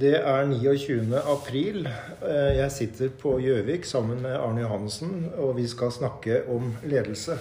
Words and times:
Det 0.00 0.16
er 0.18 0.44
29. 0.46 1.16
april. 1.24 1.86
Eh, 2.22 2.56
Jeg 2.58 2.72
sitter 2.72 3.08
på 3.20 3.38
Gjøvik 3.40 3.84
sammen 3.84 4.20
med 4.22 4.34
Arne 4.36 4.60
Johannessen, 4.60 5.30
og 5.38 5.56
vi 5.56 5.66
skal 5.66 5.92
snakke 5.92 6.42
om 6.52 6.74
ledelse. 6.84 7.38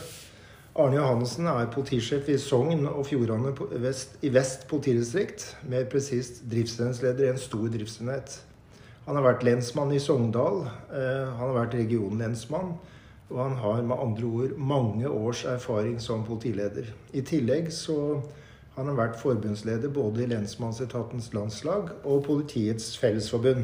Arne 0.76 0.96
Johannessen 0.96 1.48
er 1.48 1.68
politisjef 1.72 2.30
i 2.30 2.38
Sogn 2.38 2.86
og 2.88 3.06
Fjordane 3.10 3.52
i 4.24 4.30
Vest 4.32 4.68
politidistrikt. 4.72 5.58
Mer 5.68 5.84
presist 5.92 6.44
driftsenhetsleder 6.52 7.26
i 7.28 7.34
en 7.34 7.38
stor 7.40 7.68
driftsenhet. 7.68 8.40
Han 9.06 9.16
har 9.20 9.24
vært 9.24 9.44
lensmann 9.44 9.92
i 9.92 10.00
Sogndal. 10.00 10.64
eh, 10.94 11.28
Han 11.36 11.50
har 11.50 11.66
vært 11.66 11.74
regionlensmann. 11.76 12.78
Og 13.30 13.44
han 13.44 13.56
har 13.58 13.82
med 13.82 13.98
andre 14.00 14.26
ord 14.26 14.58
mange 14.58 15.10
års 15.10 15.46
erfaring 15.46 16.00
som 16.00 16.24
politileder. 16.24 16.86
I 17.14 17.22
tillegg 17.22 17.72
så 17.74 18.22
har 18.76 18.98
vært 18.98 19.20
forbundsleder 19.22 19.92
både 19.96 20.26
i 20.26 20.30
Lensmannsetatens 20.34 21.32
landslag 21.34 21.94
og 22.04 22.24
Politiets 22.28 22.98
Fellesforbund. 23.00 23.64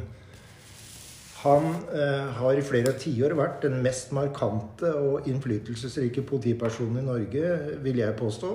Han 1.42 1.65
eh, 1.89 2.28
har 2.38 2.57
i 2.57 2.64
flere 2.64 2.93
tiår 3.02 3.33
vært 3.36 3.64
den 3.66 3.79
mest 3.83 4.11
markante 4.14 4.92
og 4.96 5.28
innflytelsesrike 5.28 6.24
politipersonen 6.29 7.02
i 7.02 7.07
Norge, 7.07 7.55
vil 7.82 7.97
jeg 8.04 8.18
påstå. 8.19 8.52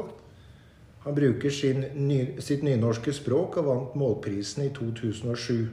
Han 1.06 1.14
bruker 1.14 1.50
sin, 1.50 1.84
ny, 1.94 2.20
sitt 2.42 2.62
nynorske 2.66 3.12
språk 3.14 3.58
og 3.60 3.66
vant 3.68 3.98
målprisen 3.98 4.64
i 4.64 4.72
2007. 4.74 5.66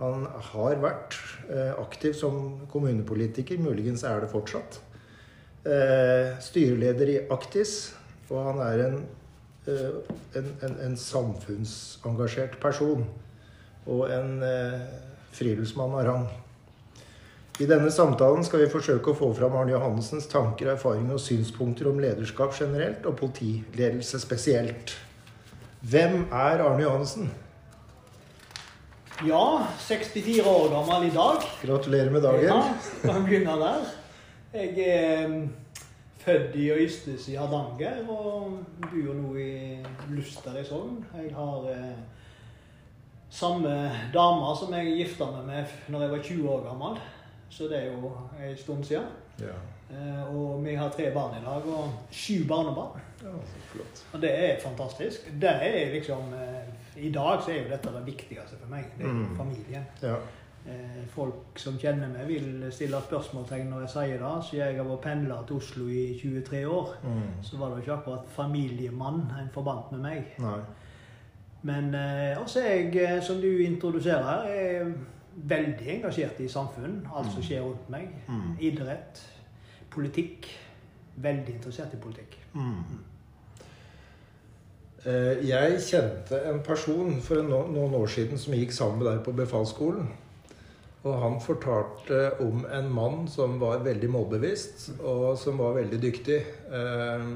Han 0.00 0.24
har 0.52 0.78
vært 0.82 1.16
eh, 1.48 1.72
aktiv 1.80 2.14
som 2.18 2.66
kommunepolitiker, 2.72 3.60
muligens 3.62 4.04
er 4.08 4.24
det 4.24 4.30
fortsatt. 4.32 4.80
Eh, 5.64 6.34
styreleder 6.44 7.12
i 7.12 7.18
Aktis, 7.32 7.94
og 8.28 8.40
han 8.50 8.62
er 8.64 8.82
en, 8.88 8.98
en, 9.68 10.48
en, 10.62 10.78
en 10.86 10.96
samfunnsengasjert 11.00 12.58
person. 12.62 13.04
Og 13.86 14.08
en 14.12 14.40
eh, 14.44 14.80
friluftsmann 15.34 15.94
av 15.94 16.04
rang. 16.08 16.26
I 17.62 17.68
denne 17.70 17.90
samtalen 17.94 18.42
skal 18.42 18.64
vi 18.64 18.70
forsøke 18.72 19.12
å 19.12 19.16
få 19.18 19.28
fram 19.38 19.54
Arne 19.54 19.76
Johannessens 19.76 20.26
tanker, 20.26 20.72
erfaringer 20.72 21.14
og 21.14 21.22
synspunkter 21.22 21.86
om 21.86 22.00
lederskap 22.02 22.56
generelt, 22.58 23.06
og 23.06 23.14
politiledelse 23.20 24.18
spesielt. 24.18 24.96
Hvem 25.84 26.24
er 26.32 26.64
Arne 26.64 26.82
Johannessen? 26.82 27.28
Ja, 29.22 29.44
64 29.86 30.42
år 30.50 30.72
gammel 30.72 31.06
i 31.06 31.12
dag. 31.14 31.44
Gratulerer 31.62 32.10
med 32.10 32.24
dagen. 32.26 32.48
Ja, 32.48 32.58
kan 33.04 33.22
begynne 33.28 33.54
der. 33.60 33.84
Jeg 34.54 34.88
er 34.88 35.28
mm, 35.28 35.44
født 36.24 36.54
i 36.56 36.70
Øystes 36.72 37.28
i 37.28 37.34
Hardanger 37.36 38.02
og 38.08 38.58
bor 38.80 39.14
nå 39.14 39.34
i 39.36 39.78
Luster 40.10 40.56
i 40.60 40.64
Sogn. 40.64 41.04
Jeg 41.16 41.34
har 41.36 41.66
eh, 41.70 41.98
samme 43.30 43.74
dame 44.14 44.54
som 44.58 44.72
jeg 44.76 44.94
gifta 44.98 45.28
meg 45.34 45.46
med 45.48 45.76
når 45.92 46.04
jeg 46.06 46.10
var 46.14 46.22
20 46.30 46.50
år 46.54 46.64
gammel. 46.68 46.98
Så 47.50 47.68
det 47.70 47.78
er 47.82 47.92
jo 47.92 48.12
en 48.42 48.56
stund 48.58 48.84
siden. 48.84 49.10
Ja. 49.40 49.56
Eh, 49.94 50.22
og 50.36 50.64
vi 50.64 50.74
har 50.74 50.88
tre 50.90 51.10
barn 51.14 51.36
i 51.38 51.44
dag, 51.44 51.66
og 51.70 51.90
sju 52.10 52.44
barnebarn. 52.48 53.00
ja. 53.22 53.34
Og 54.12 54.20
det 54.22 54.30
er 54.44 54.60
fantastisk. 54.62 55.28
Det 55.40 55.50
er 55.50 55.92
liksom 55.92 56.32
eh, 56.34 57.04
I 57.04 57.10
dag 57.12 57.42
så 57.42 57.50
er 57.50 57.62
jo 57.62 57.68
dette 57.70 57.92
det 57.98 58.06
viktigste 58.06 58.56
for 58.60 58.70
meg. 58.70 58.84
Det 58.98 59.06
er 59.06 59.12
Mm. 59.12 59.36
familien. 59.36 59.84
Ja. 60.02 60.14
Eh, 60.66 61.02
Folk 61.14 61.58
som 61.60 61.76
kjenner 61.78 62.08
meg, 62.08 62.26
vil 62.28 62.64
stille 62.72 62.98
spørsmålstegn 63.04 63.68
når 63.70 63.84
jeg 63.84 63.90
sier 63.92 64.22
det. 64.22 64.32
Så 64.46 64.56
jeg 64.56 64.76
har 64.78 64.86
vært 64.88 65.02
pendler 65.04 65.44
til 65.46 65.56
Oslo 65.60 65.88
i 65.92 66.18
23 66.18 66.62
år. 66.66 66.94
Mm. 67.04 67.20
Så 67.44 67.58
var 67.60 67.68
det 67.68 67.76
jo 67.76 67.82
ikke 67.84 67.98
akkurat 67.98 68.32
familiemann 68.32 69.20
en 69.40 69.50
forbandt 69.52 69.92
med 69.92 70.00
meg. 70.06 70.32
Nei. 70.38 70.58
Men 71.62 71.94
eh, 71.94 72.40
også 72.42 72.64
jeg, 72.64 72.96
eh, 72.96 73.22
som 73.24 73.40
du 73.40 73.48
introduserer 73.64 74.48
er 74.48 74.92
veldig 75.34 75.88
engasjert 75.98 76.40
i 76.40 76.48
samfunn. 76.48 77.02
Alt 77.16 77.32
som 77.32 77.42
skjer 77.44 77.62
rundt 77.64 77.88
meg. 77.92 78.08
Mm. 78.28 78.56
Idrett, 78.60 79.22
politikk. 79.90 80.48
Veldig 81.16 81.54
interessert 81.54 81.92
i 81.94 82.00
politikk. 82.02 82.38
Mm. 82.54 83.04
Eh, 85.06 85.48
Jeg 85.48 85.80
kjente 85.84 86.40
en 86.50 86.60
person 86.64 87.20
for 87.22 87.42
noen 87.44 87.94
år 87.94 88.06
siden 88.06 88.38
som 88.38 88.54
gikk 88.56 88.72
sammen 88.72 88.98
med 89.02 89.12
deg 89.12 89.24
på 89.24 89.32
befalsskolen. 89.36 90.08
Og 91.04 91.18
han 91.20 91.34
fortalte 91.40 92.30
om 92.40 92.64
en 92.72 92.86
mann 92.92 93.26
som 93.28 93.58
var 93.60 93.82
veldig 93.84 94.08
målbevisst, 94.10 94.86
og 95.04 95.34
som 95.38 95.60
var 95.60 95.76
veldig 95.76 96.00
dyktig. 96.00 96.40
Eh, 96.72 97.26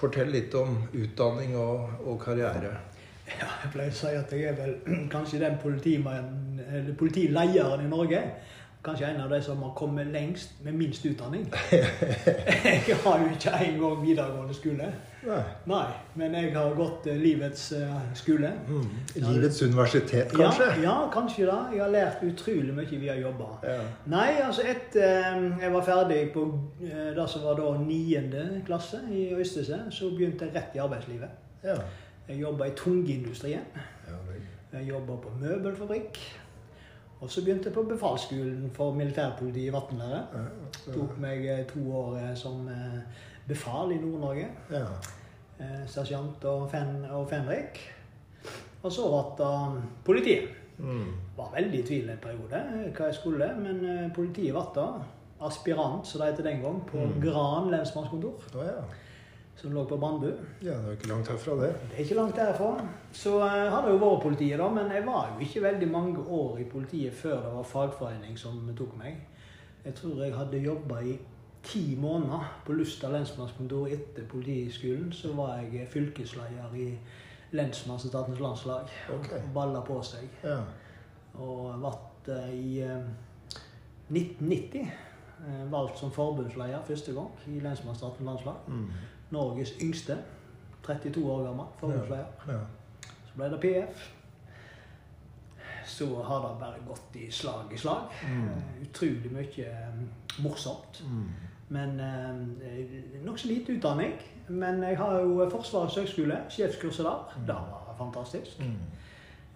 Fortell 0.00 0.30
litt 0.32 0.54
om 0.54 0.76
utdanning 0.96 1.56
og, 1.58 1.90
og 2.06 2.20
karriere. 2.22 2.70
Ja, 3.26 3.48
jeg 3.64 3.72
pleier 3.74 3.90
å 3.90 3.96
si 3.98 4.12
at 4.16 4.32
jeg 4.32 4.46
er 4.48 4.56
vel 4.56 4.76
kanskje 5.14 5.42
den 5.42 5.58
politileieren 6.96 7.84
i 7.84 7.90
Norge. 7.90 8.22
Kanskje 8.86 9.10
en 9.10 9.20
av 9.26 9.34
de 9.34 9.42
som 9.44 9.60
har 9.66 9.74
kommet 9.76 10.08
lengst 10.14 10.62
med 10.64 10.78
minst 10.78 11.04
utdanning. 11.04 11.44
Jeg 12.64 12.96
har 13.02 13.20
jo 13.20 13.28
ikke 13.34 13.58
engang 13.66 13.98
videregående 14.06 14.56
skole. 14.56 14.88
Nei. 15.26 15.40
Nei, 15.68 15.86
men 16.16 16.34
jeg 16.34 16.52
har 16.54 16.72
gått 16.76 17.06
eh, 17.10 17.18
livets 17.20 17.66
eh, 17.76 17.96
skole. 18.16 18.50
Mm. 18.68 18.86
Livets 19.26 19.60
universitet, 19.62 20.32
kanskje? 20.32 20.68
Ja, 20.80 20.82
ja, 20.86 20.94
kanskje 21.12 21.46
det. 21.50 21.58
Jeg 21.74 21.82
har 21.84 21.92
lært 21.92 22.24
utrolig 22.24 22.74
mye 22.76 23.00
via 23.02 23.16
jobber. 23.20 23.58
Ja. 23.68 23.78
Nei, 24.08 24.28
altså 24.46 24.64
etter 24.70 25.04
eh, 25.18 25.46
jeg 25.60 25.72
var 25.76 25.86
ferdig 25.86 26.20
på 26.34 26.46
det 26.80 27.28
som 27.28 27.44
var 27.44 27.60
da 27.60 27.74
niende 27.82 28.62
klasse 28.66 29.02
i 29.12 29.28
Øystese, 29.36 29.82
så 29.92 30.12
begynte 30.16 30.48
jeg 30.48 30.56
rett 30.56 30.76
i 30.78 30.84
arbeidslivet. 30.86 31.40
Ja. 31.64 31.76
Jeg 32.28 32.40
jobba 32.40 32.70
i 32.70 32.76
tungindustrien. 32.76 33.66
ja. 34.08 34.18
Jeg 34.70 34.86
jobba 34.86 35.16
på 35.18 35.32
møbelfabrikk. 35.40 36.18
Og 37.20 37.30
så 37.30 37.42
begynte 37.42 37.66
jeg 37.68 37.74
på 37.74 37.82
befalsskolen 37.88 38.70
for 38.72 38.94
militærpolitiet 38.94 39.66
i 39.66 39.72
Vatnlære. 39.74 40.20
Tok 40.94 41.16
meg 41.20 41.48
to 41.72 41.82
år 41.90 42.20
som 42.38 42.68
befal 43.50 43.92
i 43.92 43.98
Nord-Norge. 44.02 44.48
ja. 44.72 44.86
Eh, 45.60 45.82
Sersjant 45.90 46.44
og, 46.48 46.70
fen, 46.72 47.02
og 47.12 47.26
fenrik. 47.28 47.76
Og 48.82 48.88
så 48.94 49.04
ble 49.12 49.24
det 49.44 49.82
politiet. 50.06 50.48
Mm. 50.80 51.10
Var 51.36 51.50
veldig 51.52 51.80
i 51.82 51.82
tvil 51.84 52.08
en 52.14 52.20
periode 52.22 52.56
eh, 52.56 52.86
hva 52.96 53.10
jeg 53.10 53.18
skulle, 53.18 53.48
men 53.60 53.82
eh, 53.84 54.06
politiet 54.16 54.54
ble 54.56 54.62
da 54.78 54.86
Aspirant, 55.44 56.04
som 56.08 56.20
det 56.20 56.30
het 56.34 56.40
den 56.44 56.62
gang, 56.64 56.78
på 56.88 56.96
Mm. 57.00 57.20
Gran 57.22 57.68
lensmannskontor, 57.72 58.34
Oh, 58.56 58.64
ja. 58.64 58.82
som 59.56 59.72
lå 59.72 59.84
på 59.88 59.96
Brandbu. 60.00 60.30
Ja, 60.62 60.74
det 60.80 60.86
er 60.88 60.96
ikke 60.96 61.08
langt 61.08 61.28
herfra, 61.28 61.54
det. 61.62 61.70
Det 61.90 61.98
er 61.98 62.02
ikke 62.04 62.14
langt 62.18 62.36
derfra. 62.36 62.86
Så 63.12 63.34
eh, 63.40 63.70
har 63.72 63.84
det 63.84 63.92
jo 63.94 64.00
vært 64.00 64.22
politiet, 64.22 64.58
da, 64.60 64.68
men 64.68 64.90
jeg 64.92 65.04
var 65.06 65.30
jo 65.34 65.44
ikke 65.44 65.62
veldig 65.62 65.88
mange 65.92 66.24
år 66.28 66.58
i 66.60 66.64
politiet 66.64 67.12
før 67.20 67.36
det 67.44 67.52
var 67.54 67.62
fagforening 67.68 68.38
som 68.38 68.60
tok 68.76 68.96
meg. 69.00 69.20
Jeg 69.84 69.94
tror 69.94 70.22
jeg 70.24 70.34
hadde 70.36 70.58
jobba 70.64 71.00
i 71.04 71.18
ti 71.62 71.96
måneder 71.98 72.60
på 72.66 72.72
Lusta 72.72 73.08
lensmannskontor 73.12 73.88
etter 73.88 74.26
politiskolen. 74.28 75.12
Så 75.12 75.32
var 75.36 75.56
jeg 75.56 75.88
fylkesleder 75.88 76.74
i 76.74 76.98
Lensmannsetatens 77.52 78.40
landslag. 78.40 78.88
og 79.08 79.26
Balla 79.54 79.80
på 79.80 80.02
seg. 80.02 80.28
Ja. 80.44 80.58
Og 81.34 81.74
ble 81.80 82.34
eh, 82.34 82.54
i 82.54 82.80
eh, 82.82 83.02
1990 84.10 84.80
eh, 84.80 85.72
valgt 85.72 85.98
som 85.98 86.12
forbundsleder 86.12 86.82
første 86.86 87.14
gang 87.14 87.30
i 87.46 87.60
Lensmannsstatens 87.60 88.26
landslag. 88.26 88.56
Mm. 88.68 88.86
Norges 89.30 89.74
yngste. 89.82 90.18
32 90.82 91.32
år 91.32 91.44
gammel 91.44 91.66
forbundsleder. 91.78 92.26
ja. 92.48 92.60
Så 93.30 93.36
ble 93.36 93.50
det 93.52 93.60
PF. 93.60 94.08
Så 95.86 96.22
har 96.22 96.40
det 96.48 96.56
bare 96.60 96.82
gått 96.86 97.16
i 97.16 97.30
slag 97.30 97.72
i 97.74 97.78
slag. 97.78 98.10
Mm. 98.26 98.48
Eh, 98.48 98.82
Utrolig 98.82 99.32
mye 99.32 99.66
eh, 99.70 100.42
morsomt. 100.42 101.02
Mm. 101.06 101.28
Men 101.70 102.00
eh, 102.00 103.22
nokså 103.24 103.48
lite 103.48 103.72
utdanning. 103.76 104.12
Men 104.48 104.82
jeg 104.82 104.96
har 104.98 105.20
jo 105.22 105.44
Forsvarets 105.52 105.96
høgskole, 106.00 106.40
sjefskurset 106.50 107.06
der. 107.06 107.34
Mm. 107.36 107.44
Det 107.46 107.54
var 107.54 107.94
fantastisk. 107.98 108.58
Mm. 108.60 108.76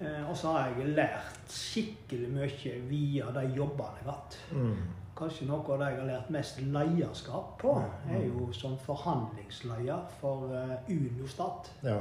Eh, 0.01 0.29
og 0.31 0.37
så 0.37 0.53
har 0.55 0.69
jeg 0.77 0.93
lært 0.95 1.49
skikkelig 1.51 2.29
mye 2.35 2.75
via 2.91 3.31
de 3.35 3.43
jobbene 3.57 3.99
jeg 3.99 4.07
har 4.07 4.13
hatt. 4.13 4.39
Mm. 4.53 4.77
Kanskje 5.19 5.47
noe 5.47 5.63
av 5.75 5.79
det 5.83 5.89
jeg 5.93 5.99
har 6.01 6.09
lært 6.13 6.31
mest 6.35 6.61
lederskap 6.63 7.53
på, 7.61 7.75
Mm. 7.79 8.15
er 8.17 8.25
jo 8.27 8.53
som 8.53 8.79
forhandlingsleder 8.79 10.07
for 10.21 10.51
eh, 10.55 10.95
Unostat. 10.95 11.73
Ja. 11.83 11.99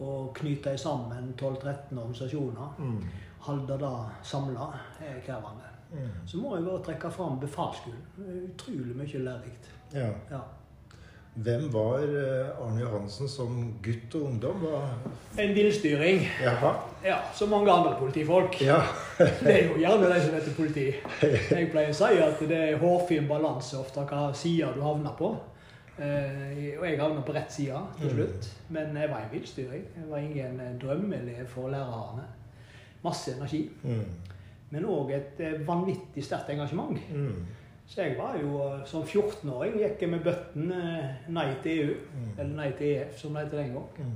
Og 0.00 0.30
knyte 0.34 0.78
sammen 0.78 1.34
12-13 1.38 1.98
organisasjoner, 1.98 2.74
Mm. 2.78 3.02
holde 3.40 3.78
det 3.78 3.96
samla, 4.22 4.70
er 5.00 5.20
krevende. 5.26 5.69
Mm. 5.92 6.08
Så 6.26 6.38
må 6.38 6.54
jeg 6.56 6.64
bare 6.64 6.84
trekke 6.86 7.10
fram 7.10 7.40
befalsskolen. 7.42 8.00
Utrolig 8.46 8.96
mye 8.96 9.22
lærerikt. 9.26 9.70
Ja. 9.94 10.08
Ja. 10.30 10.40
Hvem 11.34 11.68
var 11.72 12.02
eh, 12.02 12.48
Arne 12.62 12.80
Johansen 12.82 13.28
som 13.30 13.58
gutt 13.82 14.14
og 14.18 14.24
ungdom? 14.32 14.64
Hva? 14.64 14.80
En 15.38 15.52
villstyring. 15.54 16.24
Ja, 17.04 17.20
som 17.34 17.52
mange 17.54 17.70
andre 17.72 17.94
politifolk. 17.98 18.58
Ja. 18.66 18.80
Det 19.44 19.52
er 19.54 19.68
jo 19.68 19.78
gjerne 19.78 20.10
de 20.10 20.18
som 20.24 20.34
heter 20.34 20.56
politi. 20.56 20.88
Jeg 21.22 21.70
pleier 21.70 21.94
å 21.94 21.96
si 21.96 22.18
at 22.24 22.42
det 22.50 22.58
er 22.72 22.82
hårfin 22.82 23.30
balanse 23.30 23.78
ofte 23.78 24.04
hva 24.10 24.26
side 24.36 24.72
du 24.74 24.82
havner 24.82 25.14
på. 25.18 25.30
Eh, 26.00 26.74
og 26.80 26.84
jeg 26.88 26.98
havna 26.98 27.22
på 27.22 27.36
rett 27.36 27.52
side 27.52 27.78
til 28.00 28.14
slutt. 28.16 28.50
Men 28.74 28.96
jeg 28.96 29.12
var 29.12 29.22
en 29.22 29.32
villstyring. 29.32 29.86
Jeg 29.96 30.10
var 30.10 30.26
ingen 30.26 30.60
drømmeelev 30.82 31.46
for 31.54 31.70
lærerne. 31.72 32.26
masse 33.02 33.32
energi. 33.32 33.70
Mm. 33.82 34.04
Men 34.70 34.84
òg 34.86 35.10
et 35.16 35.40
eh, 35.42 35.66
vanvittig 35.66 36.22
sterkt 36.24 36.50
engasjement. 36.50 36.98
Mm. 37.14 37.46
Så 37.90 38.02
jeg 38.02 38.14
var 38.18 38.36
jo 38.38 38.60
eh, 38.68 38.84
som 38.86 39.02
14-åring 39.02 39.78
gikk 39.80 40.02
jeg 40.04 40.10
med 40.12 40.20
bøtten 40.24 40.72
eh, 40.72 41.24
nei 41.28 41.48
til 41.62 41.80
EU, 41.80 41.94
Mm. 42.14 42.28
eller 42.38 42.54
nei 42.56 42.70
til 42.78 42.86
EF, 42.96 43.18
som 43.18 43.34
det 43.34 43.44
heter 43.44 43.58
den 43.64 43.72
gang. 43.72 43.88
Mm. 43.98 44.12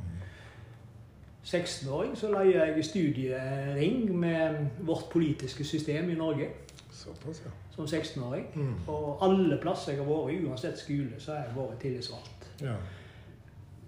16-åring 1.44 2.14
så 2.16 2.30
leide 2.32 2.62
jeg 2.64 2.84
studiering 2.84 4.14
med 4.18 4.56
vårt 4.80 5.08
politiske 5.12 5.64
system 5.64 6.10
i 6.10 6.14
Norge 6.14 6.46
Såpass, 6.94 7.42
ja. 7.44 7.50
som 7.74 7.84
16-åring. 7.84 8.46
Mm. 8.54 8.74
Og 8.88 9.18
alle 9.26 9.58
plasser 9.60 9.92
jeg 9.92 10.00
har 10.04 10.08
vært 10.08 10.32
i, 10.32 10.38
uansett 10.46 10.78
skole, 10.78 11.18
så 11.18 11.32
har 11.34 11.42
jeg 11.48 11.56
vært 11.56 11.80
tillitsvalgt. 11.82 12.46
ja. 12.62 12.76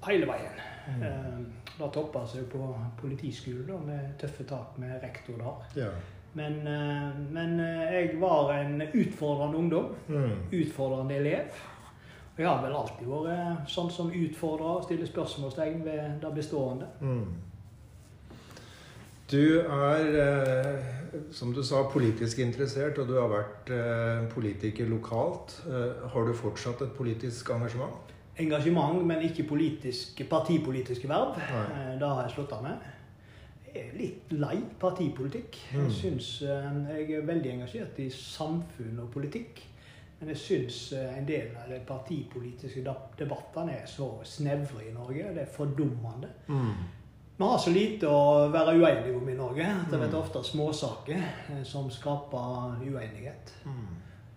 Hele 0.06 0.26
veien. 0.28 0.58
Mm. 1.00 1.46
Da 1.78 1.86
toppa 1.90 2.20
seg 2.30 2.44
på 2.52 2.66
politiskolen 3.00 3.86
med 3.88 4.12
tøffe 4.20 4.44
tak 4.46 4.76
med 4.78 5.00
rektor 5.02 5.34
der. 5.40 5.64
ja. 5.86 5.88
Men, 6.36 6.66
eh, 6.66 7.32
men 7.32 7.60
eh, 7.60 7.94
jeg 7.94 8.20
var 8.20 8.52
en 8.52 8.82
utfordrende 8.94 9.56
ungdom. 9.56 9.94
Mm. 10.08 10.30
Utfordrende 10.52 11.16
elev. 11.16 11.62
Og 12.34 12.42
jeg 12.42 12.48
har 12.48 12.62
vel 12.62 12.76
alltid 12.76 13.08
vært 13.08 13.30
eh, 13.32 13.62
sånn 13.72 13.88
som 13.92 14.12
utfordrer 14.12 14.72
og 14.74 14.84
stiller 14.84 15.08
spørsmålstegn 15.08 15.84
ved 15.86 16.18
det 16.20 16.32
bestående. 16.36 16.90
Mm. 17.00 17.24
Du 19.26 19.58
er, 19.58 20.04
som 21.34 21.50
du 21.50 21.58
sa, 21.66 21.80
politisk 21.90 22.38
interessert, 22.44 23.00
og 23.02 23.08
du 23.08 23.16
har 23.18 23.32
vært 23.32 23.72
politiker 24.30 24.86
lokalt. 24.86 25.56
Har 26.12 26.28
du 26.28 26.30
fortsatt 26.38 26.84
et 26.86 26.92
politisk 26.94 27.50
engasjement? 27.50 28.12
Engasjement, 28.38 29.00
men 29.02 29.24
ikke 29.26 29.48
politisk, 29.48 30.22
partipolitiske 30.30 31.10
verv. 31.10 31.40
Nei. 31.40 31.96
Det 31.98 32.06
har 32.06 32.22
jeg 32.22 32.36
slutta 32.36 32.60
med. 32.62 32.86
Er 33.76 33.92
litt 33.98 34.32
lei 34.32 34.56
partipolitikk. 34.80 35.56
Mm. 35.74 35.80
Jeg 35.84 35.92
synes 35.92 36.42
eh, 36.42 36.76
jeg 36.96 37.10
er 37.20 37.26
veldig 37.28 37.50
engasjert 37.52 37.98
i 37.98 38.10
samfunn 38.10 38.98
og 39.02 39.10
politikk. 39.14 39.62
Men 40.20 40.28
jeg 40.32 40.38
syns 40.40 40.92
eh, 40.96 41.18
en 41.18 41.26
del 41.28 41.50
av 41.60 41.68
de 41.70 41.80
partipolitiske 41.86 42.84
debattene 43.18 43.74
er 43.82 43.86
så 43.90 44.06
snevre 44.24 44.86
i 44.88 44.92
Norge. 44.94 45.32
Det 45.36 45.42
er 45.42 45.50
fordummende. 45.56 46.30
Vi 47.36 47.44
har 47.44 47.58
så 47.60 47.70
lite 47.74 48.08
å 48.08 48.46
være 48.48 48.78
uenige 48.80 49.16
om 49.18 49.28
i 49.28 49.34
Norge. 49.36 49.66
at 49.66 49.90
Det 49.90 49.98
Mm. 50.00 50.06
er 50.08 50.16
ofte 50.18 50.40
småsaker 50.44 51.20
eh, 51.50 51.62
som 51.64 51.90
skaper 51.90 52.78
uenighet. 52.80 53.52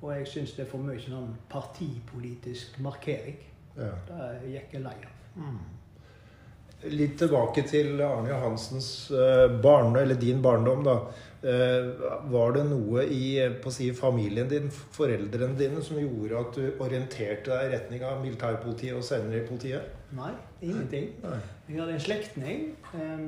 Og 0.01 0.11
jeg 0.17 0.27
syns 0.27 0.51
det 0.55 0.65
er 0.65 0.69
for 0.69 0.77
mye 0.83 0.99
sånn 0.99 1.35
partipolitisk 1.49 2.79
markering. 2.79 3.37
Ja. 3.77 3.91
Det 4.07 4.51
gikk 4.51 4.73
jeg 4.73 4.81
lei 4.83 4.95
av. 5.05 5.78
Litt 6.87 7.17
tilbake 7.19 7.65
til 7.67 7.99
Arne 7.99 8.29
Johansens 8.31 9.09
barndom, 9.63 9.97
eller 9.99 10.15
din 10.15 10.39
barndom. 10.41 10.85
da. 10.87 10.99
Eh, 11.41 11.85
var 12.27 12.51
det 12.51 12.65
noe 12.67 13.05
i 13.15 13.37
eh, 13.39 13.67
si, 13.71 13.85
familien 13.95 14.49
din, 14.51 14.65
foreldrene 14.69 15.55
dine, 15.55 15.79
som 15.83 15.95
gjorde 16.01 16.41
at 16.41 16.57
du 16.57 16.81
orienterte 16.83 17.47
deg 17.47 17.69
i 17.69 17.69
retning 17.77 18.03
av 18.03 18.17
militærpolitiet 18.19 18.97
og 18.97 19.05
senere 19.07 19.39
i 19.39 19.45
politiet? 19.47 19.93
Nei, 20.17 20.33
ingenting. 20.59 21.13
Nei. 21.23 21.37
Jeg 21.69 21.79
hadde 21.79 21.95
en 21.95 22.03
slektning 22.03 22.65
eh, 22.97 23.23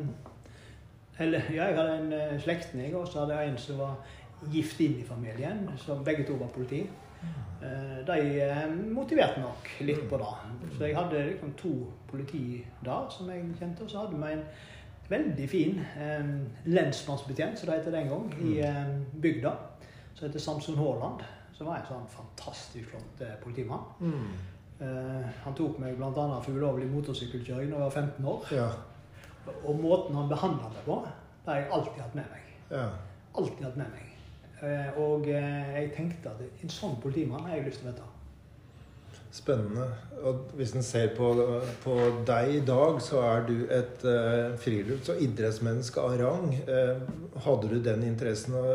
Eller 1.23 1.47
ja, 1.53 1.69
jeg 1.69 1.77
hadde 1.77 1.95
en 2.01 2.11
eh, 2.17 2.35
slektning, 2.43 2.97
og 2.99 3.07
så 3.07 3.23
hadde 3.23 3.39
jeg 3.39 3.53
en 3.53 3.63
som 3.63 3.79
var 3.79 3.95
gift 4.51 4.83
inn 4.83 4.99
i 4.99 5.07
familien, 5.07 5.69
Så 5.79 5.95
begge 6.03 6.27
to 6.27 6.35
var 6.35 6.51
politi. 6.51 6.81
Eh, 7.61 7.97
de 8.07 8.19
eh, 8.41 8.67
motiverte 8.89 9.41
nok 9.43 9.67
litt 9.85 10.07
på 10.09 10.17
det. 10.17 10.29
Så 10.77 10.85
jeg 10.87 10.95
hadde 10.97 11.25
liksom 11.27 11.51
to 11.59 11.73
politi 12.09 12.63
der 12.81 13.09
som 13.13 13.29
jeg 13.29 13.43
kjente, 13.59 13.83
og 13.85 13.91
så 13.91 14.05
hadde 14.05 14.17
vi 14.17 14.31
en 14.33 14.45
veldig 15.11 15.49
fin 15.49 15.77
eh, 15.99 16.31
lensmannsbetjent, 16.65 17.59
som 17.59 17.69
det 17.69 17.77
het 17.83 17.91
den 17.93 18.09
gang, 18.09 18.31
i 18.41 18.55
eh, 18.65 18.95
bygda, 19.21 19.51
som 20.15 20.25
heter 20.27 20.39
Samson 20.41 20.79
Haaland. 20.79 21.21
Som 21.53 21.67
var 21.69 21.77
en 21.83 21.85
sånn 21.91 22.07
fantastisk 22.09 22.89
flott 22.89 23.21
eh, 23.21 23.35
politimann. 23.43 23.83
Eh, 24.81 25.27
han 25.43 25.53
tok 25.53 25.77
meg 25.83 25.93
bl.a. 25.99 26.39
for 26.41 26.57
ulovlig 26.57 26.87
motorsykkelkjøring 26.89 27.69
da 27.69 27.77
jeg 27.77 27.83
var 27.83 27.93
15 28.01 28.25
år. 28.31 28.47
Ja. 28.57 28.69
Og 29.61 29.77
måten 29.77 30.17
han 30.17 30.29
behandla 30.31 30.71
meg 30.73 30.81
på, 30.87 30.97
det 31.45 31.51
har 31.53 31.61
jeg 31.61 31.69
alltid 31.77 32.01
hatt 32.01 32.17
med 32.17 32.33
meg. 32.33 32.53
ja. 32.73 32.87
Alltid 33.37 33.61
hatt 33.63 33.77
med 33.79 33.93
meg. 33.93 34.10
Eh, 34.61 34.97
og 35.01 35.27
eh, 35.27 35.75
jeg 35.79 35.93
tenkte 35.95 36.29
at 36.29 36.41
en 36.63 36.73
sånn 36.73 36.99
politimann 37.01 37.47
har 37.47 37.57
jeg 37.57 37.69
lyst 37.69 37.81
til 37.81 37.89
å 37.89 37.93
møte. 37.93 38.09
Spennende. 39.31 39.85
Og 40.27 40.51
hvis 40.59 40.73
en 40.75 40.83
ser 40.83 41.13
på, 41.15 41.29
på 41.83 41.93
deg 42.27 42.49
i 42.57 42.63
dag, 42.67 42.97
så 43.01 43.21
er 43.23 43.45
du 43.47 43.53
et 43.71 44.03
uh, 44.03 44.57
frilufts- 44.59 45.13
og 45.13 45.21
idrettsmenneske 45.23 46.03
av 46.03 46.17
rang. 46.19 46.49
Eh, 46.59 46.99
hadde 47.45 47.69
du 47.71 47.77
den 47.79 48.03
interessen 48.03 48.57
og, 48.59 48.67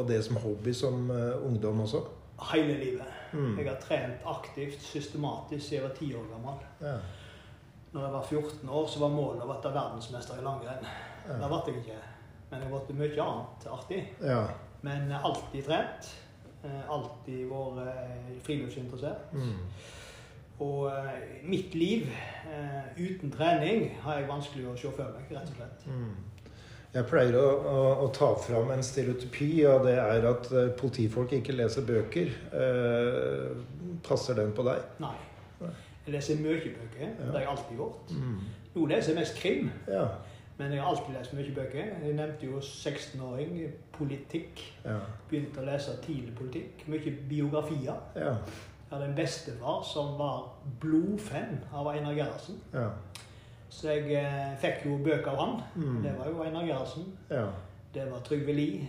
og 0.00 0.08
det 0.10 0.18
som 0.26 0.40
hobby 0.42 0.74
som 0.74 1.06
eh, 1.14 1.36
ungdom 1.46 1.84
også? 1.84 2.02
Hele 2.50 2.74
livet. 2.80 3.18
Mm. 3.30 3.54
Jeg 3.60 3.68
har 3.68 3.78
trent 3.84 4.26
aktivt, 4.26 4.82
systematisk 4.82 5.62
siden 5.68 5.78
jeg 5.78 5.86
var 5.86 5.94
10 5.94 6.16
år 6.18 6.26
gammel. 6.32 6.64
Ja. 6.82 6.96
Når 7.92 8.04
jeg 8.04 8.14
var 8.16 8.26
14 8.26 8.74
år, 8.80 8.88
så 8.90 9.04
var 9.04 9.14
målet 9.14 9.44
å 9.46 9.52
bli 9.52 9.74
verdensmester 9.78 10.42
i 10.42 10.46
langrenn. 10.46 10.90
Det 11.28 11.52
ble 11.52 11.62
jeg 11.68 11.84
ikke. 11.84 12.00
Men 12.50 12.66
jeg 12.66 12.74
ble 12.74 12.98
mye 12.98 13.28
annet 13.28 13.70
artig. 13.78 14.02
ja. 14.26 14.42
Men 14.86 15.12
alltid 15.12 15.64
trent. 15.66 16.10
Eh, 16.64 16.90
Alltid 16.92 17.46
vært 17.48 17.86
eh, 17.88 18.32
friluftsinteressert. 18.44 19.30
Mm. 19.32 19.54
Og 20.60 20.90
eh, 20.90 21.20
mitt 21.48 21.74
liv 21.74 22.10
uten 23.00 23.30
trening 23.32 23.86
har 24.04 24.18
jeg 24.18 24.28
vanskelig 24.28 24.66
å 24.68 24.74
se 24.76 24.90
for 24.92 25.14
meg, 25.14 25.30
rett 25.32 25.48
og 25.48 25.56
slett. 25.56 25.86
Mm. 25.88 26.10
Jeg 26.90 27.06
pleier 27.06 27.36
å, 27.38 27.46
å, 27.70 27.82
å 28.04 28.06
ta 28.12 28.32
fram 28.42 28.72
en 28.74 28.82
stereotypi, 28.84 29.48
og 29.70 29.84
det 29.86 29.94
er 30.02 30.26
at 30.26 30.48
politifolk 30.80 31.32
ikke 31.38 31.54
leser 31.54 31.86
bøker. 31.86 32.32
Eh, 32.60 33.52
passer 34.04 34.36
den 34.36 34.52
på 34.56 34.66
deg? 34.66 34.82
Nei. 35.00 35.14
Jeg 36.04 36.16
leser 36.16 36.40
mye 36.42 36.58
bøker. 36.64 37.06
Ja. 37.06 37.12
Det 37.20 37.30
har 37.30 37.44
jeg 37.44 37.52
alltid 37.54 37.80
gjort. 37.80 38.12
Mm. 38.16 38.40
Nå 38.74 38.86
leser 38.90 39.12
jeg 39.14 39.20
mest 39.22 39.40
krim, 39.40 39.70
Ja. 39.88 40.04
Men 40.60 40.72
jeg 40.76 40.82
har 40.82 40.90
alltid 40.92 41.14
lest 41.16 41.32
mye 41.36 41.54
bøker. 41.56 41.86
Jeg 42.04 42.14
nevnte 42.18 42.46
jo 42.50 42.60
16-åring, 42.60 43.54
politikk. 43.96 44.60
Ja. 44.84 44.98
Begynte 45.30 45.62
å 45.62 45.64
lese 45.66 45.96
tidlig 46.04 46.34
politikk. 46.38 46.84
Mye 46.92 47.14
biografier. 47.30 47.96
Ja. 48.16 48.34
Jeg 48.90 48.92
hadde 48.92 49.06
en 49.08 49.16
bestefar 49.16 49.82
som 49.86 50.16
var 50.18 50.48
blodfan 50.82 51.60
av 51.72 51.88
Einar 51.94 52.12
Gerhardsen. 52.18 52.60
Ja. 52.74 52.88
Så 53.70 53.88
jeg 53.94 54.12
eh, 54.18 54.54
fikk 54.60 54.84
jo 54.88 54.96
bøker 55.04 55.30
av 55.30 55.38
han. 55.44 55.60
Mm. 55.78 56.00
Det 56.02 56.14
var 56.18 56.28
jo 56.32 56.42
Einar 56.44 56.66
Gerhardsen. 56.66 57.06
Ja. 57.30 57.46
Det 57.94 58.08
var 58.10 58.20
Trygve 58.26 58.52
Lie. 58.52 58.88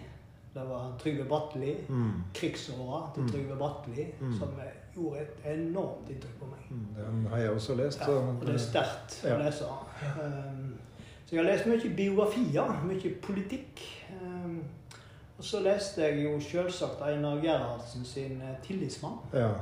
Det 0.53 0.63
var 0.67 0.89
Trygve 0.99 1.23
Bratteli. 1.29 1.75
Mm. 1.87 2.23
krigsåra 2.35 3.03
til 3.13 3.23
Mm. 3.23 3.29
Trygve 3.31 3.55
Bratteli, 3.61 4.07
Mm. 4.19 4.33
som 4.39 4.49
eh, 4.59 4.73
gjorde 4.95 5.19
et 5.21 5.45
enormt 5.53 6.09
inntrykk 6.09 6.39
på 6.39 6.45
meg. 6.49 6.65
Mm. 6.71 6.87
Den 6.97 7.25
har 7.29 7.37
jeg 7.37 7.49
også 7.51 7.75
lest. 7.75 7.99
Ja, 8.01 8.11
og 8.11 8.41
det 8.41 8.53
er 8.55 8.57
sterkt 8.57 9.21
å 9.25 9.37
lese. 9.39 9.69
Um, 10.19 10.73
så 11.31 11.37
jeg 11.37 11.45
har 11.45 11.51
lest 11.51 11.65
mye 11.65 11.89
biografier, 11.95 12.71
mye 12.83 13.09
politikk. 13.23 13.81
Um, 14.21 14.57
og 15.37 15.45
så 15.47 15.61
leste 15.63 16.01
jeg 16.03 16.25
jo 16.25 16.33
selvsagt 16.43 16.99
Einar 17.07 17.37
Gerhardsen 17.39 18.03
sin 18.05 18.41
eh, 18.41 18.57
'Tillitsmann'. 18.63 19.19
ja. 19.33 19.53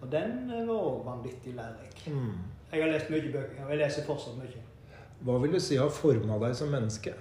Og 0.00 0.12
den 0.12 0.50
eh, 0.50 0.68
var 0.68 0.74
òg 0.74 1.04
vanvittig 1.04 1.54
lærerik. 1.54 2.06
Mm. 2.06 2.32
Jeg 2.72 2.82
har 2.82 2.92
lest 2.92 3.10
mye 3.10 3.32
bøker, 3.32 3.64
og 3.64 3.70
jeg 3.70 3.78
leser 3.78 4.06
fortsatt 4.06 4.38
mye. 4.38 4.62
Hva 5.20 5.38
vil 5.38 5.52
du 5.52 5.60
si 5.60 5.76
har 5.76 5.88
forma 5.88 6.38
deg 6.46 6.56
som 6.56 6.68
menneske? 6.68 7.12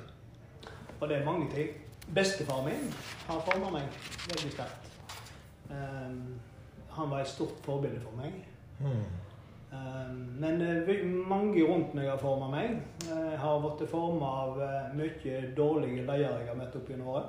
Og 1.00 1.10
det 1.10 1.18
er 1.18 1.26
mange 1.26 1.52
ting. 1.52 1.70
Bestefaren 2.16 2.66
min 2.66 2.94
har 3.28 3.44
forma 3.52 3.72
meg 3.76 3.84
veldig 4.30 4.52
sterkt. 4.52 4.92
Um, 5.70 6.40
han 6.90 7.10
var 7.12 7.20
et 7.20 7.28
stort 7.28 7.60
forbilde 7.62 8.00
for 8.00 8.16
meg. 8.24 8.40
Mm. 8.80 9.04
Um, 9.76 10.18
men 10.40 10.62
eh, 10.62 11.06
mange 11.28 11.64
rundt 11.68 11.94
meg 11.96 12.08
har 12.10 12.18
forma 12.18 12.48
meg. 12.52 12.78
Jeg 13.10 13.40
har 13.40 13.60
blitt 13.64 13.90
forma 13.90 14.26
av 14.44 14.62
eh, 14.62 14.96
mye 14.96 15.42
dårlige 15.58 16.06
ledere 16.06 16.40
jeg 16.40 16.48
har 16.50 16.56
møtt 16.60 16.76
opp 16.80 16.90
gjennom 16.92 17.08
året. 17.08 17.26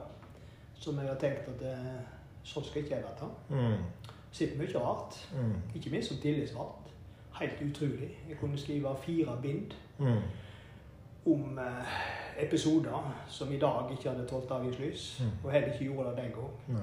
Som 0.78 0.98
jeg 1.00 1.08
har 1.08 1.18
tenkt 1.20 1.48
at 1.48 1.62
eh, 1.66 2.00
sånn 2.46 2.64
skal 2.66 2.82
ikke 2.82 2.94
jeg 2.98 3.04
være. 3.06 3.30
Mm. 3.50 4.10
Sitter 4.32 4.58
mye 4.60 4.78
rart. 4.82 5.16
Mm. 5.34 5.54
Ikke 5.74 5.90
minst 5.94 6.12
som 6.12 6.20
tillitsvalgt. 6.22 6.92
Helt 7.40 7.62
utrolig. 7.70 8.10
Jeg 8.28 8.38
kunne 8.40 8.58
skrive 8.58 8.96
fire 9.02 9.38
bind 9.42 9.74
Mm. 9.98 10.18
om 11.26 11.58
eh, 11.58 11.94
episoder 12.44 13.14
som 13.32 13.52
i 13.52 13.58
dag 13.58 13.88
ikke 13.94 14.10
hadde 14.10 14.26
tålt 14.28 14.48
dagens 14.50 14.78
lys. 14.78 15.04
Mm. 15.24 15.30
Og 15.44 15.52
heller 15.52 15.72
ikke 15.72 15.84
gjorde 15.84 16.10
det 16.10 16.16
den 16.16 16.32
gang. 16.36 16.82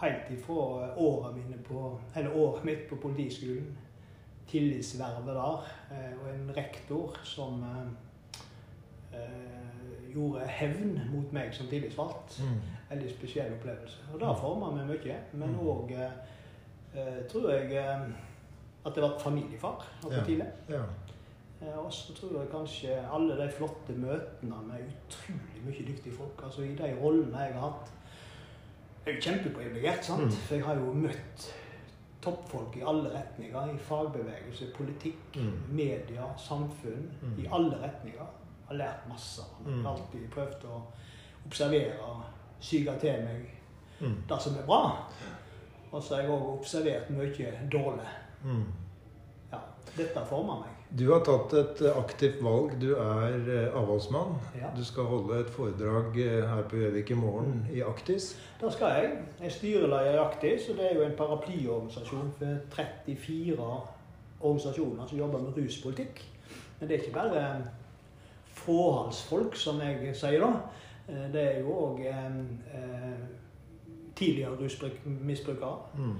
Helt 0.00 0.30
ifra 0.38 0.54
året, 0.96 1.34
mine 1.36 1.58
på, 1.68 1.98
eller 2.16 2.32
året 2.36 2.64
mitt 2.64 2.86
på 2.88 2.96
politiskolen. 2.96 3.76
Tillitsvervet 4.50 5.26
der. 5.36 5.66
eh, 5.90 6.12
Og 6.20 6.34
en 6.34 6.50
rektor 6.56 7.16
som 7.24 7.62
eh, 7.62 9.18
eh, 9.20 10.12
gjorde 10.14 10.46
hevn 10.48 11.00
mot 11.12 11.32
meg 11.32 11.54
som 11.54 11.66
tillitsvalgt. 11.70 12.40
Mm. 12.42 12.58
Veldig 12.90 13.10
spesiell 13.10 13.52
opplevelse. 13.54 13.96
Og 14.14 14.20
det 14.20 14.32
forma 14.40 14.70
meg 14.76 14.86
mye. 14.90 15.16
Men 15.32 15.48
Mm. 15.54 15.60
òg 15.68 15.92
eh, 15.92 16.10
eh, 16.94 17.22
tror 17.28 17.50
jeg 17.50 17.72
at 18.86 18.94
det 18.94 19.02
var 19.02 19.18
familiefar 19.18 19.86
noe 20.02 20.14
Ja. 20.14 20.24
tidlig. 20.24 20.46
Ja. 20.68 20.82
Og 21.76 21.92
så 21.92 22.14
tror 22.14 22.40
jeg 22.40 22.48
kanskje 22.50 23.12
alle 23.12 23.36
de 23.36 23.50
flotte 23.52 23.92
møtene 23.92 24.56
med 24.66 24.80
utrolig 24.88 25.64
mye 25.66 25.86
dyktige 25.86 26.14
folk. 26.16 26.40
Altså 26.44 26.62
i 26.62 26.74
de 26.74 26.94
rollene 27.02 27.36
jeg 27.38 27.52
har 27.54 27.60
hatt. 27.60 27.90
Jeg 29.06 29.14
er 29.14 29.16
jo 29.16 29.20
kjempeprivilegert, 29.20 30.04
sant? 30.04 30.22
Mm. 30.24 30.30
For 30.30 30.54
jeg 30.54 30.64
har 30.64 30.74
jo 30.74 30.92
møtt 30.92 31.54
toppfolk 32.22 32.76
i 32.76 32.82
alle 32.86 33.10
retninger. 33.14 33.74
I 33.74 33.78
fagbevegelse, 33.78 34.66
politikk, 34.76 35.36
Mm. 35.36 35.52
media, 35.70 36.24
samfunn. 36.36 37.10
Mm. 37.22 37.38
I 37.38 37.46
alle 37.52 37.76
retninger. 37.82 38.26
Har 38.68 38.74
lært 38.74 39.08
masse. 39.08 39.42
Jeg 39.66 39.74
Mm. 39.74 39.84
har 39.84 39.92
alltid 39.92 40.30
prøvd 40.30 40.64
å 40.64 40.80
observere, 41.46 42.22
syke 42.60 42.98
til 43.00 43.12
meg 43.24 43.50
Mm. 44.00 44.16
det 44.28 44.42
som 44.42 44.56
er 44.56 44.66
bra. 44.66 45.08
Og 45.92 46.02
så 46.02 46.14
har 46.14 46.22
jeg 46.22 46.30
òg 46.30 46.58
observert 46.58 47.10
mye 47.10 47.68
dårlig. 47.72 48.08
Mm. 48.44 48.64
Ja, 49.52 49.58
dette 49.96 50.26
former 50.26 50.54
meg. 50.60 50.70
Du 50.98 51.04
har 51.12 51.20
tatt 51.22 51.52
et 51.54 51.80
eh, 51.86 51.98
aktivt 51.98 52.40
valg. 52.42 52.72
Du 52.82 52.88
er 52.98 53.36
eh, 53.46 53.76
avholdsmann. 53.78 54.32
Ja. 54.58 54.72
Du 54.74 54.82
skal 54.84 55.06
holde 55.06 55.38
et 55.44 55.50
foredrag 55.54 56.16
eh, 56.18 56.40
her 56.48 56.64
på 56.66 56.80
Gjøvik 56.80 57.12
i 57.14 57.18
morgen 57.18 57.60
i 57.70 57.82
Aktis. 57.86 58.32
Det 58.60 58.72
skal 58.74 58.96
jeg. 58.96 59.12
Jeg 59.38 59.46
er 59.46 59.54
styreleder 59.54 60.16
i 60.16 60.22
Aktis, 60.24 60.66
og 60.68 60.80
det 60.80 60.88
er 60.88 60.98
jo 60.98 61.04
en 61.06 61.14
paraplyorganisasjon 61.18 62.32
for 62.40 62.58
34 62.74 63.68
organisasjoner 64.40 65.06
som 65.06 65.18
jobber 65.18 65.44
med 65.44 65.60
ruspolitikk. 65.60 66.24
Men 66.80 66.88
det 66.88 66.96
er 66.96 67.04
ikke 67.04 67.18
bare 67.20 67.46
fråhalsfolk, 68.58 69.54
som 69.56 69.78
jeg 69.84 70.10
sier 70.18 70.42
da. 70.42 70.52
Eh, 71.06 71.26
Det 71.32 71.46
er 71.46 71.60
jo 71.60 71.78
òg 71.86 72.02
tidligere 74.18 74.58
rusmisbrukere. 74.58 75.76
Mm. 75.96 76.16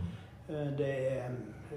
Eh, 0.51 0.79
Det 0.79 1.13
er 1.13 1.31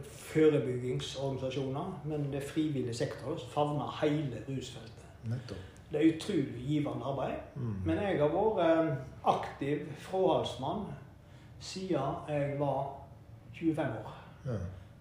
forebyggingsorganisasjoner, 0.04 2.02
men 2.06 2.32
det 2.32 2.36
er 2.44 2.48
frivillig 2.48 2.96
sektor 2.96 3.38
som 3.38 3.50
favner 3.50 4.00
hele 4.02 4.44
rusfeltet. 4.50 5.06
Nettopp. 5.24 5.58
Det 5.92 6.02
er 6.02 6.16
utrolig 6.16 6.64
givende 6.68 7.06
arbeid. 7.06 7.36
Mm. 7.56 7.76
Men 7.86 7.98
jeg 7.98 8.20
har 8.20 8.28
vært 8.34 8.88
eh, 8.90 8.96
aktiv 9.26 9.84
fraholdsmann 10.00 10.86
siden 11.60 12.16
jeg 12.30 12.56
var 12.60 12.88
25 13.54 13.80
år. 14.06 14.16
Ja. 14.46 14.58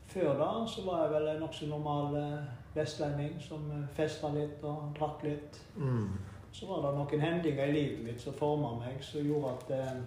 Før 0.07 0.35
da 0.39 0.51
så 0.69 0.85
var 0.87 1.03
jeg 1.03 1.15
vel 1.15 1.29
en 1.29 1.41
nokså 1.41 1.67
normal 1.67 2.17
eh, 2.17 2.45
vestlending 2.75 3.41
som 3.41 3.73
festa 3.97 4.29
litt 4.35 4.63
og 4.63 4.93
drakk 4.99 5.25
litt. 5.25 5.61
Mm. 5.77 6.11
Så 6.53 6.69
var 6.69 6.85
det 6.85 6.99
noen 6.99 7.21
hendinger 7.25 7.65
i 7.65 7.73
livet 7.73 8.05
mitt 8.05 8.21
som 8.21 8.35
forma 8.37 8.75
meg, 8.79 9.01
som 9.01 9.25
gjorde 9.25 9.55
at 9.57 9.71
eh, 9.79 10.03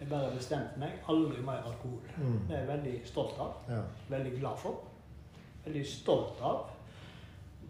jeg 0.00 0.08
bare 0.10 0.30
bestemte 0.36 0.78
meg 0.78 0.90
aldri 1.08 1.40
mer 1.46 1.62
alkohol. 1.64 2.00
Mm. 2.18 2.38
Det 2.48 2.56
er 2.56 2.64
jeg 2.64 2.68
veldig 2.68 2.94
stolt 3.08 3.38
av. 3.40 3.52
Ja. 3.70 3.82
Veldig 4.10 4.38
glad 4.40 4.58
for. 4.58 4.80
Veldig 5.64 5.84
stolt 5.86 6.40
av 6.42 6.70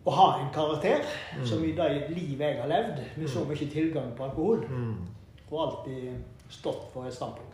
å 0.04 0.10
ha 0.12 0.28
en 0.40 0.50
karakter 0.52 1.04
Mm. 1.38 1.46
som 1.46 1.64
i 1.64 1.72
det 1.72 2.10
livet 2.10 2.40
jeg 2.40 2.60
har 2.60 2.68
levd, 2.68 3.02
med 3.16 3.28
så 3.28 3.44
mye 3.48 3.70
tilgang 3.70 4.12
på 4.16 4.24
alkohol, 4.24 4.64
Mm. 4.68 4.96
og 5.50 5.58
alltid 5.68 6.14
stått 6.50 6.92
for 6.92 7.06
et 7.06 7.12
standpunkt. 7.14 7.50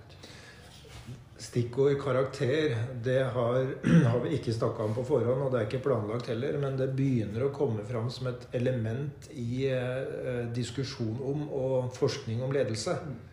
Stikkord 1.40 1.96
karakter, 2.02 2.74
det 3.02 3.22
har, 3.32 3.54
har 4.12 4.18
vi 4.20 4.34
ikke 4.36 4.52
snakka 4.52 4.84
om 4.84 4.94
på 4.94 5.04
forhånd, 5.08 5.40
og 5.46 5.52
det 5.52 5.60
er 5.62 5.66
ikke 5.70 5.82
planlagt 5.86 6.26
heller, 6.28 6.58
men 6.60 6.76
det 6.76 6.90
begynner 6.98 7.46
å 7.46 7.52
komme 7.54 7.84
fram 7.88 8.10
som 8.12 8.26
et 8.28 8.46
element 8.58 9.30
i 9.32 9.64
eh, 9.72 10.44
diskusjon 10.52 11.16
om 11.24 11.46
og 11.48 11.94
forskning 11.96 12.42
om 12.44 12.52
ledelse. 12.52 12.90
Eh, 12.92 13.29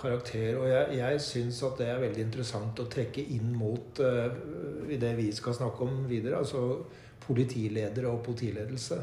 karakter. 0.00 0.56
Og 0.56 0.68
jeg, 0.68 0.98
jeg 0.98 1.20
syns 1.20 1.62
at 1.66 1.80
det 1.80 1.88
er 1.92 2.00
veldig 2.00 2.22
interessant 2.24 2.80
å 2.80 2.88
trekke 2.90 3.24
inn 3.34 3.50
mot 3.56 4.00
eh, 4.00 4.38
i 4.94 5.00
det 5.00 5.12
vi 5.18 5.30
skal 5.36 5.56
snakke 5.56 5.84
om 5.84 6.04
videre, 6.08 6.38
altså 6.40 6.78
politiledere 7.26 8.08
og 8.08 8.22
politiledelse. 8.24 9.02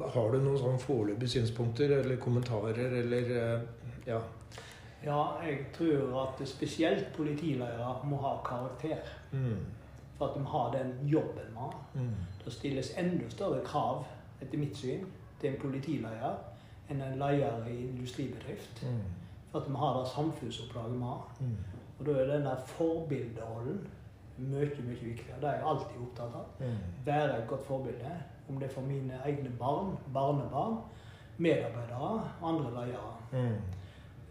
Har 0.00 0.32
du 0.32 0.40
noen 0.40 0.58
sånn 0.58 0.80
foreløpige 0.80 1.36
synspunkter 1.36 1.92
eller 2.00 2.20
kommentarer 2.22 2.96
eller 3.02 3.34
eh, 3.40 3.66
ja. 4.08 4.20
Ja, 5.04 5.18
jeg 5.44 5.66
tror 5.76 6.14
at 6.22 6.40
spesielt 6.48 7.10
politiledere 7.16 7.90
må 8.08 8.16
ha 8.22 8.38
karakter. 8.46 9.04
Mm. 9.32 9.60
For 10.16 10.30
at 10.30 10.38
de 10.38 10.46
har 10.48 10.70
den 10.72 10.94
jobben 11.10 11.50
de 11.50 11.58
har. 11.58 11.76
Mm. 11.94 12.14
Det 12.44 12.52
stilles 12.54 12.92
enda 12.96 13.28
større 13.28 13.60
krav, 13.66 14.06
etter 14.40 14.58
mitt 14.58 14.76
syn, 14.78 15.04
til 15.40 15.50
en 15.50 15.60
politileder 15.60 16.40
enn 16.88 17.02
en 17.02 17.18
leder 17.20 17.68
i 17.68 17.76
industribedrift. 17.90 18.84
Mm. 18.88 19.23
At 19.54 19.68
vi 19.70 19.74
har 19.76 19.98
det 20.00 20.08
samfunnsoppdraget 20.08 20.92
vi 20.94 21.02
har. 21.02 21.36
Mm. 21.40 21.56
Og 21.98 22.06
da 22.06 22.10
er 22.12 22.26
den 22.26 22.44
der 22.46 22.56
forbilderollen 22.66 23.88
mye, 24.38 24.70
mye 24.82 25.00
viktigere. 25.04 25.40
Det 25.40 25.48
er 25.48 25.52
jeg 25.54 25.66
alltid 25.66 26.00
opptatt 26.02 26.34
av. 26.34 26.46
Mm. 26.60 26.78
Være 27.06 27.38
et 27.42 27.48
godt 27.48 27.66
forbilde. 27.66 28.14
Om 28.48 28.58
det 28.58 28.68
er 28.68 28.74
for 28.74 28.80
mine 28.82 29.20
egne 29.24 29.50
barn, 29.58 29.96
barnebarn, 30.14 30.76
medarbeidere, 31.38 32.30
andre 32.42 32.70
ledere. 32.70 33.14
Mm. 33.32 33.56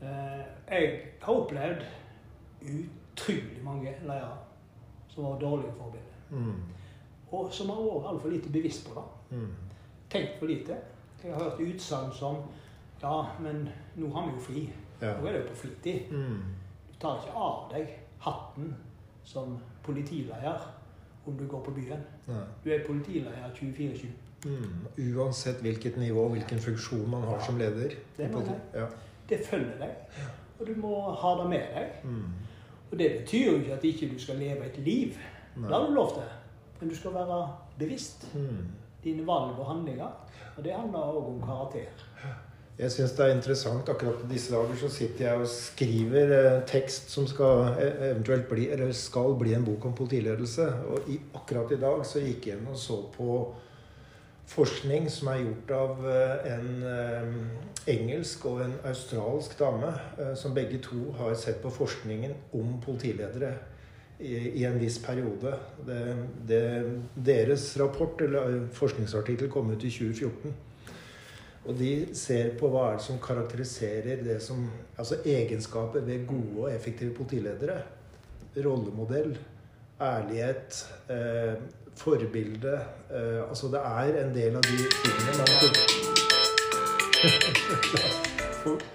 Eh, 0.02 0.46
Jeg 0.72 1.00
har 1.22 1.34
opplevd 1.34 1.82
utrolig 2.62 3.64
mange 3.64 3.94
ledere 4.02 4.38
som 5.08 5.24
var 5.24 5.40
dårlige 5.40 5.72
forbilder. 5.72 6.20
Mm. 6.30 6.54
Og 7.32 7.54
som 7.54 7.70
har 7.70 7.76
vært 7.82 8.10
altfor 8.12 8.30
lite 8.30 8.52
bevisst 8.52 8.88
på 8.90 9.00
det. 9.00 9.38
Mm. 9.38 9.48
Tenkt 10.10 10.40
for 10.40 10.46
lite. 10.46 10.78
Jeg 11.24 11.34
har 11.34 11.44
hørt 11.44 11.60
utsagn 11.60 12.12
som 12.14 12.36
Ja, 13.04 13.24
men 13.40 13.70
nå 13.96 14.10
har 14.16 14.26
vi 14.26 14.32
jo 14.34 14.40
fri. 14.40 14.62
Ja. 15.04 15.14
Nå 15.20 15.28
er 15.28 15.36
det 15.36 15.42
jo 15.44 15.48
på 15.52 15.60
fritid. 15.66 16.12
Mm. 16.12 16.42
Du 16.90 17.00
tar 17.02 17.20
ikke 17.20 17.46
av 17.46 17.58
deg 17.74 17.90
hatten 18.24 18.76
som 19.28 19.58
politileder 19.84 20.68
om 21.26 21.38
du 21.38 21.48
går 21.48 21.64
på 21.64 21.74
byen. 21.76 22.04
Nei. 22.28 22.44
Du 22.64 22.70
er 22.72 22.86
politileder 22.88 23.52
24-7. 23.56 24.08
Mm. 24.46 24.88
Uansett 25.16 25.62
hvilket 25.64 25.98
nivå, 25.98 26.28
hvilken 26.34 26.60
funksjon 26.60 27.10
man 27.10 27.24
har 27.28 27.40
som 27.44 27.60
leder. 27.60 27.96
Det. 28.18 28.30
Ja. 28.76 28.88
Det 29.30 29.40
følger 29.46 29.78
deg, 29.80 30.24
og 30.60 30.68
du 30.68 30.74
må 30.84 30.98
ha 31.20 31.36
det 31.42 31.50
med 31.50 31.76
deg. 31.76 32.02
Mm. 32.04 32.34
Og 32.92 32.98
det 33.00 33.12
betyr 33.22 33.52
jo 33.52 33.60
ikke 33.60 33.74
at 33.74 33.84
ikke 33.84 34.10
du 34.12 34.20
skal 34.20 34.36
leve 34.38 34.66
et 34.66 34.78
liv. 34.78 35.16
Nei. 35.56 35.68
Det 35.68 35.76
har 35.76 35.88
du 35.88 35.94
lov 35.94 36.14
til. 36.14 36.28
Men 36.80 36.90
du 36.90 36.96
skal 36.96 37.14
være 37.14 37.38
bevisst. 37.80 38.28
Mm. 38.36 38.66
Dine 39.04 39.28
valg 39.28 39.60
og 39.60 39.66
handlinger. 39.68 40.12
Og 40.58 40.64
det 40.64 40.74
handler 40.76 41.00
òg 41.00 41.30
om 41.32 41.40
karakter. 41.42 42.04
Jeg 42.74 42.90
syns 42.90 43.12
det 43.14 43.26
er 43.26 43.36
interessant. 43.36 43.90
Akkurat 43.90 44.24
i 44.26 44.32
disse 44.32 44.54
dager 44.54 44.78
så 44.82 44.88
sitter 44.90 45.28
jeg 45.28 45.42
og 45.44 45.50
skriver 45.50 46.32
eh, 46.38 46.62
tekst 46.70 47.12
som 47.14 47.28
skal 47.30 47.68
eh, 47.78 48.08
eventuelt 48.10 48.48
bli, 48.50 48.66
eller 48.74 48.96
skal 48.98 49.36
bli 49.38 49.54
en 49.54 49.66
bok 49.66 49.86
om 49.86 49.94
politiledelse. 49.94 50.66
Og 50.90 51.12
i, 51.14 51.20
akkurat 51.38 51.72
i 51.72 51.78
dag 51.84 52.02
så 52.10 52.24
gikk 52.24 52.50
jeg 52.50 52.58
inn 52.58 52.72
og 52.72 52.80
så 52.82 52.98
på 53.14 53.36
forskning 54.50 55.06
som 55.14 55.30
er 55.32 55.44
gjort 55.44 55.76
av 55.78 56.10
eh, 56.10 56.50
en 56.56 57.46
engelsk 57.94 58.50
og 58.50 58.64
en 58.66 58.76
australsk 58.90 59.54
dame, 59.60 59.94
som 60.40 60.56
begge 60.56 60.80
to 60.82 61.12
har 61.20 61.34
sett 61.38 61.62
på 61.62 61.72
forskningen 61.74 62.34
om 62.56 62.78
politiledere 62.82 63.52
i, 64.24 64.64
en 64.64 64.80
viss 64.80 65.02
periode. 65.04 65.52
Det, 65.86 66.02
det, 66.48 66.62
deres 67.28 67.66
rapport, 67.80 68.22
eller 68.24 68.62
forskningsartikkel, 68.74 69.52
kom 69.52 69.74
ut 69.76 69.84
i 69.84 69.92
2014. 69.92 70.54
Og 71.66 71.78
de 71.80 72.16
ser 72.18 72.58
på 72.60 72.68
hva 72.72 72.90
er 72.90 72.98
det 72.98 73.06
som 73.06 73.20
karakteriserer 73.24 74.24
det 74.24 74.42
som 74.44 74.66
Altså 74.98 75.16
egenskaper 75.26 76.00
ved 76.06 76.28
gode 76.28 76.66
og 76.66 76.74
effektive 76.76 77.14
politiledere. 77.16 77.82
Rollemodell, 78.58 79.38
ærlighet, 80.02 80.94
eh, 81.10 81.54
forbilde 81.96 82.74
eh, 83.10 83.50
Altså 83.50 83.68
det 83.68 83.80
er 83.80 84.26
en 84.26 84.36
del 84.36 84.56
av 84.56 84.62
de 84.62 84.78
tingene 85.04 85.46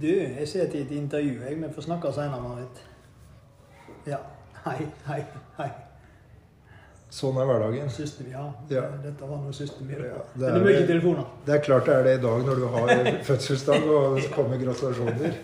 Du, 0.00 0.06
jeg 0.06 0.48
ser 0.48 0.70
til 0.70 0.80
et 0.80 0.90
intervju. 0.90 1.42
Jeg, 1.42 1.56
Vi 1.56 1.72
får 1.74 1.82
snakke 1.82 2.12
senere, 2.12 2.42
Marit. 2.42 2.86
Ja. 4.06 4.16
Hei, 4.64 4.86
hei, 5.06 5.24
hei. 5.56 5.89
Sånn 7.10 7.38
er 7.42 7.48
hverdagen. 7.48 7.88
Siste 7.90 8.22
ja. 8.30 8.44
Ja. 8.70 8.84
Dette 9.02 9.26
var 9.26 9.40
noe 9.42 9.52
siste 9.54 9.82
vi 9.82 9.96
Ja, 9.98 10.20
det 10.34 10.40
Det 10.44 10.48
er 10.48 10.58
er 10.60 10.64
mye 10.66 10.76
det. 10.78 10.86
telefoner. 10.92 11.24
Det 11.46 11.54
er 11.56 11.64
klart 11.66 11.88
det 11.90 11.94
er 11.96 12.04
det 12.06 12.12
i 12.20 12.22
dag 12.22 12.44
når 12.46 12.60
du 12.60 12.66
har 12.70 12.92
fødselsdag 13.30 13.88
og 13.90 14.18
det 14.20 14.28
kommer 14.34 14.60
gratulasjoner. 14.62 15.34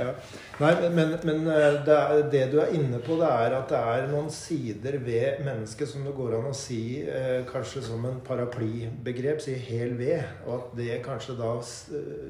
Ja. 0.00 0.14
Nei, 0.60 0.70
men, 0.92 1.12
men 1.24 1.46
eh, 1.48 1.76
det, 1.84 1.94
er, 1.96 2.22
det 2.32 2.42
du 2.52 2.58
er 2.60 2.72
inne 2.76 2.98
på, 3.04 3.16
det 3.20 3.28
er 3.28 3.54
at 3.58 3.68
det 3.72 3.78
er 3.92 4.08
noen 4.10 4.26
sider 4.32 4.96
ved 5.04 5.40
mennesket 5.44 5.88
som 5.88 6.04
det 6.08 6.12
går 6.16 6.36
an 6.40 6.50
å 6.50 6.56
si 6.56 6.80
eh, 7.04 7.44
kanskje 7.48 7.84
som 7.86 8.04
en 8.08 8.18
paraplybegrep, 8.26 9.40
si 9.44 9.54
hel 9.68 9.94
ved. 10.00 10.20
Og 10.46 10.52
at 10.58 10.74
det 10.80 10.98
kanskje 11.04 11.36
da 11.40 11.54
eh, 11.60 12.28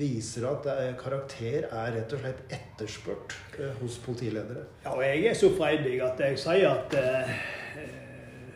viser 0.00 0.48
at 0.50 0.68
er, 0.72 0.92
karakter 1.00 1.68
er 1.68 1.96
rett 1.98 2.12
og 2.16 2.24
slett 2.24 2.44
etterspurt 2.56 3.36
eh, 3.60 3.72
hos 3.80 3.96
politiledere. 4.04 4.66
Ja, 4.84 4.96
og 4.96 5.04
jeg 5.04 5.26
er 5.32 5.36
så 5.36 5.52
freidig 5.56 5.98
at 6.04 6.20
jeg 6.24 6.40
sier 6.40 6.70
at 6.74 6.96
eh, 7.00 7.34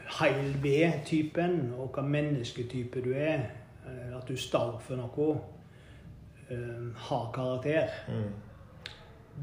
heil 0.06 0.56
ved-typen, 0.62 1.72
og 1.78 1.90
hva 1.94 2.02
mennesketype 2.02 3.02
du 3.04 3.12
er, 3.12 3.40
eh, 3.86 4.16
at 4.16 4.28
du 4.28 4.36
står 4.36 4.78
for 4.80 4.96
noe, 4.96 5.40
eh, 6.50 6.92
har 6.94 7.30
karakter, 7.34 7.88
Mm. 8.08 8.32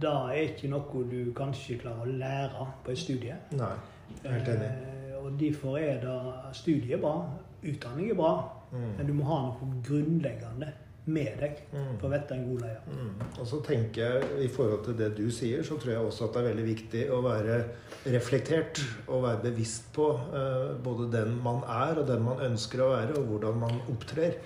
det 0.02 0.10
er 0.10 0.32
ikke 0.34 0.70
noe 0.70 1.04
du 1.12 1.34
kanskje 1.36 1.80
klarer 1.80 2.02
å 2.06 2.18
lære 2.18 2.68
på 2.84 2.92
et 2.92 2.98
studie. 2.98 3.36
Nei, 3.52 3.76
helt 4.24 4.48
enig. 4.48 4.70
Eh, 4.72 5.26
og 5.26 5.40
derfor 5.40 5.78
er 5.78 6.00
det 6.02 6.56
studiet 6.56 7.02
bra, 7.02 7.30
utdanning 7.64 8.10
er 8.12 8.16
bra, 8.16 8.50
Mm. 8.72 8.98
men 8.98 9.08
du 9.08 9.14
må 9.14 9.24
ha 9.24 9.42
noe 9.42 9.84
grunnleggende 9.84 10.74
med 11.06 11.40
deg 11.40 11.58
Mm. 11.74 11.98
for 12.00 12.08
å 12.08 12.12
vite 12.14 12.32
en 12.34 12.46
god 12.48 12.62
leder. 12.62 12.82
Mm. 12.88 13.40
Og 13.40 13.48
så 13.48 13.60
tenker 13.66 14.02
jeg, 14.02 14.24
I 14.46 14.48
forhold 14.48 14.86
til 14.86 14.98
det 14.98 15.18
du 15.18 15.32
sier, 15.32 15.64
så 15.64 15.78
tror 15.78 15.92
jeg 15.92 16.00
også 16.00 16.24
at 16.24 16.34
det 16.34 16.42
er 16.42 16.50
veldig 16.54 16.66
viktig 16.66 17.04
å 17.12 17.22
være 17.22 17.64
reflektert 18.06 18.80
og 19.08 19.24
være 19.24 19.44
bevisst 19.44 19.92
på 19.94 20.10
uh, 20.14 20.76
både 20.84 21.12
den 21.12 21.38
man 21.44 21.64
er, 21.68 22.00
og 22.00 22.08
den 22.08 22.24
man 22.24 22.40
ønsker 22.40 22.84
å 22.84 22.90
være, 22.96 23.18
og 23.20 23.24
hvordan 23.32 23.60
man 23.60 23.82
opptrer. 23.92 24.40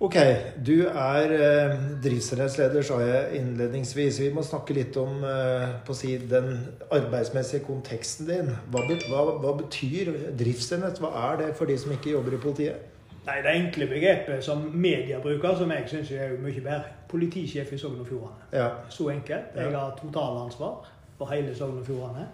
Ok, 0.00 0.16
du 0.64 0.86
er 0.88 1.32
eh, 1.36 1.72
drivstedsleder, 2.00 2.80
sa 2.88 3.02
jeg 3.04 3.34
innledningsvis. 3.36 4.20
Vi 4.22 4.30
må 4.32 4.40
snakke 4.40 4.72
litt 4.72 4.96
om 4.96 5.20
eh, 5.28 5.74
på 5.84 5.92
å 5.92 5.98
si, 5.98 6.14
den 6.30 6.54
arbeidsmessige 6.88 7.66
konteksten 7.66 8.30
din. 8.30 8.48
Hva, 8.72 8.86
hva, 9.10 9.26
hva 9.42 9.52
betyr 9.58 10.14
driftsenhet? 10.40 11.02
Hva 11.04 11.12
er 11.26 11.42
det 11.42 11.50
for 11.58 11.68
de 11.68 11.76
som 11.76 11.92
ikke 11.92 12.14
jobber 12.14 12.38
i 12.38 12.40
politiet? 12.40 12.89
Nei, 13.26 13.42
Det 13.42 13.52
enkle 13.52 13.86
begrepet 13.86 14.44
som 14.44 14.62
media 14.74 15.18
bruker, 15.20 15.54
som 15.56 15.70
jeg 15.70 15.84
syns 15.88 16.10
er 16.10 16.38
mye 16.40 16.60
bedre. 16.60 16.82
Politisjef 17.08 17.72
i 17.72 17.78
Sogn 17.78 18.00
og 18.00 18.06
Fjordane. 18.06 18.48
Ja. 18.52 18.68
Så 18.88 19.08
enkelt. 19.08 19.54
Jeg 19.56 19.76
har 19.76 19.94
totalansvar 20.02 20.88
for 21.18 21.32
hele 21.34 21.54
Sogn 21.56 21.78
og 21.78 21.86
Fjordane. 21.86 22.26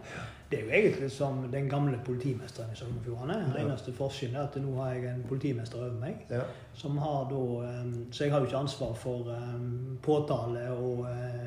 Det 0.50 0.59
er 0.59 0.64
jo 0.64 0.71
egentlig 0.71 1.11
som 1.11 1.49
den 1.52 1.69
gamle 1.69 1.99
politimesteren 2.05 2.69
i 2.73 2.76
Sogn 2.76 2.95
og 2.99 3.05
Fjordane. 3.05 3.52
Den 3.55 3.66
eneste 3.66 3.93
forskjellen 3.93 4.37
er 4.37 4.45
at 4.47 4.59
nå 4.62 4.75
har 4.81 4.93
jeg 4.93 5.05
en 5.11 5.25
politimester 5.28 5.78
over 5.78 5.97
meg. 6.00 6.26
ja. 6.31 6.43
Som 6.75 6.99
har 6.99 7.26
da, 7.31 7.40
um, 7.83 8.07
så 8.12 8.25
jeg 8.25 8.33
har 8.33 8.40
jo 8.40 8.47
ikke 8.47 8.57
ansvar 8.57 8.93
for 8.95 9.33
um, 9.33 9.99
påtale 10.02 10.71
og 10.71 10.99
uh, 10.99 11.47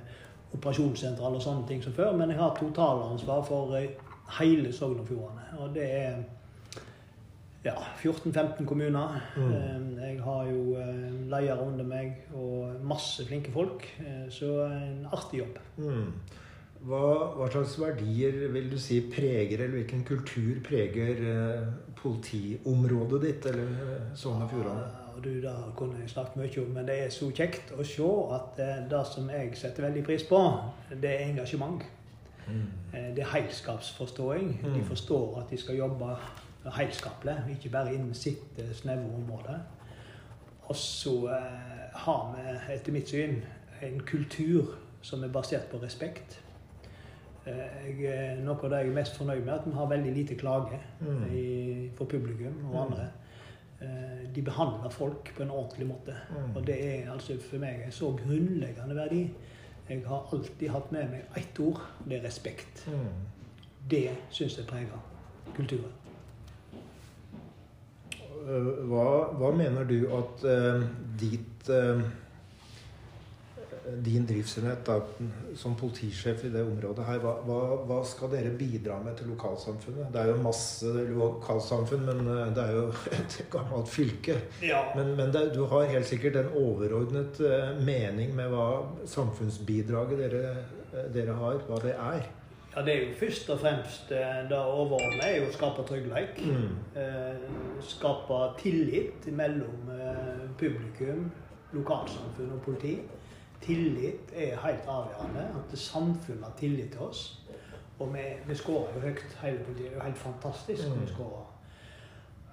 operasjonssentral 0.53 1.36
og 1.36 1.41
sånne 1.41 1.67
ting 1.67 1.84
som 1.84 1.93
før, 1.93 2.12
men 2.17 2.29
jeg 2.29 2.39
har 2.39 2.58
totalansvar 2.60 3.43
for 3.48 3.77
uh, 3.77 3.88
hele 4.39 4.74
Sogn 4.74 5.00
og 5.00 5.08
Fjordane. 5.08 5.48
Og 5.60 5.72
det 5.75 5.88
er 5.96 6.13
ja, 7.65 7.75
14-15 8.03 8.65
kommuner. 8.65 9.19
Mm. 9.37 9.53
Um, 9.53 9.97
Jeg 9.99 10.21
har 10.23 10.43
jo 10.47 10.61
uh, 10.77 11.29
ledere 11.29 11.61
under 11.67 11.85
meg 11.85 12.15
og 12.33 12.75
masse 12.83 13.25
flinke 13.27 13.51
folk, 13.51 13.83
uh, 13.99 14.29
så 14.31 14.53
en 14.71 15.05
artig 15.11 15.39
jobb. 15.43 15.57
Mm. 15.77 16.13
Hva, 16.79 17.01
hva 17.35 17.49
slags 17.51 17.73
verdier 17.81 18.37
vil 18.53 18.69
du 18.71 18.77
si 18.79 19.01
preger, 19.11 19.59
eller 19.65 19.81
hvilken 19.81 20.05
kultur 20.07 20.61
preger 20.63 21.17
eh, 21.27 21.65
politiområdet 21.99 23.19
ditt, 23.25 23.45
eller 23.51 23.73
sånne 24.15 24.15
Sogn 24.15 24.45
og 24.45 24.53
Fjordane? 24.53 24.85
Ja, 24.87 25.19
du, 25.19 25.29
Det 25.43 25.55
kunne 25.75 25.99
jeg 25.99 26.09
snakket 26.13 26.37
mye 26.39 26.61
om, 26.63 26.69
men 26.77 26.87
det 26.87 26.95
er 27.03 27.11
så 27.11 27.27
kjekt 27.35 27.73
å 27.75 27.83
se 27.83 28.07
at 28.37 28.61
eh, 28.63 28.77
det 28.95 29.01
som 29.11 29.27
jeg 29.35 29.51
setter 29.59 29.89
veldig 29.89 30.05
pris 30.07 30.23
på, 30.29 30.39
det 31.03 31.11
er 31.17 31.25
engasjement. 31.33 31.83
Mm. 32.47 32.63
Eh, 32.93 33.09
Det 33.17 33.25
er 33.25 33.33
heilskapsforståing. 33.33 34.61
De 34.63 34.69
Mm. 34.79 34.85
forstår 34.87 35.41
at 35.41 35.49
de 35.51 35.57
skal 35.57 35.75
jobbe 35.83 36.15
heilskapelig, 36.75 37.35
ikke 37.55 37.69
bare 37.69 37.93
innen 37.93 38.13
sitt 38.13 38.59
eh, 38.59 38.71
snevre 38.73 39.09
område. 39.15 39.59
Og 40.69 40.75
så 40.75 41.27
eh, 41.27 41.97
har 42.05 42.35
vi, 42.35 42.73
etter 42.73 42.91
mitt 42.91 43.09
syn, 43.09 43.41
en 43.81 43.99
kultur 43.99 44.75
som 45.01 45.23
er 45.23 45.27
basert 45.33 45.69
på 45.71 45.77
respekt. 45.83 46.39
Eh, 47.45 48.01
Jeg, 48.01 48.41
noe 48.43 48.57
av 48.63 48.69
det 48.69 48.77
jeg 48.83 48.89
er 48.91 48.93
mest 48.99 49.15
fornøyd 49.17 49.39
med, 49.45 49.53
er 49.53 49.59
at 49.59 49.65
vi 49.67 49.71
har 49.73 49.85
veldig 49.89 50.13
lite 50.13 50.35
klage 50.35 50.79
Mm. 51.01 51.23
i, 51.33 51.89
for 51.95 52.05
publikum 52.05 52.65
og 52.65 52.75
Mm. 52.75 52.81
andre. 52.85 53.09
De 54.35 54.41
behandler 54.41 54.89
folk 54.89 55.31
på 55.35 55.43
en 55.43 55.49
ordentlig 55.49 55.88
måte. 55.88 56.13
Mm. 56.29 56.55
Og 56.55 56.67
det 56.67 56.75
er 57.05 57.11
altså 57.13 57.38
for 57.39 57.57
meg 57.57 57.81
en 57.85 57.91
så 57.91 58.09
grunnleggende 58.11 58.95
verdi. 58.95 59.29
Jeg 59.89 60.03
har 60.07 60.27
alltid 60.33 60.69
hatt 60.69 60.91
med 60.91 61.09
meg 61.09 61.21
ett 61.38 61.59
ord, 61.59 61.79
det 62.09 62.17
er 62.19 62.27
respekt. 62.27 62.83
Mm. 62.88 63.07
Det 63.89 64.09
syns 64.29 64.57
jeg 64.57 64.65
preger 64.67 64.99
kulturen. 65.55 65.91
Eh, 68.49 68.71
Hva, 68.89 69.09
hva 69.37 69.51
mener 69.55 69.85
du 69.89 70.01
at 70.17 70.47
eh, 70.49 70.87
ditt 71.19 71.69
eh, 71.73 72.01
din 74.05 74.25
driftsenhet 74.27 74.83
da, 74.85 74.99
som 75.57 75.73
politisjef 75.77 76.43
i 76.45 76.51
det 76.53 76.62
området 76.62 77.07
her, 77.07 77.21
hva, 77.23 77.31
hva, 77.47 77.59
hva 77.89 77.97
skal 78.05 78.29
dere 78.29 78.51
bidra 78.57 78.99
med 79.01 79.15
til 79.17 79.31
lokalsamfunnet? 79.31 80.12
Det 80.13 80.21
er 80.21 80.29
jo 80.29 80.43
masse 80.43 80.91
lokalsamfunn, 81.09 82.05
men 82.05 82.53
det 82.53 82.65
er 82.67 82.75
jo 82.75 82.83
et 83.17 83.38
gammelt 83.53 83.89
fylke. 83.89 84.35
Ja. 84.65 84.83
Men, 84.97 85.15
men 85.17 85.33
det, 85.33 85.47
du 85.55 85.63
har 85.71 85.89
helt 85.89 86.09
sikkert 86.09 86.38
en 86.41 86.51
overordnet 86.59 87.41
mening 87.81 88.35
med 88.38 88.53
hva 88.53 88.67
samfunnsbidraget 89.09 90.21
dere, 90.21 90.43
dere 91.15 91.39
har, 91.41 91.63
hva 91.65 91.81
det 91.81 91.95
er. 91.97 92.29
Ja, 92.75 92.82
det 92.86 92.95
er 92.95 93.03
jo 93.03 93.13
først 93.19 93.49
og 93.49 93.60
fremst 93.60 94.12
eh, 94.12 94.41
det 94.49 94.58
overordnede 94.58 95.27
er 95.27 95.38
jo 95.39 95.49
å 95.49 95.53
skape 95.55 95.86
trygghet. 95.89 96.41
Mm. 96.45 96.71
Eh, 97.01 97.45
Skape 97.89 98.39
tillit 98.60 99.29
mellom 99.32 99.91
eh, 99.95 100.45
publikum, 100.60 101.29
lokalsamfunn 101.73 102.55
og 102.58 102.62
politi. 102.65 102.97
Tillit 103.63 104.34
er 104.36 104.60
helt 104.63 104.88
avgjørende. 104.88 105.45
At 105.62 105.77
samfunnet 105.79 106.43
har 106.43 106.58
tillit 106.60 106.91
til 106.95 107.08
oss. 107.10 107.23
Og 107.99 108.13
vi, 108.13 108.25
vi 108.47 108.55
skårer 108.55 108.95
jo 108.95 109.08
høyt. 109.08 109.39
Hele 109.41 109.63
politiet 109.65 109.89
det 109.89 109.95
er 109.95 109.97
jo 109.99 110.10
helt 110.10 110.21
fantastisk. 110.27 110.88
Mm. 110.88 111.01
vi 111.01 111.13
skårer. 111.13 111.47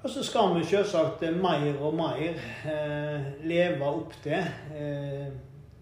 Og 0.07 0.11
så 0.11 0.23
skal 0.23 0.53
vi 0.55 0.65
selvsagt 0.65 1.23
eh, 1.27 1.35
mer 1.35 1.81
og 1.83 1.95
mer 1.99 2.37
eh, 2.71 3.29
leve 3.43 3.87
opp 3.89 4.13
til 4.23 4.39
eh, 4.39 5.29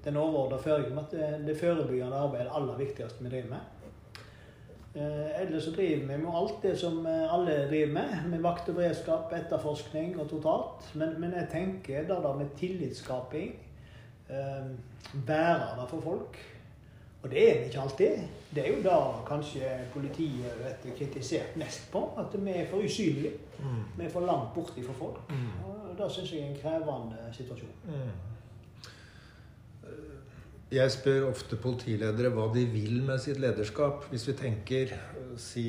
den 0.05 0.17
overordnede 0.17 0.63
føringen 0.63 0.99
om 0.99 1.03
at 1.03 1.13
det, 1.13 1.29
det 1.47 1.57
forebyggende 1.61 2.17
arbeidet 2.17 2.47
er 2.47 2.51
det 2.51 2.57
aller 2.61 2.79
viktigste 2.79 3.25
vi 3.25 3.33
driver 3.35 3.51
med. 3.57 3.74
Eh, 4.95 5.43
ellers 5.43 5.65
så 5.65 5.71
driver 5.71 6.07
vi 6.07 6.17
med 6.23 6.35
alt 6.35 6.63
det 6.63 6.77
som 6.79 7.07
eh, 7.07 7.35
alle 7.35 7.67
driver 7.69 7.93
med. 7.93 8.29
Med 8.31 8.43
vakt 8.43 8.69
og 8.69 8.77
beredskap, 8.79 9.33
etterforskning 9.35 10.21
og 10.21 10.29
totalt. 10.31 10.91
Men, 10.95 11.17
men 11.21 11.35
jeg 11.35 11.49
tenker 11.51 12.07
det 12.07 12.19
da 12.23 12.35
med 12.39 12.53
tillitsskaping 12.59 13.57
eh, 14.31 14.69
det 15.13 15.27
der 15.27 15.87
for 15.91 16.01
folk. 16.01 16.39
Og 17.23 17.31
det 17.31 17.43
er 17.51 17.59
vi 17.59 17.65
ikke 17.65 17.81
alltid. 17.81 18.23
Det 18.55 18.63
er 18.63 18.77
jo 18.77 18.83
da 18.85 18.99
kanskje 19.27 19.71
politiet 19.95 20.45
er 20.69 20.93
kritisert 20.99 21.57
mest 21.57 21.89
på. 21.93 22.05
At 22.21 22.37
vi 22.39 22.51
er 22.51 22.69
for 22.71 22.85
usynlige. 22.85 23.33
Mm. 23.59 23.83
Vi 23.99 24.05
er 24.05 24.11
for 24.11 24.21
langt 24.21 24.55
borte 24.55 24.85
fra 24.85 24.93
folk. 24.99 25.19
Mm. 25.31 25.65
Og 25.65 25.99
det 25.99 26.11
syns 26.13 26.33
jeg 26.33 26.41
er 26.41 26.53
en 26.53 26.61
krevende 26.63 27.33
situasjon. 27.33 27.75
Mm. 27.85 28.34
Jeg 30.75 30.91
spør 30.91 31.29
ofte 31.29 31.57
politiledere 31.61 32.33
hva 32.35 32.49
de 32.55 32.65
vil 32.67 33.03
med 33.07 33.21
sitt 33.23 33.39
lederskap. 33.43 34.09
Hvis 34.11 34.27
vi 34.31 34.37
tenker 34.39 34.95
eh, 34.95 35.35
si, 35.39 35.69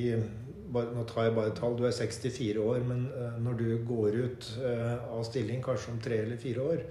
Nå 0.76 1.04
tar 1.08 1.28
jeg 1.28 1.36
bare 1.36 1.52
et 1.52 1.60
tall. 1.60 1.76
Du 1.78 1.86
er 1.88 1.94
64 1.94 2.60
år, 2.60 2.82
men 2.88 3.06
eh, 3.14 3.36
når 3.44 3.60
du 3.60 3.68
går 3.88 4.18
ut 4.26 4.48
eh, 4.66 4.96
av 5.14 5.22
stilling 5.28 5.62
kanskje 5.64 5.94
om 5.94 6.00
tre 6.04 6.18
eller 6.26 6.42
fire 6.42 6.66
år 6.74 6.82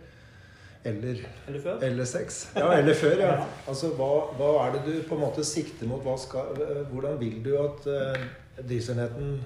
eller, 0.85 1.21
Eller 1.49 1.61
før? 1.65 1.83
eller 1.83 2.05
seks 2.05 2.39
Ja, 2.57 2.71
eller 2.77 2.95
før, 2.95 3.17
ja. 3.21 3.35
Altså, 3.69 3.91
hva, 3.97 4.09
hva 4.37 4.51
er 4.67 4.75
det 4.77 4.83
du 4.85 5.09
på 5.09 5.17
en 5.17 5.23
måte 5.25 5.45
sikter 5.49 5.89
mot? 5.89 6.05
Skal, 6.21 6.59
hvordan 6.91 7.17
vil 7.21 7.39
du 7.45 7.55
at 7.57 7.87
uh, 7.89 8.27
driftsenheten 8.61 9.39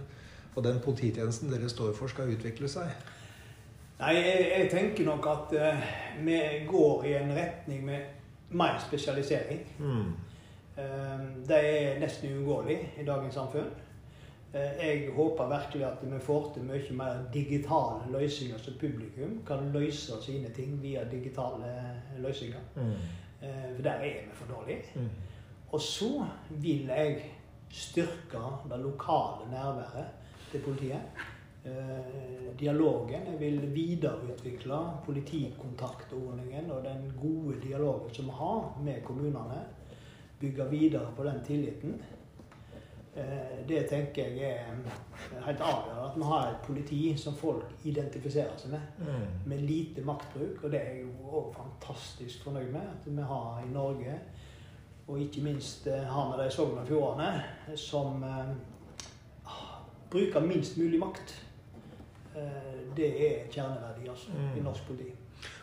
og 0.57 0.65
den 0.67 0.81
polititjenesten 0.83 1.53
dere 1.53 1.71
står 1.71 1.95
for, 1.95 2.11
skal 2.11 2.35
utvikle 2.35 2.71
seg? 2.71 2.91
Nei, 4.01 4.17
jeg, 4.19 4.49
jeg 4.51 4.71
tenker 4.73 5.07
nok 5.07 5.31
at 5.31 5.55
uh, 5.55 5.87
vi 6.27 6.41
går 6.67 7.07
i 7.07 7.15
en 7.21 7.31
retning 7.39 7.87
med 7.87 8.18
mer 8.51 8.79
spesialisering. 8.89 9.61
Mm. 9.79 10.13
Eh, 10.79 11.21
det 11.49 11.59
er 11.59 12.01
nesten 12.01 12.33
uunngåelig 12.33 12.79
i 13.01 13.05
dagens 13.05 13.35
samfunn. 13.35 13.71
Eh, 14.55 14.87
jeg 14.87 15.11
håper 15.17 15.49
virkelig 15.49 15.87
at 15.87 15.99
vi 16.03 16.21
får 16.21 16.51
til 16.55 16.65
mye 16.65 16.93
mer 16.97 17.25
digitale 17.35 18.13
løsninger, 18.19 18.59
så 18.59 18.73
publikum 18.81 19.43
kan 19.47 19.73
løse 19.73 20.23
sine 20.23 20.49
ting 20.57 20.83
via 20.83 21.05
digitale 21.11 21.73
løsninger. 22.19 22.61
Mm. 22.77 22.93
Eh, 23.43 23.75
for 23.77 23.83
der 23.83 23.91
er 23.91 24.23
vi 24.25 24.35
for 24.35 24.55
dårlige. 24.55 24.83
Mm. 24.95 25.09
Og 25.73 25.81
så 25.81 26.27
vil 26.51 26.87
jeg 26.87 27.25
styrke 27.71 28.41
det 28.71 28.81
lokale 28.81 29.51
nærværet 29.51 30.07
til 30.51 30.61
politiet. 30.61 31.01
Eh, 31.69 32.59
dialogen. 32.59 33.27
Jeg 33.27 33.41
vil 33.41 33.75
videreutvikle 33.75 34.79
politikontaktordningen 35.05 36.71
og 36.71 36.85
den 36.85 37.13
gode 37.21 37.61
dialogen 37.63 38.15
som 38.15 38.25
vi 38.25 38.31
har 38.31 38.79
med 38.85 39.03
kommunene. 39.05 39.61
Bygge 40.41 40.71
videre 40.71 41.13
på 41.17 41.25
den 41.25 41.45
tilliten. 41.47 42.03
Eh, 43.15 43.69
det 43.69 43.89
tenker 43.89 44.23
jeg 44.23 44.51
er 44.51 45.45
helt 45.47 45.61
avgjørende. 45.61 46.11
At 46.11 46.17
vi 46.17 46.23
har 46.23 46.51
et 46.51 46.67
politi 46.67 47.17
som 47.17 47.35
folk 47.35 47.65
identifiserer 47.85 48.57
seg 48.57 48.71
med. 48.71 48.81
Mm. 48.99 49.49
Med 49.51 49.63
lite 49.63 50.03
maktbruk. 50.03 50.65
Og 50.65 50.73
det 50.73 50.81
er 50.81 50.95
jeg 50.95 51.15
òg 51.31 51.55
fantastisk 51.57 52.45
fornøyd 52.45 52.73
med 52.73 52.81
at 52.81 53.07
vi 53.07 53.23
har 53.23 53.63
i 53.65 53.73
Norge. 53.73 54.21
Og 55.09 55.21
ikke 55.21 55.43
minst 55.43 55.87
eh, 55.87 56.07
har 56.11 56.33
vi 56.33 56.43
det 56.43 56.49
i 56.49 56.57
Sogn 56.57 56.79
og 56.79 56.87
Fjordane, 56.87 57.43
som 57.77 58.25
bruker 60.11 60.41
minst 60.41 60.77
mulig 60.77 60.99
makt. 60.99 61.48
Eh, 62.37 62.97
det 62.97 63.09
er 63.29 63.47
kjerneverdi 63.51 64.09
altså, 64.09 64.31
Mm. 64.35 64.59
i 64.59 64.61
norsk 64.63 64.87
politi. 64.87 65.13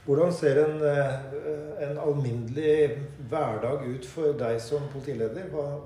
Hvordan 0.05 0.31
ser 0.33 0.65
en, 0.65 0.81
eh, 0.81 1.89
en 1.89 1.97
alminnelig 1.97 2.97
hverdag 3.29 3.85
ut 3.95 4.05
for 4.05 4.31
deg 4.33 4.61
som 4.61 4.81
politileder? 4.93 5.43
Hva, 5.51 5.79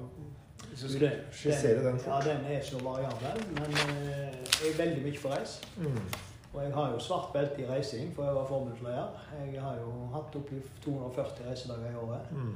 Hvis 0.69 0.81
Du, 0.81 0.97
skal 0.97 1.11
skissere 1.31 1.83
den 1.83 1.99
fort. 1.99 2.25
Ja, 2.25 2.31
den 2.33 2.45
er 2.45 2.61
så 2.63 2.77
variabel, 2.83 3.41
men 3.53 3.71
eh, 3.73 4.31
jeg 4.61 4.71
er 4.73 4.77
veldig 4.85 5.03
mye 5.03 5.19
på 5.21 5.29
reis. 5.29 5.61
Mm. 5.77 5.97
Og 6.53 6.63
jeg 6.63 6.73
har 6.73 6.91
jo 6.91 6.99
svart 6.99 7.33
belte 7.33 7.61
i 7.61 7.65
reising, 7.69 8.15
for 8.15 8.23
jeg 8.23 8.35
var 8.35 8.45
forbundsleder. 8.45 9.07
Jeg 9.53 9.61
har 9.61 9.75
jo 9.75 9.91
hatt 10.13 10.35
oppi 10.35 10.55
240 10.85 11.49
reisedager 11.49 11.91
i 11.91 11.95
året. 11.95 12.31
Mm. 12.31 12.55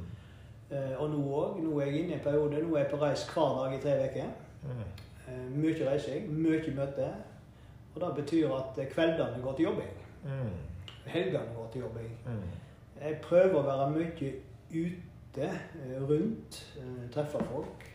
Og 0.99 1.09
nå 1.09 1.17
òg. 1.17 1.59
Nå 1.63 1.79
er 1.79 1.85
jeg 1.85 1.95
inne 1.99 2.09
i 2.09 2.13
en 2.13 2.19
periode. 2.23 2.61
Nå 2.63 2.75
er 2.75 2.79
jeg 2.79 2.91
på 2.91 3.01
reis 3.01 3.27
hver 3.33 3.63
dag 3.63 3.73
i 3.77 3.81
tre 3.81 4.09
uker. 4.09 4.29
Mm. 4.63 5.61
Mye 5.61 5.89
reising, 5.91 6.31
mye 6.41 6.73
møte. 6.75 7.09
Og 7.95 8.01
det 8.01 8.23
betyr 8.23 8.53
at 8.55 8.77
eh, 8.77 8.89
kveldene 8.91 9.41
går 9.43 9.55
til 9.55 9.65
jobbing. 9.65 9.95
Mm. 10.23 10.53
Helgene 11.05 11.55
går 11.55 11.69
til 11.71 11.81
jobbing. 11.81 12.11
Mm. 12.25 12.43
Jeg 13.01 13.17
prøver 13.21 13.59
å 13.59 13.65
være 13.67 13.89
mye 13.91 14.33
ute, 14.73 15.49
eh, 15.49 15.97
rundt, 16.09 16.59
eh, 16.79 17.09
treffe 17.13 17.43
folk. 17.51 17.89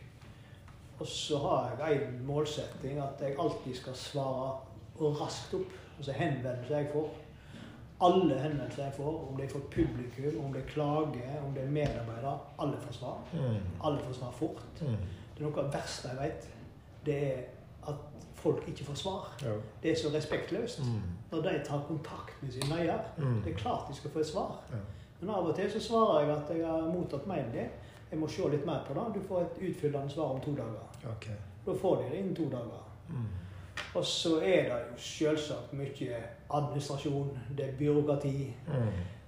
Og 0.99 1.07
så 1.07 1.37
har 1.37 1.75
jeg 1.79 2.01
en 2.03 2.25
målsetting 2.27 2.99
at 2.99 3.21
jeg 3.21 3.35
alltid 3.39 3.75
skal 3.75 3.95
svare 3.95 4.57
raskt 4.99 5.53
opp. 5.53 5.75
Altså 5.97 6.11
henvendelser 6.11 6.77
jeg 6.77 6.89
får. 6.93 7.09
Alle 8.01 8.39
henvendelser 8.39 8.83
jeg 8.83 8.93
får, 8.93 9.29
om 9.29 9.37
det 9.37 9.45
er 9.45 9.49
fra 9.49 9.59
publikum, 9.71 10.45
om 10.45 10.53
det 10.53 10.61
er 10.61 10.67
klage, 10.67 11.23
om 11.47 11.53
det 11.53 11.63
er 11.63 11.71
medarbeidere, 11.71 12.39
alle 12.59 12.77
får 12.81 12.93
svar. 12.93 13.17
Mm. 13.33 13.57
Alle 13.83 13.99
får 13.99 14.13
svar 14.13 14.31
fort. 14.31 14.81
Mm. 14.81 14.87
Det 15.35 15.43
er 15.43 15.47
noe 15.47 15.57
av 15.59 15.65
det 15.65 15.73
verste 15.73 16.11
jeg 16.11 16.19
vet. 16.21 16.47
Det 17.05 17.17
er 17.27 17.41
at 17.87 17.95
folk 18.39 18.63
ikke 18.67 18.85
får 18.85 18.93
svar. 18.95 19.27
Ja. 19.41 19.53
Det 19.83 19.91
er 19.91 19.95
så 19.95 20.09
respektløst. 20.13 20.79
Mm. 20.79 21.01
Når 21.31 21.41
de 21.41 21.59
tar 21.65 21.81
kontakt 21.87 22.43
med 22.43 22.51
sin 22.51 22.71
eier, 22.77 22.99
Mm. 23.17 23.41
det 23.45 23.53
er 23.53 23.57
klart 23.57 23.87
de 23.89 23.95
skal 23.95 24.09
få 24.11 24.19
et 24.19 24.27
svar. 24.27 24.59
Ja. 24.71 24.77
Men 25.21 25.29
av 25.35 25.47
og 25.47 25.55
til 25.55 25.71
så 25.71 25.79
svarer 25.79 26.19
jeg 26.27 26.35
at 26.37 26.57
jeg 26.57 26.67
har 26.67 26.81
mottatt 26.93 27.27
mailen 27.27 27.51
din. 27.51 27.69
Jeg 28.11 28.19
må 28.19 28.27
se 28.27 28.41
litt 28.49 28.65
mer 28.65 28.79
på 28.87 28.93
det. 28.93 29.21
Du 29.21 29.27
får 29.27 29.41
et 29.41 29.69
utfyllende 29.69 30.09
svar 30.09 30.23
om 30.33 30.39
to 30.41 30.51
dager. 30.55 30.87
Okay. 31.17 31.33
Da 31.65 31.71
får 31.81 31.95
de 31.95 32.03
det 32.11 32.17
innen 32.19 32.35
to 32.35 32.43
dager. 32.49 32.85
Mm. 33.09 33.25
Og 33.95 34.05
så 34.05 34.35
er 34.41 34.63
det 34.63 34.79
jo 34.91 34.97
selvsagt 34.97 35.73
mye 35.73 36.15
administrasjon, 36.53 37.37
det 37.57 37.65
er 37.65 37.71
byråkrati. 37.77 38.55
Mm. 38.67 38.73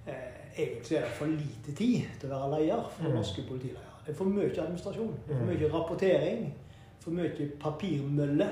Eh, 0.06 0.14
egentlig 0.58 0.96
er 0.96 1.00
det 1.00 1.10
for 1.10 1.26
lite 1.26 1.74
tid 1.76 2.02
til 2.20 2.30
å 2.32 2.38
være 2.48 2.60
leder 2.60 2.88
for 2.90 3.04
Mm. 3.08 3.14
norske 3.14 3.42
politiledere. 3.48 3.92
Det 4.06 4.12
er 4.12 4.16
for 4.16 4.24
mye 4.24 4.50
administrasjon, 4.62 5.14
det 5.28 5.34
er 5.34 5.38
for 5.38 5.44
Mm. 5.46 5.60
mye 5.60 5.68
rapportering, 5.72 6.54
for 7.00 7.10
mye 7.10 7.50
papirmølle. 7.60 8.48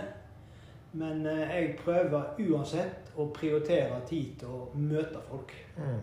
Men 0.92 1.26
eh, 1.26 1.42
jeg 1.55 1.74
prøver 1.85 2.40
uansett 2.50 3.12
å 3.16 3.29
prioritere 3.35 4.00
tid 4.09 4.40
til 4.40 4.55
å 4.55 4.64
møte 4.74 5.20
folk. 5.29 5.55
Mm. 5.76 6.00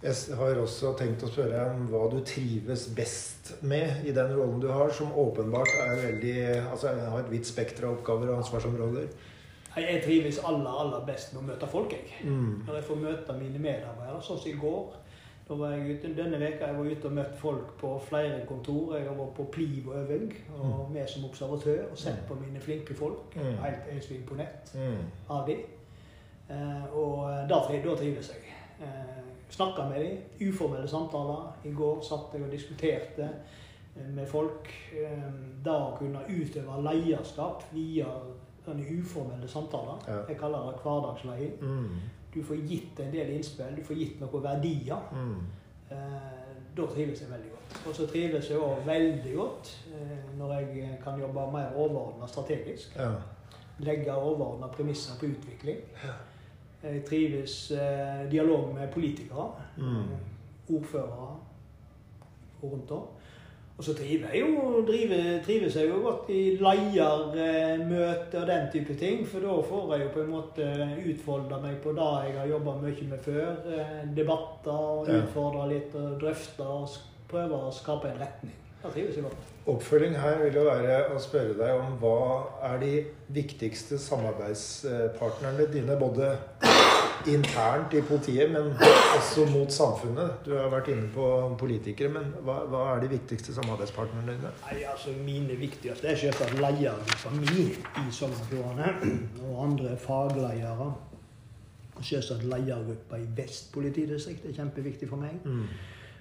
Jeg 0.00 0.36
har 0.38 0.56
også 0.56 0.94
tenkt 0.96 1.26
å 1.26 1.28
spørre 1.28 1.64
om 1.74 1.82
hva 1.90 2.06
du 2.08 2.22
trives 2.24 2.86
best 2.96 3.50
med 3.60 4.06
i 4.08 4.14
den 4.16 4.30
rollen 4.32 4.62
du 4.62 4.70
har, 4.72 4.88
som 4.96 5.12
åpenbart 5.12 5.74
er 5.82 5.98
veldig 6.06 6.36
Altså 6.70 6.94
har 6.94 7.18
et 7.20 7.28
vidt 7.34 7.50
spekter 7.50 7.84
av 7.84 7.98
oppgaver 7.98 8.30
og 8.32 8.40
ansvarsområder. 8.40 9.10
Jeg 9.76 9.84
jeg 9.86 10.02
trives 10.06 10.40
aller, 10.44 10.70
aller 10.82 11.04
best 11.06 11.34
med 11.34 11.42
å 11.42 11.46
møte 11.50 11.68
folk, 11.70 11.92
jeg. 11.92 12.24
Mm. 12.24 12.62
Når 12.66 12.78
jeg 12.78 12.86
får 12.88 13.02
møte 13.04 13.36
mine 13.38 13.60
medarbeidere, 13.60 14.22
sånn 14.24 14.40
som 14.40 14.50
i 14.50 14.58
går. 14.58 14.96
Da 15.50 15.56
var 15.58 15.72
jeg 15.74 15.96
ute, 15.96 16.10
denne 16.14 16.38
veka 16.38 16.66
jeg 16.68 16.76
var 16.78 16.84
ute 16.92 17.08
og 17.08 17.12
møtt 17.16 17.32
folk 17.40 17.72
på 17.80 17.88
flere 18.06 18.36
kontor. 18.46 18.92
Jeg 18.96 19.08
har 19.08 19.16
vært 19.18 19.32
på 19.34 19.46
Pliv-øving 19.52 20.28
og 20.62 20.90
med 20.94 21.08
som 21.10 21.24
observatør 21.26 21.88
og 21.90 21.98
sett 21.98 22.20
på 22.28 22.36
mine 22.38 22.60
flinke 22.62 22.94
folk. 22.94 23.34
Mm. 23.34 23.56
Helt 23.64 24.04
så 24.04 24.14
imponert 24.14 24.70
Mm. 24.74 25.00
av 25.30 25.46
dem. 25.48 25.64
Eh, 26.50 26.84
og 26.94 27.48
da, 27.50 27.58
da 27.84 27.96
trives 27.96 28.30
jeg. 28.30 28.54
Eh, 28.80 29.16
Snakka 29.50 29.88
med 29.88 30.00
dem. 30.04 30.48
Uformelle 30.52 30.88
samtaler. 30.88 31.52
I 31.64 31.72
går 31.74 32.00
satt 32.02 32.30
jeg 32.34 32.42
og 32.46 32.52
diskuterte 32.52 33.28
eh, 33.96 34.06
med 34.14 34.26
folk. 34.26 34.70
Eh, 34.94 35.26
da 35.64 35.74
å 35.88 35.96
kunne 35.98 36.22
utøve 36.28 36.78
lederskap 36.86 37.64
via 37.74 38.06
sånne 38.64 38.86
uformelle 39.00 39.48
samtaler. 39.48 39.98
Ja. 40.06 40.20
Jeg 40.28 40.38
kaller 40.38 40.70
det 40.70 40.78
hverdagsleie. 40.84 41.50
Mm. 41.60 41.90
Du 42.34 42.42
får 42.44 42.56
gitt 42.56 43.00
en 43.00 43.10
del 43.12 43.30
innspill, 43.34 43.76
du 43.76 43.82
får 43.84 43.96
gitt 43.98 44.20
noen 44.20 44.42
verdier. 44.44 45.00
Mm. 45.12 45.40
Eh, 45.90 45.96
da 46.76 46.86
trives 46.86 47.20
jeg 47.24 47.30
veldig 47.30 47.50
godt. 47.50 47.78
Og 47.88 47.94
så 47.96 48.06
trives 48.06 48.50
jeg 48.50 48.58
òg 48.62 48.84
veldig 48.86 49.32
godt 49.36 49.70
eh, 49.94 50.36
når 50.38 50.52
jeg 50.60 50.98
kan 51.04 51.18
jobbe 51.20 51.46
mer 51.52 51.72
overordna 51.76 52.28
strategisk. 52.30 52.94
Ja. 52.96 53.10
Legge 53.80 54.14
overordna 54.14 54.68
premisser 54.68 55.18
på 55.20 55.26
utvikling. 55.32 55.80
Jeg 56.82 57.02
trives 57.08 57.70
eh, 57.70 58.30
dialog 58.30 58.74
med 58.74 58.88
politikere, 58.94 59.50
Mm. 59.76 60.14
ordførere 60.76 61.36
og 62.62 62.72
rundt 62.72 62.90
om. 62.90 63.06
Og 63.80 63.84
så 63.86 63.94
trives 63.96 64.28
jeg 64.28 64.42
jo, 64.42 64.82
driver, 64.84 65.38
trives 65.40 65.76
jeg 65.78 65.88
jo 65.88 66.02
godt 66.04 66.26
i 66.28 66.40
leiermøter 66.60 68.42
og 68.42 68.50
den 68.50 68.66
type 68.74 68.96
ting. 69.00 69.22
For 69.24 69.40
da 69.40 69.54
får 69.70 69.94
jeg 69.94 70.02
jo 70.04 70.10
på 70.12 70.20
en 70.20 70.34
måte 70.34 70.66
utfolda 71.08 71.60
meg 71.62 71.78
på 71.80 71.94
det 71.96 72.08
jeg 72.26 72.34
har 72.36 72.50
jobba 72.50 72.74
mye 72.82 73.06
med 73.08 73.24
før. 73.24 73.54
eh, 73.72 74.02
Debatter, 74.18 74.82
og 75.00 75.08
utfordre 75.08 75.70
litt 75.72 75.96
og 75.96 76.20
drøfte 76.20 76.66
og 76.66 76.98
prøve 77.32 77.56
å 77.56 77.72
skape 77.72 78.12
en 78.12 78.20
retning. 78.20 78.52
Da 78.82 78.92
trives 78.92 79.16
jeg 79.16 79.24
godt. 79.24 79.48
Oppfølging 79.72 80.20
her 80.20 80.36
vil 80.44 80.60
jo 80.60 80.68
være 80.68 81.00
å 81.14 81.24
spørre 81.24 81.56
deg 81.56 81.80
om 81.80 81.96
hva 82.04 82.20
er 82.68 82.78
de 82.84 82.94
viktigste 83.32 83.96
samarbeidspartnerne 83.96 85.72
dine, 85.72 85.96
både 85.96 86.34
internt 87.28 87.94
i 87.94 88.00
politiet, 88.02 88.50
men 88.52 88.72
også 89.16 89.44
mot 89.50 89.72
samfunnet. 89.72 90.40
Du 90.44 90.54
har 90.56 90.70
vært 90.72 90.88
inne 90.92 91.08
på 91.14 91.26
politikere, 91.60 92.12
men 92.14 92.32
hva, 92.46 92.60
hva 92.70 92.82
er 92.94 93.04
de 93.04 93.10
viktigste 93.12 93.54
samarbeidspartnerne 93.56 94.36
dine? 94.36 94.52
Nei, 94.64 94.80
altså 94.88 95.14
Mine 95.24 95.58
viktigste 95.60 96.08
er 96.08 96.18
selvsagt 96.20 96.56
lederen 96.60 97.14
for 97.20 97.36
meg 97.36 97.52
i 98.00 98.06
Sogn 98.14 98.34
og 98.80 99.62
andre 99.64 99.96
fagledere. 100.00 100.90
Og 102.00 102.04
selvsagt 102.06 102.46
ledergruppa 102.48 103.18
i 103.20 103.28
Vest 103.36 103.72
politidistrikt 103.74 104.46
er 104.48 104.56
kjempeviktig 104.56 105.08
for 105.10 105.20
meg. 105.20 105.36
Mm. 105.44 105.66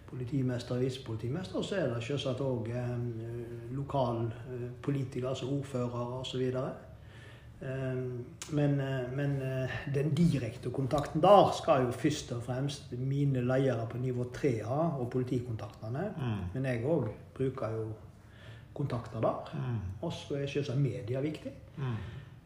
Politimester 0.10 0.76
og 0.76 0.82
visepolitimester. 0.82 1.62
Og 1.62 1.66
så 1.66 1.80
er 1.80 1.94
det 1.94 2.04
selvsagt 2.04 2.42
òg 2.44 2.68
eh, 2.74 2.94
lokalpolitikere, 3.78 5.30
altså 5.30 5.48
ordførere 5.54 6.20
osv. 6.20 6.44
Eh, 6.50 6.89
men 7.62 8.80
eh, 8.80 9.10
men 9.16 9.42
eh, 9.42 9.70
den 9.94 10.14
direkte 10.16 10.72
kontakten 10.72 11.22
der 11.22 11.50
skal 11.58 11.84
jo 11.86 11.92
først 11.92 12.32
og 12.32 12.44
fremst 12.44 12.92
mine 12.92 13.42
ledere 13.42 13.88
på 13.90 13.98
nivå 13.98 14.24
3A 14.36 15.00
og 15.00 15.10
politikontaktene. 15.12 16.06
Mm. 16.18 16.38
Men 16.54 16.66
jeg 16.66 16.86
òg 16.86 17.10
bruker 17.36 17.76
jo 17.76 17.90
kontakter 18.74 19.20
der. 19.20 19.52
Mm. 19.54 19.82
Og 20.02 20.14
så 20.14 20.40
er 20.40 20.48
selvsagt 20.48 20.80
media 20.80 21.20
viktig. 21.20 21.52
Mm. 21.78 21.98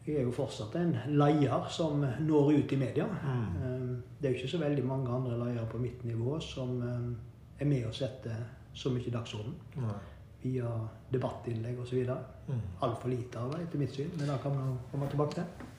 Jeg 0.06 0.16
er 0.16 0.26
jo 0.26 0.32
fortsatt 0.36 0.74
en 0.76 0.96
leder 1.08 1.68
som 1.70 2.02
når 2.20 2.50
ut 2.58 2.72
i 2.72 2.76
media. 2.76 3.06
Mm. 3.06 3.46
Eh, 3.62 3.96
Det 4.20 4.28
er 4.28 4.34
jo 4.34 4.42
ikke 4.42 4.56
så 4.56 4.58
veldig 4.58 4.84
mange 4.84 5.10
andre 5.10 5.38
ledere 5.38 5.66
på 5.70 5.78
mitt 5.78 6.04
nivå 6.04 6.40
som 6.40 6.82
eh, 6.82 7.60
er 7.60 7.70
med 7.70 7.86
og 7.86 7.94
setter 7.94 8.34
så 8.74 8.90
mye 8.90 9.10
dagsorden 9.10 9.54
Nei. 9.76 9.94
Via 10.44 10.70
debattinnlegg 11.10 11.78
osv. 11.80 12.02
Mm. 12.48 12.64
Altfor 12.84 13.12
lite 13.12 13.40
av 13.40 13.54
det, 13.54 13.64
etter 13.64 13.80
mitt 13.80 13.94
syn. 13.96 14.10
Men 14.18 14.28
det 14.28 14.40
kan 14.42 14.56
man 14.56 14.74
komme 14.92 15.08
tilbake 15.10 15.40
til. 15.40 15.70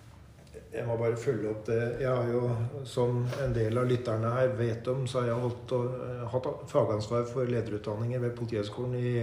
Jeg 0.75 0.83
må 0.87 0.97
bare 0.99 1.15
følge 1.19 1.49
opp 1.51 1.65
det. 1.69 1.81
Jeg 2.01 2.11
har 2.11 2.29
jo, 2.31 2.47
som 2.89 3.21
en 3.43 3.53
del 3.55 3.77
av 3.79 3.87
lytterne 3.87 4.31
her 4.35 4.55
vet 4.59 4.87
om, 4.91 5.05
så 5.07 5.21
har 5.21 5.29
jeg 5.29 5.43
holdt, 5.43 5.75
og, 5.77 5.99
hatt 6.33 6.49
fagansvar 6.71 7.27
for 7.29 7.47
lederutdanninger 7.47 8.23
ved 8.23 8.33
Politihøgskolen 8.35 8.97
i, 8.99 9.13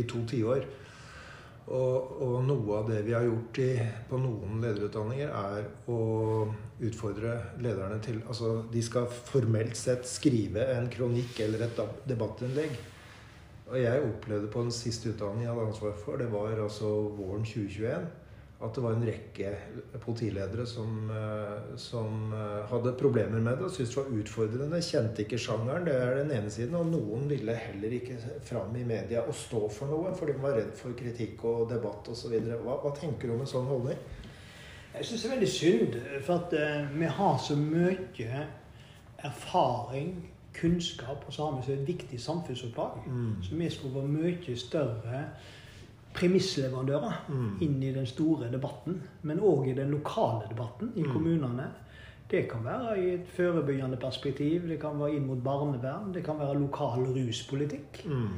i 0.00 0.04
to 0.10 0.24
tiår. 0.28 0.66
Og, 1.64 2.10
og 2.20 2.34
noe 2.44 2.80
av 2.82 2.90
det 2.90 2.98
vi 3.06 3.14
har 3.16 3.24
gjort 3.24 3.60
i, 3.64 3.70
på 4.10 4.18
noen 4.20 4.58
lederutdanninger, 4.60 5.30
er 5.32 5.70
å 5.88 6.00
utfordre 6.84 7.38
lederne 7.64 8.00
til 8.04 8.18
Altså, 8.26 8.58
de 8.72 8.82
skal 8.84 9.08
formelt 9.30 9.78
sett 9.78 10.04
skrive 10.08 10.66
en 10.74 10.90
kronikk 10.92 11.40
eller 11.46 11.64
et 11.64 11.78
da- 11.78 11.88
debattinnlegg. 12.10 12.76
Og 13.70 13.78
jeg 13.80 14.02
opplevde 14.04 14.50
på 14.52 14.66
den 14.66 14.74
siste 14.74 15.14
utdanningen 15.14 15.46
jeg 15.46 15.54
hadde 15.54 15.70
ansvar 15.70 15.96
for, 15.96 16.20
det 16.20 16.28
var 16.32 16.52
altså 16.60 16.90
våren 17.16 17.46
2021, 17.48 18.04
at 18.64 18.76
det 18.76 18.82
var 18.84 18.94
en 18.96 19.06
rekke 19.06 19.52
politiledere 20.04 20.64
som, 20.68 21.10
eh, 21.10 21.76
som 21.80 22.32
eh, 22.32 22.60
hadde 22.70 22.94
problemer 23.00 23.40
med 23.40 23.58
det 23.58 23.66
og 23.66 23.72
syntes 23.74 23.94
det 23.94 24.00
var 24.00 24.20
utfordrende. 24.20 24.82
Kjente 24.84 25.24
ikke 25.24 25.40
sjangeren, 25.40 25.84
det 25.88 25.96
er 25.96 26.20
den 26.20 26.32
ene 26.36 26.52
siden. 26.52 26.76
Og 26.78 26.92
noen 26.92 27.26
ville 27.28 27.56
heller 27.60 27.96
ikke 27.98 28.16
fram 28.46 28.76
i 28.80 28.86
media 28.88 29.24
og 29.24 29.36
stå 29.36 29.66
for 29.72 29.92
noe, 29.92 30.14
fordi 30.16 30.36
de 30.36 30.44
var 30.44 30.56
redd 30.60 30.72
for 30.78 30.96
kritikk 30.96 31.44
og 31.50 31.66
debatt 31.72 32.08
osv. 32.14 32.36
Hva, 32.54 32.78
hva 32.84 32.94
tenker 32.96 33.28
du 33.28 33.36
om 33.36 33.44
en 33.44 33.52
sånn 33.52 33.68
holdning? 33.68 34.00
Jeg 34.94 35.08
syns 35.08 35.24
det 35.24 35.28
er 35.28 35.34
veldig 35.34 35.50
synd, 35.50 35.98
for 36.22 36.38
at 36.38 36.52
eh, 36.54 36.92
vi 36.94 37.10
har 37.18 37.38
så 37.42 37.58
mye 37.58 38.44
erfaring, 39.24 40.14
kunnskap, 40.60 41.24
og 41.26 41.32
så 41.32 41.46
har 41.46 41.56
vi 41.60 41.66
så 41.66 41.72
et 41.72 41.86
viktig 41.88 42.20
samfunnsoppdrag. 42.20 42.90
Mm. 43.06 43.42
Så 43.42 43.54
vi 43.54 43.70
skulle 43.70 43.94
være 43.94 44.08
mye 44.08 44.56
større 44.56 45.24
premissleverandører 46.14 47.24
Mm. 47.28 47.58
inn 47.60 47.82
i 47.82 47.92
den 47.92 48.06
store 48.06 48.50
debatten. 48.52 49.02
Men 49.22 49.38
òg 49.40 49.68
i 49.68 49.74
den 49.74 49.90
lokale 49.90 50.48
debatten 50.50 50.92
i 50.96 51.02
Mm. 51.02 51.12
kommunene. 51.12 51.66
Det 52.30 52.48
kan 52.48 52.64
være 52.64 52.98
i 52.98 53.14
et 53.14 53.26
forebyggende 53.36 53.96
perspektiv, 53.96 54.68
det 54.68 54.80
kan 54.80 54.98
være 54.98 55.14
inn 55.16 55.26
mot 55.26 55.42
barnevern, 55.44 56.14
det 56.14 56.24
kan 56.24 56.38
være 56.38 56.58
lokal 56.58 57.04
ruspolitikk. 57.06 58.06
Mm. 58.06 58.28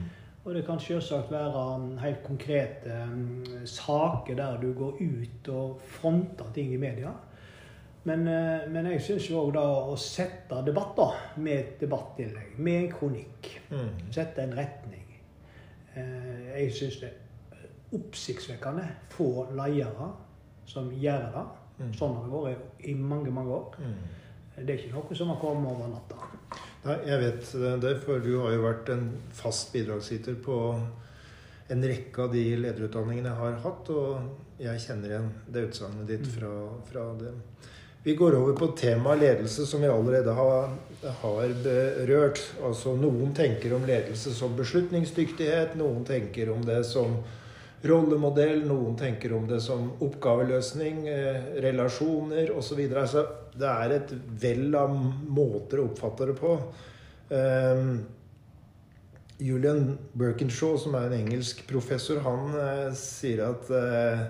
Og 0.45 0.55
det 0.55 0.67
kan 0.67 0.81
selvsagt 0.81 1.31
være 1.31 1.99
helt 2.01 2.25
konkrete 2.25 3.09
um, 3.13 3.45
saker 3.65 4.35
der 4.37 4.61
du 4.61 4.73
går 4.73 4.93
ut 5.01 5.49
og 5.49 5.81
fronter 5.87 6.45
ting 6.55 6.73
i 6.73 6.77
media. 6.77 7.09
Men, 8.07 8.27
uh, 8.29 8.67
men 8.71 8.87
jeg 8.93 9.03
syns 9.03 9.29
jo 9.31 9.41
òg 9.43 9.55
da 9.57 9.65
å 9.91 9.97
sette 9.99 10.61
debatter 10.67 11.17
med 11.43 11.59
et 11.59 11.81
debattinnlegg, 11.83 12.59
med 12.59 12.83
en 12.85 12.91
kronikk, 12.93 13.53
Mm. 13.67 13.89
sette 14.15 14.39
en 14.45 14.53
retning 14.55 15.09
uh, 15.97 16.59
Jeg 16.59 16.73
syns 16.73 17.01
det 17.01 17.09
er 17.11 17.97
oppsiktsvekkende 17.99 18.85
få 19.11 19.49
ledere 19.51 20.13
som 20.67 20.91
gjør 20.93 21.27
det. 21.35 21.43
Mm. 21.79 21.91
Sånn 21.99 22.15
har 22.17 22.29
det 22.31 22.43
vært 22.45 22.87
i 22.89 22.95
mange, 22.95 23.31
mange 23.35 23.53
år. 23.53 23.75
Mm. 23.79 23.99
Det 24.57 24.73
er 24.73 24.79
ikke 24.81 24.95
noe 24.95 25.19
som 25.19 25.29
har 25.29 25.41
kommet 25.41 25.73
over 25.73 25.91
natta. 25.93 26.31
Nei, 26.87 26.97
jeg 27.11 27.21
vet 27.21 27.51
det, 27.83 27.93
for 28.05 28.23
du 28.25 28.31
har 28.41 28.55
jo 28.55 28.63
vært 28.63 28.91
en 28.95 29.09
fast 29.35 29.73
bidragsyter 29.75 30.39
på 30.43 30.57
en 31.75 31.83
rekke 31.91 32.23
av 32.23 32.33
de 32.33 32.45
lederutdanningene 32.63 33.33
jeg 33.33 33.41
har 33.41 33.59
hatt, 33.65 33.91
og 33.91 34.63
jeg 34.63 34.83
kjenner 34.87 35.13
igjen 35.13 35.33
det 35.53 35.65
utsagnet 35.69 36.09
ditt 36.09 36.29
fra, 36.31 36.53
fra 36.89 37.07
det. 37.21 37.33
Vi 38.07 38.15
går 38.15 38.37
over 38.39 38.53
på 38.53 38.67
temaet 38.79 39.19
ledelse, 39.19 39.65
som 39.67 39.81
vi 39.83 39.89
allerede 39.91 40.31
har, 40.31 40.69
har 41.21 41.55
berørt. 41.65 42.39
Altså, 42.63 42.93
noen 42.95 43.33
tenker 43.35 43.75
om 43.75 43.83
ledelse 43.83 44.31
som 44.31 44.55
beslutningsdyktighet, 44.55 45.75
noen 45.75 46.05
tenker 46.07 46.53
om 46.55 46.63
det 46.63 46.85
som 46.87 47.17
rollemodell, 47.83 48.63
noen 48.63 48.95
tenker 48.95 49.35
om 49.35 49.49
det 49.51 49.59
som 49.65 49.91
oppgaveløsning, 50.07 51.03
eh, 51.11 51.51
relasjoner 51.67 52.55
osv. 52.55 52.85
Altså, 52.95 53.27
det 53.59 53.75
er 53.75 53.97
et 53.99 54.15
vell 54.47 54.79
av 54.79 54.95
måter 55.27 55.83
å 55.83 55.91
oppfatte 55.91 56.31
det 56.31 56.39
på. 56.39 56.55
Um, 57.35 57.93
Julian 59.43 59.97
Berkinshaw, 60.15 60.79
som 60.79 60.95
er 60.95 61.11
en 61.11 61.27
engelsk 61.27 61.67
professor, 61.67 62.23
han 62.23 62.55
eh, 62.55 62.91
sier 62.95 63.49
at 63.51 63.75
eh, 63.83 64.29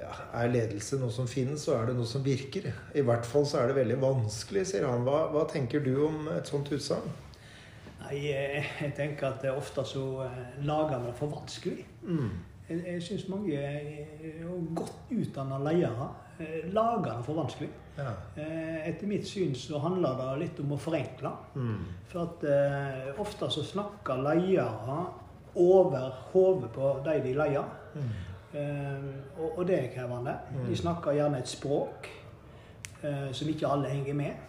ja, 0.00 0.10
er 0.40 0.52
ledelse 0.52 0.98
noe 1.00 1.12
som 1.12 1.28
finnes, 1.28 1.64
så 1.66 1.76
er 1.76 1.90
det 1.90 1.96
noe 1.98 2.08
som 2.08 2.24
virker. 2.24 2.70
I 2.96 3.04
hvert 3.04 3.26
fall 3.28 3.44
så 3.48 3.60
er 3.60 3.70
det 3.70 3.80
veldig 3.80 3.98
vanskelig, 4.00 4.64
sier 4.70 4.86
han. 4.88 5.04
Hva, 5.06 5.26
hva 5.34 5.44
tenker 5.50 5.84
du 5.84 5.92
om 6.06 6.30
et 6.32 6.48
sånt 6.48 6.70
utsagn? 6.72 7.10
Nei, 8.00 8.14
jeg, 8.30 8.92
tenker 8.96 9.28
at 9.28 9.44
det 9.44 9.52
ofte 9.52 9.84
så 9.86 10.04
eh, 10.24 10.38
lager 10.66 11.02
vi 11.02 11.10
det 11.10 11.18
for 11.18 11.34
vanskelig. 11.34 11.84
Mm. 12.06 12.30
Jeg, 12.70 12.80
jeg 12.86 13.04
syns 13.04 13.28
mange 13.28 13.60
eh, 13.60 14.40
godt 14.78 15.12
utdanna 15.12 15.60
ledere 15.68 16.08
eh, 16.40 16.72
lager 16.72 17.12
det 17.12 17.28
for 17.28 17.42
vanskelig. 17.42 17.70
Ja. 18.00 18.14
Etter 18.86 19.10
mitt 19.10 19.26
syn 19.28 19.52
så 19.58 19.82
handler 19.82 20.16
det 20.16 20.28
litt 20.46 20.60
om 20.62 20.72
å 20.72 20.80
forenkle. 20.80 21.34
Mm. 21.58 21.82
For 22.08 22.24
at 22.24 22.46
eh, 22.48 23.10
ofte 23.20 23.50
så 23.52 23.66
snakker 23.66 24.24
ledere 24.24 25.02
over 25.60 26.14
hodet 26.32 26.72
på 26.72 26.94
de 27.04 27.20
de 27.26 27.36
leier. 27.36 27.76
Mm. 27.92 28.10
Eh, 28.54 29.04
og, 29.38 29.58
og 29.58 29.66
det 29.68 29.84
er 29.84 29.92
krevende. 29.94 30.34
Mm. 30.54 30.66
De 30.68 30.76
snakker 30.76 31.12
gjerne 31.12 31.38
et 31.38 31.48
språk 31.48 32.08
eh, 33.02 33.32
som 33.32 33.48
ikke 33.48 33.68
alle 33.68 33.88
henger 33.88 34.14
med. 34.14 34.46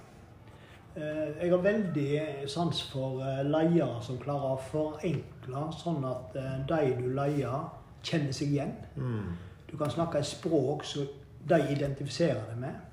Eh, 0.95 1.27
jeg 1.41 1.51
har 1.51 1.57
veldig 1.57 2.21
sans 2.49 2.83
for 2.91 3.21
leiere 3.45 4.01
som 4.03 4.17
klarer 4.21 4.55
å 4.55 4.63
forenkle, 4.71 5.65
sånn 5.77 6.05
at 6.09 6.37
de 6.69 6.83
du 6.97 7.09
leier, 7.15 7.69
kjenner 8.01 8.33
seg 8.33 8.55
igjen. 8.55 8.71
Mm. 8.97 9.35
Du 9.69 9.75
kan 9.77 9.91
snakke 9.93 10.19
et 10.19 10.27
språk 10.27 10.85
som 10.85 11.05
de 11.47 11.59
identifiserer 11.69 12.41
deg 12.49 12.57
med. 12.63 12.87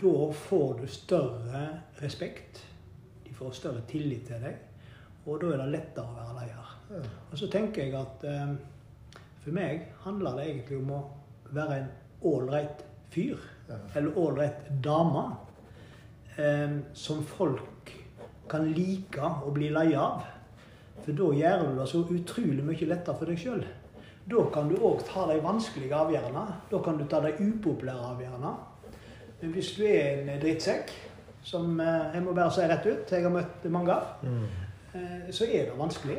Da 0.00 0.14
får 0.48 0.72
du 0.80 0.86
større 0.90 1.60
respekt. 2.00 2.64
De 3.22 3.34
får 3.36 3.54
større 3.54 3.84
tillit 3.86 4.26
til 4.26 4.42
deg. 4.42 4.58
Og 5.28 5.38
da 5.40 5.52
er 5.52 5.62
det 5.62 5.68
lettere 5.70 6.10
å 6.10 6.16
være 6.16 6.34
leier. 6.40 6.74
Og 7.30 7.38
så 7.38 7.46
tenker 7.52 7.86
jeg 7.86 7.94
at 7.94 8.26
for 9.48 9.56
meg 9.56 9.86
handler 10.04 10.36
det 10.38 10.46
egentlig 10.52 10.78
om 10.82 10.90
å 10.94 11.02
være 11.56 11.78
en 11.80 11.88
ålreit 12.28 12.84
fyr. 13.12 13.38
Ja. 13.68 13.76
Eller 13.96 14.18
ålreit 14.20 14.68
dame. 14.84 15.26
Eh, 16.38 16.76
som 16.94 17.22
folk 17.26 17.92
kan 18.48 18.68
like 18.72 19.20
å 19.44 19.50
bli 19.52 19.70
lei 19.74 19.90
av. 19.98 20.22
For 21.04 21.12
da 21.16 21.32
gjør 21.34 21.64
du 21.66 21.78
det 21.80 21.88
så 21.90 22.04
utrolig 22.04 22.64
mye 22.64 22.88
lettere 22.90 23.16
for 23.18 23.30
deg 23.30 23.40
sjøl. 23.40 23.64
Da 24.28 24.44
kan 24.52 24.68
du 24.68 24.76
òg 24.84 25.02
ta 25.08 25.24
de 25.30 25.38
vanskelige 25.40 25.96
avgjørelsene. 25.96 26.46
Da 26.70 26.78
kan 26.84 26.98
du 27.00 27.04
ta 27.08 27.20
de 27.24 27.32
upopulære 27.40 28.10
avgjørelsene. 28.12 28.54
Men 29.40 29.52
hvis 29.54 29.70
du 29.78 29.84
er 29.88 30.22
en 30.24 30.40
drittsekk, 30.42 30.90
som 31.48 31.78
eh, 31.80 32.10
jeg 32.14 32.24
må 32.26 32.34
bare 32.36 32.52
si 32.52 32.60
rett 32.68 32.86
ut, 32.86 33.10
jeg 33.14 33.24
har 33.24 33.32
møtt 33.32 33.64
mange 33.72 33.94
av, 33.94 34.16
Mm. 34.22 34.44
eh, 34.94 35.30
så 35.32 35.44
er 35.48 35.70
det 35.70 35.78
vanskelig. 35.78 36.18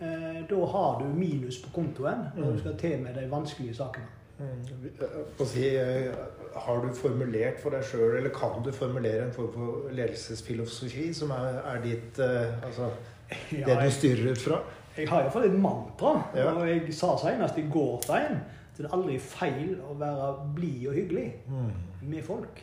Eh, 0.00 0.42
Da 0.50 0.64
har 0.66 0.98
du 1.00 1.04
minus 1.14 1.58
på 1.62 1.70
kontoen 1.74 2.24
når 2.36 2.44
Mm. 2.46 2.52
du 2.52 2.58
skal 2.58 2.76
til 2.78 2.98
med 3.02 3.14
de 3.14 3.30
vanskelige 3.30 3.74
sakene. 3.74 4.06
Mm. 4.38 5.46
Si, 5.46 5.76
eh, 5.76 6.14
har 6.56 6.80
du 6.80 6.94
formulert 6.94 7.60
for 7.60 7.70
deg 7.70 7.82
sjøl, 7.84 8.16
eller 8.16 8.30
kan 8.30 8.62
du 8.64 8.72
formulere 8.72 9.26
en 9.26 9.32
form 9.32 9.52
for 9.52 9.90
ledelsesfilosofi 9.92 11.12
som 11.14 11.30
er, 11.30 11.60
er 11.74 11.82
ditt 11.82 12.18
eh, 12.18 12.64
Altså 12.64 12.90
Ja, 13.52 13.66
det 13.66 13.84
du 13.84 13.90
styrer 13.90 14.30
ut 14.32 14.38
fra? 14.38 14.58
jeg 14.96 15.08
har 15.08 15.20
iallfall 15.22 15.44
et 15.44 15.60
mantra. 15.60 16.30
Ja. 16.34 16.52
Og 16.52 16.68
jeg 16.68 16.94
sa 16.94 17.16
senest 17.16 17.58
i 17.58 17.66
går 17.72 18.00
til 18.02 18.14
en 18.14 18.40
at 18.40 18.76
det 18.78 18.86
er 18.86 18.96
aldri 18.96 19.18
feil 19.18 19.76
å 19.90 19.94
være 19.98 20.54
blid 20.56 20.88
og 20.88 20.94
hyggelig 20.94 21.32
Mm. 21.48 21.72
med 22.02 22.22
folk. 22.24 22.62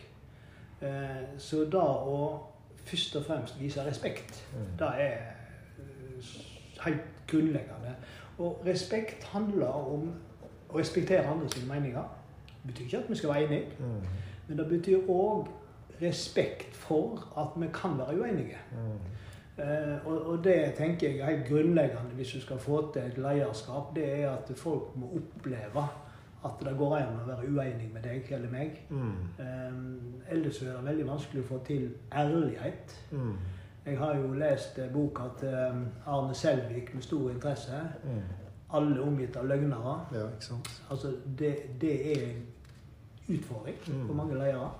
Eh, 0.81 1.37
Så 1.37 1.69
da 1.69 1.77
å 1.83 2.39
først 2.85 3.15
og 3.15 3.23
fremst 3.25 3.59
vise 3.59 3.85
respekt, 3.85 4.43
Mm. 4.53 4.77
det 4.79 4.87
er 4.87 5.17
eh, 5.17 6.85
helt 6.85 7.01
grunnleggende. 7.27 7.95
Og 8.37 8.63
respekt 8.65 9.23
handler 9.23 9.67
om 9.67 10.11
å 10.69 10.77
respektere 10.79 11.27
andre 11.27 11.49
sine 11.49 11.67
meninger. 11.73 12.03
Det 12.63 12.73
betyr 12.73 12.83
ikke 12.85 12.97
at 12.97 13.09
vi 13.09 13.15
skal 13.15 13.29
være 13.29 13.43
enige, 13.43 13.65
Mm. 13.79 14.01
men 14.47 14.57
det 14.57 14.67
betyr 14.69 14.97
òg 15.09 15.47
respekt 16.01 16.75
for 16.75 17.23
at 17.37 17.61
vi 17.61 17.67
kan 17.73 17.97
være 17.97 18.19
uenige. 18.21 18.57
Mm. 18.71 19.63
Eh, 19.63 20.05
og, 20.05 20.21
og 20.27 20.43
det 20.43 20.73
tenker 20.77 21.09
jeg 21.09 21.19
er 21.19 21.25
helt 21.37 21.47
grunnleggende 21.49 22.13
hvis 22.15 22.31
du 22.31 22.41
skal 22.41 22.59
få 22.59 22.91
til 22.93 23.01
et 23.01 23.17
lederskap. 23.17 23.95
Det 23.95 24.21
er 24.21 24.29
at 24.29 24.51
folk 24.55 24.95
må 24.95 25.09
oppleve 25.17 25.87
at 26.45 26.51
det 26.65 26.75
går 26.77 26.95
an 26.97 27.15
å 27.23 27.27
være 27.27 27.47
uenig 27.49 27.89
med 27.93 28.03
deg 28.05 28.27
eller 28.31 28.49
meg. 28.51 28.77
Mm. 28.89 29.13
Eh, 29.39 30.33
ellers 30.35 30.61
er 30.61 30.75
det 30.77 30.85
veldig 30.85 31.07
vanskelig 31.07 31.41
å 31.43 31.47
få 31.47 31.57
til 31.65 31.89
ærlighet. 32.13 32.93
Mm. 33.11 33.33
Jeg 33.87 33.97
har 33.97 34.15
jo 34.15 34.33
lest 34.33 34.79
eh, 34.79 34.89
boka 34.93 35.23
til 35.39 35.47
eh, 35.47 35.75
Arne 36.13 36.33
Selvik 36.35 36.93
med 36.93 37.01
stor 37.03 37.29
interesse. 37.31 37.71
Mm. 38.03 38.21
'Alle 38.73 39.01
omgitt 39.01 39.35
av 39.35 39.45
løgnere'. 39.47 39.99
Ja, 40.15 40.25
ikke 40.27 40.45
sant. 40.45 40.81
Altså, 40.91 41.13
det, 41.39 41.55
det 41.81 41.93
er 42.17 42.25
en 42.25 42.45
utfordring 43.37 43.75
Mm. 43.87 44.07
for 44.07 44.13
mange 44.13 44.33
ledere. 44.33 44.71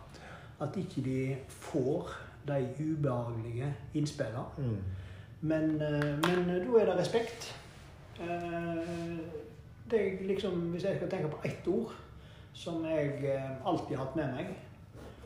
At 0.62 0.70
ikke 0.78 1.02
de 1.02 1.36
får 1.48 2.10
de 2.48 2.68
ubehagelige 2.80 3.76
innspillene. 3.94 4.44
Mm. 4.58 4.78
Men, 5.42 5.64
eh, 5.82 6.02
men 6.04 6.48
da 6.50 6.80
er 6.82 6.86
det 6.86 6.98
respekt. 7.00 7.56
Det 9.92 10.00
er 10.22 10.28
liksom, 10.28 10.52
Hvis 10.72 10.84
jeg 10.84 10.96
skal 10.96 11.10
tenke 11.10 11.28
på 11.28 11.38
ett 11.46 11.68
ord 11.68 11.92
som 12.54 12.86
jeg 12.86 13.12
alltid 13.66 13.96
har 13.98 14.06
hatt 14.06 14.16
med 14.16 14.26
meg 14.34 14.48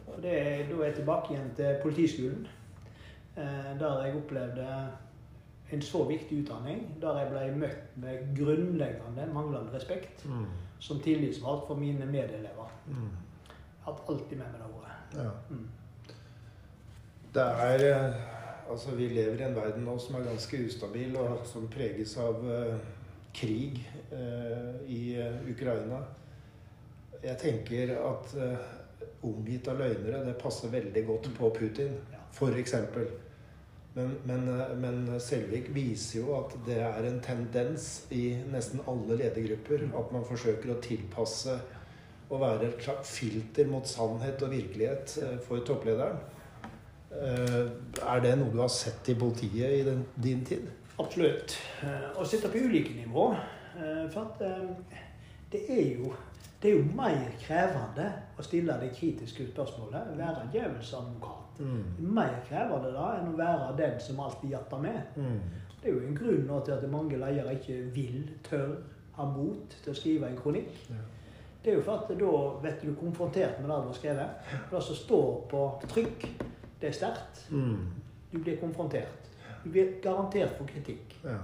og 0.08 0.22
det 0.22 0.32
er, 0.42 0.68
Da 0.70 0.76
er 0.82 0.86
jeg 0.86 0.96
tilbake 0.96 1.34
igjen 1.34 1.52
til 1.56 1.76
Politiskolen. 1.84 2.48
Eh, 3.38 3.80
Der 3.80 4.06
jeg 4.06 4.16
opplevde 4.16 4.68
en 5.72 5.82
så 5.82 6.04
viktig 6.08 6.44
utdanning. 6.44 6.98
Der 7.02 7.18
jeg 7.20 7.30
ble 7.32 7.46
møtt 7.66 7.98
med 7.98 8.32
grunnleggende 8.38 9.28
manglende 9.34 9.74
respekt 9.74 10.26
Mm. 10.26 10.46
som 10.80 11.00
tillitsvalgt 11.00 11.68
for 11.68 11.76
mine 11.76 12.06
medelever. 12.06 12.72
Mm. 12.88 12.96
Jeg 12.96 13.86
har 13.86 13.94
hatt 13.94 14.10
alltid 14.10 14.38
med 14.38 14.46
meg 14.46 14.60
det 14.62 14.68
ordet. 14.76 15.24
Ja. 15.24 15.30
Mm. 15.50 15.70
Det 17.34 17.42
er 17.42 17.88
eh, 18.08 18.14
Altså, 18.72 18.96
vi 18.96 19.08
lever 19.10 19.42
i 19.42 19.44
en 19.44 19.56
verden 19.56 19.84
nå 19.84 19.98
som 20.00 20.16
er 20.16 20.24
ganske 20.24 20.58
ustabil, 20.66 21.16
og 21.20 21.42
som 21.46 21.66
preges 21.68 22.14
av 22.18 22.38
uh, 22.46 22.78
krig 23.36 23.82
uh, 24.14 24.78
i 24.88 25.18
uh, 25.20 25.42
Ukraina. 25.52 25.98
Jeg 27.24 27.38
tenker 27.42 27.92
at 28.00 28.32
omgitt 29.28 29.68
av 29.68 29.82
løgnere, 29.82 30.24
det 30.26 30.38
passer 30.40 30.72
veldig 30.72 31.04
godt 31.06 31.28
på 31.38 31.50
Putin, 31.58 31.98
Ja. 32.14 32.21
f.eks. 32.32 32.76
Men, 33.94 34.16
men, 34.24 34.48
eh, 34.60 34.76
men 34.78 35.20
Selvik 35.20 35.68
viser 35.76 36.22
jo 36.22 36.36
at 36.38 36.56
det 36.66 36.80
er 36.80 37.08
en 37.08 37.20
tendens 37.24 38.06
i 38.16 38.38
nesten 38.52 38.84
alle 38.88 39.18
ledergrupper 39.20 39.84
at 39.90 40.14
man 40.16 40.28
forsøker 40.28 40.72
å 40.72 40.80
tilpasse 40.84 41.58
og 42.32 42.40
være 42.40 42.70
et 42.70 42.86
slags 42.86 43.12
filter 43.20 43.68
mot 43.68 43.88
sannhet 43.88 44.40
og 44.46 44.54
virkelighet 44.54 45.18
eh, 45.24 45.36
for 45.44 45.66
topplederen. 45.68 46.22
Eh, 47.12 47.66
Er 48.08 48.24
det 48.24 48.38
noe 48.40 48.54
du 48.54 48.62
har 48.64 48.72
sett 48.72 49.12
i 49.12 49.18
politiet 49.20 49.82
i 49.82 49.84
den, 49.88 50.06
din 50.16 50.46
tid? 50.48 50.70
Absolutt. 51.02 51.58
Og 52.16 52.28
sitte 52.30 52.48
på 52.52 52.62
ulike 52.62 52.94
nivå. 52.94 53.32
For 54.14 54.22
at 54.22 54.42
det 55.52 55.62
er 55.72 55.96
jo 55.98 56.12
det 56.62 56.70
er 56.70 56.76
jo 56.76 56.84
mer 56.94 57.32
krevende 57.42 58.06
å 58.38 58.44
stille 58.46 58.76
det 58.78 58.92
kritiske 58.94 59.48
spørsmålet. 59.50 60.12
Være 60.20 60.44
djevelens 60.54 60.92
advokat. 60.94 61.41
Mm. 61.60 61.84
Det 61.98 62.06
er 62.06 62.14
mer 62.16 62.38
krevende 62.48 62.94
da 62.96 63.08
enn 63.18 63.34
å 63.34 63.38
være 63.38 63.74
den 63.78 64.00
som 64.02 64.20
alltid 64.24 64.56
jatter 64.56 64.82
med. 64.82 65.02
Mm. 65.16 65.40
Det 65.82 65.90
er 65.90 65.96
jo 65.96 66.04
en 66.08 66.18
grunn 66.18 66.44
nå 66.48 66.60
til 66.66 66.76
at 66.76 66.90
mange 66.90 67.18
ledere 67.18 67.56
ikke 67.58 67.78
vil, 67.96 68.22
tør, 68.46 68.76
har 69.16 69.34
mot 69.34 69.76
til 69.84 69.92
å 69.92 69.98
skrive 69.98 70.30
en 70.30 70.38
kronikk. 70.40 70.76
Ja. 70.90 71.02
Det 71.64 71.72
er 71.72 71.78
jo 71.78 71.86
for 71.86 72.02
at 72.02 72.14
da 72.18 72.36
vet 72.64 72.82
du 72.82 72.94
konfrontert 72.98 73.60
med 73.62 73.70
det 73.70 73.78
du 73.84 73.90
har 73.90 73.98
skrevet. 73.98 74.54
Det 74.72 74.84
som 74.84 74.98
står 74.98 75.28
på 75.52 75.66
trykk, 75.92 76.28
det 76.82 76.90
er 76.90 76.96
sterkt. 76.98 77.44
Mm. 77.52 77.90
Du 78.32 78.40
blir 78.40 78.58
konfrontert. 78.58 79.30
Du 79.64 79.70
blir 79.70 80.00
garantert 80.02 80.56
for 80.58 80.66
kritikk. 80.66 81.18
Ja. 81.24 81.38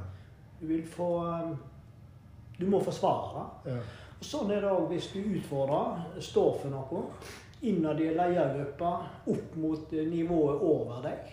Du 0.59 0.65
vil 0.67 0.87
få 0.89 1.09
um, 1.25 1.57
Du 2.59 2.65
må 2.65 2.79
forsvare 2.81 3.43
det. 3.65 3.73
Ja. 3.75 3.81
Og 4.17 4.25
Sånn 4.25 4.49
er 4.49 4.63
det 4.63 4.71
òg 4.73 4.87
hvis 4.89 5.11
du 5.13 5.19
utfordrer, 5.21 5.99
står 6.25 6.55
for 6.63 6.73
noe. 6.73 7.03
Innad 7.61 8.01
i 8.01 8.09
ledergruppa, 8.13 8.91
opp 9.25 9.55
mot 9.55 9.93
eh, 9.93 10.07
nivået 10.07 10.61
over 10.61 11.01
deg. 11.01 11.31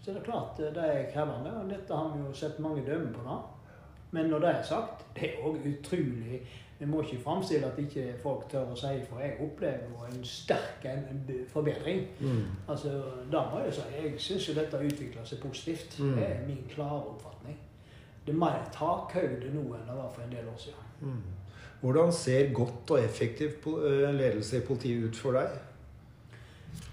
Så 0.00 0.10
det 0.10 0.20
er 0.20 0.24
klart 0.24 0.60
eh, 0.60 0.74
det 0.74 0.86
er 0.92 1.10
krevende. 1.12 1.52
og 1.60 1.70
Dette 1.70 1.94
har 1.94 2.12
vi 2.14 2.24
jo 2.26 2.32
sett 2.34 2.58
mange 2.58 2.86
dømme 2.86 3.12
på. 3.12 3.22
da. 3.28 3.36
Men 4.10 4.30
når 4.30 4.38
det 4.38 4.48
er 4.48 4.62
sagt, 4.62 5.04
det 5.14 5.30
er 5.30 5.44
òg 5.44 5.56
utrolig 5.66 6.40
Vi 6.78 6.86
må 6.86 7.00
ikke 7.02 7.22
framstille 7.24 7.66
at 7.66 7.78
ikke 7.78 8.02
folk 8.20 8.50
tør 8.50 8.74
å 8.74 8.74
si 8.76 8.98
for 9.08 9.22
jeg 9.24 9.38
opplever 9.40 9.86
jo 9.88 10.02
en 10.10 10.24
sterk 10.28 10.84
en 10.84 11.22
forbedring. 11.48 12.02
Mm. 12.20 12.42
Altså, 12.68 12.90
da 13.32 13.46
må 13.48 13.62
Jeg 13.64 13.72
si, 13.72 13.86
jeg 13.94 14.20
syns 14.20 14.48
jo 14.48 14.54
dette 14.54 14.76
utvikler 14.76 15.24
seg 15.24 15.40
positivt. 15.40 15.96
Mm. 16.00 16.12
Det 16.18 16.26
er 16.26 16.44
min 16.46 16.66
klare 16.68 17.00
oppfatning. 17.14 17.56
Det 18.26 18.34
er 18.34 18.38
mer 18.38 18.68
takhøyde 18.74 19.54
nå 19.54 19.62
enn 19.72 19.88
det 19.88 19.96
var 19.96 20.12
for 20.12 20.26
en 20.26 20.36
del 20.36 20.48
år 20.52 20.60
siden. 20.66 20.92
Mm. 21.00 21.22
Hvordan 21.80 22.12
ser 22.12 22.52
godt 22.52 22.90
og 22.90 23.04
effektiv 23.04 23.48
eh, 23.66 24.14
ledelse 24.14 24.58
i 24.58 24.66
politiet 24.66 25.08
ut 25.08 25.16
for 25.16 25.36
deg? 25.36 25.48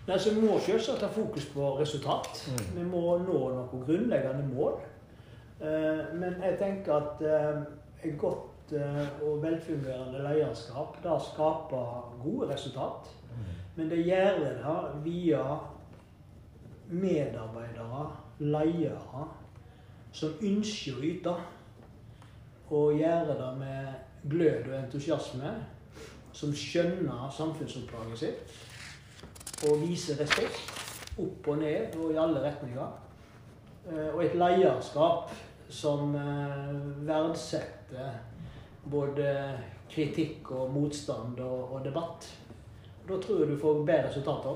Nei, 0.08 0.18
så 0.20 0.34
Vi 0.36 0.42
må 0.44 0.58
selvsagt 0.60 1.06
ha 1.06 1.08
fokus 1.08 1.46
på 1.54 1.70
resultat. 1.80 2.42
Mm. 2.52 2.66
Vi 2.76 2.88
må 2.90 3.04
nå 3.24 3.44
noen 3.56 3.86
grunnleggende 3.86 4.44
mål. 4.52 4.80
Eh, 5.62 6.04
Men 6.20 6.36
jeg 6.44 6.58
tenker 6.60 6.98
at 7.00 7.24
eh, 7.24 8.10
et 8.10 8.18
godt 8.20 8.50
og 9.22 9.42
velfungerende 9.44 10.22
lederskap 10.24 10.96
det 11.04 11.18
skaper 11.22 12.14
gode 12.24 12.48
resultat. 12.54 13.10
Men 13.76 13.90
det 13.90 14.06
gjør 14.06 14.40
det 14.40 14.76
via 15.04 15.44
medarbeidere, 16.90 18.06
ledere, 18.40 19.28
som 20.12 20.40
ønsker 20.42 20.98
å 20.98 21.06
yte. 21.10 21.36
Og 22.74 22.98
gjøre 22.98 23.36
det 23.38 23.52
med 23.60 24.03
glød 24.30 24.70
og 24.72 24.80
entusiasme. 24.80 25.56
Som 26.34 26.54
skjønner 26.58 27.30
samfunnsoppdraget 27.38 28.20
sitt. 28.20 28.54
Og 29.70 29.82
viser 29.86 30.18
respekt 30.20 30.74
opp 31.22 31.48
og 31.48 31.58
ned 31.62 31.96
og 32.00 32.14
i 32.14 32.18
alle 32.18 32.42
retninger. 32.42 33.00
Eh, 33.92 34.16
Og 34.16 34.26
et 34.26 34.36
lederskap 34.36 35.32
som 35.70 36.16
eh, 36.16 37.08
verdsetter 37.08 38.14
både 38.92 39.58
kritikk 39.90 40.52
og 40.52 40.72
motstand 40.72 41.40
og, 41.40 41.82
debatt. 41.86 42.28
Da 43.08 43.20
tror 43.20 43.40
jeg 43.40 43.50
du 43.50 43.58
får 43.60 43.86
bedre 43.86 44.08
resultater. 44.08 44.56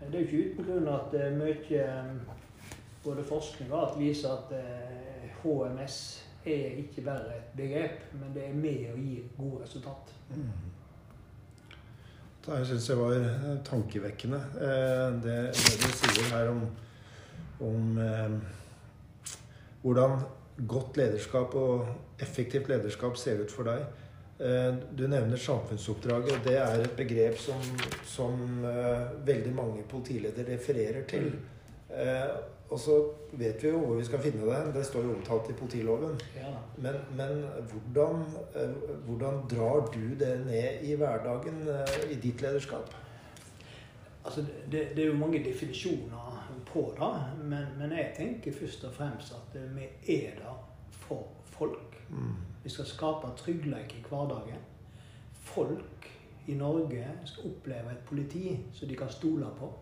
Det 0.00 0.14
er 0.14 0.20
jo 0.20 0.26
ikke 0.26 0.50
uten 0.50 0.64
grunn 0.64 0.88
at 0.88 1.14
eh, 1.14 1.36
mye 1.36 1.84
både 3.04 3.24
forskning 3.24 3.72
og 3.72 3.80
alt 3.82 3.98
viser 4.00 4.32
at 4.32 4.52
HMS 5.42 6.23
er 6.46 6.78
ikke 6.82 7.02
bare 7.06 7.36
et 7.38 7.50
begrep, 7.56 8.02
men 8.20 8.34
det 8.34 8.46
er 8.48 8.54
med 8.54 8.86
å 8.92 8.96
gi 9.00 9.18
gode 9.38 9.62
resultat. 9.64 10.12
Det 12.44 12.58
syns 12.68 12.88
jeg 12.90 12.98
var 13.00 13.14
eh, 13.16 13.44
tankevekkende, 13.64 14.40
eh, 14.60 15.06
det, 15.24 15.36
det 15.56 15.76
du 15.80 15.90
sier 15.96 16.26
her 16.34 16.50
om, 16.52 16.64
om 17.64 17.98
eh, 18.04 18.34
hvordan 19.82 20.18
godt 20.68 20.96
lederskap 21.00 21.54
og 21.56 21.86
effektivt 22.20 22.68
lederskap 22.68 23.16
ser 23.18 23.40
ut 23.42 23.50
for 23.52 23.64
deg. 23.70 23.86
Eh, 24.44 24.74
Du 24.92 25.06
nevner 25.08 25.40
samfunnsoppdraget. 25.40 26.44
Det 26.44 26.58
er 26.60 26.84
et 26.84 26.96
begrep 26.98 27.38
som, 27.40 27.64
som 28.04 28.36
eh, 28.68 29.08
veldig 29.26 29.54
mange 29.56 29.82
politiledere 29.90 30.52
refererer 30.54 31.04
til. 31.08 31.30
Og 32.72 32.80
så 32.80 32.94
vet 33.32 33.62
vi 33.62 33.68
jo 33.68 33.78
hvor 33.78 33.98
vi 33.98 34.04
skal 34.04 34.22
finne 34.24 34.46
det. 34.48 34.74
Det 34.74 34.84
står 34.86 35.04
jo 35.04 35.14
omtalt 35.14 35.50
i 35.50 35.56
politiloven. 35.58 36.20
Ja. 36.36 36.52
Men, 36.76 36.96
men 37.16 37.44
hvordan, 37.70 38.24
eh, 38.56 38.76
hvordan 39.06 39.40
drar 39.50 39.90
du 39.94 40.14
det 40.18 40.32
ned 40.46 40.82
i 40.82 40.94
hverdagen 40.94 41.68
eh, 41.68 42.12
i 42.12 42.20
ditt 42.20 42.42
lederskap? 42.42 42.94
Altså, 44.24 44.44
det, 44.72 44.88
det 44.96 45.02
er 45.04 45.06
jo 45.06 45.18
mange 45.20 45.44
definisjoner 45.44 46.30
på 46.66 46.94
det, 46.98 47.44
men, 47.44 47.66
men 47.78 47.92
jeg 47.92 48.12
tenker 48.16 48.52
først 48.52 48.84
og 48.84 48.94
fremst 48.94 49.34
at 49.36 49.60
vi 49.76 50.16
er 50.16 50.38
der 50.38 50.70
for 50.90 51.26
folk. 51.44 52.00
Vi 52.64 52.70
skal 52.70 52.86
skape 52.86 53.26
trygghet 53.36 53.92
i 53.92 54.04
hverdagen. 54.08 54.62
Folk 55.32 56.10
i 56.46 56.54
Norge 56.54 57.04
skal 57.24 57.50
oppleve 57.50 57.92
et 57.92 58.04
politi 58.06 58.58
som 58.72 58.88
de 58.88 58.96
kan 58.96 59.10
stole 59.12 59.46
på. 59.58 59.72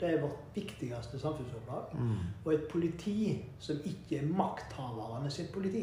Det 0.00 0.08
er 0.14 0.20
vårt 0.22 0.38
viktigste 0.54 1.18
samfunnsoppdrag. 1.20 1.96
Og 2.44 2.54
et 2.54 2.62
politi 2.70 3.44
som 3.58 3.76
ikke 3.84 4.18
er 4.22 4.26
makthaverne 4.36 5.30
sitt 5.30 5.52
politi. 5.52 5.82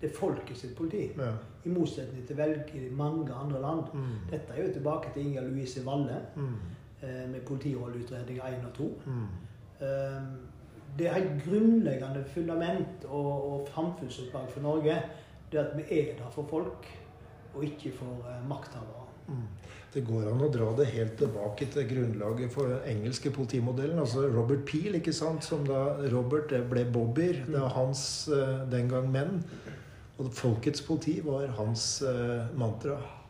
Det 0.00 0.10
er 0.10 0.14
folket 0.16 0.56
sitt 0.56 0.76
politi. 0.76 1.10
Ja. 1.18 1.32
I 1.64 1.68
motsetning 1.68 2.26
til 2.26 2.36
veldig 2.36 2.92
mange 2.92 3.32
andre 3.34 3.60
land. 3.60 3.84
Mm. 3.94 4.06
Dette 4.30 4.52
er 4.56 4.66
jo 4.66 4.72
tilbake 4.72 5.12
til 5.14 5.26
Inger 5.26 5.42
Louise 5.48 5.84
Valle 5.86 6.20
Mm. 6.36 6.54
eh, 7.02 7.28
med 7.30 7.40
politirolleutredning 7.46 8.38
1 8.38 8.64
og 8.66 8.72
2. 8.74 9.00
Mm. 9.06 9.26
Eh, 9.80 10.22
Det 10.98 11.06
er 11.10 11.16
et 11.16 11.42
grunnleggende 11.44 12.24
fundament 12.34 13.04
og, 13.04 13.52
og 13.52 13.68
samfunnsoppdrag 13.74 14.50
for 14.50 14.60
Norge. 14.60 15.02
Det 15.52 15.58
at 15.58 15.76
vi 15.76 15.82
er 16.00 16.16
der 16.16 16.30
for 16.30 16.46
folk, 16.50 16.86
og 17.54 17.64
ikke 17.64 17.92
for 17.96 18.06
eh, 18.30 18.48
makthavere. 18.48 19.04
Det 19.94 20.02
går 20.02 20.26
an 20.32 20.42
å 20.42 20.50
dra 20.50 20.72
det 20.74 20.88
helt 20.90 21.16
tilbake 21.20 21.68
til 21.70 21.86
grunnlaget 21.86 22.50
for 22.52 22.70
den 22.72 22.86
engelske 22.90 23.30
politimodellen. 23.34 24.00
Altså 24.02 24.26
Robert 24.26 24.64
Peel, 24.66 24.98
ikke 24.98 25.14
sant? 25.14 25.46
som 25.46 25.62
da 25.68 25.84
Robert 26.10 26.50
ble 26.70 26.86
Bobbyer. 26.90 27.44
Det 27.46 27.60
var 27.60 27.76
hans 27.76 28.04
eh, 28.34 28.64
den 28.72 28.90
gang 28.90 29.06
menn. 29.14 29.38
Og 30.18 30.32
folkets 30.34 30.82
politi 30.82 31.20
var 31.22 31.46
hans 31.58 32.02
mantra. 32.02 32.98
mantra. 32.98 33.20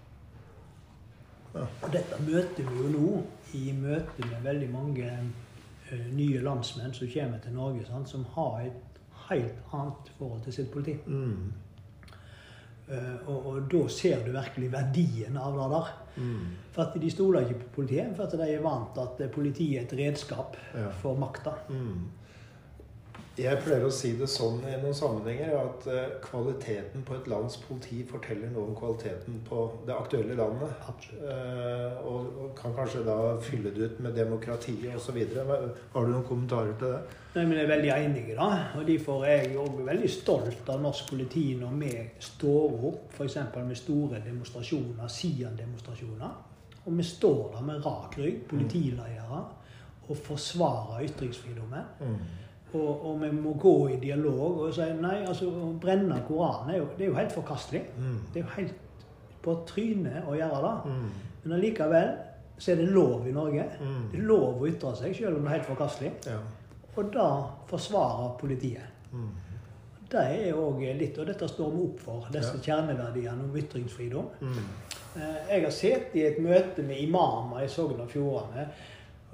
Og 1.55 1.91
dette 1.95 2.19
møter 2.27 2.67
vi 2.67 2.81
jo 2.81 2.89
nå 2.91 3.11
i 3.55 3.69
møte 3.77 4.27
med 4.27 4.41
veldig 4.43 4.71
mange 4.73 5.11
eh, 5.11 6.07
nye 6.11 6.41
landsmenn 6.43 6.95
som 6.97 7.11
kommer 7.13 7.43
til 7.43 7.55
Norge, 7.55 7.85
sant? 7.87 8.11
som 8.11 8.25
har 8.35 8.65
et 8.65 8.99
helt 9.29 9.77
annet 9.77 10.11
forhold 10.19 10.43
til 10.47 10.57
sitt 10.57 10.73
politi. 10.73 10.97
Mm. 11.07 11.53
Eh, 12.89 13.29
og, 13.31 13.47
og 13.53 13.61
da 13.71 13.85
ser 13.93 14.25
du 14.27 14.33
virkelig 14.35 14.73
verdien 14.73 15.39
av 15.39 15.61
det 15.61 15.69
der. 15.77 15.93
Mm. 16.17 16.47
For 16.73 16.83
at 16.83 17.03
de 17.03 17.11
stoler 17.11 17.41
ikke 17.41 17.61
på 17.61 17.69
politiet, 17.81 18.13
for 18.17 18.23
at 18.25 18.33
de 18.33 18.43
er 18.53 18.61
vant 18.63 18.95
til 19.17 19.25
at 19.25 19.31
politiet 19.31 19.79
er 19.79 19.83
et 19.87 19.93
redskap 19.99 20.57
Ja. 20.75 20.89
for 20.89 21.17
makta. 21.19 21.51
Mm. 21.69 22.05
Jeg 23.35 23.59
pleier 23.65 23.83
å 23.83 23.91
si 23.91 24.13
det 24.15 24.29
sånn 24.31 24.61
i 24.63 24.77
noen 24.79 24.95
sammenhenger 24.95 25.57
at 25.59 25.87
eh, 25.91 26.13
kvaliteten 26.23 27.03
på 27.03 27.17
et 27.17 27.27
lands 27.27 27.57
politi 27.65 28.05
forteller 28.07 28.53
noe 28.53 28.69
om 28.69 28.77
kvaliteten 28.79 29.41
på 29.49 29.65
det 29.89 29.97
aktuelle 29.97 30.37
landet. 30.39 30.85
Eh, 31.19 31.97
og, 32.07 32.53
kan 32.55 32.77
kanskje 32.77 33.03
da 33.03 33.17
fylle 33.43 33.73
det 33.75 33.89
ut 33.89 33.99
med 34.07 34.15
demokratiet 34.15 34.95
osv. 34.95 35.19
Har 35.35 36.07
du 36.07 36.13
noen 36.13 36.29
kommentarer 36.29 36.77
til 36.79 36.95
det? 36.95 37.01
Nei, 37.35 37.43
men 37.43 37.59
Jeg 37.59 37.65
er 37.65 37.73
veldig 37.73 37.91
enig 37.97 38.25
det. 38.29 38.39
Og 38.79 38.87
derfor 38.87 39.27
er 39.27 39.43
jeg 39.43 39.59
også 39.65 39.89
veldig 39.91 40.13
stolt 40.15 40.71
av 40.71 40.87
norsk 40.87 41.11
politi 41.11 41.45
når 41.59 41.75
vi 41.83 41.93
står 42.29 42.79
opp 42.93 43.19
f.eks. 43.19 43.41
med 43.57 43.83
store 43.83 44.23
demonstrasjoner, 44.23 45.11
Sian-demonstrasjoner. 45.11 46.39
Og 46.85 46.95
vi 47.01 47.11
står 47.11 47.43
der 47.57 47.67
med 47.67 47.83
rak 47.83 48.15
rygg, 48.21 48.47
politiledere, 48.47 49.43
og 50.05 50.17
forsvarer 50.23 51.03
ytringsfriheten. 51.09 51.75
Mm. 51.99 52.44
Og, 52.75 53.05
og 53.07 53.21
vi 53.23 53.29
må 53.31 53.53
gå 53.63 53.75
i 53.95 53.97
dialog 54.03 54.65
og 54.67 54.73
si 54.75 54.87
nei, 54.99 55.21
altså 55.29 55.47
å 55.47 55.69
brenne 55.81 56.17
Koranen 56.27 56.73
er 56.75 56.79
jo, 56.81 56.89
det 56.99 57.05
er 57.07 57.11
jo 57.13 57.19
helt 57.21 57.33
forkastelig. 57.37 57.83
Mm. 57.99 58.17
Det 58.33 58.41
er 58.41 58.45
jo 58.45 58.55
helt 58.57 58.75
på 59.45 59.55
trynet 59.69 60.27
å 60.27 60.35
gjøre 60.35 60.61
det. 60.65 60.75
Mm. 60.91 61.09
Men 61.45 61.57
allikevel 61.59 62.11
så 62.59 62.73
er 62.73 62.81
det 62.81 62.89
lov 62.95 63.27
i 63.29 63.33
Norge. 63.35 63.65
Mm. 63.81 64.03
Det 64.13 64.19
er 64.19 64.27
lov 64.27 64.63
å 64.63 64.69
ytre 64.71 64.93
seg, 64.99 65.15
selv 65.19 65.37
om 65.39 65.45
det 65.47 65.51
er 65.53 65.57
helt 65.59 65.69
forkastelig. 65.71 66.13
Ja. 66.27 66.39
Og 66.97 67.11
da 67.15 67.29
forsvarer 67.71 68.35
politiet. 68.41 68.91
Mm. 69.13 69.29
Det 70.15 70.21
er 70.23 70.59
òg 70.59 70.83
litt, 70.99 71.17
og 71.19 71.27
dette 71.27 71.49
står 71.51 71.71
vi 71.75 71.85
opp 71.89 72.01
for, 72.05 72.27
disse 72.35 72.55
Ja. 72.59 72.63
kjerneverdiene 72.69 73.47
om 73.49 73.57
ytringsfridom. 73.59 74.29
Mm. 74.41 74.59
Eh, 75.17 75.39
Jeg 75.51 75.63
har 75.65 75.71
sittet 75.71 76.15
i 76.17 76.27
et 76.27 76.39
møte 76.43 76.83
med 76.83 76.99
imamer 77.03 77.65
i 77.65 77.69
Sogn 77.69 78.01
og 78.01 78.09
Fjordane. 78.11 78.69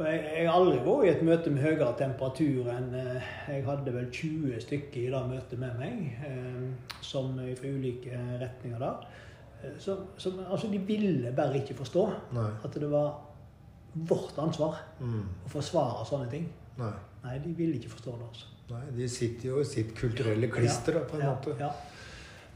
Og 0.01 0.07
jeg, 0.09 0.21
jeg 0.33 0.47
har 0.49 0.55
aldri 0.57 0.79
vært 0.81 1.05
i 1.05 1.09
et 1.13 1.23
møte 1.29 1.51
med 1.53 1.61
høyere 1.61 1.91
temperatur 1.99 2.69
enn 2.73 2.87
eh, 2.97 3.27
Jeg 3.53 3.65
hadde 3.67 3.93
vel 3.93 4.07
20 4.09 4.61
stykker 4.65 5.03
i 5.03 5.11
det 5.13 5.21
møtet 5.29 5.61
med 5.61 5.75
meg, 5.77 6.07
eh, 6.25 6.95
som 7.05 7.35
fra 7.37 7.73
ulike 7.75 8.17
retninger 8.41 8.81
der. 8.81 9.03
Eh, 9.61 9.75
som, 9.83 10.07
som, 10.17 10.39
altså, 10.47 10.71
de 10.73 10.81
ville 10.89 11.35
bare 11.37 11.61
ikke 11.61 11.77
forstå 11.83 12.07
Nei. 12.39 12.47
at 12.65 12.79
det 12.81 12.89
var 12.91 13.13
vårt 14.09 14.39
ansvar 14.41 14.81
Mm. 15.01 15.25
å 15.45 15.49
forsvare 15.53 16.07
sånne 16.09 16.31
ting. 16.31 16.49
Nei. 16.79 16.93
Nei, 17.25 17.37
de 17.45 17.53
ville 17.59 17.77
ikke 17.77 17.91
forstå 17.99 18.17
det. 18.17 18.27
altså. 18.31 18.47
Nei. 18.71 18.83
De 18.97 19.09
sitter 19.09 19.49
jo 19.51 19.61
i 19.61 19.65
sitt 19.69 19.93
kulturelle 19.99 20.49
klister, 20.49 20.97
da, 20.97 21.05
på 21.11 21.17
en 21.19 21.27
ja, 21.27 21.35
måte. 21.35 21.57
Ja. 21.61 21.71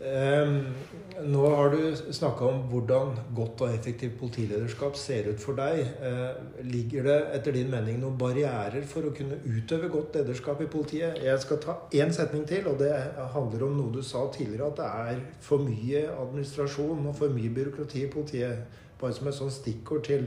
Ehm, 0.03 0.75
nå 1.23 1.43
har 1.55 1.71
du 1.71 1.97
snakka 2.13 2.49
om 2.49 2.65
hvordan 2.71 3.13
godt 3.37 3.61
og 3.63 3.75
effektivt 3.77 4.17
politilederskap 4.19 4.97
ser 4.99 5.29
ut 5.31 5.41
for 5.41 5.55
deg. 5.55 5.85
Eh, 6.03 6.65
ligger 6.67 7.07
det 7.07 7.19
etter 7.37 7.55
din 7.55 7.71
mening 7.71 8.01
noen 8.03 8.19
barrierer 8.19 8.83
for 8.91 9.07
å 9.07 9.13
kunne 9.15 9.39
utøve 9.47 9.89
godt 9.93 10.19
lederskap 10.19 10.65
i 10.65 10.71
politiet? 10.73 11.21
Jeg 11.23 11.45
skal 11.45 11.63
ta 11.63 11.77
én 11.95 12.13
setning 12.13 12.43
til, 12.49 12.67
og 12.67 12.83
det 12.83 12.91
handler 13.37 13.69
om 13.69 13.79
noe 13.79 13.95
du 13.95 14.03
sa 14.03 14.27
tidligere, 14.35 14.73
at 14.73 14.83
det 14.83 14.91
er 14.91 15.23
for 15.41 15.63
mye 15.63 16.03
administrasjon 16.11 17.07
og 17.07 17.15
for 17.23 17.39
mye 17.39 17.55
byråkrati 17.55 18.03
i 18.03 18.11
politiet. 18.11 18.83
Bare 18.99 19.15
som 19.15 19.31
et 19.31 19.39
sånt 19.39 19.55
stikkord 19.55 20.05
til 20.11 20.27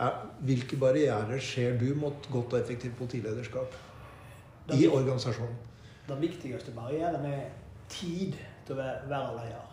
eh, 0.00 0.18
hvilke 0.40 0.80
barrierer 0.80 1.38
ser 1.38 1.76
du 1.76 1.92
mot 2.00 2.32
godt 2.32 2.56
og 2.56 2.60
effektivt 2.64 2.96
politilederskap 2.96 3.76
i 4.72 4.88
organisasjonen? 4.88 5.64
Den 6.08 6.20
viktigste 6.22 6.72
barrieren 6.72 7.24
er 7.28 7.48
tid 7.92 8.38
til 8.66 8.76
å 8.76 8.82
være, 8.82 9.32
leder. 9.38 9.72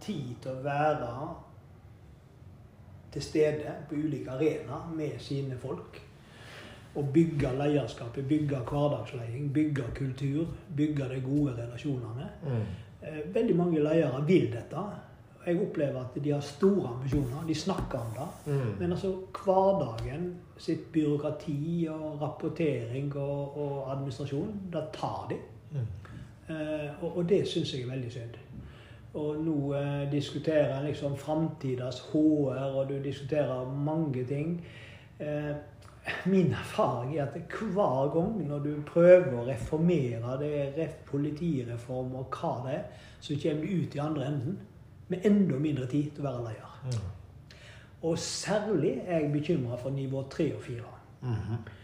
Tid 0.00 0.34
til 0.42 0.52
å 0.52 0.62
være 0.64 1.12
til 3.12 3.22
stede 3.22 3.72
på 3.88 3.96
ulike 3.96 4.30
arenaer 4.30 4.92
med 4.96 5.18
sine 5.18 5.56
folk. 5.58 6.02
Og 6.94 7.12
bygge 7.14 7.50
lederskapet, 7.58 8.26
bygge 8.28 8.62
hverdagsleding, 8.70 9.52
bygge 9.54 9.84
kultur, 9.94 10.46
bygge 10.76 11.08
de 11.08 11.20
gode 11.24 11.54
relasjonene. 11.58 12.30
Mm. 12.42 12.64
Eh, 13.02 13.34
Veldig 13.34 13.56
mange 13.56 13.82
ledere 13.82 14.24
vil 14.26 14.48
dette. 14.52 14.82
Jeg 15.46 15.60
opplever 15.62 16.00
at 16.00 16.24
de 16.24 16.32
har 16.32 16.40
store 16.40 16.88
ambisjoner. 16.88 17.44
De 17.46 17.54
snakker 17.54 17.98
om 17.98 18.16
det. 18.16 18.52
Mm. 18.52 18.72
Men 18.80 18.92
altså 18.92 19.12
hverdagen, 19.44 20.34
sitt 20.58 20.92
byråkrati 20.92 21.86
og 21.90 22.22
rapportering 22.22 23.16
og, 23.16 23.58
og 23.58 23.92
administrasjon, 23.92 24.52
det 24.72 24.82
tar 24.92 25.26
de. 25.30 25.38
Mm. 25.70 25.86
Eh, 26.48 27.04
og, 27.04 27.28
det 27.28 27.42
syns 27.48 27.74
jeg 27.74 27.82
er 27.82 27.90
veldig 27.90 28.12
synd. 28.12 28.36
Og 29.18 29.40
nå 29.44 29.56
eh, 29.76 30.04
diskuterer 30.12 30.78
en 30.78 30.86
liksom 30.86 31.16
framtidas 31.16 32.00
HR, 32.12 32.78
og 32.78 32.88
du 32.88 32.98
diskuterer 33.04 33.74
mange 33.74 34.24
ting. 34.24 34.54
Eh, 35.20 35.52
min 36.26 36.52
erfaring 36.52 37.18
er 37.18 37.26
at 37.26 37.52
hver 37.52 38.12
gang 38.14 38.38
når 38.48 38.58
du 38.64 38.70
prøver 38.86 39.34
å 39.36 39.44
reformere 39.44 40.38
det 40.40 40.52
er 40.80 40.94
politireform 41.04 42.14
og 42.16 42.32
hva 42.32 42.52
det 42.64 42.76
er, 42.78 42.86
så 43.20 43.36
kommer 43.42 43.66
du 43.66 43.82
ut 43.82 43.96
i 43.96 44.00
andre 44.00 44.28
enden 44.30 44.58
med 45.08 45.26
enda 45.28 45.58
mindre 45.60 45.86
tid 45.86 46.14
til 46.14 46.24
å 46.24 46.30
være 46.30 46.46
leder. 46.46 46.78
Mm. 46.84 47.58
Og 48.08 48.18
særlig 48.18 48.94
er 49.04 49.20
jeg 49.20 49.32
bekymra 49.34 49.76
for 49.76 49.92
nivå 49.92 50.22
tre 50.32 50.48
og 50.54 50.64
fire. 50.64 50.94
Mm 51.20 51.34
Eh, 51.34 51.77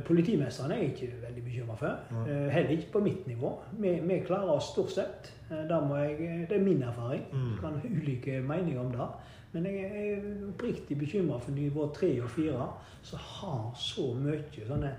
Politimesteren 0.00 0.70
er 0.72 0.76
jeg 0.82 0.90
ikke 0.92 1.12
veldig 1.22 1.44
bekymra 1.44 1.74
for. 1.76 1.98
Eh, 2.26 2.48
Heller 2.52 2.70
ikke 2.70 2.92
på 2.92 3.00
mitt 3.04 3.26
nivå. 3.26 3.52
Vi, 3.78 3.92
vi 4.08 4.20
klarer 4.26 4.50
oss 4.56 4.70
stort 4.72 4.90
sett. 4.90 5.32
Eh, 5.50 5.56
jeg, 5.68 6.46
det 6.50 6.56
er 6.58 6.64
min 6.64 6.82
erfaring. 6.82 7.22
Mm. 7.32 7.56
Kan 7.60 7.72
ha 7.80 7.88
ulike 7.88 8.40
meninger 8.42 8.80
om 8.80 8.92
det. 8.92 9.08
Men 9.52 9.66
jeg 9.66 9.84
er 10.14 10.48
oppriktig 10.48 10.96
bekymra 10.98 11.38
for 11.38 11.50
nivå 11.52 11.90
tre 11.94 12.22
og 12.22 12.30
fire, 12.30 12.70
som 13.02 13.18
har 13.18 13.72
så 13.76 14.14
mye 14.14 14.42
sånne 14.66 14.94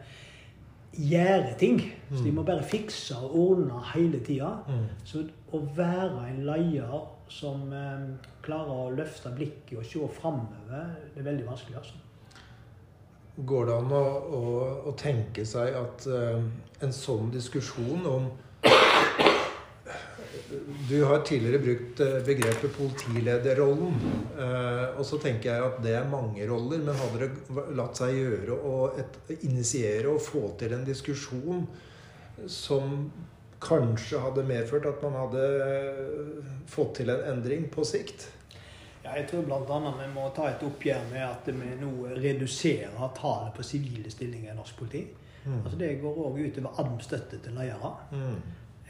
gjæreting. 0.94 1.80
Så 2.12 2.24
de 2.24 2.30
Mm. 2.32 2.36
må 2.36 2.44
bare 2.44 2.64
fikse 2.64 3.16
og 3.18 3.36
ordne 3.36 3.80
hele 3.96 4.20
tida. 4.20 4.52
Mm. 4.68 4.86
Så 5.04 5.24
å 5.54 5.60
være 5.76 6.30
en 6.30 6.46
leder 6.46 7.08
som 7.30 7.74
eh, 7.74 8.18
klarer 8.44 8.70
å 8.70 8.96
løfte 8.96 9.32
blikket 9.36 9.78
og 9.78 9.86
se 9.86 10.00
framover, 10.22 10.96
det 11.16 11.20
er 11.22 11.32
veldig 11.32 11.46
vanskelig. 11.48 11.78
altså. 11.78 11.94
Går 13.36 13.66
det 13.66 13.76
an 13.76 13.94
å, 13.98 14.04
å, 14.38 14.42
å 14.90 14.92
tenke 14.94 15.42
seg 15.50 15.74
at 15.74 16.04
uh, 16.06 16.38
en 16.86 16.92
sånn 16.94 17.32
diskusjon 17.34 18.06
om 18.06 18.28
Du 20.86 21.00
har 21.08 21.24
tidligere 21.26 21.62
brukt 21.64 22.02
eh, 22.04 22.20
begrepet 22.28 22.76
politilederrollen. 22.76 23.96
Uh, 24.38 25.00
og 25.00 25.06
så 25.08 25.18
tenker 25.18 25.50
jeg 25.50 25.66
at 25.66 25.80
det 25.82 25.96
er 25.98 26.12
mange 26.12 26.46
roller, 26.46 26.84
men 26.86 27.00
hadde 27.00 27.26
det 27.26 27.66
latt 27.74 27.98
seg 27.98 28.20
gjøre 28.20 28.54
å 28.54 28.76
initiere 29.40 30.12
og 30.12 30.22
få 30.22 30.44
til 30.60 30.76
en 30.78 30.86
diskusjon 30.86 31.66
som 32.46 33.10
kanskje 33.64 34.22
hadde 34.22 34.46
medført 34.46 34.86
at 34.92 35.02
man 35.02 35.18
hadde 35.24 35.50
fått 36.70 37.00
til 37.00 37.10
en 37.16 37.26
endring 37.34 37.66
på 37.74 37.86
sikt? 37.88 38.28
Ja, 39.04 39.18
jeg 39.18 39.28
tror 39.28 39.43
bl.a. 39.43 39.80
vi 39.99 40.08
må 40.14 40.30
ta 40.36 40.47
et 40.47 40.64
oppgjør 40.64 41.10
med 41.12 41.24
at 41.26 41.49
vi 41.51 41.74
nå 41.82 41.91
reduserer 42.24 43.10
tallet 43.18 43.51
på 43.58 43.66
sivile 43.68 44.12
stillinger 44.12 44.54
i 44.54 44.56
norsk 44.56 44.78
politi. 44.80 45.04
Mm. 45.43 45.58
Altså 45.60 45.78
Det 45.80 45.89
går 46.01 46.22
òg 46.24 46.39
utover 46.39 46.80
adm-støtte 46.80 47.41
til 47.43 47.58
ledere. 47.58 47.91
Mm. 48.12 48.38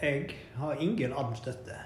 Jeg 0.01 0.37
har 0.59 0.85
ingen 0.85 1.13
adm-støtte 1.17 1.79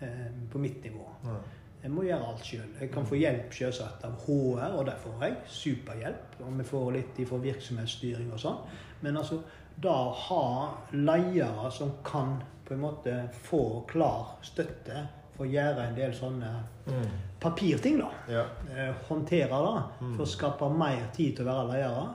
eh, 0.00 0.30
på 0.50 0.62
mitt 0.62 0.84
nivå. 0.84 1.08
Ja. 1.24 1.40
Jeg 1.84 1.92
må 1.92 2.06
gjøre 2.06 2.30
alt 2.30 2.46
sjøl. 2.46 2.68
Jeg 2.80 2.90
kan 2.94 3.04
få 3.04 3.18
hjelp 3.20 3.52
selvsagt 3.52 4.06
av 4.06 4.14
HR, 4.24 4.78
og 4.78 4.86
derfor 4.88 5.18
har 5.20 5.28
jeg 5.28 5.50
superhjelp. 5.52 6.38
Og 6.40 6.54
vi 6.56 6.64
får 6.64 6.86
litt 6.94 7.20
fra 7.28 7.40
virksomhetsstyring 7.42 8.30
og 8.32 8.40
sånn. 8.40 8.62
Men 9.02 9.18
altså, 9.20 9.42
da 9.82 9.96
ha 10.28 10.46
ledere 10.94 11.68
som 11.74 11.98
kan 12.06 12.38
på 12.64 12.72
en 12.72 12.80
måte 12.86 13.18
få 13.44 13.84
klar 13.90 14.38
støtte 14.46 15.02
for 15.36 15.44
å 15.44 15.50
gjøre 15.50 15.88
en 15.88 15.94
del 15.96 16.12
sånne 16.12 16.50
Mm. 16.86 17.06
papirting, 17.40 17.98
da. 17.98 18.10
Ja. 18.28 18.44
Eh, 18.76 18.94
håndtere 19.08 19.48
det 19.48 19.82
Mm. 20.00 20.16
for 20.16 20.24
å 20.24 20.26
skape 20.26 20.68
mer 20.78 21.08
tid 21.12 21.36
til 21.36 21.44
å 21.46 21.48
være 21.48 21.72
ledere. 21.72 22.14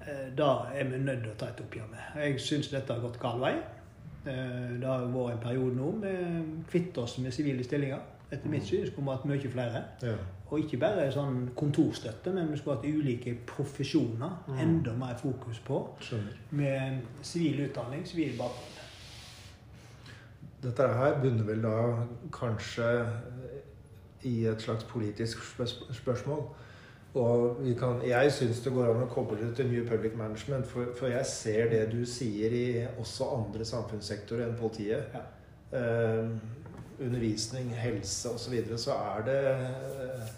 Det 0.00 0.36
da 0.36 0.66
er 0.74 0.84
vi 0.84 0.98
nødt 0.98 1.22
til 1.22 1.32
å 1.32 1.36
ta 1.36 1.46
et 1.46 1.60
oppgjør 1.60 1.90
med. 1.90 2.24
Jeg 2.24 2.40
syns 2.40 2.70
dette 2.70 2.92
har 2.94 3.00
gått 3.00 3.18
gal 3.20 3.38
vei. 3.40 3.54
Eh, 4.26 4.78
det 4.80 4.84
har 4.86 5.00
vært 5.06 5.32
en 5.32 5.38
periode 5.38 5.76
nå 5.76 5.92
med 6.00 6.64
kvitte 6.70 6.98
oss 7.02 7.18
med 7.18 7.32
sivile 7.32 7.64
stillinger. 7.64 7.98
Etter 8.32 8.48
mitt 8.48 8.62
syn 8.62 8.86
skulle 8.86 9.04
vi 9.04 9.10
hatt 9.10 9.24
mye 9.24 9.50
flere. 9.50 9.84
ja. 10.02 10.14
Og 10.50 10.58
ikke 10.58 10.80
bare 10.80 11.12
sånn 11.12 11.50
kontorstøtte, 11.54 12.32
men 12.34 12.48
vi 12.50 12.56
skulle 12.56 12.76
hatt 12.76 12.84
ulike 12.84 13.36
profesjoner. 13.46 14.30
Mm. 14.48 14.58
Enda 14.60 14.92
mer 14.92 15.14
fokus 15.14 15.58
på. 15.64 15.88
Skjønner. 16.00 16.32
Med 16.50 16.98
sivil 17.22 17.68
utdanning, 17.68 18.04
sivil 18.06 18.32
bakgrunn. 18.38 18.79
Dette 20.60 20.86
her 20.92 21.20
bunner 21.22 21.46
vel 21.48 21.62
da 21.64 21.76
kanskje 22.34 22.88
i 24.28 24.34
et 24.46 24.62
slags 24.62 24.84
politisk 24.84 25.40
spørsmål. 25.96 26.42
Og 27.14 27.56
vi 27.64 27.74
kan, 27.74 28.02
jeg 28.06 28.32
syns 28.32 28.60
det 28.62 28.72
går 28.72 28.92
an 28.92 29.02
å 29.02 29.10
koble 29.10 29.40
det 29.40 29.54
til 29.58 29.70
New 29.72 29.86
Public 29.88 30.14
Management, 30.18 30.68
for, 30.70 30.92
for 30.98 31.10
jeg 31.10 31.26
ser 31.26 31.72
det 31.72 31.80
du 31.90 32.04
sier 32.06 32.54
i 32.54 32.66
også 33.00 33.32
andre 33.34 33.66
samfunnssektorer 33.66 34.44
enn 34.46 34.58
politiet. 34.60 35.16
Ja. 35.16 35.24
Eh, 35.80 36.30
undervisning, 37.00 37.72
helse 37.74 38.30
osv. 38.30 38.44
Så, 38.44 38.52
videre, 38.52 38.78
så 38.78 38.94
er 38.94 39.26
det 39.26 39.40
eh, 39.50 40.30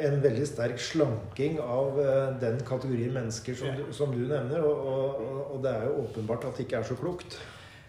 en 0.00 0.20
veldig 0.22 0.46
sterk 0.46 0.78
slanking 0.78 1.58
av 1.60 1.98
eh, 2.00 2.40
den 2.40 2.60
kategorien 2.66 3.12
mennesker 3.14 3.54
som, 3.54 3.68
du- 3.76 3.92
som 3.92 4.12
du 4.12 4.18
nevner. 4.26 4.60
Og, 4.64 4.86
og, 4.86 5.52
og- 5.54 5.62
det 5.62 5.72
er 5.74 5.84
jo 5.88 6.02
åpenbart 6.04 6.44
at 6.44 6.56
det 6.56 6.66
ikke 6.66 6.76
er 6.80 6.82
så 6.90 6.94
klokt. 7.00 7.38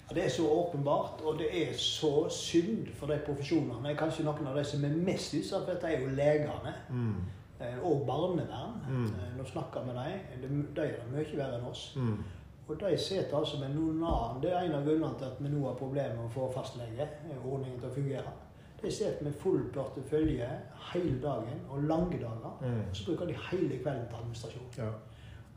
Ja, 0.10 0.16
Det 0.16 0.24
er 0.26 0.30
så 0.30 0.44
åpenbart, 0.48 1.22
og 1.26 1.38
det 1.40 1.50
er 1.52 1.74
så 1.76 2.30
synd 2.32 2.88
for 2.96 3.08
de 3.12 3.18
profesjonene. 3.26 3.96
Kanskje 4.00 4.24
noen 4.24 4.48
av 4.48 4.56
de 4.56 4.64
som 4.64 4.86
er 4.88 4.90
mest 4.96 5.34
utsatt 5.36 5.66
for 5.66 5.74
dette, 5.74 5.88
er 5.92 6.00
jo 6.06 6.14
legene. 6.16 6.74
Mm. 6.90 7.16
eh, 7.60 7.78
Og 7.84 8.06
barnevern. 8.08 8.78
Mm. 8.90 9.06
Eh, 9.06 9.38
Nå 9.38 9.44
snakker 9.52 9.84
vi 9.84 9.92
med 9.92 9.96
dem. 10.42 10.68
De 10.76 10.82
gjør 10.82 11.04
det 11.04 11.12
mye 11.12 11.38
verre 11.38 11.60
enn 11.60 11.68
oss. 11.68 11.94
Mm. 11.98 12.24
Og 12.70 12.80
de 12.80 12.98
sitter 12.98 13.36
altså 13.38 13.60
med 13.60 13.76
noen 13.76 14.02
annen. 14.04 14.42
Det 14.42 14.52
er 14.54 14.66
en 14.66 14.74
av 14.80 14.84
grunnene 14.88 15.18
til 15.20 15.26
at 15.26 15.38
vi 15.40 15.50
nå 15.50 15.66
har 15.68 15.76
problemer 15.80 16.16
med 16.16 16.26
å 16.26 16.34
få 16.34 16.48
fastlegeordningen 16.56 17.80
til 17.80 17.90
å 17.90 17.94
fungere. 17.94 18.34
De 18.82 18.92
sitter 18.92 19.24
med 19.26 19.34
full 19.42 19.64
portefølje 19.74 20.48
hele 20.94 21.22
dagen 21.22 21.64
og 21.70 21.84
lange 21.84 22.20
dager. 22.22 22.58
Mm. 22.62 22.82
Og 22.90 22.96
så 22.96 23.06
bruker 23.06 23.26
de 23.26 23.38
hele 23.52 23.80
kvelden 23.84 24.06
til 24.10 24.20
administrasjon. 24.20 24.68
Ja. 24.78 24.92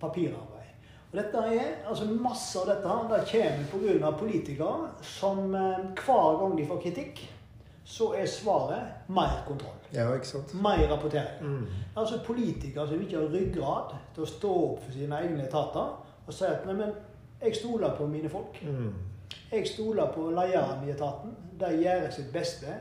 Papirarbeid. 0.00 0.70
Og 1.12 1.18
dette 1.18 1.38
er, 1.38 1.88
altså 1.88 2.04
Masse 2.04 2.58
av 2.60 2.66
dette 2.70 2.96
det 3.10 3.20
kommer 3.32 4.00
pga. 4.00 4.10
politikere 4.18 4.88
som 5.02 5.54
eh, 5.54 5.84
hver 6.04 6.38
gang 6.40 6.58
de 6.58 6.66
får 6.66 6.80
kritikk, 6.82 7.22
så 7.84 8.12
er 8.14 8.26
svaret 8.26 9.08
mer 9.08 9.42
kontroll. 9.48 9.74
ja, 9.92 10.14
ikke 10.14 10.26
sant? 10.26 10.54
Mer 10.54 10.86
rapportering. 10.92 11.40
Mm. 11.42 11.66
Altså 11.96 12.20
politikere 12.26 12.88
som 12.88 13.00
ikke 13.02 13.16
har 13.18 13.32
ryggrad 13.32 13.94
til 14.14 14.22
å 14.22 14.26
stå 14.26 14.50
opp 14.72 14.84
for 14.84 14.92
sine 14.94 15.18
egne 15.24 15.44
etater 15.48 15.96
og 16.26 16.34
si 16.34 16.44
at 16.44 16.66
nei, 16.66 16.76
men 16.78 16.92
jeg 17.42 17.56
stoler 17.56 17.96
på 17.96 18.06
mine 18.06 18.28
folk. 18.30 18.60
Mm. 18.62 18.92
Jeg 19.52 19.66
stoler 19.66 20.12
på 20.14 20.28
lederne 20.30 20.86
i 20.86 20.92
etaten. 20.94 21.34
De 21.60 21.72
gjør 21.82 22.10
sitt 22.14 22.30
beste. 22.32 22.76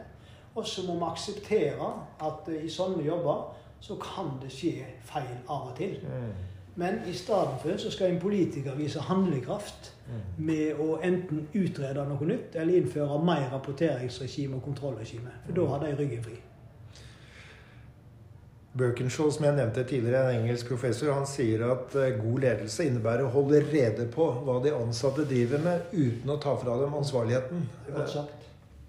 Og 0.55 0.65
så 0.67 0.83
må 0.87 0.97
vi 0.99 1.09
akseptere 1.11 1.91
at 2.25 2.49
eh, 2.49 2.65
i 2.65 2.69
sånne 2.73 3.03
jobber 3.05 3.49
så 3.81 3.95
kan 4.01 4.33
det 4.41 4.51
skje 4.51 4.85
feil 5.07 5.37
av 5.47 5.69
og 5.69 5.75
til. 5.77 5.99
Mm. 6.03 6.31
Men 6.79 6.99
i 7.07 7.13
stedet 7.13 7.59
for 7.61 7.79
så 7.79 7.91
skal 7.91 8.11
en 8.11 8.21
politiker 8.21 8.75
vise 8.75 8.99
handlekraft 8.99 9.93
Mm. 10.09 10.45
med 10.45 10.79
å 10.81 10.99
enten 11.05 11.43
utrede 11.53 12.01
noe 12.09 12.25
nytt 12.25 12.55
eller 12.57 12.79
innføre 12.79 13.17
mer 13.21 13.49
rapporteringsregime 13.53 14.57
og 14.57 14.63
kontrollregime. 14.65 15.33
For 15.45 15.57
da 15.59 15.65
har 15.69 15.83
de 15.83 15.91
ryggen 15.99 16.23
fri. 16.25 16.37
Birkinshaw, 18.79 19.29
som 19.33 19.45
jeg 19.45 19.57
nevnte 19.57 19.83
tidligere, 19.83 20.33
en 20.33 20.43
engelsk 20.43 20.69
professor, 20.69 21.11
han 21.13 21.27
sier 21.29 21.65
at 21.67 21.95
eh, 21.97 22.17
god 22.17 22.41
ledelse 22.45 22.85
innebærer 22.85 23.25
å 23.27 23.31
holde 23.33 23.61
rede 23.65 24.05
på 24.13 24.27
hva 24.45 24.59
de 24.63 24.73
ansatte 24.77 25.25
driver 25.29 25.61
med, 25.65 25.93
uten 25.93 26.33
å 26.33 26.37
ta 26.41 26.55
fra 26.57 26.77
dem 26.81 26.93
ansvarligheten. 27.01 27.65
Det 27.85 27.93
er 27.93 27.97
godt 27.97 28.13
sagt. 28.13 28.38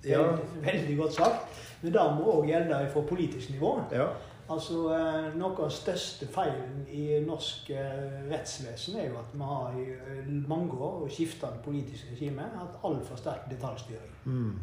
Ja, 0.05 0.23
Veldig, 0.23 0.65
veldig 0.65 0.97
godt 0.99 1.13
sagt. 1.15 1.63
Men 1.83 1.93
det 1.93 2.03
må 2.17 2.33
òg 2.41 2.47
gjelde 2.49 2.91
fra 2.93 3.01
politisk 3.09 3.51
nivå. 3.51 3.81
ja. 3.93 4.07
Altså, 4.51 4.75
eh, 4.91 5.37
Noe 5.39 5.55
av 5.63 5.71
største 5.71 6.27
feilen 6.27 6.81
i 6.91 7.21
norsk 7.23 7.69
eh, 7.71 8.17
rettsvesen 8.33 8.97
er 8.99 9.05
jo 9.13 9.19
at 9.21 9.29
vi 9.33 9.45
har 9.47 9.77
i 9.79 9.85
eh, 9.93 10.31
mange 10.49 10.73
år 10.75 11.05
og 11.05 11.11
skiftende 11.15 11.61
politisk 11.65 12.09
regime 12.11 12.43
hatt 12.57 12.81
altfor 12.85 13.17
sterk 13.21 13.47
detaljstyring. 13.51 14.11
Mm. 14.25 14.57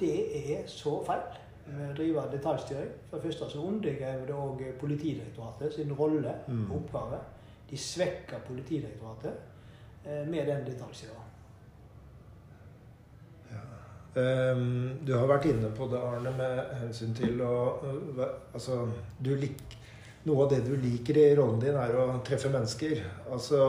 Det 0.00 0.14
er 0.54 0.62
så 0.66 0.94
feil 1.04 1.20
drive 1.96 2.24
detaljstyring. 2.32 2.88
For 3.10 3.16
det 3.18 3.24
første 3.26 3.50
så 3.52 3.58
undergraver 3.68 4.24
det 4.26 4.34
òg 4.34 4.64
Politidirektoratet 4.80 5.74
sin 5.74 5.92
rolle 5.92 6.32
Mm. 6.48 6.70
og 6.70 6.76
oppgave. 6.76 7.18
De 7.70 7.76
svekker 7.76 8.38
Politidirektoratet 8.46 9.32
med 10.30 10.46
den 10.46 10.64
detaljstyringen. 10.66 11.25
Um, 14.16 14.96
du 15.04 15.12
har 15.12 15.26
vært 15.28 15.50
inne 15.50 15.68
på 15.76 15.90
det, 15.92 15.98
Arne, 16.00 16.30
med 16.38 16.60
hensyn 16.80 17.12
til 17.16 17.42
å 17.44 17.56
Altså, 18.56 18.86
du 19.20 19.34
lik, 19.36 19.76
noe 20.24 20.46
av 20.46 20.54
det 20.54 20.62
du 20.64 20.72
liker 20.80 21.18
i 21.20 21.26
rollen 21.36 21.60
din, 21.60 21.76
er 21.76 21.92
å 22.00 22.06
treffe 22.24 22.48
mennesker. 22.52 23.02
Altså, 23.28 23.60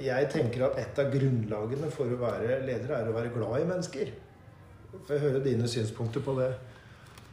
jeg 0.00 0.30
tenker 0.30 0.68
at 0.68 0.78
et 0.78 1.02
av 1.02 1.10
grunnlagene 1.10 1.90
for 1.90 2.06
å 2.06 2.20
være 2.22 2.60
leder 2.68 2.94
er 3.00 3.10
å 3.10 3.16
være 3.16 3.34
glad 3.34 3.64
i 3.64 3.70
mennesker. 3.72 4.12
Får 4.92 5.16
jeg 5.16 5.24
høre 5.26 5.42
dine 5.44 5.70
synspunkter 5.70 6.22
på 6.22 6.38
det? 6.38 6.52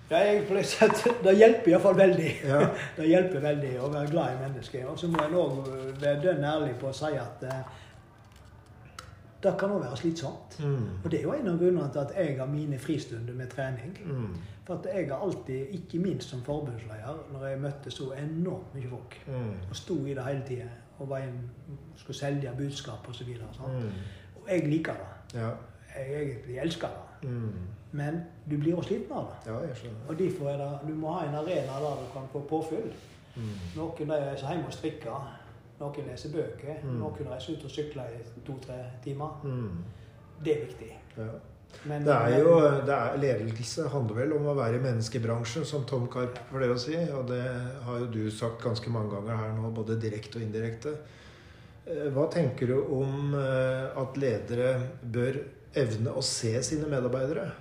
Ja, 0.09 0.21
jeg, 0.23 0.45
på 0.47 0.55
det, 0.55 1.33
hjelper 1.35 1.73
iallfall 1.73 1.97
veldig. 1.97 2.29
Ja. 2.47 2.61
Det 2.97 3.09
hjelper 3.09 3.43
veldig 3.43 3.73
å 3.83 3.89
være 3.91 4.11
glad 4.13 4.33
i 4.33 4.43
mennesker. 4.45 4.85
Og 4.87 4.97
så 4.99 5.09
må 5.11 5.19
en 5.25 5.35
òg 5.35 5.57
være 5.99 6.21
dønn 6.23 6.45
ærlig 6.47 6.77
på 6.79 6.89
å 6.89 6.95
si 6.95 7.11
at 7.19 7.43
eh, 7.43 7.81
det 9.43 9.53
kan 9.59 9.69
òg 9.71 9.81
være 9.83 9.97
slitsomt. 9.97 10.59
Mm. 10.59 10.87
Og 11.03 11.11
det 11.11 11.19
er 11.19 11.23
jo 11.23 11.33
en 11.33 11.47
av 11.47 11.57
grunnene 11.59 11.89
til 11.93 11.99
at 11.99 12.13
jeg 12.17 12.37
har 12.39 12.45
mine 12.49 12.79
fristunder 12.79 13.33
med 13.33 13.47
trening. 13.47 13.97
Mm. 14.05 14.35
For 14.65 14.73
at 14.73 14.87
jeg 14.95 15.07
har 15.11 15.21
alltid, 15.23 15.67
ikke 15.77 15.99
minst 15.99 16.29
som 16.29 16.41
forbundsleder, 16.43 17.19
når 17.33 17.45
jeg 17.45 17.59
møtte 17.61 17.91
så 17.91 18.11
enormt 18.17 18.75
mye 18.75 18.89
folk, 18.89 19.21
Mm. 19.27 19.51
og 19.69 19.75
sto 19.75 20.05
i 20.05 20.13
det 20.13 20.23
hele 20.25 20.43
tida 20.47 20.67
og 20.99 21.09
var 21.09 21.17
en, 21.17 21.49
skulle 21.95 22.17
selge 22.17 22.51
budskap 22.57 22.99
osv. 23.03 23.09
Og, 23.09 23.15
så 23.15 23.23
videre. 23.23 23.47
Mm. 23.67 23.89
og 24.35 24.49
jeg 24.49 24.67
liker 24.69 24.93
det. 24.93 25.39
Ja. 25.39 25.49
Jeg 25.97 26.23
egentlig 26.23 26.57
elsker 26.59 26.87
det. 26.87 27.29
Mm. 27.29 27.51
Men 27.91 28.21
du 28.51 28.57
blir 28.57 28.71
jo 28.71 28.81
sliten 28.81 29.11
av 29.11 29.25
det. 29.45 29.51
ja, 29.51 29.59
jeg 29.59 29.75
skjønner. 29.75 29.99
Og 30.09 30.19
derfor 30.19 30.49
er 30.49 30.57
det, 30.57 30.79
du 30.89 30.95
må 30.95 31.11
ha 31.11 31.25
en 31.27 31.35
arena 31.35 31.79
der 31.83 31.95
du 32.01 32.11
kan 32.13 32.27
få 32.31 32.39
påfyll. 32.49 32.93
Mm. 33.35 33.41
Noen 33.75 34.11
er 34.11 34.35
hjemme 34.49 34.65
og 34.67 34.73
strikker. 34.73 35.36
Noen 35.77 36.07
leser 36.09 36.33
bøker. 36.33 36.79
Mm. 36.83 36.95
Noen 37.01 37.29
reiser 37.29 37.57
ut 37.57 37.67
og 37.67 37.71
sykler 37.71 38.15
i 38.17 38.41
to-tre 38.45 38.79
timer. 39.03 39.37
Mm. 39.43 39.83
Det 40.43 40.55
er 40.55 40.65
viktig. 40.65 40.89
Ja. 41.17 41.35
Men, 41.83 42.05
Det 42.05 42.13
er 42.13 42.39
jo, 42.39 42.53
det 42.87 42.93
er, 42.95 43.17
Ledelse 43.21 43.89
handler 43.91 44.15
vel 44.21 44.33
om 44.37 44.47
å 44.49 44.55
være 44.57 44.79
i 44.79 44.83
menneskebransjen, 44.85 45.65
som 45.67 45.83
Tom 45.85 46.07
Karp 46.09 46.39
pleier 46.49 46.73
å 46.73 46.79
si. 46.81 46.95
Og 47.13 47.27
det 47.29 47.43
har 47.85 47.99
jo 48.01 48.07
du 48.13 48.23
sagt 48.31 48.63
ganske 48.63 48.89
mange 48.93 49.11
ganger 49.13 49.35
her 49.35 49.53
nå, 49.57 49.69
både 49.75 49.99
direkte 50.01 50.39
og 50.39 50.47
indirekte. 50.47 50.95
Eh, 51.85 52.07
Hva 52.15 52.25
tenker 52.33 52.71
du 52.71 52.79
om 52.97 53.35
eh, 53.37 53.85
at 54.01 54.17
ledere 54.17 54.73
bør 55.03 55.41
evne 55.77 56.15
å 56.17 56.23
se 56.25 56.55
sine 56.65 56.89
medarbeidere? 56.89 57.51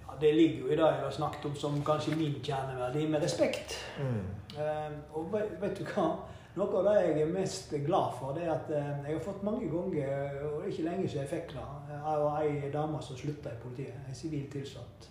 ja, 0.00 0.16
det 0.20 0.32
ligger 0.34 0.64
jo 0.64 0.72
i 0.72 0.76
det 0.76 0.88
jeg 0.88 1.04
har 1.04 1.14
snakket 1.14 1.46
om 1.46 1.54
som 1.56 1.78
kanskje 1.86 2.16
min 2.18 2.34
kjerneverdi, 2.42 3.06
med 3.08 3.22
respekt. 3.22 3.78
Mm. 4.00 4.20
Eh, 4.58 4.90
og 5.14 5.30
vet, 5.32 5.54
vet 5.62 5.78
du 5.78 5.84
hva? 5.94 6.08
Noe 6.56 6.80
av 6.80 6.86
det 6.88 6.94
jeg 7.04 7.22
er 7.22 7.30
mest 7.30 7.74
glad 7.86 8.16
for, 8.18 8.34
det 8.34 8.42
er 8.44 8.52
at 8.56 8.70
eh, 8.74 8.88
jeg 9.06 9.14
har 9.14 9.22
fått 9.22 9.44
mange 9.46 9.68
ganger, 9.70 10.40
og 10.48 10.66
ikke 10.66 10.86
lenge 10.88 11.08
siden 11.08 11.22
jeg 11.22 11.30
fikk 11.30 11.52
det, 11.54 11.66
av 12.00 12.24
ei 12.40 12.70
dame 12.74 13.02
som 13.06 13.18
slutta 13.18 13.52
i 13.52 13.60
politiet. 13.62 14.00
En 14.08 14.18
sivil 14.18 14.48
tilsatt. 14.50 15.10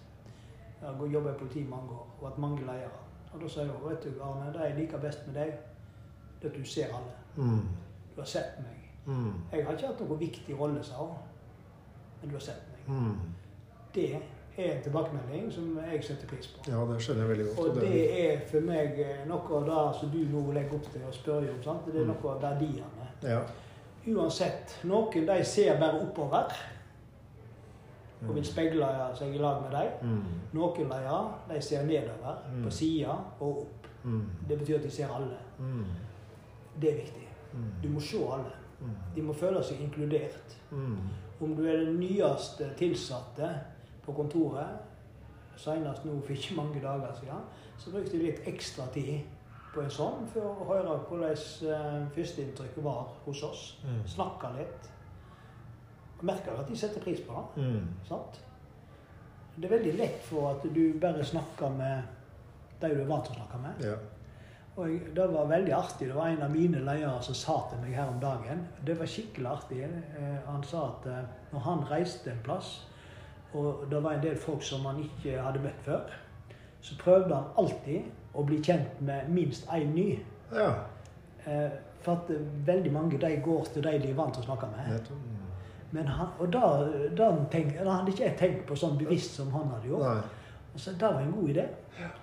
Jeg 0.81 0.89
har 0.89 1.13
jobba 1.13 1.31
i 1.31 1.39
politiet 1.39 1.65
i 1.65 1.69
mange 1.69 1.95
år 1.95 2.09
og 2.17 2.25
vært 2.25 2.41
mange 2.43 2.65
ledere. 2.67 3.05
Og 3.33 3.41
da 3.41 3.51
sier 3.51 3.71
hun 3.71 3.89
vet 3.89 4.03
du 4.03 4.21
Arne, 4.23 4.51
det 4.53 4.67
jeg 4.67 4.77
liker 4.79 5.03
best 5.03 5.27
med 5.27 5.39
deg, 5.39 5.55
det 6.41 6.49
er 6.49 6.53
at 6.53 6.59
du 6.59 6.65
ser 6.65 6.93
alle. 6.97 7.15
Mm. 7.35 7.65
Du 8.15 8.21
har 8.21 8.27
sett 8.27 8.59
meg. 8.63 8.91
Mm. 9.05 9.33
Jeg 9.51 9.65
har 9.65 9.77
ikke 9.77 9.91
hatt 9.93 10.03
noen 10.03 10.19
viktig 10.19 10.59
rolle, 10.59 10.83
sa 10.83 11.03
hun. 11.03 11.15
Men 12.21 12.31
du 12.31 12.35
har 12.35 12.45
sett 12.49 12.67
meg. 12.73 12.95
Mm. 12.95 13.15
Det 13.95 14.09
er 14.65 14.75
en 14.75 14.81
tilbakemelding 14.83 15.51
som 15.53 15.79
jeg 15.91 16.03
setter 16.03 16.27
pris 16.27 16.47
på. 16.47 16.63
Ja, 16.71 16.85
det 16.93 16.99
skjønner 17.01 17.21
jeg 17.25 17.29
veldig 17.29 17.45
godt. 17.55 17.59
Og 17.59 17.81
det 17.81 18.01
er 18.25 18.39
for 18.51 18.61
meg 18.61 18.99
eh, 18.99 19.25
noe 19.27 19.55
av 19.59 19.65
det 19.69 19.99
som 19.99 20.09
du 20.13 20.17
nå 20.31 20.51
legger 20.53 20.73
opp 20.79 20.91
til 20.91 21.01
å 21.09 21.11
spørre 21.13 21.49
om. 21.53 21.63
sant? 21.63 21.85
Det 21.85 21.95
er 21.95 22.05
Mm. 22.05 22.13
noe 22.13 22.31
av 22.35 22.41
verdiene. 22.41 23.07
ja. 23.23 23.41
Uansett. 24.07 24.77
Noen 24.83 25.25
de 25.27 25.43
ser 25.45 25.79
bare 25.79 25.99
oppover 26.01 26.53
og 28.21 28.27
vil 28.35 28.35
Mm. 28.35 28.43
speile 28.43 29.15
seg 29.15 29.35
i 29.35 29.37
lag 29.37 29.61
med 29.61 29.71
deg. 29.71 29.89
Mm. 30.01 30.23
Noen 30.53 30.77
ledere 30.89 31.33
de 31.53 31.61
ser 31.61 31.85
nedover, 31.85 32.37
Mm. 32.51 32.63
på 32.63 32.69
sida 32.71 33.15
og 33.39 33.57
opp. 33.61 33.87
Mm. 34.03 34.25
Det 34.49 34.59
betyr 34.59 34.75
at 34.75 34.83
de 34.83 34.89
ser 34.91 35.07
alle. 35.15 35.37
Mm. 35.59 35.85
Det 36.81 36.89
er 36.91 36.95
viktig. 36.95 37.27
Du 37.83 37.89
må 37.89 37.99
se 37.99 38.17
alle. 38.17 38.51
De 39.15 39.21
må 39.21 39.33
føle 39.33 39.63
seg 39.63 39.77
inkludert. 39.81 40.57
Om 41.41 41.55
du 41.55 41.65
er 41.67 41.77
den 41.77 41.99
nyeste 41.99 42.69
tilsatte 42.77 43.49
på 44.09 44.15
kontoret, 44.17 44.85
senest 45.59 46.05
nå 46.07 46.17
for 46.23 46.33
ikke 46.35 46.57
mange 46.57 46.81
dager 46.83 47.13
siden, 47.19 47.47
så 47.79 47.93
brukte 47.93 48.17
jeg 48.17 48.25
litt 48.25 48.47
ekstra 48.49 48.87
tid 48.93 49.19
på 49.73 49.83
en 49.83 49.91
sånn 49.93 50.27
for 50.33 50.49
å 50.49 50.67
høre 50.71 50.97
hvordan 51.07 51.35
eh, 51.69 51.97
førsteinntrykket 52.15 52.83
var 52.85 53.09
hos 53.25 53.43
oss. 53.45 53.65
Mm. 53.85 53.99
Snakke 54.09 54.53
litt. 54.57 54.87
Og 56.19 56.25
merker 56.27 56.57
at 56.57 56.67
de 56.67 56.77
setter 56.79 57.03
pris 57.03 57.21
på 57.23 57.35
det. 57.35 57.65
Mm. 57.65 57.91
Sant? 58.07 58.39
Det 59.55 59.67
er 59.67 59.75
veldig 59.75 59.97
lett 59.99 60.23
for 60.25 60.53
at 60.53 60.65
du 60.73 60.83
bare 61.01 61.25
snakker 61.25 61.75
med 61.75 62.15
de 62.79 62.93
du 62.95 63.03
er 63.03 63.09
vant 63.09 63.27
til 63.27 63.35
å 63.35 63.41
snakke 63.41 63.61
med. 63.61 63.83
Ja. 63.83 63.97
Og 64.79 64.85
jeg, 64.87 64.99
det 65.15 65.25
var 65.33 65.49
veldig 65.51 65.73
artig. 65.75 66.07
Det 66.07 66.15
var 66.15 66.31
en 66.31 66.45
av 66.45 66.53
mine 66.53 66.79
ledere 66.79 67.17
som 67.25 67.35
sa 67.35 67.57
til 67.69 67.81
meg 67.83 67.97
her 67.97 68.07
om 68.07 68.21
dagen 68.21 68.61
Det 68.87 68.95
var 68.99 69.11
skikkelig 69.11 69.49
artig. 69.51 69.81
Eh, 69.83 70.37
han 70.47 70.63
sa 70.63 70.85
at 70.93 71.09
eh, 71.11 71.25
når 71.51 71.65
han 71.67 71.83
reiste 71.91 72.31
en 72.31 72.45
plass, 72.45 72.77
og 73.53 73.85
det 73.91 74.03
var 74.03 74.13
en 74.13 74.23
del 74.23 74.37
folk 74.37 74.63
som 74.63 74.85
han 74.85 74.99
ikke 75.03 75.41
hadde 75.41 75.61
møtt 75.63 75.83
før, 75.85 76.15
så 76.81 76.95
prøvde 76.99 77.35
han 77.35 77.51
alltid 77.57 78.37
å 78.37 78.45
bli 78.45 78.59
kjent 78.63 79.01
med 79.01 79.29
minst 79.33 79.67
én 79.73 79.93
ny. 79.95 80.09
ja. 80.55 80.73
Eh, 81.45 81.69
for 82.01 82.11
at 82.11 82.29
eh, 82.29 82.67
veldig 82.67 82.91
mange 82.93 83.17
de 83.17 83.41
går 83.43 83.65
til 83.73 83.83
de 83.83 83.99
de 83.99 84.11
er 84.11 84.15
vant 84.15 84.33
til 84.33 84.43
å 84.43 84.45
snakke 84.45 84.67
med. 84.71 85.09
Mm. 85.11 85.39
Men 85.91 86.07
han, 86.07 86.27
og 86.39 86.53
da, 86.53 86.65
da 87.17 87.29
tenk, 87.51 87.73
hadde 87.77 88.13
ikke 88.13 88.23
jeg 88.23 88.37
tenkt 88.39 88.65
på 88.69 88.77
sånn 88.77 88.97
bevisst 88.99 89.35
som 89.39 89.51
han 89.55 89.71
hadde 89.73 89.89
gjort. 89.89 90.05
Nei. 90.05 90.75
så 90.75 90.91
det 90.91 91.09
var 91.09 91.21
en 91.21 91.33
god 91.33 91.49
idé. 91.49 91.65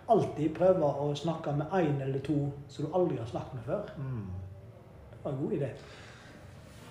Alltid 0.09 0.55
prøve 0.57 0.89
å 1.05 1.11
snakke 1.19 1.53
med 1.59 1.75
én 1.77 2.01
eller 2.03 2.23
to 2.25 2.39
som 2.69 2.87
du 2.87 2.95
aldri 2.95 3.19
har 3.19 3.29
snakket 3.29 3.59
med 3.59 3.67
før. 3.67 3.91
Mm. 3.99 4.27
Det 5.11 5.23
var 5.25 5.33
en 5.33 5.43
god 5.43 5.57
idé. 5.59 5.71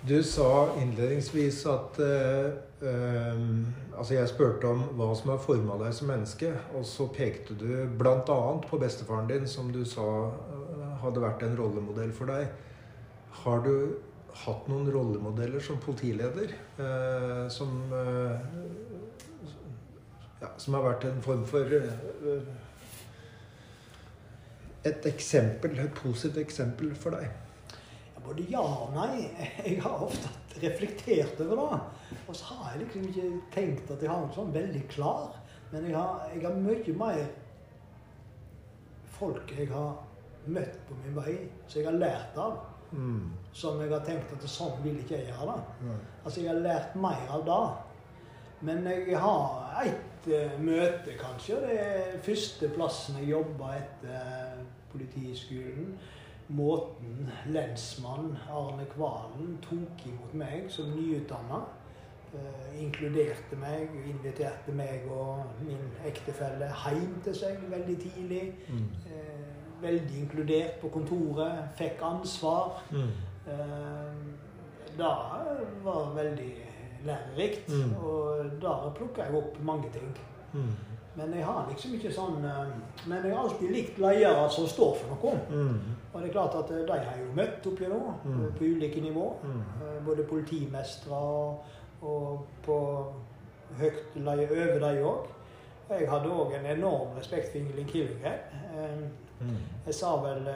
Du 0.08 0.24
sa 0.24 0.68
innledningsvis 0.82 1.64
at 1.66 2.00
uh, 2.00 2.52
um, 2.82 3.66
Altså, 3.98 4.14
jeg 4.14 4.30
spurte 4.30 4.68
om 4.70 4.84
hva 5.00 5.08
som 5.18 5.32
har 5.32 5.40
forma 5.42 5.78
deg 5.80 5.94
som 5.96 6.10
menneske, 6.12 6.50
og 6.76 6.84
så 6.86 7.08
pekte 7.16 7.56
du 7.58 7.70
bl.a. 7.98 8.36
på 8.68 8.78
bestefaren 8.82 9.30
din, 9.30 9.48
som 9.48 9.70
du 9.72 9.86
sa 9.88 10.04
eh, 10.28 10.90
hadde 11.00 11.24
vært 11.24 11.46
en 11.48 11.56
rollemodell 11.56 12.12
for 12.14 12.28
deg. 12.28 12.50
Har 13.40 13.64
du 13.64 13.96
hatt 14.44 14.68
noen 14.68 14.92
rollemodeller 14.92 15.64
som 15.64 15.80
politileder 15.80 16.52
uh, 16.82 17.48
som 17.48 17.72
uh, 17.94 18.36
ja, 20.42 20.52
Som 20.60 20.76
har 20.76 20.86
vært 20.90 21.08
en 21.08 21.24
form 21.24 21.48
for 21.48 21.80
Et 24.92 25.10
eksempel, 25.10 25.80
et 25.80 25.98
positivt 26.04 26.44
eksempel 26.44 26.92
for 27.00 27.16
deg? 27.16 27.45
Både 28.26 28.46
ja 28.50 28.62
og 28.62 28.94
nei. 28.96 29.26
Jeg 29.66 29.82
har 29.84 30.04
ofte 30.06 30.62
reflektert 30.62 31.40
over 31.46 31.62
det. 31.62 31.80
Og 32.28 32.36
så 32.36 32.54
har 32.54 32.72
jeg 32.74 32.86
liksom 32.86 33.08
ikke 33.10 33.32
tenkt 33.54 33.92
at 33.92 34.04
jeg 34.04 34.12
har 34.12 34.22
noe 34.24 34.36
sånn 34.36 34.54
veldig 34.56 34.84
klar. 34.92 35.36
Men 35.72 35.90
jeg 35.90 35.98
har, 35.98 36.30
jeg 36.34 36.46
har 36.46 36.62
mye 36.62 36.96
mer 37.00 37.26
folk 39.16 39.52
jeg 39.56 39.70
har 39.72 39.94
møtt 40.52 40.80
på 40.88 40.98
min 41.02 41.16
vei, 41.16 41.36
som 41.68 41.80
jeg 41.80 41.88
har 41.90 42.00
lært 42.00 42.40
av. 42.40 42.58
Mm. 42.96 43.32
Som 43.56 43.80
jeg 43.82 43.92
har 43.92 44.04
tenkt 44.08 44.34
at 44.36 44.48
sånn 44.50 44.78
vil 44.84 45.00
ikke 45.02 45.18
jeg 45.20 45.32
gjøre 45.32 45.54
det. 45.54 45.88
Mm. 45.88 46.00
Altså, 46.24 46.40
jeg 46.42 46.52
har 46.52 46.64
lært 46.64 46.98
mer 47.08 47.36
av 47.38 47.46
det. 47.50 47.64
Men 48.66 48.86
jeg 48.88 49.18
har 49.20 49.82
ett 49.84 50.30
eh, 50.32 50.60
møte, 50.62 51.16
kanskje. 51.20 51.60
Det 51.66 51.80
er 51.82 52.20
første 52.26 52.70
plassen 52.76 53.20
jeg 53.22 53.34
jobba 53.36 53.74
etter 53.80 54.62
politiskolen. 54.92 54.94
Politihøgskolen. 54.96 55.98
Måten 56.48 57.32
lensmann 57.50 58.38
Arne 58.52 58.86
Kvalen 58.86 59.58
tok 59.62 60.06
imot 60.06 60.34
meg 60.34 60.70
som 60.70 60.92
nyutdanna. 60.94 61.64
Eh, 62.36 62.84
inkluderte 62.84 63.56
meg, 63.58 63.90
inviterte 64.10 64.74
meg 64.76 65.08
og 65.10 65.46
min 65.64 65.82
ektefelle 66.06 66.68
hjem 66.84 67.16
til 67.24 67.38
seg 67.38 67.64
veldig 67.72 67.96
tidlig. 68.02 68.44
Mm. 68.70 68.90
Eh, 69.10 69.82
veldig 69.82 70.20
inkludert 70.22 70.80
på 70.82 70.92
kontoret. 70.94 71.70
Fikk 71.80 72.04
ansvar. 72.04 72.84
Mm. 72.92 73.14
Eh, 73.48 74.12
det 74.98 75.14
var 75.84 76.12
veldig 76.16 76.54
lærerikt. 77.06 77.70
Mm. 77.70 77.96
Og 77.96 78.52
der 78.62 78.92
plukka 78.98 79.26
jeg 79.26 79.36
opp 79.42 79.64
mange 79.64 79.90
ting. 79.94 80.18
Mm. 80.54 80.76
Men 81.16 81.34
jeg 81.34 81.46
har 81.48 81.66
liksom 81.70 81.94
ikke 81.96 82.10
sånn 82.12 82.44
eh, 82.44 82.72
Men 83.08 83.24
jeg 83.24 83.36
har 83.36 83.44
alltid 83.46 83.72
likt 83.72 83.98
ledere 84.04 84.50
som 84.52 84.68
står 84.68 84.96
for 85.00 85.14
noe. 85.14 85.38
Mm. 85.50 85.78
Og 86.14 86.22
det 86.22 86.28
er 86.30 86.34
klart 86.34 86.56
at 86.60 86.72
eh, 86.76 86.82
de 86.88 86.92
har 86.98 87.16
jeg 87.16 87.24
jo 87.26 87.36
møtt 87.38 87.68
oppi 87.72 87.88
nå, 87.92 88.00
Mm. 88.26 88.42
på 88.58 88.64
ulike 88.66 89.02
nivå. 89.02 89.28
Mm. 89.44 89.62
Eh, 89.82 90.02
Både 90.06 90.24
politimestre 90.28 91.16
og, 91.16 91.64
og 92.02 92.46
på 92.66 92.80
høyt 93.80 94.16
leie 94.16 94.50
over 94.52 94.80
de 94.84 95.04
òg. 95.04 95.32
Jeg 95.90 96.10
hadde 96.10 96.30
òg 96.34 96.54
en 96.60 96.66
enorm 96.78 97.16
respekt 97.18 97.52
for 97.52 97.58
Ingelin 97.62 97.88
Killegren. 97.88 99.10
Mm. 99.40 99.58
Jeg 99.86 99.94
sa 99.94 100.16
vel 100.24 100.48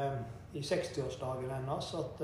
i 0.54 0.62
60-årsdagen 0.66 1.52
hennes 1.52 1.90
at 2.00 2.22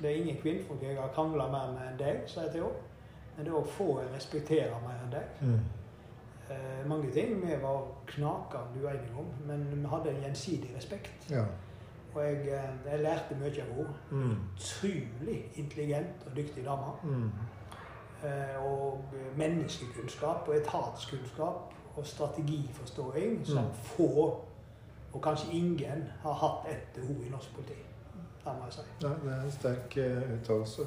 det 0.00 0.10
er 0.10 0.16
ingen 0.16 0.36
kvinnfolk 0.42 0.82
jeg 0.82 0.96
har 0.98 1.12
krangla 1.14 1.46
mer 1.52 1.68
med 1.76 1.84
enn 1.92 1.98
deg, 2.00 2.22
sa 2.26 2.40
jeg 2.42 2.50
til 2.56 2.64
henne. 2.64 2.90
Men 3.36 3.46
det 3.46 3.52
er 3.52 3.58
òg 3.60 3.68
få 3.76 3.86
jeg 4.00 4.10
respekterer 4.16 4.82
mer 4.82 4.98
enn 5.04 5.12
deg. 5.14 5.60
Eh, 6.50 6.88
mange 6.88 7.10
ting 7.12 7.46
vi 7.46 7.52
var 7.62 7.82
knakende 8.06 8.82
uenige 8.84 9.14
om, 9.18 9.26
men 9.46 9.82
vi 9.82 9.86
hadde 9.88 10.10
en 10.10 10.22
gjensidig 10.22 10.72
respekt. 10.76 11.30
Ja. 11.30 11.44
Og 12.14 12.22
jeg, 12.24 12.32
eh, 12.32 12.92
jeg 12.92 13.00
lærte 13.00 13.34
mye 13.40 13.62
av 13.62 13.74
henne. 13.76 13.94
Mm. 14.10 14.36
Utrolig 14.56 15.50
intelligent 15.54 16.26
og 16.26 16.36
dyktig 16.36 16.64
dame. 16.64 16.92
Mm. 17.02 17.30
Eh, 18.24 18.64
og 18.66 19.04
menneskekunnskap 19.36 20.48
og 20.48 20.56
etatskunnskap 20.56 21.72
og 21.96 22.06
strategiforståing 22.06 23.46
som 23.46 23.64
Mm. 23.64 23.70
få, 23.74 24.40
og 25.12 25.22
kanskje 25.22 25.52
ingen, 25.52 26.04
har 26.22 26.32
hatt 26.32 26.72
etter 26.76 27.06
henne 27.06 27.26
i 27.26 27.30
norsk 27.30 27.54
politi. 27.54 27.72
Det 28.44 28.52
må 28.58 28.64
jeg 28.64 28.72
si. 28.72 28.80
Ja, 29.02 29.08
det 29.08 29.32
er 29.38 29.44
en 29.44 29.50
sterk 29.50 29.96
eh, 29.96 30.40
uttalelse. 30.40 30.82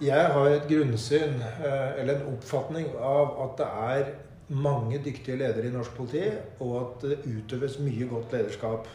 Jeg 0.00 0.26
har 0.32 0.40
et 0.46 0.62
grunnsyn, 0.68 1.40
eh, 1.40 2.00
eller 2.00 2.14
en 2.14 2.36
oppfatning, 2.36 2.86
av 2.98 3.50
at 3.50 3.58
det 3.58 3.66
er 3.66 4.04
mange 4.48 5.00
dyktige 5.04 5.36
ledere 5.36 5.66
i 5.66 5.72
norsk 5.74 5.94
politi, 5.96 6.22
og 6.60 6.76
at 6.80 7.08
det 7.10 7.18
utøves 7.26 7.78
mye 7.82 8.06
godt 8.08 8.32
lederskap. 8.32 8.88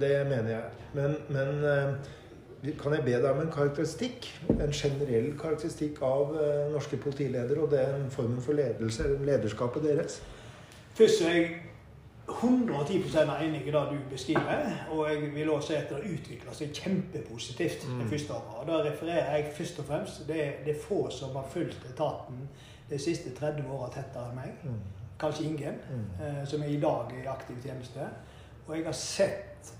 Det 0.00 0.26
mener 0.26 0.48
jeg. 0.48 0.62
Men, 0.94 1.16
men 1.28 1.64
eh, 1.64 2.74
kan 2.82 2.94
jeg 2.96 3.04
be 3.04 3.16
deg 3.16 3.28
om 3.30 3.40
en 3.44 3.52
karakteristikk? 3.52 4.26
En 4.50 4.72
generell 4.74 5.32
karakteristikk 5.38 6.02
av 6.06 6.34
eh, 6.38 6.72
norske 6.72 6.96
politiledere 6.96 7.62
og 7.62 7.70
den 7.70 8.08
formen 8.10 8.40
for 8.42 8.58
ledelse, 8.58 9.06
lederskapet 9.22 9.86
deres? 9.86 10.22
Først 10.94 11.22
er 11.22 11.36
jeg 11.36 11.52
110 12.28 12.94
enig 13.44 13.62
i 13.66 13.70
det 13.70 13.84
du 13.90 13.96
beskriver. 14.10 14.66
Og 14.90 15.08
jeg 15.10 15.30
vil 15.34 15.50
også 15.50 15.68
si 15.68 15.74
at 15.74 15.90
det 15.90 16.12
utvikler 16.14 16.54
seg 16.54 16.74
kjempepositivt 16.74 17.88
Mm. 17.88 17.98
det 17.98 18.10
første 18.10 18.32
året. 18.32 18.58
Og 18.60 18.66
da 18.66 18.90
refererer 18.90 19.36
jeg 19.36 19.52
først 19.56 19.78
og 19.78 19.84
fremst 19.84 20.28
det 20.28 20.52
det 20.64 20.76
er 20.76 20.80
få 20.88 21.10
som 21.10 21.36
har 21.36 21.46
fulgt 21.50 21.86
etaten 21.90 22.48
de 22.92 22.98
siste 23.00 23.32
30 23.36 23.70
åra 23.72 23.88
tettere 23.94 24.30
enn 24.30 24.38
meg. 24.38 24.66
Mm. 24.66 24.80
Kanskje 25.20 25.48
ingen. 25.48 25.80
Mm. 25.90 26.04
eh, 26.26 26.44
som 26.48 26.62
er 26.62 26.74
i 26.74 26.80
dag 26.80 27.12
i 27.16 27.26
aktiv 27.30 27.58
tjeneste. 27.64 28.08
Og 28.66 28.76
jeg 28.76 28.84
har 28.86 28.96
sett 28.98 29.72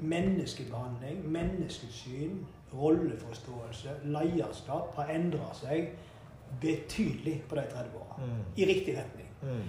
menneskebehandling, 0.00 1.22
menneskesyn, 1.32 2.44
rolleforståelse, 2.76 4.00
lederskap 4.04 4.94
har 4.98 5.12
endra 5.14 5.52
seg 5.56 5.94
betydelig 6.60 7.40
på 7.48 7.56
de 7.58 7.64
30 7.72 8.00
åra. 8.00 8.18
Mm. 8.20 8.42
I 8.56 8.66
riktig 8.68 8.96
retning. 8.98 9.28
Mm. 9.42 9.62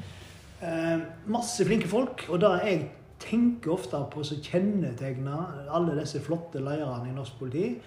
Eh, 0.61 0.99
masse 1.25 1.65
flinke 1.65 1.87
folk. 1.87 2.25
Og 2.29 2.41
det 2.41 2.51
jeg 2.63 2.89
tenker 3.19 3.73
ofte 3.73 4.01
på 4.11 4.23
som 4.25 4.41
kjennetegner 4.43 5.71
alle 5.73 5.95
disse 5.99 6.21
flotte 6.21 6.61
lederne 6.61 7.09
i 7.09 7.15
norsk 7.15 7.39
politi, 7.39 7.77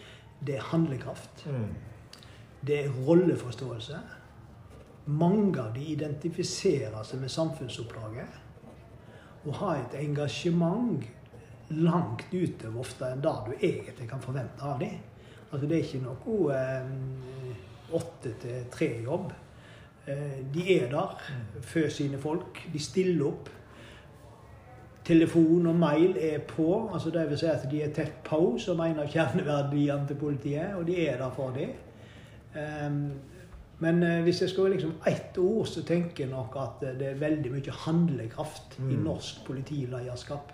det 0.47 0.57
er 0.57 0.71
handlekraft. 0.73 1.47
Mm. 1.47 1.69
Det 2.67 2.85
er 2.85 2.97
rolleforståelse. 3.07 3.99
Mange 5.05 5.61
av 5.62 5.72
de 5.74 5.84
identifiserer 5.92 7.03
seg 7.07 7.22
med 7.22 7.32
samfunnsoppdraget. 7.32 8.38
Og 9.46 9.55
har 9.62 9.78
et 9.80 9.96
engasjement 10.03 11.05
langt 11.70 12.26
utover 12.32 12.82
ofte 12.82 13.09
enn 13.09 13.22
det 13.24 13.36
du 13.46 13.53
egentlig 13.55 14.09
kan 14.11 14.22
forvente 14.22 14.66
av 14.66 14.80
dem. 14.82 14.98
Altså 15.51 15.66
det 15.66 15.76
er 15.76 15.86
ikke 15.86 16.03
noe 16.05 16.57
eh, 16.57 17.94
åtte 17.96 18.34
til 18.42 18.66
tre-jobb. 18.70 19.32
Eh, 20.07 20.36
de 20.55 20.66
er 20.76 20.90
der 20.92 21.16
for 21.62 21.90
sine 21.94 22.20
folk. 22.22 22.62
De 22.72 22.82
stiller 22.82 23.26
opp. 23.30 23.51
Telefon 25.05 25.66
og 25.66 25.74
mail 25.80 26.16
er 26.20 26.38
på. 26.46 26.90
altså 26.92 27.11
det 27.11 27.24
vil 27.30 27.38
si 27.38 27.46
at 27.46 27.66
De 27.70 27.82
er 27.82 27.94
tett 27.94 28.20
på, 28.24 28.59
som 28.59 28.80
en 28.80 29.01
av 29.01 29.09
kjerneverdiene 29.11 30.07
til 30.07 30.16
politiet. 30.16 30.74
Og 30.76 30.86
de 30.86 31.01
er 31.07 31.18
der 31.18 31.30
for 31.34 31.57
dem. 31.57 31.72
Men 33.81 34.03
eh, 34.05 34.20
hvis 34.26 34.43
jeg 34.45 34.51
skal 34.53 34.70
liksom 34.74 34.95
ett 35.09 35.39
ord, 35.41 35.66
så 35.68 35.83
tenker 35.89 36.24
jeg 36.26 36.31
nok 36.33 36.57
at 36.61 36.83
det 37.01 37.07
er 37.14 37.20
veldig 37.20 37.53
mye 37.55 37.76
handlekraft 37.87 38.78
i 38.78 38.83
Mm. 38.95 39.05
norsk 39.05 39.45
politilederskap. 39.47 40.53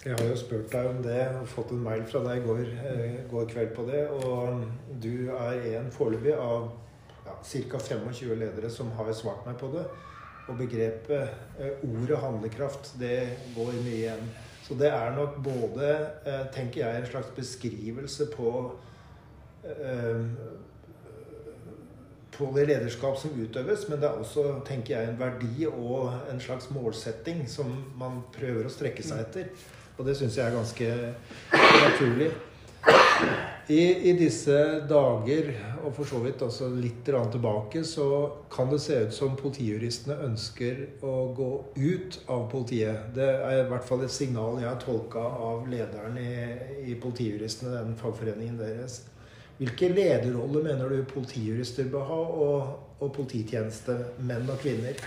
Jeg 0.00 0.16
har 0.16 0.30
jo 0.30 0.36
spurt 0.40 0.70
deg 0.72 0.86
om 0.88 1.00
det 1.04 1.18
og 1.36 1.48
fått 1.52 1.74
en 1.74 1.82
mail 1.84 2.06
fra 2.08 2.22
deg 2.24 2.38
i 2.40 2.44
går, 2.46 2.60
eh, 2.88 3.16
går 3.28 3.48
kveld 3.50 3.74
på 3.76 3.84
det. 3.90 4.06
Og 4.24 4.62
du 5.02 5.28
er 5.28 5.58
en 5.76 5.90
foreløpig 5.92 6.32
av 6.40 6.70
ja, 7.26 7.34
ca. 7.36 7.78
25 7.78 8.38
ledere 8.40 8.70
som 8.72 8.90
har 8.96 9.12
svart 9.12 9.44
meg 9.46 9.58
på 9.60 9.68
det. 9.74 9.84
Og 10.48 10.56
begrepet, 10.56 11.34
eh, 11.60 11.84
ordet 11.84 12.16
handlekraft, 12.22 12.94
det 12.98 13.36
går 13.54 13.76
mye 13.84 13.98
igjen. 13.98 14.30
Så 14.70 14.76
det 14.78 14.86
er 14.94 15.16
nok 15.16 15.40
både, 15.42 15.86
eh, 16.30 16.44
tenker 16.54 16.84
jeg, 16.84 17.00
en 17.00 17.06
slags 17.10 17.32
beskrivelse 17.34 18.28
på 18.36 18.50
eh, 19.66 20.20
på 22.40 22.46
det 22.56 22.68
lederskap 22.70 23.18
som 23.20 23.34
utøves, 23.36 23.88
men 23.88 23.98
det 24.00 24.06
er 24.08 24.20
også, 24.22 24.44
tenker 24.64 24.94
jeg, 24.94 25.08
en 25.10 25.18
verdi 25.20 25.66
og 25.66 26.14
en 26.30 26.38
slags 26.40 26.70
målsetting 26.72 27.42
som 27.50 27.72
man 28.00 28.22
prøver 28.32 28.64
å 28.64 28.72
strekke 28.72 29.04
seg 29.04 29.26
etter. 29.26 29.50
Og 29.98 30.06
det 30.06 30.14
syns 30.16 30.38
jeg 30.38 30.46
er 30.46 30.54
ganske 30.56 30.88
naturlig. 31.82 32.30
I, 33.70 34.10
I 34.10 34.12
disse 34.18 34.54
dager, 34.90 35.50
og 35.84 35.92
for 35.94 36.08
så 36.08 36.18
vidt 36.24 36.42
også 36.42 36.72
litt 36.74 37.04
tilbake, 37.06 37.84
så 37.86 38.06
kan 38.50 38.70
det 38.72 38.80
se 38.82 38.96
ut 39.04 39.14
som 39.14 39.36
politijuristene 39.38 40.16
ønsker 40.26 40.80
å 41.06 41.14
gå 41.36 41.50
ut 41.76 42.18
av 42.26 42.48
politiet. 42.50 43.12
Det 43.14 43.28
er 43.30 43.60
i 43.60 43.68
hvert 43.70 43.86
fall 43.86 44.02
et 44.02 44.14
signal 44.14 44.58
jeg 44.58 44.66
har 44.66 44.80
tolka 44.82 45.22
av 45.22 45.70
lederen 45.70 46.18
i, 46.18 46.34
i 46.90 46.98
Politijuristene, 46.98 47.76
den 47.76 47.94
fagforeningen 48.00 48.58
deres. 48.58 49.04
Hvilke 49.60 49.92
lederroller 49.92 50.64
mener 50.64 50.90
du 50.90 51.04
politijurister 51.04 51.90
bør 51.92 52.08
ha, 52.08 52.22
og, 52.46 52.70
og 52.98 53.12
polititjenestemenn 53.12 54.50
og 54.50 54.64
-kvinner? 54.64 54.98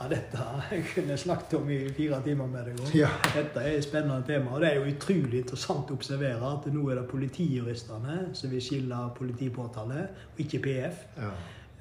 Ja, 0.00 0.08
dette 0.10 0.44
jeg 0.70 0.84
kunne 0.94 1.14
jeg 1.14 1.22
snakket 1.22 1.54
om 1.58 1.70
i 1.70 1.78
fire 1.94 2.18
timer 2.24 2.46
med 2.50 2.64
deg. 2.66 2.80
om. 2.80 2.92
Ja. 2.96 3.10
Dette 3.34 3.60
er 3.62 3.76
et 3.76 3.84
spennende 3.84 4.22
tema. 4.26 4.54
Og 4.54 4.60
det 4.64 4.70
er 4.70 4.80
jo 4.80 4.90
utrolig 4.90 5.42
interessant 5.42 5.90
å 5.90 5.98
observere 5.98 6.52
at 6.56 6.66
nå 6.72 6.84
er 6.90 7.00
det 7.00 7.08
politijuristene 7.10 8.16
som 8.38 8.50
vil 8.50 8.64
skille 8.64 9.02
politipåtale, 9.18 10.06
og 10.32 10.42
ikke 10.46 10.62
PF. 10.66 11.04
Ja. 11.18 11.32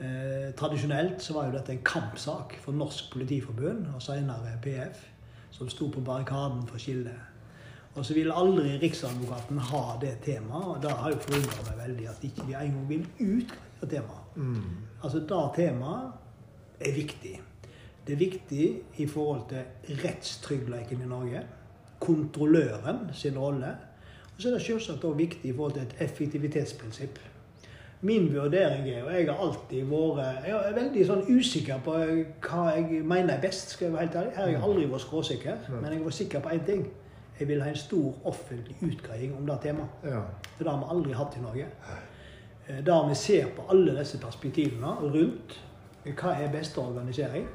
Eh, 0.02 0.48
tradisjonelt 0.58 1.22
så 1.22 1.34
var 1.38 1.50
jo 1.50 1.58
dette 1.58 1.76
en 1.76 1.84
kampsak 1.86 2.56
for 2.62 2.74
Norsk 2.74 3.12
Politiforbund, 3.14 3.88
og 3.96 4.02
senere 4.02 4.56
PF, 4.62 5.04
som 5.52 5.70
sto 5.70 5.90
på 5.94 6.02
barrikaden 6.06 6.66
for 6.68 6.82
skillet. 6.82 7.28
Og 7.96 8.06
så 8.08 8.16
vil 8.16 8.32
aldri 8.32 8.78
Riksadvokaten 8.80 9.60
ha 9.68 9.84
det 10.02 10.16
temaet, 10.24 10.68
og 10.68 10.84
da 10.84 10.96
har 10.96 11.12
jo 11.12 11.20
forundret 11.26 11.68
meg 11.68 11.80
veldig 11.86 12.08
at 12.10 12.24
ikke 12.24 12.48
de 12.48 12.56
engang 12.56 12.88
vil 12.90 13.06
utgreie 13.20 13.72
av 13.82 13.90
temaet. 13.92 14.36
Mm. 14.36 14.78
Altså 15.04 15.20
det 15.28 15.42
temaet 15.58 16.86
er 16.88 16.96
viktig. 16.96 17.34
Det 18.08 18.14
er 18.14 18.18
viktig 18.18 18.82
i 18.98 19.06
forhold 19.08 19.42
til 19.50 19.98
rettstryggheten 20.04 21.02
i 21.02 21.08
Norge. 21.10 21.42
Kontrolløren 22.00 23.10
sin 23.14 23.38
rolle. 23.38 23.76
Og 24.36 24.42
så 24.42 24.48
er 24.50 24.54
det 24.54 24.62
selvsagt 24.62 25.04
også 25.04 25.18
viktig 25.18 25.50
i 25.52 25.54
forhold 25.56 25.74
til 25.74 25.82
et 25.82 25.96
effektivitetsprinsipp. 26.00 27.20
Min 28.02 28.32
vurdering 28.34 28.88
er, 28.90 29.04
og 29.04 29.14
jeg 29.14 29.28
har 29.30 29.38
alltid 29.46 29.84
vært 29.86 30.48
Jeg 30.48 30.56
er 30.70 30.74
veldig 30.74 31.04
sånn 31.06 31.22
usikker 31.30 31.84
på 31.86 31.94
hva 32.48 32.64
jeg 32.74 33.04
mener 33.06 33.36
er 33.36 33.42
best. 33.44 33.70
skal 33.76 33.86
jeg 33.86 33.94
være 33.94 34.02
helt 34.08 34.16
ærlig. 34.16 34.32
Her 34.36 34.42
har 34.42 34.50
jeg 34.50 34.64
aldri 34.64 34.86
vært 34.90 35.02
skråsikker, 35.02 35.58
men 35.82 35.94
jeg 35.94 36.04
var 36.04 36.10
sikker 36.18 36.40
på 36.40 36.50
én 36.50 36.66
ting. 36.66 36.88
Jeg 37.40 37.48
vil 37.48 37.62
ha 37.62 37.70
en 37.70 37.76
stor 37.76 38.14
offentlig 38.26 38.76
utgreiing 38.82 39.36
om 39.38 39.46
det 39.46 39.60
temaet. 39.62 39.90
ja. 40.04 40.22
For 40.58 40.64
det 40.64 40.74
har 40.74 40.80
vi 40.80 40.90
aldri 40.98 41.14
hatt 41.14 41.38
i 41.38 41.42
Norge. 41.42 41.66
Eh, 42.68 42.86
Der 42.86 43.08
vi 43.10 43.16
ser 43.16 43.46
på 43.56 43.62
alle 43.70 44.00
disse 44.00 44.18
perspektivene 44.18 44.88
rundt 45.02 45.60
hva 46.06 46.34
er 46.42 46.52
beste 46.52 46.78
organisering, 46.82 47.46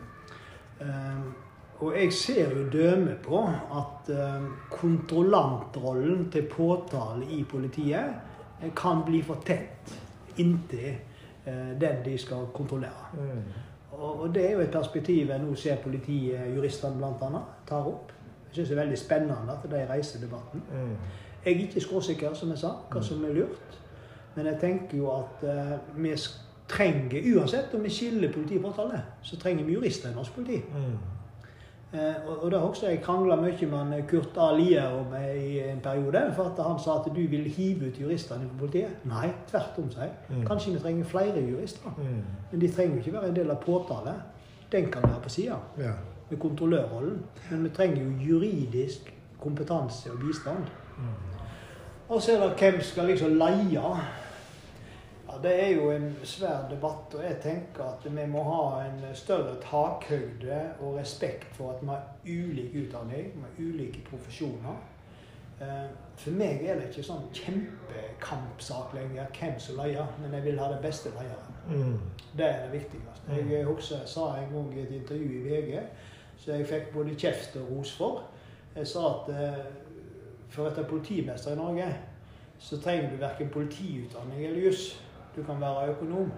og 1.77 1.93
jeg 1.97 2.13
ser 2.13 2.51
jo 2.57 2.65
dømme 2.73 3.17
på 3.25 3.39
at 3.79 4.11
um, 4.13 4.47
kontrollantrollen 4.71 6.31
til 6.33 6.49
påtale 6.53 7.27
i 7.37 7.45
politiet 7.45 8.73
kan 8.77 9.03
bli 9.05 9.21
for 9.23 9.45
tett 9.45 9.93
inntil 10.41 10.97
den 11.81 12.01
de 12.05 12.19
skal 12.19 12.49
kontrollere. 12.55 13.11
Mm. 13.15 13.43
Og, 13.93 14.35
det 14.35 14.47
er 14.47 14.53
jo 14.53 14.61
et 14.61 14.73
perspektiv 14.73 15.31
jeg 15.31 15.41
nå 15.41 15.55
ser 15.55 15.77
politijuristene 15.85 16.99
bl.a. 16.99 17.43
tar 17.69 17.87
opp. 17.87 18.13
Jeg 18.49 18.59
syns 18.59 18.69
det 18.69 18.77
er 18.77 18.81
veldig 18.83 18.99
spennende 18.99 19.55
at 19.55 19.69
de 19.71 19.85
reiser 19.93 20.21
debatten. 20.21 20.63
Mm. 20.73 20.97
Jeg 21.45 21.55
er 21.55 21.61
ikke 21.69 21.81
skråsikker, 21.81 22.35
som 22.35 22.51
jeg 22.51 22.59
sa, 22.59 22.73
hva 22.91 23.03
som 23.03 23.25
er 23.25 23.37
lurt. 23.37 23.79
Men 24.35 24.51
jeg 24.51 24.59
tenker 24.61 24.99
jo 24.99 25.13
at 25.15 25.45
vi 25.95 26.11
vi 26.11 26.17
trenger, 26.69 27.23
uansett 27.37 27.75
om 27.75 27.83
vi 27.83 27.91
skiller 27.91 28.33
politi 28.33 28.57
og 28.59 28.71
påtale, 28.71 29.03
så 29.23 29.37
trenger 29.37 29.65
vi 29.65 29.77
jurister 29.77 30.11
i 30.11 30.17
norsk 30.17 30.35
politi. 30.35 30.63
Mm. 30.75 30.97
Eh, 31.93 32.29
og, 32.29 32.43
og 32.43 32.51
det 32.51 32.59
har 32.61 32.67
også 32.67 32.89
jeg 32.89 33.03
krangla 33.03 33.37
mye 33.41 33.67
med 33.71 34.03
Kurt 34.11 34.37
A. 34.37 34.51
Lier 34.57 34.89
om 34.91 35.15
i 35.15 35.61
en 35.63 35.81
periode. 35.81 36.23
For 36.37 36.51
at 36.51 36.63
han 36.67 36.81
sa 36.83 36.99
at 36.99 37.07
du 37.15 37.21
vil 37.31 37.45
hive 37.45 37.89
ut 37.89 38.01
juristene 38.01 38.49
fra 38.49 38.59
politiet. 38.59 39.05
Nei, 39.05 39.31
tvert 39.51 39.79
om 39.79 39.91
seg. 39.95 40.11
Mm. 40.29 40.43
Kanskje 40.49 40.75
vi 40.75 40.83
trenger 40.83 41.05
flere 41.05 41.45
jurister. 41.47 41.95
Mm. 41.97 42.25
Men 42.51 42.61
de 42.61 42.73
trenger 42.73 42.97
jo 42.97 43.05
ikke 43.05 43.15
være 43.19 43.31
en 43.31 43.39
del 43.39 43.55
av 43.55 43.63
påtale. 43.63 44.17
Den 44.73 44.91
kan 44.91 45.07
være 45.07 45.23
på 45.23 45.33
sida. 45.33 45.61
Ja. 45.79 45.95
Med 46.31 46.39
kontrollørrollen. 46.43 47.23
Men 47.51 47.65
vi 47.65 47.73
trenger 47.79 48.03
jo 48.03 48.33
juridisk 48.33 49.13
kompetanse 49.41 50.11
og 50.13 50.19
bistand. 50.27 50.67
Mm. 50.99 51.15
Og 52.09 52.23
så 52.23 52.33
er 52.33 52.43
det 52.43 52.55
hvem 52.59 52.81
skal 52.83 53.13
liksom 53.13 53.39
leie. 53.39 53.97
Det 55.43 55.53
er 55.65 55.69
jo 55.77 55.91
en 55.91 56.11
svær 56.25 56.69
debatt, 56.71 57.15
og 57.15 57.23
jeg 57.25 57.39
tenker 57.43 57.85
at 57.85 58.05
vi 58.05 58.27
må 58.31 58.43
ha 58.47 58.85
en 58.87 59.01
større 59.15 59.57
takhøyde 59.63 60.61
og 60.81 60.99
respekt 60.99 61.57
for 61.57 61.75
at 61.75 61.83
vi 61.83 61.89
har 61.89 62.05
ulik 62.27 62.77
utdanning, 62.83 63.33
vi 63.35 63.43
har 63.43 63.71
ulike 63.71 64.05
profesjoner. 64.11 64.77
Eh, 65.61 65.89
for 66.17 66.37
meg 66.37 66.65
er 66.69 66.77
det 66.77 66.91
ikke 66.91 67.05
sånn 67.07 67.29
kjempekampsak 67.33 68.93
lenger 68.97 69.31
hvem 69.39 69.55
som 69.61 69.79
leier, 69.81 70.11
men 70.21 70.35
jeg 70.37 70.45
vil 70.51 70.61
ha 70.61 70.69
det 70.73 70.83
beste 70.85 71.13
leieren. 71.15 71.55
Mm. 71.71 71.95
Det 72.37 72.45
er 72.45 72.67
det 72.67 72.73
viktigste. 72.75 73.15
Jeg 73.33 73.65
mm. 73.65 73.71
også 73.73 74.03
sa 74.07 74.27
en 74.37 74.53
gang 74.53 74.75
i 74.75 74.83
et 74.83 74.93
intervju 74.99 75.39
i 75.39 75.47
VG, 75.47 75.81
så 76.43 76.53
jeg 76.53 76.69
fikk 76.69 76.93
både 76.93 77.17
kjeft 77.17 77.57
og 77.57 77.71
ros 77.73 77.95
for. 77.97 78.27
Jeg 78.77 78.87
sa 78.91 79.07
at 79.15 79.33
eh, 79.33 79.65
for 80.53 80.67
å 80.67 80.69
være 80.69 80.89
politimester 80.89 81.57
i 81.57 81.61
Norge, 81.61 81.89
så 82.59 82.79
trenger 82.81 83.11
du 83.11 83.19
verken 83.21 83.49
politiutdanning 83.53 84.45
eller 84.45 84.69
juss. 84.69 84.85
Du 85.37 85.43
kan 85.43 85.61
være 85.61 85.89
økonom. 85.89 86.33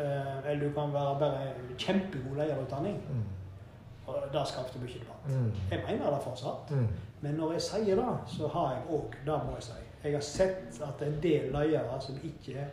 Eh, 0.00 0.50
eller 0.50 0.68
du 0.68 0.74
kan 0.74 0.92
være 0.92 1.18
bare 1.18 1.52
kjempegod 1.78 2.36
lederutdanning. 2.36 3.02
Mm. 3.10 3.24
Og 4.06 4.14
det 4.32 4.48
skapte 4.48 4.78
mye 4.78 5.00
debatt. 5.00 5.40
Mm. 5.40 5.52
Jeg 5.70 5.82
mener 5.88 6.10
det 6.10 6.22
fortsatt. 6.22 6.70
Mm. 6.70 6.88
Men 7.20 7.34
når 7.34 7.52
jeg 7.52 7.62
sier 7.62 7.96
det, 7.96 8.14
så 8.26 8.48
har 8.48 8.72
jeg 8.72 8.82
òg 8.90 9.16
Det 9.26 9.40
må 9.46 9.54
jeg 9.54 9.62
si. 9.62 9.82
Jeg 10.04 10.12
har 10.12 10.20
sett 10.20 10.82
at 10.82 11.06
en 11.06 11.22
del 11.22 11.52
ledere 11.52 12.00
som 12.00 12.14
ikke 12.24 12.66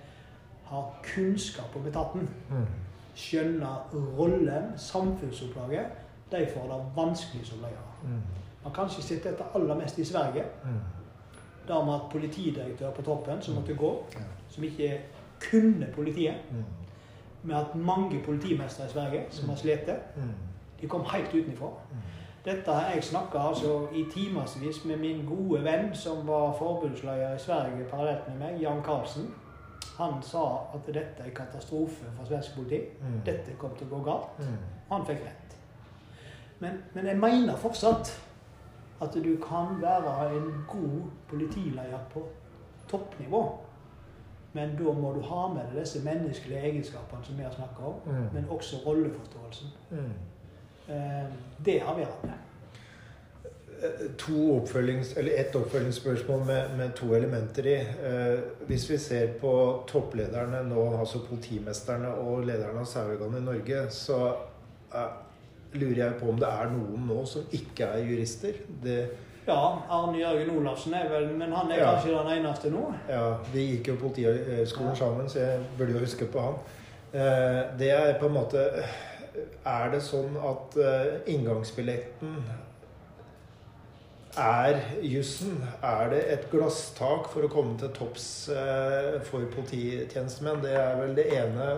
har 0.66 0.94
kunnskap 1.16 1.76
om 1.76 1.88
etaten, 1.88 2.30
mm. 2.50 2.66
skjønner 3.16 3.90
rollen, 4.18 4.78
samfunnsoppdraget, 4.78 5.86
de 6.32 6.48
får 6.54 6.74
det 6.74 6.86
vanskelig 6.96 7.46
som 7.46 7.58
ledere. 7.58 8.20
Man 8.64 8.74
kan 8.74 8.90
ikke 8.90 9.02
sitte 9.02 9.30
etter 9.30 9.46
aller 9.56 9.76
mest 9.76 9.98
i 9.98 10.06
Sverige. 10.06 10.44
Mm. 10.64 10.80
Der 11.68 11.86
med 11.86 11.94
at 11.94 12.02
politidirektør 12.12 12.92
på 12.92 13.02
toppen 13.02 13.42
som 13.42 13.56
måtte 13.56 13.76
gå, 13.76 14.06
som 14.50 14.64
ikke 14.64 15.00
kunne 15.50 15.88
politiet. 15.96 16.36
Mm. 16.52 16.64
Med 17.44 17.56
at 17.56 17.76
mange 17.76 18.22
politimestere 18.26 18.88
i 18.88 18.92
Sverige 18.92 19.26
som 19.30 19.50
har 19.50 19.56
slitt. 19.56 19.90
Mm. 20.16 20.32
De 20.82 20.88
kom 20.88 21.06
helt 21.06 21.36
utenfra. 21.36 21.68
Mm. 21.92 21.98
Dette 22.46 22.72
har 22.72 22.94
jeg 22.94 23.04
snakka 23.04 23.38
altså 23.38 23.88
i 23.94 24.06
timevis 24.14 24.86
med 24.86 24.98
min 24.98 25.26
gode 25.26 25.64
venn 25.64 25.96
som 25.96 26.28
var 26.28 26.56
forbundsleder 26.58 27.36
i 27.36 27.40
Sverige 27.40 27.86
parallelt 27.90 28.28
med 28.28 28.38
meg, 28.40 28.62
Jan 28.62 28.84
Karlsen. 28.84 29.34
Han 29.98 30.22
sa 30.24 30.46
at 30.74 30.88
dette 30.88 31.24
er 31.26 31.36
katastrofe 31.36 32.06
for 32.18 32.26
svensk 32.26 32.56
politi. 32.56 32.80
Mm. 33.02 33.22
Dette 33.26 33.56
kom 33.60 33.76
til 33.76 33.88
å 33.90 33.98
gå 33.98 34.04
galt. 34.08 34.40
Mm. 34.40 34.58
Han 34.92 35.06
fikk 35.06 35.26
rett. 35.28 35.56
Men, 36.60 36.80
men 36.94 37.08
jeg 37.08 37.20
mener 37.20 37.60
fortsatt 37.60 38.12
at 39.02 39.16
du 39.16 39.36
kan 39.44 39.82
være 39.82 40.36
en 40.36 40.50
god 40.68 41.02
politileder 41.28 42.00
på 42.14 42.24
toppnivå. 42.88 43.44
Men 44.54 44.74
da 44.80 44.94
må 44.98 45.14
du 45.14 45.22
ha 45.30 45.46
med 45.54 45.68
deg 45.70 45.84
disse 45.84 46.02
menneskelige 46.06 46.62
egenskapene 46.72 47.26
som 47.26 47.38
vi 47.38 47.46
har 47.46 47.54
snakka 47.54 47.86
om, 47.86 48.00
mm. 48.06 48.28
men 48.34 48.48
også 48.50 48.82
rolleforståelsen. 48.86 49.74
Mm. 49.92 50.14
Eh, 50.90 51.26
det 51.66 51.76
er 51.78 51.92
avgjørende. 51.92 52.38
To 54.20 54.58
oppfølgings, 54.58 55.14
eller 55.18 55.32
Ett 55.40 55.56
oppfølgingsspørsmål 55.56 56.46
med, 56.46 56.78
med, 56.78 56.92
to 56.96 57.14
elementer 57.16 57.66
i. 57.66 57.78
Eh, 57.80 58.40
hvis 58.68 58.90
vi 58.90 58.98
ser 58.98 59.28
på 59.40 59.54
topplederne 59.88 60.64
nå, 60.68 60.84
altså 61.00 61.22
politimesterne 61.30 62.12
og 62.26 62.44
lederne 62.50 62.84
av 62.84 62.90
saueorganet 62.90 63.40
i 63.40 63.46
Norge, 63.46 63.86
så 63.94 64.20
eh, 64.96 65.14
lurer 65.74 66.04
jeg 66.04 66.20
på 66.20 66.34
om 66.34 66.42
det 66.42 66.50
er 66.50 66.74
noen 66.74 67.08
nå 67.08 67.24
som 67.30 67.48
ikke 67.56 67.88
er 67.94 68.10
jurister. 68.10 68.60
Det, 68.84 69.00
ja, 69.50 69.62
Arne 69.90 70.20
Jørgen 70.20 70.52
Olafsen 70.58 70.94
er 70.94 71.10
vel 71.12 71.28
Men 71.34 71.54
han 71.54 71.72
er 71.72 71.82
ja. 71.82 71.92
kanskje 71.94 72.16
den 72.16 72.32
eneste 72.38 72.72
nå? 72.74 72.86
Ja, 73.10 73.26
vi 73.54 73.66
gikk 73.74 73.92
jo 73.92 74.00
Politihøgskolen 74.04 74.94
ja. 74.94 75.00
sammen, 75.02 75.30
så 75.30 75.44
jeg 75.44 75.68
burde 75.78 75.98
jo 75.98 76.06
huske 76.06 76.30
på 76.30 76.46
han. 76.46 76.60
Eh, 77.14 77.62
det 77.80 77.92
er 77.92 78.20
på 78.22 78.30
en 78.30 78.36
måte 78.38 78.66
Er 79.66 79.92
det 79.94 80.02
sånn 80.06 80.36
at 80.46 80.76
eh, 80.78 81.14
inngangsbilletten 81.34 82.42
er 84.40 84.78
jussen? 85.02 85.58
Er 85.84 86.10
det 86.14 86.20
et 86.34 86.46
glasstak 86.52 87.28
for 87.34 87.46
å 87.46 87.52
komme 87.52 87.76
til 87.82 87.92
topps 87.96 88.28
eh, 88.54 89.18
for 89.26 89.46
polititjenestemenn? 89.56 90.62
Det 90.64 90.76
er 90.78 90.96
vel 91.02 91.16
det 91.18 91.28
ene 91.34 91.70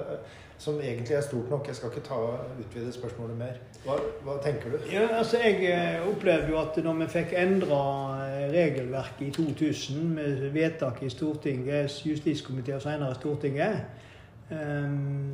som 0.61 0.79
egentlig 0.79 1.15
er 1.15 1.21
stort 1.21 1.49
nok. 1.49 1.67
Jeg 1.67 1.75
skal 1.75 1.89
ikke 1.89 2.07
ta 2.07 2.15
utvide 2.61 2.91
spørsmålet 2.93 3.37
mer. 3.37 3.53
Hva, 3.85 3.95
hva, 4.23 4.35
tenker 4.43 4.69
du? 4.69 4.77
Ja, 4.93 5.07
altså 5.17 5.37
Jeg 5.41 5.63
eh, 5.65 6.09
opplevde 6.09 6.51
jo 6.51 6.59
at 6.61 6.75
når 6.83 6.99
vi 6.99 7.07
fikk 7.09 7.33
endra 7.37 7.79
eh, 8.27 8.43
regelverket 8.53 9.23
i 9.27 9.31
2000 9.31 10.03
med 10.13 10.43
vedtak 10.53 11.01
i 11.03 11.09
Stortinget, 11.09 11.89
justiskomité 12.05 12.75
og 12.75 12.81
senere 12.81 13.15
Stortinget, 13.15 13.79
ehm, 14.51 15.33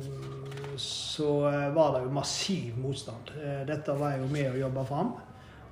så 0.76 1.28
eh, 1.50 1.74
var 1.74 1.92
det 1.96 2.06
jo 2.06 2.14
massiv 2.16 2.78
motstand. 2.78 3.34
Dette 3.68 3.98
var 4.00 4.16
jeg 4.16 4.22
jo 4.24 4.30
med 4.32 4.48
å 4.54 4.56
jobbe 4.62 4.86
fram. 4.88 5.12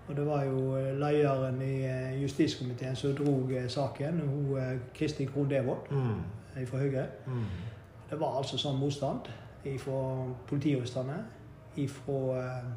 Og 0.09 0.17
det 0.17 0.27
var 0.27 0.45
jo 0.45 0.77
lederen 1.01 1.63
i 1.65 1.79
justiskomiteen 2.21 2.97
som 2.97 3.17
dro 3.17 3.41
saken, 3.69 4.21
hun 4.21 4.85
Kristin 4.95 5.27
Krohn 5.33 5.49
Devold 5.51 5.89
mm. 5.91 6.67
fra 6.67 6.79
Høyre. 6.79 7.09
Mm. 7.27 7.49
Det 8.11 8.21
var 8.21 8.37
altså 8.39 8.59
sånn 8.61 8.79
motstand 8.79 9.27
fra 9.81 10.01
politijuristene, 10.49 11.17
fra 11.93 12.21
eh, 12.41 12.69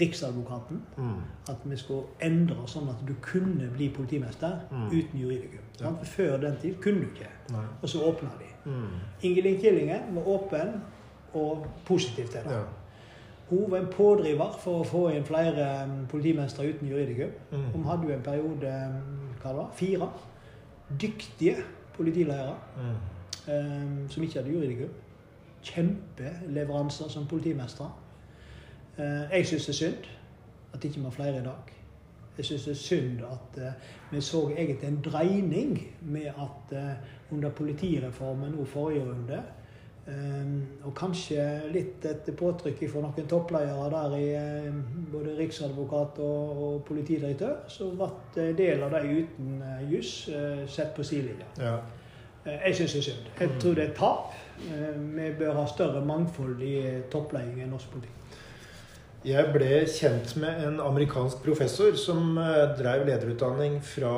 Riksadvokaten, 0.00 0.82
mm. 0.96 1.20
at 1.48 1.62
vi 1.64 1.76
skulle 1.80 2.02
endre 2.20 2.66
sånn 2.68 2.90
at 2.92 3.00
du 3.08 3.14
kunne 3.24 3.70
bli 3.72 3.88
politimester 3.94 4.58
mm. 4.68 4.90
uten 4.92 5.22
juridikum. 5.22 5.64
Ja. 5.80 5.92
Før 6.04 6.36
den 6.42 6.58
tid 6.60 6.76
kunne 6.82 7.06
du 7.06 7.08
ikke. 7.08 7.30
Nei. 7.54 7.64
Og 7.80 7.88
så 7.88 8.02
åpna 8.04 8.34
de. 8.36 8.50
Mm. 8.68 8.98
Ingelin 9.24 9.56
Killingen 9.62 10.10
var 10.18 10.28
åpen 10.34 10.74
og 11.38 11.64
positiv 11.88 12.28
til 12.28 12.44
det. 12.44 12.58
Ja. 12.58 12.66
Hun 13.48 13.70
var 13.70 13.80
en 13.80 13.88
pådriver 13.88 14.58
for 14.60 14.82
å 14.82 14.86
få 14.86 15.06
inn 15.16 15.24
flere 15.24 15.70
um, 15.88 16.02
politimestere 16.10 16.74
uten 16.74 16.90
juridikum. 16.90 17.32
Mm. 17.48 17.66
Hun 17.72 17.88
hadde 17.88 18.10
jo 18.10 18.16
en 18.18 18.26
periode 18.26 18.74
um, 18.92 18.98
hva 19.40 19.54
det 19.54 19.60
var, 19.62 19.70
fire 19.78 20.10
dyktige 21.00 21.56
politiledere 21.96 22.54
mm. 22.76 22.96
um, 23.54 24.00
som 24.12 24.24
ikke 24.24 24.42
hadde 24.42 24.52
juridikum 24.52 24.92
kjempeleveranser 25.62 27.08
som 27.08 27.26
politimestere. 27.26 27.90
Eh, 28.98 29.38
jeg 29.38 29.46
syns 29.46 29.66
det 29.66 29.74
er 29.74 29.82
synd 29.82 30.08
at 30.74 30.84
ikke 30.84 30.98
vi 30.98 31.04
har 31.04 31.10
flere 31.10 31.38
i 31.38 31.44
dag. 31.44 31.74
Jeg 32.38 32.44
syns 32.44 32.64
det 32.64 32.70
er 32.70 32.74
synd 32.74 33.20
at 33.26 33.62
uh, 33.62 33.72
vi 34.12 34.20
så 34.20 34.48
egentlig 34.48 34.88
en 34.88 35.00
dreining 35.04 35.96
med 36.00 36.26
at 36.26 36.72
uh, 36.72 37.36
under 37.36 37.50
politireformen 37.50 38.52
nå 38.52 38.64
forrige 38.64 39.04
runde, 39.04 39.42
og 40.88 40.94
kanskje 40.96 41.42
litt 41.68 42.04
etter 42.08 42.32
påtrykk 42.32 42.78
fra 42.88 43.02
noen 43.04 43.26
toppledere 43.28 43.90
der 43.92 44.14
i 44.16 44.70
både 45.12 45.34
riksadvokat 45.36 46.16
og, 46.24 46.62
og, 46.62 46.78
politidirektør, 46.88 47.58
så 47.68 47.90
ble 47.92 48.08
en 48.46 48.56
del 48.56 48.86
av 48.86 48.96
de 48.96 49.18
uten 49.18 49.58
juss 49.90 50.14
sett 50.72 50.94
på 50.96 51.04
sidelinja. 51.04 51.50
Ja. 51.60 51.74
jeg 52.46 52.78
syns 52.78 52.94
det 52.96 53.02
er 53.02 53.06
synd. 53.10 53.28
Jeg 53.40 53.60
tror 53.60 53.76
det 53.76 53.84
er 53.84 53.94
tap. 53.98 54.32
Eh, 54.66 54.94
vi 55.16 55.32
bør 55.38 55.60
ha 55.60 55.66
større 55.70 56.04
mangfold 56.04 56.62
i 56.64 56.76
toppledelsen 57.12 57.62
i 57.62 57.68
norsk 57.70 57.92
politikk. 57.94 58.14
Jeg 59.26 59.50
ble 59.50 59.80
kjent 59.90 60.36
med 60.38 60.60
en 60.62 60.76
amerikansk 60.80 61.40
professor 61.42 61.96
som 61.98 62.36
uh, 62.38 62.70
drev 62.78 63.02
lederutdanning 63.08 63.80
fra, 63.82 64.12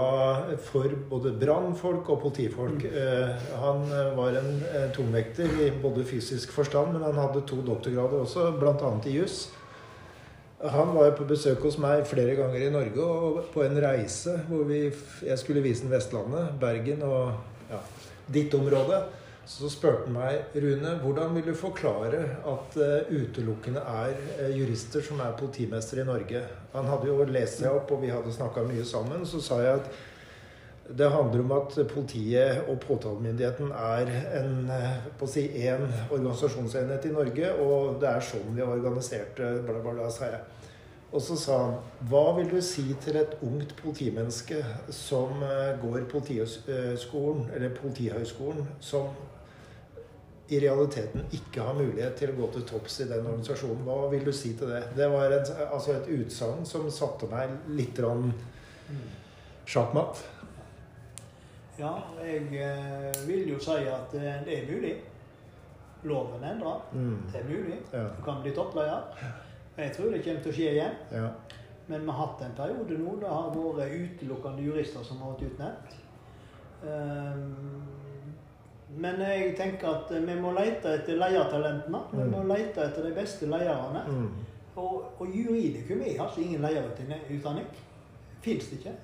for 0.66 0.93
både 1.09 1.32
brannfolk 1.41 2.11
og 2.12 2.20
politifolk. 2.26 2.84
Mm. 2.84 3.47
Han 3.62 3.86
var 4.18 4.36
en 4.43 4.51
tungvekter 4.93 5.57
i 5.64 5.70
både 5.82 6.05
fysisk 6.05 6.53
forstand, 6.53 6.93
men 6.93 7.07
han 7.09 7.16
hadde 7.16 7.47
to 7.49 7.62
doktorgrader 7.64 8.20
også, 8.20 8.51
bl.a. 8.61 8.93
i 9.09 9.16
juss. 9.16 9.47
Han 10.61 10.93
var 10.93 11.14
på 11.16 11.24
besøk 11.24 11.62
hos 11.64 11.78
meg 11.80 12.03
flere 12.05 12.34
ganger 12.36 12.66
i 12.66 12.72
Norge 12.72 13.01
og 13.01 13.38
på 13.55 13.62
en 13.64 13.78
reise 13.80 14.34
hvor 14.51 14.66
vi, 14.68 14.82
jeg 15.24 15.41
skulle 15.41 15.62
vise 15.64 15.86
ham 15.86 15.95
Vestlandet, 15.95 16.51
Bergen 16.61 17.01
og 17.07 17.70
ja, 17.70 17.80
ditt 18.28 18.55
område. 18.59 19.01
Så 19.51 19.66
spurte 19.66 20.05
han 20.05 20.14
meg 20.14 20.53
Rune, 20.62 20.92
hvordan 21.03 21.32
vil 21.34 21.48
du 21.51 21.57
forklare 21.59 22.20
at 22.46 22.76
uh, 22.78 23.09
utelukkende 23.11 23.82
er 23.82 24.12
uh, 24.38 24.46
jurister 24.55 25.03
som 25.03 25.18
er 25.24 25.34
politimestere 25.38 26.05
i 26.05 26.07
Norge? 26.07 26.42
Han 26.76 26.86
hadde 26.86 27.09
jo 27.09 27.26
lest 27.26 27.59
seg 27.59 27.74
opp, 27.74 27.90
og 27.90 28.05
vi 28.05 28.12
hadde 28.14 28.30
snakka 28.30 28.62
mye 28.68 28.84
sammen. 28.86 29.24
Så 29.26 29.42
sa 29.42 29.59
jeg 29.64 29.80
at 29.80 29.90
det 31.01 31.09
handler 31.11 31.42
om 31.42 31.55
at 31.55 31.74
politiet 31.90 32.70
og 32.70 32.78
påtalemyndigheten 32.84 33.72
er 33.74 34.12
en, 34.38 34.55
uh, 34.70 35.03
på 35.18 35.26
å 35.26 35.32
si, 35.32 35.44
en 35.66 35.82
organisasjonsenhet 35.88 37.11
i 37.11 37.14
Norge, 37.16 37.51
og 37.64 37.98
det 38.03 38.11
er 38.12 38.26
sånn 38.30 38.55
vi 38.55 38.62
har 38.62 38.70
organisert 38.76 39.34
det, 39.40 39.51
bla, 39.66 39.82
bla, 39.82 39.96
bla, 39.98 40.12
sa 40.14 40.30
jeg. 40.30 40.44
Og 41.11 41.24
så 41.26 41.34
sa 41.34 41.57
han 41.64 42.07
Hva 42.07 42.36
vil 42.36 42.53
du 42.53 42.61
si 42.62 42.84
til 43.03 43.18
et 43.18 43.34
ungt 43.42 43.74
politimenneske 43.82 44.62
som 44.94 45.42
går 45.82 46.07
politihøgskolen, 46.12 47.48
eller 47.57 47.74
Politihøgskolen, 47.74 48.68
som 48.78 49.11
i 50.51 50.59
realiteten 50.61 51.28
ikke 51.36 51.62
har 51.62 51.76
mulighet 51.78 52.16
til 52.18 52.32
å 52.32 52.38
gå 52.40 52.48
til 52.57 52.64
topps 52.66 53.01
i 53.05 53.09
den 53.11 53.22
organisasjonen. 53.22 53.84
Hva 53.86 54.09
vil 54.11 54.24
du 54.26 54.32
si 54.34 54.57
til 54.59 54.72
det? 54.72 54.82
Det 54.96 55.07
var 55.12 55.30
et, 55.36 55.53
altså 55.68 55.94
et 55.94 56.11
utsagn 56.16 56.66
som 56.66 56.88
satte 56.90 57.28
meg 57.30 57.55
litt 57.78 58.01
sjakkmatt. 59.70 60.24
Ja, 61.78 61.92
jeg 62.20 62.51
eh, 62.61 63.20
vil 63.28 63.55
jo 63.55 63.61
si 63.62 63.78
at 63.88 64.16
eh, 64.18 64.42
det 64.44 64.57
er 64.59 64.66
mulig. 64.68 64.96
Loven 66.03 66.44
endrer. 66.44 66.82
Mm. 66.92 67.22
Det 67.32 67.40
er 67.40 67.46
mulig. 67.48 67.78
Ja. 67.92 68.05
Du 68.16 68.20
kan 68.24 68.42
bli 68.42 68.53
toppleder. 68.57 69.07
Jeg 69.76 69.94
tror 69.96 70.11
det 70.11 70.22
kommer 70.24 70.42
til 70.42 70.53
å 70.53 70.57
skje 70.59 70.74
igjen. 70.74 70.98
Ja. 71.14 71.30
Men 71.86 72.05
vi 72.05 72.12
har 72.12 72.20
hatt 72.24 72.44
en 72.46 72.59
periode 72.59 72.98
nå 73.01 73.16
det 73.20 73.30
har 73.30 73.55
vært 73.55 73.96
utelukkende 73.96 74.66
jurister 74.66 75.07
som 75.07 75.22
har 75.22 75.32
vært 75.32 75.46
utnevnt. 75.48 75.96
Um, 76.80 78.09
men 78.97 79.20
jeg 79.22 79.55
tenker 79.59 79.88
at 79.88 80.11
vi 80.11 80.34
må 80.41 80.53
lete 80.57 80.97
etter 80.99 81.18
leiertalentene. 81.20 82.01
Vi 82.12 82.24
må 82.24 82.43
mm. 82.43 82.51
lete 82.51 82.86
etter 82.88 83.07
de 83.07 83.12
beste 83.14 83.47
lederne. 83.47 84.03
Mm. 84.09 84.30
Og, 84.80 85.05
og 85.18 85.30
juridikum 85.34 86.03
er 86.03 86.22
altså 86.22 86.41
ingen 86.41 86.64
leierutdanning. 86.64 87.66
Fins 88.43 88.70
det 88.70 88.80
ikke. 88.80 88.97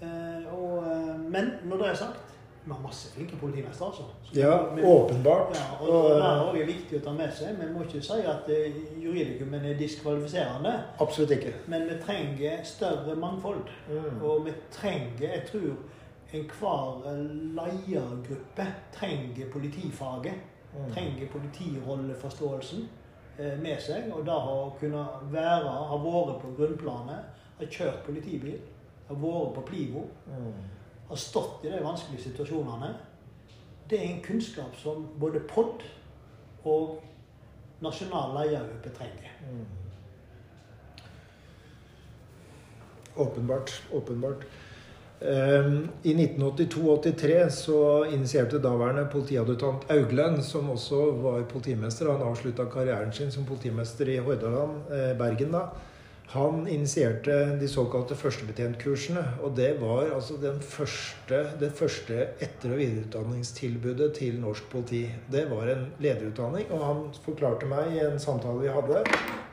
Eh, 0.00 0.52
og, 0.54 0.84
eh, 0.86 1.16
men 1.30 1.50
når 1.68 1.82
det 1.82 1.88
er 1.90 2.02
sagt 2.04 2.30
vi 2.64 2.72
har 2.72 2.80
masse 2.82 3.08
flinke 3.14 3.36
politimestere. 3.40 3.88
Altså. 3.88 4.02
ja, 4.40 4.74
vi, 4.74 4.82
åpenbart. 4.84 5.56
Ja, 5.56 5.86
og 5.86 6.10
Det 6.10 6.24
er 6.24 6.40
også 6.40 6.64
viktig 6.66 6.98
å 6.98 7.04
ta 7.04 7.14
med 7.16 7.32
seg. 7.32 7.54
Vi 7.56 7.68
må 7.72 7.86
ikke 7.86 8.02
si 8.04 8.18
at 8.28 8.50
juridikumen 9.00 9.64
er 9.64 9.78
diskvalifiserende. 9.80 10.74
Absolutt 11.00 11.32
ikke. 11.38 11.54
Men 11.72 11.88
vi 11.88 11.96
trenger 12.04 12.60
større 12.68 13.16
mangfold. 13.16 13.64
Mm. 13.88 14.20
Og 14.20 14.44
vi 14.44 14.54
trenger, 14.70 15.24
jeg 15.24 15.42
tror 15.48 15.72
enhver 16.32 17.02
ledergruppe 17.54 18.66
trenger 18.94 19.50
politifaget. 19.52 20.34
Mm. 20.74 20.92
Trenger 20.92 21.28
politirolleforståelsen 21.32 22.88
eh, 23.38 23.58
med 23.58 23.80
seg. 23.82 24.10
Og 24.14 24.26
da 24.26 24.36
å 24.38 24.70
kunne 24.80 25.04
være, 25.32 25.72
ha 25.90 25.98
vært 26.04 26.42
på 26.44 26.52
grunnplanet, 26.58 27.42
ha 27.58 27.70
kjørt 27.70 28.04
politibil, 28.06 28.60
ha 29.08 29.16
vært 29.18 29.54
på 29.58 29.66
Plivo, 29.66 30.06
mm. 30.26 30.52
ha 31.10 31.18
stått 31.18 31.66
i 31.66 31.72
de 31.72 31.82
vanskelige 31.84 32.28
situasjonene. 32.28 32.94
Det 33.90 33.98
er 33.98 34.12
en 34.12 34.22
kunnskap 34.22 34.76
som 34.78 35.08
både 35.18 35.42
POD 35.50 35.82
og 36.70 37.00
nasjonal 37.82 38.36
ledergruppe 38.38 38.94
trenger. 38.94 39.36
Mm. 39.50 39.66
Åpenbart. 43.16 43.82
Åpenbart. 43.92 44.46
Ehm, 45.20 45.88
I 46.02 46.14
1982-83 46.14 47.48
så 47.48 48.06
initierte 48.08 48.58
daværende 48.58 49.04
politiadjutant 49.12 49.84
Auglen, 49.92 50.42
som 50.42 50.70
også 50.72 51.10
var 51.20 51.42
politimester, 51.50 52.08
han 52.08 52.24
avslutta 52.24 52.64
karrieren 52.72 53.12
sin 53.12 53.32
som 53.32 53.44
politimester 53.44 54.08
i 54.08 54.16
Hordaland, 54.24 54.88
eh, 54.88 55.12
Bergen 55.18 55.52
da, 55.52 55.66
han 56.30 56.68
initierte 56.68 57.56
de 57.60 57.68
såkalte 57.68 58.14
førstebetjentkursene. 58.14 59.22
Og 59.42 59.56
det 59.56 59.72
var 59.80 60.12
altså 60.14 60.38
første, 60.62 61.40
det 61.60 61.72
første 61.74 62.28
etter- 62.40 62.70
og 62.72 62.78
videreutdanningstilbudet 62.78 64.12
til 64.14 64.38
norsk 64.40 64.70
politi. 64.70 65.08
Det 65.32 65.48
var 65.50 65.66
en 65.72 65.88
lederutdanning, 65.98 66.70
og 66.70 66.84
han 66.86 67.02
forklarte 67.24 67.66
meg 67.66 67.96
i 67.96 68.04
en 68.06 68.18
samtale 68.22 68.62
vi 68.62 68.70
hadde, 68.70 69.02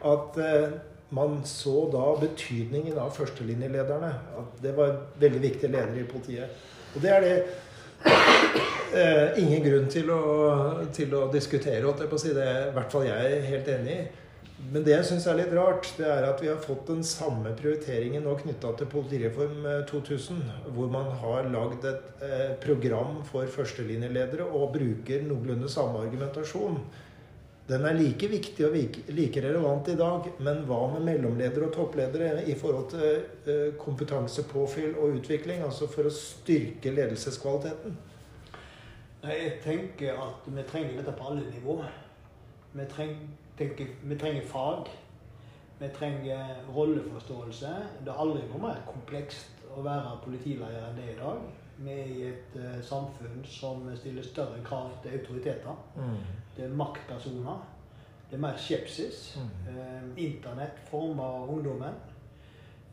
at 0.05 0.37
eh, 0.37 0.77
man 1.09 1.39
så 1.47 1.87
da 1.91 2.05
betydningen 2.19 2.97
av 2.99 3.13
førstelinjelederne. 3.15 4.11
At 4.41 4.61
det 4.63 4.75
var 4.77 4.95
veldig 5.21 5.41
viktige 5.43 5.71
ledere 5.71 6.03
i 6.03 6.09
politiet. 6.09 6.67
Og 6.95 7.01
det 7.03 7.11
er 7.13 7.25
det 7.25 7.33
eh, 8.07 9.41
ingen 9.43 9.63
grunn 9.65 9.89
til 9.91 10.11
å, 10.13 10.21
til 10.95 11.13
å 11.17 11.27
diskutere, 11.33 11.83
holdt 11.85 12.03
jeg 12.03 12.11
på 12.11 12.19
å 12.19 12.23
si. 12.23 12.35
Det 12.35 12.45
er 12.45 12.63
i 12.69 12.77
hvert 12.77 12.93
fall 12.93 13.07
jeg 13.07 13.43
helt 13.47 13.75
enig 13.77 13.97
i. 13.97 14.07
Men 14.73 14.81
det 14.81 14.95
jeg 14.95 15.05
syns 15.05 15.27
er 15.29 15.37
litt 15.37 15.51
rart, 15.53 15.85
det 15.99 16.07
er 16.09 16.23
at 16.25 16.39
vi 16.41 16.47
har 16.49 16.57
fått 16.57 16.87
den 16.89 17.03
samme 17.05 17.51
prioriteringen 17.59 18.23
nå 18.25 18.33
knytta 18.39 18.71
til 18.79 18.89
Politireform 18.89 19.67
2000, 19.89 20.39
eh, 20.41 20.69
hvor 20.75 20.89
man 20.91 21.11
har 21.21 21.49
lagd 21.53 21.85
et 21.87 22.23
eh, 22.25 22.53
program 22.63 23.21
for 23.29 23.47
førstelinjeledere 23.53 24.47
og 24.47 24.73
bruker 24.75 25.27
noenlunde 25.27 25.69
samme 25.71 26.01
argumentasjon. 26.07 26.81
Den 27.67 27.83
er 27.83 27.97
like 27.97 28.29
viktig 28.31 28.63
og 28.63 28.75
like 29.11 29.41
relevant 29.43 29.89
i 29.91 29.97
dag, 29.99 30.29
men 30.39 30.61
hva 30.69 30.85
med 30.93 31.03
mellomledere 31.03 31.67
og 31.67 31.73
toppledere 31.75 32.45
i 32.47 32.55
forhold 32.55 32.85
til 32.93 33.25
eh, 33.51 33.73
kompetansepåfyll 33.79 34.95
og 34.95 35.17
utvikling? 35.19 35.65
Altså 35.65 35.89
for 35.91 36.07
å 36.07 36.13
styrke 36.15 36.93
ledelseskvaliteten? 36.95 37.97
Jeg 39.27 39.51
tenker 39.65 40.21
at 40.23 40.47
vi 40.47 40.63
trenger 40.69 41.01
dette 41.01 41.17
på 41.17 41.27
alle 41.27 41.43
nivå. 41.51 41.81
Vi 42.77 42.87
tenker, 42.95 43.91
vi 44.03 44.15
trenger 44.15 44.47
fag. 44.47 44.87
Vi 45.79 45.91
trenger 45.99 46.55
rolleforståelse. 46.75 47.75
Det 48.05 48.13
er 48.13 48.23
aldri 48.23 48.47
vært 48.47 48.63
mer 48.63 48.83
komplekst 48.87 49.67
å 49.75 49.83
være 49.85 50.17
politileder 50.23 50.87
enn 50.87 50.95
det 50.97 51.09
er 51.09 51.15
i 51.17 51.19
dag. 51.19 51.47
Vi 51.77 51.93
er 51.93 52.07
i 52.15 52.21
et 52.31 52.55
uh, 52.57 52.77
samfunn 52.81 53.43
som 53.45 53.83
stiller 53.99 54.25
større 54.25 54.63
krav 54.65 54.95
til 55.03 55.19
autoriteter. 55.19 55.75
Mm. 55.99 56.21
Det 56.57 56.65
er 56.65 56.75
maktpersoner. 56.75 57.65
Det 58.29 58.35
er 58.35 58.43
mer 58.43 58.57
skepsis. 58.59 59.37
Mm. 59.37 59.73
Uh, 59.73 60.23
Internett 60.23 60.79
former 60.89 61.49
ungdommen. 61.49 61.99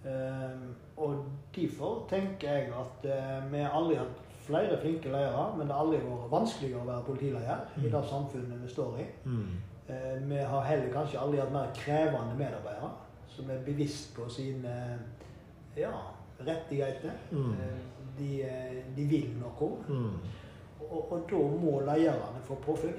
Uh, 0.05 0.67
og 0.97 1.25
derfor 1.55 2.07
tenker 2.09 2.53
jeg 2.53 2.73
at 2.77 3.07
vi 3.51 3.59
har 3.59 3.73
aldri 3.75 3.97
hatt 3.97 4.21
flere 4.45 4.77
flinke 4.81 5.09
ledere, 5.09 5.47
men 5.57 5.67
det 5.67 5.75
har 5.75 5.87
aldri 5.87 6.03
vært 6.05 6.31
vanskeligere 6.31 6.83
å 6.83 6.89
være 6.91 7.07
politileder 7.07 7.63
mm. 7.77 7.87
i 7.87 7.93
det 7.95 8.03
samfunnet 8.11 8.61
vi 8.63 8.69
står 8.71 9.01
i. 9.01 9.07
Mm. 9.25 9.55
vi 10.29 10.37
har 10.37 10.63
heller 10.69 10.93
kanskje 10.93 11.21
aldri 11.21 11.41
hatt 11.41 11.53
mer 11.53 11.73
krevende 11.77 12.37
medarbeidere 12.39 12.93
som 13.29 13.51
er 13.51 13.65
bevisst 13.67 14.15
på 14.17 14.29
sine 14.31 14.77
ja, 15.77 15.91
rettigheter. 16.47 17.17
Mm 17.33 17.57
de, 18.19 18.43
eh, 18.43 18.85
de 18.97 19.05
vil 19.05 19.29
noe. 19.41 19.71
Mm. 19.89 20.17
Og, 20.85 21.13
og, 21.13 21.21
da 21.31 21.43
må 21.61 21.79
lederne 21.87 22.43
få 22.47 22.59
påfyll. 22.65 22.99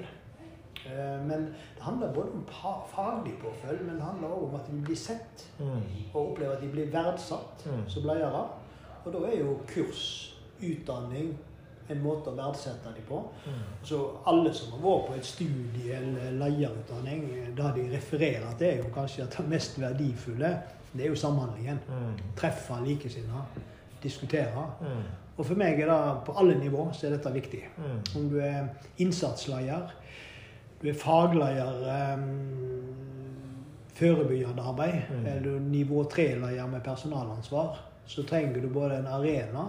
Eh, 0.86 1.26
men 1.26 1.48
det 1.76 1.82
handler 1.82 2.14
både 2.14 2.30
om 2.38 2.46
faglig 2.94 3.34
påfølg, 3.42 3.82
men 3.86 3.94
det 3.94 4.02
handler 4.02 4.28
også 4.28 4.46
om 4.46 4.54
at 4.54 4.70
de 4.70 4.84
blir 4.84 4.96
sett. 4.96 5.46
Mm. 5.58 5.82
Og 6.12 6.30
opplever 6.30 6.56
at 6.56 6.62
de 6.62 6.70
blir 6.70 6.92
verdsatt 6.92 7.66
mm. 7.66 7.82
som 7.88 8.08
ledere. 8.08 8.46
Og 9.04 9.12
da 9.12 9.26
er 9.28 9.38
jo 9.40 9.58
kurs, 9.68 10.06
utdanning, 10.62 11.36
en 11.88 12.00
måte 12.02 12.32
å 12.32 12.34
verdsette 12.34 12.90
dem 12.96 13.04
på. 13.06 13.20
Mm. 13.46 13.60
Så 13.86 14.00
alle 14.26 14.50
som 14.54 14.72
har 14.74 14.80
vært 14.82 15.04
på 15.06 15.18
et 15.20 15.28
studie 15.28 15.92
eller 15.94 16.32
lederutdanning, 16.40 17.28
det 17.56 17.68
de 17.76 17.84
refererer 17.92 18.56
til, 18.58 18.66
er 18.72 18.80
jo 18.82 18.90
kanskje 18.94 19.28
at 19.28 19.36
det 19.38 19.46
mest 19.52 19.78
verdifulle 19.80 20.56
det 20.96 21.04
er 21.04 21.12
jo 21.12 21.18
samhandlingen. 21.20 21.78
Mm. 21.88 22.12
Treffe 22.36 22.78
likesinnede 22.84 23.44
diskutere. 24.02 24.66
Mm. 24.80 25.02
Og 25.36 25.46
for 25.46 25.58
meg 25.60 25.80
er 25.80 25.90
det 25.90 26.24
på 26.26 26.34
alle 26.40 26.56
nivå 26.58 26.88
så 26.96 27.06
er 27.06 27.16
dette 27.16 27.32
viktig. 27.32 27.62
Mm. 27.76 27.98
Om 28.16 28.28
du 28.32 28.38
er 28.40 28.68
innsatsleder, 28.98 29.92
du 30.82 30.88
er 30.88 30.94
fagleder 30.94 32.14
um, 32.14 32.28
forebyggende 33.96 34.62
arbeid, 34.62 35.02
mm. 35.10 35.26
eller 35.26 35.42
du 35.42 35.56
er 35.56 35.60
nivå 35.60 36.04
tre-leder 36.04 36.66
med 36.66 36.80
personalansvar, 36.84 37.80
så 38.06 38.22
trenger 38.22 38.60
du 38.60 38.68
både 38.68 38.98
en 38.98 39.06
arena 39.06 39.68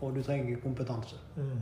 og 0.00 0.14
du 0.16 0.22
trenger 0.22 0.60
kompetanse. 0.62 1.16
Mm. 1.36 1.60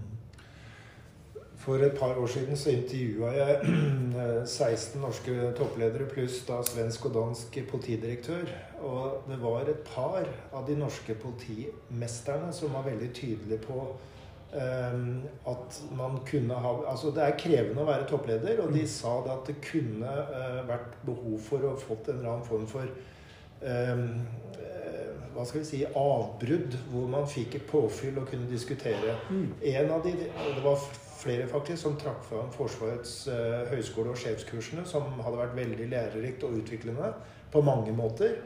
For 1.63 1.79
et 1.79 1.95
par 1.99 2.19
år 2.19 2.27
siden 2.27 2.57
så 2.57 2.71
intervjua 2.71 3.31
jeg 3.37 3.61
16 4.47 5.01
norske 5.01 5.53
toppledere 5.59 6.09
pluss 6.11 6.41
da 6.49 6.59
svensk 6.67 7.07
og 7.07 7.15
dansk 7.15 7.59
politidirektør. 7.71 8.51
Og 8.83 9.29
det 9.29 9.39
var 9.43 9.71
et 9.71 9.85
par 9.87 10.27
av 10.53 10.67
de 10.67 10.75
norske 10.79 11.15
politimesterne 11.15 12.51
som 12.53 12.75
var 12.75 12.89
veldig 12.89 13.13
tydelige 13.15 13.63
på 13.63 13.85
at 14.53 15.77
man 15.97 16.19
kunne 16.29 16.55
ha 16.61 16.73
Altså 16.91 17.11
det 17.17 17.23
er 17.25 17.39
krevende 17.41 17.81
å 17.81 17.89
være 17.89 18.05
toppleder, 18.11 18.59
og 18.61 18.75
de 18.75 18.83
sa 18.91 19.15
det 19.25 19.33
at 19.33 19.49
det 19.49 19.55
kunne 19.65 20.13
uh, 20.13 20.59
vært 20.69 20.99
behov 21.07 21.39
for 21.41 21.65
å 21.65 21.71
ha 21.73 21.81
fått 21.81 22.11
en 22.13 22.19
eller 22.19 22.35
annen 22.35 22.45
form 22.45 22.67
for 22.69 22.91
eh, 23.65 24.03
hva 25.33 25.45
skal 25.49 25.63
vi 25.63 25.69
si, 25.69 25.81
avbrudd 25.87 26.77
hvor 26.91 27.09
man 27.11 27.25
fikk 27.31 27.57
et 27.57 27.65
påfyll 27.71 28.21
og 28.21 28.29
kunne 28.29 28.51
diskutere. 28.51 29.17
Mm. 29.31 29.47
En 29.73 29.95
av 29.95 30.05
de, 30.05 30.13
Det 30.13 30.65
var 30.65 30.85
flere 31.23 31.47
faktisk 31.49 31.83
som 31.83 31.97
trakk 31.97 32.25
fram 32.27 32.51
Forsvarets 32.53 33.15
eh, 33.31 33.63
høyskole- 33.73 34.13
og 34.13 34.19
sjefskursene, 34.21 34.85
som 34.89 35.07
hadde 35.23 35.39
vært 35.39 35.57
veldig 35.57 35.89
lærerikt 35.93 36.45
og 36.45 36.59
utviklende 36.61 37.13
på 37.53 37.63
mange 37.65 37.95
måter. 37.97 38.41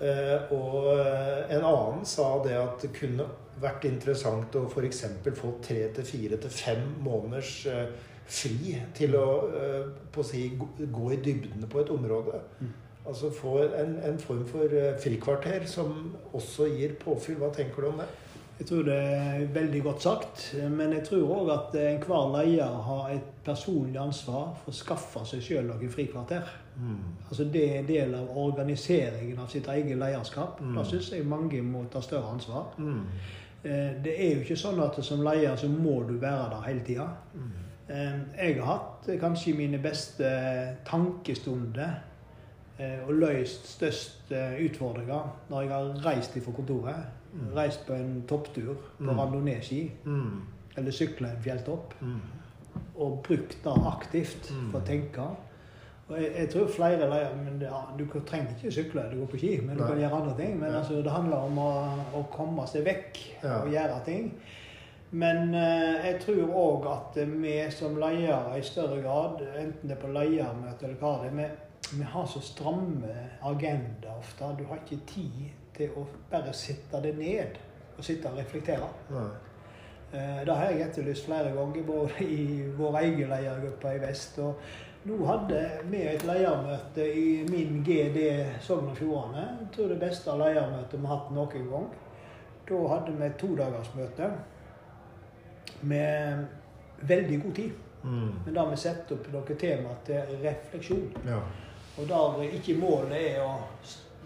Eh, 0.00 0.52
og 0.54 0.88
eh, 0.94 1.56
en 1.56 1.66
annen 1.68 2.06
sa 2.08 2.34
det 2.44 2.56
at 2.56 2.80
det 2.84 2.94
kunne 2.96 3.28
vært 3.62 3.84
interessant 3.88 4.56
å 4.58 4.64
f.eks. 4.68 5.04
få 5.38 5.52
tre 5.64 5.86
til 5.96 6.04
fire 6.08 6.38
til 6.42 6.50
fem 6.50 6.82
måneders 7.04 7.52
eh, 7.70 7.86
fri 8.32 8.76
til 8.96 9.16
å 9.18 9.26
eh, 9.58 9.84
på 10.12 10.22
å 10.22 10.26
si, 10.26 10.44
gå- 10.58 11.10
i 11.12 11.20
dybdene 11.24 11.68
på 11.70 11.82
et 11.82 11.90
område. 11.94 12.40
Mm. 12.60 12.72
Altså 13.06 13.32
få 13.34 13.56
en, 13.66 13.96
en 14.06 14.18
form 14.22 14.44
for 14.46 14.70
eh, 14.78 14.92
frikvarter 15.02 15.64
som 15.66 16.12
også 16.32 16.68
gir 16.76 16.94
påfyll. 17.02 17.40
Hva 17.42 17.50
tenker 17.54 17.82
du 17.82 17.88
om 17.94 18.02
det? 18.02 18.10
Jeg 18.60 18.68
tror 18.68 18.82
det 18.86 18.94
er 18.94 19.46
veldig 19.50 19.80
godt 19.82 20.02
sagt. 20.04 20.42
Men 20.70 20.92
jeg 20.94 21.02
tror 21.08 21.30
òg 21.40 21.48
at 21.50 21.72
enhver 21.80 22.28
leder 22.36 22.76
har 22.86 23.08
et 23.10 23.30
personlig 23.42 23.98
ansvar 23.98 24.52
for 24.60 24.70
å 24.70 24.76
skaffe 24.76 25.22
seg 25.26 25.42
sjøl 25.42 25.64
noen 25.66 25.90
frikvarter. 25.90 26.46
Altså 27.28 27.48
Det 27.50 27.62
er 27.64 27.80
en 27.80 27.88
del 27.88 28.14
av 28.14 28.30
organiseringen 28.38 29.40
av 29.42 29.50
sitt 29.50 29.66
eget 29.72 29.98
lederskap. 29.98 30.60
Mm. 30.62 30.76
Da 30.78 30.84
syns 30.86 31.10
jeg 31.12 31.26
mange 31.26 31.58
må 31.66 31.82
ta 31.90 32.04
større 32.04 32.30
ansvar. 32.36 32.70
Mm. 32.78 33.02
Eh, 33.64 34.02
Det 34.04 34.14
er 34.18 34.34
jo 34.34 34.40
ikke 34.40 34.56
sånn 34.56 34.80
at 34.82 35.04
som 35.04 35.20
leder 35.22 35.56
så 35.56 35.68
må 35.68 36.02
du 36.08 36.14
være 36.18 36.50
der 36.50 36.62
hele 36.66 36.80
tida. 36.86 37.08
Mm. 37.34 37.50
Jeg 38.38 38.56
har 38.62 38.64
hatt 38.64 39.08
eh, 39.08 39.18
kanskje 39.20 39.54
mine 39.56 39.78
beste 39.78 40.24
tankestunder 40.84 41.90
eh, 42.78 42.98
og 43.06 43.14
løst 43.20 43.66
størst 43.76 44.32
eh, 44.32 44.56
utfordringer 44.66 45.28
når 45.50 45.60
jeg 45.66 45.70
har 45.74 46.06
reist 46.06 46.38
fra 46.44 46.52
kontoret. 46.56 47.02
Mm. 47.32 47.46
Reist 47.56 47.86
på 47.86 47.94
en 47.96 48.22
topptur 48.28 48.74
på 48.98 49.04
Mm. 49.04 49.18
randonee-ski, 49.18 49.90
Mm. 50.04 50.42
eller 50.76 50.90
sykla 50.90 51.28
en 51.28 51.42
fjelltopp. 51.42 51.94
Og 52.96 53.22
brukt 53.22 53.56
det 53.64 53.72
aktivt 53.86 54.52
for 54.70 54.80
å 54.80 54.84
tenke. 54.86 55.26
Og 56.12 56.18
jeg, 56.20 56.32
jeg 56.36 56.48
tror 56.52 56.66
flere 56.68 57.06
leier, 57.08 57.30
men 57.36 57.58
det, 57.60 57.68
ja, 57.70 57.78
Du 57.98 58.04
trenger 58.28 58.52
ikke 58.56 58.72
sykle 58.74 59.00
eller 59.06 59.16
gå 59.22 59.26
på 59.32 59.38
ski, 59.40 59.52
men 59.64 59.76
du 59.78 59.82
Nei. 59.82 59.88
kan 59.90 60.00
gjøre 60.02 60.18
andre 60.20 60.34
ting. 60.36 60.58
Men 60.60 60.70
Ja. 60.72 60.78
altså, 60.82 60.98
det 61.02 61.10
handler 61.14 61.36
om 61.46 61.58
å, 61.58 61.70
å 62.20 62.22
komme 62.34 62.66
seg 62.68 62.84
vekk 62.84 63.20
Ja. 63.42 63.54
og 63.62 63.70
gjøre 63.72 64.00
ting. 64.04 64.32
Men 65.14 65.54
eh, 65.54 66.06
jeg 66.06 66.20
tror 66.20 66.52
òg 66.56 66.86
at 66.92 67.16
vi 67.28 67.56
som 67.70 67.96
ledere 68.00 68.58
i 68.58 68.62
større 68.64 69.00
grad, 69.04 69.42
enten 69.60 69.88
det 69.88 69.96
er 69.96 70.00
på 70.00 70.12
ledermøte 70.12 70.84
eller 70.86 71.00
hva 71.00 71.14
det 71.22 71.30
er, 71.30 71.36
vi, 71.40 71.96
vi 71.98 72.02
har 72.14 72.26
så 72.26 72.40
stramme 72.40 73.14
agenda 73.44 74.14
ofte. 74.18 74.44
Du 74.58 74.64
har 74.70 74.76
ikke 74.84 75.00
tid 75.06 75.50
til 75.76 75.90
å 75.96 76.06
bare 76.30 76.52
sitte 76.52 77.00
det 77.02 77.16
ned 77.18 77.58
og 77.98 78.04
sitte 78.04 78.28
og 78.28 78.38
reflektere. 78.40 78.88
Nei. 79.12 79.26
Eh, 80.14 80.44
Det 80.46 80.54
har 80.56 80.70
jeg 80.70 80.80
etterlyst 80.88 81.24
flere 81.26 81.52
ganger, 81.56 81.82
både 81.86 82.24
i 82.24 82.64
vår 82.76 82.96
egen 83.02 83.28
ledergruppe 83.28 83.94
i 83.96 83.98
vest. 83.98 84.38
og 84.38 84.54
nå 85.04 85.18
hadde 85.26 85.60
vi 85.90 86.02
et 86.06 86.22
ledermøte 86.26 87.06
i 87.14 87.42
min 87.50 87.82
GD 87.86 88.18
Sogn 88.62 88.88
og 88.92 88.96
Fjordane. 88.96 89.44
Jeg 89.60 89.68
tror 89.76 89.88
det 89.88 90.00
beste 90.00 90.30
ledermøtet 90.38 91.00
vi 91.00 91.06
har 91.06 91.16
hatt 91.16 91.32
noen 91.34 91.70
gang. 91.72 91.88
Da 92.68 92.82
hadde 92.94 93.16
vi 93.18 93.26
et 93.26 93.36
todagersmøte 93.40 94.30
med 95.82 96.44
veldig 97.02 97.42
god 97.42 97.54
tid. 97.54 97.72
Mm. 98.04 98.30
Men 98.44 98.54
da 98.54 98.64
vi 98.70 98.76
setter 98.82 99.16
opp 99.18 99.28
noen 99.32 99.58
tema 99.58 99.96
til 100.06 100.38
refleksjon. 100.42 101.10
Ja. 101.26 101.40
Og 101.98 102.08
der 102.08 102.42
ikke 102.56 102.78
målet 102.80 103.18
er 103.18 103.42
å 103.44 103.52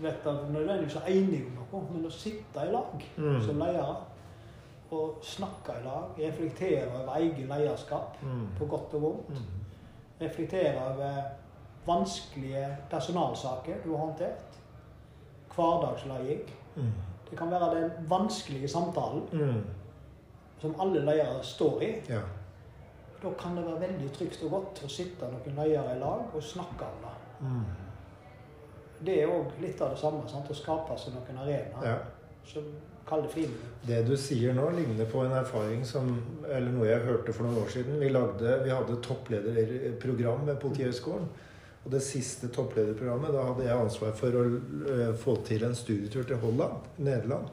vet 0.00 0.26
at 0.28 0.48
nødvendigvis 0.52 0.98
enige 1.08 1.46
om 1.48 1.54
noe, 1.72 1.82
men 1.94 2.04
å 2.04 2.10
sitte 2.12 2.60
i 2.66 2.72
lag 2.72 3.04
Mm. 3.16 3.40
som 3.46 3.58
ledere. 3.58 3.96
Og 4.90 5.18
snakke 5.22 5.72
i 5.80 5.84
lag. 5.84 6.12
Reflektere 6.18 6.86
over 6.92 7.16
eget 7.16 7.48
lederskap, 7.48 8.16
Mm. 8.22 8.46
på 8.58 8.64
godt 8.66 8.94
og 8.94 9.02
vondt. 9.02 9.40
Reflektere 10.20 10.74
over 10.90 11.22
vanskelige 11.86 12.76
personalsaker 12.90 13.74
du 13.84 13.90
har 13.96 13.98
håndtert. 14.06 14.58
Hverdagsleding. 15.54 16.40
Mm. 16.76 16.92
Det 17.30 17.38
kan 17.38 17.50
være 17.50 17.74
den 17.74 17.90
vanskelige 18.10 18.68
samtalen 18.68 19.28
Mm. 19.32 19.64
som 20.58 20.74
alle 20.80 21.00
ledere 21.00 21.42
står 21.42 21.80
i. 21.82 21.92
Ja. 22.08 22.20
Da 23.22 23.28
kan 23.38 23.56
det 23.56 23.64
være 23.66 23.80
veldig 23.80 24.12
trygt 24.12 24.42
og 24.44 24.50
godt 24.50 24.82
å 24.84 24.88
sitte 24.88 25.26
noen 25.32 25.56
ledere 25.56 25.96
i 25.96 25.98
lag 25.98 26.34
og 26.34 26.42
snakke 26.42 26.84
om 26.84 27.02
det. 27.02 27.46
Mm. 27.48 27.64
Det 29.06 29.22
er 29.22 29.28
òg 29.28 29.50
litt 29.60 29.80
av 29.80 29.90
det 29.90 29.98
samme. 29.98 30.22
Sant? 30.28 30.50
Å 30.50 30.54
skape 30.54 30.96
seg 30.98 31.14
noen 31.14 31.38
arenaer 31.38 31.84
ja. 31.90 31.96
Som 33.06 33.22
det 33.22 33.28
friminutt. 33.32 33.74
Det 33.86 34.00
du 34.06 34.16
sier 34.18 34.54
nå, 34.56 34.66
ligner 34.74 35.06
på 35.10 35.22
en 35.22 35.34
erfaring 35.38 35.84
som 35.86 36.08
Eller 36.50 36.72
noe 36.74 36.88
jeg 36.88 37.04
hørte 37.06 37.34
for 37.34 37.46
noen 37.46 37.62
år 37.62 37.70
siden. 37.70 38.00
Vi, 38.02 38.08
lagde, 38.10 38.56
vi 38.64 38.72
hadde 38.74 38.98
topplederprogram 39.04 40.46
ved 40.48 40.58
Politihøgskolen. 40.62 41.28
Og 41.86 41.92
det 41.92 42.02
siste 42.02 42.50
topplederprogrammet, 42.50 43.30
da 43.30 43.44
hadde 43.46 43.66
jeg 43.68 43.78
ansvar 43.78 44.14
for 44.18 44.34
å 44.34 44.42
øh, 44.50 45.12
få 45.22 45.36
til 45.46 45.62
en 45.62 45.76
studietur 45.78 46.26
til 46.26 46.40
Holland, 46.42 46.88
Nederland. 46.98 47.46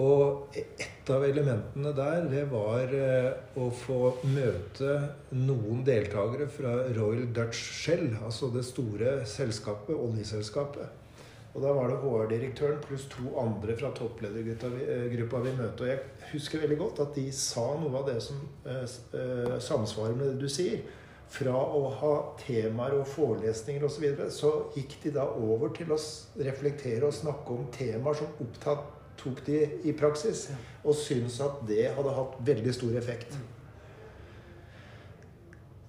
Og 0.00 0.56
et 0.58 1.10
av 1.12 1.22
elementene 1.22 1.92
der, 1.94 2.24
det 2.30 2.46
var 2.50 2.94
øh, 2.96 3.28
å 3.60 3.68
få 3.84 3.98
møte 4.32 4.96
noen 5.36 5.84
deltakere 5.86 6.48
fra 6.50 6.72
Royal 6.96 7.28
Dutch 7.36 7.60
Shell, 7.84 8.08
altså 8.24 8.48
det 8.54 8.64
store 8.66 9.20
selskapet, 9.28 9.92
oljeselskapet. 9.92 11.03
Og 11.54 11.62
da 11.62 11.70
var 11.70 11.86
det 11.90 12.00
HR-direktøren 12.02 12.80
pluss 12.82 13.04
to 13.12 13.28
andre 13.38 13.76
fra 13.78 13.92
toppledergruppa 13.94 15.38
vi, 15.44 15.50
eh, 15.52 15.58
møtte. 15.60 15.84
Og 15.84 15.88
jeg 15.88 16.00
husker 16.32 16.64
veldig 16.64 16.78
godt 16.78 17.00
at 17.00 17.14
de 17.14 17.28
sa 17.32 17.66
noe 17.78 18.00
av 18.00 18.08
det 18.10 18.20
som 18.22 18.40
eh, 18.66 18.82
eh, 18.82 19.54
samsvarer 19.62 20.16
med 20.18 20.32
det 20.32 20.40
du 20.40 20.48
sier. 20.50 20.82
Fra 21.30 21.54
å 21.54 21.86
ha 22.00 22.12
temaer 22.42 22.98
og 22.98 23.06
forelesninger 23.06 23.86
osv. 23.86 23.94
Så, 23.94 24.02
videre, 24.02 24.28
så 24.30 24.52
gikk 24.74 24.98
de 25.04 25.14
da 25.14 25.28
over 25.30 25.70
til 25.74 25.94
å 25.94 26.00
reflektere 26.42 27.06
og 27.06 27.14
snakke 27.14 27.54
om 27.54 27.70
temaer 27.74 28.18
som 28.18 28.34
opptatt 28.42 28.90
tok 29.22 29.46
de 29.46 29.62
i 29.86 29.94
praksis. 29.94 30.48
Og 30.82 30.98
syntes 30.98 31.38
at 31.40 31.62
det 31.70 31.92
hadde 31.94 32.18
hatt 32.18 32.38
veldig 32.50 32.74
stor 32.74 32.98
effekt. 32.98 33.38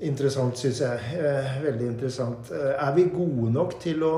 Interessant, 0.06 0.60
syns 0.62 0.86
jeg. 0.86 1.14
Eh, 1.18 1.62
veldig 1.66 1.94
interessant. 1.96 2.52
Er 2.54 2.92
vi 2.94 3.10
gode 3.10 3.50
nok 3.50 3.80
til 3.82 4.06
å 4.06 4.18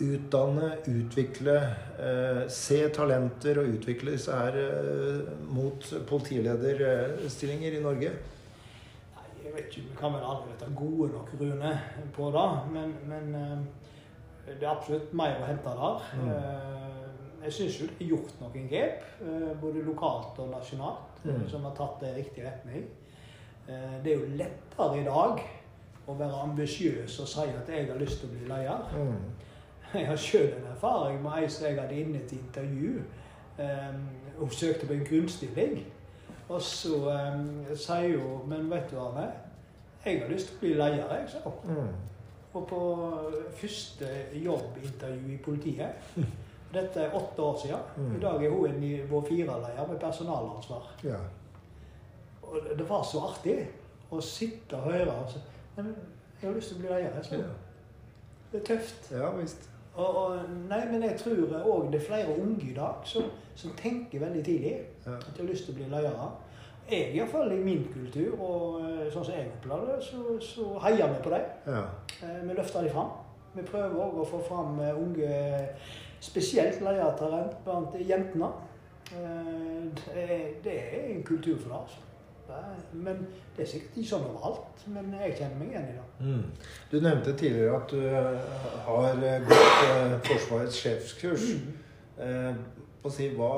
utdanne, 0.00 0.70
utvikle, 0.88 1.54
eh, 2.00 2.48
se 2.48 2.88
talenter 2.94 3.60
og 3.60 3.74
utvikle 3.76 4.14
disse 4.16 4.32
her 4.32 4.56
eh, 4.60 5.30
mot 5.52 5.84
politilederstillinger 6.08 7.76
i 7.78 7.82
Norge? 7.84 8.12
Nei, 9.16 9.26
jeg 9.44 9.52
vet 9.54 9.68
ikke, 9.68 9.88
Vi 9.90 9.98
kan 10.00 10.14
vel 10.16 10.24
aldri 10.24 10.56
ta 10.60 10.70
gode 10.76 11.10
nok, 11.12 11.34
Rune, 11.40 11.74
på 12.16 12.30
det. 12.36 12.48
Men, 12.72 12.94
men 13.12 13.34
eh, 13.34 13.58
det 14.54 14.62
er 14.64 14.72
absolutt 14.72 15.12
mer 15.14 15.36
å 15.40 15.46
hente 15.48 15.76
der. 15.82 16.08
Mm. 16.20 16.30
Jeg 17.44 17.52
syns 17.56 17.76
jo 17.80 17.86
det 17.88 18.04
er 18.04 18.10
gjort 18.10 18.40
noen 18.40 18.66
grep, 18.68 19.04
både 19.60 19.84
lokalt 19.86 20.40
og 20.42 20.50
nasjonalt, 20.52 21.06
Mm. 21.20 21.42
som 21.48 21.64
har 21.68 21.74
tatt 21.76 21.98
det 22.00 22.10
i 22.10 22.16
riktig 22.16 22.44
retning. 22.46 22.84
Det 23.66 24.08
er 24.08 24.14
jo 24.22 24.36
lettere 24.40 24.94
i 24.96 25.04
dag 25.04 25.42
å 26.08 26.14
være 26.16 26.38
ambisiøs 26.46 27.18
og 27.20 27.28
si 27.28 27.44
at 27.44 27.68
jeg 27.68 27.90
har 27.90 28.00
lyst 28.00 28.22
til 28.22 28.30
å 28.30 28.32
bli 28.32 28.46
leder. 28.48 28.94
Mm. 28.96 29.18
Jeg 29.94 30.06
har 30.06 30.16
sjøl 30.16 30.52
en 30.54 30.66
erfaring 30.70 31.22
med 31.22 31.32
ei 31.42 31.48
som 31.50 31.66
jeg 31.66 31.80
hadde 31.80 32.00
inne 32.00 32.20
til 32.28 32.38
intervju. 32.38 33.02
Um, 33.58 34.04
hun 34.38 34.50
søkte 34.50 34.86
på 34.86 34.92
en 34.92 35.06
grunnstilling. 35.08 35.80
Og 36.48 36.62
så 36.62 36.96
um, 37.34 37.64
sier 37.76 38.18
hun 38.18 38.48
Men 38.48 38.70
vet 38.70 38.90
du, 38.90 38.98
Arne, 38.98 39.26
jeg 40.04 40.22
har 40.22 40.30
lyst 40.30 40.48
til 40.48 40.56
å 40.56 40.60
bli 40.60 40.70
leder, 40.74 41.16
jeg, 41.18 41.28
sa 41.30 41.42
hun. 41.44 41.74
Mm. 41.74 41.90
Og 42.54 42.66
på 42.66 42.80
første 43.54 44.06
jobbintervju 44.34 45.34
i 45.34 45.42
politiet 45.44 46.16
Dette 46.74 47.02
er 47.02 47.14
åtte 47.14 47.42
år 47.42 47.58
siden. 47.62 47.84
Mm. 47.96 48.16
I 48.16 48.20
dag 48.22 48.44
er 48.44 48.50
hun 48.50 48.66
en 48.70 48.80
nivå 48.80 49.20
fire-leder 49.26 49.86
med 49.90 49.98
personalansvar. 50.00 50.90
Ja. 51.04 51.18
Og 52.42 52.56
det- 52.78 52.88
var 52.88 53.02
så 53.02 53.20
artig 53.26 53.68
å 54.10 54.20
sitte 54.20 54.76
og 54.76 54.92
høre. 54.92 55.10
Og 55.10 55.30
så, 55.30 55.38
men 55.76 55.94
jeg 56.42 56.48
har 56.48 56.56
lyst 56.56 56.68
til 56.68 56.76
å 56.76 56.80
bli 56.80 56.88
leder. 56.88 57.14
jeg, 57.14 57.24
sa 57.24 57.36
hun. 57.36 57.44
Det 58.52 58.60
er 58.60 58.64
tøft. 58.64 59.10
ja 59.12 59.30
visst. 59.36 59.70
Og, 60.00 60.16
og, 60.20 60.36
nei, 60.70 60.80
men 60.90 61.02
jeg 61.04 61.16
tror 61.20 61.50
òg 61.60 61.88
det 61.92 61.98
er 62.00 62.04
flere 62.06 62.34
unge 62.40 62.70
i 62.70 62.74
dag 62.76 63.02
som, 63.04 63.26
som 63.58 63.72
tenker 63.76 64.22
veldig 64.22 64.44
tidlig 64.46 64.76
Ja. 65.06 65.16
at 65.18 65.26
de 65.36 65.42
har 65.42 65.48
lyst 65.50 65.66
til 65.68 65.74
å 65.74 65.78
bli 65.80 65.88
ledere. 65.92 66.28
Jeg, 66.90 67.10
iallfall 67.14 67.52
i 67.54 67.58
min 67.62 67.84
kultur, 67.92 68.32
og 68.42 68.80
eh, 68.82 69.04
sånn 69.12 69.24
som 69.28 69.34
jeg 69.36 69.50
opplever 69.52 69.90
det, 69.92 69.98
så, 70.08 70.22
så 70.42 70.64
heier 70.86 71.12
vi 71.12 71.20
på 71.22 71.30
dem. 71.34 71.44
Ja. 71.66 71.82
Eh, 72.26 72.40
Vi 72.48 72.56
løfter 72.56 72.82
dem 72.86 72.94
fram. 72.96 73.12
Vi 73.54 73.62
prøver 73.66 74.00
òg 74.06 74.18
å 74.22 74.26
få 74.30 74.40
fram 74.48 74.80
eh, 74.82 74.96
unge, 74.98 75.30
spesielt 76.22 76.80
ledertalent 76.82 77.54
blant 77.66 77.94
jentene. 78.08 78.50
Det 79.10 80.26
det 80.64 80.74
er 80.78 81.06
en 81.14 81.22
kultur 81.26 81.56
for 81.58 81.68
det. 81.72 81.78
altså. 81.82 81.98
Men 82.92 83.22
det 83.56 83.64
er 83.64 83.70
sikkert 83.70 83.96
ikke 84.00 84.10
sånn 84.10 84.26
overalt. 84.30 84.84
Men 84.90 85.12
jeg 85.20 85.36
kjenner 85.38 85.60
meg 85.60 85.72
igjen 85.72 85.88
i 85.90 85.96
det. 85.96 86.06
Mm. 86.20 86.68
Du 86.90 86.98
nevnte 87.00 87.34
tidligere 87.38 87.76
at 87.76 87.92
du 87.94 88.00
eh, 88.00 88.60
har 88.86 89.24
eh, 89.30 89.48
gått 89.48 89.82
eh, 89.86 90.14
Forsvarets 90.26 90.80
sjefskurs. 90.82 91.48
Mm. 91.54 91.74
Eh, 92.26 93.10
si, 93.10 93.30
hva, 93.36 93.50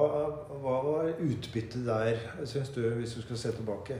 hva 0.62 0.74
var 0.86 1.12
utbyttet 1.16 1.86
der, 1.86 2.18
syns 2.46 2.74
du, 2.74 2.82
hvis 2.98 3.16
du 3.18 3.22
skal 3.24 3.40
se 3.40 3.54
tilbake? 3.56 3.98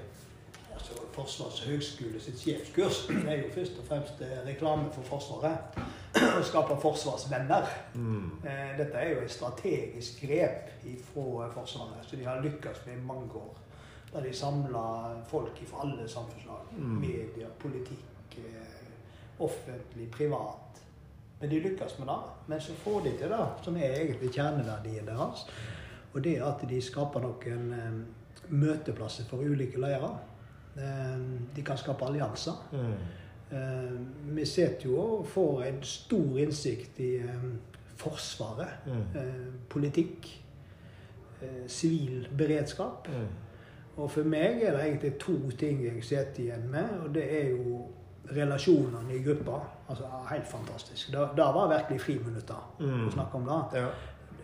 Altså, 0.75 1.01
Forsvarets 1.15 1.65
høgskole 1.67 2.21
sitt 2.23 2.41
sjefskurs 2.43 3.05
er 3.23 3.43
jo 3.45 3.51
først 3.55 3.81
og 3.83 3.89
fremst 3.89 4.23
reklame 4.47 4.91
for 4.95 5.07
Forsvaret. 5.15 5.83
Å 6.13 6.43
skape 6.45 6.77
forsvarsvenner. 6.83 7.69
Mm. 7.97 8.31
Eh, 8.45 8.73
Dette 8.77 9.01
er 9.01 9.15
jo 9.15 9.23
et 9.25 9.33
strategisk 9.33 10.21
grep 10.27 10.69
fra 11.09 11.49
Forsvaret 11.55 12.05
så 12.05 12.19
de 12.19 12.27
har 12.27 12.43
lykkes 12.45 12.83
med 12.87 12.99
i 12.99 13.07
mange 13.07 13.33
år. 13.41 13.55
Der 14.13 14.21
de 14.21 14.33
samler 14.37 15.23
folk 15.27 15.63
fra 15.67 15.83
alle 15.85 16.09
samfunnslag. 16.09 16.67
Mm. 16.77 16.97
Media, 17.01 17.47
politikk, 17.59 18.39
eh, 18.39 18.91
offentlig, 19.39 20.11
privat. 20.11 20.83
Men 21.41 21.51
de 21.51 21.61
lykkes 21.61 21.99
med 21.99 22.07
det. 22.09 22.19
Men 22.47 22.61
så 22.61 22.75
får 22.75 23.01
de 23.01 23.11
til 23.19 23.29
det 23.29 23.47
som 23.63 23.77
er 23.77 23.95
egentlig 24.01 24.31
kjerneverdien 24.35 25.07
deres. 25.07 25.47
Og 26.13 26.25
det 26.25 26.37
er 26.39 26.45
at 26.45 26.69
de 26.69 26.83
skaper 26.83 27.21
noen 27.25 28.05
møteplasser 28.49 29.25
for 29.25 29.37
ulike 29.43 29.81
leirer. 29.81 30.19
De 31.57 31.63
kan 31.65 31.77
skape 31.77 32.05
allianser. 32.05 32.53
Mm. 32.73 34.07
Vi 34.37 34.45
sitter 34.47 34.87
jo 34.91 35.01
og 35.01 35.27
får 35.27 35.63
en 35.63 35.83
stor 35.83 36.39
innsikt 36.39 37.01
i 37.01 37.11
Forsvaret. 37.97 38.69
Mm. 38.87 39.19
Eh, 39.21 39.53
politikk. 39.69 40.45
eh, 41.43 41.67
Sivil 41.67 42.29
beredskap. 42.39 43.09
Mm. 43.09 43.27
Og 43.97 44.11
for 44.11 44.25
meg 44.25 44.63
er 44.65 44.73
det 44.77 44.85
egentlig 44.87 45.15
to 45.21 45.35
ting 45.59 45.83
jeg 45.85 46.05
sitter 46.05 46.41
igjen 46.47 46.69
med. 46.71 46.89
Og 47.05 47.15
det 47.15 47.25
er 47.43 47.51
jo 47.51 47.83
relasjonene 48.33 49.13
i 49.15 49.23
gruppa. 49.25 49.59
Altså 49.89 50.05
Helt 50.31 50.47
fantastisk. 50.49 51.11
Det, 51.13 51.29
det 51.37 51.49
var 51.55 51.69
virkelig 51.69 52.01
friminutter 52.01 52.63
Mm. 52.81 53.07
å 53.09 53.11
snakke 53.13 53.35
om 53.37 53.45
det. 53.51 53.81
Ja. 53.81 53.89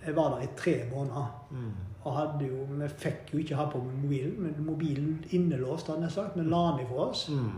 Jeg 0.07 0.17
var 0.17 0.29
der 0.35 0.45
i 0.45 0.49
tre 0.57 0.75
måneder. 0.93 1.47
Mm. 1.51 1.71
Og 2.05 2.17
hadde 2.17 2.45
jo, 2.47 2.65
vi 2.71 2.89
fikk 2.89 3.33
jo 3.33 3.39
ikke 3.39 3.57
ha 3.57 3.65
på 3.71 3.79
mobilen, 4.03 4.37
men 4.43 4.65
mobilen 4.65 5.25
innelåst, 5.31 5.87
hadde 5.91 6.03
jeg 6.07 6.13
sagt. 6.13 6.37
Vi 6.37 6.45
la 6.47 6.61
den 6.71 6.85
ifra 6.87 7.09
oss. 7.11 7.29
Mm. 7.29 7.51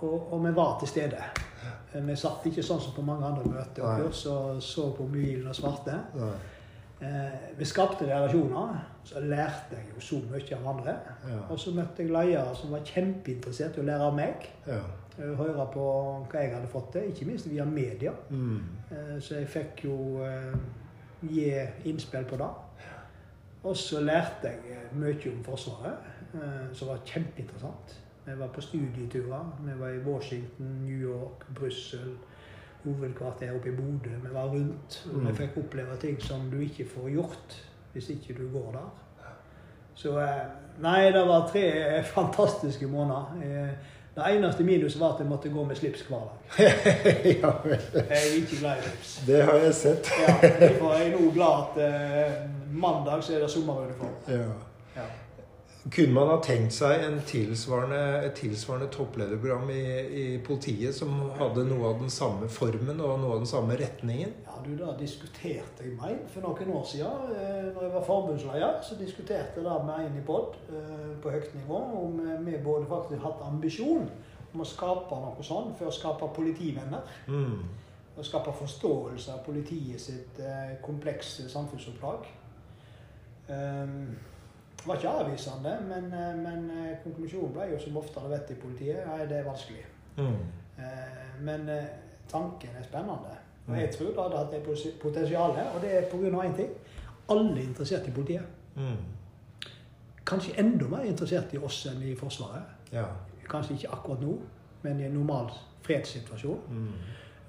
Og, 0.00 0.32
og 0.32 0.44
vi 0.46 0.52
var 0.56 0.76
til 0.80 0.88
stede. 0.88 1.22
Vi 1.94 2.16
satt 2.16 2.46
ikke 2.46 2.62
sånn 2.62 2.80
som 2.80 2.92
på 2.94 3.02
mange 3.02 3.26
andre 3.26 3.44
møter 3.50 3.82
og 3.82 3.98
kurs 4.04 4.26
og 4.30 4.62
så 4.62 4.90
på 4.96 5.02
mobilen 5.08 5.48
og 5.50 5.56
svarte. 5.58 5.96
Nei. 6.14 6.30
Eh, 7.00 7.56
vi 7.58 7.64
skapte 7.64 8.04
relasjoner. 8.04 8.74
Så 9.04 9.20
lærte 9.24 9.72
jeg 9.78 9.86
jo 9.94 10.00
så 10.00 10.18
mye 10.30 10.56
av 10.56 10.66
andre. 10.76 10.94
Ja. 11.28 11.38
Og 11.50 11.58
så 11.58 11.70
møtte 11.72 12.02
jeg 12.04 12.10
ledere 12.12 12.54
som 12.56 12.70
var 12.74 12.82
kjempeinteressert 12.84 13.78
i 13.78 13.80
å 13.80 13.86
lære 13.88 14.08
av 14.10 14.14
meg. 14.18 14.48
Ja. 14.66 14.80
eh, 15.18 15.32
Høre 15.38 15.66
på 15.72 15.86
hva 16.30 16.42
jeg 16.44 16.52
hadde 16.54 16.68
fått 16.68 16.92
til, 16.92 17.08
ikke 17.12 17.26
minst 17.30 17.48
via 17.50 17.64
media. 17.64 18.12
Mm. 18.30 18.60
Eh, 18.90 19.16
Så 19.20 19.34
jeg 19.40 19.48
fikk 19.48 19.84
jo 19.84 19.96
eh, 20.24 20.52
gi 21.22 21.48
innspill 21.88 22.24
på 22.28 22.36
det. 22.36 22.50
Og 23.62 23.76
så 23.76 24.00
lærte 24.00 24.48
jeg 24.52 24.76
eh, 24.76 24.92
mye 24.96 25.32
om 25.32 25.42
Forsvaret, 25.44 26.06
eh, 26.34 26.68
som 26.72 26.88
var 26.88 27.00
kjempeinteressant. 27.04 27.96
Vi 28.26 28.36
var 28.38 28.48
på 28.52 28.60
studieturer. 28.60 29.48
Vi 29.64 29.78
var 29.80 29.88
i 29.88 29.98
Washington, 30.04 30.66
New 30.84 31.00
York, 31.08 31.46
Brussel, 31.54 32.12
hovedkvarter 32.84 33.54
oppe 33.56 33.68
i 33.68 33.72
Bodø. 33.76 34.10
Vi 34.22 34.34
var 34.34 34.44
rundt. 34.48 35.02
Og 35.14 35.20
vi 35.20 35.26
Mm. 35.26 35.36
fikk 35.36 35.56
oppleve 35.56 35.96
ting 36.00 36.22
som 36.22 36.50
du 36.50 36.58
ikke 36.60 36.86
får 36.94 37.08
gjort 37.10 37.56
hvis 37.92 38.08
ikke 38.10 38.34
du 38.38 38.48
går 38.58 38.72
der. 38.72 38.90
Så 39.94 40.18
eh, 40.20 40.42
Nei, 40.80 41.10
det 41.12 41.26
var 41.28 41.48
tre 41.52 41.64
fantastiske 42.16 42.86
måneder. 42.86 43.36
Eh, 43.42 43.68
Det 44.16 44.24
eneste 44.36 44.64
minuset 44.64 45.00
var 45.00 45.12
at 45.14 45.20
jeg 45.20 45.28
måtte 45.28 45.48
gå 45.48 45.64
med 45.64 45.76
slips 45.76 46.00
hver 46.02 46.18
dag. 46.18 46.58
ja. 47.42 47.50
Jeg 47.94 48.06
er 48.10 48.34
ikke 48.36 48.56
glad 48.60 48.78
i 48.78 48.82
slips. 48.82 49.22
Det 49.26 49.42
har 49.44 49.54
jeg 49.54 49.74
sett. 49.74 50.10
Ja, 50.28 50.48
Derfor 50.60 50.92
er 50.92 51.02
jeg 51.02 51.12
nå 51.20 51.30
glad 51.30 51.62
at 51.62 51.78
eh, 51.86 52.32
mandag 52.72 53.22
så 53.22 53.34
er 53.36 53.40
det 53.44 53.50
sommeruniform. 53.50 54.16
Ja. 54.28 54.48
Ja. 54.96 55.06
Kunne 55.88 56.12
man 56.12 56.28
ha 56.28 56.36
tenkt 56.44 56.74
seg 56.76 57.00
en 57.06 57.14
tilsvarende, 57.24 58.00
et 58.26 58.34
tilsvarende 58.36 58.90
topplederprogram 58.92 59.70
i, 59.72 59.84
i 60.12 60.24
politiet 60.44 60.92
som 60.92 61.14
hadde 61.38 61.64
noe 61.70 61.94
av 61.94 62.02
den 62.02 62.12
samme 62.12 62.50
formen 62.52 63.00
og 63.00 63.14
noe 63.22 63.38
av 63.38 63.40
den 63.40 63.48
samme 63.48 63.78
retningen? 63.80 64.34
ja, 64.44 64.58
du, 64.64 64.74
Da 64.76 64.92
diskuterte 64.98 65.86
jeg 65.86 65.96
meg 65.96 66.18
for 66.28 66.44
noen 66.44 66.72
år 66.76 66.84
siden. 66.84 67.32
Eh, 67.32 67.70
når 67.72 67.86
jeg 67.86 67.92
var 67.94 68.04
forbundsleder, 68.04 68.82
så 68.84 68.98
diskuterte 69.00 69.56
jeg 69.56 69.64
det 69.64 69.76
med 69.86 70.04
en 70.04 70.18
i 70.20 70.24
POD 70.26 70.58
eh, 70.68 71.06
på 71.22 71.32
høyt 71.32 71.54
nivå 71.56 71.78
om 72.02 72.20
eh, 72.26 72.42
vi 72.44 72.58
både 72.64 72.88
faktisk 72.90 73.24
hatt 73.24 73.44
ambisjon 73.48 74.10
om 74.52 74.60
å 74.60 74.66
skape 74.66 75.20
noe 75.22 75.46
sånt 75.46 75.78
for 75.78 75.88
å 75.88 75.94
skape 75.94 76.28
politivenner. 76.36 77.08
Mm. 77.30 77.62
Og 78.18 78.26
skape 78.26 78.52
forståelse 78.52 79.32
av 79.32 79.44
politiet 79.46 80.02
sitt 80.02 80.40
komplekse 80.84 81.46
samfunnsoppdrag. 81.48 82.26
Um, 83.48 84.10
det 84.80 84.88
var 84.88 84.94
ikke 84.96 85.08
avvisende, 85.08 85.78
men, 85.88 86.04
eh, 86.12 86.36
men 86.36 86.70
eh, 86.70 86.96
konklusjonen 87.04 87.52
ble 87.52 87.66
jo 87.72 87.78
som 87.82 87.96
ofte 88.00 88.20
det 88.24 88.30
vet 88.30 88.50
i 88.50 88.54
politiet, 88.62 89.02
nei, 89.06 89.26
det 89.28 89.36
er 89.38 89.44
vanskelig. 89.44 89.82
Mm. 90.16 90.38
Eh, 90.78 91.42
men 91.44 91.68
tanken 92.28 92.70
er 92.78 92.82
spennende. 92.84 93.36
Og 93.66 93.74
Mm. 93.74 93.80
jeg 93.80 93.90
tror 93.94 94.06
det 94.06 94.22
hadde 94.22 94.38
hatt 94.38 94.50
det 94.50 94.96
potensial 95.02 95.52
her, 95.54 95.68
og 95.74 95.80
det 95.82 95.90
er 95.96 96.10
pga. 96.10 96.42
én 96.48 96.56
ting. 96.56 96.70
Alle 97.28 97.50
er 97.60 97.62
interessert 97.62 98.08
i 98.08 98.10
politiet. 98.10 98.42
Mm. 98.76 98.96
Kanskje 100.26 100.58
enda 100.58 100.88
mer 100.88 101.04
interessert 101.04 101.52
i 101.54 101.58
oss 101.58 101.86
enn 101.86 102.02
i 102.02 102.14
Forsvaret. 102.14 102.62
Ja. 102.92 103.04
Kanskje 103.50 103.74
ikke 103.74 103.88
akkurat 103.92 104.20
nå, 104.20 104.38
men 104.82 105.00
i 105.00 105.04
en 105.04 105.12
normal 105.12 105.50
fredssituasjon. 105.82 106.60
Mm. 106.70 106.92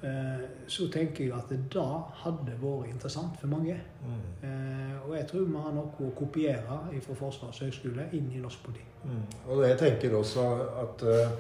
Eh, 0.02 0.45
så 0.68 0.88
tenker 0.89 1.28
jeg 1.28 1.34
at 1.38 1.49
det 1.52 1.60
da 1.70 1.86
hadde 2.24 2.56
vært 2.58 2.89
interessant 2.89 3.38
for 3.38 3.52
mange. 3.52 3.76
Mm. 4.02 4.22
Eh, 4.47 4.95
og 5.06 5.16
jeg 5.18 5.28
tror 5.30 5.45
vi 5.45 5.64
har 5.66 5.76
noe 5.76 6.08
å 6.08 6.12
kopiere 6.18 6.80
fra 7.06 7.18
Forsvarets 7.20 7.62
høgskole 7.62 8.08
inn 8.18 8.32
i 8.34 8.41
norsk 8.41 8.64
politi. 8.66 8.86
Mm. 9.06 9.26
Og 9.49 9.66
jeg 9.66 9.78
tenker 9.82 10.16
også 10.18 10.45
at 10.82 11.04
uh, 11.06 11.36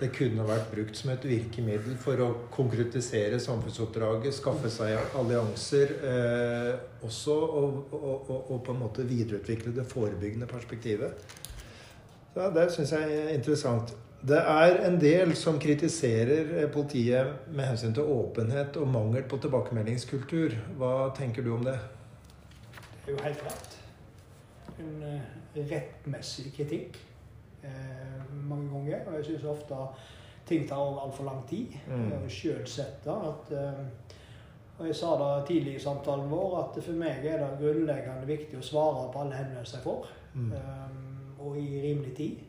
det 0.00 0.08
kunne 0.14 0.46
vært 0.46 0.70
brukt 0.72 0.98
som 0.98 1.12
et 1.12 1.24
virkemiddel 1.26 1.96
for 2.00 2.18
å 2.24 2.28
konkretisere 2.54 3.38
samfunnsoppdraget, 3.42 4.34
skaffe 4.34 4.70
seg 4.72 5.14
allianser, 5.18 5.94
eh, 6.08 6.70
også 7.06 7.36
og, 7.36 7.76
og, 7.92 8.30
og, 8.30 8.38
og 8.40 8.62
på 8.66 8.74
en 8.74 8.80
måte 8.82 9.06
videreutvikle 9.06 9.74
det 9.76 9.86
forebyggende 9.90 10.48
perspektivet. 10.50 11.36
Så 12.34 12.48
Det 12.54 12.66
syns 12.72 12.94
jeg 12.96 13.18
er 13.20 13.34
interessant. 13.36 13.92
Det 14.22 14.38
er 14.38 14.76
en 14.86 15.00
del 15.02 15.32
som 15.34 15.58
kritiserer 15.58 16.52
eh, 16.60 16.68
politiet 16.70 17.48
med 17.50 17.66
hensyn 17.72 17.94
til 17.94 18.06
åpenhet 18.06 18.76
og 18.78 18.86
mangel 18.88 19.24
på 19.26 19.40
tilbakemeldingskultur. 19.42 20.54
Hva 20.78 21.10
tenker 21.16 21.42
du 21.42 21.56
om 21.56 21.64
det? 21.66 21.74
Det 23.02 23.10
er 23.10 23.16
jo 23.16 23.22
helt 23.24 23.42
rett. 23.48 23.78
En 24.78 25.00
eh, 25.08 25.32
rettmessig 25.72 26.52
kritikk 26.54 27.00
eh, 27.66 28.20
mange 28.46 28.70
ganger. 28.70 29.08
Og 29.08 29.16
jeg 29.18 29.24
syns 29.32 29.48
ofte 29.56 29.80
ting 30.46 30.68
tar 30.68 31.02
altfor 31.02 31.26
lang 31.26 31.42
tid. 31.50 31.74
Mm. 31.90 32.28
Sjøl 32.30 32.62
sett. 32.66 33.06
At, 33.10 33.50
eh, 33.50 33.82
og 34.78 34.86
jeg 34.86 34.96
sa 34.96 35.16
det 35.18 35.32
tidlig 35.50 35.74
i 35.80 35.82
samtalen 35.82 36.30
vår, 36.30 36.56
at 36.60 36.78
for 36.84 37.02
meg 37.02 37.26
er 37.26 37.42
det 37.42 37.50
grunnleggende 37.58 38.30
viktig 38.30 38.58
å 38.58 38.64
svare 38.70 39.10
på 39.10 39.26
alle 39.26 39.38
henvendelser 39.40 39.80
jeg 39.80 39.88
får. 39.90 40.14
Mm. 40.38 40.54
Eh, 40.60 41.42
og 41.42 41.58
i 41.58 41.68
rimelig 41.88 42.14
tid. 42.22 42.48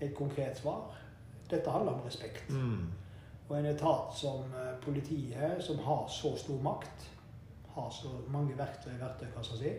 Et 0.00 0.16
konkret 0.16 0.56
svar. 0.58 1.01
Dette 1.52 1.70
handler 1.70 1.98
om 1.98 2.04
respekt. 2.06 2.50
Mm. 2.50 2.90
Og 3.48 3.56
en 3.58 3.68
etat 3.68 4.14
som 4.16 4.54
eh, 4.56 4.74
politiet, 4.84 5.60
som 5.64 5.78
har 5.84 6.06
så 6.08 6.32
stor 6.40 6.62
makt, 6.64 7.08
har 7.74 7.90
så 7.92 8.08
mange 8.32 8.56
verktøy 8.58 8.92
i 8.94 9.00
verktøykassa 9.00 9.58
si, 9.60 9.72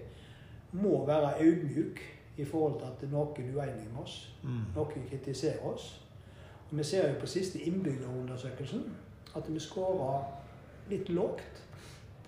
må 0.77 1.05
være 1.05 1.35
audmjuk 1.41 1.99
i 2.37 2.45
forhold 2.45 2.79
til 2.79 2.85
at 2.89 3.11
noen 3.11 3.41
er 3.41 3.57
uenig 3.57 3.89
med 3.91 4.01
oss. 4.03 4.15
Mm. 4.43 4.63
Noen 4.75 5.07
kritiserer 5.09 5.65
oss. 5.69 5.89
Og 6.69 6.77
vi 6.77 6.83
ser 6.83 7.09
jo 7.11 7.19
på 7.21 7.29
siste 7.29 7.61
innbyggerundersøkelsen 7.61 8.87
at 9.37 9.49
vi 9.49 9.59
skårer 9.61 10.23
litt 10.89 11.09
lågt 11.09 11.61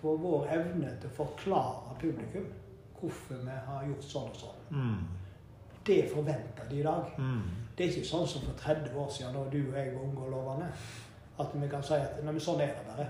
på 0.01 0.15
vår 0.21 0.47
evne 0.53 0.91
til 1.01 1.09
å 1.09 1.17
forklare 1.17 1.97
publikum 2.01 2.45
hvorfor 2.99 3.41
vi 3.41 3.57
har 3.67 3.85
gjort 3.89 4.05
sånn 4.05 4.29
og 4.29 4.41
sånn. 4.41 4.67
Mm. 4.69 4.99
Det 5.85 6.01
forventer 6.13 6.69
de 6.69 6.79
i 6.79 6.85
dag. 6.85 7.17
Mm. 7.17 7.64
Det 7.77 7.85
er 7.85 7.91
ikke 7.91 8.07
sånn 8.07 8.27
som 8.27 8.41
for 8.45 8.53
30 8.61 8.95
år 8.95 9.09
siden, 9.11 9.33
da 9.35 9.43
du 9.51 9.57
og 9.67 9.75
jeg 9.75 9.91
var 9.95 10.03
unge 10.05 10.21
og 10.25 10.31
lovende, 10.31 10.67
at 11.39 11.55
vi 11.59 11.67
kan 11.67 11.83
si 11.83 11.93
at 11.99 12.21
nei, 12.23 12.31
men 12.31 12.39
sånn 12.41 12.61
er 12.63 12.71
det 12.71 12.85
bare. 12.87 13.07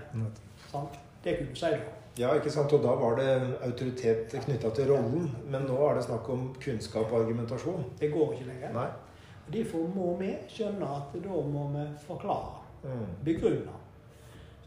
Sant? 0.72 0.96
Det 1.22 1.36
kunne 1.38 1.52
du 1.54 1.60
si 1.60 1.70
da. 1.70 1.92
Ja, 2.18 2.30
ikke 2.34 2.50
sant? 2.50 2.72
Og 2.72 2.82
da 2.82 2.94
var 2.96 3.16
det 3.20 3.28
autoritet 3.62 4.32
knytta 4.44 4.70
til 4.74 4.88
rollen. 4.90 5.26
Men 5.52 5.66
nå 5.68 5.76
er 5.90 5.98
det 5.98 6.04
snakk 6.08 6.28
om 6.32 6.46
kunnskap 6.62 7.12
og 7.12 7.20
argumentasjon. 7.20 7.84
Det 8.00 8.08
går 8.14 8.32
ikke 8.34 8.46
lenger. 8.48 8.72
Nei. 8.72 8.86
Og 9.46 9.52
Derfor 9.52 9.84
må 9.94 10.16
vi 10.18 10.30
skjønne 10.50 10.88
at 10.96 11.12
da 11.22 11.42
må 11.56 11.68
vi 11.74 11.86
forklare, 12.06 12.62
Mm. 12.86 13.06
begrunne. 13.24 13.72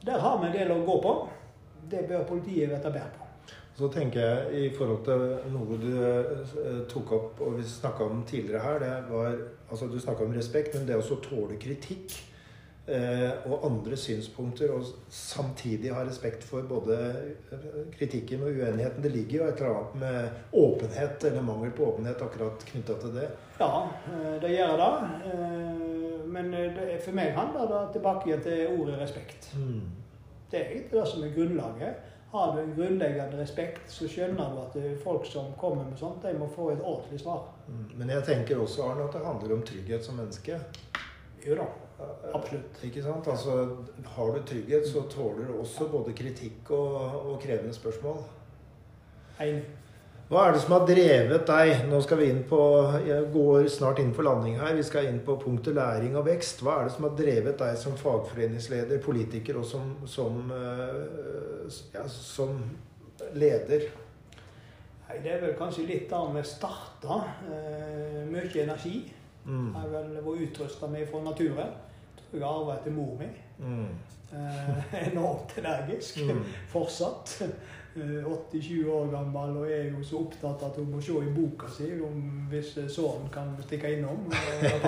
Der 0.06 0.20
har 0.20 0.38
vi 0.42 0.48
en 0.48 0.54
del 0.54 0.72
å 0.72 0.86
gå 0.86 1.02
på. 1.02 1.30
Det 1.90 2.08
bør 2.08 2.24
politiet 2.28 2.70
vite 2.70 2.92
bedre 2.92 3.12
på. 3.18 3.26
Så 3.78 3.88
tenker 3.94 4.20
jeg 4.20 4.54
i 4.66 4.70
forhold 4.76 5.04
til 5.06 5.52
noe 5.54 5.78
du 5.80 5.92
eh, 6.04 6.82
tok 6.92 7.12
opp 7.16 7.42
og 7.42 7.56
vi 7.58 7.64
snakka 7.64 8.04
om 8.04 8.24
tidligere 8.28 8.60
her, 8.62 8.80
det 8.80 9.10
var 9.10 9.38
altså 9.72 9.88
Du 9.88 10.00
snakka 10.00 10.24
om 10.26 10.34
respekt, 10.34 10.76
men 10.76 10.88
det 10.88 10.96
også 10.98 11.18
å 11.20 11.24
tåle 11.24 11.58
kritikk 11.62 12.16
eh, 12.88 13.46
og 13.46 13.66
andre 13.68 13.98
synspunkter, 13.98 14.72
og 14.74 14.86
samtidig 15.14 15.92
ha 15.94 16.04
respekt 16.08 16.44
for 16.44 16.66
både 16.70 16.98
eh, 17.52 17.68
kritikken 17.98 18.44
og 18.44 18.58
uenigheten. 18.58 19.04
Det 19.04 19.12
ligger 19.14 19.38
jo 19.38 19.48
et 19.50 19.62
eller 19.62 19.76
annet 19.76 19.96
med 20.02 20.30
åpenhet, 20.64 21.24
eller 21.30 21.46
mangel 21.46 21.72
på 21.78 21.86
åpenhet, 21.92 22.22
akkurat 22.22 22.66
knytta 22.72 22.98
til 23.04 23.16
det. 23.20 23.30
Ja, 23.60 23.88
eh, 24.10 24.36
det 24.42 24.56
gjør 24.56 24.78
det. 24.84 24.94
Eh, 25.34 25.86
Men 26.30 26.52
for 27.02 27.16
meg 27.18 27.32
handler 27.34 27.66
det 27.68 27.94
tilbake 27.96 28.36
til 28.46 28.68
ordet 28.80 29.00
respekt. 29.00 29.48
Mm. 29.58 29.82
Det 30.52 30.60
er 30.60 30.68
egentlig 30.76 31.00
det 31.00 31.08
som 31.10 31.24
er 31.24 31.32
grunnlaget. 31.34 31.96
Har 32.32 32.52
du 32.54 32.60
en 32.62 32.76
grunnleggende 32.78 33.40
respekt, 33.42 33.90
så 33.90 34.06
skjønner 34.08 34.52
du 34.54 34.60
at 34.62 35.00
folk 35.02 35.26
som 35.26 35.50
kommer 35.58 35.88
med 35.90 35.98
sånt, 35.98 36.22
de 36.22 36.38
må 36.38 36.46
få 36.54 36.70
et 36.76 36.84
ordentlig 36.84 37.20
svar. 37.24 37.48
Mm. 37.70 37.86
Men 38.02 38.16
jeg 38.16 38.26
tenker 38.28 38.62
også 38.62 38.88
Arne, 38.90 39.06
at 39.06 39.16
det 39.16 39.26
handler 39.26 39.56
om 39.56 39.62
trygghet 39.66 40.06
som 40.06 40.18
menneske. 40.20 40.60
Jo 41.46 41.56
da, 41.56 41.68
absolutt. 42.34 42.80
Ikke 42.84 43.04
sant? 43.04 43.28
Altså, 43.32 43.60
har 44.16 44.32
du 44.36 44.42
trygghet, 44.48 44.88
så 44.88 45.06
tåler 45.12 45.48
du 45.48 45.60
også 45.60 45.88
både 45.92 46.16
kritikk 46.18 46.72
og, 46.76 46.96
og 47.34 47.38
krevende 47.44 47.74
spørsmål. 47.76 48.24
Enig. 49.40 49.68
Hva 50.30 50.44
er 50.46 50.54
det 50.54 50.60
som 50.62 50.76
har 50.76 50.84
drevet 50.86 51.48
deg? 51.50 51.72
Nå 51.90 52.00
skal 52.06 52.20
vi 52.20 52.28
inn 52.30 52.44
på, 52.46 52.58
Jeg 53.02 53.32
går 53.34 53.66
snart 53.74 53.98
inn 53.98 54.12
for 54.14 54.28
landing 54.28 54.60
her. 54.62 54.76
Vi 54.78 54.84
skal 54.86 55.08
inn 55.10 55.24
på 55.26 55.40
punktet 55.42 55.74
læring 55.74 56.14
og 56.20 56.28
vekst. 56.28 56.62
Hva 56.62 56.76
er 56.78 56.86
det 56.86 56.94
som 56.94 57.08
har 57.08 57.16
drevet 57.18 57.58
deg 57.58 57.80
som 57.82 57.96
fagforeningsleder, 57.98 59.02
politiker 59.02 59.58
og 59.58 59.66
som, 59.66 59.96
som, 60.06 60.38
eh, 60.54 61.80
ja, 61.96 62.06
som 62.14 62.62
leder? 63.34 63.90
Nei, 65.10 65.24
Det 65.24 65.32
er 65.34 65.42
vel 65.42 65.56
kanskje 65.58 65.88
litt 65.90 66.10
der 66.10 66.34
vi 66.36 66.44
starta. 66.46 67.22
Eh, 67.50 68.22
mye 68.30 68.64
energi. 68.64 69.12
Mm. 69.46 69.72
Jeg 69.74 69.82
har 69.82 69.90
vel 69.90 70.16
vært 70.22 70.46
utrusta 70.46 70.88
med 70.88 71.08
fra 71.10 71.24
naturen. 71.26 71.76
Jeg 72.32 72.46
arva 72.46 72.78
etter 72.78 72.94
mor 72.94 73.16
mi. 73.18 73.30
Mm. 73.58 73.88
Eh, 74.32 74.94
enormt 75.10 75.58
energisk. 75.58 76.22
Mm. 76.30 76.44
Fortsatt. 76.70 77.40
80-20 78.00 78.90
år 78.94 79.08
gammel 79.12 79.58
og 79.58 79.72
er 79.72 79.88
jo 79.90 80.04
så 80.06 80.20
opptatt 80.22 80.62
at 80.64 80.76
hun 80.78 80.92
må 80.94 81.02
se 81.02 81.16
i 81.26 81.32
boka 81.34 81.68
si 81.74 81.90
om 82.06 82.20
hvis 82.52 82.76
sønnen 82.78 83.32
kan 83.34 83.56
stikke 83.66 83.96
innom 83.98 84.30
og. 84.30 84.36
Eh, 84.62 84.84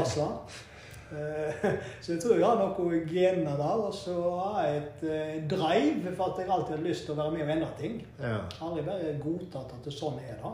Så 2.02 2.14
jeg 2.14 2.22
tror 2.24 2.36
jeg 2.38 2.46
har 2.46 2.60
noen 2.60 3.08
gener 3.10 3.56
der. 3.60 3.78
Og 3.88 3.94
så 3.96 4.16
har 4.40 4.66
jeg 4.68 4.78
et 4.82 5.02
eh, 5.12 5.38
drive 5.52 6.16
for 6.16 6.26
at 6.32 6.38
jeg 6.40 6.50
alltid 6.50 6.76
har 6.78 6.86
lyst 6.88 7.04
til 7.08 7.14
å 7.16 7.20
være 7.22 7.34
med 7.36 7.44
og 7.46 7.52
endre 7.56 7.74
ting. 7.80 7.96
Ja. 8.22 8.40
Aldri 8.64 8.82
bare 8.88 9.20
godtatt 9.22 9.70
at 9.78 9.84
det 9.88 9.94
sånn 9.96 10.20
er 10.24 10.36
det. 10.42 10.54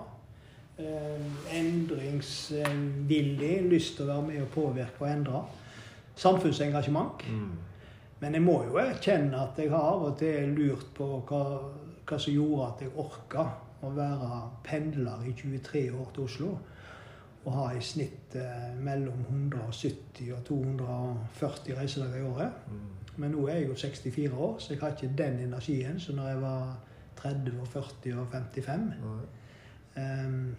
Eh, 0.78 1.20
Endringsvillig, 1.58 3.56
lyst 3.72 3.96
til 3.98 4.06
å 4.06 4.12
være 4.14 4.28
med 4.32 4.40
og 4.46 4.52
påvirke 4.54 5.00
og 5.02 5.10
endre. 5.12 5.40
Samfunnsengasjement. 6.18 7.18
Mm. 7.30 7.56
Men 8.20 8.34
jeg 8.34 8.44
må 8.46 8.64
jo 8.66 8.76
erkjenne 8.82 9.38
at 9.38 9.54
jeg 9.62 9.70
har 9.70 9.84
av 9.94 10.02
og 10.08 10.14
til 10.18 10.38
lurt 10.58 10.88
på 10.98 11.06
hva, 11.30 11.44
hva 12.08 12.18
som 12.18 12.34
gjorde 12.34 12.68
at 12.72 12.82
jeg 12.86 12.98
orka 12.98 13.44
å 13.86 13.88
være 13.94 14.30
pendler 14.66 15.20
i 15.30 15.32
23 15.38 15.92
år 15.94 16.08
til 16.16 16.24
Oslo. 16.26 16.50
Og 17.48 17.54
ha 17.56 17.70
i 17.78 17.82
snitt 17.84 18.36
eh, 18.36 18.70
mellom 18.84 19.24
170 19.30 20.34
og 20.36 20.44
240 20.50 21.78
reisedager 21.80 22.20
i 22.20 22.28
året. 22.28 22.62
Mm. 22.68 22.86
Men 23.18 23.34
nå 23.34 23.48
er 23.48 23.62
jeg 23.62 23.70
jo 23.70 23.78
64 23.80 24.34
år, 24.36 24.56
så 24.60 24.74
jeg 24.74 24.82
har 24.82 24.94
ikke 24.94 25.16
den 25.18 25.40
energien 25.48 26.00
som 26.00 26.20
når 26.20 26.28
jeg 26.28 26.42
var 26.42 26.76
30 27.18 27.62
og 27.62 27.68
40 27.72 28.20
og 28.22 28.28
55. 28.32 28.90
Nei. 29.02 29.28
Ehm, 29.98 30.56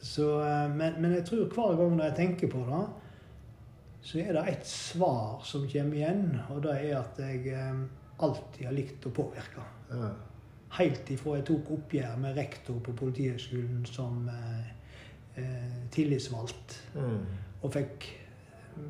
så, 0.00 0.28
eh, 0.40 0.76
men, 0.76 1.00
men 1.02 1.12
jeg 1.18 1.24
tror 1.28 1.48
hver 1.54 1.76
gang 1.76 1.96
når 1.96 2.04
jeg 2.04 2.16
tenker 2.16 2.50
på 2.50 2.64
det, 2.68 2.84
så 4.02 4.18
er 4.18 4.32
det 4.34 4.44
et 4.50 4.66
svar 4.66 5.42
som 5.46 5.68
kommer 5.70 5.96
igjen, 5.96 6.24
og 6.50 6.62
det 6.64 6.74
er 6.74 6.96
at 6.98 7.20
jeg 7.22 7.52
eh, 7.54 7.82
alltid 8.22 8.66
har 8.66 8.74
likt 8.76 9.06
å 9.06 9.14
påvirke. 9.14 9.66
Ja. 9.92 10.12
Helt 10.78 11.10
ifra 11.12 11.36
jeg 11.36 11.46
tok 11.50 11.70
oppgjør 11.76 12.16
med 12.22 12.38
rektor 12.38 12.78
på 12.82 12.94
Politihøgskolen 12.96 13.84
som 13.86 14.24
eh, 14.32 14.72
eh, 15.36 15.88
tillitsvalgt, 15.90 16.78
Mm. 16.94 17.18
og 17.62 17.72
fikk, 17.72 18.08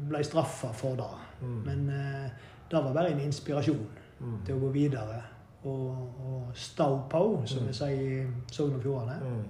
ble 0.09 0.25
straffa 0.25 0.73
for 0.73 0.95
det. 0.97 1.11
Mm. 1.43 1.63
Men 1.67 1.89
eh, 1.91 2.31
det 2.71 2.85
var 2.85 2.93
bare 2.95 3.11
en 3.13 3.21
inspirasjon 3.21 3.87
Mm. 4.21 4.39
til 4.47 4.55
å 4.55 4.59
gå 4.61 4.69
videre 4.73 5.23
og, 5.65 5.89
og 6.27 6.51
stå 6.55 7.03
på, 7.11 7.43
som 7.47 7.59
Mm. 7.63 7.67
vi 7.69 7.73
sier 7.73 8.21
i 8.23 8.27
Sogn 8.53 8.75
og 8.77 8.83
Fjordane. 8.83 9.19
Mm. 9.23 9.43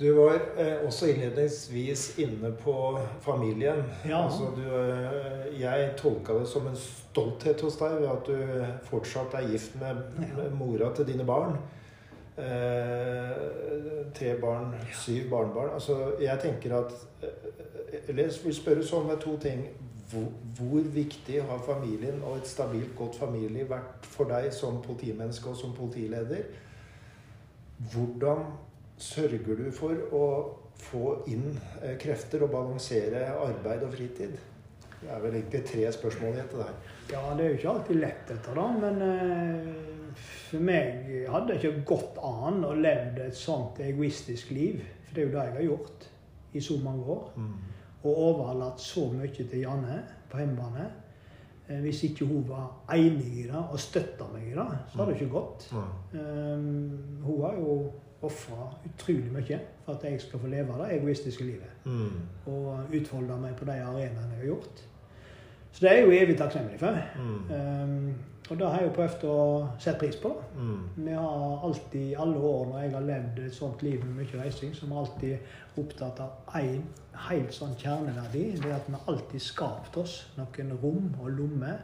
Du 0.00 0.14
var 0.16 0.40
eh, 0.56 0.78
også 0.86 1.06
innledningsvis 1.12 2.18
inne 2.18 2.52
på 2.52 2.98
familien. 3.20 3.82
Ja. 4.08 4.22
Altså, 4.24 4.48
du, 4.56 4.62
eh, 4.62 5.60
jeg 5.60 5.90
tolka 5.96 6.32
det 6.38 6.48
som 6.48 6.66
en 6.66 6.76
stolthet 6.76 7.60
hos 7.60 7.76
deg 7.76 8.00
ved 8.00 8.08
at 8.08 8.26
du 8.26 8.64
fortsatt 8.88 9.34
er 9.34 9.48
gift 9.52 9.74
med, 9.80 9.96
Ja. 10.20 10.34
med 10.42 10.52
mora 10.52 10.92
til 10.94 11.04
dine 11.06 11.24
barn. 11.24 11.58
Eh, 12.40 14.10
tre 14.14 14.34
barn, 14.40 14.74
syv 14.92 15.30
barnebarn. 15.30 15.74
Altså, 15.74 16.12
jeg 16.20 16.38
tenker 16.40 16.76
at 16.78 16.92
eh, 17.22 18.08
Eller 18.08 18.22
jeg 18.22 18.32
vil 18.44 18.54
spørre 18.54 18.84
sånn 18.86 19.06
med 19.10 19.20
to 19.22 19.36
ting. 19.42 19.66
Hvor, 20.10 20.26
hvor 20.58 20.86
viktig 20.94 21.36
har 21.46 21.60
familien 21.62 22.22
og 22.26 22.40
et 22.40 22.48
stabilt, 22.50 22.96
godt 22.98 23.18
familie 23.20 23.68
vært 23.70 24.08
for 24.10 24.30
deg 24.30 24.48
som 24.54 24.80
politimenneske 24.82 25.52
og 25.52 25.58
som 25.58 25.74
politileder? 25.76 26.48
Hvordan 27.92 28.42
sørger 28.98 29.60
du 29.60 29.70
for 29.72 30.02
å 30.16 30.24
få 30.80 31.12
inn 31.30 31.52
eh, 31.82 31.94
krefter 32.00 32.42
og 32.46 32.54
balansere 32.56 33.28
arbeid 33.36 33.86
og 33.86 33.94
fritid? 33.94 34.34
Det 35.00 35.08
er 35.08 35.22
vel 35.22 35.38
egentlig 35.38 35.62
tre 35.68 35.86
spørsmål 35.92 36.34
i 36.34 36.40
dette 36.40 36.58
der. 36.58 36.74
Ja, 37.12 37.22
det 37.36 37.44
er 37.44 37.48
jo 37.48 37.60
ikke 37.60 37.70
alltid 37.76 38.02
lett, 38.02 38.26
dette, 38.28 38.56
da. 38.56 38.66
Men 38.82 39.00
eh, 39.06 39.99
for 40.50 40.62
meg 40.66 41.10
hadde 41.30 41.56
ikke 41.56 41.84
gått 41.88 42.18
an 42.26 42.64
å 42.66 42.72
leve 42.76 43.28
et 43.28 43.36
sånt 43.38 43.78
egoistisk 43.84 44.50
liv. 44.54 44.80
For 45.06 45.14
det 45.14 45.22
er 45.22 45.28
jo 45.28 45.34
det 45.34 45.44
jeg 45.46 45.56
har 45.56 45.68
gjort 45.68 46.08
i 46.52 46.62
så 46.64 46.78
mange 46.82 47.04
år. 47.14 47.30
Og 48.00 48.24
overlatt 48.30 48.82
så 48.82 49.06
mye 49.12 49.30
til 49.30 49.62
Janne 49.62 50.00
på 50.30 50.40
hjemmebane. 50.40 50.88
Eh, 51.70 51.80
hvis 51.80 52.02
ikke 52.04 52.26
hun 52.26 52.44
var 52.48 52.94
enig 52.94 53.26
i 53.38 53.42
det 53.46 53.58
og 53.58 53.80
støtta 53.80 54.26
meg 54.32 54.48
i 54.48 54.54
det, 54.56 54.68
så 54.90 54.98
hadde 54.98 55.12
det 55.12 55.20
ikke 55.20 55.34
gått. 55.34 55.66
Um, 56.12 57.20
hun 57.22 57.42
har 57.44 57.58
jo 57.58 57.74
ofra 58.26 58.66
utrolig 58.84 59.30
mye 59.32 59.58
for 59.84 59.94
at 59.94 60.04
jeg 60.04 60.20
skal 60.20 60.42
få 60.42 60.50
leve 60.50 60.78
det 60.82 60.88
egoistiske 60.98 61.44
livet. 61.44 61.76
Mm. 61.84 62.16
Og 62.46 62.96
utfolde 62.98 63.38
meg 63.40 63.54
på 63.56 63.68
de 63.68 63.78
arenaene 63.78 64.34
jeg 64.34 64.42
har 64.42 64.50
gjort. 64.50 64.82
Så 65.70 65.84
det 65.84 65.90
er 65.90 66.00
jeg 66.00 66.06
jo 66.06 66.16
evig 66.18 66.36
takknemlig 66.38 66.80
for. 66.80 66.98
Mm. 67.16 67.54
Um, 67.54 68.14
og 68.50 68.58
det 68.58 68.66
har 68.66 68.80
jeg 68.80 68.88
jo 68.88 68.94
prøvd 68.96 69.24
å 69.30 69.34
sette 69.78 69.98
pris 70.00 70.16
på. 70.18 70.30
Mm. 70.58 70.78
Vi 70.96 71.12
har 71.14 71.66
alltid, 71.68 72.16
alle 72.18 72.40
år 72.48 72.64
når 72.66 72.80
jeg 72.82 72.92
har 72.96 73.06
levd 73.06 73.38
et 73.44 73.54
sånt 73.54 73.84
liv 73.86 74.02
med 74.02 74.16
mye 74.18 74.40
reising, 74.40 74.72
så 74.74 74.86
har 74.86 74.90
vi 74.90 74.98
alltid 75.04 75.78
opptatt 75.84 76.22
av 76.24 76.56
én 76.58 76.82
helt 77.28 77.54
sånn 77.54 77.76
kjerneverdi. 77.78 78.42
Det 78.58 78.72
er 78.72 78.80
at 78.80 78.90
vi 78.90 79.02
alltid 79.12 79.44
skapt 79.44 80.00
oss 80.02 80.16
noen 80.34 80.74
rom 80.82 81.14
og 81.20 81.30
lommer 81.38 81.78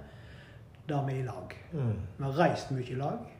der 0.90 1.06
vi 1.06 1.14
er 1.14 1.22
i 1.22 1.26
lag. 1.28 1.56
Mm. 1.70 1.94
Vi 2.18 2.26
har 2.26 2.38
reist 2.42 2.74
mye 2.74 2.90
i 2.90 2.98
lag. 2.98 3.32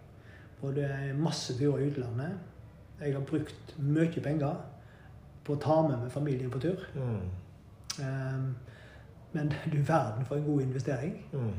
Både 0.61 0.89
masse 1.19 1.59
turer 1.59 1.82
i 1.82 1.90
utlandet. 1.90 2.39
Jeg 3.03 3.15
har 3.19 3.27
brukt 3.27 3.77
mye 3.82 4.23
penger 4.23 4.62
på 5.44 5.55
å 5.55 5.62
ta 5.62 5.82
med 5.82 5.98
meg 5.98 6.15
familien 6.15 6.51
på 6.55 6.62
tur. 6.62 6.86
Mm. 6.94 7.27
Um, 7.98 8.51
men 9.35 9.51
du 9.73 9.81
verden 9.82 10.24
for 10.24 10.39
en 10.39 10.47
god 10.47 10.62
investering. 10.62 11.19
Mm. 11.32 11.57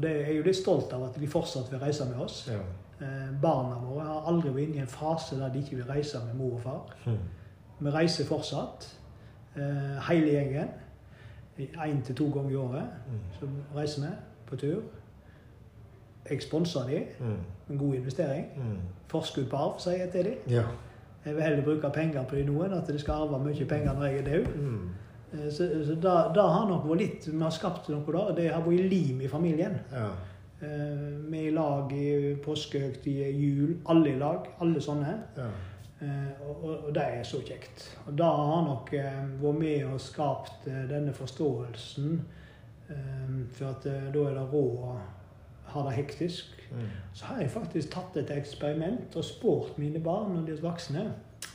Og 0.00 0.04
det 0.06 0.28
er 0.28 0.32
jo 0.38 0.42
litt 0.46 0.56
stolt 0.56 0.92
av 0.96 1.02
at 1.10 1.16
de 1.20 1.26
fortsatt 1.28 1.66
vil 1.70 1.78
reise 1.82 2.04
med 2.08 2.16
oss. 2.24 2.48
Ja. 2.48 2.60
Eh, 3.04 3.26
barna 3.42 3.76
våre 3.84 4.04
har 4.06 4.28
aldri 4.30 4.48
vært 4.54 4.68
inne 4.70 4.76
i 4.78 4.80
en 4.80 4.86
fase 4.88 5.36
der 5.36 5.52
de 5.52 5.58
ikke 5.60 5.76
vil 5.76 5.84
reise 5.90 6.18
med 6.24 6.34
mor 6.38 6.54
og 6.54 6.60
far. 6.64 6.94
Mm. 7.06 7.18
Vi 7.80 7.90
reiser 7.92 8.24
fortsatt, 8.24 8.86
eh, 9.56 10.00
hele 10.08 10.30
gjengen. 10.32 10.68
Én 11.60 12.02
til 12.04 12.14
to 12.16 12.30
ganger 12.32 12.50
i 12.50 12.54
året 12.56 12.86
Mm. 13.10 13.18
så 13.40 13.46
reiser 13.76 14.00
vi 14.02 14.08
på 14.46 14.56
tur. 14.56 14.80
Jeg 16.30 16.42
sponser 16.42 16.86
de, 16.88 17.02
Mm. 17.20 17.36
en 17.70 17.78
god 17.78 17.94
investering. 17.94 18.46
Mm. 18.56 18.78
Forskudd 19.08 19.50
på 19.50 19.56
arv, 19.56 19.78
sier 19.78 19.92
jeg 19.98 20.10
til 20.10 20.24
de. 20.24 20.34
Ja. 20.48 20.62
Jeg 21.26 21.34
vil 21.34 21.42
heller 21.42 21.62
bruke 21.64 21.90
penger 21.94 22.24
på 22.24 22.36
de 22.36 22.44
nå 22.44 22.64
enn 22.64 22.72
at 22.72 22.86
de 22.88 22.98
skal 22.98 23.12
arve 23.14 23.44
mye 23.44 23.64
penger 23.68 23.92
når 23.92 24.04
jeg 24.04 24.18
er 24.18 24.24
død. 24.24 24.46
Eh, 25.32 25.48
Så, 25.50 25.66
så 25.86 25.94
da 26.00 26.46
har 26.48 26.66
nok 26.68 26.84
vært 26.88 26.98
litt 27.04 27.26
Vi 27.30 27.38
har 27.42 27.50
skapt 27.54 27.88
noe 27.88 28.12
da. 28.12 28.32
Det 28.34 28.48
har 28.52 28.62
vært 28.66 28.90
lim 28.90 29.20
i 29.20 29.28
familien. 29.28 29.78
Ja. 29.92 30.08
Eh, 30.62 31.04
Vi 31.30 31.38
er 31.44 31.48
i 31.50 31.54
lag 31.54 31.92
i 31.92 32.34
påskehøytid, 32.44 33.34
jul. 33.40 33.76
Alle 33.86 34.14
i 34.14 34.18
lag. 34.18 34.48
Alle 34.60 34.80
sånne. 34.80 35.14
Ja. 35.36 35.48
Eh, 36.00 36.48
Og, 36.48 36.64
og, 36.64 36.84
og 36.88 36.94
det 36.96 37.02
er 37.02 37.22
så 37.28 37.40
kjekt. 37.44 37.86
Og 38.06 38.14
da 38.18 38.24
har 38.24 38.64
nok 38.66 38.92
eh, 38.96 39.22
vært 39.42 39.58
med 39.60 39.84
og 39.92 40.00
skapt 40.00 40.66
eh, 40.68 40.84
denne 40.88 41.12
forståelsen 41.12 42.20
eh, 42.90 43.34
for 43.52 43.70
at 43.74 43.86
eh, 43.86 44.08
da 44.14 44.24
er 44.30 44.34
det 44.38 44.46
råd 44.52 44.84
å 44.90 44.94
har 45.70 45.84
det 45.86 45.92
hektisk, 46.00 46.56
Mm. 46.70 46.86
så 47.14 47.24
har 47.26 47.40
jeg 47.40 47.50
faktisk 47.50 47.90
tatt 47.90 48.16
et 48.16 48.28
eksperiment 48.30 49.16
og 49.18 49.24
spurt 49.26 49.78
mine 49.78 49.98
barn 50.02 50.28
når 50.36 50.44
de 50.46 50.52
er 50.52 50.60
voksne, 50.62 51.00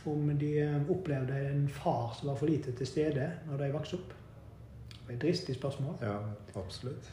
om 0.08 0.38
de 0.40 0.60
eh, 0.60 0.90
opplevde 0.90 1.40
en 1.50 1.70
far 1.70 2.14
som 2.20 2.30
var 2.30 2.36
for 2.36 2.50
lite 2.50 2.72
til 2.72 2.88
stede 2.88 3.32
når 3.50 3.58
de 3.58 3.72
vokste 3.74 4.00
opp. 4.00 4.14
Det 4.90 5.08
var 5.08 5.14
et 5.16 5.22
dristig 5.22 5.56
spørsmål. 5.56 5.96
Ja, 6.02 6.18
absolutt. 6.56 7.12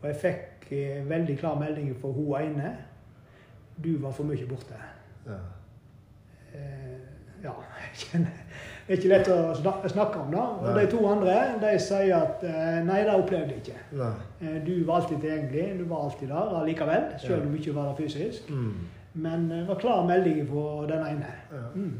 Og 0.00 0.08
jeg 0.08 0.16
fikk 0.22 0.72
eh, 0.72 1.08
veldig 1.08 1.38
klar 1.38 1.58
melding 1.60 1.94
fra 2.00 2.08
hun 2.08 2.34
ene. 2.40 2.76
Du 3.84 3.96
var 4.02 4.12
for 4.12 4.28
mye 4.28 4.46
borte. 4.46 4.78
Ja. 5.26 5.40
Eh, 6.54 6.98
ja, 7.42 7.52
Det 8.86 8.96
er 8.96 8.98
ikke 8.98 9.10
lett 9.12 9.28
å 9.30 9.88
snakke 9.88 10.20
om 10.20 10.32
det. 10.34 10.42
Og 10.42 10.76
de 10.76 10.86
to 10.90 11.02
andre 11.06 11.36
de 11.62 11.70
sier 11.80 12.16
at 12.16 12.42
nei, 12.84 12.98
det 13.06 13.14
opplevde 13.14 13.54
jeg 13.54 13.62
ikke. 13.62 13.82
Nei. 13.98 14.56
Du 14.66 14.72
var 14.88 15.00
alltid 15.00 15.22
tilgjengelig, 15.22 15.66
du 15.78 15.84
var 15.90 16.08
alltid 16.08 16.32
der 16.34 16.56
allikevel, 16.60 17.06
selv 17.22 17.46
om 17.46 17.54
du 17.54 17.60
ikke 17.60 17.74
var 17.76 17.92
der 17.92 18.00
fysisk. 18.02 18.50
Mm. 18.50 18.74
Men 19.22 19.46
det 19.50 19.60
var 19.68 19.78
klar 19.80 20.02
melding 20.08 20.42
fra 20.50 20.66
den 20.90 21.06
ene. 21.12 21.30
Ja. 21.52 21.62
Mm. 21.74 21.94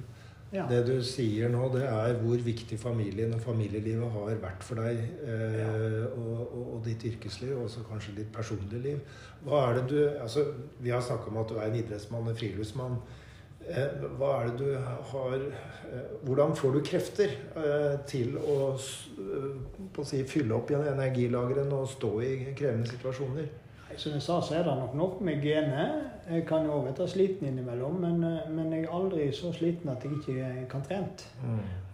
Ja. 0.53 0.67
Det 0.69 0.83
du 0.85 0.99
sier 1.01 1.49
nå, 1.49 1.65
det 1.73 1.87
er 1.89 2.19
hvor 2.21 2.41
viktig 2.45 2.77
familien 2.81 3.33
og 3.33 3.41
familielivet 3.41 4.11
har 4.13 4.35
vært 4.43 4.67
for 4.67 4.83
deg. 4.83 5.01
Eh, 5.25 6.03
og, 6.13 6.43
og, 6.43 6.67
og 6.75 6.83
ditt 6.85 7.07
yrkesliv, 7.09 7.55
og 7.57 7.71
også 7.71 7.87
kanskje 7.89 8.19
ditt 8.19 8.33
personlige 8.35 8.83
liv. 8.85 9.19
Hva 9.47 9.63
er 9.71 9.81
det 9.81 9.87
du, 9.95 9.99
altså, 10.21 10.45
Vi 10.79 10.93
har 10.93 11.01
snakka 11.01 11.33
om 11.33 11.41
at 11.41 11.49
du 11.49 11.57
er 11.57 11.71
en 11.71 11.79
idrettsmann, 11.81 12.29
en 12.29 12.37
friluftsmann. 12.37 13.01
Eh, 13.63 14.05
hva 14.19 14.35
er 14.43 14.51
det 14.51 14.59
du 14.59 14.77
har 15.13 15.35
eh, 15.39 16.15
Hvordan 16.27 16.57
får 16.59 16.77
du 16.77 16.81
krefter 16.85 17.33
eh, 17.57 17.97
til 18.11 18.37
å, 18.37 18.75
eh, 18.77 19.51
på 19.95 20.05
å 20.05 20.09
si, 20.09 20.21
fylle 20.29 20.57
opp 20.57 20.73
igjen 20.73 20.89
energilagrene 20.91 21.81
og 21.81 21.89
stå 21.95 22.13
i 22.27 22.33
krevende 22.59 22.91
situasjoner? 22.91 23.49
Som 23.97 24.13
jeg 24.13 24.23
sa, 24.23 24.41
så 24.41 24.55
er 24.55 24.65
det 24.67 24.75
nok 24.79 24.95
nok 24.95 25.21
med 25.21 25.43
genet. 25.43 26.11
Jeg 26.31 26.47
kan 26.47 26.67
jo 26.67 26.79
være 26.85 27.09
sliten 27.09 27.47
innimellom, 27.49 27.95
men, 28.01 28.25
eh, 28.25 28.51
men 28.51 28.73
jeg 28.73 28.85
er 28.85 28.95
aldri 28.95 29.33
så 29.33 29.53
sliten 29.53 29.89
at 29.89 30.05
jeg 30.05 30.13
ikke 30.13 30.67
kan 30.71 30.83
trent. 30.83 31.27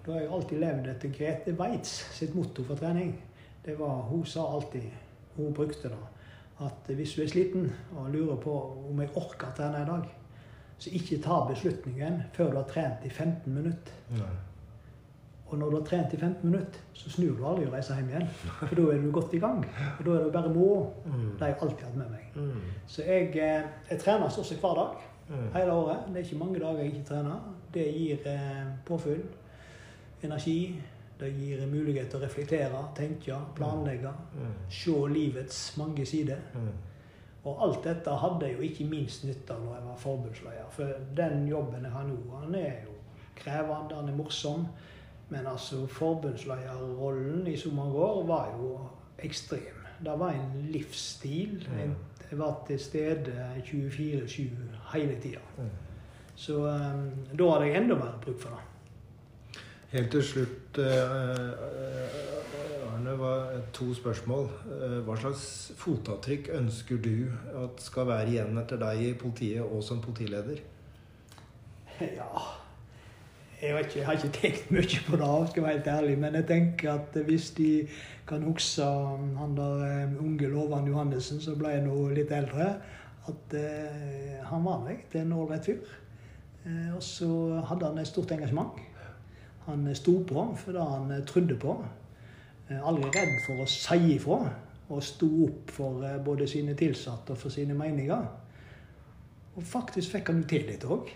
Da 0.06 0.12
har 0.12 0.20
jeg 0.20 0.30
alltid 0.32 0.58
levd 0.58 0.86
etter 0.88 1.12
Grete 1.18 1.56
Weitz 1.58 1.96
sitt 2.16 2.34
motto 2.34 2.64
for 2.64 2.76
trening. 2.76 3.14
Det 3.64 3.78
var, 3.78 4.02
Hun 4.08 4.24
sa 4.24 4.46
alltid, 4.54 4.82
hun 5.36 5.54
brukte 5.54 5.88
det, 5.88 5.98
at 6.60 6.94
hvis 6.94 7.14
du 7.14 7.22
er 7.22 7.28
sliten 7.28 7.72
og 7.96 8.10
lurer 8.10 8.36
på 8.36 8.54
om 8.90 9.00
jeg 9.00 9.10
orker 9.14 9.50
å 9.50 9.56
trene 9.56 9.82
i 9.82 9.90
dag, 9.90 10.08
så 10.78 10.90
ikke 10.94 11.22
ta 11.22 11.40
beslutningen 11.48 12.22
før 12.32 12.50
du 12.50 12.56
har 12.56 12.68
trent 12.70 13.04
i 13.04 13.10
15 13.10 13.54
minutter. 13.54 13.92
Nei. 14.10 14.47
Og 15.48 15.58
når 15.58 15.70
du 15.70 15.76
har 15.78 15.84
trent 15.84 16.12
i 16.12 16.16
15 16.16 16.50
minutter, 16.50 16.80
så 16.92 17.10
snur 17.10 17.36
du 17.36 17.46
aldri 17.46 17.66
og 17.66 17.72
reiser 17.72 17.96
hjem 17.96 18.10
igjen. 18.12 18.26
For 18.58 18.74
da 18.76 18.82
er 18.92 18.98
du 19.00 19.10
godt 19.12 19.34
i 19.34 19.40
gang. 19.40 19.62
Og 19.98 20.02
da 20.04 20.16
er 20.16 20.24
det 20.24 20.32
bare 20.32 20.52
må. 20.52 20.66
Mm. 21.06 21.30
Det 21.30 21.40
har 21.40 21.52
jeg 21.54 21.58
alltid 21.62 21.84
hatt 21.86 21.96
med 21.96 22.10
meg. 22.10 22.26
Mm. 22.34 22.66
Så 22.86 23.06
jeg, 23.06 23.28
eh, 23.28 23.70
jeg 23.90 24.02
trener 24.02 24.28
stort 24.28 24.46
sett 24.46 24.60
hver 24.60 24.76
dag. 24.76 25.06
Mm. 25.28 25.46
Hele 25.54 25.72
året. 25.72 26.04
Det 26.08 26.20
er 26.20 26.26
ikke 26.26 26.44
mange 26.44 26.60
dager 26.60 26.82
jeg 26.82 26.92
ikke 26.92 27.08
trener. 27.08 27.54
Det 27.74 27.86
gir 27.94 28.28
eh, 28.34 28.66
påfyll, 28.86 29.24
energi. 30.22 30.58
Det 31.20 31.32
gir 31.34 31.64
mulighet 31.66 32.12
til 32.12 32.20
å 32.20 32.22
reflektere, 32.22 32.82
tenke, 32.94 33.38
planlegge. 33.56 34.12
Se 34.70 34.92
livets 35.10 35.62
mange 35.80 36.06
sider. 36.06 36.44
Og 37.48 37.64
alt 37.64 37.80
dette 37.84 38.12
hadde 38.22 38.46
jeg 38.46 38.54
jo 38.54 38.66
ikke 38.66 38.86
minst 38.90 39.24
nytte 39.26 39.54
av 39.54 39.64
når 39.64 39.74
jeg 39.74 39.86
var 39.88 39.98
forbundsleder. 40.02 40.70
For 40.74 41.08
den 41.16 41.48
jobben 41.48 41.88
jeg 41.88 41.94
har 41.94 42.06
nå, 42.06 42.20
han 42.42 42.54
er 42.54 42.84
jo 42.84 42.94
krevende, 43.38 43.98
han 43.98 44.12
er 44.12 44.16
morsom. 44.18 44.66
Men 45.28 45.46
altså, 45.46 45.86
forbundslederrollen 45.86 47.46
i 47.46 47.56
så 47.56 47.70
mange 47.70 47.94
år 47.94 48.26
var 48.26 48.54
jo 48.56 48.78
ekstrem. 49.18 49.84
Det 50.04 50.14
var 50.18 50.30
en 50.30 50.70
livsstil. 50.72 51.68
Jeg, 51.78 51.90
jeg 52.30 52.38
var 52.38 52.64
til 52.66 52.80
stede 52.80 53.52
24-7 53.64 54.42
hele 54.94 55.20
tida. 55.22 55.38
Mm. 55.58 55.64
Så 56.36 56.56
um, 56.56 57.10
da 57.38 57.50
hadde 57.50 57.66
jeg 57.66 57.82
enda 57.82 57.94
mer 57.94 58.18
bruk 58.22 58.40
for 58.40 58.48
det. 58.48 58.64
Helt 59.88 60.10
til 60.10 60.22
slutt, 60.22 60.78
eh, 60.78 61.50
Arne, 62.92 63.14
var 63.18 63.54
to 63.72 63.94
spørsmål. 63.94 64.48
Hva 65.04 65.16
slags 65.16 65.72
fotavtrykk 65.80 66.50
ønsker 66.58 67.00
du 67.00 67.32
at 67.64 67.80
skal 67.80 68.06
være 68.06 68.28
igjen 68.34 68.60
etter 68.60 68.80
deg 68.82 69.04
i 69.06 69.14
politiet 69.16 69.64
og 69.64 69.82
som 69.82 70.00
politileder? 70.04 70.60
Ja 72.20 72.67
jeg, 73.62 73.78
ikke, 73.78 73.98
jeg 73.98 74.06
har 74.06 74.12
ikke 74.12 74.28
tenkt 74.38 74.70
mye 74.74 75.00
på 75.06 75.18
det, 75.20 75.48
skal 75.50 75.60
jeg 75.60 75.64
være 75.64 75.76
helt 75.76 75.86
ærlig. 75.86 76.18
Men 76.18 76.34
jeg 76.34 76.46
tenker 76.46 76.92
at 76.92 77.22
hvis 77.26 77.50
de 77.50 77.70
kan 78.28 78.42
huske 78.42 78.84
han 79.38 79.56
der 79.56 79.84
eh, 79.86 80.24
unge 80.24 80.48
lovende 80.48 80.92
Johannessen 80.92 81.40
som 81.40 81.58
ble 81.58 81.78
nå 81.84 81.96
litt 82.14 82.32
eldre, 82.34 82.74
at 83.28 83.56
eh, 83.58 84.38
han 84.48 84.64
var 84.64 84.84
nok 84.84 85.16
en 85.20 85.32
ålreit 85.32 85.66
fyr. 85.66 85.96
Eh, 86.64 86.94
og 86.96 87.02
så 87.02 87.30
hadde 87.68 87.90
han 87.90 87.98
et 87.98 88.10
stort 88.10 88.32
engasjement. 88.36 88.78
Han 89.68 89.88
sto 89.94 90.20
på 90.24 90.46
for 90.56 90.72
det 90.76 90.88
han 90.94 91.10
eh, 91.12 91.24
trodde 91.28 91.58
på. 91.60 91.76
Eh, 92.68 92.80
aldri 92.80 93.10
redd 93.12 93.38
for 93.46 93.64
å 93.64 93.68
si 93.68 94.14
ifra. 94.14 94.42
Og 94.88 95.04
sto 95.04 95.28
opp 95.44 95.72
for 95.74 96.04
eh, 96.06 96.20
både 96.24 96.48
sine 96.48 96.76
tilsatte 96.78 97.34
og 97.34 97.40
for 97.42 97.52
sine 97.52 97.76
meninger. 97.76 98.28
Og 99.58 99.64
faktisk 99.66 100.14
fikk 100.14 100.30
han 100.32 100.44
til 100.48 100.68
litt 100.70 100.86
òg. 100.86 101.10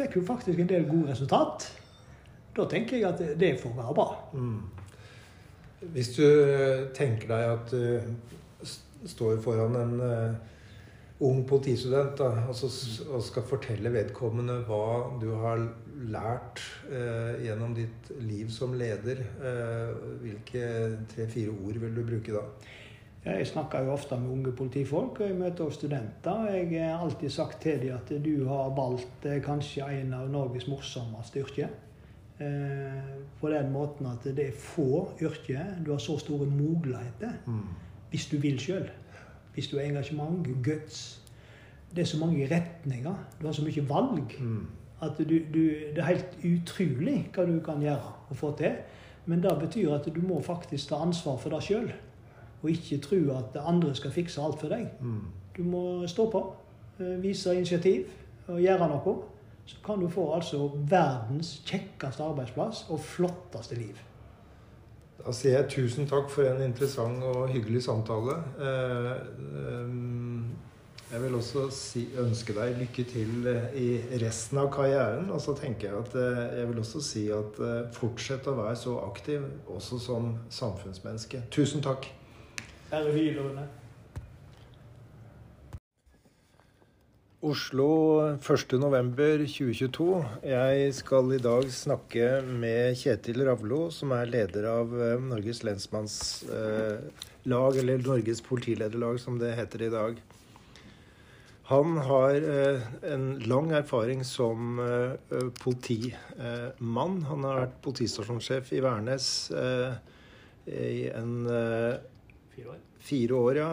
Fikk 0.00 0.16
jo 0.16 0.26
faktisk 0.26 0.60
en 0.62 0.68
del 0.70 0.86
gode 0.88 1.12
resultat. 1.12 1.66
Da 2.56 2.64
tenker 2.70 2.96
jeg 2.96 3.08
at 3.08 3.40
det 3.40 3.54
får 3.60 3.74
være 3.76 3.94
bra. 3.94 4.06
Mm. 4.32 4.62
Hvis 5.92 6.14
du 6.16 6.24
eh, 6.24 6.88
tenker 6.96 7.28
deg 7.28 7.50
at 7.54 7.70
du 7.72 9.06
står 9.08 9.38
foran 9.44 9.76
en 9.80 10.00
eh, 10.04 10.32
ung 11.24 11.42
politistudent 11.48 12.16
da, 12.20 12.30
og, 12.48 13.22
skal 13.24 13.46
fortelle 13.48 13.92
vedkommende 13.92 14.60
hva 14.68 14.84
du 15.20 15.30
har 15.42 15.62
lært 16.10 16.62
eh, 16.88 17.44
gjennom 17.44 17.74
ditt 17.76 18.12
liv 18.24 18.48
som 18.52 18.76
leder, 18.76 19.20
eh, 19.20 19.90
hvilke 20.24 20.66
tre-fire 21.12 21.52
ord 21.52 21.80
vil 21.82 21.96
du 21.96 22.04
bruke 22.08 22.36
da? 22.36 22.44
Jeg 23.24 23.46
snakker 23.46 23.82
jo 23.84 23.92
ofte 23.92 24.16
med 24.16 24.30
unge 24.32 24.52
politifolk, 24.56 25.20
og 25.20 25.26
jeg 25.28 25.36
møter 25.36 25.64
også 25.64 25.78
studenter. 25.82 26.46
Jeg 26.54 26.86
har 26.88 27.02
alltid 27.04 27.28
sagt 27.30 27.60
til 27.62 27.80
dem 27.82 27.94
at 27.94 28.12
du 28.24 28.46
har 28.48 28.70
valgt 28.76 29.26
eh, 29.28 29.42
kanskje 29.44 29.84
en 30.00 30.14
av 30.16 30.30
Norges 30.32 30.64
morsomste 30.68 31.42
yrker. 31.42 31.68
Eh, 32.40 33.10
på 33.40 33.50
den 33.52 33.68
måten 33.72 34.06
at 34.08 34.24
det 34.24 34.46
er 34.48 34.56
få 34.56 35.10
yrker 35.20 35.74
du 35.84 35.90
har 35.92 35.98
så 36.00 36.16
store 36.18 36.46
muligheter 36.46 37.32
Mm. 37.46 37.60
hvis 38.10 38.26
du 38.26 38.38
vil 38.38 38.58
sjøl. 38.60 38.88
Hvis 39.54 39.68
du 39.68 39.76
har 39.76 39.84
engasjement, 39.84 40.46
guts. 40.64 41.20
Det 41.94 42.02
er 42.02 42.06
så 42.06 42.18
mange 42.18 42.46
retninger. 42.50 43.14
Du 43.40 43.46
har 43.46 43.52
så 43.52 43.62
mye 43.64 43.88
valg. 43.88 44.36
Mm. 44.40 44.66
At 45.02 45.18
du, 45.18 45.24
du, 45.54 45.60
det 45.94 45.98
er 45.98 46.02
helt 46.14 46.38
utrolig 46.44 47.28
hva 47.34 47.44
du 47.44 47.60
kan 47.60 47.80
gjøre 47.82 48.12
og 48.30 48.36
få 48.36 48.56
til. 48.56 48.72
Men 49.26 49.42
det 49.42 49.58
betyr 49.60 49.92
at 49.94 50.08
du 50.14 50.20
må 50.22 50.40
faktisk 50.42 50.88
ta 50.88 50.94
ansvar 51.04 51.36
for 51.36 51.50
det 51.50 51.62
sjøl. 51.62 51.92
Og 52.62 52.70
ikke 52.70 53.00
tro 53.04 53.20
at 53.38 53.56
andre 53.64 53.94
skal 53.94 54.12
fikse 54.14 54.42
alt 54.42 54.60
for 54.60 54.72
deg. 54.72 54.88
Mm. 55.00 55.20
Du 55.56 55.62
må 55.64 56.06
stå 56.06 56.30
på, 56.30 56.44
eh, 57.00 57.22
vise 57.22 57.54
initiativ 57.56 58.06
og 58.48 58.60
gjøre 58.60 58.88
noe. 58.88 59.16
Så 59.66 59.76
kan 59.84 60.00
du 60.00 60.08
få 60.08 60.32
altså 60.34 60.70
verdens 60.90 61.60
kjekkeste 61.66 62.22
arbeidsplass 62.22 62.86
og 62.90 63.00
flotteste 63.00 63.78
liv. 63.78 63.98
Da 65.20 65.32
sier 65.36 65.58
jeg 65.58 65.68
tusen 65.70 66.08
takk 66.08 66.30
for 66.32 66.48
en 66.48 66.62
interessant 66.64 67.22
og 67.28 67.50
hyggelig 67.52 67.84
samtale. 67.84 68.40
Eh, 68.58 69.14
ehm, 69.60 70.50
Jeg 71.10 71.22
vil 71.22 71.34
også 71.34 71.64
si, 71.74 72.04
ønske 72.22 72.54
deg 72.54 72.76
lykke 72.78 73.04
til 73.10 73.46
eh, 73.50 73.72
i 73.74 74.18
resten 74.22 74.60
av 74.62 74.68
karrieren. 74.70 75.30
Og 75.34 75.40
så 75.42 75.56
tenker 75.58 75.88
jeg 75.88 76.04
at 76.04 76.14
eh, 76.14 76.58
jeg 76.60 76.68
vil 76.68 76.78
også 76.78 77.02
si 77.02 77.24
at 77.34 77.58
eh, 77.66 77.88
fortsett 77.96 78.46
å 78.46 78.54
være 78.54 78.76
så 78.78 78.94
aktiv, 79.08 79.42
også 79.66 79.98
som 79.98 80.36
samfunnsmenneske. 80.54 81.42
Tusen 81.50 81.82
takk. 81.82 82.06
Ære 82.90 83.12
hvile, 83.14 83.38
Rune. 83.38 83.64
Oslo 87.46 87.86
1.11.2022. 88.42 90.08
Jeg 90.50 90.88
skal 90.98 91.30
i 91.36 91.38
dag 91.38 91.70
snakke 91.70 92.42
med 92.42 92.98
Kjetil 92.98 93.44
Ravlo, 93.46 93.94
som 93.94 94.10
er 94.16 94.32
leder 94.32 94.66
av 94.72 94.90
eh, 94.98 95.22
Norges 95.22 95.62
lensmannslag, 95.62 97.14
eller 97.46 98.02
Norges 98.02 98.42
politilederlag, 98.42 99.22
som 99.22 99.38
det 99.38 99.54
heter 99.54 99.86
i 99.86 99.94
dag. 99.94 100.18
Han 101.70 101.94
har 102.10 102.42
eh, 102.42 102.82
en 103.06 103.36
lang 103.46 103.70
erfaring 103.78 104.26
som 104.26 104.82
eh, 104.82 105.14
politimann. 105.62 107.22
Han 107.30 107.46
har 107.46 107.68
vært 107.68 107.82
politistasjonssjef 107.86 108.74
i 108.74 108.82
Værnes 108.82 109.46
eh, 109.54 109.94
i 110.66 111.06
en 111.14 111.46
eh, 111.46 112.09
Fire 113.00 113.34
år. 113.34 113.56
Ja. 113.56 113.70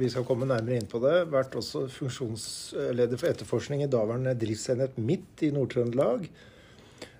Vi 0.00 0.08
skal 0.10 0.24
komme 0.26 0.48
nærmere 0.48 0.80
inn 0.80 0.88
på 0.90 1.00
det. 1.02 1.16
Vært 1.32 1.56
også 1.58 1.84
funksjonsleder 1.92 3.20
for 3.20 3.30
etterforskning 3.30 3.84
i 3.84 3.90
daværende 3.90 4.32
driftsenhet 4.38 4.96
Midt 4.98 5.44
i 5.44 5.52
Nord-Trøndelag. 5.54 6.28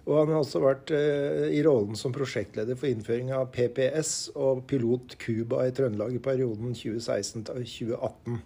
Og 0.08 0.14
han 0.16 0.30
har 0.32 0.40
også 0.40 0.60
vært 0.64 0.90
eh, 0.96 1.50
i 1.52 1.60
rollen 1.66 1.98
som 2.00 2.14
prosjektleder 2.16 2.78
for 2.80 2.88
innføring 2.88 3.28
av 3.36 3.50
PPS 3.52 4.30
og 4.40 4.62
pilot 4.70 5.18
Cuba 5.20 5.66
i 5.68 5.74
Trøndelag 5.76 6.16
i 6.16 6.22
perioden 6.24 6.72
2016 6.72 7.44
2018. 7.44 8.38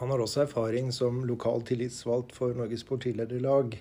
Han 0.00 0.10
har 0.10 0.22
også 0.24 0.46
erfaring 0.46 0.88
som 0.94 1.20
lokal 1.28 1.62
tillitsvalgt 1.68 2.32
for 2.34 2.56
Norges 2.56 2.82
politilederlag. 2.88 3.76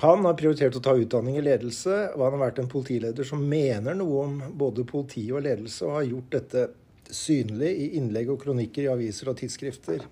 Han 0.00 0.24
har 0.24 0.34
prioritert 0.38 0.76
å 0.76 0.82
ta 0.82 0.94
utdanning 0.96 1.36
i 1.36 1.44
ledelse, 1.44 1.96
og 2.14 2.24
han 2.24 2.36
har 2.38 2.46
vært 2.46 2.62
en 2.62 2.70
politileder 2.72 3.26
som 3.28 3.44
mener 3.48 3.94
noe 3.98 4.24
om 4.24 4.38
både 4.58 4.86
politi 4.88 5.26
og 5.30 5.44
ledelse, 5.44 5.84
og 5.84 5.98
har 5.98 6.08
gjort 6.08 6.32
dette 6.38 6.64
synlig 7.12 7.70
i 7.76 7.88
innlegg 8.00 8.32
og 8.32 8.40
kronikker 8.42 8.86
i 8.86 8.92
aviser 8.92 9.30
og 9.30 9.38
tidsskrifter. 9.38 10.04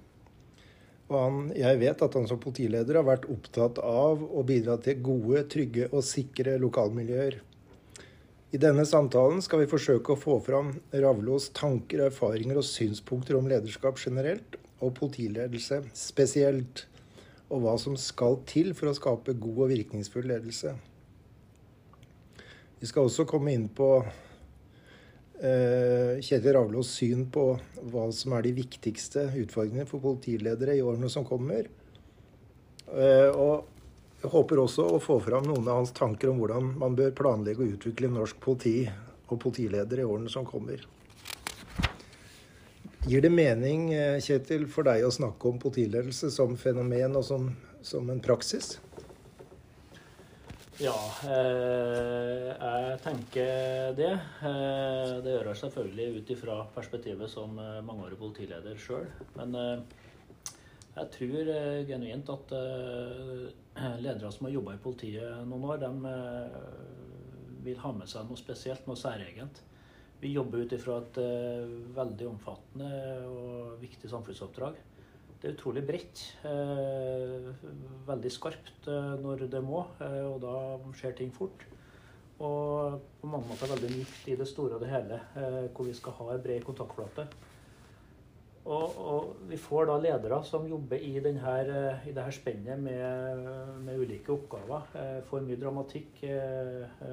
Og 1.11 1.16
han, 1.19 1.39
jeg 1.57 1.78
vet 1.81 2.02
at 2.07 2.15
han 2.15 2.28
som 2.31 2.39
politileder 2.39 3.01
har 3.01 3.07
vært 3.09 3.27
opptatt 3.32 3.81
av 3.82 4.20
å 4.23 4.44
bidra 4.47 4.77
til 4.85 5.01
gode, 5.02 5.43
trygge 5.51 5.89
og 5.90 6.05
sikre 6.07 6.55
lokalmiljøer. 6.62 7.40
I 8.51 8.59
denne 8.59 8.85
samtalen 8.86 9.43
skal 9.43 9.62
vi 9.62 9.70
forsøke 9.70 10.15
å 10.15 10.19
få 10.19 10.36
fram 10.43 10.73
Ravlos 10.90 11.48
tanker, 11.55 12.05
erfaringer 12.09 12.59
og 12.59 12.66
synspunkter 12.66 13.39
om 13.39 13.47
lederskap 13.51 13.98
generelt, 14.02 14.59
og 14.81 14.94
politiledelse 14.97 15.82
spesielt, 15.94 16.86
og 17.51 17.64
hva 17.64 17.74
som 17.82 17.97
skal 17.98 18.39
til 18.48 18.72
for 18.78 18.90
å 18.90 18.97
skape 18.97 19.35
god 19.43 19.64
og 19.66 19.72
virkningsfull 19.72 20.28
ledelse. 20.31 20.74
Vi 22.81 22.89
skal 22.89 23.09
også 23.09 23.27
komme 23.28 23.52
inn 23.52 23.66
på 23.77 23.89
eh, 25.43 26.20
Kjetil 26.22 26.55
Ravlås 26.56 26.94
syn 26.97 27.27
på 27.32 27.51
hva 27.93 28.06
som 28.16 28.36
er 28.39 28.47
de 28.47 28.55
viktigste 28.56 29.27
utfordringene 29.43 29.89
for 29.90 30.01
politiledere 30.05 30.78
i 30.78 30.85
årene 30.85 31.10
som 31.12 31.27
kommer. 31.28 31.68
Eh, 32.89 33.28
og 33.35 33.66
jeg 34.22 34.32
håper 34.32 34.62
også 34.62 34.86
å 34.94 35.02
få 35.02 35.18
fram 35.24 35.47
noen 35.48 35.66
av 35.66 35.82
hans 35.82 35.93
tanker 35.97 36.31
om 36.31 36.40
hvordan 36.40 36.72
man 36.81 36.97
bør 36.97 37.12
planlegge 37.18 37.66
og 37.66 37.77
utvikle 37.77 38.12
norsk 38.14 38.40
politi 38.40 38.78
og 39.31 39.39
politiledere 39.43 40.05
i 40.05 40.09
årene 40.09 40.32
som 40.32 40.47
kommer. 40.48 40.82
Gir 43.09 43.22
det 43.24 43.31
mening, 43.32 43.94
eh, 43.94 44.18
Kjetil, 44.20 44.66
for 44.68 44.85
deg 44.85 45.06
å 45.06 45.10
snakke 45.14 45.48
om 45.48 45.59
politiledelse 45.59 46.28
som 46.35 46.52
fenomen 46.60 47.16
og 47.16 47.24
som, 47.24 47.47
som 47.81 48.10
en 48.12 48.20
praksis? 48.20 48.74
Ja, 50.81 50.97
eh, 51.24 52.51
jeg 52.52 52.98
tenker 53.05 53.94
det. 53.97 54.12
Eh, 54.44 55.14
det 55.24 55.32
gjør 55.32 55.48
jeg 55.48 55.60
selvfølgelig 55.62 56.06
ut 56.18 56.35
ifra 56.36 56.59
perspektivet 56.77 57.32
som 57.32 57.56
eh, 57.56 57.81
mangeårig 57.85 58.20
politileder 58.20 58.77
sjøl. 58.81 59.09
Men 59.39 59.56
eh, 59.56 60.52
jeg 60.98 61.10
tror 61.16 61.51
eh, 61.56 61.81
genuint 61.89 62.32
at 62.36 62.55
ledere 64.05 64.32
som 64.32 64.48
har 64.48 64.55
jobba 64.59 64.77
i 64.77 64.85
politiet 64.85 65.40
noen 65.48 65.68
år, 65.72 65.85
de 65.85 66.14
vil 67.64 67.81
ha 67.81 67.97
med 67.97 68.09
seg 68.12 68.28
noe 68.28 68.40
spesielt, 68.40 68.85
noe 68.89 69.01
særegent. 69.01 69.64
Vi 70.20 70.34
jobber 70.34 70.64
ut 70.64 70.72
ifra 70.76 70.98
et 71.01 71.18
veldig 71.97 72.26
omfattende 72.28 72.88
og 73.24 73.76
viktig 73.80 74.10
samfunnsoppdrag. 74.12 74.76
Det 75.40 75.48
er 75.48 75.55
utrolig 75.55 75.82
bredt. 75.88 76.20
Veldig 78.05 78.32
skarpt 78.34 78.90
når 79.22 79.47
det 79.48 79.62
må, 79.64 79.86
og 80.05 80.36
da 80.42 80.56
skjer 80.98 81.16
ting 81.16 81.32
fort. 81.32 81.64
Og 82.36 82.98
på 83.22 83.30
mange 83.32 83.48
måter 83.48 83.72
veldig 83.72 83.94
mykt 83.94 84.28
i 84.28 84.36
det 84.36 84.48
store 84.51 84.76
og 84.76 84.84
det 84.84 84.92
hele, 84.92 85.22
hvor 85.72 85.88
vi 85.88 85.97
skal 85.97 86.18
ha 86.18 86.34
en 86.34 86.44
bred 86.44 86.68
kontaktflate. 86.68 87.24
Og, 88.68 88.98
og, 89.01 89.28
vi 89.48 89.56
får 89.56 89.88
da 89.88 89.97
ledere 90.02 90.42
som 90.44 90.66
jobber 90.68 91.01
i, 91.01 91.14
denne, 91.24 91.55
eh, 91.64 92.09
i 92.10 92.12
dette 92.12 92.34
spennet 92.36 92.78
med, 92.78 93.47
med, 93.86 93.97
ulike 94.02 94.34
oppgaver. 94.34 94.90
Eh, 95.01 95.16
får 95.30 95.47
mye 95.47 95.59
dramatikk, 95.60 96.20
eh, 96.28 97.06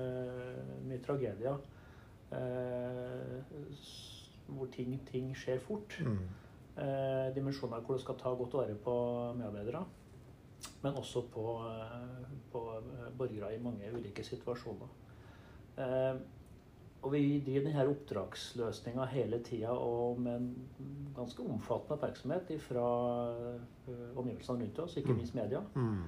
mye 0.84 1.00
tragedier. 1.06 1.62
Hvor 4.48 4.68
ting, 4.72 4.96
ting 5.08 5.32
skjer 5.38 5.60
fort. 5.64 5.98
Mm. 6.04 6.18
Dimensjoner 7.36 7.82
hvor 7.82 7.98
du 7.98 8.02
skal 8.04 8.20
ta 8.20 8.30
godt 8.38 8.54
vare 8.54 8.76
på 8.76 8.96
medarbeidere. 9.38 9.86
Men 10.84 11.00
også 11.00 11.22
på, 11.34 11.46
på 12.52 12.64
borgere 13.18 13.56
i 13.56 13.62
mange 13.64 13.92
ulike 13.94 14.24
situasjoner. 14.24 14.90
Og 17.02 17.14
vi 17.14 17.40
driver 17.46 17.68
denne 17.68 17.88
oppdragsløsninga 17.92 19.06
hele 19.12 19.40
tida 19.46 19.72
og 19.72 20.22
med 20.22 20.36
en 20.36 20.48
ganske 21.16 21.44
omfattende 21.44 21.94
oppmerksomhet 21.94 22.50
fra 22.62 22.88
omgivelsene 24.16 24.64
rundt 24.64 24.80
oss, 24.80 24.98
ikke 24.98 25.14
mm. 25.14 25.20
minst 25.22 25.36
media. 25.36 25.62
Mm. 25.76 26.02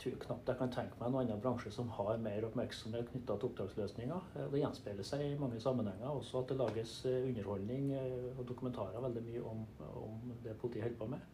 Tror 0.00 0.18
knapt 0.26 0.50
jeg 0.52 0.60
kan 0.60 0.72
tenke 0.74 0.98
meg 1.00 1.08
en 1.08 1.20
annen 1.22 1.40
bransje 1.44 1.72
som 1.72 1.88
har 1.96 2.18
mer 2.20 2.44
oppmerksomhet 2.48 3.08
knytta 3.12 3.38
til 3.38 3.50
oppdragsløsninger. 3.50 4.26
Eh, 4.36 4.50
det 4.52 4.60
gjenspeiler 4.64 5.08
seg 5.08 5.24
i 5.24 5.38
mange 5.40 5.62
sammenhenger 5.62 6.10
også 6.10 6.42
at 6.42 6.52
det 6.52 6.60
lages 6.60 6.98
eh, 7.08 7.22
underholdning 7.30 7.88
og 8.36 8.44
dokumentarer 8.48 9.08
veldig 9.08 9.24
mye 9.30 9.46
om, 9.54 9.64
om 10.02 10.36
det 10.44 10.58
politiet 10.60 10.88
holder 10.88 11.00
på 11.00 11.10
med. 11.16 11.32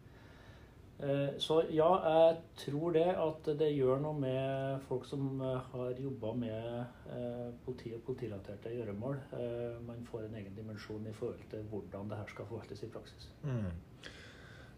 Eh, 1.02 1.38
så 1.38 1.62
ja, 1.70 1.88
jeg 2.06 2.36
tror 2.56 2.92
det 2.94 3.08
at 3.10 3.48
det 3.58 3.72
gjør 3.74 3.98
noe 4.04 4.14
med 4.22 4.82
folk 4.86 5.06
som 5.08 5.40
eh, 5.42 5.70
har 5.72 5.98
jobba 5.98 6.30
med 6.38 6.66
eh, 7.10 7.48
politi 7.64 7.90
og 7.96 8.04
politirelaterte 8.06 8.70
gjøremål. 8.76 9.18
Man 9.86 10.04
får 10.06 10.28
en 10.28 10.36
egen 10.38 10.54
dimensjon 10.54 11.06
i 11.10 11.14
forhold 11.16 11.42
til 11.50 11.66
hvordan 11.72 12.12
det 12.12 12.20
her 12.20 12.30
skal 12.30 12.46
forvaltes 12.46 12.84
i 12.86 12.90
praksis. 12.92 13.28
Mm. 13.42 13.72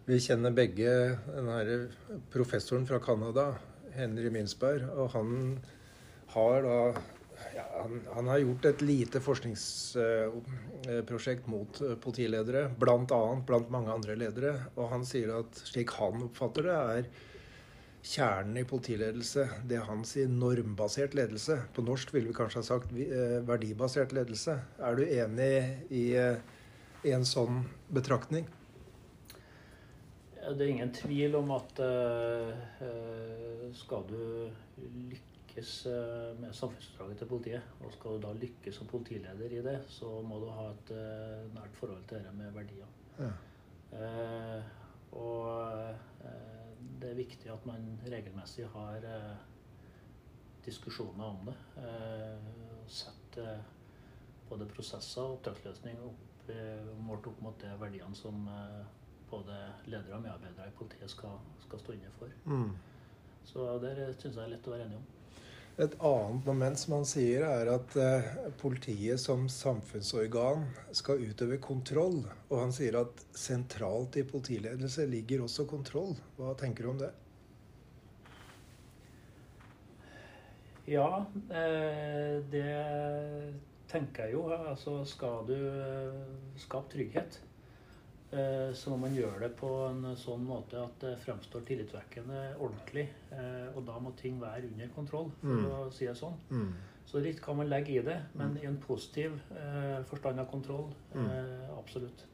Vi 0.07 0.21
kjenner 0.21 0.57
begge 0.57 0.91
denne 1.29 1.79
professoren 2.33 2.89
fra 2.89 3.01
Canada, 3.05 3.51
Henry 3.97 4.31
Minsberg, 4.35 4.83
og 4.95 5.07
han 5.15 5.29
har 6.35 6.57
da 6.67 6.79
ja, 7.55 7.63
han, 7.83 8.01
han, 8.15 8.29
har 8.31 8.39
gjort 8.39 8.65
et 8.69 8.83
lite 8.83 9.21
forskningsprosjekt 9.23 11.47
mot 11.51 11.81
eh, 11.83 11.95
politiledere, 12.01 12.69
bl.a. 12.79 13.41
blant 13.47 13.71
mange 13.75 13.93
andre 13.95 14.15
ledere. 14.19 14.53
Og 14.79 14.91
han 14.93 15.05
sier 15.07 15.31
at 15.41 15.51
slik 15.67 15.91
han 15.99 16.23
oppfatter 16.29 16.63
det, 16.69 16.75
er 16.75 17.05
kjernen 18.05 18.59
i 18.61 18.67
politiledelse 18.69 19.47
det 19.69 19.79
han 19.87 20.05
sier 20.09 20.29
normbasert 20.29 21.15
ledelse. 21.17 21.57
På 21.75 21.83
norsk 21.87 22.15
ville 22.15 22.29
vi 22.31 22.37
kanskje 22.37 22.61
ha 22.61 22.67
sagt 22.67 22.93
eh, 22.93 23.41
verdibasert 23.47 24.13
ledelse. 24.17 24.55
Er 24.79 24.95
du 24.99 25.03
enig 25.07 25.55
i, 25.91 26.17
eh, 26.21 26.37
en 27.15 27.25
sånn 27.29 27.65
betraktning? 27.95 28.47
Det 30.45 30.61
er 30.61 30.71
ingen 30.75 30.93
tvil 30.93 31.37
om 31.39 31.55
at 31.55 31.79
uh, 31.81 33.69
skal 33.73 34.05
du 34.11 34.19
lykkes 34.85 35.71
eh, 35.87 36.33
med 36.41 36.53
samfunnsoppdraget 36.53 37.19
til 37.19 37.29
politiet, 37.31 37.69
og 37.81 37.93
skal 37.95 38.17
du 38.17 38.25
da 38.27 38.33
lykkes 38.37 38.77
som 38.77 38.89
politileder 38.91 39.55
i 39.55 39.63
det, 39.65 39.77
så 39.89 40.11
må 40.27 40.41
du 40.43 40.49
ha 40.53 40.67
et 40.73 40.91
nært 41.55 41.79
forhold 41.79 42.03
til 42.11 42.27
det 42.27 42.33
med 42.35 42.51
verdier. 42.55 42.91
Ja. 43.19 43.31
Og 45.15 45.95
det 47.01 47.11
er 47.11 47.21
viktig 47.21 47.53
at 47.55 47.67
man 47.71 47.87
regelmessig 48.11 48.67
har 48.75 49.07
diskusjoner 50.67 51.25
om 51.25 51.49
det. 51.51 51.57
setter 52.91 53.63
både 54.51 54.67
prosesser 54.75 55.23
og 55.23 55.39
oppdragsløsning 55.39 56.03
opp, 56.03 56.51
målt 57.07 57.31
opp 57.31 57.41
mot 57.47 57.63
de 57.63 57.71
verdiene 57.81 58.19
som 58.19 58.43
både 59.35 59.59
ledere 59.91 60.17
og 60.17 60.25
medarbeidere 60.25 60.71
i 60.71 60.79
politiet 60.79 61.11
skal, 61.13 61.37
skal 61.67 61.83
stå 61.83 61.99
inne 61.99 62.15
for. 62.19 62.33
Mm. 62.47 62.71
Så 63.45 63.67
det 63.83 63.95
syns 64.23 64.39
jeg 64.39 64.47
er 64.47 64.55
lett 64.55 64.71
å 64.71 64.75
være 64.75 64.89
enig 64.89 65.03
om. 65.03 65.11
Et 65.75 65.95
annet 66.07 66.47
moment 66.47 66.79
som 66.79 66.93
han 66.95 67.07
sier, 67.09 67.43
er 67.43 67.67
at 67.73 67.97
eh, 67.99 68.27
politiet 68.61 69.19
som 69.19 69.49
samfunnsorgan 69.51 70.63
skal 70.95 71.25
utøve 71.27 71.59
kontroll. 71.59 72.21
Og 72.47 72.61
han 72.61 72.75
sier 72.75 73.01
at 73.01 73.25
sentralt 73.35 74.15
i 74.21 74.23
politiledelse 74.29 75.09
ligger 75.11 75.43
også 75.43 75.67
kontroll. 75.67 76.15
Hva 76.39 76.55
tenker 76.61 76.87
du 76.87 76.93
om 76.93 77.03
det? 77.03 77.11
Ja, 80.87 81.25
eh, 81.51 82.39
det 82.55 82.71
tenker 83.91 84.29
jeg 84.29 84.37
jo. 84.37 84.47
Altså 84.55 85.01
skal 85.11 85.43
du 85.49 85.57
eh, 85.59 86.23
skape 86.61 86.95
trygghet, 86.95 87.41
så 88.75 88.91
må 88.91 88.97
man 89.05 89.15
gjøre 89.15 89.45
det 89.45 89.51
på 89.59 89.69
en 89.89 90.09
sånn 90.19 90.43
måte 90.47 90.81
at 90.81 90.97
det 91.03 91.13
fremstår 91.23 91.63
tillitvekkende 91.69 92.41
ordentlig. 92.57 93.07
Eh, 93.35 93.69
og 93.75 93.85
da 93.87 93.99
må 94.03 94.15
ting 94.19 94.41
være 94.43 94.71
under 94.73 94.91
kontroll, 94.97 95.31
for 95.43 95.63
mm. 95.63 95.71
å 95.79 95.93
si 95.95 96.09
det 96.09 96.17
sånn. 96.19 96.37
Mm. 96.51 96.73
Så 97.07 97.21
litt 97.23 97.43
kan 97.45 97.59
man 97.59 97.69
legge 97.71 97.95
i 97.95 98.03
det, 98.05 98.17
men 98.39 98.57
i 98.59 98.67
en 98.67 98.81
positiv 98.83 99.37
eh, 99.55 100.01
forstand 100.09 100.41
av 100.43 100.49
kontroll. 100.51 100.89
Mm. 101.15 101.29
absolutt. 101.79 102.27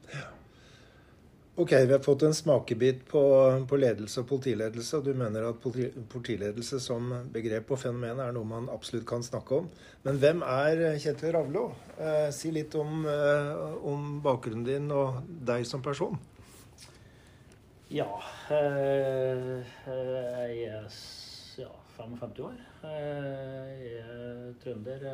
Ok, 1.55 1.71
vi 1.71 1.91
har 1.91 1.99
fått 1.99 2.21
en 2.21 2.33
smakebit 2.33 3.01
på, 3.09 3.21
på, 3.69 3.77
ledelse 3.77 4.21
og 4.21 4.27
politiledelse. 4.29 5.01
Du 5.03 5.09
mener 5.13 5.49
at 5.49 5.57
politi, 5.59 5.89
politiledelse 6.13 6.79
som 6.79 7.09
begrep 7.33 7.73
og 7.75 7.81
fenomen 7.81 8.21
er 8.23 8.31
noe 8.31 8.47
man 8.47 8.69
absolutt 8.71 9.03
kan 9.09 9.25
snakke 9.25 9.57
om. 9.59 9.67
Men 10.07 10.21
hvem 10.23 10.45
er 10.47 10.95
Kjetil 11.03 11.35
Ravlo? 11.35 11.65
Eh, 11.99 12.29
si 12.31 12.53
litt 12.55 12.71
om, 12.79 13.03
eh, 13.03 13.51
om, 13.83 14.21
bakgrunnen 14.23 14.63
din 14.63 14.87
og 14.95 15.19
deg 15.27 15.67
som 15.67 15.83
person. 15.83 16.15
Ja 17.91 18.07
eh, 18.47 19.75
Jeg 19.91 20.65
er 20.71 20.89
ja, 21.59 21.71
55 21.99 22.45
år. 22.47 22.59
Eh, 22.87 23.71
jeg 23.89 24.05
er 24.07 24.53
trønder, 24.63 25.09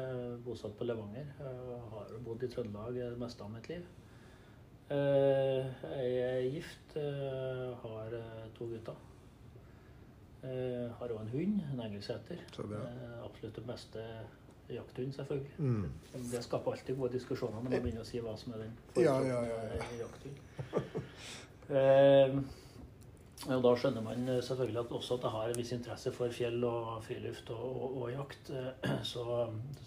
bosatt 0.46 0.78
på 0.78 0.86
Levanger. 0.86 1.34
Jeg 1.42 1.86
har 1.96 2.20
bodd 2.22 2.46
i 2.46 2.54
Trøndelag 2.54 3.02
det 3.08 3.16
meste 3.18 3.42
av 3.42 3.58
mitt 3.58 3.74
liv. 3.74 3.90
Jeg 4.90 6.24
er 6.24 6.50
gift, 6.54 6.98
har 7.84 8.18
to 8.56 8.70
gutter. 8.72 9.00
Har 11.00 11.12
òg 11.12 11.22
en 11.22 11.32
hund, 11.34 11.62
en 11.74 11.82
engelseter. 11.84 12.44
Absolutt 13.26 13.58
den 13.60 13.68
beste 13.68 14.04
jakthund, 14.70 15.14
selvfølgelig. 15.14 15.52
Mm. 15.58 15.92
Det 16.32 16.44
skaper 16.44 16.72
alltid 16.72 16.96
gode 16.98 17.14
diskusjoner 17.14 17.62
når 17.62 17.70
man 17.70 17.82
begynner 17.82 18.04
å 18.04 18.08
si 18.08 18.22
hva 18.24 18.36
som 18.40 18.56
er 18.56 18.64
den 18.66 18.78
ja, 19.00 19.18
ja, 19.24 19.42
ja, 19.48 19.90
jakthund. 20.02 20.40
eh, 21.70 22.40
og 23.48 23.62
da 23.64 23.74
skjønner 23.80 24.04
man 24.04 24.30
selvfølgelig 24.44 24.82
at 24.82 24.96
også 25.00 25.18
at 25.18 25.28
jeg 25.28 25.36
har 25.36 25.52
en 25.52 25.60
viss 25.62 25.74
interesse 25.76 26.12
for 26.16 26.34
fjell 26.36 26.64
og 26.68 27.04
friluft 27.06 27.52
og, 27.56 27.68
og, 27.68 28.00
og 28.02 28.12
jakt. 28.12 28.52
Så, 29.12 29.24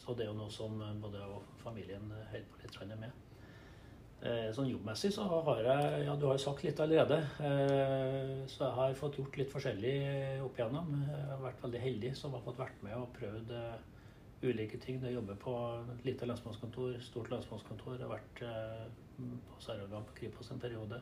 så, 0.05 0.15
det 0.15 0.25
er 0.25 0.31
jo 0.31 0.39
noe 0.39 0.53
som 0.55 0.79
både 1.03 1.19
jeg 1.19 1.35
og 1.35 1.59
familien 1.61 2.13
holder 2.31 2.47
på 2.55 2.63
litt 2.63 3.01
med. 3.01 3.27
Eh, 4.21 4.51
sånn 4.53 4.69
jobbmessig 4.69 5.15
så 5.15 5.25
har 5.25 5.63
jeg 5.65 6.05
Ja, 6.05 6.15
du 6.15 6.27
har 6.27 6.35
jo 6.37 6.43
sagt 6.43 6.63
litt 6.63 6.81
allerede. 6.81 7.17
Eh, 7.41 8.45
så 8.47 8.67
jeg 8.67 8.75
har 8.77 8.95
fått 8.95 9.17
gjort 9.17 9.37
litt 9.41 9.49
forskjellig 9.49 10.43
opp 10.45 10.59
igjennom. 10.59 10.91
Jeg 11.09 11.31
har 11.31 11.41
vært 11.41 11.63
veldig 11.63 11.81
heldig 11.81 12.11
som 12.17 12.35
har 12.37 12.43
fått 12.45 12.59
vært 12.61 12.83
med 12.83 12.97
og 12.99 13.15
prøvd 13.17 13.51
eh, 13.57 13.79
ulike 14.43 14.79
ting. 14.79 15.01
Jeg 15.01 15.15
jobber 15.15 15.41
på 15.41 15.55
et 15.95 16.05
lite 16.05 16.29
lensmannskontor, 16.29 17.01
stort 17.01 17.31
lensmannskontor. 17.33 17.97
Jeg 17.97 18.09
har 18.09 18.13
vært 18.13 18.45
på 19.17 19.61
Sør-Organ 19.65 20.05
på 20.05 20.19
Kripos 20.21 20.53
en 20.53 20.61
periode. 20.61 21.01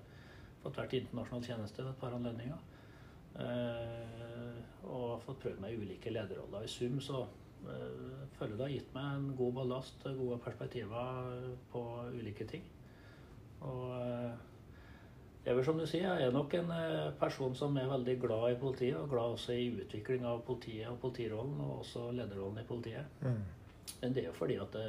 Fått 0.63 0.79
vært 0.79 0.95
i 0.95 1.03
internasjonal 1.03 1.43
tjeneste 1.43 1.83
ved 1.83 1.91
et 1.91 2.01
par 2.01 2.15
anledninger. 2.15 2.59
Og 4.87 5.23
fått 5.27 5.43
prøvd 5.43 5.61
meg 5.63 5.75
i 5.75 5.83
ulike 5.83 6.11
lederroller. 6.11 6.67
I 6.67 6.71
sum 6.71 6.99
så 7.03 7.27
føler 8.39 8.55
jeg 8.55 8.59
det 8.59 8.67
har 8.67 8.75
gitt 8.75 8.95
meg 8.95 9.15
en 9.15 9.31
god 9.39 9.55
ballast, 9.61 10.03
gode 10.03 10.43
perspektiver 10.43 11.55
på 11.71 11.87
ulike 12.19 12.47
ting. 12.47 12.67
Og 13.67 13.89
jeg 15.49 15.57
vil 15.57 15.65
som 15.65 15.79
du 15.81 15.87
sier, 15.89 16.05
jeg 16.05 16.29
er 16.29 16.35
nok 16.35 16.53
en 16.59 16.71
eh, 16.75 17.13
person 17.17 17.55
som 17.57 17.77
er 17.81 17.87
veldig 17.89 18.19
glad 18.21 18.51
i 18.51 18.57
politiet, 18.61 18.99
og 19.01 19.09
glad 19.09 19.37
også 19.39 19.55
i 19.57 19.71
utvikling 19.81 20.27
av 20.29 20.43
politiet 20.45 20.91
og 20.91 20.99
politirollen, 21.01 21.55
og 21.65 21.79
også 21.79 22.11
lederrollen 22.13 22.61
i 22.61 22.67
politiet. 22.69 23.23
Mm. 23.23 23.39
Men 24.03 24.13
det 24.13 24.23
er 24.23 24.27
jo 24.27 24.35
fordi 24.37 24.59
at 24.61 24.77
det, 24.77 24.83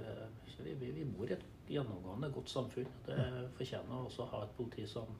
eh, 0.00 0.22
vi, 0.64 0.88
vi, 0.88 1.04
bor 1.04 1.28
i 1.28 1.34
et 1.36 1.44
gjennomgående 1.68 2.30
godt 2.32 2.48
samfunn. 2.48 2.88
Det 3.04 3.18
mm. 3.18 3.36
fortjener 3.58 3.98
også 3.98 4.24
å 4.24 4.30
ha 4.30 4.42
et 4.46 4.56
politi 4.56 4.86
som 4.88 5.12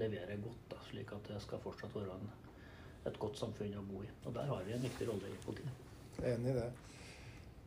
leverer 0.00 0.40
godt, 0.46 0.64
da, 0.72 0.80
slik 0.88 1.12
at 1.12 1.28
det 1.28 1.42
skal 1.44 1.60
fortsatt 1.66 1.92
være 1.98 2.16
en, 2.16 2.32
et 3.04 3.20
godt 3.20 3.44
samfunn 3.44 3.76
å 3.76 3.84
bo 3.90 4.00
i. 4.06 4.08
Og 4.24 4.32
der 4.38 4.48
har 4.48 4.64
vi 4.64 4.72
en 4.78 4.88
viktig 4.88 5.10
rolle 5.12 5.28
i 5.28 5.40
politiet. 5.44 5.84
Enig 6.22 6.54
i 6.54 6.58
det. 6.62 6.70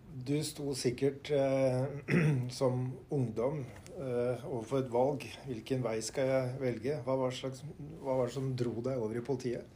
Du 0.07 0.37
sto 0.43 0.73
sikkert 0.75 1.31
eh, 1.31 1.83
som 2.59 2.91
ungdom 3.09 3.65
eh, 3.99 4.45
overfor 4.47 4.79
et 4.79 4.91
valg. 4.91 5.25
Hvilken 5.47 5.83
vei 5.83 5.97
skal 6.05 6.31
jeg 6.31 6.53
velge? 6.61 6.99
Hva 7.05 7.17
var, 7.19 7.35
slags, 7.35 7.63
hva 8.01 8.15
var, 8.21 8.29
det 8.29 8.37
som 8.37 8.53
dro 8.57 8.79
deg 8.85 9.01
over 9.01 9.19
i 9.19 9.25
politiet? 9.25 9.73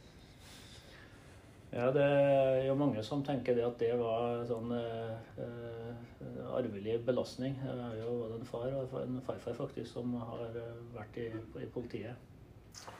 Ja, 1.72 1.90
Det 1.92 2.04
er 2.04 2.66
jo 2.66 2.74
mange 2.76 3.00
som 3.04 3.22
tenker 3.24 3.56
det 3.56 3.64
at 3.64 3.78
det 3.80 3.94
var 3.96 4.42
sånn 4.48 4.74
eh, 4.76 5.14
eh, 5.40 6.42
arvelig 6.52 6.98
belastning. 7.06 7.56
Jeg 7.64 7.78
har 7.78 7.94
jo 7.96 8.18
både 8.18 8.40
en 8.40 8.48
far 8.48 8.74
og 8.76 8.98
en 9.00 9.22
farfar 9.24 9.56
faktisk 9.56 9.94
som 9.94 10.12
har 10.20 10.50
eh, 10.50 10.74
vært 10.92 11.16
i, 11.22 11.30
i 11.62 11.68
politiet. 11.72 12.28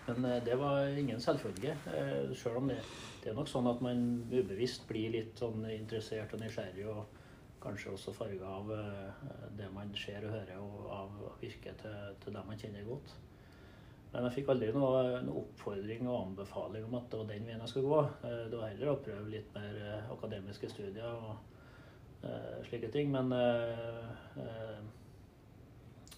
Men 0.07 0.25
eh, 0.25 0.39
det 0.45 0.57
var 0.61 0.89
ingen 0.89 1.21
selvfølge. 1.21 1.77
Selv 2.33 2.63
om 2.63 2.73
det, 2.73 2.79
det, 3.21 3.33
er 3.33 3.37
nok 3.37 3.53
sånn 3.53 3.69
at 3.69 3.85
man 3.85 4.23
ubevisst 4.33 4.89
blir 4.89 5.13
litt 5.19 5.37
sånn 5.45 5.69
interessert 5.69 6.33
og 6.33 6.41
nysgjerrig. 6.41 6.89
og 6.89 7.22
kanskje 7.63 7.93
også 7.95 8.15
farga 8.17 8.55
av 8.61 8.73
eh, 8.77 9.27
det 9.59 9.69
man 9.75 9.93
ser 9.99 10.27
og 10.27 10.35
hører, 10.37 10.57
og 10.63 10.89
av 10.97 11.21
virket 11.41 11.85
til, 11.85 12.17
til 12.25 12.35
dem 12.37 12.51
man 12.51 12.59
kjenner 12.59 12.89
godt. 12.89 13.15
Men 14.13 14.27
jeg 14.27 14.35
fikk 14.37 14.51
aldri 14.53 14.69
noen 14.75 15.25
noe 15.25 15.41
oppfordring 15.41 16.05
og 16.05 16.19
anbefaling 16.19 16.85
om 16.85 16.99
at 16.99 17.07
det 17.09 17.21
var 17.21 17.29
den 17.31 17.47
veien 17.49 17.63
jeg 17.65 17.73
skulle 17.73 17.93
gå. 17.95 18.01
Eh, 18.29 18.43
det 18.53 18.59
var 18.61 18.69
heller 18.69 18.91
å 18.93 18.99
prøve 19.01 19.33
litt 19.33 19.55
mer 19.57 19.79
eh, 19.81 20.11
akademiske 20.13 20.69
studier 20.69 21.09
og 21.09 21.31
uh, 22.27 22.59
slike 22.69 22.91
ting. 22.93 23.09
Men 23.15 23.33
uh, 23.33 24.83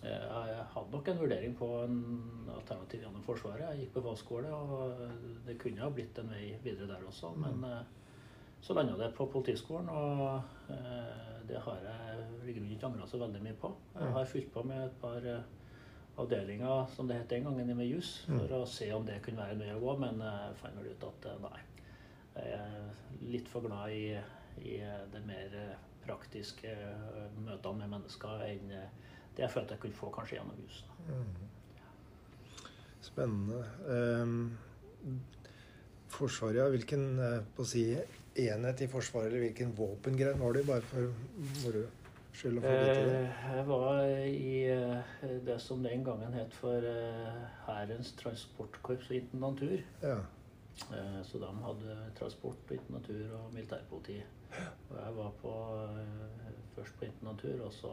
jeg 0.03 0.65
hadde 0.75 0.91
nok 0.91 1.07
en 1.09 1.21
vurdering 1.23 1.55
på 1.57 1.69
en 1.85 2.01
alternativ 2.57 3.07
gjennom 3.07 3.23
Forsvaret. 3.25 3.69
Jeg 3.71 3.85
gikk 3.85 3.95
på 3.95 4.03
fagskole, 4.09 4.51
og 4.51 5.47
det 5.47 5.57
kunne 5.63 5.87
ha 5.87 5.93
blitt 5.95 6.19
en 6.21 6.35
vei 6.35 6.51
videre 6.67 6.91
der 6.91 7.07
også. 7.09 7.31
Men 7.41 7.63
så 8.61 8.77
landa 8.77 8.99
det 9.01 9.15
på 9.17 9.31
Politiskolen, 9.33 9.89
og 9.89 10.75
det 11.49 11.61
har 11.65 11.85
jeg 11.85 12.25
i 12.49 12.55
grunnen 12.57 12.73
ikke 12.75 12.89
angra 12.89 13.07
så 13.09 13.21
veldig 13.21 13.43
mye 13.45 13.59
på. 13.61 13.71
Jeg 13.99 14.17
har 14.17 14.31
fulgt 14.31 14.53
på 14.55 14.63
med 14.69 14.85
et 14.87 14.97
par 15.01 15.29
eh, 15.29 15.47
avdelinger, 16.21 16.87
som 16.95 17.09
det 17.09 17.19
het 17.19 17.31
den 17.31 17.49
gangen, 17.49 17.77
med 17.77 17.89
juss, 17.89 18.17
mm. 18.29 18.39
for 18.39 18.57
å 18.59 18.67
se 18.71 18.91
om 18.95 19.07
det 19.07 19.21
kunne 19.25 19.43
være 19.43 19.59
vei 19.61 19.71
å 19.75 19.81
gå, 19.83 19.97
men 20.03 20.23
jeg 20.25 20.59
fant 20.61 20.79
vel 20.79 20.93
ut 20.93 21.09
at 21.11 21.31
eh, 21.31 21.41
nei. 21.45 21.63
Jeg 22.35 22.59
er 22.59 23.29
litt 23.31 23.49
for 23.51 23.63
glad 23.63 23.93
i, 23.95 24.17
i 24.67 24.79
det 25.13 25.21
mer 25.23 25.53
praktiske 26.05 26.73
møtene 27.39 27.85
med 27.85 27.93
mennesker 27.93 28.43
enn 28.49 28.73
det 28.75 29.45
jeg 29.45 29.53
følte 29.53 29.77
jeg 29.77 29.83
kunne 29.85 29.99
få 29.99 30.11
kanskje 30.15 30.37
gjennom 30.41 30.59
jusen. 30.59 30.91
Mm. 31.07 31.47
Spennende. 33.07 33.61
Um, 33.87 34.35
forsvaret, 36.11 36.75
hvilken 36.75 37.07
på 37.55 37.63
å 37.63 37.71
si, 37.71 37.87
enhet 38.35 38.81
i 38.81 38.89
Forsvaret, 38.91 39.31
eller 39.31 39.47
hvilken 39.47 39.75
våpengren 39.77 40.41
var 40.41 40.57
det? 40.57 40.65
Bare 40.67 40.87
for 40.89 41.13
moro 41.63 41.85
skyld 42.35 42.59
å 42.59 42.65
få 42.65 42.73
vite 42.73 43.03
det. 43.09 43.19
Eh, 43.19 43.43
jeg 43.57 43.67
var 43.69 44.01
i 44.27 44.55
eh, 44.75 45.35
det 45.47 45.59
som 45.63 45.83
den 45.85 46.05
gangen 46.07 46.35
het 46.37 46.55
for 46.59 46.87
eh, 46.89 47.45
Hærens 47.69 48.15
transportkorps 48.21 49.11
og 49.13 49.19
intendantur. 49.21 49.77
Ja. 50.03 50.19
Så 50.75 51.39
de 51.39 51.49
hadde 51.63 51.97
transport, 52.19 52.59
og 52.67 52.75
intendantur 52.75 53.37
og 53.39 53.53
militærpoliti. 53.55 54.17
Og 54.91 54.97
jeg 54.99 55.13
var 55.19 55.29
på, 55.39 55.53
først 56.75 56.97
på 56.99 57.07
intendantur, 57.07 57.61
og 57.69 57.71
så 57.77 57.93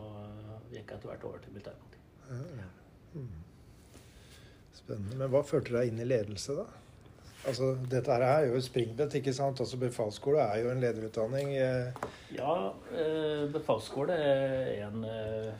gikk 0.71 0.89
jeg 0.89 0.97
etter 0.97 1.11
hvert 1.11 1.27
over 1.29 1.43
til 1.43 1.53
militærpoliti. 1.53 2.01
Ja. 2.57 2.69
Mm. 3.13 3.43
Spennende. 4.73 5.19
Men 5.19 5.29
hva 5.29 5.43
førte 5.45 5.75
deg 5.75 5.91
inn 5.91 6.01
i 6.01 6.07
ledelse, 6.09 6.57
da? 6.57 6.65
Altså, 7.41 7.71
dette 7.89 8.13
her 8.13 8.21
er 8.21 8.43
jo 8.45 8.57
et 8.59 8.65
springbrett, 8.65 9.15
ikke 9.17 9.33
sant? 9.33 9.59
Altså, 9.63 9.77
Befalsskole 9.81 10.43
er 10.43 10.59
jo 10.61 10.71
en 10.71 10.81
lederutdanning. 10.83 11.55
Eh. 11.57 12.09
Ja, 12.37 12.55
eh, 12.93 13.47
befalsskole 13.53 14.13
er 14.13 14.83
en 14.85 15.05
eh, 15.09 15.53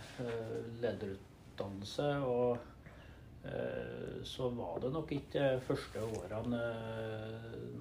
lederutdannelse. 0.84 2.12
Og 2.28 2.68
så 4.22 4.52
var 4.54 4.76
det 4.84 4.92
nok 4.94 5.12
ikke 5.16 5.46
første 5.66 5.98
årene 6.06 6.60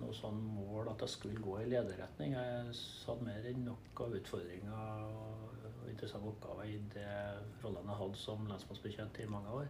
noe 0.01 0.15
sånn 0.17 0.39
mål 0.55 0.89
at 0.89 1.03
jeg 1.05 1.13
skulle 1.13 1.43
gå 1.45 1.59
i 1.61 1.67
lederretning. 1.69 2.33
Jeg 2.33 2.71
satt 2.79 3.21
mer 3.27 3.45
enn 3.45 3.67
nok 3.67 4.01
av 4.07 4.15
utfordringer 4.17 5.03
og 5.05 5.91
interessante 5.91 6.33
oppgaver 6.33 6.71
i 6.71 6.79
det 6.95 7.13
rollene 7.61 7.93
jeg 7.93 8.01
hadde 8.01 8.23
som 8.23 8.49
lensmannsbetjent 8.49 9.21
i 9.21 9.29
mange 9.29 9.59
år. 9.59 9.69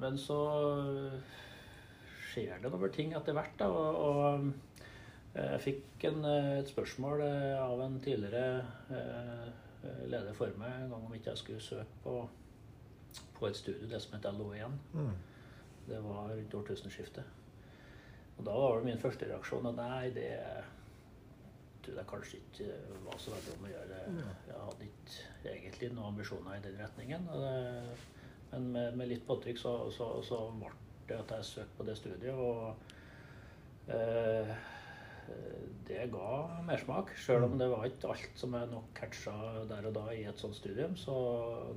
Men 0.00 0.18
så 0.18 0.38
skjer 2.32 2.62
det 2.62 2.70
noen 2.72 2.94
ting 2.94 3.14
etter 3.16 3.36
hvert. 3.36 3.56
Da, 3.60 3.68
og, 3.68 3.98
og, 4.02 4.86
eh, 5.34 5.50
jeg 5.54 5.64
fikk 5.66 6.06
en, 6.10 6.24
eh, 6.28 6.52
et 6.60 6.72
spørsmål 6.72 7.24
av 7.58 7.82
en 7.86 8.00
tidligere 8.02 8.62
leder 10.06 10.34
for 10.36 10.52
meg 10.60 10.84
en 10.84 10.92
gang 10.92 11.04
om 11.08 11.14
ikke 11.16 11.32
jeg 11.32 11.40
skulle 11.40 11.64
søke 11.64 12.02
på, 12.04 12.12
på 13.34 13.48
et 13.48 13.56
studio, 13.58 13.88
det 13.90 13.98
som 14.02 14.14
het 14.14 14.28
LO1. 14.30 14.76
Mm. 14.94 15.14
Det 15.88 15.98
var 16.04 16.30
rundt 16.30 16.54
årtusenskiftet. 16.54 17.24
Og 18.38 18.46
da 18.46 18.54
var 18.54 18.78
det 18.78 18.86
min 18.86 19.02
første 19.02 19.26
reaksjon 19.28 19.66
at 19.72 19.80
nei, 19.80 20.12
det 20.14 20.30
tror 21.82 21.98
jeg 21.98 22.08
kanskje 22.10 22.38
ikke 22.38 22.68
var 23.04 23.18
så 23.18 23.34
veldig 23.34 23.56
om 23.56 23.66
å 23.66 23.72
gjøre. 23.72 24.00
Jeg 24.46 24.60
hadde 24.68 24.88
ikke 24.88 25.54
egentlig 25.56 25.90
noen 25.92 26.12
ambisjoner 26.12 26.58
i 26.58 26.64
den 26.64 26.78
retningen. 26.78 27.26
Og 27.32 27.42
det, 27.42 27.96
men 28.52 28.68
med, 28.74 28.96
med 29.00 29.10
litt 29.10 29.24
påtrykk 29.26 29.58
så, 29.60 29.72
så, 29.94 30.12
så, 30.26 30.44
ble 30.60 30.70
det 31.08 31.18
at 31.18 31.32
jeg 31.38 31.48
søkte 31.48 31.78
på 31.78 31.86
det 31.88 31.96
studiet. 31.98 32.36
Og 32.36 33.92
eh, 33.92 34.52
det 35.88 36.06
ga 36.12 36.28
mersmak. 36.66 37.12
Sjøl 37.18 37.46
om 37.46 37.56
mm. 37.56 37.58
det 37.62 37.68
var 37.72 37.88
ikke 37.88 38.12
alt 38.12 38.38
som 38.38 38.54
jeg 38.58 38.70
nok 38.70 38.92
catcha 38.98 39.34
der 39.70 39.88
og 39.88 39.96
da 39.96 40.04
i 40.14 40.22
et 40.28 40.40
sånt 40.40 40.56
studium, 40.58 40.94
så 41.00 41.16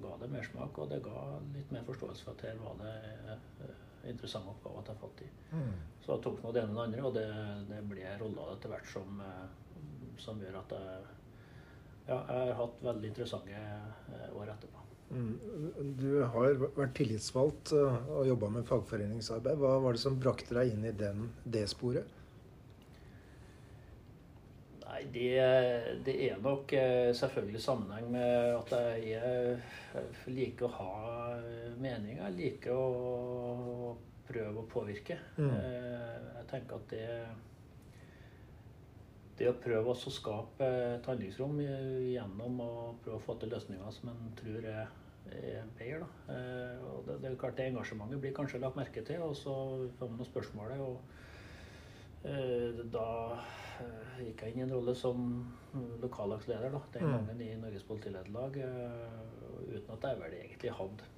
ga 0.04 0.16
det 0.22 0.32
mersmak. 0.34 0.78
Og 0.82 0.92
det 0.92 1.02
ga 1.06 1.26
litt 1.56 1.74
mer 1.76 1.88
forståelse 1.88 2.28
for 2.28 2.36
at 2.36 2.48
her 2.50 2.62
var 2.62 2.80
det 2.84 2.96
eh, 3.34 3.76
interessante 4.12 4.52
oppgaver 4.52 4.84
å 4.84 4.88
ta 4.88 4.96
fatt 5.00 5.26
i. 5.26 5.30
Mm. 5.56 5.76
Så 6.04 6.14
jeg 6.14 6.26
tok 6.26 6.42
nå 6.44 6.54
det 6.54 6.66
ene 6.66 6.76
og 6.76 6.80
det 6.80 6.88
andre, 6.88 7.06
og 7.10 7.16
det, 7.18 7.28
det 7.72 7.84
ble 7.90 8.16
roller 8.22 8.56
etter 8.56 8.74
hvert 8.74 8.90
som, 8.92 9.22
eh, 9.26 9.46
som 10.22 10.42
gjør 10.44 10.60
at 10.62 10.76
jeg, 10.78 11.14
ja, 12.06 12.18
jeg 12.20 12.50
har 12.52 12.58
hatt 12.60 12.84
veldig 12.86 13.14
interessante 13.14 13.62
eh, 13.62 14.28
år 14.36 14.54
etterpå. 14.54 14.85
Mm. 15.14 15.34
Du 16.00 16.10
har 16.34 16.58
vært 16.76 16.96
tillitsvalgt 16.98 17.74
eh, 17.78 17.98
og 18.18 18.28
jobba 18.30 18.50
med 18.58 18.68
fagforeningsarbeid. 18.70 19.60
Hva 19.62 19.78
var 19.84 19.96
det 19.96 20.02
som 20.02 20.18
brakte 20.20 20.58
deg 20.58 20.74
inn 20.74 20.88
i 20.88 20.94
den, 20.98 21.30
det 21.44 21.68
sporet? 21.72 22.10
Nei, 24.86 25.02
det, 25.12 25.30
det, 26.08 26.16
er 26.30 26.42
nok 26.44 26.74
eh, 26.78 27.12
selvfølgelig 27.18 27.62
sammenheng 27.62 28.10
med 28.16 28.56
at 28.56 28.76
jeg, 29.04 29.58
liker 30.32 30.70
å 30.70 30.76
ha 30.80 30.92
meninger. 31.82 32.24
Jeg 32.24 32.38
liker 32.40 32.76
å 32.76 33.96
prøve 34.26 34.64
å 34.64 34.70
påvirke. 34.72 35.20
Mm. 35.38 35.52
Jeg 35.52 36.48
tenker 36.50 36.80
at 36.80 36.96
det 36.96 37.10
det 39.40 39.50
å 39.52 39.56
prøve 39.60 39.92
å 39.92 40.12
skape 40.14 40.68
et 40.96 41.10
handlingsrom 41.10 41.58
gjennom 41.60 42.62
å 42.64 42.70
prøve 43.04 43.18
å 43.18 43.24
få 43.26 43.36
til 43.40 43.52
løsninger 43.52 43.92
som 43.92 44.12
en 44.14 44.32
tror 44.40 44.68
er, 44.72 44.94
er 45.28 45.66
bedre. 45.76 46.06
Da. 46.06 46.36
Eh, 46.36 46.86
og 46.88 47.02
det, 47.08 47.20
det, 47.20 47.32
er 47.32 47.40
klart 47.42 47.60
det 47.60 47.68
engasjementet 47.72 48.24
blir 48.24 48.36
kanskje 48.38 48.62
lagt 48.64 48.80
merke 48.80 49.04
til, 49.08 49.26
og 49.26 49.36
så 49.40 49.56
får 50.00 50.12
man 50.12 50.22
noen 50.22 50.30
spørsmål. 50.30 50.76
Og 50.86 52.30
eh, 52.32 52.80
da 52.94 53.10
eh, 53.84 54.22
gikk 54.30 54.46
jeg 54.46 54.56
inn 54.56 54.64
i 54.64 54.68
en 54.70 54.76
rolle 54.78 54.96
som 54.96 55.28
lokallagsleder 56.04 56.72
da, 56.72 56.86
den 56.96 57.10
mm. 57.10 57.18
gangen 57.18 57.44
i 57.44 57.52
Norges 57.60 57.84
politilederlag, 57.90 58.62
uten 59.66 59.92
at 59.98 60.08
jeg 60.08 60.22
vel 60.22 60.40
egentlig 60.40 60.72
hadde 60.80 61.12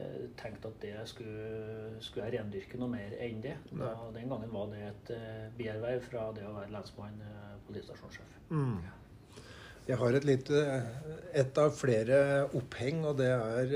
Eh, 0.00 0.28
tenkte 0.38 0.70
at 0.70 0.80
det 0.80 0.94
skulle, 1.10 1.98
skulle 2.00 2.28
jeg 2.28 2.38
rendyrke 2.38 2.78
noe 2.80 2.88
mer 2.92 3.12
enn 3.20 3.40
det. 3.44 3.56
Da, 3.72 3.92
den 4.14 4.30
gangen 4.30 4.52
var 4.54 4.70
det 4.72 4.80
et 4.86 5.12
uh, 5.12 5.46
bierverv 5.58 6.04
fra 6.06 6.28
det 6.36 6.46
å 6.48 6.54
være 6.56 6.72
lensmann, 6.72 7.18
uh, 7.20 7.58
politistasjonssjef. 7.66 8.36
Mm. 8.54 8.78
Jeg 9.88 9.98
har 10.00 10.16
et 10.16 10.26
lite 10.28 10.62
et 11.42 11.58
av 11.58 11.74
flere 11.74 12.20
oppheng, 12.56 13.02
og 13.10 13.18
det 13.18 13.30
er 13.32 13.74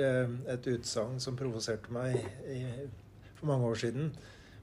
et 0.55 0.69
utsagn 0.71 1.19
som 1.21 1.37
provoserte 1.37 1.93
meg 1.93 2.21
i, 2.49 2.61
for 3.41 3.51
mange 3.51 3.73
år 3.73 3.81
siden. 3.83 4.13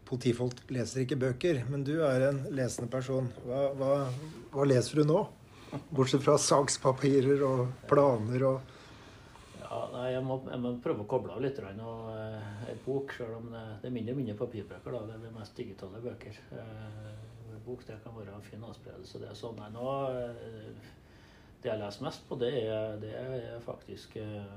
Politifolk 0.07 0.63
leser 0.71 1.03
ikke 1.03 1.19
bøker, 1.19 1.63
men 1.69 1.83
du 1.87 1.97
er 2.07 2.29
en 2.29 2.43
lesende 2.55 2.89
person. 2.93 3.27
Hva, 3.45 3.65
hva, 3.77 3.95
hva 4.53 4.67
leser 4.69 5.01
du 5.01 5.11
nå? 5.11 5.25
Bortsett 5.91 6.23
fra 6.23 6.37
sakspapirer 6.41 7.43
og 7.47 7.67
planer 7.89 8.47
og 8.47 8.77
ja, 9.71 9.81
nei, 9.93 10.07
jeg, 10.11 10.23
må, 10.27 10.35
jeg, 10.51 10.59
må, 10.59 10.71
prøve 10.83 11.05
å 11.05 11.09
koble 11.09 11.35
av 11.35 11.43
litt. 11.43 11.59
Og, 11.63 12.07
uh, 12.11 12.63
en 12.67 12.81
bok, 12.85 13.13
selv 13.15 13.37
om 13.39 13.51
det, 13.53 13.61
det 13.81 13.87
er 13.87 13.93
mindre 13.95 14.15
og 14.15 14.19
mindre 14.19 14.39
papirbøker. 14.41 14.97
Da, 14.97 15.19
det 15.21 15.29
er 15.29 15.37
mest 15.37 15.55
digitale 15.59 16.01
bøker. 16.03 16.39
Eh, 16.57 17.59
bok 17.63 17.85
det 17.87 17.99
kan 18.03 18.15
være 18.17 18.33
en 18.35 18.43
fin 18.43 18.63
avspredelse. 18.67 19.21
Det 19.21 19.29
er 19.29 19.37
sånn, 19.37 19.59
nei, 19.61 19.69
nå, 19.75 19.87
uh, 20.11 20.91
det 21.61 21.69
jeg 21.69 21.77
leser 21.77 22.07
mest 22.07 22.23
på, 22.27 22.35
det 22.41 22.51
er, 22.65 22.95
det 22.99 23.11
er 23.15 23.59
faktisk 23.63 24.17
uh, 24.19 24.55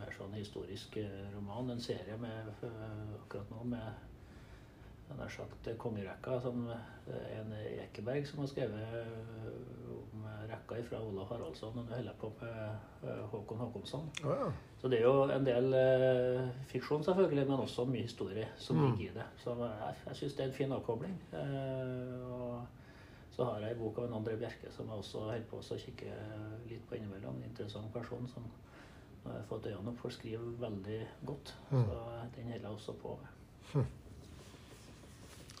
mer 0.00 0.14
sånn 0.16 0.34
historisk 0.34 0.96
roman. 1.36 1.74
En 1.76 1.84
serie 1.84 2.16
med, 2.18 2.50
akkurat 3.20 3.52
nå 3.54 3.66
med 3.76 4.09
nær 5.18 5.32
sagt 5.34 5.68
kongerekka. 5.78 6.38
Som 6.44 6.66
en 6.70 7.54
Ekeberg 7.58 8.26
som 8.28 8.42
har 8.44 8.50
skrevet 8.50 8.96
om 9.90 10.26
rekka 10.50 10.82
fra 10.88 11.00
Olav 11.02 11.28
Haraldsson, 11.30 11.78
og 11.78 11.84
nå 11.84 11.94
holder 11.94 12.10
jeg 12.10 12.18
på 12.20 12.30
med 12.40 13.16
Håkon 13.32 13.58
Håkonsson. 13.58 14.10
Oh, 14.24 14.34
ja. 14.34 14.50
Så 14.80 14.88
det 14.88 15.00
er 15.00 15.06
jo 15.06 15.24
en 15.28 15.46
del 15.46 15.74
eh, 15.76 16.50
fiksjon, 16.70 17.04
selvfølgelig, 17.04 17.46
men 17.48 17.64
også 17.64 17.84
mye 17.84 18.06
historie 18.06 18.48
som 18.56 18.76
mm. 18.76 18.84
ligger 18.86 19.10
i 19.10 19.16
det. 19.18 19.26
Så 19.42 19.54
jeg, 19.60 19.96
jeg 20.06 20.20
syns 20.20 20.36
det 20.36 20.44
er 20.44 20.48
en 20.48 20.58
fin 20.58 20.72
avkobling. 20.72 21.16
Eh, 21.32 22.30
og 22.32 23.34
så 23.34 23.44
har 23.44 23.60
jeg 23.64 23.76
en 23.76 23.82
bok 23.82 23.98
av 23.98 24.08
en 24.08 24.18
André 24.20 24.36
Bjerke 24.40 24.72
som 24.74 24.88
jeg 24.90 25.04
også 25.04 25.24
holder 25.26 25.46
på 25.50 25.60
å 25.60 25.80
kikke 25.84 26.16
litt 26.68 26.86
på 26.88 26.98
innimellom. 26.98 27.38
En 27.38 27.50
interessant 27.50 27.92
person 27.94 28.26
som 28.28 28.48
jeg 29.24 29.32
har 29.36 29.48
fått 29.48 29.68
øynene 29.68 29.92
opp 29.92 30.00
for, 30.00 30.12
skriver 30.14 30.56
veldig 30.60 31.00
godt. 31.28 31.54
Mm. 31.70 31.84
Så 31.84 31.98
den 32.36 32.52
holder 32.54 32.68
jeg 32.68 32.74
også 32.74 32.96
på 33.02 33.18
med. 33.20 33.36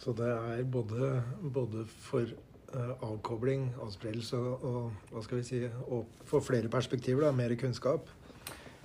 Så 0.00 0.12
det 0.16 0.28
er 0.32 0.62
både, 0.64 1.22
både 1.54 1.84
for 1.86 2.24
uh, 2.74 2.92
avkobling, 3.04 3.66
avspredelse 3.84 4.38
og, 4.38 4.94
hva 5.10 5.22
skal 5.26 5.42
vi 5.42 5.44
si, 5.44 5.60
og 5.92 6.08
for 6.24 6.40
flere 6.40 6.72
perspektiver, 6.72 7.26
da, 7.26 7.34
mer 7.36 7.52
kunnskap. 7.60 8.08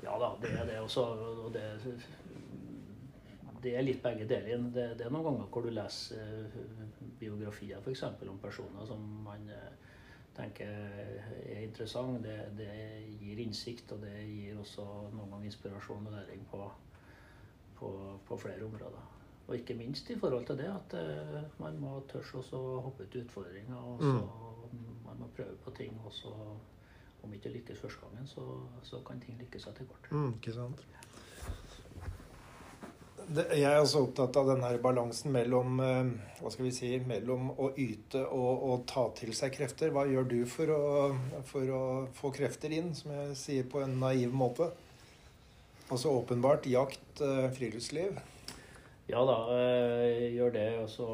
Ja 0.04 0.18
da, 0.20 0.34
det 0.42 0.52
er 0.60 0.68
det 0.68 0.82
også. 0.84 1.06
Og 1.46 1.54
det, 1.56 1.64
det 3.64 3.78
er 3.78 3.88
litt 3.88 4.04
begge 4.04 4.28
deler. 4.28 4.68
Det, 4.76 4.90
det, 5.00 5.08
er 5.08 5.16
noen 5.16 5.30
ganger 5.30 5.48
hvor 5.54 5.64
du 5.64 5.72
leser 5.72 6.52
uh, 6.52 7.02
biografier 7.22 7.80
f.eks. 7.80 8.04
om 8.28 8.44
personer 8.44 8.92
som 8.92 9.08
man 9.24 9.48
uh, 9.48 9.98
tenker 10.36 10.68
er 10.68 11.64
interessant. 11.64 12.20
Det, 12.28 12.38
det, 12.60 12.72
gir 13.22 13.40
innsikt, 13.48 13.96
og 13.96 14.04
det 14.04 14.18
gir 14.28 14.60
også 14.60 14.84
noen 15.16 15.32
ganger 15.32 15.48
inspirasjon 15.48 16.12
og 16.12 16.20
læring 16.20 16.44
på, 16.52 16.66
på, 17.80 17.98
på 18.28 18.44
flere 18.44 18.68
områder. 18.68 19.15
Og 19.48 19.56
ikke 19.56 19.78
minst 19.78 20.10
i 20.10 20.18
forhold 20.20 20.46
til 20.46 20.58
det 20.58 20.70
at 20.72 20.96
uh, 20.98 21.42
man 21.62 21.78
må 21.82 22.00
tørre 22.10 22.42
å 22.58 22.64
hoppe 22.88 23.06
ut 23.06 23.20
utfordringer. 23.22 23.76
og 23.78 24.02
så 24.02 24.16
mm. 24.16 24.96
Man 25.06 25.20
må 25.22 25.30
prøve 25.38 25.58
på 25.66 25.72
ting. 25.78 26.00
og 26.06 26.14
så 26.14 26.34
Om 27.24 27.34
ikke 27.34 27.50
lykkes 27.50 27.80
første 27.82 28.02
gangen, 28.06 28.28
så, 28.28 28.42
så 28.84 29.00
kan 29.06 29.22
ting 29.22 29.38
lykkes 29.40 29.68
etter 29.68 29.86
hvert. 29.90 30.12
Mm, 30.12 30.34
ikke 30.38 30.54
sant? 30.54 30.82
Det, 33.26 33.46
jeg 33.58 33.66
er 33.66 33.80
også 33.82 34.04
opptatt 34.06 34.38
av 34.38 34.52
denne 34.52 34.68
balansen 34.84 35.32
mellom, 35.34 35.80
vi 36.60 36.72
si, 36.74 36.92
mellom 37.10 37.48
å 37.58 37.72
yte 37.82 38.22
og 38.22 38.68
og, 38.68 38.84
ta 38.90 39.08
til 39.18 39.34
seg 39.34 39.56
krefter. 39.56 39.90
Hva 39.94 40.06
gjør 40.06 40.30
du 40.30 40.38
for 40.50 40.70
å, 40.70 40.84
for 41.50 41.74
å 41.74 41.82
få 42.14 42.30
krefter 42.36 42.76
inn, 42.78 42.94
som 42.98 43.16
jeg 43.16 43.40
sier 43.42 43.66
på 43.72 43.82
en 43.82 43.98
naiv 44.04 44.34
måte? 44.34 44.70
Altså 45.90 46.14
åpenbart 46.14 46.70
jakt, 46.70 47.10
uh, 47.22 47.50
friluftsliv. 47.58 48.22
Ja 49.06 49.22
da, 49.22 49.36
jeg 49.54 50.32
gjør 50.34 50.54
det. 50.56 50.70
Og 50.82 50.88
så, 50.90 51.08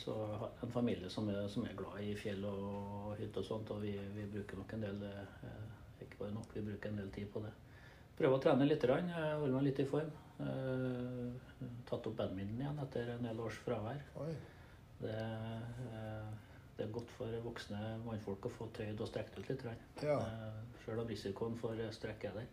så 0.00 0.14
har 0.24 0.48
jeg 0.48 0.66
en 0.66 0.74
familie 0.74 1.10
som 1.12 1.28
er, 1.30 1.44
som 1.50 1.66
er, 1.66 1.76
glad 1.78 2.00
i 2.02 2.14
fjell 2.18 2.42
og 2.48 3.12
hytte 3.20 3.42
og 3.42 3.46
sånt. 3.46 3.70
Og 3.70 3.84
vi, 3.84 3.94
vi, 4.16 4.26
bruker 4.32 4.58
nok 4.58 4.74
en 4.74 4.86
del 4.88 5.04
eh, 5.10 6.00
Ikke 6.02 6.24
bare 6.24 6.34
nok, 6.34 6.50
vi 6.56 6.64
bruker 6.66 6.90
en 6.90 6.98
del 7.02 7.12
tid 7.14 7.30
på 7.30 7.44
det. 7.44 7.52
Prøver 8.18 8.38
å 8.38 8.42
trene 8.42 8.66
litt, 8.66 8.86
holde 8.86 9.52
meg 9.54 9.68
litt 9.68 9.82
i 9.82 9.86
form. 9.90 10.10
Eh, 10.42 11.70
tatt 11.86 12.10
opp 12.10 12.18
badminton 12.18 12.64
igjen 12.64 12.82
etter 12.82 13.14
en 13.14 13.28
del 13.28 13.44
års 13.46 13.62
fravær. 13.62 14.02
Det, 14.98 15.14
eh, 15.14 16.28
det, 16.74 16.82
er 16.88 16.92
godt 16.98 17.14
for 17.14 17.38
voksne 17.46 17.94
mannfolk 18.02 18.50
å 18.50 18.54
få 18.58 18.68
tøyd 18.74 18.98
og 18.98 19.10
strekt 19.10 19.38
ut 19.38 19.46
litt. 19.46 20.02
Ja. 20.02 20.18
Sjøl 20.82 21.02
om 21.04 21.10
risikoen 21.10 21.54
for 21.62 21.78
strekk 21.94 22.26
er 22.32 22.42
der. 22.42 22.52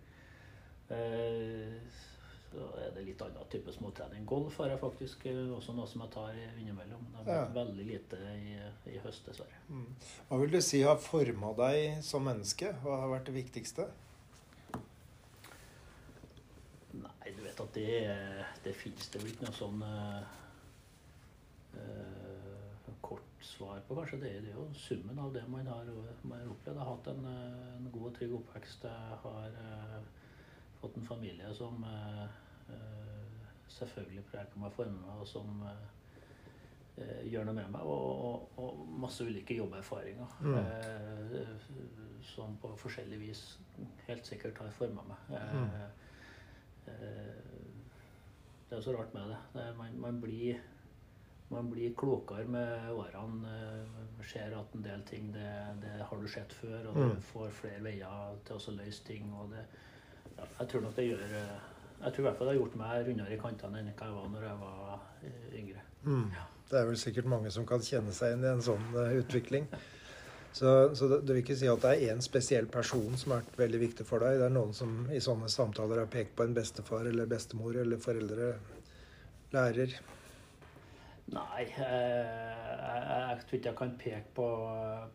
Så 2.51 2.65
er 2.83 2.89
det 2.91 3.05
litt 3.07 3.21
annen 3.23 3.47
type 3.51 3.71
småtrening. 3.71 4.25
Golf 4.27 4.57
har 4.59 4.73
jeg 4.73 4.79
faktisk 4.81 5.25
eh, 5.31 5.37
også 5.55 5.71
noe 5.75 5.87
som 5.87 6.01
jeg 6.03 6.11
tar 6.11 6.35
innimellom. 6.59 7.05
Det 7.07 7.15
har 7.15 7.23
blitt 7.23 7.37
ja. 7.37 7.45
veldig 7.55 7.85
lite 7.87 8.19
i, 8.35 8.55
i 8.91 8.99
høst, 9.05 9.23
dessverre. 9.29 9.61
Mm. 9.69 9.87
Hva 10.27 10.39
vil 10.41 10.51
du 10.57 10.59
si 10.65 10.81
har 10.83 10.99
forma 10.99 11.53
deg 11.61 12.01
som 12.03 12.27
menneske? 12.27 12.73
Hva 12.83 12.99
har 13.05 13.13
vært 13.13 13.31
det 13.31 13.37
viktigste? 13.37 13.87
Nei, 16.99 17.31
du 17.31 17.39
vet 17.45 17.63
at 17.63 17.71
det, 17.79 17.97
det 18.67 18.75
fins 18.75 19.07
det 19.13 19.23
vel 19.23 19.31
ikke 19.31 19.47
noe 19.47 19.55
sånn 19.55 19.79
uh, 19.87 20.23
kort 22.99 23.45
svar 23.47 23.79
på, 23.87 23.95
kanskje. 23.95 24.19
Det, 24.25 24.33
det, 24.43 24.51
er 24.51 24.59
jo 24.59 24.67
summen 24.75 25.23
av 25.23 25.31
det 25.31 25.47
man 25.47 25.71
har, 25.71 25.87
man 26.27 26.41
har 26.41 26.51
opplevd. 26.51 26.75
Jeg 26.75 26.83
har 26.83 26.91
hatt 26.97 27.13
en, 27.13 27.29
en 27.77 27.87
god 27.95 28.09
og 28.11 28.17
trygg 28.19 28.35
oppvekst. 28.41 28.89
Jeg 28.91 29.21
har 29.23 29.55
uh, 29.55 30.01
fått 30.81 30.97
en 30.97 31.05
familie 31.05 31.53
som 31.55 31.85
Eh, 32.71 33.47
selvfølgelig 33.71 34.23
preger 34.31 34.59
meg 34.59 34.73
former 34.75 34.99
meg, 35.05 35.19
og 35.23 35.27
som 35.27 35.63
eh, 35.67 37.21
gjør 37.31 37.47
noe 37.47 37.57
med 37.57 37.71
meg. 37.73 37.87
Og, 37.87 38.25
og, 38.27 38.59
og 38.61 38.81
masse 39.05 39.25
ulike 39.25 39.57
jobberfaringer 39.57 40.35
mm. 40.41 40.57
eh, 40.59 41.53
som 42.33 42.57
på 42.61 42.73
forskjellig 42.79 43.21
vis 43.21 43.45
helt 44.07 44.27
sikkert 44.27 44.59
har 44.61 44.75
forma 44.75 45.05
meg. 45.07 45.31
Mm. 45.31 45.69
det 48.69 48.77
er 48.77 48.83
så 48.83 48.93
rart 48.95 49.13
med 49.13 49.31
det. 49.31 49.39
det 49.53 49.63
er, 49.63 49.73
man, 49.77 49.95
man, 50.01 50.19
blir, 50.21 50.59
man, 51.49 51.69
blir 51.71 51.95
klokere 51.97 52.45
med 52.45 52.91
årene. 52.91 53.55
ser 54.27 54.53
at 54.57 54.75
en 54.75 54.83
del 54.83 55.01
ting 55.07 55.31
det, 55.33 55.47
det 55.81 55.95
har 56.03 56.19
du 56.19 56.27
sett 56.27 56.53
før, 56.53 56.91
og 56.91 56.95
du 56.95 57.05
mm. 57.13 57.23
får 57.31 57.55
flere 57.61 57.81
veier 57.83 58.37
til 58.45 58.59
å 58.59 58.75
løse 58.77 59.07
ting. 59.07 59.31
og 59.33 59.55
det, 59.55 59.65
ja, 60.41 60.49
jeg 60.59 60.73
tror 60.73 60.87
nok 60.87 60.97
det 60.97 61.05
gjør 61.11 61.37
jeg 62.01 62.13
tror 62.13 62.23
i 62.23 62.25
hvert 62.25 62.37
fall 62.39 62.47
det 62.49 62.53
har 62.55 62.59
gjort 62.59 62.77
meg 62.79 63.07
rundere 63.07 63.35
i 63.35 63.39
kantene 63.41 63.81
enn 63.81 63.89
hva 63.93 64.07
jeg 64.07 64.17
var 64.17 64.29
når 64.33 64.45
jeg 64.47 64.59
var 64.61 64.93
eh, 65.27 65.49
yngre. 65.59 65.81
Mm. 66.01 66.27
Ja. 66.33 66.45
Det 66.71 66.77
er 66.79 66.85
vel 66.87 66.97
sikkert 66.97 67.27
mange 67.29 67.51
som 67.53 67.65
kan 67.67 67.83
kjenne 67.85 68.13
seg 68.15 68.33
inn 68.33 68.45
i 68.45 68.49
en 68.49 68.63
sånn 68.65 68.85
uh, 68.95 69.11
utvikling. 69.19 69.67
Så, 70.51 70.71
så 70.97 71.07
det, 71.11 71.19
det, 71.27 71.35
vil 71.35 71.43
ikke 71.43 71.57
si 71.59 71.67
at 71.69 71.83
det 71.83 71.91
er 71.91 72.13
én 72.15 72.23
spesiell 72.23 72.65
person 72.71 73.19
som 73.19 73.35
har 73.35 73.43
vært 73.43 73.59
veldig 73.59 73.81
viktig 73.83 74.05
for 74.07 74.23
deg. 74.23 74.39
Det 74.39 74.47
er 74.47 74.55
noen 74.55 74.73
som 74.75 74.95
i 75.13 75.21
sånne 75.23 75.51
samtaler 75.51 76.01
har 76.01 76.09
pekt 76.11 76.33
på 76.39 76.47
en 76.47 76.55
bestefar 76.55 77.07
eller 77.11 77.29
bestemor 77.29 77.77
eller 77.83 78.01
foreldre, 78.01 78.49
lærer. 79.53 79.93
Nei, 81.31 81.61
jeg, 81.63 81.79
jeg, 81.79 83.03
jeg, 83.07 83.43
tror 83.47 83.57
ikke 83.57 83.69
jeg 83.69 83.77
kan 83.79 83.91
peke 83.99 84.33
på, 84.35 84.47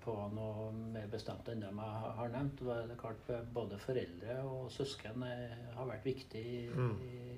på 0.01 0.15
noe 0.33 0.69
mer 0.95 1.11
bestemt 1.13 1.49
enn 1.53 1.61
det 1.61 1.69
jeg 1.69 2.15
har 2.21 2.31
nevnt. 2.33 2.63
Det 2.63 2.77
er 2.95 3.01
klart 3.01 3.29
Både 3.53 3.77
foreldre 3.83 4.37
og 4.49 4.71
søsken 4.73 5.27
har 5.27 5.91
vært 5.91 6.09
viktig 6.09 6.41
i, 6.41 6.63
mm. 6.73 6.95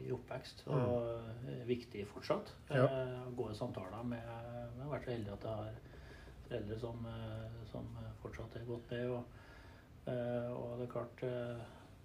i 0.07 0.13
oppvekst, 0.15 0.63
og 0.71 1.09
mm. 1.49 1.65
viktig 1.67 2.05
fortsatt. 2.13 2.55
Ja. 2.71 2.87
Gode 3.39 3.57
samtaler 3.59 4.07
med 4.07 4.23
Jeg 4.23 4.85
har 4.85 4.93
vært 4.93 5.09
så 5.09 5.15
heldig 5.17 5.35
at 5.35 5.49
jeg 5.49 5.65
har 5.65 5.83
foreldre 6.47 6.79
som, 6.85 7.11
som 7.73 7.91
fortsatt 8.23 8.57
er 8.61 8.71
godt 8.71 8.95
med. 8.95 9.11
Og, 9.17 9.35
og 10.55 10.79
det 10.79 10.87
er 10.87 10.95
klart 10.95 11.27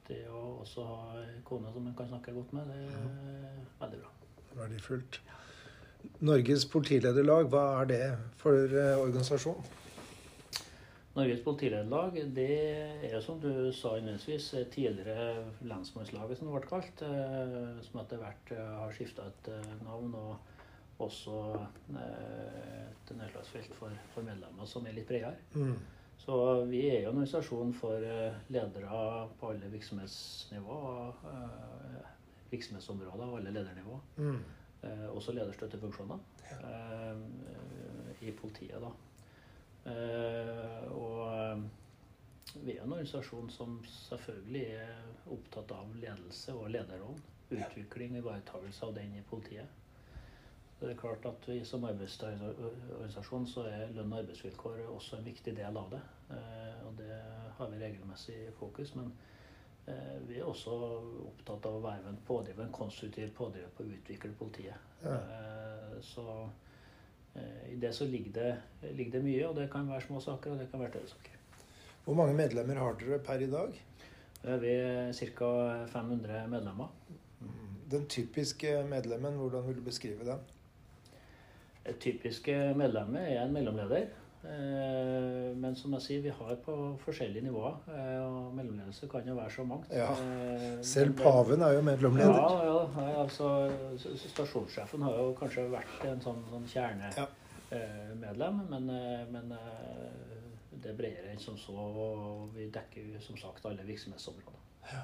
det 0.09 0.23
å 0.33 0.41
også 0.63 0.83
ha 0.89 1.21
kone 1.47 1.69
som 1.71 1.85
en 1.87 1.95
kan 1.95 2.09
snakke 2.09 2.33
godt 2.35 2.57
med, 2.57 2.73
det 2.73 2.81
er 2.89 3.63
veldig 3.79 4.01
bra. 4.01 4.11
Verdifullt. 4.57 5.21
Norges 6.23 6.65
politilederlag, 6.71 7.47
hva 7.51 7.63
er 7.81 7.89
det 7.89 8.03
for 8.41 8.75
organisasjon? 9.03 9.63
Norges 11.13 11.43
politilederlag 11.45 12.15
det 12.33 12.55
er 13.05 13.19
som 13.21 13.41
du 13.41 13.69
sa 13.75 13.97
innledningsvis 13.99 14.47
tidligere 14.73 15.43
lensmannslaget, 15.61 16.39
som 16.39 16.49
det 16.49 16.55
ble 16.55 16.69
kalt. 16.71 17.03
Som 17.85 17.99
etter 18.01 18.21
hvert 18.23 18.53
har 18.57 18.95
skifta 18.95 19.27
et 19.29 19.51
navn 19.83 20.15
og 20.17 21.03
også 21.03 21.41
et 21.99 23.13
nedslagsfelt 23.19 23.75
for, 23.77 23.93
for 24.15 24.25
medlemmer 24.25 24.69
som 24.69 24.87
er 24.87 24.97
litt 24.97 25.09
bredere. 25.09 25.37
Mm. 25.53 25.75
Så 26.25 26.35
vi 26.69 26.85
er 26.87 27.01
jo 27.03 27.11
en 27.11 27.17
organisasjon 27.17 27.73
for 27.75 28.03
eh, 28.07 28.35
ledere 28.53 28.99
på 29.39 29.49
alle 29.51 29.71
virksomhetsnivå. 29.73 30.81
Eh, 31.31 32.11
virksomhetsområder 32.53 33.25
og 33.25 33.39
alle 33.39 33.51
ledernivå. 33.51 33.99
Mm. 34.17 34.37
Eh, 34.83 35.05
også 35.15 35.31
lederstøttefunksjoner 35.31 36.19
ja. 36.49 37.13
i 38.21 38.31
politiet, 38.35 38.83
da. 38.83 38.91
og 40.91 41.63
vi 42.63 42.75
er 42.77 42.83
en 42.83 42.91
organisasjon 42.93 43.49
som 43.51 43.77
selvfølgelig 43.89 44.65
er 44.79 45.31
opptatt 45.33 45.71
av 45.75 45.95
ledelse 45.99 46.53
og 46.55 46.69
lederrollen. 46.71 47.23
Utvikling 47.53 48.15
og 48.15 48.21
ivaretakelse 48.23 48.85
av 48.85 48.93
den 48.95 49.15
i 49.17 49.23
politiet. 49.29 49.79
Det 50.79 50.91
er 50.91 50.99
klart 50.99 51.25
at 51.25 51.45
vi 51.47 51.63
Som 51.65 51.85
arbeidsorganisasjon 51.87 53.45
så 53.47 53.63
er 53.69 53.91
lønn 53.95 54.11
og 54.13 54.19
arbeidsvilkår 54.23 54.81
også 54.91 55.17
en 55.17 55.27
viktig 55.29 55.53
del 55.55 55.77
av 55.79 55.93
det. 55.93 56.01
Eh, 56.35 56.81
og 56.87 56.97
det 56.97 57.19
har 57.57 57.69
vi 57.71 57.79
regelmessig 57.79 58.37
fokus. 58.59 58.95
Men 58.95 59.13
eh, 59.13 59.13
vi 60.27 60.37
er 60.39 60.47
også 60.47 60.73
opptatt 61.27 61.65
av 61.67 61.77
å 61.77 61.83
være 61.83 62.11
en 62.11 62.19
pådriver, 62.27 62.63
en 62.63 62.75
konstruktiv 62.75 63.33
pådriver 63.35 63.71
på 63.75 63.83
å 63.83 63.95
utvikle 63.97 64.31
politiet. 64.39 64.91
Ja. 65.03 65.17
Eh, 65.17 65.97
så 66.01 66.23
i 67.67 67.75
det 67.81 67.89
så 67.97 68.05
ligger 68.05 68.31
det, 68.35 68.91
ligger 68.93 69.17
det, 69.17 69.23
mye, 69.25 69.47
og 69.47 69.55
det 69.57 69.69
kan 69.73 69.87
være 69.89 70.05
små 70.05 70.19
saker, 70.21 70.53
og 70.53 70.61
det 70.61 70.69
kan 70.71 70.83
være 70.83 70.93
større 70.93 71.11
saker. 71.15 71.39
Hvor 72.05 72.17
mange 72.19 72.35
medlemmer 72.37 72.77
har 72.77 72.97
dere 72.99 73.17
per 73.25 73.41
i 73.41 73.49
dag? 73.49 73.77
Vi 74.43 74.73
er 74.75 75.13
ca. 75.37 75.51
500 75.87 76.47
medlemmer. 76.51 76.91
Den 77.91 78.05
typiske 78.09 78.83
medlemmen, 78.89 79.37
hvordan 79.39 79.67
vil 79.67 79.79
du 79.79 79.81
beskrive 79.81 80.25
den? 80.27 80.43
Et 81.85 81.97
typiske 81.99 82.73
medlemmet 82.75 83.31
er 83.31 83.43
en 83.43 83.53
mellomleder. 83.53 84.07
Eh, 84.43 85.55
men 85.55 85.75
som 85.75 85.93
jeg 85.95 86.03
sier, 86.03 86.23
vi 86.25 86.31
har 86.35 86.57
på 86.65 86.73
forskjellige 87.05 87.45
nivåer. 87.45 87.77
Eh, 87.95 88.19
og 88.23 88.55
mellomledelse 88.57 89.07
kan 89.11 89.27
jo 89.27 89.37
være 89.37 89.53
så 89.55 89.63
mangt. 89.67 89.93
Ja. 89.93 90.09
Eh, 90.11 90.83
Selv 90.83 91.15
paven 91.19 91.63
er 91.63 91.77
jo 91.77 91.81
mellomleder. 91.87 92.33
Ja, 92.35 92.49
ja 93.07 93.21
altså 93.23 93.71
Stasjonssjefen 94.27 95.01
har 95.07 95.17
jo 95.21 95.31
kanskje 95.39 95.69
vært 95.71 96.05
en 96.09 96.21
sånn, 96.23 96.43
sånn 96.51 96.67
kjernemedlem. 96.75 98.61
Men, 98.73 98.93
men 99.31 99.45
det 100.73 100.91
er 100.91 100.99
bredere 100.99 101.31
enn 101.31 101.41
som 101.41 101.57
så. 101.57 101.73
Og 101.73 102.49
vi 102.57 102.67
dekker 102.73 103.15
jo 103.15 103.23
som 103.23 103.39
sagt 103.39 103.65
alle 103.69 103.87
virksomhetsområder. 103.87 104.59
Ja 104.91 105.03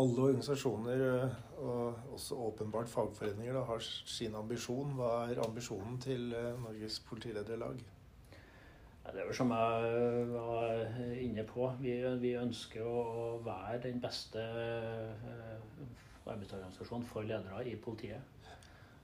alle 0.00 0.22
organisasjoner, 0.22 1.02
eh, 1.22 1.30
og 1.58 2.12
også 2.12 2.34
åpenbart 2.34 2.88
fagforeninger, 2.88 3.52
da, 3.52 3.64
har 3.68 3.78
sin 4.04 4.34
ambisjon. 4.34 4.94
Hva 4.96 5.10
er 5.28 5.42
ambisjonen 5.44 5.98
til 6.00 6.32
eh, 6.32 6.52
Norges 6.62 7.00
politilederlag? 7.08 7.82
Det 9.02 9.18
er 9.18 9.26
vel 9.26 9.34
som 9.34 9.50
jeg 9.50 10.26
var 10.30 11.00
inne 11.20 11.42
på. 11.44 11.66
Vi, 11.80 11.96
vi 12.22 12.36
ønsker 12.38 12.86
å 12.86 13.40
være 13.44 13.80
den 13.88 13.98
beste 14.00 14.40
eh, 14.40 15.56
arbeidsorganisasjonen 16.24 17.08
for 17.10 17.26
ledere 17.26 17.64
i 17.66 17.74
politiet. 17.76 18.30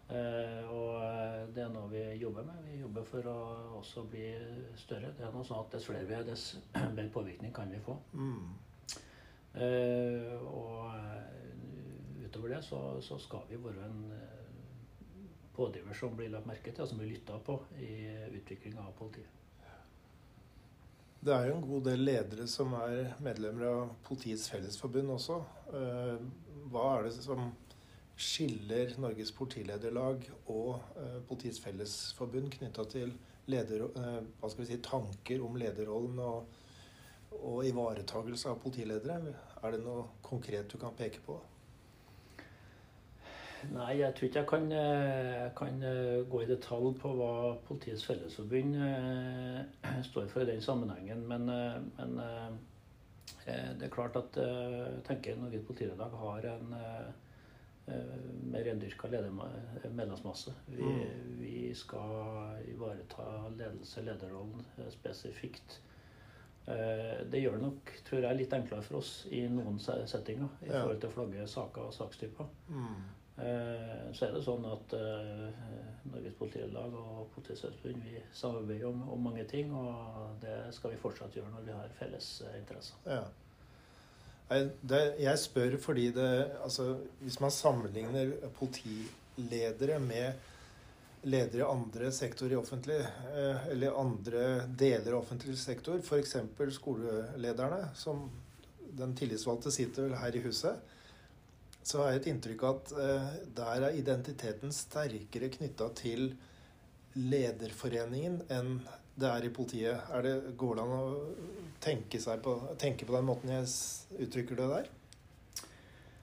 Og 0.09 0.95
det 1.53 1.61
er 1.61 1.73
noe 1.75 1.91
vi 1.91 2.01
jobber 2.17 2.47
med. 2.47 2.63
Vi 2.65 2.79
jobber 2.79 3.05
for 3.05 3.27
å 3.29 3.35
også 3.83 4.07
bli 4.09 4.31
større. 4.81 5.11
Det 5.19 5.27
er 5.27 5.35
noe 5.35 5.45
sånn 5.45 5.67
at 5.67 5.75
Dess 5.75 5.91
flere 5.91 6.09
vi 6.09 6.17
er, 6.17 6.25
dess 6.25 6.47
bedre 6.97 7.11
påvirkning 7.13 7.53
kan 7.53 7.69
vi 7.69 7.83
få. 7.85 7.99
Mm. 8.15 8.55
Eh, 9.59 10.35
og 10.47 10.93
eh, 10.95 12.27
utover 12.27 12.53
det 12.53 12.61
så, 12.63 12.79
så, 13.03 13.17
skal 13.19 13.43
vi 13.49 13.59
være 13.59 13.89
en 13.89 14.05
eh, 14.15 15.25
pådriver 15.57 15.97
som 15.99 16.15
blir 16.15 16.31
lagt 16.31 16.47
merke 16.47 16.71
til, 16.71 16.85
og 16.85 16.91
som 16.93 17.01
blir 17.01 17.11
lytta 17.17 17.41
på 17.43 17.57
i 17.83 17.95
utviklinga 18.39 18.85
av 18.85 18.95
politiet. 18.99 19.35
Det 21.19 21.35
er 21.35 21.49
jo 21.49 21.57
en 21.57 21.67
god 21.67 21.89
del 21.89 22.05
ledere 22.07 22.47
som 22.47 22.77
er 22.79 23.17
medlemmer 23.25 23.67
av 23.67 23.89
Politiets 24.07 24.45
Fellesforbund 24.53 25.11
også. 25.17 25.41
Hva 26.71 26.85
er 26.93 27.09
det 27.09 27.11
som 27.17 27.49
skiller 28.15 28.95
Norges 29.03 29.33
politilederlag 29.35 30.23
og 30.55 30.79
Politiets 31.27 31.59
Fellesforbund 31.65 32.53
knytta 32.55 32.87
til 32.95 33.17
leder, 33.51 33.89
si, 34.63 34.79
tanker 34.87 35.43
om 35.43 35.59
lederrollen 35.59 36.23
og 36.23 36.55
og 37.37 37.67
ivaretagelse 37.67 38.51
av 38.51 38.61
politiledere. 38.63 39.35
Er 39.63 39.75
det 39.75 39.81
noe 39.83 40.05
konkret 40.23 40.71
du 40.71 40.79
kan 40.79 40.95
peke 40.99 41.23
på? 41.27 41.39
Nei, 43.73 43.99
jeg 43.99 44.15
tror 44.15 44.29
ikke 44.29 44.39
jeg 44.39 44.49
kan, 44.49 44.67
eh, 44.73 45.47
kan 45.59 45.83
eh, 45.83 46.21
gå 46.31 46.43
i 46.45 46.49
detalj 46.51 46.93
på 47.01 47.11
hva 47.19 47.33
Politiets 47.67 48.05
Fellesforbund 48.07 48.77
eh, 48.87 50.03
står 50.09 50.29
for 50.31 50.45
i 50.45 50.51
den 50.53 50.63
sammenhengen. 50.63 51.25
Men, 51.27 51.51
men 51.99 52.21
det 53.49 53.87
er 53.87 53.93
klart 53.93 54.17
at 54.19 54.37
jeg 54.39 55.03
tenker 55.09 55.39
Norges 55.41 55.65
politiredag 55.67 56.15
har 56.21 56.47
en 56.53 56.73
mer 58.53 58.65
rendyrka 58.67 59.09
medlemsmasse. 59.09 60.53
Vi, 60.67 60.85
mm. 60.85 61.37
vi, 61.41 61.75
skal 61.75 62.59
ivareta 62.69 63.49
ledelse, 63.57 64.05
lederrollen 64.05 64.67
spesifikt 64.93 65.81
det 66.69 67.41
gjør 67.41 67.55
det 67.57 67.63
nok 67.63 67.93
tror 68.05 68.25
jeg, 68.27 68.37
litt 68.37 68.53
enklere 68.53 68.85
for 68.85 68.99
oss 68.99 69.13
i 69.33 69.45
noen 69.49 69.79
settinger 69.81 70.51
i 70.67 70.69
ja. 70.69 70.83
forhold 70.83 70.99
til 71.01 71.09
å 71.09 71.15
flagge 71.15 71.47
saker 71.49 71.87
og 71.89 71.95
sakstyper. 71.97 72.51
Mm. 72.69 72.99
Eh, 73.39 74.15
så 74.15 74.27
er 74.27 74.33
det 74.35 74.41
sånn 74.43 74.65
at 74.67 74.95
uh, 74.99 75.45
Norges 76.11 76.35
Politilag 76.41 76.95
og 76.99 77.29
Politiets 77.37 77.85
vi 77.85 78.17
samarbeider 78.35 78.89
om, 78.89 79.05
om, 79.15 79.21
mange 79.29 79.45
ting, 79.47 79.71
og 79.71 80.41
det 80.43 80.57
skal 80.75 80.91
vi 80.91 80.99
fortsatt 80.99 81.37
gjøre 81.39 81.53
når 81.53 81.69
vi 81.69 81.77
har 81.77 81.93
felles 82.01 82.31
interesser. 82.59 82.99
Ja. 83.07 83.23
Det, 84.49 85.01
jeg 85.21 85.39
spør 85.39 85.75
fordi 85.77 86.07
det 86.17 86.29
altså, 86.65 86.95
Hvis 87.21 87.37
man 87.41 87.51
sammenligner 87.53 88.31
politiledere 88.57 89.99
med 90.01 90.39
ledere 91.29 91.63
i 91.63 91.69
andre 91.69 92.11
sektorer 92.15 92.57
i 92.57 92.59
offentlig, 92.59 92.99
eh, 93.01 93.67
eller 93.73 94.01
andre 94.01 94.45
deler 94.69 95.15
av 95.15 95.23
offentlig 95.23 95.57
sektor, 95.61 96.01
f.eks. 96.03 96.37
skolelederne, 96.77 97.89
som 97.95 98.29
den 98.99 99.15
tillitsvalgte 99.17 99.73
sitter 99.75 100.09
vel 100.09 100.19
her 100.19 100.37
i 100.37 100.43
huset, 100.45 100.95
så 101.89 102.03
har 102.03 102.13
jeg 102.13 102.23
et 102.23 102.31
inntrykk 102.33 102.65
av 102.69 102.79
at 102.79 102.95
eh, 103.01 103.33
der 103.57 103.89
er 103.89 103.97
identiteten 103.97 104.73
sterkere 104.75 105.51
knytta 105.55 105.89
til 105.97 106.33
lederforeningen 107.19 108.43
enn 108.53 108.79
det 109.19 109.31
er 109.31 109.47
i 109.49 109.53
politiet. 109.55 110.11
Er 110.15 110.23
det, 110.23 110.35
går 110.61 110.77
det 110.79 110.85
an 110.85 110.95
å 110.95 111.07
tenke, 111.83 112.21
på, 112.45 112.55
tenke 112.79 113.09
på 113.09 113.17
den 113.17 113.27
måten 113.27 113.51
jeg 113.51 114.27
uttrykker 114.27 114.61
det 114.61 114.69
der? 114.75 114.91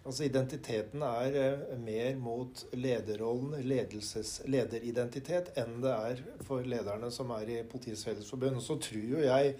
Altså 0.05 0.27
Identiteten 0.27 1.01
er 1.01 1.35
eh, 1.41 1.61
mer 1.81 2.17
mot 2.21 2.59
lederrollen, 2.77 3.55
ledelses, 3.65 4.37
lederidentitet, 4.45 5.49
enn 5.57 5.79
det 5.81 5.93
er 5.95 6.21
for 6.45 6.67
lederne 6.67 7.09
som 7.13 7.33
er 7.33 7.49
i 7.49 7.63
Politiets 7.65 8.05
Fellesforbund. 8.05 8.61
Så 8.61 8.77
tror 8.85 9.07
jo 9.15 9.23
jeg, 9.23 9.55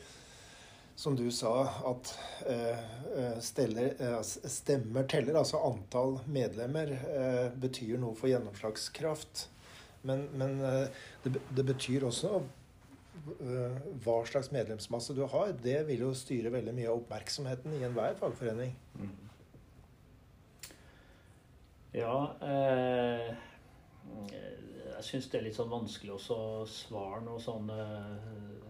som 0.96 1.18
du 1.18 1.26
sa, 1.34 1.56
at 1.90 2.14
eh, 2.54 2.86
eh 3.24 3.42
steller, 3.42 3.98
stemmer 4.22 5.10
teller. 5.10 5.42
Altså 5.42 5.64
antall 5.66 6.20
medlemmer 6.30 6.94
betyr 7.58 7.98
noe 7.98 8.14
for 8.16 8.30
gjennomslagskraft. 8.30 9.48
Men, 10.06 10.28
men 10.38 10.60
det, 11.24 11.40
det, 11.58 11.66
betyr 11.66 12.06
også 12.06 12.44
hva 14.06 14.22
slags 14.30 14.52
medlemsmasse 14.54 15.18
du 15.18 15.26
har. 15.26 15.56
Det 15.58 15.80
vil 15.88 16.06
jo 16.06 16.14
styre 16.14 16.54
veldig 16.54 16.76
mye 16.78 16.92
av 16.92 17.00
oppmerksomheten 17.02 17.74
i 17.80 17.88
enhver 17.88 18.14
fagforening. 18.20 18.76
Mm. 19.02 19.25
Ja 21.96 22.16
eh, 22.44 23.30
Jeg 24.28 25.04
syns 25.08 25.30
det 25.32 25.40
er 25.40 25.46
litt 25.48 25.56
sånn 25.56 25.72
vanskelig 25.72 26.18
å 26.18 26.66
svare 26.68 27.22
noe 27.24 27.40
sånn 27.44 27.72
eh, 27.72 28.66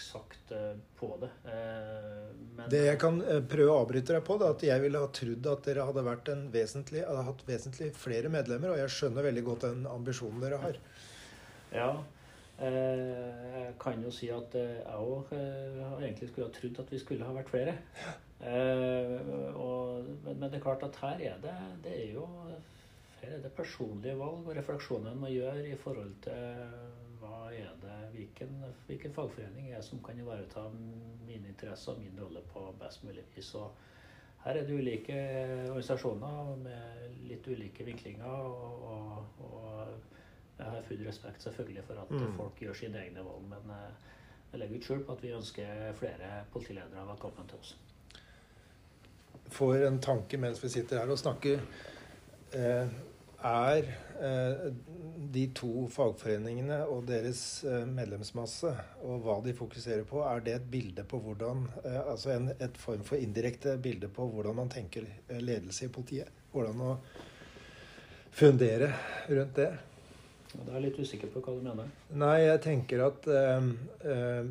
eksakt 0.00 0.52
eh, 0.52 0.76
på 0.96 1.16
det. 1.20 1.28
Eh, 1.44 2.30
men, 2.56 2.68
det 2.72 2.84
jeg 2.86 3.00
kan 3.02 3.20
eh, 3.22 3.42
prøve 3.44 3.74
å 3.74 3.82
avbryte 3.82 4.16
deg 4.16 4.24
på, 4.26 4.38
er 4.40 4.54
at 4.54 4.64
jeg 4.64 4.84
ville 4.84 5.02
ha 5.02 5.10
trodd 5.16 5.50
at 5.52 5.66
dere 5.68 5.84
hadde, 5.88 6.06
vært 6.06 6.30
en 6.32 6.46
vesentlig, 6.54 7.02
hadde 7.06 7.26
hatt 7.26 7.44
vesentlig 7.48 7.90
flere 7.98 8.32
medlemmer, 8.32 8.72
og 8.72 8.80
jeg 8.80 8.94
skjønner 8.96 9.28
veldig 9.28 9.44
godt 9.50 9.66
den 9.68 9.84
ambisjonen 9.90 10.40
dere 10.44 10.62
har. 10.64 10.80
Ja, 11.74 11.92
Jeg 12.60 13.76
kan 13.80 14.02
jo 14.04 14.10
si 14.12 14.26
at 14.34 14.52
jeg 14.52 14.96
òg 15.00 15.30
egentlig 15.32 16.28
skulle 16.28 16.48
ha 16.48 16.52
trodd 16.52 16.80
at 16.82 16.90
vi 16.92 16.98
skulle 17.00 17.24
ha 17.24 17.36
vært 17.36 17.52
flere. 17.52 17.76
Og, 18.40 20.06
men, 20.24 20.42
det 20.42 20.54
er 20.54 20.62
klart 20.64 20.82
at 20.86 20.96
her 21.02 21.24
er 21.32 21.40
det, 21.42 21.56
det 21.84 21.92
er 21.92 22.12
jo 22.14 22.24
her 23.20 23.34
er 23.36 23.42
det 23.44 23.52
personlige 23.52 24.16
valg 24.16 24.46
og 24.48 24.56
refleksjoner 24.56 25.12
en 25.12 25.20
må 25.20 25.28
gjøre 25.28 25.66
i 25.68 25.76
forhold 25.76 26.14
til 26.24 26.62
hva 27.20 27.50
er 27.52 27.74
det, 27.82 27.96
hvilken, 28.14 28.54
hvilken 28.86 29.12
fagforening 29.12 29.74
er 29.76 29.84
som 29.84 30.00
kan 30.04 30.18
ivareta 30.18 30.62
mine 30.72 31.52
interesser 31.52 31.92
og 31.92 32.00
min 32.00 32.16
rolle 32.22 32.40
på 32.52 32.64
best 32.80 33.04
mulig 33.04 33.26
vis. 33.34 33.52
Og 33.54 33.74
her 34.44 34.56
er 34.56 34.66
det 34.66 34.78
ulike 34.78 35.18
organisasjoner 35.68 36.56
med 36.64 37.20
litt 37.28 37.48
ulike 37.48 37.84
vinklinger. 37.84 38.24
Og, 38.24 38.88
og, 38.88 39.44
og 39.50 39.92
jeg 40.58 40.66
har 40.66 40.88
full 40.88 41.04
respekt 41.06 41.44
selvfølgelig 41.44 41.84
for 41.84 42.00
at 42.02 42.10
mm. 42.16 42.32
folk 42.36 42.64
gjør 42.64 42.80
sine 42.82 43.04
egne 43.04 43.24
valg. 43.24 43.46
Men 43.52 43.76
eh, 43.76 44.10
jeg 44.52 44.62
legger 44.62 44.80
ikke 44.80 44.90
skjul 44.90 45.06
på 45.06 45.16
at 45.16 45.22
vi 45.24 45.36
ønsker 45.36 45.86
flere 46.00 46.32
politiledere 46.52 47.08
velkommen 47.12 47.52
til 47.52 47.60
oss. 47.60 47.76
Får 49.50 49.86
en 49.86 50.00
tanke 50.02 50.38
mens 50.40 50.60
vi 50.64 50.72
sitter 50.72 51.02
her 51.02 51.10
og 51.10 51.18
snakker. 51.20 51.62
Eh, 52.56 52.98
er 53.40 53.86
eh, 54.20 54.64
de 55.32 55.44
to 55.56 55.86
fagforeningene 55.92 56.82
og 56.92 57.06
deres 57.08 57.42
eh, 57.64 57.86
medlemsmasse 57.88 58.72
og 59.06 59.24
hva 59.24 59.38
de 59.44 59.54
fokuserer 59.56 60.04
på, 60.08 60.20
er 60.26 60.42
det 60.44 60.56
et 60.58 60.70
bilde 60.70 61.04
på 61.08 61.22
hvordan 61.24 61.64
Altså 61.84 62.34
en, 62.34 62.50
et 62.60 62.76
form 62.80 63.04
for 63.06 63.20
indirekte 63.20 63.78
bilde 63.80 64.10
på 64.12 64.26
hvordan 64.28 64.58
man 64.60 64.72
tenker 64.72 65.08
ledelse 65.40 65.86
i 65.86 65.92
politiet? 65.94 66.28
Hvordan 66.52 66.82
å 66.84 66.96
fundere 68.30 68.92
rundt 69.28 69.56
det? 69.56 69.70
Ja, 70.50 70.64
da 70.66 70.72
er 70.72 70.80
jeg 70.80 70.86
litt 70.88 71.00
usikker 71.06 71.30
på 71.30 71.42
hva 71.44 71.54
du 71.54 71.62
mener. 71.62 71.90
Nei, 72.18 72.36
jeg 72.42 72.62
tenker 72.64 73.04
at 73.06 73.28
eh, 73.30 74.50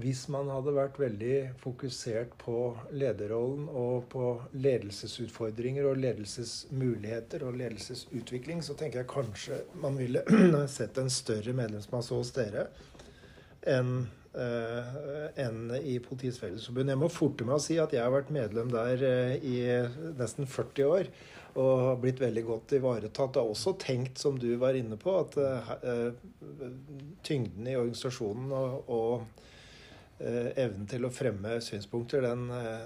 hvis 0.00 0.24
man 0.32 0.48
hadde 0.50 0.74
vært 0.74 0.96
veldig 0.98 1.34
fokusert 1.62 2.32
på 2.40 2.56
lederrollen 2.96 3.68
og 3.70 4.08
på 4.10 4.30
ledelsesutfordringer 4.58 5.86
og 5.86 6.00
ledelsesmuligheter 6.02 7.44
og 7.46 7.58
ledelsesutvikling, 7.60 8.62
så 8.64 8.74
tenker 8.78 9.02
jeg 9.02 9.10
kanskje 9.12 9.60
man 9.82 9.98
ville 10.00 10.24
sett 10.76 10.98
en 10.98 11.12
større 11.12 11.54
medlemsmasse 11.56 12.16
hos 12.16 12.34
dere 12.34 12.66
enn 13.70 13.94
uh, 14.34 14.96
enn 15.40 15.70
i 15.78 15.94
Politiets 16.02 16.42
Fellesforbund. 16.42 16.90
Jeg 16.90 17.00
må 17.00 17.12
forte 17.12 17.46
meg 17.46 17.60
å 17.60 17.62
si 17.62 17.78
at 17.80 17.94
jeg 17.94 18.02
har 18.02 18.12
vært 18.12 18.34
medlem 18.34 18.74
der 18.74 19.06
uh, 19.06 19.38
i 19.38 19.56
nesten 20.18 20.50
40 20.50 20.90
år 20.90 21.14
og 21.54 21.72
har 21.86 21.98
blitt 22.02 22.18
veldig 22.18 22.42
godt 22.48 22.74
ivaretatt. 22.80 23.38
Jeg 23.38 23.46
har 23.46 23.54
også 23.54 23.76
tenkt, 23.78 24.18
som 24.18 24.34
du 24.42 24.48
var 24.58 24.74
inne 24.74 24.98
på, 24.98 25.14
at 25.22 25.38
uh, 25.38 26.10
tyngden 27.22 27.70
i 27.70 27.78
organisasjonen 27.78 28.50
og, 28.58 28.90
og 28.90 29.44
Eh, 29.44 29.53
evnen 30.18 30.86
til 30.86 31.06
å 31.06 31.12
fremme 31.12 31.56
synspunkter, 31.64 32.22
den, 32.22 32.46
eh, 32.50 32.84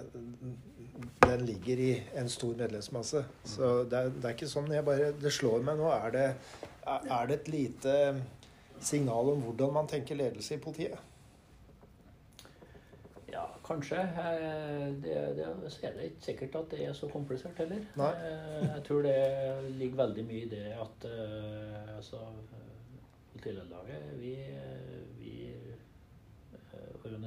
den, 1.27 1.45
ligger 1.47 1.83
i 1.83 1.91
en 2.17 2.29
stor 2.29 2.55
medlemsmasse. 2.57 3.25
Så 3.45 3.85
det 3.85 3.99
er, 3.99 4.15
det 4.15 4.25
er 4.25 4.37
ikke 4.37 4.49
sånn 4.51 4.73
jeg 4.73 4.87
bare 4.87 5.13
Det 5.13 5.33
slår 5.33 5.67
meg 5.67 5.79
nå. 5.81 5.91
Er 5.93 6.15
det, 6.15 6.27
er 6.87 7.29
det 7.29 7.41
et 7.41 7.53
lite 7.53 7.95
signal 8.81 9.35
om 9.35 9.45
hvordan 9.45 9.77
man 9.77 9.91
tenker 9.91 10.19
ledelse 10.19 10.57
i 10.57 10.63
politiet? 10.63 11.05
Ja, 13.29 13.45
kanskje. 13.67 14.01
Eh, 14.01 14.87
det, 15.05 15.19
det, 15.37 15.51
så 15.69 15.85
er 15.91 15.99
det 15.99 16.11
ikke 16.13 16.31
sikkert 16.31 16.61
at 16.63 16.73
det 16.73 16.87
er 16.87 16.97
så 16.97 17.11
komplisert 17.13 17.61
heller. 17.61 17.85
Nei. 18.01 18.15
Jeg 18.65 18.87
tror 18.89 19.05
det 19.05 19.19
ligger 19.77 20.01
veldig 20.07 20.25
mye 20.31 20.47
i 20.47 20.53
det 20.55 20.65
at 20.81 21.11
altså, 21.99 22.25
Politilederlaget 23.39 24.17
vi 24.19 24.33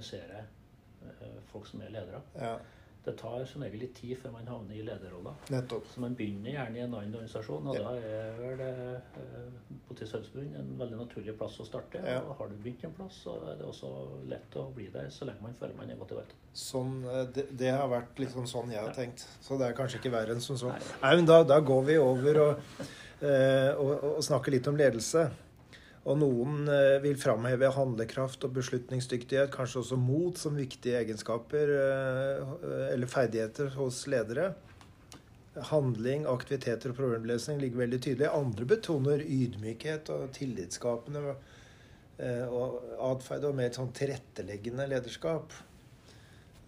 organisere 0.01 0.45
eh, 1.01 1.41
folk 1.51 1.67
som 1.67 1.81
er 1.81 1.91
ledere. 1.93 2.21
Ja. 2.35 2.59
Det 3.01 3.15
tar 3.17 3.41
som 3.49 3.63
regel 3.65 3.81
litt 3.81 3.95
tid 3.97 4.13
før 4.21 4.35
man 4.35 4.45
havner 4.45 4.77
i 4.77 4.83
lederrolla. 4.85 5.31
Så 5.89 6.01
man 6.03 6.13
begynner 6.13 6.51
gjerne 6.53 6.77
i 6.77 6.83
en 6.83 6.91
annen 6.93 7.15
organisasjon, 7.17 7.69
og 7.71 7.79
ja. 7.79 7.81
da 7.81 7.93
er 7.97 8.35
vel 8.37 8.61
eh, 8.61 9.71
Fellesforbund 9.89 10.53
en 10.59 10.69
veldig 10.77 10.99
naturlig 10.99 11.33
plass 11.37 11.57
å 11.63 11.65
starte. 11.65 11.97
Ja. 12.05 12.19
Og 12.21 12.37
har 12.37 12.51
du 12.51 12.59
begynt 12.61 12.85
en 12.85 12.93
plass, 12.93 13.23
så 13.25 13.39
er 13.49 13.57
det 13.57 13.65
også 13.65 13.89
lett 14.29 14.57
å 14.61 14.67
bli 14.75 14.85
der 14.93 15.09
så 15.13 15.25
lenge 15.25 15.41
man 15.47 15.57
føler 15.57 15.73
man 15.79 15.89
er 15.89 15.97
ivaretatt. 15.97 16.37
Sånn, 16.53 16.99
eh, 17.09 17.23
det, 17.33 17.47
det, 17.57 17.73
har 17.73 17.89
vært 17.89 18.21
liksom 18.21 18.45
sånn 18.49 18.73
jeg 18.75 18.85
har 18.85 18.93
tenkt. 18.93 19.25
Så 19.41 19.57
det 19.57 19.71
er 19.71 19.77
kanskje 19.81 19.97
ikke 20.03 20.13
verre 20.13 20.37
enn 20.37 20.45
som 20.45 20.61
så. 20.61 20.69
Nei. 20.69 20.97
Nei, 21.01 21.15
men 21.17 21.29
da, 21.33 21.41
da, 21.55 21.57
går 21.71 21.87
vi 21.89 21.97
over 22.01 22.43
og, 22.45 22.83
eh, 23.25 23.71
og, 23.81 23.95
og 24.13 24.25
snakker 24.29 24.53
litt 24.53 24.69
om 24.69 24.77
ledelse. 24.77 25.25
Og 26.01 26.17
noen 26.17 26.65
eh, 26.71 26.97
vil 27.03 27.17
framheve 27.21 27.69
handlekraft 27.75 28.41
og 28.47 28.55
beslutningsdyktighet, 28.55 29.51
kanskje 29.53 29.83
også 29.83 29.99
mot, 30.01 30.37
som 30.39 30.57
viktige 30.57 30.97
egenskaper 30.97 31.73
eh, 31.77 32.53
eller 32.89 33.09
ferdigheter 33.09 33.69
hos 33.77 34.07
ledere. 34.09 34.51
Handling, 35.69 36.25
aktiviteter 36.31 36.93
og 36.93 36.97
problemløsning 36.97 37.59
ligger 37.61 37.83
veldig 37.83 37.99
tydelig. 38.01 38.31
Andre 38.33 38.65
betoner 38.71 39.21
ydmykhet 39.21 40.09
og 40.15 40.31
tillitsskapende 40.33 41.35
eh, 41.35 42.47
og 42.47 42.79
atferd 43.11 43.51
og 43.51 43.59
mer 43.61 43.75
sånn 43.75 43.93
tilretteleggende 43.97 44.89
lederskap. 44.89 45.53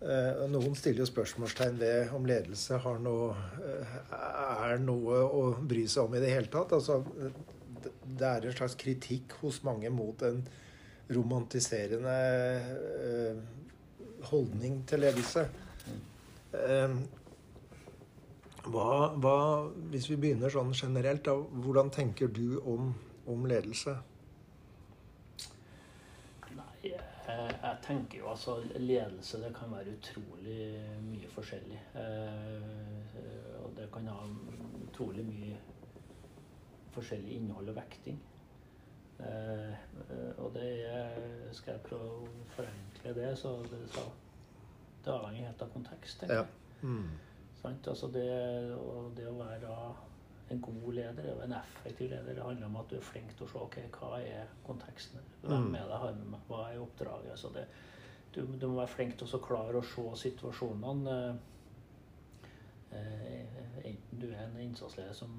Noen 0.04 0.74
stiller 0.76 1.00
jo 1.00 1.06
spørsmålstegn 1.08 1.78
ved 1.80 2.10
om 2.12 2.26
ledelse 2.28 2.76
noe, 3.00 3.30
er 4.12 4.82
noe 4.84 5.22
å 5.24 5.44
bry 5.64 5.86
seg 5.88 6.10
om 6.10 6.18
i 6.18 6.20
det 6.20 6.34
hele 6.34 6.52
tatt. 6.52 6.76
Altså, 6.76 6.98
det 8.04 8.30
er 8.30 8.48
en 8.48 8.56
slags 8.56 8.78
kritikk 8.80 9.36
hos 9.42 9.62
mange 9.68 9.90
mot 9.94 10.22
en 10.28 10.44
romantiserende 11.14 12.16
uh, 13.04 13.42
holdning 14.30 14.82
til 14.88 15.04
ledelse. 15.04 15.48
Uh, 16.54 16.98
hva, 18.64 19.12
hva, 19.20 19.38
hvis 19.92 20.08
vi 20.08 20.16
begynner 20.16 20.52
sånn 20.54 20.72
generelt, 20.78 21.26
da, 21.28 21.36
hvordan 21.36 21.92
tenker 21.92 22.32
du 22.32 22.62
om, 22.62 22.94
om 23.28 23.48
ledelse? 23.50 23.98
Jeg, 26.84 27.00
jeg, 27.64 27.76
tenker 27.86 28.20
jo 28.20 28.26
altså 28.34 28.58
Ledelse 28.76 29.40
det 29.40 29.54
kan 29.56 29.72
være 29.72 29.94
utrolig 29.96 30.66
mye 31.06 31.30
forskjellig. 31.32 31.80
Eh, 32.00 33.62
og 33.64 33.72
det 33.78 33.88
kan 33.94 34.10
ha 34.12 34.26
utrolig 34.84 35.24
mye 35.28 35.56
forskjellig 36.96 37.38
innhold 37.40 37.74
og 37.74 37.78
vekting. 37.78 38.22
Eh, 39.24 39.76
og 40.42 40.54
det 40.56 40.70
er, 40.90 41.20
skal 41.56 41.78
jeg 41.78 41.86
prøve 41.86 42.24
å 42.24 42.48
forenkle 42.56 43.14
det, 43.18 43.30
så 43.40 43.56
det, 43.70 43.84
så, 43.94 44.08
det 45.06 45.14
avhenger 45.14 45.52
helt 45.52 45.64
av 45.66 45.72
kontekst. 45.76 46.26
Ja. 46.30 46.46
Mm. 46.84 47.14
Altså 47.64 48.10
det, 48.12 48.28
det, 49.16 49.28
å 49.30 49.38
være 49.38 49.76
en 50.52 50.60
god 50.62 50.90
leder 50.98 51.30
og 51.32 51.46
en 51.46 51.56
effektiv 51.56 52.10
leder, 52.12 52.36
det 52.36 52.44
handler 52.44 52.68
om 52.68 52.76
at 52.82 52.90
du 52.92 52.98
er 52.98 53.06
flink 53.08 53.32
til 53.38 53.46
å 53.46 53.52
se 53.54 53.62
okay, 53.62 53.88
hva 53.96 54.20
er 54.20 54.52
konteksten. 54.68 55.24
Hvem 55.46 55.70
mm. 55.70 55.78
er 55.80 55.88
det 55.88 55.96
jeg 55.96 56.04
har 56.04 56.18
med 56.18 56.30
meg? 56.34 56.44
Hva 56.50 56.66
er 56.68 56.82
oppdraget? 56.84 57.32
Altså 57.38 57.54
det, 57.56 57.64
du, 58.36 58.42
du, 58.44 58.68
må 58.68 58.82
være 58.82 58.92
flink 58.92 59.16
til 59.20 59.32
å 59.38 59.42
klare 59.46 59.80
å 59.80 59.88
se 59.88 60.06
situasjonene. 60.26 61.16
Eh, 61.16 61.50
enten 63.84 64.20
du 64.20 64.28
er 64.32 64.44
en 64.46 64.60
innsatsleder 64.62 65.14
som 65.14 65.32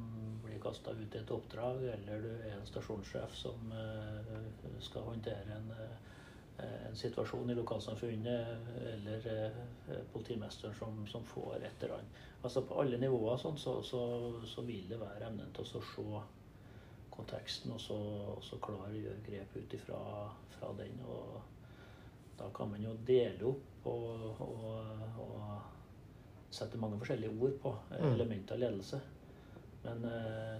blir 0.44 0.60
kasta 0.62 0.92
ut 0.92 1.14
i 1.14 1.20
et 1.20 1.30
oppdrag, 1.30 1.82
eller 1.96 2.24
du 2.24 2.30
er 2.34 2.56
en 2.56 2.66
stasjonssjef 2.68 3.36
som 3.36 3.72
uh, 3.72 4.76
skal 4.84 5.06
håndtere 5.08 5.56
en, 5.56 5.70
uh, 5.72 6.64
en, 6.64 6.96
situasjon 6.96 7.50
i 7.50 7.56
lokalsamfunnet, 7.58 8.68
eller 8.92 9.26
politimesteren 10.12 10.76
som, 10.78 11.00
som, 11.10 11.24
får 11.26 11.56
et 11.56 11.82
eller 11.82 11.98
annet. 11.98 12.22
Altså 12.42 12.62
På 12.68 12.78
alle 12.82 13.00
nivåer 13.00 13.40
sånn, 13.40 13.58
så, 13.58 13.80
så, 13.82 14.00
så, 14.46 14.62
vil 14.62 14.86
det 14.90 15.00
være 15.00 15.26
evnen 15.26 15.50
til 15.56 15.66
å 15.66 15.82
se 15.90 16.22
konteksten, 17.14 17.74
og 17.74 17.82
så, 17.82 17.98
så 18.42 18.58
klare 18.62 18.90
å 18.90 19.02
gjøre 19.02 19.26
grep 19.26 19.58
ut 19.58 19.76
fra 19.86 20.72
den. 20.78 21.02
og 21.06 21.40
Da 22.38 22.50
kan 22.54 22.70
man 22.70 22.82
jo 22.82 22.94
dele 23.06 23.50
opp 23.50 23.86
og, 23.90 24.42
og, 24.42 25.22
og 25.22 25.73
sette 26.54 26.78
mange 26.80 26.98
forskjellige 27.00 27.34
ord 27.34 27.58
på 27.62 27.74
mm. 27.90 28.12
elementer 28.14 28.56
av 28.56 28.62
ledelse. 28.62 29.00
Men 29.84 30.04
eh, 30.08 30.56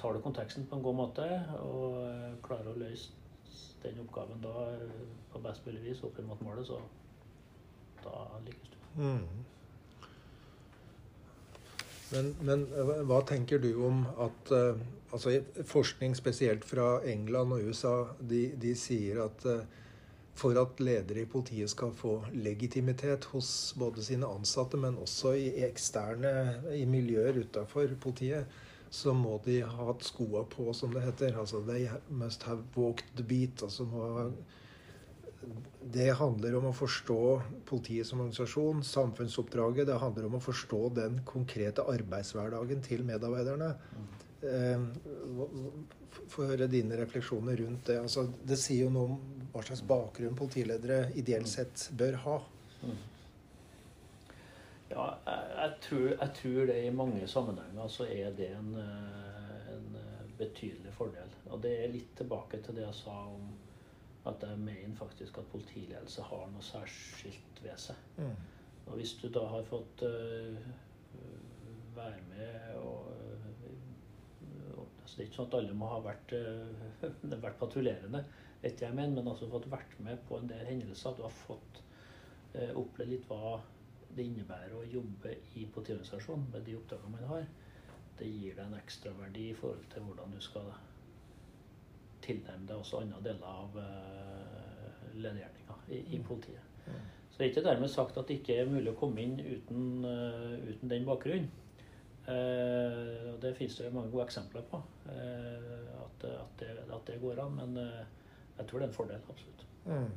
tar 0.00 0.14
du 0.14 0.22
konteksten 0.24 0.66
på 0.66 0.78
en 0.78 0.82
god 0.82 0.98
måte 0.98 1.26
og 1.62 2.00
eh, 2.02 2.30
klarer 2.44 2.72
å 2.72 2.78
løse 2.78 3.12
den 3.84 4.00
oppgaven 4.02 4.42
da 4.42 4.68
eh, 4.72 5.02
på 5.32 5.42
best 5.44 5.66
mulig 5.66 5.84
vis 5.84 6.02
opp 6.06 6.18
mot 6.26 6.40
målet, 6.46 6.66
så 6.66 6.80
da 8.04 8.24
lykkes 8.46 8.72
du. 8.72 8.78
Mm. 9.02 9.44
Men, 12.14 12.34
men, 12.46 12.66
hva 13.08 13.22
tenker 13.26 13.58
du 13.58 13.72
om 13.82 14.04
at 14.22 14.50
altså 14.54 15.32
Forskning 15.66 16.12
spesielt 16.14 16.62
fra 16.68 17.00
England 17.10 17.56
og 17.56 17.64
USA 17.66 17.94
de, 18.20 18.44
de 18.60 18.74
sier 18.78 19.18
at 19.24 19.46
for 20.34 20.58
at 20.58 20.80
ledere 20.82 21.22
i 21.22 21.30
politiet 21.30 21.70
skal 21.70 21.92
få 21.94 22.16
legitimitet 22.34 23.28
hos 23.30 23.48
både 23.78 24.02
sine 24.02 24.26
ansatte, 24.26 24.78
men 24.80 24.98
også 24.98 25.34
i 25.38 25.48
eksterne 25.68 26.32
i 26.74 26.84
miljøer 26.90 27.38
utafor 27.44 27.94
politiet, 28.02 28.50
så 28.94 29.14
må 29.14 29.38
de 29.44 29.60
ha 29.62 29.86
hatt 29.90 30.04
skoa 30.06 30.44
på, 30.50 30.68
som 30.74 30.92
det 30.94 31.02
heter. 31.06 31.38
Altså 31.38 31.62
they 31.66 31.86
must 32.10 32.42
have 32.46 32.62
walked 32.76 33.14
the 33.18 33.26
beat. 33.26 33.62
Altså 33.62 33.86
må, 33.90 34.04
det 35.94 36.12
handler 36.18 36.58
om 36.58 36.68
å 36.70 36.76
forstå 36.76 37.20
politiet 37.68 38.06
som 38.06 38.22
organisasjon, 38.22 38.84
samfunnsoppdraget. 38.86 39.88
Det 39.90 39.98
handler 40.02 40.28
om 40.28 40.38
å 40.38 40.44
forstå 40.44 40.82
den 40.98 41.18
konkrete 41.26 41.86
arbeidshverdagen 41.90 42.82
til 42.86 43.06
medarbeiderne. 43.06 43.74
Eh, 44.42 44.88
Få 46.30 46.46
høre 46.46 46.70
dine 46.70 46.96
refleksjoner 46.96 47.58
rundt 47.58 47.90
det. 47.90 47.98
Altså, 48.00 48.28
det 48.46 48.56
sier 48.58 48.86
jo 48.86 48.92
noe 48.94 49.16
om 49.16 49.43
hva 49.54 49.62
slags 49.62 49.84
bakgrunn 49.86 50.34
politiledere 50.34 51.12
ideelt 51.14 51.48
sett 51.48 51.88
bør 51.94 52.16
ha. 52.24 52.38
Ja, 54.90 55.04
jeg, 55.26 55.70
tror, 55.86 56.08
jeg, 56.10 56.30
tror, 56.40 56.66
det 56.66 56.78
i 56.82 56.90
mange 56.94 57.28
sammenhenger 57.30 57.88
så 57.90 58.06
er 58.10 58.34
det 58.36 58.50
en, 58.56 58.74
en, 58.78 59.94
betydelig 60.38 60.90
fordel. 60.96 61.30
Og 61.54 61.62
det 61.62 61.72
er 61.84 61.92
litt 61.92 62.10
tilbake 62.18 62.58
til 62.62 62.74
det 62.74 62.82
jeg 62.82 62.98
sa 62.98 63.14
om 63.30 63.52
at 64.26 64.42
jeg 64.42 64.58
mener 64.58 64.96
faktisk 64.98 65.38
at 65.38 65.50
politiledelse 65.52 66.24
har 66.26 66.48
noe 66.50 66.64
særskilt 66.64 67.62
ved 67.62 67.78
seg. 67.78 68.00
Mm. 68.18 68.34
Og 68.88 68.98
hvis 68.98 69.14
du 69.20 69.28
da 69.32 69.44
har 69.48 69.66
fått 69.68 70.02
uh, 70.02 70.58
være 71.94 72.24
med 72.32 72.80
og, 72.80 73.12
og 74.74 74.82
altså 74.82 75.14
Det 75.14 75.20
er 75.20 75.28
ikke 75.28 75.38
sånn 75.38 75.52
at 75.52 75.58
alle 75.60 75.76
må 75.78 75.92
ha 75.92 76.00
vært, 76.04 76.34
uh, 76.34 77.06
vært 77.46 77.60
patruljerende, 77.62 78.24
etter 78.64 78.88
jeg 78.88 78.96
mener, 78.96 79.14
men 79.18 79.30
altså 79.30 79.50
fått 79.52 79.70
vært 79.72 79.94
med 80.04 80.22
på 80.28 80.38
en 80.40 80.48
del 80.50 80.64
hendelser. 80.68 81.10
At 81.10 81.20
Du 81.20 81.26
har 81.26 81.36
fått 81.44 81.82
eh, 82.54 82.72
opplevd 82.72 83.12
litt 83.12 83.28
hva 83.30 83.58
det 84.14 84.24
innebærer 84.28 84.74
å 84.78 84.86
jobbe 84.86 85.34
i 85.58 85.66
politiorganisasjonen 85.74 86.50
med 86.52 86.66
de 86.66 86.76
oppdragene 86.78 87.16
man 87.16 87.30
har. 87.32 87.46
Det 88.18 88.28
gir 88.30 88.54
deg 88.54 88.66
en 88.68 88.78
ekstraverdi 88.78 89.48
i 89.50 89.56
forhold 89.58 89.88
til 89.90 90.06
hvordan 90.06 90.36
du 90.36 90.40
skal 90.42 90.70
tilnærme 92.24 92.68
deg 92.68 92.78
også 92.78 93.02
andre 93.02 93.20
deler 93.24 93.50
av 93.50 93.80
eh, 93.82 95.02
ledergjerninga 95.18 95.76
i, 95.88 95.98
i, 95.98 96.20
mm. 96.20 96.24
politiet. 96.28 96.70
Mm. 96.86 97.02
Så 97.30 97.36
det 97.36 97.44
er 97.44 97.52
ikke 97.52 97.66
dermed 97.66 97.90
sagt 97.90 98.18
at 98.20 98.30
det 98.30 98.38
ikke 98.40 98.56
er 98.62 98.70
mulig 98.70 98.92
å 98.92 98.98
komme 98.98 99.22
inn 99.24 99.36
uten, 99.42 100.04
uh, 100.06 100.54
uten 100.68 100.90
den 100.92 101.06
bakgrunnen. 101.08 101.48
Uh, 102.24 103.34
det 103.42 103.56
finnes 103.58 103.74
det 103.80 103.90
mange 103.92 104.12
gode 104.12 104.28
eksempler 104.28 104.62
på. 104.70 104.78
Uh, 105.08 105.88
at, 106.04 106.28
at, 106.30 106.52
det, 106.60 106.70
at, 106.86 107.02
det, 107.08 107.18
går 107.20 107.42
an. 107.42 107.58
Men 107.58 107.80
jeg 108.58 108.68
tror 108.68 108.80
det 108.80 108.86
er 108.86 108.92
en 108.92 108.96
fordel. 108.96 109.26
Absolutt. 109.30 109.66
Mm. 109.84 110.12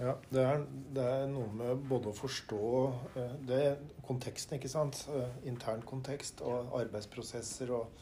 Ja, 0.00 0.14
det 0.30 0.42
er, 0.42 0.64
det 0.94 1.04
er, 1.06 1.28
noe 1.30 1.50
med 1.54 1.84
både 1.88 2.10
å 2.10 2.16
forstå 2.18 2.64
det, 3.46 3.62
konteksten, 4.06 4.56
ikke 4.58 4.72
sant. 4.72 5.04
Intern 5.46 5.84
kontekst 5.86 6.42
og 6.42 6.74
arbeidsprosesser 6.80 7.70
og 7.76 7.92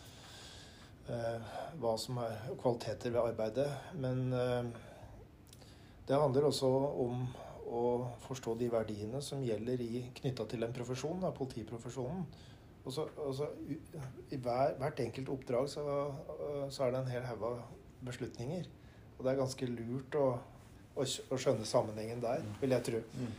Eh, 1.11 1.55
hva 1.83 1.97
som 1.99 2.19
er 2.23 2.37
kvaliteter 2.61 3.11
ved 3.11 3.33
arbeidet. 3.33 3.67
Men 3.99 4.29
eh, 4.33 4.69
det 6.07 6.19
handler 6.19 6.47
også 6.47 6.71
om 7.03 7.25
å 7.73 7.83
forstå 8.23 8.55
de 8.61 8.69
verdiene 8.71 9.23
som 9.25 9.43
gjelder 9.43 9.83
i, 9.83 10.05
knytta 10.21 10.47
til 10.51 10.63
en 10.63 10.75
profesjon, 10.77 11.21
da, 11.23 11.33
politiprofesjonen. 11.35 12.25
Og 12.83 12.95
så, 12.95 13.07
og 13.23 13.39
I 14.35 14.39
hver, 14.43 14.77
hvert 14.79 15.01
enkelt 15.05 15.31
oppdrag 15.31 15.69
så, 15.71 15.83
så, 16.69 16.85
er 16.85 16.95
det 16.95 17.01
en 17.01 17.13
hel 17.13 17.27
haug 17.29 17.45
av 17.47 17.61
beslutninger. 18.07 18.67
Og 19.17 19.25
det 19.25 19.33
er 19.33 19.41
ganske 19.41 19.69
lurt 19.71 20.19
å, 20.19 20.27
å, 20.95 21.05
å 21.07 21.39
skjønne 21.39 21.69
sammenhengen 21.69 22.23
der, 22.25 22.45
vil 22.61 22.75
jeg 22.77 22.89
tro. 22.89 23.03
Mm. 23.19 23.33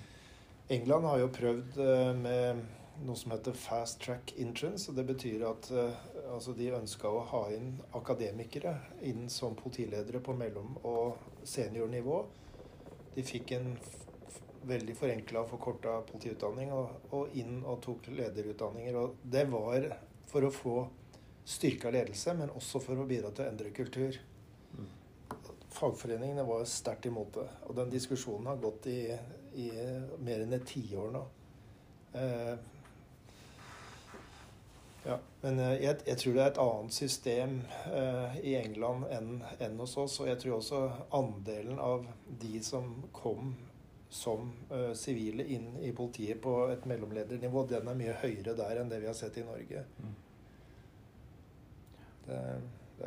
England 0.77 1.09
har 1.09 1.19
jo 1.19 1.33
prøvd 1.35 1.79
eh, 1.83 2.13
med 2.15 2.63
noe 3.01 3.17
som 3.17 3.33
heter 3.33 3.55
fast 3.57 3.99
track 4.01 4.33
entrance. 4.37 4.89
og 4.89 4.97
Det 4.97 5.05
betyr 5.07 5.43
at 5.49 5.69
uh, 5.73 6.05
altså 6.33 6.53
de 6.57 6.69
ønska 6.77 7.09
å 7.09 7.23
ha 7.31 7.43
inn 7.53 7.75
akademikere 7.97 8.75
inn 9.09 9.27
som 9.33 9.57
politiledere 9.57 10.21
på 10.23 10.35
mellom- 10.37 10.77
og 10.83 11.17
seniornivå. 11.47 12.23
De 13.15 13.25
fikk 13.25 13.55
en 13.57 13.73
veldig 14.63 14.95
forenkla 14.95 15.43
og 15.43 15.49
forkorta 15.51 15.97
politiutdanning 16.07 16.71
og, 16.73 16.91
og, 17.11 17.33
inn 17.39 17.63
og 17.65 17.81
tok 17.83 18.07
lederutdanninger. 18.13 18.95
og 18.95 19.17
Det 19.23 19.45
var 19.51 19.89
for 20.29 20.47
å 20.47 20.53
få 20.53 20.77
styrka 21.45 21.91
ledelse, 21.91 22.33
men 22.39 22.53
også 22.55 22.79
for 22.79 23.01
å 23.01 23.07
bidra 23.09 23.33
til 23.33 23.45
å 23.45 23.49
endre 23.51 23.73
kultur. 23.75 24.19
Fagforeningene 25.83 26.43
var 26.47 26.63
sterkt 26.69 27.09
imot 27.09 27.33
det. 27.35 27.47
Og 27.67 27.75
den 27.75 27.89
diskusjonen 27.91 28.47
har 28.47 28.61
gått 28.63 28.85
i, 28.87 29.01
i 29.59 29.65
mer 30.23 30.45
enn 30.45 30.55
et 30.55 30.63
tiår 30.69 31.09
nå. 31.11 31.23
Eh, 32.15 32.53
ja, 35.03 35.17
men 35.41 35.59
eh, 35.59 35.73
jeg, 35.83 35.97
jeg, 36.07 36.19
tror 36.21 36.37
det 36.37 36.43
er 36.43 36.53
et 36.53 36.61
annet 36.63 36.95
system 36.95 37.57
eh, 37.91 38.37
i 38.47 38.55
England 38.61 39.09
enn, 39.11 39.33
enn, 39.59 39.75
hos 39.83 39.97
oss. 39.99 40.21
Og 40.23 40.29
jeg 40.31 40.39
tror 40.39 40.61
også 40.61 40.81
andelen 41.19 41.81
av 41.83 42.07
de 42.39 42.63
som 42.63 42.93
kom 43.11 43.51
som 44.13 44.53
eh, 44.71 44.93
sivile 44.95 45.43
eh, 45.43 45.55
inn 45.57 45.73
i 45.83 45.91
politiet 45.97 46.39
på 46.41 46.55
et 46.71 46.87
mellomledernivå, 46.87 47.65
den 47.67 47.91
er 47.91 47.99
mye 47.99 48.15
høyere 48.23 48.55
der 48.55 48.79
enn 48.79 48.93
det 48.93 49.01
vi 49.03 49.11
har 49.11 49.19
sett 49.19 49.41
i 49.41 49.43
Norge. 49.43 49.83
Mm. 49.99 50.15
Det, 52.23 52.39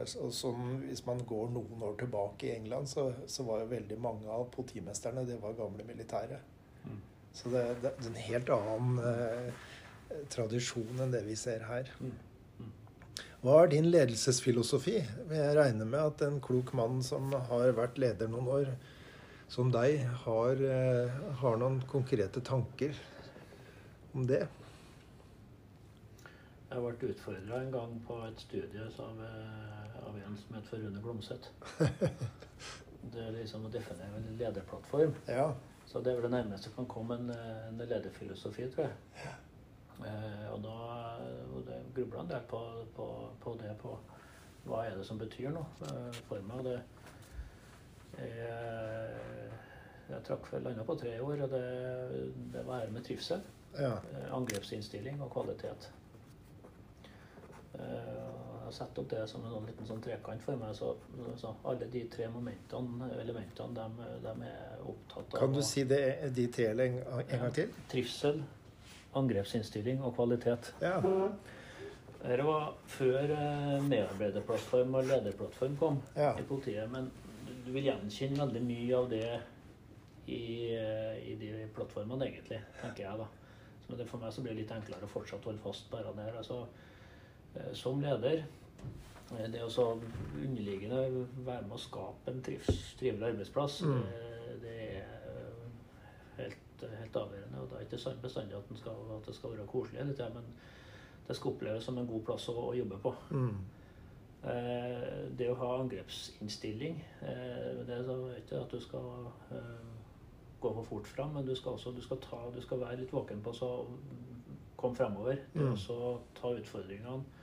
sånn, 0.04 0.82
hvis 0.84 1.04
man 1.06 1.22
går 1.28 1.50
noen 1.54 1.82
år 1.88 1.96
tilbake 2.00 2.48
i 2.48 2.54
England, 2.56 2.90
så, 2.90 3.08
så 3.30 3.46
var 3.46 3.62
jo 3.62 3.70
veldig 3.72 3.98
mange 4.02 4.28
av 4.32 4.48
politimesterne 4.54 5.24
det 5.28 5.38
var 5.42 5.56
gamle 5.58 5.86
militære. 5.88 6.40
Mm. 6.84 7.00
Så 7.36 7.52
det, 7.52 7.64
det, 7.82 7.92
er 7.92 8.10
en 8.10 8.20
helt 8.26 8.52
annen 8.56 8.98
eh, 9.02 9.64
tradisjon 10.32 11.02
enn 11.02 11.14
det 11.14 11.22
vi 11.26 11.36
ser 11.38 11.64
her. 11.68 11.88
Mm. 12.00 12.12
Mm. 12.60 12.74
Hva 13.44 13.62
er 13.62 13.72
din 13.72 13.88
ledelsesfilosofi? 13.92 14.98
Jeg 15.00 15.56
regner 15.58 15.88
med 15.88 16.02
at 16.02 16.26
en 16.26 16.40
klok 16.44 16.74
mann 16.78 17.02
som 17.06 17.32
har 17.50 17.74
vært 17.76 18.00
leder 18.02 18.30
noen 18.32 18.52
år, 18.60 18.70
som 19.52 19.70
deg, 19.70 20.02
har, 20.24 20.60
eh, 20.60 21.18
har 21.40 21.58
noen 21.60 21.80
konkrete 21.88 22.42
tanker 22.44 22.96
om 24.16 24.26
det? 24.26 24.46
Jeg 26.66 26.82
ble 26.82 27.10
utfordra 27.12 27.60
en 27.62 27.70
gang 27.70 27.92
på 28.08 28.16
et 28.26 28.40
studie 28.42 28.86
av, 29.00 29.20
av 30.08 30.18
en 30.18 30.36
som 30.40 30.58
heter 30.58 30.84
Rune 30.84 31.02
Glomseth. 31.02 31.48
Det 33.12 33.22
er 33.22 33.34
liksom 33.36 33.66
å 33.68 33.70
definere 33.70 34.18
en 34.18 34.32
lederplattform. 34.38 35.12
Ja. 35.30 35.52
Så 35.86 36.00
det 36.02 36.10
er 36.10 36.16
vel 36.18 36.24
det 36.26 36.32
nærmeste 36.32 36.72
kan 36.74 36.88
komme 36.90 37.14
en, 37.20 37.28
en 37.30 37.78
lederfilosofi, 37.78 38.66
tror 38.74 38.88
jeg. 38.88 39.28
Eh, 40.04 40.48
og 40.50 40.58
da 40.64 40.72
og 41.54 41.70
grubla 41.94 42.24
en 42.24 42.32
del 42.32 42.42
på, 42.50 42.60
på, 42.96 43.06
på, 43.40 43.54
det, 43.60 43.70
på 43.80 43.94
hva 44.66 44.82
er 44.84 44.98
det 44.98 45.06
som 45.06 45.20
betyr 45.20 45.54
noe 45.54 45.86
eh, 45.86 46.18
for 46.26 46.42
meg. 46.44 46.66
det 46.66 46.80
jeg, 48.16 49.46
jeg 50.10 50.24
trakk 50.26 50.50
vel 50.52 50.66
landa 50.66 50.84
på 50.88 50.98
tre 51.00 51.14
år, 51.20 51.46
og 51.46 51.54
det, 51.54 51.64
det 52.54 52.64
var 52.66 52.90
med 52.92 53.06
trivsel. 53.06 53.44
Ja. 53.76 53.94
Eh, 54.12 54.28
angrepsinnstilling 54.36 55.22
og 55.22 55.32
kvalitet. 55.36 55.90
Jeg 57.76 58.45
har 58.66 58.74
satt 58.74 58.98
opp 58.98 59.08
det 59.10 59.22
som 59.30 59.44
en 59.46 59.52
sånn 59.54 59.66
liten 59.68 59.88
sånn 59.88 60.02
trekant 60.04 60.42
for 60.44 60.60
meg. 60.60 60.74
Så, 60.76 60.92
så 61.40 61.52
alle 61.70 61.88
de 61.92 62.02
tre 62.12 62.28
momentene, 62.32 63.10
elementene, 63.22 63.74
de, 63.76 64.08
de 64.24 64.34
er 64.50 64.82
opptatt 64.82 65.36
av. 65.36 65.40
Kan 65.40 65.54
du 65.56 65.62
si 65.66 65.84
det, 65.88 66.00
de 66.36 66.46
tre 66.52 66.72
en, 66.74 66.98
en 67.22 67.44
gang 67.44 67.54
til? 67.56 67.76
Trivsel, 67.92 68.42
angrepsinnstilling 69.16 70.02
og 70.04 70.16
kvalitet. 70.18 70.72
Ja. 70.82 70.98
Dette 72.26 72.42
var 72.42 72.72
før 72.90 73.32
eh, 73.36 73.76
medarbeiderplattform 73.86 74.96
og 74.98 75.10
lederplattform 75.10 75.76
kom 75.78 76.00
ja. 76.16 76.32
i 76.34 76.46
politiet. 76.48 76.90
Men 76.90 77.10
du 77.66 77.70
vil 77.74 77.86
gjenkjenne 77.86 78.40
veldig 78.42 78.62
mye 78.66 78.96
av 78.98 79.10
det 79.12 79.26
i, 80.26 80.74
eh, 80.74 81.20
i 81.22 81.36
de 81.38 81.52
plattformene, 81.76 82.26
egentlig, 82.26 82.58
tenker 82.80 83.06
jeg. 83.06 83.20
da. 83.22 83.28
Så 83.86 83.98
det 83.98 84.08
for 84.10 84.18
meg 84.18 84.34
så 84.34 84.42
blir 84.42 84.56
det 84.56 84.64
litt 84.64 84.74
enklere 84.74 85.06
å 85.06 85.12
fortsatt 85.12 85.46
holde 85.46 85.62
fast 85.62 85.92
det 85.92 86.02
der. 86.16 86.40
Altså, 86.40 86.64
som 87.76 88.00
leder 88.02 88.44
det 89.52 89.62
å 89.64 89.70
så 89.72 89.88
underliggende 90.38 91.26
være 91.42 91.64
med 91.66 91.74
å 91.74 91.82
skape 91.82 92.30
en 92.30 92.44
trivelig 92.46 93.32
arbeidsplass, 93.32 93.80
mm. 93.82 94.02
det, 94.62 94.76
det 96.38 96.44
er 96.44 96.44
helt 96.44 96.66
helt, 96.84 97.16
avgjørende. 97.16 97.60
og 97.60 97.70
Det 97.70 97.76
er 97.76 97.80
ikke 97.80 98.22
bestandig 98.22 98.56
at, 98.56 98.78
skal, 98.78 98.92
at 99.16 99.26
det 99.26 99.34
skal 99.34 99.50
være 99.50 99.66
koselig, 99.66 100.00
hele 100.00 100.30
men 100.34 100.44
det 101.28 101.36
skal 101.36 101.50
oppleves 101.50 101.84
som 101.84 101.98
en 101.98 102.06
god 102.06 102.22
plass 102.22 102.48
å, 102.48 102.54
å 102.70 102.74
jobbe 102.76 102.98
på. 103.02 103.14
Mm. 103.30 103.56
Eh, 104.46 105.22
det 105.38 105.50
å 105.50 105.58
ha 105.58 105.70
angrepsinnstilling 105.80 107.00
eh, 107.24 107.78
Det 107.86 107.94
er 107.96 108.10
ikke 108.38 108.60
at 108.60 108.70
du 108.70 108.78
skal 108.80 109.30
eh, 109.56 109.88
gå 110.60 110.72
for 110.76 110.86
fort 110.86 111.08
fram, 111.08 111.32
men 111.34 111.46
du 111.46 111.54
skal, 111.56 111.72
også, 111.72 111.90
du 111.96 112.02
skal, 112.04 112.20
ta, 112.22 112.44
du 112.54 112.60
skal 112.62 112.80
være 112.84 113.00
litt 113.00 113.12
våken 113.12 113.42
på 113.42 113.54
å 113.64 113.72
komme 114.76 114.96
fremover. 114.96 115.40
Det 115.54 115.64
mm. 115.64 115.80
å 115.96 116.12
ta 116.36 116.52
utfordringene, 116.54 117.16
eh, 117.16 117.42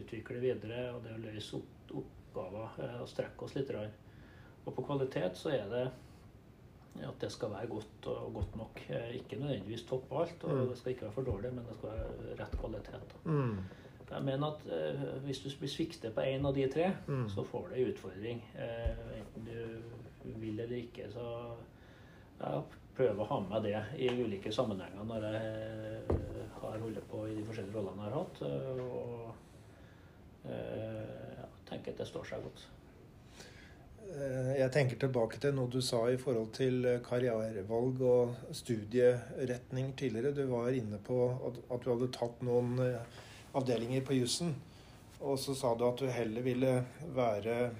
utvikle 0.00 0.40
videre, 0.40 0.90
og 0.94 1.02
det 1.04 1.14
å 1.16 1.22
løse 1.24 1.56
opp, 1.56 1.94
oppgaver 2.02 2.82
eh, 2.84 3.00
og 3.02 3.08
strekke 3.08 3.44
oss 3.46 3.54
litt. 3.56 3.70
Og 4.66 4.74
på 4.74 4.82
kvalitet 4.86 5.36
så 5.38 5.50
er 5.54 5.68
det 5.70 5.86
at 7.06 7.18
det 7.20 7.28
skal 7.32 7.50
være 7.52 7.68
godt 7.68 8.06
og 8.08 8.30
godt 8.34 8.54
nok. 8.56 8.80
Eh, 8.90 9.16
ikke 9.20 9.36
nødvendigvis 9.40 9.82
topp 9.88 10.12
alt, 10.12 10.44
og 10.44 10.50
Mm. 10.56 10.68
det 10.68 10.78
skal 10.78 10.92
ikke 10.92 11.02
være 11.06 11.12
for 11.12 11.22
dårlig, 11.22 11.52
men 11.54 11.64
det 11.68 11.76
skal 11.76 11.88
være 11.90 12.38
rett 12.40 12.56
kvalitet. 12.58 13.16
Mm. 13.24 13.58
Jeg 14.10 14.22
mener 14.22 14.46
at 14.46 14.66
eh, 14.72 15.20
hvis 15.26 15.40
du 15.42 15.48
blir 15.58 15.68
svikter 15.68 16.10
på 16.14 16.20
én 16.22 16.46
av 16.46 16.54
de 16.54 16.68
tre, 16.68 16.92
Mm. 17.08 17.28
så 17.28 17.42
får 17.44 17.68
du 17.68 17.74
en 17.74 17.92
utfordring. 17.92 18.44
Eh, 18.54 19.18
enten 19.18 19.44
du 19.44 20.32
vil 20.40 20.60
eller 20.60 20.76
ikke. 20.76 21.10
Så 21.12 21.56
jeg 22.40 22.62
prøver 22.96 23.20
å 23.22 23.28
ha 23.30 23.40
med 23.44 23.66
det 23.68 23.80
i 24.02 24.08
ulike 24.08 24.52
sammenhenger 24.52 25.04
når 25.08 25.26
jeg 25.28 25.40
eh, 26.14 26.46
har 26.60 26.78
holdt 26.82 27.02
på 27.10 27.26
i 27.28 27.34
de 27.36 27.44
forskjellige 27.46 27.76
rollene 27.76 28.06
jeg 28.06 28.12
har 28.12 28.20
hatt. 28.22 28.36
eh, 28.46 28.80
Og 28.86 29.34
jeg 30.46 31.46
tenker 31.68 31.92
at 31.92 32.00
det 32.00 32.06
står 32.08 32.24
seg 32.28 32.42
godt. 32.46 32.66
Eh, 34.06 34.52
Jeg 34.60 34.70
tenker 34.72 35.00
tilbake 35.02 35.40
til 35.42 35.54
noe 35.56 35.70
du 35.72 35.80
sa 35.82 36.04
i 36.10 36.18
forhold 36.20 36.52
til 36.54 36.84
eh, 36.86 37.00
karrierevalg 37.04 38.02
og 38.06 38.52
studieretning 38.54 39.92
tidligere. 39.98 40.34
Du 40.36 40.44
var 40.52 40.70
inne 40.70 41.00
på 41.02 41.18
at, 41.48 41.82
du 41.82 41.90
hadde 41.90 42.12
tatt 42.14 42.42
noen 42.46 42.78
eh, 42.84 43.18
avdelinger 43.58 44.04
på 44.06 44.20
jussen. 44.20 44.54
Og 45.20 45.38
så 45.40 45.56
sa 45.58 45.74
du 45.74 45.82
at 45.88 45.98
du 45.98 46.06
heller 46.12 46.44
ville 46.44 46.72
være 47.16 47.70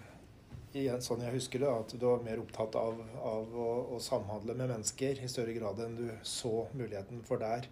igjen, 0.83 1.03
sånn 1.05 1.25
jeg 1.25 1.35
husker 1.37 1.63
det, 1.63 1.73
at 1.73 1.95
du 1.97 2.05
var 2.07 2.23
mer 2.25 2.43
opptatt 2.43 2.77
av, 2.81 3.01
av 3.21 3.57
å, 3.57 3.71
å 3.97 4.01
samhandle 4.03 4.57
med 4.59 4.71
mennesker 4.75 5.23
i 5.23 5.31
større 5.31 5.57
grad 5.57 5.81
enn 5.85 5.97
du 5.99 6.07
så 6.27 6.67
muligheten 6.77 7.23
for 7.27 7.43
der. 7.43 7.69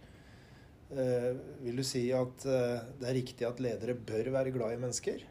Eh, 0.95 1.31
vil 1.65 1.81
du 1.81 1.85
si 1.87 2.07
at 2.15 2.47
eh, 2.47 2.83
det 3.01 3.09
er 3.11 3.17
riktig 3.19 3.47
at 3.49 3.63
ledere 3.63 3.97
bør 3.97 4.33
være 4.39 4.53
glad 4.55 4.77
i 4.77 4.81
mennesker? 4.83 5.25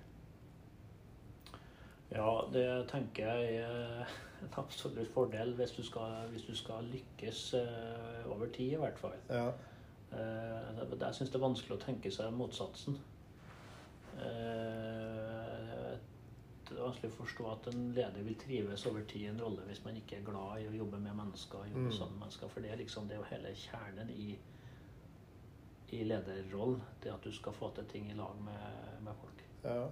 Ja, 2.14 2.32
det 2.54 2.66
tenker 2.92 3.30
jeg 3.42 3.62
er 3.66 4.10
en 4.44 4.58
absolutt 4.60 5.10
fordel 5.16 5.56
hvis 5.58 5.74
du 5.78 5.82
skal, 5.86 6.28
hvis 6.34 6.46
du 6.46 6.54
skal 6.58 6.86
lykkes 6.92 7.46
eh, 7.62 8.26
over 8.30 8.52
tid, 8.54 8.76
i 8.76 8.82
hvert 8.82 9.00
fall. 9.02 9.18
Ja. 9.30 9.48
Eh, 10.14 10.84
Jeg 10.84 11.18
syns 11.18 11.32
det 11.32 11.40
er 11.40 11.48
vanskelig 11.48 11.78
å 11.78 11.82
tenke 11.82 12.12
seg 12.14 12.34
motsatsen. 12.38 13.00
Eh, 14.22 15.33
er 16.80 16.88
vanskelig 16.88 17.12
å 17.12 17.18
forstå 17.18 17.46
at 17.52 17.68
en 17.74 17.84
leder 17.96 18.26
vil 18.26 18.36
trives 18.40 18.86
over 18.90 19.06
tid 19.10 19.28
i 19.28 19.30
en 19.32 19.42
rolle 19.42 19.66
hvis 19.68 19.84
man 19.86 20.00
ikke 20.00 20.20
er 20.20 20.26
glad 20.28 20.62
i 20.62 20.68
å 20.70 20.76
jobbe 20.78 21.00
med 21.00 21.16
mennesker. 21.20 21.66
jobbe 21.70 21.90
Mm. 21.90 21.98
sammen 21.98 22.18
med 22.18 22.26
mennesker, 22.26 22.48
For 22.48 22.62
det 22.62 22.72
er 22.72 22.82
liksom 22.82 23.08
det 23.08 23.16
er 23.18 23.22
jo 23.22 23.30
hele 23.32 23.56
kjernen 23.56 24.10
i, 24.10 24.38
i 25.92 26.04
lederrollen. 26.04 26.82
Det 27.04 27.14
at 27.14 27.24
du 27.24 27.32
skal 27.32 27.54
få 27.54 27.72
til 27.76 27.86
ting 27.86 28.10
i 28.12 28.18
lag 28.18 28.36
med, 28.46 29.04
med 29.04 29.14
folk. 29.22 29.44
Ja. 29.64 29.90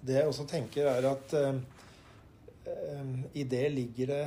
Det 0.00 0.14
jeg 0.14 0.26
også 0.26 0.46
tenker, 0.46 0.86
er 0.86 1.08
at 1.10 1.32
eh, 1.34 1.56
eh, 2.66 3.14
i 3.34 3.44
det 3.44 3.72
ligger 3.72 4.06
det 4.06 4.26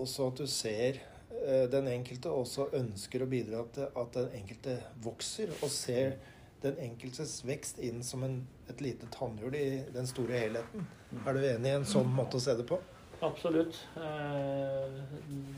også 0.00 0.30
at 0.30 0.38
du 0.38 0.46
ser 0.46 1.00
eh, 1.44 1.66
den 1.70 1.88
enkelte, 1.88 2.30
også 2.30 2.70
ønsker 2.72 3.22
å 3.22 3.28
bidra 3.30 3.64
til 3.74 3.90
at 4.00 4.14
den 4.16 4.30
enkelte 4.40 4.78
vokser, 5.04 5.52
og 5.62 5.70
ser 5.70 6.16
den 6.64 6.80
enkeltes 6.82 7.36
vekst 7.46 7.78
inn 7.84 8.02
som 8.06 8.24
en, 8.26 8.40
et 8.70 8.80
lite 8.84 9.08
tannhjul 9.14 9.54
i 9.58 9.68
den 9.94 10.08
store 10.08 10.40
helheten. 10.46 10.86
Er 11.24 11.36
du 11.36 11.44
enig 11.44 11.70
i 11.70 11.78
en 11.78 11.88
sånn 11.88 12.10
måte 12.14 12.40
å 12.40 12.44
se 12.44 12.56
det 12.58 12.66
på? 12.68 12.80
Absolutt. 13.24 13.78
Eh, 13.96 14.98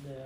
Det, 0.04 0.20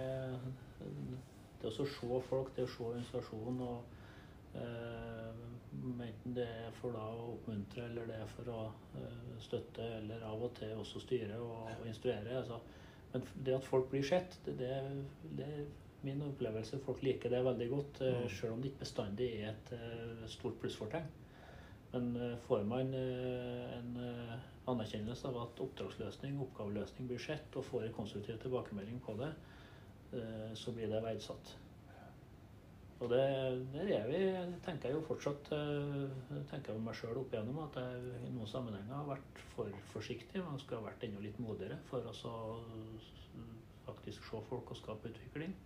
det 1.61 1.69
å 1.69 1.73
se 1.77 1.87
folk, 2.29 2.55
det 2.57 2.65
å 2.67 2.73
se 2.73 2.85
organisasjonen 2.85 3.65
og 3.69 4.57
eh, 4.57 5.47
Enten 5.71 6.35
det 6.35 6.45
er 6.45 6.73
for 6.81 6.93
da 6.93 7.05
å 7.15 7.29
oppmuntre, 7.37 7.85
eller 7.87 8.09
det 8.11 8.17
er 8.19 8.31
for 8.33 8.49
å 8.51 8.63
eh, 8.99 9.37
støtte, 9.41 9.85
eller 10.01 10.25
av 10.27 10.43
og 10.43 10.51
til 10.59 10.73
også 10.77 11.01
styre 11.05 11.39
og, 11.41 11.69
instruere. 11.87 12.41
Altså. 12.41 12.59
Men 13.13 13.23
det 13.47 13.55
at 13.55 13.69
folk 13.69 13.87
blir 13.93 14.03
sett, 14.07 14.35
det, 14.45 14.57
det, 14.59 14.75
det 15.39 15.47
min 16.07 16.23
opplevelse. 16.25 16.81
Folk 16.85 17.03
liker 17.05 17.33
det 17.33 17.43
veldig 17.45 17.69
godt, 17.71 18.01
mm. 18.01 18.29
selv 18.33 18.55
om 18.55 18.63
det 18.63 18.73
ikke 18.73 18.85
bestandig 18.85 19.31
er 19.41 19.51
et 19.53 19.73
eh, 19.77 20.27
stort 20.33 20.59
plussfortegn. 20.63 21.09
Men 21.93 22.11
eh, 22.17 22.37
får 22.47 22.67
man 22.69 22.93
eh, 22.95 23.79
en 23.79 23.97
eh, 24.05 24.37
anerkjennelse 24.71 25.31
av 25.31 25.41
at 25.45 25.65
oppdragsløsning, 25.65 26.39
oppgaveløsning 26.45 27.09
blir 27.11 27.23
sett, 27.23 27.57
og 27.57 27.67
får 27.67 27.89
en 27.89 27.97
konstruktiv 27.97 28.39
tilbakemelding 28.43 29.01
på 29.07 29.17
det, 29.21 29.33
eh, 30.15 30.53
så 30.55 30.77
blir 30.77 30.93
det 30.93 31.03
verdsatt. 31.05 31.57
Og 33.01 33.09
det, 33.09 33.21
der 33.73 33.91
er 33.97 34.09
vi, 34.11 34.19
tenker 34.65 34.91
jeg 34.91 34.99
jo 34.99 35.07
fortsatt 35.07 35.47
eh, 35.57 36.43
tenker 36.51 36.75
jeg 36.75 36.77
om 36.77 36.85
meg 36.85 36.99
sjøl 36.99 37.23
opp 37.23 37.33
igjennom 37.33 37.63
at 37.65 37.79
jeg 37.81 38.19
i 38.29 38.33
noen 38.35 38.51
sammenhenger 38.51 38.93
har 38.93 39.09
vært 39.15 39.41
for 39.55 39.81
forsiktig. 39.95 40.43
Man 40.45 40.61
skulle 40.61 40.83
ha 40.83 40.91
vært 40.91 41.07
enda 41.09 41.23
litt 41.25 41.41
modigere 41.41 41.81
for 41.89 42.05
å 42.05 42.13
så 42.15 42.35
faktisk 43.91 44.25
se 44.31 44.41
folk 44.49 44.71
og 44.71 44.79
skape 44.79 45.13
utvikling. 45.13 45.57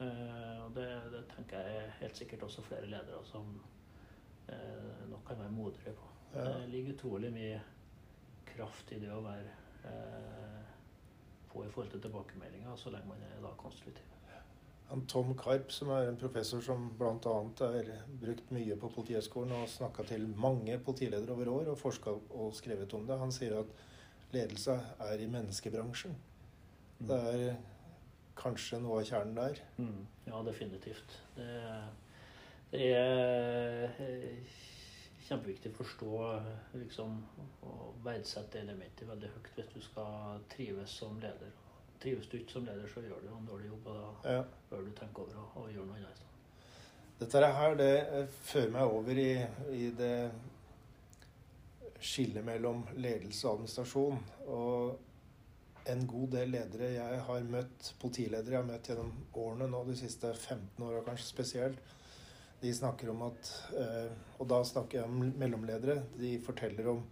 Eh, 0.00 0.64
og 0.64 0.74
det, 0.74 0.88
det 1.12 1.22
tenker 1.36 1.68
jeg 1.68 1.92
helt 2.00 2.18
sikkert 2.18 2.42
også 2.48 2.64
flere 2.66 2.88
ledere 2.90 3.20
som 3.28 3.52
uh, 4.48 5.10
nok 5.10 5.22
kan 5.28 5.38
være 5.38 5.52
modigere 5.54 5.94
på. 5.94 6.08
Ja. 6.34 6.44
Det 6.44 6.72
ligger 6.72 6.94
utrolig 6.94 7.30
mye 7.32 7.60
kraft 8.48 8.90
i 8.92 8.98
det 9.00 9.12
å 9.14 9.22
være 9.22 9.54
uh, 9.84 10.66
på 11.52 11.62
i 11.64 11.70
forhold 11.70 11.94
til 11.94 12.02
tilbakemeldinger, 12.02 12.76
så 12.76 12.90
lenge 12.90 13.08
man 13.12 13.22
er 13.22 13.40
da 13.42 13.54
konstruktiv. 13.60 14.10
Han 14.90 15.06
Tom 15.08 15.32
Karp, 15.38 15.72
som 15.72 15.88
er 15.94 16.10
en 16.10 16.18
professor 16.20 16.60
som 16.60 16.90
bl.a. 16.98 17.36
er 17.66 17.88
brukt 18.20 18.50
mye 18.52 18.76
på 18.76 18.90
Politihøgskolen 18.92 19.54
og 19.56 19.70
snakka 19.72 20.04
til 20.10 20.26
mange 20.36 20.76
politiledere 20.78 21.32
over 21.32 21.48
år 21.54 21.70
og 21.72 21.78
forska 21.80 22.12
og 22.12 22.52
skrevet 22.54 22.92
om 22.94 23.06
det, 23.08 23.16
han 23.18 23.32
sier 23.32 23.56
at 23.62 23.72
ledelse 24.34 24.76
er 25.00 25.22
i 25.22 25.30
menneskebransjen. 25.30 26.14
Det 26.98 27.18
er 27.34 27.56
kanskje 28.38 28.78
noe 28.82 29.00
av 29.00 29.08
kjernen 29.08 29.34
der. 29.38 29.60
Mm, 29.78 30.06
ja, 30.26 30.42
definitivt. 30.46 31.16
Det, 31.36 31.48
det 32.72 32.84
er 32.96 33.84
eh, 34.02 34.54
kjempeviktig 35.28 35.72
å 35.72 35.78
forstå 35.78 36.12
liksom, 36.80 37.18
og 37.66 38.00
verdsette 38.04 38.58
det 38.58 38.64
elementet 38.66 39.08
veldig 39.08 39.30
høyt 39.36 39.52
hvis 39.58 39.70
du 39.74 39.80
skal 39.84 40.40
trives 40.52 40.90
som 41.00 41.18
leder. 41.22 41.52
Trives 42.02 42.26
du 42.28 42.36
ikke 42.38 42.52
som 42.58 42.66
leder, 42.68 42.88
så 42.92 43.00
gjør 43.04 43.22
du 43.24 43.30
en 43.32 43.46
dårlig 43.48 43.70
jobb, 43.70 43.86
og 43.86 44.00
da 44.24 44.34
Ja. 44.36 44.42
bør 44.70 44.84
du 44.84 44.90
tenke 44.98 45.22
over 45.22 45.38
å, 45.40 45.46
og 45.62 45.70
gjøre 45.72 45.86
noe 45.86 45.96
annet. 46.02 46.20
Dette 47.20 47.46
her 47.56 47.74
det 47.78 47.92
eh, 48.02 48.26
fører 48.44 48.70
meg 48.74 48.82
over 48.98 49.18
i, 49.22 49.30
i 49.72 49.90
det 49.96 50.30
skillet 52.04 52.44
mellom 52.44 52.82
ledelse 53.00 53.46
og 53.48 53.54
administrasjon. 53.54 54.18
Og 54.50 54.98
en 55.92 56.06
god 56.08 56.30
del 56.36 56.54
ledere 56.54 56.92
jeg 56.94 57.18
har 57.26 57.50
møtt, 57.50 57.90
politiledere 58.00 58.56
jeg 58.56 58.62
har 58.62 58.70
møtt 58.70 58.88
gjennom 58.88 59.12
årene 59.40 59.68
nå, 59.70 59.82
de 59.88 59.96
siste 59.98 60.30
15 60.32 60.84
åra 60.86 61.02
kanskje 61.06 61.28
spesielt, 61.28 61.94
de 62.64 62.72
snakker 62.74 63.10
om 63.12 63.26
at 63.26 63.50
eh, 63.76 64.12
Og 64.40 64.46
da 64.48 64.62
snakker 64.64 65.02
jeg 65.02 65.08
om 65.10 65.34
mellomledere. 65.36 65.98
De 66.16 66.30
forteller 66.40 66.86
om 66.94 67.02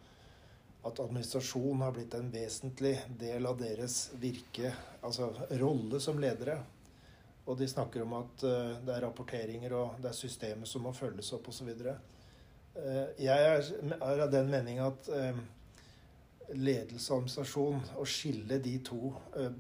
at 0.89 1.01
administrasjon 1.03 1.83
har 1.85 1.93
blitt 1.95 2.15
en 2.17 2.31
vesentlig 2.33 2.95
del 3.21 3.47
av 3.47 3.59
deres 3.61 3.99
virke, 4.23 4.73
altså 5.05 5.29
rolle 5.61 6.01
som 6.01 6.19
ledere. 6.23 6.57
Og 7.45 7.59
de 7.59 7.69
snakker 7.69 8.03
om 8.03 8.17
at 8.23 8.45
eh, 8.49 8.73
det 8.87 8.97
er 8.97 9.05
rapporteringer 9.05 9.77
og 9.77 10.01
det 10.03 10.11
er 10.11 10.19
systemet 10.19 10.71
som 10.71 10.87
må 10.87 10.95
følges 10.97 11.33
opp 11.37 11.51
osv. 11.53 11.71
Uh, 12.73 13.09
jeg 13.21 13.49
er, 13.53 13.67
av 14.01 14.31
den 14.33 14.49
mening 14.49 14.79
at 14.81 15.09
eh, 15.13 15.37
ledelse 16.55 17.13
og 17.13 17.23
administrasjon, 17.23 17.85
å 17.99 18.07
skille 18.09 18.59
de 18.63 18.79
to 18.85 19.13
eh, 19.39 19.53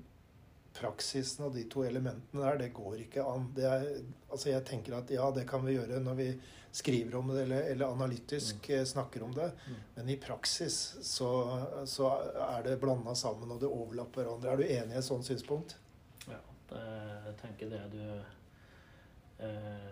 praksisene 0.76 1.48
og 1.48 1.56
de 1.56 1.66
to 1.70 1.84
elementene 1.86 2.42
der, 2.42 2.58
det 2.64 2.72
går 2.76 3.04
ikke 3.04 3.24
an. 3.28 3.46
Det 3.56 3.68
er, 3.68 3.86
altså 4.30 4.50
jeg 4.52 4.64
tenker 4.68 4.98
at 4.98 5.12
ja, 5.12 5.28
det 5.34 5.46
kan 5.48 5.64
vi 5.66 5.76
gjøre 5.76 6.00
når 6.02 6.18
vi 6.18 6.28
skriver 6.72 7.18
om 7.18 7.28
det 7.28 7.42
eller, 7.42 7.66
eller 7.74 7.92
analytisk 7.92 8.68
mm. 8.70 8.86
snakker 8.94 9.22
om 9.26 9.34
det. 9.36 9.50
Men 9.94 10.08
i 10.08 10.16
praksis 10.16 10.78
så, 11.04 11.30
så 11.84 12.08
er 12.46 12.64
det 12.64 12.78
blanda 12.80 13.14
sammen, 13.18 13.50
og 13.52 13.60
det 13.60 13.68
overlapper 13.68 14.24
hverandre. 14.24 14.52
Er 14.52 14.62
du 14.62 14.64
enig 14.68 14.96
i 14.96 15.00
et 15.02 15.08
sånt 15.08 15.28
synspunkt? 15.28 15.76
Ja, 16.24 16.40
jeg 16.72 17.36
tenker 17.42 17.74
det 17.74 17.82
du 17.92 18.00
eh, 19.44 19.90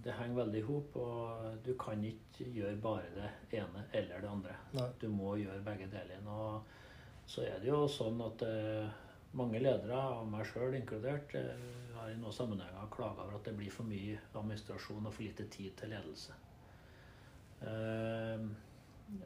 Det 0.00 0.14
henger 0.16 0.38
veldig 0.38 0.60
i 0.60 0.64
hop, 0.64 0.96
og 0.96 1.58
du 1.64 1.74
kan 1.80 2.02
ikke 2.04 2.46
gjøre 2.54 2.76
bare 2.80 3.10
det 3.14 3.60
ene 3.60 3.84
eller 3.92 4.22
det 4.22 4.30
andre. 4.30 4.56
Nei. 4.78 4.88
Du 5.00 5.08
må 5.12 5.34
gjøre 5.36 5.60
begge 5.66 5.90
deler. 5.92 6.24
Og 6.24 7.28
så 7.28 7.44
er 7.44 7.60
det 7.60 7.68
jo 7.68 7.82
sånn 7.90 8.20
at 8.24 8.44
eh, 8.46 8.88
mange 9.36 9.60
ledere, 9.60 9.98
og 10.16 10.30
meg 10.32 10.48
sjøl 10.48 10.74
inkludert, 10.78 11.34
eh, 11.38 11.68
har 11.98 12.10
i 12.10 12.16
noen 12.18 12.34
sammenhenger 12.34 12.88
klaga 12.94 13.26
over 13.26 13.36
at 13.38 13.46
det 13.46 13.56
blir 13.58 13.72
for 13.74 13.88
mye 13.88 14.16
administrasjon 14.32 15.06
og 15.06 15.14
for 15.14 15.26
lite 15.26 15.46
tid 15.52 15.76
til 15.78 15.92
ledelse. 15.92 16.36
Eh, 17.68 18.46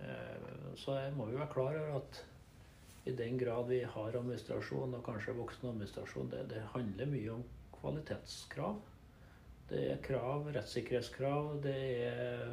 eh, 0.02 0.48
så 0.80 0.98
jeg 0.98 1.14
må 1.14 1.30
jo 1.30 1.38
være 1.38 1.52
klar 1.54 1.78
over 1.80 2.00
at 2.02 2.24
i 3.04 3.12
den 3.12 3.38
grad 3.38 3.68
vi 3.68 3.82
har 3.84 4.18
administrasjon, 4.18 4.96
og 4.96 5.06
kanskje 5.06 5.36
voksen 5.36 5.70
administrasjon, 5.70 6.30
det, 6.32 6.48
det 6.50 6.66
handler 6.74 7.10
mye 7.14 7.38
om 7.38 7.46
kvalitetskrav. 7.78 8.80
Det 9.74 9.84
er 9.90 10.02
krav, 10.06 10.46
rettssikkerhetskrav, 10.54 11.48
det 11.64 11.78
er 12.06 12.52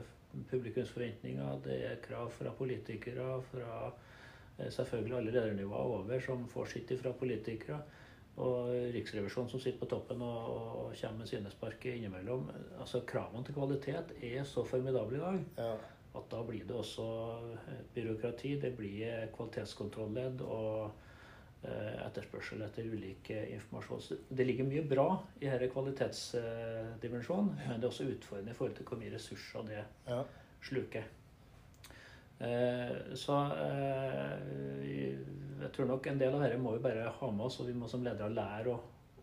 publikumsforventninger, 0.49 1.60
det 1.65 1.76
er 1.85 1.99
krav 2.02 2.31
fra 2.34 2.53
politikere, 2.57 3.35
fra 3.52 3.73
eh, 4.57 4.72
selvfølgelig 4.73 5.18
alle 5.19 5.34
ledernivåer 5.35 5.98
over 5.99 6.23
som 6.26 6.48
får 6.49 6.72
sitt 6.73 6.93
fra 7.02 7.14
politikere. 7.19 7.81
Og 8.41 8.72
Riksrevisjonen 8.95 9.52
som 9.52 9.60
sitter 9.60 9.81
på 9.84 9.89
toppen 9.91 10.22
og, 10.23 10.45
og 10.56 10.93
kommer 10.98 11.19
med 11.22 11.30
sine 11.30 11.52
spark 11.52 11.85
innimellom. 11.91 12.48
altså 12.80 13.03
Kravene 13.06 13.45
til 13.45 13.57
kvalitet 13.57 14.14
er 14.23 14.43
så 14.48 14.64
formidable 14.65 15.19
i 15.19 15.22
dag 15.22 15.39
Ja. 15.57 15.73
at 16.15 16.31
da 16.31 16.41
blir 16.48 16.65
det 16.65 16.76
også 16.76 17.06
byråkrati. 17.93 18.56
Det 18.61 18.73
blir 18.77 19.27
kvalitetskontrolledd 19.35 20.41
og 20.41 20.85
eh, 20.85 21.11
etterspørsel 21.62 22.64
etter 22.66 22.88
ulik 22.90 23.30
eh, 23.36 23.54
informasjon. 23.56 24.02
Så 24.02 24.18
det 24.30 24.48
ligger 24.48 24.68
mye 24.68 24.84
bra 24.88 25.08
i 25.40 25.48
denne 25.48 25.70
kvalitetsdimensjonen, 25.72 27.52
men 27.68 27.80
det 27.80 27.86
er 27.86 27.92
også 27.92 28.10
utfordrende 28.10 28.54
i 28.54 28.58
forhold 28.58 28.78
til 28.80 28.88
hvor 28.90 29.02
mye 29.02 29.14
ressurser 29.14 29.68
det 29.70 29.82
ja. 30.08 30.22
sluker. 30.66 31.06
Eh, 32.42 32.96
så 33.14 33.38
eh, 33.62 35.14
jeg 35.62 35.74
tror 35.76 35.92
nok 35.92 36.10
en 36.10 36.22
del 36.22 36.34
av 36.34 36.42
dette 36.42 36.58
må 36.62 36.74
vi 36.76 36.86
bare 36.88 37.14
ha 37.14 37.32
med 37.32 37.46
oss, 37.46 37.60
og 37.62 37.70
vi 37.70 37.78
må 37.78 37.90
som 37.92 38.06
ledere 38.06 38.34
lære 38.34 38.74
å, 38.74 38.80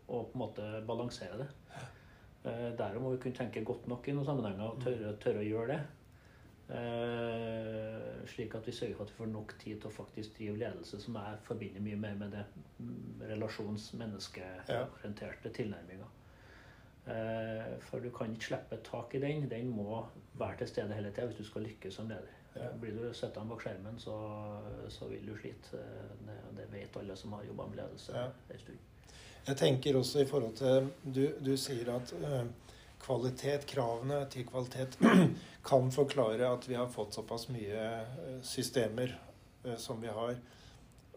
å 0.07 0.23
på 0.23 0.37
en 0.37 0.43
måte 0.45 0.69
balansere 0.87 1.41
det. 1.43 1.49
Eh, 2.47 2.69
Derom 2.79 3.03
må 3.03 3.15
vi 3.17 3.23
kunne 3.25 3.35
tenke 3.35 3.65
godt 3.67 3.89
nok 3.91 4.07
i 4.07 4.15
noen 4.15 4.29
sammenhenger 4.29 4.71
og 4.71 4.83
tørre, 4.85 5.15
tørre 5.19 5.43
å 5.43 5.49
gjøre 5.49 5.73
det. 5.73 5.81
Eh, 6.69 8.27
slik 8.29 8.55
at 8.55 8.67
vi 8.67 8.71
sørger 8.71 8.95
for 8.95 9.03
at 9.03 9.11
vi 9.11 9.17
får 9.17 9.29
nok 9.31 9.53
tid 9.59 9.79
til 9.79 9.89
å 9.89 9.93
faktisk 9.93 10.35
drive 10.37 10.57
ledelse, 10.61 10.99
som 11.01 11.15
jeg 11.17 11.39
forbinder 11.47 11.81
mye 11.81 11.97
mer 11.97 12.17
med 12.19 12.35
det 12.35 12.43
mm, 12.77 13.23
relasjons-, 13.31 13.93
menneskeorienterte 13.97 15.53
tilnærminga. 15.55 16.09
Eh, 17.09 17.71
for 17.87 18.05
du 18.05 18.11
kan 18.13 18.35
ikke 18.35 18.51
slippe 18.51 18.81
tak 18.85 19.15
i 19.17 19.23
den. 19.23 19.49
Den 19.49 19.71
må 19.73 20.03
være 20.37 20.61
til 20.61 20.71
stede 20.75 20.93
hele 20.93 21.13
tida 21.15 21.25
hvis 21.31 21.41
du 21.41 21.47
skal 21.47 21.65
lykkes 21.65 21.97
som 22.01 22.11
leder. 22.11 22.35
Blir 22.81 22.95
du 22.97 23.13
sittende 23.13 23.49
bak 23.49 23.61
skjermen, 23.63 23.97
så, 24.01 24.15
så 24.91 25.07
vil 25.07 25.25
du 25.25 25.35
slite. 25.37 25.81
Det, 26.25 26.37
det 26.57 26.65
vet 26.73 26.97
alle 27.01 27.15
som 27.17 27.33
har 27.37 27.45
jobba 27.47 27.67
med 27.69 27.81
ledelse 27.81 28.25
en 28.49 28.61
stund. 28.61 28.87
Jeg 29.47 29.57
tenker 29.57 29.97
også 29.97 30.21
i 30.21 30.25
forhold 30.29 30.55
til 30.59 30.89
Du, 31.15 31.23
du 31.45 31.53
sier 31.57 31.93
at 31.95 32.13
eh, 32.19 32.43
kvalitet, 32.99 33.65
kravene 33.69 34.21
til 34.31 34.45
kvalitet, 34.47 34.97
kan 35.69 35.91
forklare 35.91 36.51
at 36.53 36.67
vi 36.69 36.77
har 36.77 36.91
fått 36.91 37.17
såpass 37.17 37.47
mye 37.53 37.83
eh, 37.89 38.39
systemer 38.45 39.15
eh, 39.65 39.77
som 39.77 40.01
vi 40.01 40.11
har, 40.13 40.37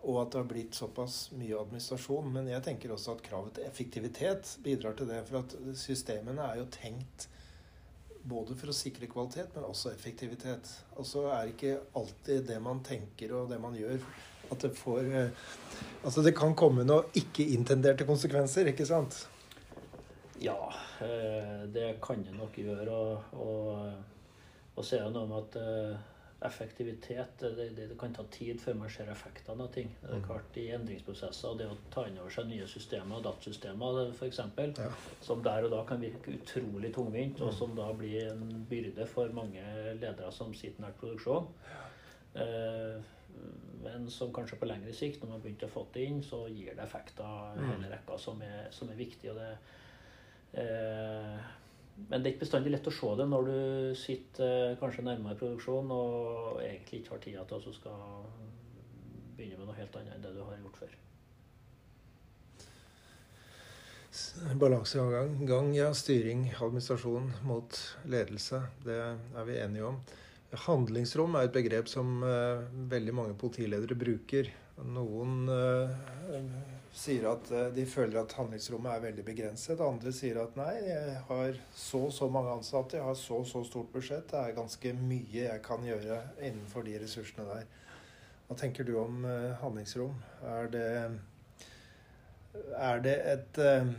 og 0.03 0.19
at 0.23 0.33
det 0.33 0.41
har 0.41 0.49
blitt 0.51 0.75
såpass 0.79 1.29
mye 1.39 1.59
administrasjon. 1.61 2.33
Men 2.35 2.51
jeg 2.51 2.65
tenker 2.67 2.95
også 2.95 3.17
at 3.17 3.23
kravet 3.27 3.55
til 3.59 3.69
effektivitet 3.69 4.57
bidrar 4.65 4.97
til 4.99 5.11
det. 5.13 5.21
For 5.29 5.45
at 5.45 5.55
systemene 5.79 6.43
er 6.43 6.59
jo 6.59 6.71
tenkt 6.75 7.29
både 8.23 8.57
for 8.59 8.71
å 8.71 8.75
sikre 8.75 9.07
kvalitet, 9.11 9.55
men 9.55 9.69
også 9.69 9.93
effektivitet. 9.93 10.71
Og 10.99 11.07
så 11.07 11.29
er 11.35 11.53
ikke 11.53 11.77
alltid 11.99 12.49
det 12.51 12.59
man 12.63 12.83
tenker 12.87 13.35
og 13.39 13.51
det 13.51 13.61
man 13.63 13.79
gjør, 13.79 14.03
at 14.51 14.67
det 14.67 14.75
får 14.77 15.07
Altså 16.03 16.23
det 16.27 16.35
kan 16.37 16.55
komme 16.59 16.83
noen 16.85 17.15
ikke-intenderte 17.19 18.05
konsekvenser, 18.09 18.69
ikke 18.73 18.87
sant? 18.89 19.23
Ja, 20.43 20.73
eh, 21.01 21.67
det 21.71 22.01
kan 22.03 22.23
det 22.27 22.35
nok 22.35 22.57
gjøre. 22.59 22.91
Og, 22.91 23.37
og, 23.39 23.93
og 24.77 24.85
så 24.85 24.99
er 24.99 25.05
det 25.07 25.15
noe 25.15 25.29
med 25.31 25.45
at 25.45 25.59
eh, 25.61 26.09
effektivitet 26.43 27.39
det, 27.39 27.69
det, 27.77 27.85
det 27.93 27.99
kan 28.01 28.15
ta 28.17 28.25
tid 28.35 28.59
før 28.61 28.75
man 28.81 28.91
ser 28.91 29.11
effektene 29.13 29.63
av 29.67 29.71
ting. 29.75 29.93
Det 30.03 30.17
er 30.17 30.25
klart 30.27 30.57
I 30.59 30.65
endringsprosesser, 30.75 31.53
og 31.53 31.61
det 31.61 31.69
å 31.71 31.77
ta 31.95 32.07
inn 32.09 32.19
over 32.19 32.35
seg 32.35 32.49
nye 32.51 32.67
systemer, 32.71 33.23
datasystemer 33.23 34.01
f.eks., 34.11 34.41
Ja. 34.83 34.89
som 35.23 35.45
der 35.45 35.69
og 35.69 35.75
da 35.77 35.85
kan 35.87 36.03
virke 36.03 36.35
utrolig 36.35 36.91
tungvint, 36.97 37.41
og 37.47 37.55
som 37.55 37.77
da 37.79 37.93
blir 37.95 38.33
en 38.33 38.67
byrde 38.71 39.07
for 39.07 39.31
mange 39.35 39.63
ledere 40.01 40.33
som 40.35 40.55
sitter 40.59 40.83
nært 40.89 40.99
produksjon. 40.99 41.47
Eh, 42.35 42.99
men 43.83 44.11
som 44.13 44.33
kanskje 44.35 44.59
på 44.61 44.67
lengre 44.69 44.93
sikt, 44.95 45.23
når 45.23 45.31
man 45.37 45.41
begynte 45.45 45.69
å 45.69 45.73
få 45.73 45.87
det 45.95 46.03
inn, 46.09 46.19
så 46.27 46.43
gir 46.51 46.75
det 46.75 46.83
effekter 46.85 47.55
hele 47.71 47.89
rekka 47.95 48.19
som 48.21 48.43
er, 48.45 48.67
som 48.75 48.91
er 48.93 48.99
viktig. 48.99 49.31
og 49.31 49.39
det 49.41 49.53
Eh, 49.53 49.82
men 50.53 52.21
det 52.21 52.29
er 52.29 52.33
ikke 52.35 52.45
bestandig 52.45 52.73
lett 52.75 52.89
å 52.89 52.95
se 52.95 53.13
det 53.19 53.27
når 53.29 53.47
du 53.49 53.59
sitter 53.99 54.73
eh, 54.73 54.79
kanskje 54.81 55.05
nærmere 55.07 55.39
produksjon 55.39 55.93
og 55.95 56.59
egentlig 56.65 57.03
ikke 57.03 57.15
har 57.15 57.23
tida 57.25 57.45
til 57.49 57.71
å 57.71 57.77
skal 57.77 58.03
begynne 59.37 59.61
med 59.61 59.71
noe 59.71 59.79
helt 59.79 59.97
annet 60.01 60.17
enn 60.17 60.27
det 60.27 60.35
du 60.37 60.43
har 60.45 60.59
gjort 60.59 60.83
før. 60.83 60.99
Balansegang, 64.61 65.39
gang, 65.49 65.71
ja. 65.73 65.89
Styring, 65.97 66.51
administrasjon 66.59 67.31
mot 67.49 67.79
ledelse. 68.13 68.61
Det 68.85 68.99
er 69.01 69.47
vi 69.49 69.57
enige 69.63 69.89
om. 69.89 70.03
Handlingsrom 70.67 71.39
er 71.39 71.49
et 71.49 71.55
begrep 71.55 71.89
som 71.89 72.19
uh, 72.21 72.61
veldig 72.93 73.15
mange 73.17 73.39
politiledere 73.41 73.97
bruker. 73.97 74.51
Noen 74.85 75.49
eh, 75.53 76.72
sier 76.93 77.25
at 77.31 77.51
eh, 77.51 77.71
de 77.75 77.85
føler 77.89 78.21
at 78.21 78.35
handlingsrommet 78.37 78.93
er 78.93 79.05
veldig 79.07 79.25
begrenset. 79.27 79.81
Andre 79.81 80.13
sier 80.15 80.43
at 80.43 80.57
nei, 80.61 80.75
jeg 80.87 81.17
har 81.29 81.59
så 81.77 82.05
og 82.09 82.15
så 82.15 82.29
mange 82.33 82.53
ansatte, 82.53 82.99
jeg 82.99 83.07
har 83.07 83.19
så 83.19 83.41
og 83.41 83.49
så 83.49 83.65
stort 83.67 83.93
budsjett. 83.95 84.29
Det 84.31 84.39
er 84.41 84.57
ganske 84.59 84.95
mye 85.01 85.47
jeg 85.47 85.65
kan 85.65 85.85
gjøre 85.87 86.21
innenfor 86.41 86.87
de 86.87 86.99
ressursene 87.03 87.49
der. 87.49 87.67
Hva 88.49 88.59
tenker 88.61 88.85
du 88.85 88.97
om 89.01 89.25
eh, 89.25 89.53
handlingsrom? 89.63 90.17
Er 90.53 90.73
det, 90.73 90.89
er 92.77 93.05
det 93.05 93.19
et 93.33 93.63
eh, 93.65 93.93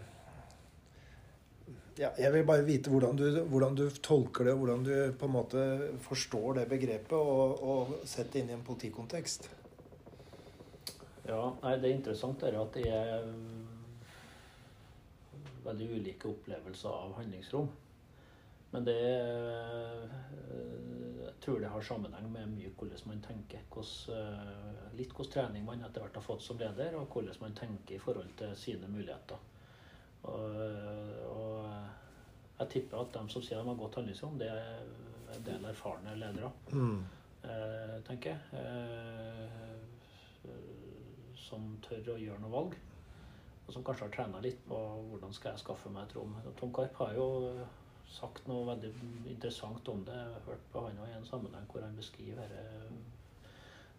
ja, 1.97 2.09
jeg 2.17 2.29
vil 2.33 2.45
bare 2.45 2.65
vite 2.65 2.89
hvordan 2.89 3.17
du, 3.17 3.25
hvordan 3.49 3.75
du 3.77 3.83
tolker 4.01 4.49
det, 4.49 4.53
hvordan 4.57 4.85
du 4.85 4.93
på 5.17 5.29
en 5.29 5.35
måte 5.35 5.65
forstår 6.05 6.59
det 6.59 6.69
begrepet 6.69 7.17
og, 7.17 7.61
og 7.61 7.99
setter 8.05 8.33
det 8.33 8.41
inn 8.41 8.53
i 8.53 8.57
en 8.57 8.65
politikontekst. 8.65 9.49
Ja, 11.27 11.53
nei, 11.61 11.77
Det 11.79 11.89
er 11.89 11.95
interessant 11.95 12.39
det 12.41 12.49
er 12.51 12.59
at 12.59 12.73
det 12.75 12.87
er 12.91 13.23
veldig 15.63 15.87
ulike 15.95 16.27
opplevelser 16.27 16.89
av 16.91 17.13
handlingsrom. 17.19 17.69
Men 18.73 18.85
det 18.87 18.97
er, 18.97 20.09
Jeg 21.23 21.33
tror 21.45 21.59
det 21.59 21.69
har 21.69 21.81
sammenheng 21.83 22.29
med 22.31 22.51
mye 22.55 22.69
hvordan 22.77 23.07
man 23.09 23.21
tenker. 23.21 23.59
Hvordan, 23.69 24.93
litt 24.97 25.11
hvordan 25.11 25.33
trening 25.33 25.65
man 25.67 25.83
etter 25.83 26.01
hvert 26.03 26.15
har 26.15 26.23
fått 26.23 26.43
som 26.45 26.59
leder, 26.59 26.95
og 26.95 27.07
hvordan 27.11 27.41
man 27.41 27.55
tenker 27.57 27.95
i 27.95 27.99
forhold 27.99 28.31
til 28.39 28.55
sine 28.55 28.87
muligheter. 28.87 29.37
Og, 30.23 30.55
og 31.27 31.67
jeg 32.59 32.69
tipper 32.71 33.01
at 33.01 33.13
de 33.17 33.23
som 33.33 33.43
sier 33.43 33.59
de 33.59 33.67
har 33.67 33.79
godt 33.79 33.99
handlingsrom, 33.99 34.37
det 34.39 34.47
er 34.51 34.79
en 35.35 35.45
del 35.47 35.65
erfarne 35.71 36.15
ledere 36.15 36.51
Mm. 36.71 37.03
tenker 38.07 38.29
jeg. 38.29 38.39
Eh, 41.53 41.59
som 41.59 41.77
tør 41.85 42.15
å 42.15 42.19
gjøre 42.19 42.41
noe 42.41 42.53
valg. 42.53 42.75
Og 43.63 43.71
som 43.73 43.83
kanskje 43.83 44.07
har 44.07 44.13
trena 44.13 44.41
litt 44.43 44.59
på 44.67 44.77
hvordan 45.09 45.33
skal 45.33 45.53
jeg 45.53 45.63
skaffe 45.63 45.89
meg 45.89 46.07
et 46.07 46.15
rom. 46.17 46.35
Tom 46.59 46.73
Karp 46.73 46.95
har 46.99 47.13
jo 47.15 47.27
sagt 48.09 48.47
noe 48.47 48.65
veldig 48.67 48.91
interessant 49.31 49.87
om 49.89 50.03
det. 50.05 50.13
Jeg 50.13 50.33
har 50.33 50.47
hørt 50.49 50.65
på 50.71 50.83
han 50.85 50.99
i 51.07 51.13
en 51.17 51.25
sammenheng 51.25 51.67
hvor 51.71 51.85
han 51.85 51.95
beskriver 51.95 52.51
eh, 52.59 52.97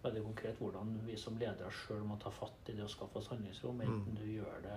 veldig 0.04 0.24
konkret 0.26 0.60
hvordan 0.60 0.98
vi 1.06 1.16
som 1.16 1.38
ledere 1.40 1.70
sjøl 1.72 2.04
må 2.04 2.18
ta 2.20 2.30
fatt 2.30 2.68
i 2.68 2.76
det 2.76 2.84
å 2.84 2.92
skaffe 2.92 3.18
oss 3.22 3.30
handlingsrom. 3.32 3.80
Enten 3.86 4.20
du 4.20 4.26
gjør 4.28 4.60
det 4.66 4.76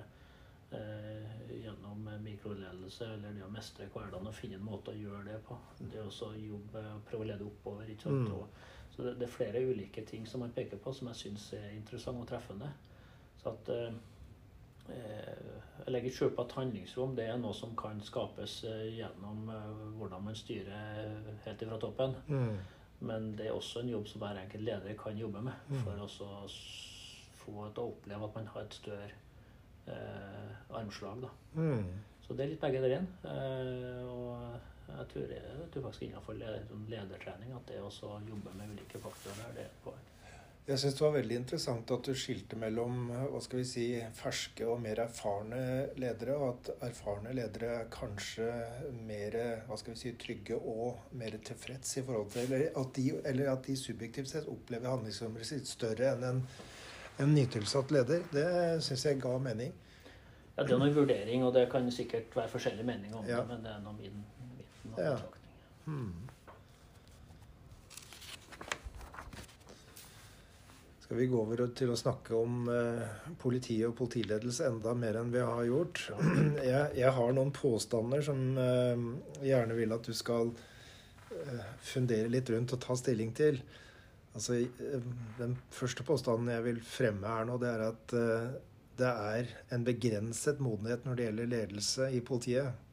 eh, 0.80 1.36
gjennom 1.66 2.08
mikroledelse 2.24 3.12
eller 3.18 3.36
det 3.36 3.44
å 3.44 3.52
mestre 3.52 3.90
hverdagen 3.91 4.32
og 4.32 4.40
finne 4.40 4.62
en 4.62 4.70
måte 4.70 4.95
å 4.95 5.02
gjøre 5.02 5.26
det 5.28 5.41
på. 5.49 5.60
Det 5.84 5.99
å 5.99 6.08
også 6.08 6.32
jobbe 6.40 6.88
og 6.94 7.06
prøve 7.12 7.28
å 7.28 7.32
lede 7.34 7.49
oppover. 7.52 7.91
ikke 7.91 8.08
sant? 8.08 8.32
Mm. 8.32 8.40
Og, 8.40 8.66
så 8.98 9.03
det, 9.06 9.15
det 9.19 9.28
er 9.28 9.32
flere 9.32 9.61
ulike 9.61 10.02
ting 10.06 10.28
som 10.28 10.41
man 10.41 10.53
peker 10.56 10.80
på 10.82 10.91
som 10.94 11.11
jeg 11.11 11.19
syns 11.19 11.52
er 11.53 11.68
interessant 11.76 12.18
og 12.18 12.28
treffende. 12.28 12.72
Så 13.38 13.52
at 13.53 13.69
eh, 13.69 13.99
eh, 14.90 15.52
Jeg 15.84 15.94
legger 15.94 16.10
ikke 16.10 16.18
skjul 16.18 16.34
på 16.36 16.45
at 16.48 16.56
handlingsrom 16.57 17.14
det 17.15 17.28
er 17.30 17.38
noe 17.38 17.53
som 17.53 17.76
kan 17.78 18.02
skapes 18.02 18.64
eh, 18.65 18.88
gjennom 18.98 19.52
hvordan 19.99 20.26
man 20.26 20.36
styrer 20.36 21.14
helt 21.45 21.61
ifra 21.61 21.78
toppen. 21.80 22.18
Mm. 22.28 22.57
Men 22.99 23.30
det 23.38 23.48
er 23.48 23.53
også 23.53 23.84
en 23.84 23.94
jobb 23.94 24.07
som 24.10 24.26
hver 24.26 24.41
enkelt 24.41 24.64
leder 24.64 24.98
kan 24.98 25.18
jobbe 25.18 25.45
med. 25.45 25.53
Mm. 25.69 25.84
For 25.86 26.02
å 26.02 26.10
få 27.38 27.69
til 27.69 27.84
å 27.84 27.90
oppleve 27.91 28.26
at 28.26 28.40
man 28.40 28.49
har 28.56 28.65
et 28.65 28.80
større 28.82 29.11
eh, 29.88 30.56
armslag. 30.74 31.22
da. 31.22 31.30
Mm. 31.53 31.86
Så 32.26 32.34
det 32.34 32.45
er 32.45 32.52
litt 32.56 32.64
begge 32.65 32.82
deler. 32.82 33.06
Eh, 33.24 34.02
og 34.10 34.57
jeg 34.88 35.07
tror, 35.14 35.31
jeg 35.31 35.72
tror 35.73 35.88
faktisk 35.88 36.05
innenfor 36.07 36.38
sånn 36.69 36.85
ledertrening 36.91 37.55
at 37.55 37.65
det 37.68 37.81
å 37.84 37.89
jobbe 38.27 38.53
med 38.55 38.72
ulike 38.76 39.01
faktorer 39.03 39.43
der, 39.43 39.57
det 39.57 39.65
er 39.65 39.72
et 39.72 39.81
poeng. 39.84 40.05
Jeg 40.68 40.81
syns 40.81 40.97
det 40.97 41.03
var 41.05 41.14
veldig 41.15 41.35
interessant 41.39 41.91
at 41.95 42.03
du 42.03 42.11
skilte 42.19 42.57
mellom 42.59 43.05
hva 43.31 43.39
skal 43.39 43.61
vi 43.61 43.68
si, 43.69 43.84
ferske 44.18 44.65
og 44.68 44.81
mer 44.84 44.99
erfarne 44.99 45.61
ledere, 45.95 46.35
og 46.35 46.49
at 46.57 46.89
erfarne 46.89 47.31
ledere 47.31 47.69
er 47.85 47.88
kanskje 47.93 48.49
mer 49.07 49.38
hva 49.69 49.77
skal 49.80 49.93
vi 49.95 50.01
si, 50.01 50.11
trygge 50.19 50.59
og 50.59 51.14
mer 51.15 51.39
tilfreds 51.39 51.95
i 52.01 52.03
forhold 52.03 52.34
til 52.35 52.43
Eller 52.51 52.76
at 52.84 52.91
de, 52.99 53.05
eller 53.31 53.51
at 53.53 53.64
de 53.64 53.77
subjektivt 53.80 54.27
sett 54.34 54.51
opplever 54.51 54.91
handlingsrommet 54.91 55.47
sitt 55.47 55.72
større 55.72 56.11
enn 56.18 56.27
en, 56.34 56.43
en 57.23 57.31
nytilsatt 57.34 57.95
leder. 57.95 58.27
Det 58.35 58.47
syns 58.84 59.07
jeg 59.07 59.23
ga 59.23 59.38
mening. 59.39 59.72
Ja, 60.57 60.64
Det 60.65 60.73
er 60.73 60.80
noe 60.84 60.91
vurdering, 60.91 61.43
og 61.47 61.53
det 61.55 61.69
kan 61.72 61.88
sikkert 61.93 62.35
være 62.35 62.49
forskjellige 62.49 62.84
meninger 62.91 63.15
om 63.15 63.23
Ja. 63.30 63.39
det, 63.39 63.47
men 63.47 63.64
det 63.64 63.72
er 63.72 63.80
nå 63.80 63.91
min, 63.93 64.19
min 64.35 64.36
Ja. 64.98 65.18
Hmm. 65.86 66.28
skal 71.07 71.18
vi 71.18 71.26
gå 71.32 71.38
over 71.40 71.61
til 71.72 71.88
å 71.94 71.95
snakke 71.95 72.36
om 72.36 72.65
eh, 72.68 73.19
politi 73.40 73.78
og 73.88 73.94
politiledelse 73.95 74.65
enda 74.68 74.91
mer 74.91 75.22
enn 75.22 75.30
vi 75.32 75.40
har 75.40 75.61
gjort. 75.64 76.02
Jeg, 76.68 76.82
jeg 76.99 77.11
har 77.15 77.32
noen 77.38 77.53
påstander 77.56 78.26
som 78.28 78.41
eh, 78.60 79.06
gjerne 79.48 79.78
vil 79.78 79.95
at 79.95 80.03
du 80.03 80.11
skal 80.11 80.52
eh, 81.32 81.69
fundere 81.80 82.28
litt 82.34 82.52
rundt 82.52 82.76
og 82.76 82.82
ta 82.84 82.98
stilling 82.99 83.32
til. 83.38 83.61
Altså, 84.36 84.60
eh, 84.60 85.07
Den 85.40 85.56
første 85.72 86.03
påstanden 86.03 86.52
jeg 86.52 86.65
vil 86.68 86.84
fremme 86.84 87.38
her 87.38 87.48
nå, 87.48 87.56
det 87.64 87.72
er 87.72 87.86
at 87.88 88.18
eh, 88.18 88.60
det 88.99 89.14
er 89.32 89.56
en 89.78 89.88
begrenset 89.88 90.60
modenhet 90.60 91.07
når 91.07 91.15
det 91.15 91.30
gjelder 91.30 91.52
ledelse 91.53 92.11
i 92.11 92.19
politiet. 92.19 92.86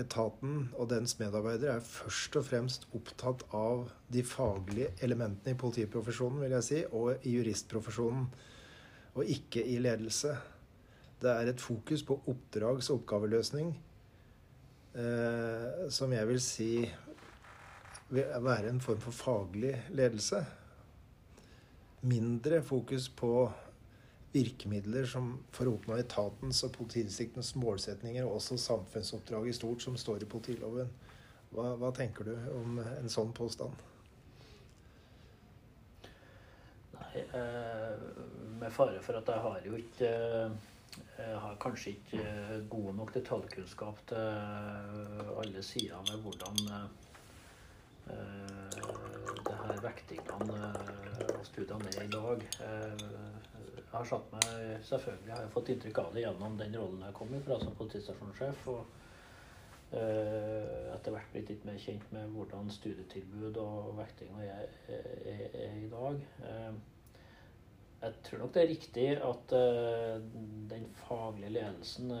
Etaten 0.00 0.70
og 0.80 0.88
dens 0.88 1.18
medarbeidere 1.20 1.76
er 1.76 1.84
først 1.84 2.38
og 2.40 2.46
fremst 2.46 2.86
opptatt 2.96 3.44
av 3.52 3.90
de 4.12 4.22
faglige 4.24 4.88
elementene 5.04 5.52
i 5.52 5.58
politiprofesjonen, 5.60 6.40
vil 6.40 6.54
jeg 6.56 6.68
si, 6.68 6.80
og 6.96 7.26
i 7.28 7.34
juristprofesjonen, 7.36 8.26
og 9.12 9.32
ikke 9.36 9.64
i 9.68 9.76
ledelse. 9.84 10.32
Det 11.20 11.30
er 11.30 11.50
et 11.52 11.60
fokus 11.60 12.02
på 12.08 12.16
oppdrags- 12.32 12.88
og 12.90 13.02
oppgaveløsning 13.02 13.74
eh, 14.96 15.90
som 15.92 16.12
jeg 16.16 16.28
vil 16.28 16.40
si 16.42 16.72
vil 18.12 18.44
være 18.44 18.72
en 18.72 18.80
form 18.80 19.00
for 19.00 19.16
faglig 19.16 19.74
ledelse. 19.96 20.40
Mindre 22.08 22.62
fokus 22.64 23.08
på 23.08 23.50
virkemidler 24.32 25.06
som 25.08 25.34
for 25.52 25.68
å 25.68 25.76
oppnå 25.76 25.98
etatens 26.00 26.62
og 26.66 26.72
politidistriktenes 26.76 27.54
målsetninger, 27.60 28.24
og 28.24 28.38
også 28.38 28.58
samfunnsoppdrag 28.60 29.48
i 29.48 29.56
stort, 29.56 29.84
som 29.84 29.96
står 30.00 30.24
i 30.24 30.30
politiloven. 30.34 30.92
Hva, 31.52 31.74
hva 31.76 31.90
tenker 31.92 32.30
du 32.30 32.36
om 32.56 32.78
en 32.80 33.12
sånn 33.12 33.32
påstand? 33.36 33.76
Nei, 36.96 37.24
eh, 37.36 37.96
med 38.60 38.72
fare 38.72 39.00
for 39.04 39.20
at 39.20 39.28
jeg 39.28 39.44
har 39.46 39.66
jo 39.66 39.76
ikke 39.76 40.08
eh, 40.08 40.52
Jeg 41.18 41.38
har 41.44 41.56
kanskje 41.60 41.92
ikke 41.92 42.22
eh, 42.24 42.64
god 42.72 42.90
nok 42.96 43.12
detaljkunnskap 43.14 44.00
til 44.08 44.18
alle 45.42 45.62
sider 45.64 46.00
med 46.08 46.24
hvordan 46.24 46.56
det 48.02 49.54
her 49.60 49.78
vektingene 49.84 50.70
og 51.28 51.44
studiene 51.46 51.92
er 51.94 52.02
i 52.02 52.10
dag. 52.12 52.42
Jeg 53.92 53.98
har 53.98 54.08
satt 54.08 54.30
meg, 54.32 54.44
selvfølgelig 54.88 55.32
har 55.34 55.42
jeg 55.44 55.52
fått 55.52 55.70
inntrykk 55.74 55.98
av 56.00 56.14
det 56.14 56.22
gjennom 56.22 56.54
den 56.56 56.76
rollen 56.80 57.02
jeg 57.04 57.16
kom 57.18 57.34
i 57.36 57.40
fra 57.44 57.58
som 57.60 57.74
politistasjonssjef. 57.76 58.62
og 58.72 59.00
etter 59.92 61.12
hvert 61.12 61.34
blitt 61.34 61.50
litt 61.52 61.64
mer 61.68 61.76
kjent 61.80 62.06
med 62.14 62.30
hvordan 62.32 62.70
studietilbud 62.72 63.58
og 63.60 63.90
vekting 63.98 64.32
er, 64.40 64.70
er, 64.88 65.10
er, 65.52 65.74
i 65.76 65.90
dag. 65.92 66.22
Jeg 68.02 68.16
tror 68.24 68.40
nok 68.40 68.54
det 68.54 68.62
er 68.62 68.70
riktig 68.72 69.06
at 69.20 69.52
den 70.72 70.88
faglige 71.04 71.52
ledelsen 71.58 72.14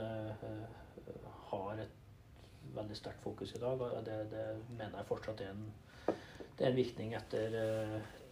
har 1.48 1.80
et 1.80 1.96
veldig 2.76 2.98
sterkt 3.00 3.24
fokus 3.24 3.56
i 3.56 3.62
dag. 3.64 3.80
og 3.80 4.04
Det, 4.04 4.18
det 4.30 4.46
mener 4.76 5.00
jeg 5.00 5.08
fortsatt 5.08 5.40
er 5.40 5.54
en, 5.56 5.64
det 6.58 6.66
er 6.66 6.70
en 6.70 6.76
virkning 6.82 7.16
etter 7.16 7.56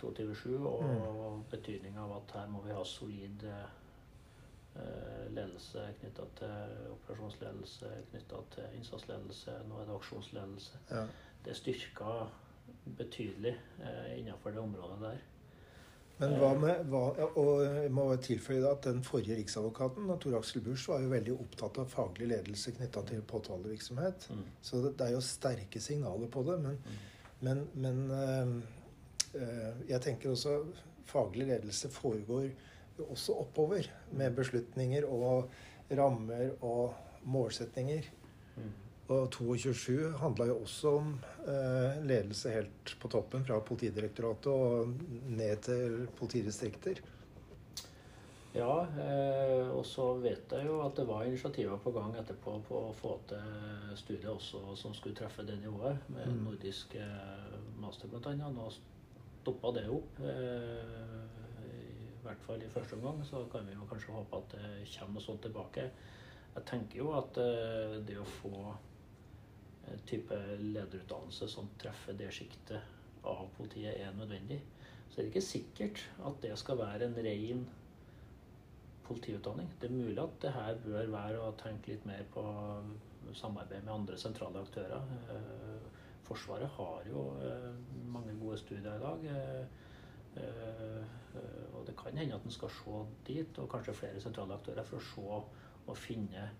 22.7 0.00 0.56
og 0.58 0.84
mm. 0.84 1.44
betydninga 1.52 2.02
av 2.06 2.16
at 2.18 2.34
her 2.38 2.50
må 2.52 2.64
vi 2.64 2.74
ha 2.76 2.84
solid 2.84 3.46
ledelse 5.34 5.82
knytta 5.98 6.24
til 6.38 6.76
operasjonsledelse, 6.92 7.88
knytta 8.12 8.38
til 8.54 8.76
innsatsledelse. 8.78 9.56
Nå 9.68 9.80
er 9.80 9.88
det 9.88 9.96
aksjonsledelse. 9.96 10.78
Ja. 10.92 11.02
Det 11.44 11.56
styrka 11.58 12.14
betydelig 12.96 13.56
innenfor 14.14 14.54
det 14.54 14.62
området 14.62 15.00
der. 15.02 15.18
Men 16.20 16.34
hva 16.36 16.50
med, 16.60 16.82
hva, 16.92 17.04
og 17.40 17.62
jeg 17.64 17.92
må 17.96 18.04
tilføye 18.20 18.64
at 18.68 18.84
Den 18.84 19.00
forrige 19.04 19.38
riksadvokaten, 19.38 20.10
Tor 20.20 20.36
Aksel 20.36 20.60
Busch, 20.64 20.88
var 20.90 21.00
jo 21.00 21.12
veldig 21.14 21.36
opptatt 21.36 21.80
av 21.80 21.88
faglig 21.88 22.28
ledelse 22.28 22.74
knytta 22.76 23.02
til 23.08 23.22
påtalevirksomhet. 23.28 24.26
Mm. 24.28 24.42
Så 24.62 24.82
det, 24.84 24.92
det, 24.98 25.06
er 25.06 25.16
jo 25.16 25.22
sterke 25.24 25.80
signaler 25.80 26.28
på 26.28 26.44
det. 26.44 26.58
Men, 26.60 26.76
mm. 26.84 26.98
men, 27.46 27.62
men 27.74 28.02
øh, 28.18 28.52
jeg 29.32 30.00
tenker 30.02 30.32
også 30.32 30.56
faglig 31.10 31.46
ledelse 31.46 31.90
foregår 31.92 32.48
jo 32.98 33.08
også 33.14 33.36
oppover. 33.42 33.90
Med 34.12 34.36
beslutninger 34.36 35.06
og 35.08 35.50
rammer 35.90 36.54
og 36.60 36.94
målsetninger. 37.24 38.10
Mm. 38.56 38.72
Og 39.10 39.30
22.7 39.34 40.18
handla 40.20 40.46
jo 40.52 40.60
også 40.62 40.90
om 41.00 41.14
eh, 41.42 42.02
ledelse 42.06 42.52
helt 42.54 42.92
på 43.00 43.08
toppen, 43.10 43.42
fra 43.46 43.58
Politidirektoratet 43.66 44.52
og 44.52 44.92
ned 45.26 45.64
til 45.66 46.04
politidistrikter. 46.18 47.00
Ja, 48.54 48.84
eh, 49.02 49.66
og 49.70 49.82
så 49.86 50.12
vet 50.22 50.54
jeg 50.54 50.66
jo 50.66 50.78
at 50.82 50.94
det 50.98 51.06
var 51.06 51.26
initiativer 51.26 51.82
på 51.82 51.90
gang 51.94 52.14
etterpå 52.18 52.56
på 52.66 52.78
å 52.88 52.94
få 52.98 53.16
til 53.30 53.98
studier 53.98 54.32
også 54.32 54.76
som 54.78 54.94
skulle 54.94 55.18
treffe 55.18 55.46
det 55.46 55.58
nivået, 55.62 55.98
med 56.10 56.30
mm. 56.30 56.40
nordisk 56.46 56.94
eh, 56.98 57.58
master 57.82 58.10
bl.a. 58.10 58.34
Nå 58.38 58.70
stoppa 59.40 59.72
det 59.76 59.86
opp. 59.90 60.20
Eh, 60.20 61.18
I 61.64 62.22
hvert 62.24 62.46
fall 62.46 62.62
i 62.62 62.70
første 62.72 62.98
omgang. 62.98 63.24
Så 63.26 63.44
kan 63.52 63.66
vi 63.66 63.76
jo 63.76 63.88
kanskje 63.90 64.14
håpe 64.14 64.42
at 64.42 64.54
det 64.56 64.70
kommer 64.94 65.18
noe 65.18 65.26
sånt 65.26 65.42
tilbake. 65.46 65.88
Jeg 66.54 66.66
tenker 66.68 67.02
jo 67.02 67.12
at 67.18 67.40
eh, 67.40 67.98
det 68.06 68.18
å 68.20 68.28
få 68.38 68.54
type 70.06 70.36
lederutdannelse 70.60 71.48
som 71.50 71.70
treffer 71.80 72.14
det 72.14 72.28
sjiktet 72.34 73.24
av 73.26 73.48
politiet, 73.56 73.96
er 73.98 74.14
nødvendig. 74.14 74.60
Så 75.10 75.16
det 75.16 75.22
er 75.22 75.26
det 75.26 75.30
ikke 75.32 75.46
sikkert 75.48 76.02
at 76.28 76.42
det 76.44 76.52
skal 76.60 76.78
være 76.78 77.08
en 77.08 77.16
ren 77.26 77.64
politiutdanning. 79.08 79.70
Det 79.80 79.90
er 79.90 79.96
mulig 79.96 80.20
at 80.22 80.36
det 80.42 80.52
her 80.54 80.76
bør 80.84 81.10
være 81.16 81.40
å 81.42 81.54
tenke 81.58 81.90
litt 81.90 82.04
mer 82.06 82.22
på 82.34 82.44
samarbeid 83.34 83.82
med 83.82 83.94
andre 83.94 84.18
sentrale 84.18 84.62
aktører. 84.62 85.02
Eh, 86.30 86.36
Forsvaret 86.36 86.68
har 86.68 87.02
jo 87.08 87.36
eh, 87.42 87.74
mange 88.06 88.34
gode 88.38 88.58
studier 88.58 88.94
i 88.94 89.02
dag. 89.02 89.24
Eh, 90.36 91.04
og 91.74 91.86
det 91.86 91.96
kan 91.98 92.16
hende 92.16 92.34
at 92.34 92.44
en 92.44 92.50
skal 92.50 92.70
se 92.70 93.04
dit, 93.26 93.58
og 93.58 93.70
kanskje 93.70 93.94
flere 93.94 94.20
sentrale 94.20 94.54
aktører, 94.54 94.84
for 94.84 94.98
å 94.98 95.08
se 95.10 95.40
og 95.90 95.96
finne 95.98 96.50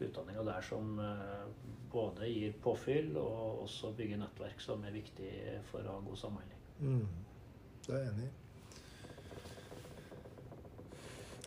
utdanninga 0.00 0.44
der 0.46 0.64
som 0.64 0.98
eh, 0.98 1.46
både 1.92 2.28
gir 2.30 2.54
påfyll 2.62 3.16
og 3.20 3.66
også 3.66 3.92
bygger 3.96 4.22
nettverk 4.22 4.60
som 4.60 4.84
er 4.84 4.96
viktig 4.96 5.32
for 5.68 5.84
å 5.84 5.98
ha 5.98 6.04
god 6.06 6.16
samhandling. 6.16 6.62
Mm, 6.80 7.26
det 7.86 7.94
er 7.94 8.04
jeg 8.06 8.12
enig 8.14 8.30
i. 8.30 8.39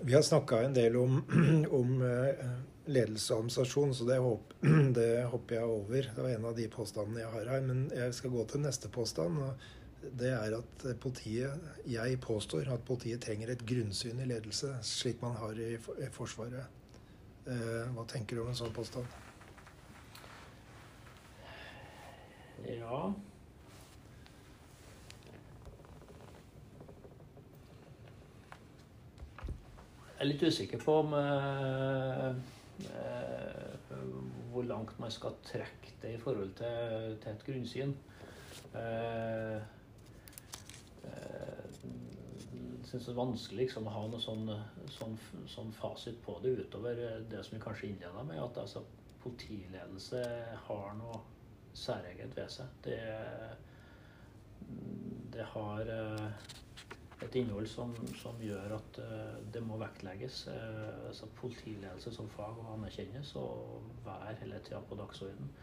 Vi 0.06 0.14
har 0.14 0.22
snakka 0.22 0.62
en 0.62 0.74
del 0.74 0.96
om, 0.98 1.24
om 1.72 2.02
eh, 2.02 2.50
ledelse 2.92 3.32
og 3.32 3.46
administrasjon, 3.46 3.94
så 3.96 4.08
det, 4.10 4.18
håp, 4.20 4.52
det, 4.98 5.08
hopper 5.32 5.56
jeg 5.56 5.70
over. 5.78 6.10
Det 6.16 6.26
var 6.26 6.34
en 6.34 6.48
av 6.50 6.58
de 6.58 6.66
påstandene 6.72 7.22
jeg 7.22 7.32
har 7.32 7.52
her. 7.54 7.64
Men 7.64 7.86
jeg 7.96 8.18
skal 8.18 8.34
gå 8.36 8.44
til 8.52 8.66
neste 8.66 8.92
påstand. 8.92 9.40
og 9.40 10.12
Det 10.20 10.34
er 10.36 10.58
at 10.60 10.86
politiet 11.00 11.88
Jeg 11.88 12.20
påstår 12.20 12.74
at 12.74 12.84
politiet 12.84 13.24
trenger 13.24 13.54
et 13.54 13.64
grunnsyn 13.64 14.20
i 14.20 14.28
ledelse, 14.28 14.76
slik 14.84 15.24
man 15.24 15.40
har 15.40 15.56
i 15.56 15.78
Forsvaret. 16.12 16.68
Eh, 17.48 17.84
hva 17.96 18.04
tenker 18.08 18.36
du 18.36 18.44
om 18.44 18.52
en 18.52 18.60
sånn 18.60 18.76
påstand? 18.76 19.08
Ja 22.68 23.14
er 30.24 30.30
litt 30.30 30.44
usikker 30.44 30.80
på 30.80 30.96
om 31.02 31.14
eh, 31.20 32.30
eh, 32.88 33.94
hvor 34.54 34.66
langt 34.68 34.96
man 35.02 35.12
skal 35.12 35.36
trekke 35.46 35.98
det 36.02 36.16
i 36.16 36.22
forhold 36.22 36.54
til, 36.60 37.18
til 37.24 37.32
et 37.34 37.48
grunnsyn. 37.48 37.96
Eh, 38.80 39.58
eh 41.10 41.44
syns 42.94 43.08
det 43.08 43.14
er 43.14 43.18
vanskelig 43.18 43.64
liksom, 43.64 43.88
å 43.90 43.94
ha 43.96 44.02
noe 44.06 44.22
sånn, 44.22 44.50
sånn, 44.94 45.16
sånn, 45.50 45.72
fasit 45.74 46.20
på 46.22 46.36
det 46.44 46.52
utover 46.60 47.00
det 47.32 47.40
som 47.42 47.56
vi 47.56 47.62
kanskje 47.64 47.88
innleda 47.90 48.22
med, 48.28 48.38
at 48.44 48.60
altså, 48.62 48.84
politiledelse 49.24 50.22
har 50.68 50.92
noe 51.00 51.22
særegent 51.74 52.36
ved 52.38 52.52
seg. 52.54 52.76
Det, 52.86 53.00
det 55.34 55.48
har 55.56 55.90
eh, 55.96 56.54
et 57.24 57.38
innhold 57.40 57.68
som, 57.72 57.94
som 58.20 58.42
gjør 58.42 58.76
at 58.78 59.00
uh, 59.04 59.38
det 59.54 59.62
må 59.66 59.78
vektlegges. 59.82 60.46
Uh, 60.50 61.10
altså 61.10 61.30
Politiledelse 61.40 62.14
som 62.16 62.30
fag 62.32 62.58
må 62.60 62.76
anerkjennes 62.76 63.34
og 63.40 63.88
være 64.06 64.36
hele 64.42 64.62
tida 64.66 64.82
på 64.90 65.00
dagsordenen. 65.00 65.54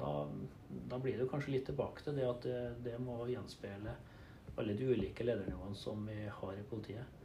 Da, 0.00 0.10
da, 0.88 0.98
blir 1.02 1.18
det 1.18 1.28
kanskje 1.28 1.56
litt 1.56 1.66
tilbake 1.68 2.04
til 2.06 2.16
det 2.16 2.28
at 2.28 2.44
det, 2.46 2.60
det 2.86 2.96
må 3.02 3.18
gjenspeile 3.28 3.96
alle 4.58 4.74
de 4.76 4.86
ulike 4.88 5.24
ledernivåene 5.24 5.76
som 5.76 6.06
vi 6.08 6.22
har 6.24 6.56
i 6.56 6.68
politiet. 6.70 7.18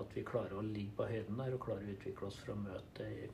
At 0.00 0.14
vi 0.16 0.24
klarer 0.26 0.58
å 0.58 0.64
ligge 0.64 0.96
på 0.98 1.08
høyden 1.08 1.38
der 1.38 1.54
og 1.54 1.62
klarer 1.66 1.86
å 1.86 1.94
utvikle 1.94 2.30
oss 2.30 2.38
for 2.40 2.54
å 2.54 2.62
møte 2.64 3.06
i 3.06 3.26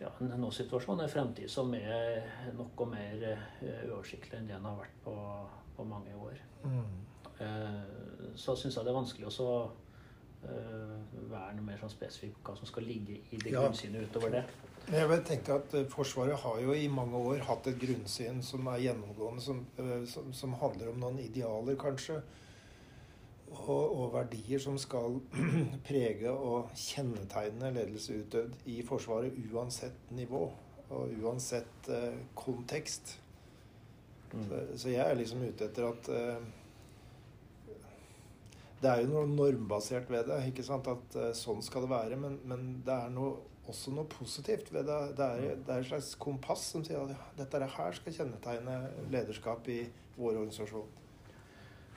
ja, 0.00 0.10
en 0.20 0.34
nå-situasjonen 0.40 1.06
en 1.06 1.12
fremtid 1.12 1.50
som 1.50 1.72
er 1.76 2.50
noe 2.56 2.88
mer 2.90 3.22
eh, 3.30 3.44
uoversiktlig 3.88 4.38
enn 4.38 4.48
det 4.50 4.56
den 4.56 4.68
har 4.68 4.80
vært 4.82 4.98
på, 5.04 5.14
på 5.76 5.86
mange 5.88 6.16
år. 6.20 6.40
Mm. 6.64 7.05
Eh, 7.40 7.82
så 8.36 8.56
syns 8.56 8.76
jeg 8.76 8.84
det 8.86 8.92
er 8.92 8.98
vanskelig 9.00 9.28
å 9.28 9.58
eh, 10.46 10.94
være 11.30 11.56
noe 11.56 11.66
mer 11.66 11.78
sånn 11.80 11.92
spesifikk 11.92 12.38
på 12.42 12.52
hva 12.52 12.58
som 12.60 12.68
skal 12.70 12.86
ligge 12.88 13.20
i 13.30 13.36
det 13.42 13.52
Ja. 13.52 13.62
grunnsynet 13.66 14.08
utover 14.08 14.30
det. 14.30 14.44
Jeg 14.92 15.08
vil 15.10 15.22
tenke 15.26 15.54
at 15.54 15.74
eh, 15.74 15.86
Forsvaret 15.90 16.38
har 16.38 16.60
jo 16.62 16.72
i 16.72 16.86
mange 16.88 17.16
år 17.18 17.40
hatt 17.48 17.66
et 17.66 17.78
grunnsyn 17.80 18.42
som 18.42 18.66
er 18.70 18.84
gjennomgående, 18.86 19.42
som, 19.42 19.64
som, 20.06 20.32
som 20.32 20.52
handler 20.60 20.92
om 20.92 21.00
noen 21.00 21.18
idealer, 21.18 21.74
kanskje. 21.80 22.20
Og, 23.46 23.68
og 23.96 24.12
verdier 24.12 24.58
som 24.60 24.76
skal 24.78 25.20
prege 25.88 26.30
og 26.30 26.70
kjennetegne 26.76 27.70
ledelse 27.74 28.18
utøvd 28.20 28.66
i 28.68 28.80
Forsvaret 28.86 29.32
uansett 29.52 30.10
nivå 30.10 30.44
og 30.90 31.14
uansett 31.22 31.88
eh, 31.90 32.18
kontekst. 32.38 33.16
Så, 34.30 34.60
så 34.76 34.90
jeg 34.90 35.02
er 35.02 35.14
liksom 35.18 35.42
ute 35.46 35.64
etter 35.70 35.86
at 35.88 36.08
eh, 36.12 36.42
Det 38.86 38.92
er 38.92 39.02
jo 39.02 39.10
noe 39.10 39.26
normbasert 39.32 40.10
ved 40.12 40.28
det. 40.30 40.38
ikke 40.52 40.64
sant? 40.66 40.86
At 40.86 41.16
uh, 41.18 41.30
sånn 41.34 41.62
skal 41.66 41.86
det 41.86 41.90
være. 41.90 42.18
Men, 42.22 42.38
men 42.46 42.66
det 42.86 42.94
er 42.94 43.10
noe, 43.10 43.32
også 43.66 43.90
noe 43.96 44.06
positivt 44.10 44.70
ved 44.74 44.86
det. 44.86 44.98
Det 45.18 45.26
er, 45.26 45.56
det 45.66 45.74
er 45.74 45.82
et 45.82 45.88
slags 45.90 46.12
kompass 46.22 46.68
som 46.74 46.84
sier 46.86 47.02
at 47.02 47.16
ja, 47.16 47.30
dette 47.40 47.70
her 47.78 47.98
skal 47.98 48.14
kjennetegne 48.20 48.78
lederskap 49.10 49.66
i 49.74 49.80
vår 50.16 50.38
organisasjon. 50.44 50.92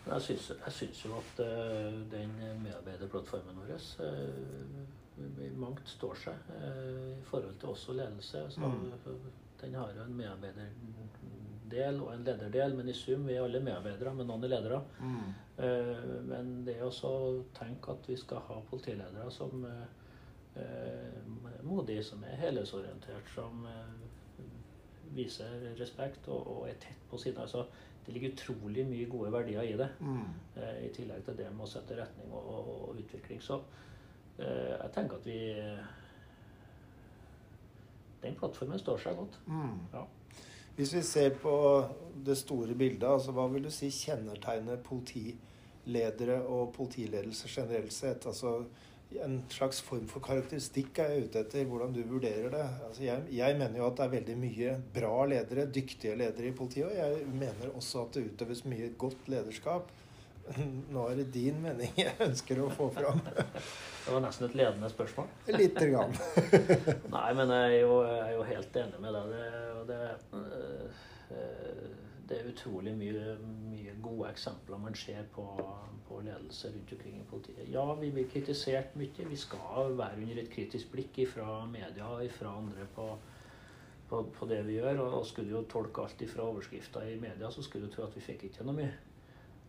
Jeg 0.09 0.23
syns, 0.25 0.47
jeg 0.55 0.73
syns 0.73 1.03
jo 1.05 1.11
at 1.19 1.43
uh, 1.45 1.99
den 2.09 2.31
medarbeiderplattformen 2.63 3.59
vår 3.61 3.75
uh, 3.77 5.43
i 5.45 5.49
mangt 5.59 5.85
står 5.91 6.15
seg 6.23 6.49
uh, 6.55 7.19
i 7.19 7.25
forhold 7.29 7.59
til 7.61 7.75
også 7.75 7.93
ledelse. 7.99 8.47
Så, 8.55 8.59
Mm. 8.59 8.89
Den 9.59 9.73
har 9.75 9.91
jo 9.91 10.03
en 10.05 10.15
medarbeiderdel 10.15 11.97
og 11.99 12.13
en 12.13 12.23
lederdel, 12.23 12.75
men 12.77 12.87
i 12.89 12.93
sum 12.95 13.25
vi 13.27 13.33
er 13.35 13.43
alle 13.43 13.59
medarbeidere, 13.59 14.13
men 14.15 14.29
noen 14.29 14.45
er 14.47 14.53
ledere. 14.53 14.77
Eh, 15.03 15.33
Men 15.59 16.51
det 16.65 16.77
er 16.77 16.85
også 16.87 17.09
å 17.11 17.31
tenke 17.57 17.91
at 17.91 18.05
vi 18.07 18.15
skal 18.17 18.39
ha 18.47 18.59
politiledere 18.69 19.25
som 19.31 19.65
eh, 19.67 19.81
eh, 20.55 21.19
er 21.51 21.65
modige, 21.67 22.03
som 22.07 22.23
er 22.23 22.37
helhetsorientert, 22.39 23.27
som 23.35 23.65
eh, 23.67 24.45
viser 25.17 25.73
respekt 25.79 26.27
og, 26.31 26.47
og 26.47 26.69
er 26.69 26.77
tett 26.79 27.03
på 27.11 27.17
sine. 27.19 27.41
Altså, 27.43 27.65
det 28.05 28.13
ligger 28.15 28.31
utrolig 28.37 28.85
mye 28.87 29.09
gode 29.11 29.31
verdier 29.35 29.67
i 29.67 29.75
det, 29.77 29.89
Mm. 29.99 30.23
i 30.85 30.87
tillegg 30.95 31.25
til 31.25 31.35
det 31.37 31.49
med 31.51 31.65
å 31.65 31.69
sette 31.69 31.97
retning 31.99 32.31
og, 32.31 32.45
og, 32.53 32.69
og 32.89 33.01
utvikling. 33.03 33.41
Så 33.43 33.59
eh, 34.39 34.77
jeg 34.77 34.91
tenker 34.95 35.19
at 35.19 35.27
vi 35.27 35.39
Den 38.21 38.35
plattformen 38.35 38.79
står 38.79 38.97
seg 38.99 39.15
godt. 39.15 39.37
Ja. 39.93 40.01
Hvis 40.75 40.93
vi 40.95 41.01
ser 41.07 41.29
på 41.39 41.53
det 42.25 42.35
store 42.39 42.75
bildet, 42.75 43.03
altså 43.07 43.31
hva 43.35 43.45
vil 43.51 43.63
du 43.67 43.71
si 43.71 43.87
kjennetegner 43.91 44.79
politiledere 45.89 46.41
og 46.45 46.73
politiledelse 46.75 47.49
generelt 47.49 47.93
sett? 47.93 48.25
Altså 48.25 48.65
en 49.23 49.43
slags 49.49 49.81
form 49.81 50.05
for 50.07 50.21
karakteristikk 50.21 50.99
er 50.99 51.15
jeg 51.15 51.29
ute 51.29 51.39
etter, 51.41 51.65
hvordan 51.65 51.93
du 51.93 52.03
vurderer 52.05 52.51
det. 52.53 52.65
Altså 52.87 53.03
jeg, 53.03 53.23
jeg 53.31 53.57
mener 53.57 53.77
jo 53.79 53.87
at 53.87 53.97
det 53.97 54.05
er 54.05 54.11
veldig 54.13 54.35
mye 54.37 54.75
bra 54.93 55.25
ledere, 55.25 55.65
dyktige 55.65 56.15
ledere 56.15 56.51
i 56.51 56.53
politiet, 56.53 56.85
og 56.85 56.95
jeg 56.95 57.25
mener 57.33 57.73
også 57.73 58.03
at 58.03 58.13
det 58.13 58.27
utøves 58.29 58.65
mye 58.65 58.91
godt 58.97 59.27
lederskap. 59.27 59.89
Nå 60.93 61.07
er 61.09 61.15
det 61.15 61.31
din 61.33 61.57
mening 61.61 61.93
jeg 61.97 62.13
ønsker 62.21 62.61
å 62.61 62.69
få 62.73 62.89
fram. 62.93 63.21
Det 63.99 64.15
var 64.15 64.23
nesten 64.23 64.47
et 64.47 64.55
ledende 64.57 64.87
spørsmål. 64.89 65.27
Lite 65.59 65.85
grann. 65.91 66.15
Nei, 67.13 67.27
men 67.37 67.51
jeg 67.53 67.75
er 67.75 67.81
jo, 67.83 67.97
jeg 68.07 68.21
er 68.23 68.31
jo 68.33 68.45
helt 68.47 68.79
enig 68.81 69.01
med 69.03 69.13
deg. 69.13 69.33
Det, 69.35 69.49
og 69.75 69.83
det, 69.91 69.99
øh, 71.35 71.99
det 72.29 72.37
er 72.37 72.49
utrolig 72.51 72.93
mye, 72.97 73.33
mye 73.71 73.95
gode 74.03 74.29
eksempler 74.29 74.77
man 74.81 74.95
ser 74.97 75.25
på, 75.33 75.45
på 76.07 76.21
ledelse 76.21 76.69
rundt 76.73 76.93
omkring 76.93 77.17
i 77.17 77.25
politiet. 77.29 77.65
Ja, 77.73 77.85
vi 77.97 78.11
blir 78.13 78.29
kritisert 78.29 78.95
mye. 78.99 79.25
Vi 79.29 79.39
skal 79.39 79.97
være 79.97 80.21
under 80.21 80.41
et 80.43 80.51
kritisk 80.53 80.91
blikk 80.93 81.17
fra 81.33 81.65
media 81.65 82.05
og 82.05 82.31
fra 82.35 82.53
andre 82.61 82.85
på, 82.95 83.07
på, 84.09 84.23
på 84.37 84.49
det 84.51 84.61
vi 84.67 84.77
gjør. 84.77 85.01
Og, 85.05 85.19
og 85.21 85.25
skulle 85.25 85.55
jo 85.55 85.65
tolke 85.71 86.05
alt 86.05 86.25
fra 86.29 86.45
overskrifter 86.51 87.09
i 87.09 87.19
media, 87.19 87.49
så 87.51 87.65
skulle 87.65 87.89
du 87.89 87.93
tro 87.95 88.05
at 88.05 88.15
vi 88.15 88.25
fikk 88.29 88.49
ikke 88.49 88.67
noe 88.67 88.77
mye. 88.83 88.93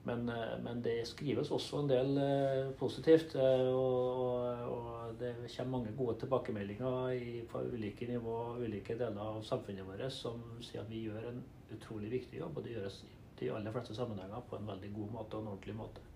Men, 0.02 0.28
eh, 0.28 0.58
men 0.62 0.82
det 0.82 1.04
skrives 1.08 1.50
også 1.52 1.82
en 1.82 1.90
del 1.90 2.18
eh, 2.18 2.72
positivt. 2.78 3.34
eh, 3.34 3.68
Og, 3.68 4.44
og, 4.72 5.14
det 5.20 5.34
kommer 5.56 5.78
mange 5.78 5.96
gode 5.96 6.18
tilbakemeldinger 6.18 7.08
i, 7.12 7.40
på 7.50 7.58
ulike 7.58 8.06
nivå 8.08 8.36
ulike 8.62 8.94
deler 8.96 9.20
av 9.20 9.42
samfunnet 9.44 9.84
vårt 9.84 10.06
som 10.14 10.40
sier 10.64 10.80
at 10.80 10.88
vi 10.88 11.02
gjør 11.08 11.26
en 11.28 11.42
utrolig 11.74 12.10
viktig 12.10 12.40
jobb. 12.40 12.56
Og 12.56 12.64
det 12.64 12.76
gjøres 12.76 13.02
i 13.04 13.10
de 13.40 13.50
aller 13.52 13.74
fleste 13.74 13.96
sammenhenger 13.96 14.46
på 14.48 14.56
en 14.56 14.70
veldig 14.70 14.92
god 14.94 15.12
måte 15.18 15.36
og 15.36 15.42
en 15.42 15.52
ordentlig 15.54 15.76
måte. 15.76 16.06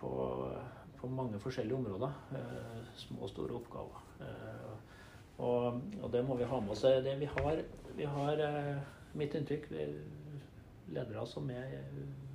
På, 0.00 0.10
på 0.98 1.08
mange 1.08 1.38
forskjellige 1.40 1.78
områder. 1.78 2.10
Små 3.00 3.22
og 3.24 3.30
store 3.30 3.54
oppgaver. 3.56 4.02
Og, 5.38 5.80
og 6.02 6.12
det 6.12 6.24
må 6.26 6.36
vi 6.36 6.50
ha 6.50 6.60
med 6.60 6.74
oss. 6.74 6.84
Det 7.06 7.14
vi 7.22 7.30
har, 7.30 7.62
vi 7.96 8.10
har 8.16 8.44
mitt 9.16 9.38
inntrykk 9.38 9.70
ledere 10.92 11.26
som 11.26 11.48
er 11.50 11.78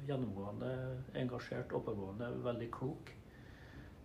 gjennomgående 0.08 0.72
engasjert, 1.20 1.74
oppegående, 1.78 2.32
veldig 2.44 2.70
klok. 2.74 3.14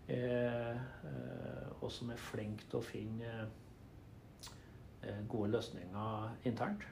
Eh, 0.09 0.71
eh, 0.71 1.69
og 1.81 1.89
som 1.93 2.11
er 2.13 2.21
flink 2.21 2.67
til 2.69 2.81
å 2.81 2.85
finne 2.85 3.31
eh, 3.41 5.23
gode 5.29 5.55
løsninger 5.55 6.45
internt. 6.51 6.85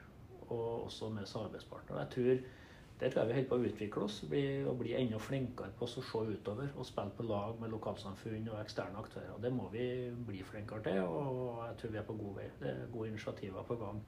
Og 0.49 0.87
også 0.87 1.09
med 1.13 1.29
samarbeidspartnere. 1.29 2.03
Jeg 2.03 2.13
tror, 2.15 2.41
der 2.99 3.13
tror 3.13 3.21
jeg 3.21 3.29
vi 3.29 3.35
holder 3.37 3.49
på 3.51 3.59
å 3.59 3.69
utvikle 3.69 4.07
oss 4.07 4.17
bli, 4.29 4.43
og 4.65 4.79
bli 4.81 4.95
enda 4.97 5.21
flinkere 5.21 5.73
på 5.77 5.85
å 5.85 5.93
se 5.93 6.01
utover 6.33 6.73
og 6.73 6.89
spille 6.89 7.13
på 7.17 7.25
lag 7.29 7.61
med 7.61 7.71
lokalsamfunn 7.73 8.49
og 8.49 8.59
eksterne 8.61 9.01
aktører. 9.01 9.37
Det 9.41 9.53
må 9.53 9.69
vi 9.73 9.87
bli 10.27 10.43
flinkere 10.45 10.83
til, 10.85 10.99
og 11.05 11.63
jeg 11.67 11.79
tror 11.79 11.95
vi 11.95 12.01
er 12.01 12.09
på 12.09 12.17
god 12.19 12.37
vei. 12.41 12.49
Det 12.59 12.73
er 12.73 12.91
gode 12.93 13.13
initiativer 13.13 13.65
på 13.69 13.79
gang 13.81 14.03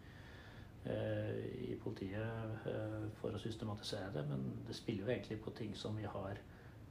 i 0.85 1.75
politiet 1.81 2.67
eh, 2.69 3.07
for 3.19 3.33
å 3.33 3.41
systematisere 3.41 4.11
det, 4.13 4.25
men 4.29 4.43
det 4.67 4.75
spiller 4.77 5.05
jo 5.05 5.13
egentlig 5.13 5.39
på 5.41 5.53
ting 5.57 5.73
som 5.77 5.97
vi 5.97 6.05
har 6.05 6.37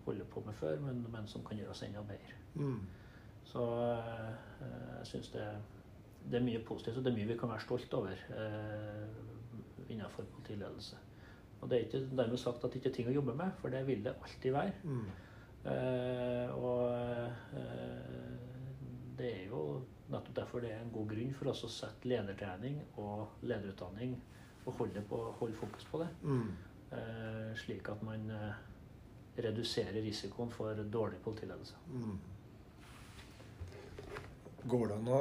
holdt 0.05 0.31
på 0.31 0.43
med 0.47 0.57
før, 0.59 0.81
men, 0.83 1.05
men 1.13 1.29
som 1.31 1.45
kan 1.47 1.59
gjøres 1.59 1.85
enda 1.87 2.03
bedre. 2.09 2.35
Mm. 2.55 2.81
Så 3.45 3.65
eh, 3.93 4.35
jeg 4.99 5.07
syns 5.13 5.31
det, 5.37 5.47
det 6.31 6.41
er 6.41 6.47
mye 6.47 6.65
positivt, 6.67 6.99
og 6.99 7.05
det 7.05 7.13
er 7.13 7.19
mye 7.21 7.31
vi 7.31 7.39
kan 7.39 7.53
være 7.53 7.67
stolt 7.67 7.95
over 7.95 8.13
eh, 8.13 9.07
innenfor 9.89 10.27
politiledelse. 10.37 10.99
Og 11.61 11.71
det 11.71 11.79
er 11.79 11.87
ikke 11.87 12.17
dermed 12.17 12.41
sagt 12.41 12.65
at 12.65 12.73
det 12.73 12.81
ikke 12.81 12.91
er 12.91 12.97
ting 12.99 13.13
å 13.13 13.15
jobbe 13.15 13.37
med, 13.39 13.55
for 13.61 13.73
det 13.73 13.87
vil 13.87 14.03
det 14.05 14.17
alltid 14.19 14.53
være. 14.53 14.73
Mm. 14.85 15.07
Eh, 15.65 16.57
og 16.59 16.83
eh, 17.57 17.85
det 19.19 19.31
er 19.31 19.47
jo 19.49 19.63
nettopp 20.11 20.37
derfor 20.37 20.61
det 20.61 20.75
er 20.75 20.83
en 20.83 20.93
god 20.93 21.09
grunn 21.15 21.33
for 21.39 21.51
oss 21.53 21.65
å 21.65 21.73
sette 21.73 22.09
ledertrening 22.09 22.81
og 23.01 23.45
lederutdanning 23.47 24.15
og 24.65 24.73
holde, 24.79 25.03
på, 25.09 25.19
holde 25.41 25.57
fokus 25.57 25.85
på 25.91 26.01
det. 26.03 26.09
Mm. 26.23 26.53
Eh, 26.95 27.51
slik 27.57 27.89
at 27.93 28.03
man 28.05 28.31
eh, 28.31 28.63
reduserer 29.45 30.03
risikoen 30.05 30.53
for 30.53 30.75
dårlig 30.75 31.21
politiledelse. 31.25 31.77
Mm. 31.93 32.19
Går 34.69 34.87
det 34.89 34.97
an 34.97 35.09
å 35.13 35.21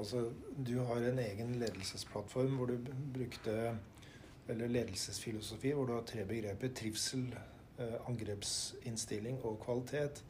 Altså, 0.00 0.30
du 0.56 0.78
har 0.88 1.04
en 1.04 1.18
egen 1.20 1.54
ledelsesplattform 1.60 2.56
hvor 2.56 2.70
du 2.70 2.92
brukte 3.14 3.76
Eller 4.48 4.68
ledelsesfilosofi, 4.68 5.74
hvor 5.76 5.86
du 5.86 5.92
har 5.92 6.06
tre 6.08 6.22
begreper. 6.24 6.70
Trivsel, 6.72 7.26
eh, 7.76 7.98
angrepsinnstilling 8.08 9.42
og 9.44 9.58
kvalitet. 9.60 10.22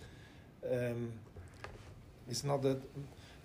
Em, 0.63 1.13
hvis 2.27 2.43
en 2.43 2.51
hadde 2.51 2.73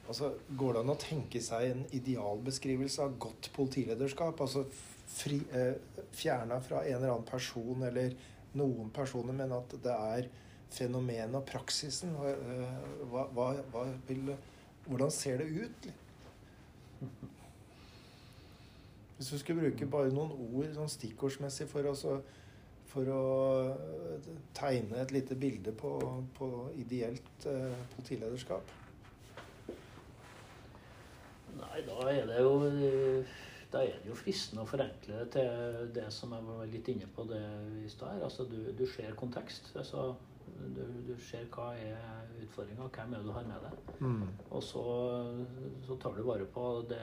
Altså, 0.04 0.34
går 0.60 0.76
det 0.76 0.82
an 0.84 0.92
å 0.92 1.00
tenke 1.00 1.40
seg 1.42 1.70
en 1.70 1.84
idealbeskrivelse 1.96 3.06
av 3.06 3.16
godt 3.24 3.50
politilederskap? 3.56 4.42
Altså 4.44 4.66
fri, 5.08 5.40
eh, 5.56 5.78
fjerna 6.12 6.60
fra 6.62 6.84
en 6.84 6.98
eller 6.98 7.14
annen 7.14 7.28
person 7.28 7.84
eller 7.88 8.16
noen 8.54 8.92
personer, 8.94 9.34
men 9.34 9.56
at 9.56 9.76
det 9.84 9.94
er 9.94 10.28
fenomenet 10.74 11.40
og 11.40 11.46
praksisen. 11.48 12.16
Eh, 12.28 12.78
hva, 13.12 13.28
hva, 13.36 13.54
hva 13.72 13.86
vil, 14.10 14.34
hvordan 14.88 15.14
ser 15.14 15.40
det 15.40 15.48
ut? 15.64 15.90
Hvis 19.18 19.30
du 19.30 19.38
skulle 19.40 19.70
bruke 19.70 19.88
bare 19.88 20.12
noen 20.12 20.34
ord 20.50 20.72
sånn 20.76 20.92
stikkordsmessig 20.92 21.70
for 21.72 21.88
å, 21.88 21.96
for 22.92 23.12
å 23.14 23.26
eh, 23.72 24.32
tegne 24.58 25.00
et 25.00 25.16
lite 25.16 25.38
bilde 25.40 25.72
på, 25.80 25.96
på 26.36 26.54
ideelt 26.82 27.48
eh, 27.48 27.78
politilederskap. 27.96 28.80
Nei, 31.60 31.82
da 31.88 31.98
er 32.12 32.30
det 32.30 32.44
jo 32.44 32.54
da 33.74 33.82
er 33.82 33.96
det 34.04 34.12
jo 34.12 34.18
fristende 34.18 34.62
å 34.62 34.70
forenkle 34.70 35.24
det 35.24 35.30
til 35.34 35.88
det 35.96 36.06
som 36.14 36.34
jeg 36.36 36.46
var 36.46 36.68
litt 36.70 36.90
inne 36.94 37.08
på 37.16 37.26
det 37.26 37.42
i 37.82 37.90
stad. 37.90 38.22
Altså, 38.22 38.46
du, 38.46 38.60
du 38.78 38.84
ser 38.86 39.16
kontekst. 39.18 39.72
Altså, 39.82 40.12
du, 40.76 40.84
du 41.08 41.16
ser 41.18 41.48
hva 41.56 41.72
er 41.80 42.28
utfordringa, 42.44 42.90
hvem 42.94 43.16
er 43.16 43.24
det 43.24 43.32
du 43.32 43.34
har 43.34 43.48
med 43.50 43.66
deg. 43.66 43.80
Og 44.52 44.62
så, 44.62 44.84
så 45.88 45.98
tar 46.04 46.14
du 46.20 46.22
vare 46.28 46.46
på 46.54 46.68
det 46.92 47.02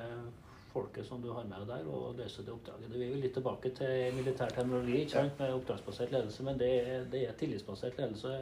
folket 0.71 1.07
som 1.07 1.23
du 1.23 1.33
har 1.35 1.49
med 1.51 1.65
deg 1.65 1.73
der, 1.73 1.89
og 1.91 2.19
løser 2.21 2.47
det 2.47 2.53
oppdraget. 2.55 2.93
Vi 2.93 3.03
er 3.03 3.11
jo 3.11 3.23
litt 3.25 3.35
tilbake 3.35 3.73
til 3.75 4.15
militær 4.15 4.53
teknologi 4.55 5.01
ikke 5.01 5.17
sant, 5.17 5.41
med 5.43 5.57
oppdragsbasert 5.57 6.15
ledelse, 6.15 6.47
men 6.47 6.61
det, 6.61 6.71
det 7.11 7.25
er 7.27 7.35
tillitsbasert 7.41 7.99
ledelse 7.99 8.37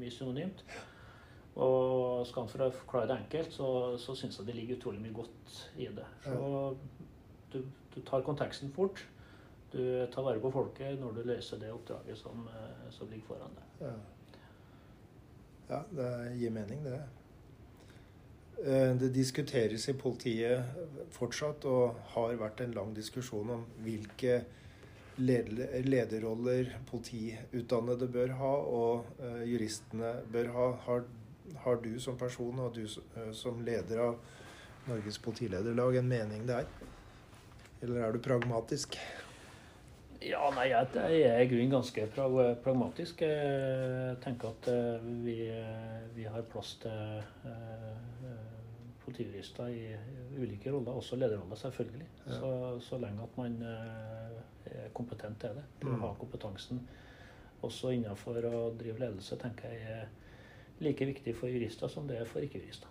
mye 0.00 0.10
synonymt. 0.10 0.64
Og 1.52 2.26
skal 2.26 2.48
for 2.48 2.64
å 2.64 2.70
forklare 2.72 3.10
det 3.10 3.18
enkelt, 3.24 3.52
så, 3.52 3.68
så 4.00 4.14
syns 4.16 4.38
jeg 4.38 4.48
det 4.48 4.56
ligger 4.56 4.78
utrolig 4.78 5.02
mye 5.02 5.16
godt 5.16 5.56
i 5.76 5.88
det. 5.92 6.06
Så 6.24 6.76
du, 7.52 7.58
du 7.92 7.98
tar 8.08 8.24
konteksten 8.24 8.72
fort. 8.72 9.02
Du 9.72 9.82
tar 10.12 10.24
vare 10.24 10.40
på 10.40 10.52
folket 10.52 11.00
når 11.00 11.16
du 11.16 11.22
løser 11.28 11.60
det 11.60 11.72
oppdraget 11.72 12.18
som, 12.20 12.46
eh, 12.48 12.86
som 12.92 13.08
ligger 13.12 13.34
foran 13.34 13.56
deg. 13.56 13.86
Ja. 13.86 13.92
ja, 15.70 15.82
det 15.96 16.08
gir 16.40 16.56
mening, 16.56 16.84
det. 16.84 17.00
Eh, 18.62 18.90
det 19.00 19.12
diskuteres 19.14 19.88
i 19.88 19.96
politiet 19.98 21.08
fortsatt, 21.12 21.64
og 21.64 21.96
har 22.14 22.36
vært 22.40 22.60
en 22.64 22.76
lang 22.76 22.92
diskusjon 22.96 23.56
om 23.56 23.64
hvilke 23.84 24.42
lederroller 25.22 26.70
politiutdannede 26.88 28.08
bør 28.12 28.36
ha, 28.38 28.52
og 28.76 29.24
eh, 29.24 29.42
juristene 29.50 30.14
bør 30.32 30.52
ha. 30.56 30.68
Har, 30.86 31.04
har 31.64 31.76
du 31.82 31.92
som 32.00 32.18
person 32.18 32.58
og 32.58 32.74
du 32.74 32.86
som 33.32 33.60
leder 33.64 34.00
av 34.02 34.16
Norges 34.88 35.18
politilederlag 35.22 35.96
en 35.96 36.08
mening 36.08 36.46
der? 36.48 36.66
Eller 37.82 38.06
er 38.06 38.14
du 38.14 38.22
pragmatisk? 38.22 38.96
Ja, 40.22 40.42
nei, 40.54 40.68
jeg, 40.70 40.88
er 41.26 41.40
i 41.42 41.48
grunnen 41.50 41.72
ganske 41.72 42.04
pragmatisk. 42.14 43.24
Jeg 43.26 44.18
tenker 44.22 44.52
at 44.52 44.68
eh, 44.70 45.06
vi, 45.24 45.36
eh, 45.50 46.04
vi 46.14 46.26
har 46.30 46.46
plass 46.52 46.76
til 46.82 47.24
politijurister 49.02 49.66
i 49.74 49.88
ulike 50.38 50.70
roller, 50.70 50.94
også 50.94 51.18
lederroller, 51.18 51.58
selvfølgelig. 51.58 52.06
Ja. 52.26 52.38
Så, 52.38 52.52
så, 52.86 52.98
lenge 53.02 53.24
at 53.26 53.34
man 53.36 53.58
er 53.66 54.92
kompetent 54.94 55.40
til 55.42 55.58
det. 55.58 55.64
Til 55.80 55.90
å 55.90 55.98
ha 56.04 56.12
mm. 56.12 56.20
kompetansen 56.22 56.84
også 57.66 57.90
innenfor 57.96 58.46
å 58.46 58.62
drive 58.78 59.02
ledelse, 59.02 59.38
tenker 59.42 59.74
jeg 59.74 60.06
like 60.84 61.06
viktig 61.06 61.36
for 61.38 61.52
jurister 61.52 61.88
som 61.88 62.06
det 62.08 62.18
er 62.20 62.28
for 62.28 62.44
ikke-jurister. 62.44 62.88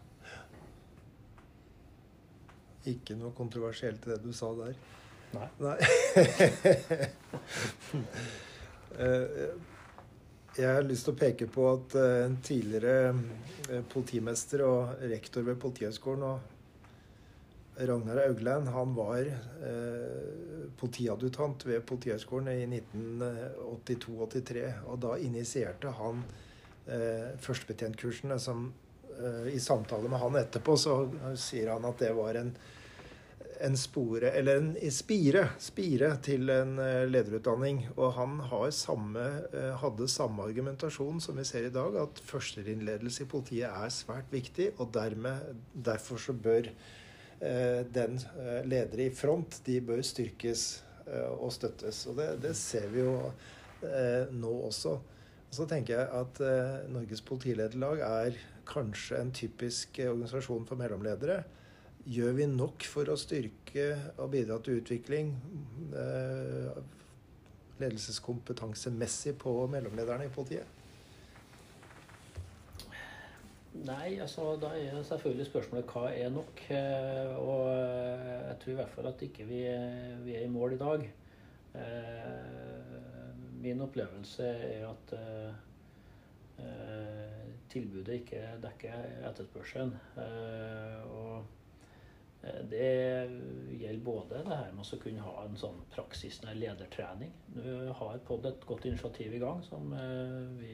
Ikke 2.89 3.15
noe 3.19 3.31
kontroversielt 3.37 4.07
i 4.07 4.13
det 4.13 4.21
du 4.23 4.31
sa 4.33 4.49
der. 4.57 4.75
Nei. 5.35 5.49
Nei. 5.63 5.77
Eh, 8.91 9.51
jeg 10.57 10.67
har 10.67 10.83
lyst 10.83 11.05
til 11.07 11.13
å 11.13 11.19
peke 11.21 11.45
på 11.47 11.63
at 11.71 11.93
eh, 11.95 12.25
en 12.25 12.33
tidligere 12.43 13.13
eh, 13.71 13.85
politimester 13.87 14.65
og 14.65 15.05
rektor 15.07 15.45
ved 15.47 15.55
Politihøgskolen, 15.63 16.41
Ragnar 17.87 18.19
Augland, 18.25 18.67
han 18.75 18.91
var 18.93 19.23
politiadjutant 20.77 21.63
ved 21.65 21.85
Politihøgskolen 21.87 22.51
i 22.51 22.67
1982-83. 22.67 24.65
Og 24.91 24.99
da 25.07 25.15
initierte 25.23 25.95
han 25.97 26.19
eh, 26.91 27.31
førstebetjentkursene 27.41 28.37
som 28.39 28.67
eh, 29.15 29.49
I 29.55 29.59
samtale 29.63 30.11
med 30.11 30.21
han 30.21 30.39
etterpå 30.43 30.77
så 30.79 30.99
sier 31.39 31.73
han 31.73 31.87
at 31.89 32.03
det 32.03 32.13
var 32.17 32.39
en 32.41 32.53
en 33.61 33.77
spore, 33.77 34.29
eller 34.29 34.55
en 34.57 34.91
spire, 34.91 35.43
spire 35.61 36.09
til 36.25 36.49
en 36.53 36.77
eh, 36.81 37.03
lederutdanning. 37.09 37.83
Og 37.95 38.15
han 38.17 38.39
samme, 38.73 39.25
eh, 39.53 39.73
hadde 39.81 40.07
samme 40.09 40.45
argumentasjon 40.49 41.21
som 41.21 41.37
vi 41.37 41.45
ser 41.47 41.67
i 41.67 41.73
dag, 41.73 41.95
at 42.01 42.21
førsteinnledelse 42.25 43.25
i 43.25 43.29
politiet 43.29 43.69
er 43.69 43.93
svært 43.93 44.31
viktig. 44.33 44.71
Og 44.79 44.91
dermed, 44.93 45.61
derfor 45.73 46.21
så 46.21 46.33
bør 46.33 46.71
eh, 46.71 47.81
den 47.85 48.19
ledere 48.65 49.07
i 49.07 49.13
front, 49.15 49.61
de 49.65 49.79
bør 49.81 50.01
styrkes 50.05 50.83
og 51.11 51.49
støttes. 51.51 52.05
Og 52.07 52.15
det, 52.19 52.27
det 52.43 52.53
ser 52.55 52.85
vi 52.93 53.01
jo 53.01 53.15
nå 54.31 54.51
også. 54.67 54.93
Så 55.51 55.65
tenker 55.67 55.99
jeg 55.99 56.07
at 56.15 56.37
Norges 56.91 57.21
politilederlag 57.27 57.99
er 58.07 58.37
kanskje 58.69 59.17
en 59.19 59.33
typisk 59.35 59.99
organisasjon 59.99 60.63
for 60.69 60.79
mellomledere 60.79 61.41
Gjør 62.09 62.33
vi 62.33 62.45
nok 62.49 62.85
for 62.89 63.09
å 63.13 63.15
styrke 63.19 63.91
og 64.17 64.31
bidra 64.33 64.57
til 64.65 64.79
utvikling 64.79 65.35
eh, 65.93 66.79
ledelseskompetansemessig 67.81 69.35
på 69.41 69.53
mellomlederne 69.69 70.25
i 70.25 70.31
politiet? 70.33 70.79
Nei, 73.85 74.17
altså 74.19 74.55
da 74.59 74.73
er 74.75 74.97
selvfølgelig 75.07 75.45
spørsmålet 75.51 75.93
hva 75.93 76.07
er 76.09 76.33
nok? 76.33 76.63
Eh, 76.73 77.37
og 77.37 77.69
jeg 77.69 78.57
tror 78.63 78.73
i 78.73 78.79
hvert 78.81 78.95
fall 78.97 79.11
at 79.11 79.23
ikke 79.29 79.45
vi, 79.45 79.61
vi 80.25 80.35
er 80.39 80.47
i 80.47 80.51
mål 80.51 80.75
i 80.79 80.81
dag. 80.81 81.05
Eh, 81.77 82.60
min 83.61 83.81
opplevelse 83.85 84.45
er 84.45 84.87
at 84.89 85.15
tilbudet 87.71 88.19
ikke 88.19 88.41
dekker 88.61 89.25
etterspørselen. 89.29 89.95
Og 91.09 91.45
Eh, 92.43 92.61
det 92.69 93.29
gjelder 93.79 94.03
både 94.03 94.39
det 94.45 94.57
her 94.57 94.71
med 94.73 94.93
å 94.93 94.99
kunne 95.01 95.25
ha 95.25 95.33
en 95.45 95.57
sånn 95.59 95.81
praksisnær 95.93 96.57
ledertrening. 96.57 97.33
Nå 97.53 97.93
har 97.99 98.21
POD 98.25 98.47
et 98.49 98.63
godt 98.69 98.87
initiativ 98.89 99.35
i 99.37 99.41
gang 99.41 99.61
som 99.65 99.93
eh, 99.93 100.39
vi 100.57 100.71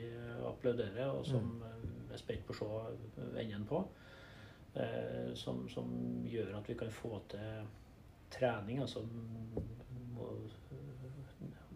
applauderer, 0.47 1.11
og 1.11 1.25
som 1.27 1.57
vi 1.59 2.15
er 2.15 2.21
spent 2.21 2.45
på 2.47 2.55
å 2.55 2.59
se 2.61 3.27
enden 3.43 3.67
på. 3.67 3.83
Eh, 4.79 5.33
som, 5.35 5.65
som, 5.73 5.91
gjør 6.27 6.55
at 6.61 6.71
vi 6.71 6.77
kan 6.79 6.93
få 6.93 7.19
til 7.33 7.67
trening. 8.31 8.79
altså 8.85 9.03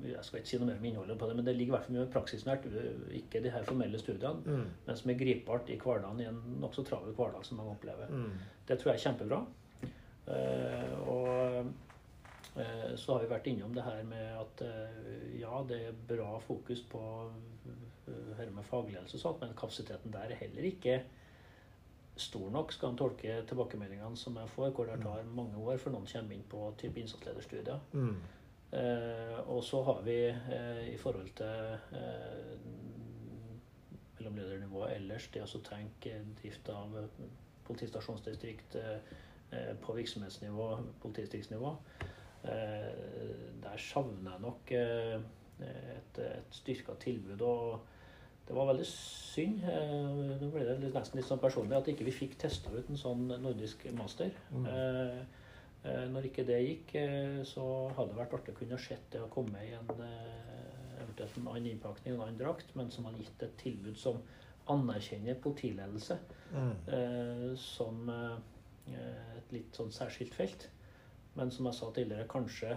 jeg 0.08 0.24
skal 0.26 0.42
ikke 0.42 0.50
si 0.50 0.60
noe 0.60 0.70
mer 0.70 0.80
om 0.80 0.88
innholdet 0.90 1.20
på 1.20 1.30
det, 1.30 1.36
men 1.38 1.46
det 1.48 1.54
ligger 1.56 1.74
i 1.74 1.76
hvert 1.76 1.88
fall 1.88 1.98
mye 1.98 2.12
praksisnært. 2.14 2.68
Ikke 3.18 3.44
de 3.44 3.54
her 3.54 3.68
formelle 3.68 4.02
studiene, 4.02 4.42
mm. 4.46 4.66
men 4.88 5.00
som 5.00 5.14
er 5.14 5.20
gripbart 5.20 5.70
i 5.70 5.78
hverdagen 5.82 6.24
i 6.24 6.28
en 6.30 6.42
nokså 6.64 6.86
travel 6.88 7.16
hverdag 7.18 7.46
som 7.48 7.62
mange 7.62 7.76
opplever. 7.76 8.12
Mm. 8.12 8.36
Det 8.68 8.80
tror 8.80 8.92
jeg 8.92 9.00
er 9.00 9.06
kjempebra. 9.06 9.42
Uh, 10.32 11.08
og 11.12 11.66
uh, 12.56 12.92
så 12.96 13.16
har 13.16 13.24
vi 13.24 13.32
vært 13.32 13.50
innom 13.52 13.74
det 13.76 13.86
her 13.86 14.04
med 14.08 14.28
at 14.38 14.66
uh, 14.68 15.24
ja, 15.40 15.64
det 15.68 15.80
er 15.88 16.04
bra 16.14 16.36
fokus 16.46 16.84
på 16.92 17.02
dette 18.12 18.52
med 18.52 18.66
fagledelse 18.68 19.18
og 19.18 19.22
sånt, 19.22 19.42
men 19.42 19.58
kapasiteten 19.58 20.14
der 20.14 20.32
er 20.34 20.40
heller 20.42 20.66
ikke 20.68 21.02
stor 22.20 22.50
nok, 22.52 22.74
skal 22.74 22.92
en 22.92 23.00
tolke 23.00 23.38
tilbakemeldingene 23.48 24.18
som 24.20 24.36
jeg 24.38 24.50
får, 24.52 24.70
hvor 24.76 24.90
det 24.90 24.98
mm. 25.00 25.06
tar 25.06 25.30
mange 25.36 25.58
år 25.58 25.80
før 25.82 25.96
noen 25.96 26.10
kommer 26.10 26.36
inn 26.36 26.48
på 26.50 26.66
type 26.82 27.00
innsatslederstudier. 27.00 27.80
Mm. 27.94 28.18
Eh, 28.74 29.50
og 29.52 29.64
så 29.64 29.84
har 29.84 30.02
vi 30.02 30.18
eh, 30.28 30.94
i 30.94 30.98
forhold 30.98 31.30
til 31.36 31.98
eh, 31.98 32.54
mellomledernivået 34.20 34.96
ellers, 34.96 35.28
det 35.34 35.44
å 35.44 35.64
tenke 35.66 36.22
drift 36.42 36.70
av 36.72 36.96
politistasjonsdistrikt, 37.68 38.78
på 39.84 39.94
virksomhetsnivå, 39.94 40.66
politidistriktsnivå. 41.02 41.72
Eh, 42.48 42.86
der 43.64 43.82
savner 43.84 44.32
jeg 44.32 44.44
nok 44.46 44.72
et, 44.72 46.20
et 46.24 46.54
styrka 46.56 46.96
tilbud. 47.02 47.42
og 47.42 47.82
det 48.48 48.56
var 48.56 48.70
veldig 48.72 48.86
synd. 48.88 49.60
Nå 50.40 50.48
ble 50.54 50.64
det 50.66 50.78
nesten 50.94 51.20
litt 51.20 51.28
sånn 51.28 51.44
personlig 51.44 51.78
at 51.78 51.92
ikke 51.92 52.08
vi 52.08 52.16
fikk 52.16 52.40
testa 52.40 52.72
ut 52.72 52.88
en 52.90 53.00
sånn 53.00 53.28
nordisk 53.44 53.84
master. 53.96 54.32
Mm. 54.56 54.66
Når 55.84 56.28
ikke 56.28 56.44
det 56.46 56.60
gikk, 56.62 56.92
så 57.50 57.64
hadde 57.98 58.12
det 58.12 58.20
vært 58.20 58.34
artig 58.38 58.54
å 58.54 58.58
kunne 58.60 58.78
sett 58.78 59.08
det 59.16 59.24
å 59.24 59.32
komme 59.34 59.64
i 59.66 59.72
en 59.74 59.88
eventuelt 59.90 61.40
en 61.40 61.48
annen 61.50 61.72
innpakning, 61.72 62.14
en 62.14 62.22
annen 62.28 62.38
drakt, 62.38 62.76
men 62.78 62.92
som 62.94 63.08
har 63.10 63.18
gitt 63.18 63.42
et 63.42 63.56
tilbud 63.58 63.98
som 63.98 64.20
anerkjenner 64.70 65.40
politiledelse 65.42 66.20
mm. 66.54 67.56
som 67.58 68.12
Eh, 68.90 69.36
et 69.38 69.54
litt 69.54 69.78
sånn 69.78 69.92
særskilt 69.94 70.36
felt. 70.36 70.68
Men 71.38 71.52
som 71.54 71.68
jeg 71.70 71.78
sa 71.78 71.92
tidligere, 71.96 72.28
kanskje, 72.32 72.76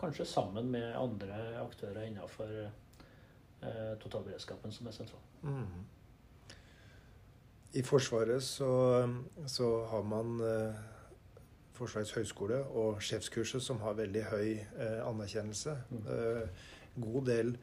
kanskje 0.00 0.26
sammen 0.28 0.70
med 0.72 0.94
andre 0.96 1.40
aktører 1.60 2.06
innenfor 2.08 2.54
eh, 2.64 3.92
totalberedskapen 4.00 4.72
som 4.72 4.88
er 4.88 4.96
sentral. 4.96 5.20
Mm. 5.42 5.84
I 7.74 7.82
Forsvaret 7.82 8.42
så, 8.46 8.70
så 9.50 9.70
har 9.90 10.04
man 10.06 10.38
eh, 10.46 10.82
Forsvarets 11.74 12.14
høgskole 12.14 12.60
og 12.78 13.00
sjefskurset 13.02 13.62
som 13.64 13.80
har 13.82 13.96
veldig 13.98 14.24
høy 14.30 14.50
eh, 14.54 15.00
anerkjennelse. 15.02 15.74
Mm. 15.90 16.04
Eh, 16.14 16.68
god 17.02 17.26
del 17.26 17.56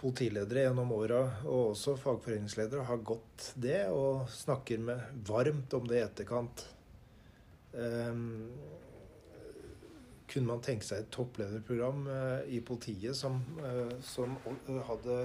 politiledere 0.00 0.66
gjennom 0.66 0.92
åra, 0.92 1.20
og 1.44 1.74
også 1.74 1.96
fagforeningsledere, 2.00 2.84
har 2.88 3.04
gått 3.06 3.50
det 3.60 3.86
og 3.92 4.26
snakker 4.32 4.80
med 4.84 5.20
varmt 5.28 5.76
om 5.76 5.86
det 5.88 6.00
i 6.00 6.04
etterkant. 6.04 6.64
Um, 7.74 8.50
kunne 10.30 10.50
man 10.50 10.62
tenke 10.64 10.86
seg 10.86 11.04
et 11.04 11.10
topplederprogram 11.14 12.04
uh, 12.08 12.42
i 12.50 12.60
politiet 12.64 13.16
som, 13.18 13.38
uh, 13.62 13.94
som 14.04 14.36
uh, 14.46 14.80
hadde 14.88 15.18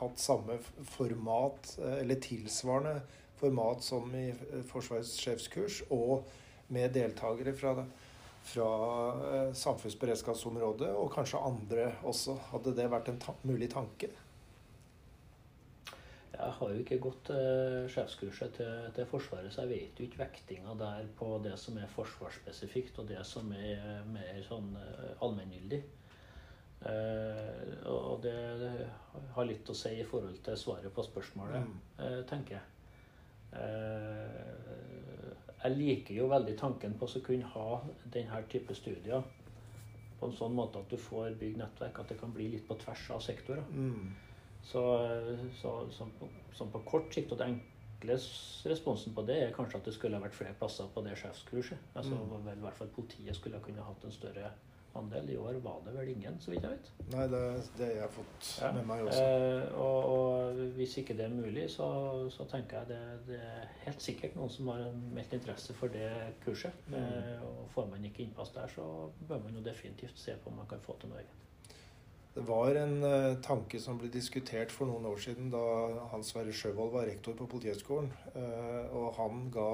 hatt 0.00 0.20
samme 0.22 0.58
format, 0.90 1.74
eller 2.00 2.20
tilsvarende 2.22 3.00
format 3.40 3.82
som 3.84 4.12
i 4.14 4.28
Forsvarets 4.68 5.16
sjefskurs, 5.18 5.80
og 5.90 6.28
med 6.74 6.94
deltakere 6.94 7.54
fra, 7.56 7.74
fra 8.52 8.70
eh, 9.28 9.52
samfunnsberedskapsområdet, 9.58 10.90
og 10.94 11.12
kanskje 11.14 11.44
andre 11.50 11.92
også. 12.06 12.38
Hadde 12.54 12.74
det 12.78 12.90
vært 12.92 13.12
en 13.12 13.22
ta 13.22 13.36
mulig 13.42 13.70
tanke? 13.72 14.10
Jeg 16.40 16.52
har 16.56 16.70
jo 16.72 16.80
ikke 16.80 17.00
gått 17.04 17.30
eh, 17.34 17.84
sjefskurset 17.92 18.54
til, 18.56 18.90
til, 18.96 19.08
Forsvaret, 19.10 19.52
så 19.52 19.66
jeg 19.66 19.74
vet 19.74 20.00
jo 20.00 20.06
ikke 20.08 20.22
vektinga 20.22 20.74
der 20.80 21.08
på 21.18 21.34
det 21.44 21.56
som 21.60 21.76
er 21.76 21.90
forsvarsspesifikt, 21.92 23.02
og 23.02 23.10
det 23.10 23.20
som 23.28 23.50
er 23.52 24.06
mer 24.08 24.40
sånn 24.46 24.72
uh, 24.78 25.10
allmenngyldig. 25.26 25.82
Eh, 26.80 27.88
og 27.92 28.22
det, 28.22 28.36
det, 28.60 28.88
har 29.34 29.44
litt 29.44 29.68
å 29.68 29.76
si 29.76 29.92
i 30.00 30.06
forhold 30.06 30.38
til 30.44 30.56
svaret 30.56 30.94
på 30.96 31.04
spørsmålet, 31.04 31.66
mm. 31.66 31.80
eh, 32.06 32.20
tenker 32.30 32.56
jeg. 32.56 32.64
Jeg 35.62 35.76
liker 35.76 36.16
jo 36.16 36.30
veldig 36.30 36.56
tanken 36.60 36.96
på 36.98 37.08
å 37.08 37.22
kunne 37.24 37.52
ha 37.54 37.80
denne 38.14 38.42
type 38.52 38.74
studier 38.74 39.24
på 40.20 40.28
en 40.28 40.36
sånn 40.36 40.56
måte 40.56 40.80
at 40.80 40.92
du 40.92 40.96
får 41.00 41.36
bygd 41.40 41.60
nettverk, 41.60 41.98
at 42.00 42.12
det 42.12 42.18
kan 42.20 42.32
bli 42.32 42.50
litt 42.52 42.66
på 42.68 42.76
tvers 42.80 43.06
av 43.14 43.22
sektorer. 43.24 43.64
Mm. 43.72 44.10
Så, 44.62 44.82
så, 45.60 45.70
så, 45.96 46.06
så, 46.52 46.66
på 46.68 46.82
kort 46.84 47.14
sikt, 47.14 47.32
og 47.32 47.40
den 47.40 47.54
enkle 48.00 48.16
responsen 48.70 49.14
på 49.14 49.22
det 49.28 49.36
er 49.44 49.54
kanskje 49.54 49.78
at 49.78 49.84
det 49.88 49.94
skulle 49.94 50.16
ha 50.16 50.24
vært 50.24 50.36
flere 50.36 50.56
plasser 50.58 50.88
på 50.94 51.02
det 51.04 51.16
sjefskurset. 51.20 51.78
Altså 51.94 52.16
mm. 52.16 52.44
vel, 52.46 52.58
i 52.58 52.64
hvert 52.64 52.76
fall 52.78 52.92
Politiet 52.94 53.36
skulle 53.36 53.60
kunne 53.60 53.84
hatt 53.84 54.04
en 54.04 54.12
større 54.12 54.52
andel. 54.98 55.30
I 55.30 55.36
år 55.36 55.58
var 55.64 55.80
det 55.84 55.94
vel 55.94 56.08
ingen, 56.12 56.38
så 56.40 56.50
vidt 56.50 56.64
jeg 56.66 56.76
vet. 56.76 56.90
Nei, 57.14 57.26
det, 57.32 57.42
det 57.78 57.88
har 57.90 57.98
jeg 58.02 58.14
fått 58.16 58.50
ja. 58.62 58.70
med 58.76 58.88
meg 58.88 59.02
også. 59.06 59.24
Eh, 59.24 59.74
og, 59.80 60.08
og, 60.14 60.62
hvis 60.78 60.96
ikke 61.02 61.16
det 61.18 61.26
er 61.26 61.34
mulig, 61.34 61.66
så, 61.70 61.90
så 62.34 62.46
tenker 62.50 62.80
jeg 62.80 62.92
det, 62.92 63.02
det, 63.28 63.40
er 63.40 63.68
helt 63.86 64.02
sikkert 64.02 64.38
noen 64.38 64.54
som 64.54 64.72
har 64.72 64.86
meldt 65.14 65.36
interesse 65.38 65.76
for 65.78 65.92
det 65.94 66.10
kurset. 66.44 66.88
Mm. 66.88 66.96
Eh, 67.02 67.44
og 67.46 67.68
får 67.74 67.92
man 67.92 68.08
ikke 68.10 68.24
innpass 68.26 68.54
der, 68.56 68.72
så 68.74 68.86
bør 69.28 69.44
man 69.46 69.60
jo 69.60 69.66
definitivt 69.66 70.18
se 70.18 70.36
på 70.40 70.50
om 70.50 70.62
man 70.62 70.70
kan 70.70 70.82
få 70.84 70.98
til 71.00 71.12
noe 71.12 71.22
eget. 71.22 71.36
Det 72.34 72.44
var 72.46 72.76
en 72.78 73.00
uh, 73.02 73.40
tanke 73.42 73.80
som 73.82 73.98
ble 73.98 74.08
diskutert 74.12 74.70
for 74.70 74.86
noen 74.86 75.08
år 75.10 75.18
siden 75.18 75.48
da 75.50 75.62
Hans 76.12 76.30
Sverre 76.30 76.54
Sjøvold 76.54 76.92
var 76.94 77.08
rektor 77.10 77.34
på 77.34 77.48
Politihøgskolen. 77.50 78.12
Uh, 78.36 78.86
og 78.94 79.08
han 79.18 79.48
ga 79.50 79.70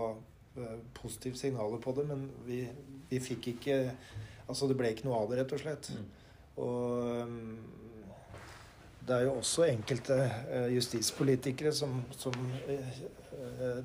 uh, 0.56 0.78
positive 0.96 1.36
signaler 1.36 1.82
på 1.84 1.92
det, 1.98 2.06
men 2.08 2.24
vi, 2.46 2.62
vi, 3.10 3.20
fikk 3.20 3.50
ikke 3.52 3.76
Altså 4.46 4.68
det 4.70 4.76
ble 4.78 4.92
ikke 4.94 5.08
noe 5.08 5.22
av 5.22 5.30
det, 5.30 5.40
rett 5.40 5.54
og 5.56 5.62
slett. 5.62 5.90
Mm. 5.92 6.06
Og 6.64 7.24
um, 7.26 7.56
det 9.06 9.14
er 9.14 9.26
jo 9.28 9.36
også 9.38 9.68
enkelte 9.68 10.16
justispolitikere 10.72 11.70
som, 11.74 12.00
som 12.18 12.34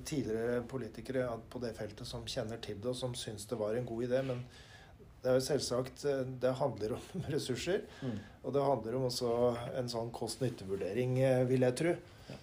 tidligere 0.07 0.63
politikere 0.65 1.27
på 1.51 1.61
det 1.61 1.75
feltet 1.77 2.09
som 2.09 2.25
kjenner 2.25 2.57
til 2.63 2.79
det, 2.81 2.89
og 2.89 2.97
som 2.97 3.13
syns 3.13 3.45
det 3.45 3.59
var 3.59 3.77
en 3.77 3.85
god 3.85 4.07
idé. 4.07 4.23
men 4.25 4.41
det 5.21 5.29
er 5.29 5.37
jo 5.37 5.43
selvsagt 5.45 6.05
eh, 6.09 6.21
Det 6.41 6.53
handler 6.57 6.95
om 6.97 7.25
ressurser. 7.35 7.83
Mm. 8.01 8.15
Og 8.43 8.55
det 8.55 8.63
handler 8.65 8.97
om 8.97 9.09
også 9.09 9.33
en 9.77 9.91
sånn 9.91 10.13
kost-nytte-vurdering, 10.15 11.19
eh, 11.21 11.43
vil 11.49 11.67
jeg 11.67 11.77
tro. 11.81 11.97
Ja. 12.31 12.39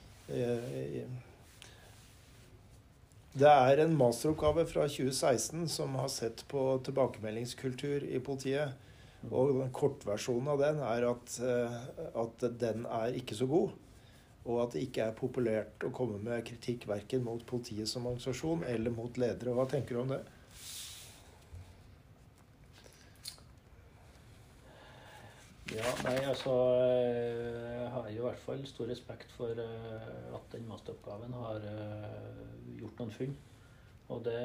Eh, 3.38 3.40
det 3.40 3.48
er 3.48 3.84
en 3.84 3.96
masteroppgave 3.96 4.66
fra 4.66 4.88
2016 4.88 5.68
som 5.68 5.94
har 5.94 6.08
sett 6.08 6.44
på 6.48 6.80
tilbakemeldingskultur 6.84 8.04
i 8.04 8.18
politiet. 8.18 8.74
Og 9.30 9.64
kortversjonen 9.74 10.48
av 10.48 10.58
den 10.62 10.78
er 10.78 11.04
at, 11.08 11.40
at 12.14 12.44
den 12.60 12.86
er 12.86 13.14
ikke 13.18 13.34
så 13.34 13.46
god. 13.46 13.70
Og 14.46 14.62
at 14.62 14.72
det 14.74 14.84
ikke 14.86 15.08
er 15.08 15.16
populært 15.18 15.82
å 15.84 15.90
komme 15.90 16.18
med 16.22 16.44
kritikk 16.46 16.86
verken 16.88 17.24
mot 17.24 17.42
politiet 17.46 17.88
som 17.88 18.06
organisasjon 18.06 18.62
eller 18.64 18.94
mot 18.94 19.18
ledere. 19.18 19.54
Hva 19.54 19.66
tenker 19.68 19.94
du 19.94 20.02
om 20.02 20.12
det? 20.14 20.22
Ja, 25.68 25.88
nei, 26.00 26.16
altså 26.24 26.52
Jeg 26.80 27.88
har 27.92 28.06
i 28.08 28.20
hvert 28.24 28.40
fall 28.40 28.62
stor 28.66 28.88
respekt 28.88 29.32
for 29.36 29.52
uh, 29.52 30.36
at 30.38 30.46
den 30.54 30.64
masteroppgaven 30.68 31.34
har 31.36 31.60
uh, 31.60 32.78
gjort 32.78 33.02
noen 33.02 33.12
funn. 33.12 33.34
Og 34.08 34.22
det, 34.24 34.38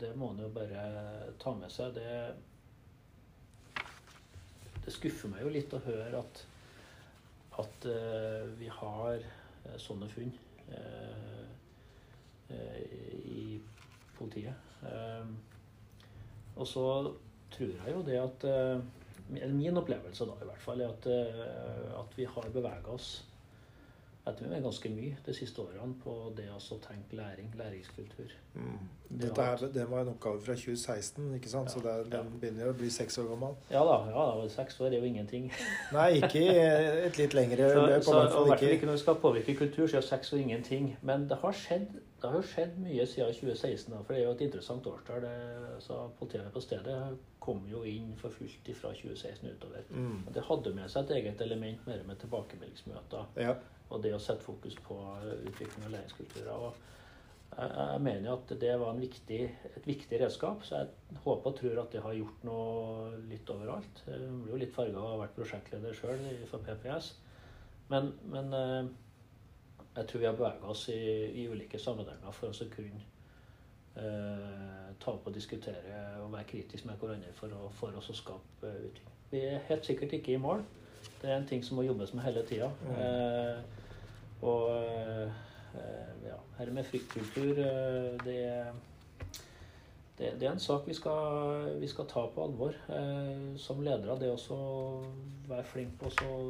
det 0.00 0.10
må 0.18 0.32
en 0.32 0.40
jo 0.42 0.48
bare 0.50 0.82
ta 1.38 1.52
med 1.54 1.70
seg. 1.70 1.94
Det, 1.94 3.84
det 4.82 4.94
skuffer 4.96 5.30
meg 5.30 5.44
jo 5.44 5.52
litt 5.54 5.76
å 5.78 5.80
høre 5.84 6.24
at, 6.24 6.42
at 7.62 7.86
vi 8.58 8.66
har 8.80 9.22
sånne 9.78 10.08
funn 10.10 10.32
i 12.50 13.60
politiet. 14.16 14.82
og 16.56 16.66
så 16.66 16.84
tror 17.54 17.70
jeg 17.76 17.94
jo 17.94 18.02
det 18.08 18.18
at 18.18 18.48
Min 19.30 19.76
opplevelse 19.76 20.26
da 20.28 20.38
i 20.40 20.48
hvert 20.48 20.64
fall 20.64 20.80
er 20.80 20.92
at, 20.92 21.06
eh, 21.06 22.00
at 22.00 22.16
vi 22.18 22.26
har 22.28 22.48
bevega 22.54 22.94
oss 22.94 23.12
etter 24.22 24.46
meg 24.46 24.62
ganske 24.62 24.90
mye 24.94 25.16
de 25.26 25.32
siste 25.34 25.58
årene 25.58 25.96
på 25.98 26.12
det 26.36 26.44
å 26.54 26.76
tenke 26.84 27.16
læring, 27.18 27.48
læringskultur. 27.58 28.30
Mm. 28.54 28.76
Dette 29.22 29.46
her, 29.48 29.64
det 29.74 29.86
var 29.90 30.04
en 30.04 30.12
oppgave 30.12 30.38
fra 30.44 30.54
2016, 30.54 31.32
ikke 31.40 31.50
sant? 31.50 31.72
Ja, 31.72 31.74
så 31.74 31.82
det, 31.82 31.94
den 32.12 32.30
ja. 32.30 32.38
begynner 32.44 32.70
å 32.70 32.76
bli 32.78 32.90
seks 32.94 33.18
år 33.18 33.32
gammel? 33.32 33.56
Ja 33.72 33.82
da. 33.88 33.96
ja 34.12 34.28
da, 34.30 34.46
Seks 34.52 34.78
år 34.78 34.92
er 34.92 35.00
jo 35.00 35.10
ingenting. 35.10 35.50
Nei, 35.96 36.06
ikke 36.20 36.44
et 37.08 37.18
litt 37.18 37.34
lengre 37.34 37.72
løp. 37.74 38.06
Så, 38.06 38.14
hvert 38.14 38.36
fall 38.36 38.54
ikke 38.76 38.86
når 38.86 39.00
vi 39.00 39.02
skal 39.02 39.18
påvirke 39.24 39.56
kultur, 39.58 39.88
så 39.90 39.98
er 39.98 40.06
seks 40.06 40.32
år 40.36 40.44
ingenting. 40.44 40.92
Men 41.02 41.26
det 41.30 41.42
har 41.42 41.58
skjedd 41.58 41.90
det 42.22 42.30
har 42.30 42.38
jo 42.38 42.46
skjedd 42.46 42.76
mye 42.78 43.04
siden 43.10 43.34
2016, 43.34 43.94
for 43.98 44.14
det 44.14 44.20
er 44.20 44.28
jo 44.28 44.34
et 44.36 44.44
interessant 44.46 44.86
årstall. 44.86 45.24
Politiet 46.20 46.52
på 46.54 46.62
stedet 46.62 46.98
kom 47.42 47.64
jo 47.66 47.82
inn 47.88 48.12
for 48.20 48.30
fullt 48.30 48.70
fra 48.78 48.92
2016 48.94 49.48
utover. 49.50 49.88
Mm. 49.90 50.20
Det 50.36 50.44
hadde 50.46 50.74
med 50.76 50.92
seg 50.92 51.08
et 51.08 51.16
eget 51.18 51.42
element 51.42 51.82
mer 51.88 52.04
med 52.06 52.20
tilbakemeldingsmøter 52.22 53.42
ja. 53.42 53.56
og 53.90 54.04
det 54.04 54.14
å 54.14 54.22
sette 54.22 54.46
fokus 54.46 54.78
på 54.86 55.00
utvikling 55.48 55.88
av 55.88 55.96
læringskulturer. 55.96 56.52
Og 56.54 56.78
jeg, 57.56 57.74
jeg 57.74 58.06
mener 58.06 58.30
at 58.36 58.54
det 58.62 58.72
var 58.84 59.02
viktig, 59.02 59.42
et 59.74 59.90
viktig 59.90 60.22
redskap, 60.22 60.62
så 60.68 60.84
jeg 60.84 61.22
håper 61.26 61.50
og 61.50 61.58
tror 61.58 61.82
at 61.82 61.96
det 61.96 62.06
har 62.06 62.18
gjort 62.20 62.46
noe 62.46 63.20
litt 63.32 63.50
overalt. 63.50 64.06
Jeg 64.06 64.30
blir 64.30 64.54
jo 64.54 64.62
litt 64.62 64.76
farga 64.78 65.02
av 65.02 65.08
å 65.08 65.14
ha 65.16 65.22
vært 65.24 65.38
prosjektleder 65.40 65.98
sjøl 65.98 66.22
for 66.52 66.62
PPS. 66.70 67.16
Men, 67.90 68.14
men 68.30 68.54
eh, 68.56 68.92
jeg 69.96 70.08
tror 70.08 70.20
vi 70.20 70.26
har 70.26 70.36
bevega 70.36 70.70
oss 70.72 70.86
i, 70.88 71.00
i, 71.42 71.48
ulike 71.48 71.78
sammenhenger 71.78 72.32
for 72.32 72.48
å 72.48 72.68
kunne 72.72 73.02
eh, 74.00 74.92
ta 75.00 75.12
opp 75.12 75.26
og 75.28 75.34
diskutere 75.34 75.98
og 76.22 76.32
være 76.32 76.48
kritisk 76.48 76.88
med 76.88 77.00
hverandre 77.00 77.32
for, 77.36 77.52
å, 77.52 77.68
for 77.76 77.98
oss 77.98 78.08
å 78.12 78.16
skape 78.16 78.68
uh, 78.68 78.86
utvikling. 78.88 79.18
Vi 79.32 79.44
er 79.48 79.64
helt 79.68 79.86
sikkert 79.88 80.12
ikke 80.16 80.34
i 80.34 80.40
mål. 80.40 80.64
Det 81.20 81.30
er 81.30 81.36
en 81.36 81.46
ting 81.48 81.64
som 81.64 81.78
må 81.78 81.84
jobbes 81.86 82.12
med 82.14 82.24
hele 82.24 82.42
tida. 82.48 82.68
Mm. 82.84 82.96
Eh, 83.04 83.82
og 84.42 84.70
eh, 84.74 85.36
ja, 86.26 86.38
her 86.58 86.72
med 86.74 86.84
fryktkultur 86.84 87.60
eh, 87.62 88.24
det, 88.24 88.38
det, 90.18 90.32
det, 90.40 90.46
er 90.46 90.52
en 90.52 90.60
sak 90.60 90.88
vi 90.88 90.94
skal, 90.94 91.68
vi 91.80 91.88
skal 91.88 92.08
ta 92.10 92.26
på 92.34 92.44
alvor 92.44 92.76
eh, 92.88 93.56
som 93.56 93.82
ledere. 93.84 94.18
Det 94.20 94.32
å 94.32 94.58
være 95.48 95.66
flink 95.68 95.96
på 96.00 96.10
å 96.10 96.40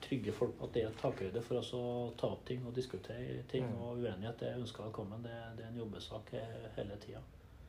trygge 0.00 0.32
folk 0.32 0.56
på 0.58 0.68
at 0.68 0.76
det 0.76 0.84
er 0.86 0.98
takhøyde 1.00 1.42
for 1.44 1.60
oss 1.60 1.72
å 1.76 1.82
ta 2.18 2.30
opp 2.34 2.44
ting 2.48 2.64
og 2.66 2.74
diskutere 2.76 3.42
ting. 3.50 3.66
Mm. 3.68 3.80
Og 3.84 4.04
uenighet 4.04 4.44
er 4.46 4.60
ønska 4.60 4.84
velkommen. 4.86 5.22
Det, 5.24 5.36
det, 5.58 5.66
er 5.66 5.72
en 5.72 5.80
jobbesak 5.82 6.32
hele 6.76 6.98
tida. 7.02 7.22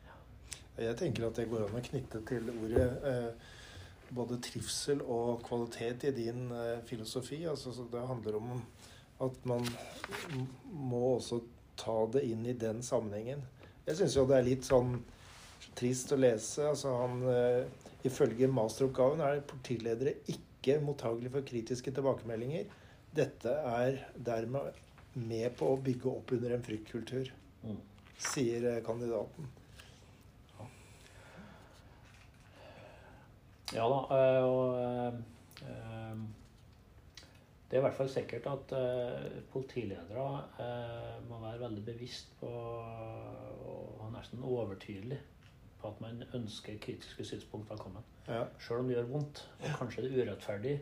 Ja. 0.05 0.19
Jeg 0.87 0.99
tenker 1.01 1.27
at 1.27 1.39
det 1.39 1.49
går 1.51 1.67
an 1.67 1.79
å 1.79 1.83
knytte 1.89 2.23
til 2.29 2.51
ordet 2.53 2.87
eh, 3.11 3.49
både 4.15 4.39
trivsel 4.43 5.03
og 5.03 5.43
kvalitet 5.47 6.07
i 6.09 6.15
din 6.15 6.45
eh, 6.55 6.77
filosofi. 6.87 7.43
Altså, 7.49 7.73
det 7.91 8.07
handler 8.07 8.39
om 8.41 8.53
at 9.21 9.45
man 9.45 9.65
må 10.71 11.01
også 11.15 11.41
ta 11.77 11.97
det 12.13 12.23
inn 12.29 12.45
i 12.45 12.57
den 12.57 12.81
sammenhengen. 12.85 13.43
Jeg 13.85 13.97
syns 13.97 14.15
jo 14.17 14.27
det 14.29 14.37
er 14.37 14.47
litt 14.47 14.67
sånn 14.67 14.95
trist 15.77 16.13
å 16.13 16.19
lese. 16.19 16.65
Altså 16.69 16.93
han, 16.99 17.21
eh, 17.29 17.65
ifølge 18.07 18.49
masteroppgaven 18.51 19.21
er 19.25 19.43
partiledere 19.47 20.17
ikke 20.25 20.50
ikke 20.61 20.81
mottagelig 20.85 21.31
for 21.33 21.45
kritiske 21.47 21.91
tilbakemeldinger. 21.95 22.69
Dette 23.17 23.49
er 23.49 23.97
dermed 24.15 24.77
med 25.17 25.55
på 25.57 25.71
å 25.73 25.79
bygge 25.81 26.11
opp 26.11 26.31
under 26.37 26.53
en 26.55 26.63
fryktkultur, 26.63 27.31
mm. 27.65 27.79
sier 28.21 28.67
eh, 28.69 28.83
kandidaten. 28.85 29.49
Ja 33.71 33.87
da. 33.89 33.99
Eh, 34.15 34.45
og 34.45 34.77
øh, 34.77 36.21
det 37.71 37.77
er 37.77 37.81
i 37.81 37.83
hvert 37.87 37.97
fall 37.97 38.09
sikkert 38.11 38.47
at 38.51 38.73
politiledere 39.53 40.23
må 41.29 41.37
være 41.39 41.61
veldig 41.61 41.83
bevisst 41.87 42.33
på 42.41 42.49
og 42.51 44.09
nesten 44.11 44.43
overtydelig 44.43 45.21
på 45.81 45.91
at 45.91 46.01
man 46.03 46.23
ønsker 46.37 46.79
kritiske 46.81 47.25
synspunkt 47.25 47.69
velkommen. 47.69 48.05
Ja. 48.27 48.45
Selv 48.59 48.83
om 48.83 48.89
det 48.89 48.97
gjør 48.97 49.11
vondt, 49.11 49.43
og 49.59 49.77
kanskje 49.79 50.05
det 50.05 50.11
er 50.11 50.25
urettferdig, 50.25 50.75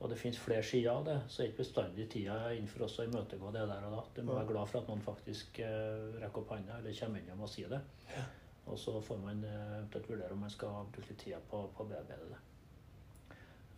og 0.00 0.08
det 0.10 0.18
finnes 0.18 0.40
flere 0.40 0.64
sider 0.64 0.90
av 0.94 1.04
det, 1.04 1.16
så 1.28 1.42
er 1.42 1.50
ikke 1.50 1.60
bestandig 1.60 2.06
tida 2.08 2.36
innenfor 2.56 2.86
oss 2.86 2.98
å 3.02 3.04
imøtegå 3.04 3.52
det 3.52 3.66
der 3.68 3.88
og 3.88 3.96
da. 3.96 4.04
Du 4.16 4.22
må 4.24 4.36
være 4.38 4.48
glad 4.48 4.70
for 4.70 4.80
at 4.80 4.88
noen 4.88 5.02
faktisk 5.04 5.60
uh, 5.60 6.20
rekker 6.22 6.40
opp 6.40 6.54
hånda 6.54 6.78
eller 6.80 6.96
kommer 6.96 7.20
innom 7.20 7.44
og 7.44 7.52
sier 7.52 7.72
det. 7.72 7.82
Ja. 8.14 8.24
Og 8.70 8.78
så 8.78 8.94
får 9.02 9.18
man 9.18 9.44
eh, 9.44 9.76
eventuelt 9.78 10.08
vurdere 10.10 10.32
om 10.36 10.42
man 10.44 10.52
skal 10.52 10.84
bruke 10.92 11.08
litt 11.10 11.18
tid 11.24 11.48
på, 11.50 11.62
på 11.74 11.84
å 11.84 11.88
bearbeide 11.90 12.28
det. 12.30 12.40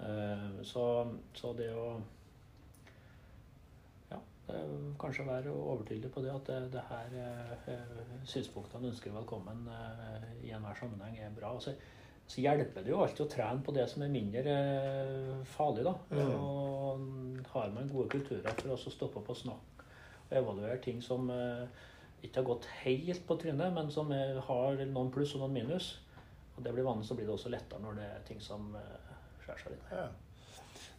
Eh, 0.04 0.48
så, 0.68 0.84
så 1.38 1.52
det 1.56 1.70
å 1.72 1.86
kanskje 5.00 5.26
være 5.26 5.54
overtydelig 5.54 6.10
på 6.12 6.22
det 6.24 6.30
at 6.34 6.50
det, 6.50 6.60
det 6.74 6.84
her 6.88 7.16
eh, 7.22 8.22
synspunktene 8.28 8.92
ønsker 8.92 9.14
velkommen 9.14 9.66
eh, 9.72 10.30
i 10.46 10.54
enhver 10.54 10.78
sammenheng, 10.78 11.18
er 11.18 11.34
bra. 11.36 11.54
Så, 11.60 11.74
så 12.26 12.40
hjelper 12.44 12.84
det 12.84 12.92
jo 12.92 13.02
alltid 13.02 13.24
å 13.26 13.30
trene 13.32 13.64
på 13.66 13.74
det 13.76 13.88
som 13.90 14.04
er 14.04 14.12
mindre 14.12 14.56
eh, 14.56 15.44
farlig. 15.56 15.86
da. 15.88 15.96
Mm. 16.12 16.34
Og 16.36 17.52
har 17.54 17.72
man 17.74 17.90
gode 17.92 18.08
kulturer 18.16 18.60
for 18.60 18.74
å 18.74 18.80
stoppe 18.82 19.20
opp 19.22 19.32
og 19.34 19.40
snakke 19.44 19.72
og 20.32 20.38
evaluere 20.40 20.80
ting 20.82 21.02
som 21.04 21.28
eh, 21.30 21.66
ikke 22.22 22.40
har 22.40 22.48
gått 22.48 22.68
helt 22.82 23.26
på 23.26 23.36
trynet, 23.42 23.72
men 23.74 23.90
som 23.92 24.12
er, 24.14 24.38
har 24.46 24.84
noen 24.86 25.10
pluss 25.12 25.34
og 25.36 25.44
noen 25.44 25.56
minus. 25.58 25.94
Og 26.56 26.64
det 26.64 26.72
blir 26.74 26.86
vanlig, 26.86 27.08
så 27.08 27.16
blir 27.16 27.28
det 27.28 27.34
også 27.34 27.52
lettere 27.52 27.82
når 27.82 27.98
det 27.98 28.10
er 28.10 28.28
ting 28.28 28.40
som 28.44 28.72
eh, 28.78 29.16
skjærer 29.44 29.64
seg 29.64 29.74
litt. 29.74 29.90
Ja. 29.92 30.06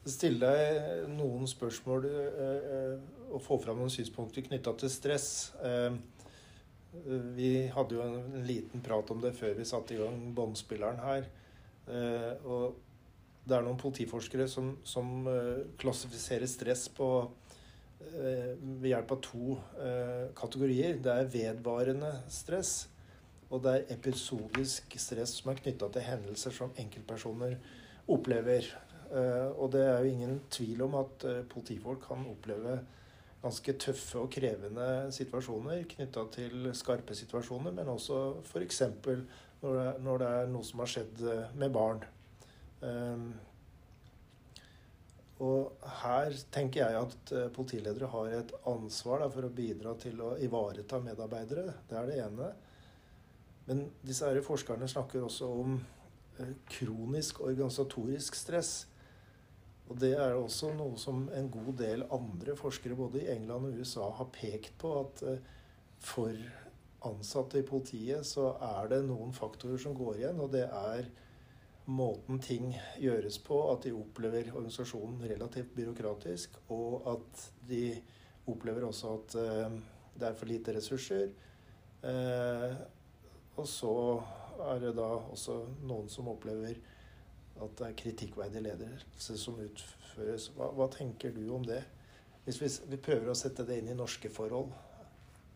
Stille 0.03 0.43
deg 0.43 1.05
noen 1.15 1.47
spørsmål 1.47 2.07
eh, 2.09 2.65
eh, 2.75 2.95
og 3.31 3.39
få 3.43 3.55
fram 3.63 3.77
noen 3.79 3.93
synspunkter 3.93 4.43
knytta 4.43 4.73
til 4.81 4.91
stress. 4.91 5.27
Eh, 5.63 5.95
vi 7.37 7.69
hadde 7.73 7.95
jo 7.95 8.03
en 8.03 8.43
liten 8.45 8.83
prat 8.83 9.13
om 9.15 9.21
det 9.23 9.31
før 9.37 9.55
vi 9.57 9.65
satte 9.65 9.95
i 9.95 10.01
gang 10.01 10.19
båndspilleren 10.35 10.99
her. 11.01 11.29
Eh, 11.87 12.33
og 12.43 12.75
det 13.47 13.55
er 13.55 13.63
noen 13.63 13.79
politiforskere 13.79 14.49
som, 14.51 14.73
som 14.83 15.25
eh, 15.31 15.63
klassifiserer 15.79 16.51
stress 16.51 16.85
på 16.91 17.09
eh, 17.23 18.53
ved 18.59 18.89
hjelp 18.91 19.15
av 19.15 19.23
to 19.23 19.57
eh, 19.79 20.29
kategorier. 20.35 20.99
Det 21.03 21.15
er 21.15 21.31
vedvarende 21.31 22.11
stress, 22.31 22.89
og 23.49 23.63
det 23.63 23.73
er 23.77 23.91
episodisk 23.95 24.99
stress 24.99 25.39
som 25.39 25.51
er 25.51 25.63
knytta 25.63 25.91
til 25.95 26.07
hendelser 26.11 26.55
som 26.59 26.75
enkeltpersoner 26.75 27.55
opplever. 28.11 28.67
Eh, 29.13 29.49
og 29.61 29.69
det 29.75 29.83
er 29.85 30.01
jo 30.01 30.09
ingen 30.09 30.37
tvil 30.51 30.81
om 30.87 30.97
at 31.03 31.25
eh, 31.29 31.43
politifolk 31.49 32.07
kan 32.07 32.25
oppleve 32.25 32.79
ganske 33.43 33.75
tøffe 33.77 34.21
og 34.23 34.31
krevende 34.31 34.87
situasjoner 35.13 35.83
knytta 35.91 36.23
til 36.33 36.69
skarpe 36.77 37.15
situasjoner, 37.17 37.75
men 37.75 37.91
også 37.93 38.19
f.eks. 38.41 38.81
Når, 39.63 39.99
når 40.03 40.21
det 40.21 40.29
er 40.37 40.49
noe 40.51 40.65
som 40.65 40.81
har 40.81 40.89
skjedd 40.91 41.25
eh, 41.29 41.57
med 41.59 41.73
barn. 41.75 42.05
Og 45.43 45.85
her 46.01 46.35
tenker 46.51 46.81
jeg 46.81 46.97
at 46.99 47.31
politiledere 47.55 48.09
har 48.11 48.33
et 48.35 48.51
ansvar 48.67 49.23
da, 49.23 49.29
for 49.31 49.47
å 49.47 49.51
bidra 49.55 49.93
til 49.99 50.19
å 50.19 50.33
ivareta 50.43 50.99
medarbeidere. 51.03 51.77
Det 51.87 51.95
er 51.99 52.09
det 52.09 52.17
ene. 52.25 52.49
Men 53.69 53.85
disse 54.03 54.27
her 54.27 54.43
forskerne 54.43 54.87
snakker 54.91 55.23
også 55.23 55.47
om 55.63 55.77
kronisk 56.67 57.39
organisatorisk 57.47 58.35
stress. 58.35 58.73
Og 59.93 59.99
det 60.01 60.15
er 60.17 60.33
også 60.33 60.71
noe 60.73 60.97
som 60.97 61.27
en 61.37 61.51
god 61.53 61.75
del 61.77 62.03
andre 62.15 62.55
forskere 62.57 62.97
både 62.97 63.19
i 63.21 63.27
England 63.35 63.67
og 63.69 63.75
USA 63.77 64.07
har 64.17 64.31
pekt 64.33 64.73
på, 64.81 64.93
at 65.03 65.19
eh, 65.29 65.43
for 66.01 66.33
ansatte 67.05 67.59
i 67.59 67.67
politiet 67.67 68.25
så 68.25 68.55
er 68.57 68.89
det 68.89 69.03
noen 69.05 69.35
faktorer 69.37 69.77
som 69.77 69.93
går 69.93 70.17
igjen, 70.17 70.39
og 70.41 70.49
det 70.55 70.63
er 70.65 71.05
måten 71.93 72.39
ting 72.41 72.71
gjøres 72.97 73.37
på, 73.45 73.59
at 73.69 73.85
de 73.85 73.93
opplever 73.93 74.49
organisasjonen 74.55 75.21
relativt 75.29 75.75
byråkratisk, 75.77 76.57
og 76.73 77.05
at 77.13 77.43
de 77.69 77.85
opplever 78.49 78.87
også 78.87 79.13
at 79.19 79.37
eh, 79.43 79.77
det 80.17 80.29
er 80.31 80.39
for 80.39 80.49
lite 80.49 80.73
ressurser. 80.73 81.29
Eh, 82.01 82.73
og 83.61 83.69
så 83.69 83.93
er 84.73 84.81
det 84.87 84.95
da 84.97 85.11
også 85.35 85.59
noen 85.85 86.09
som 86.09 86.33
opplever 86.33 86.81
at 87.61 87.75
det 87.79 87.87
er 87.87 87.97
kritikkverdig 87.99 88.63
ledelse 88.65 89.37
som 89.37 89.59
utføres. 89.61 90.49
Hva, 90.57 90.71
hva 90.73 90.87
tenker 90.93 91.33
du 91.35 91.43
om 91.53 91.65
det? 91.67 91.83
Hvis 92.43 92.59
vi, 92.61 92.69
vi 92.91 92.99
prøver 92.99 93.31
å 93.31 93.37
sette 93.37 93.65
det 93.67 93.79
inn 93.79 93.91
i 93.93 93.97
norske 93.97 94.31
forhold, 94.33 94.73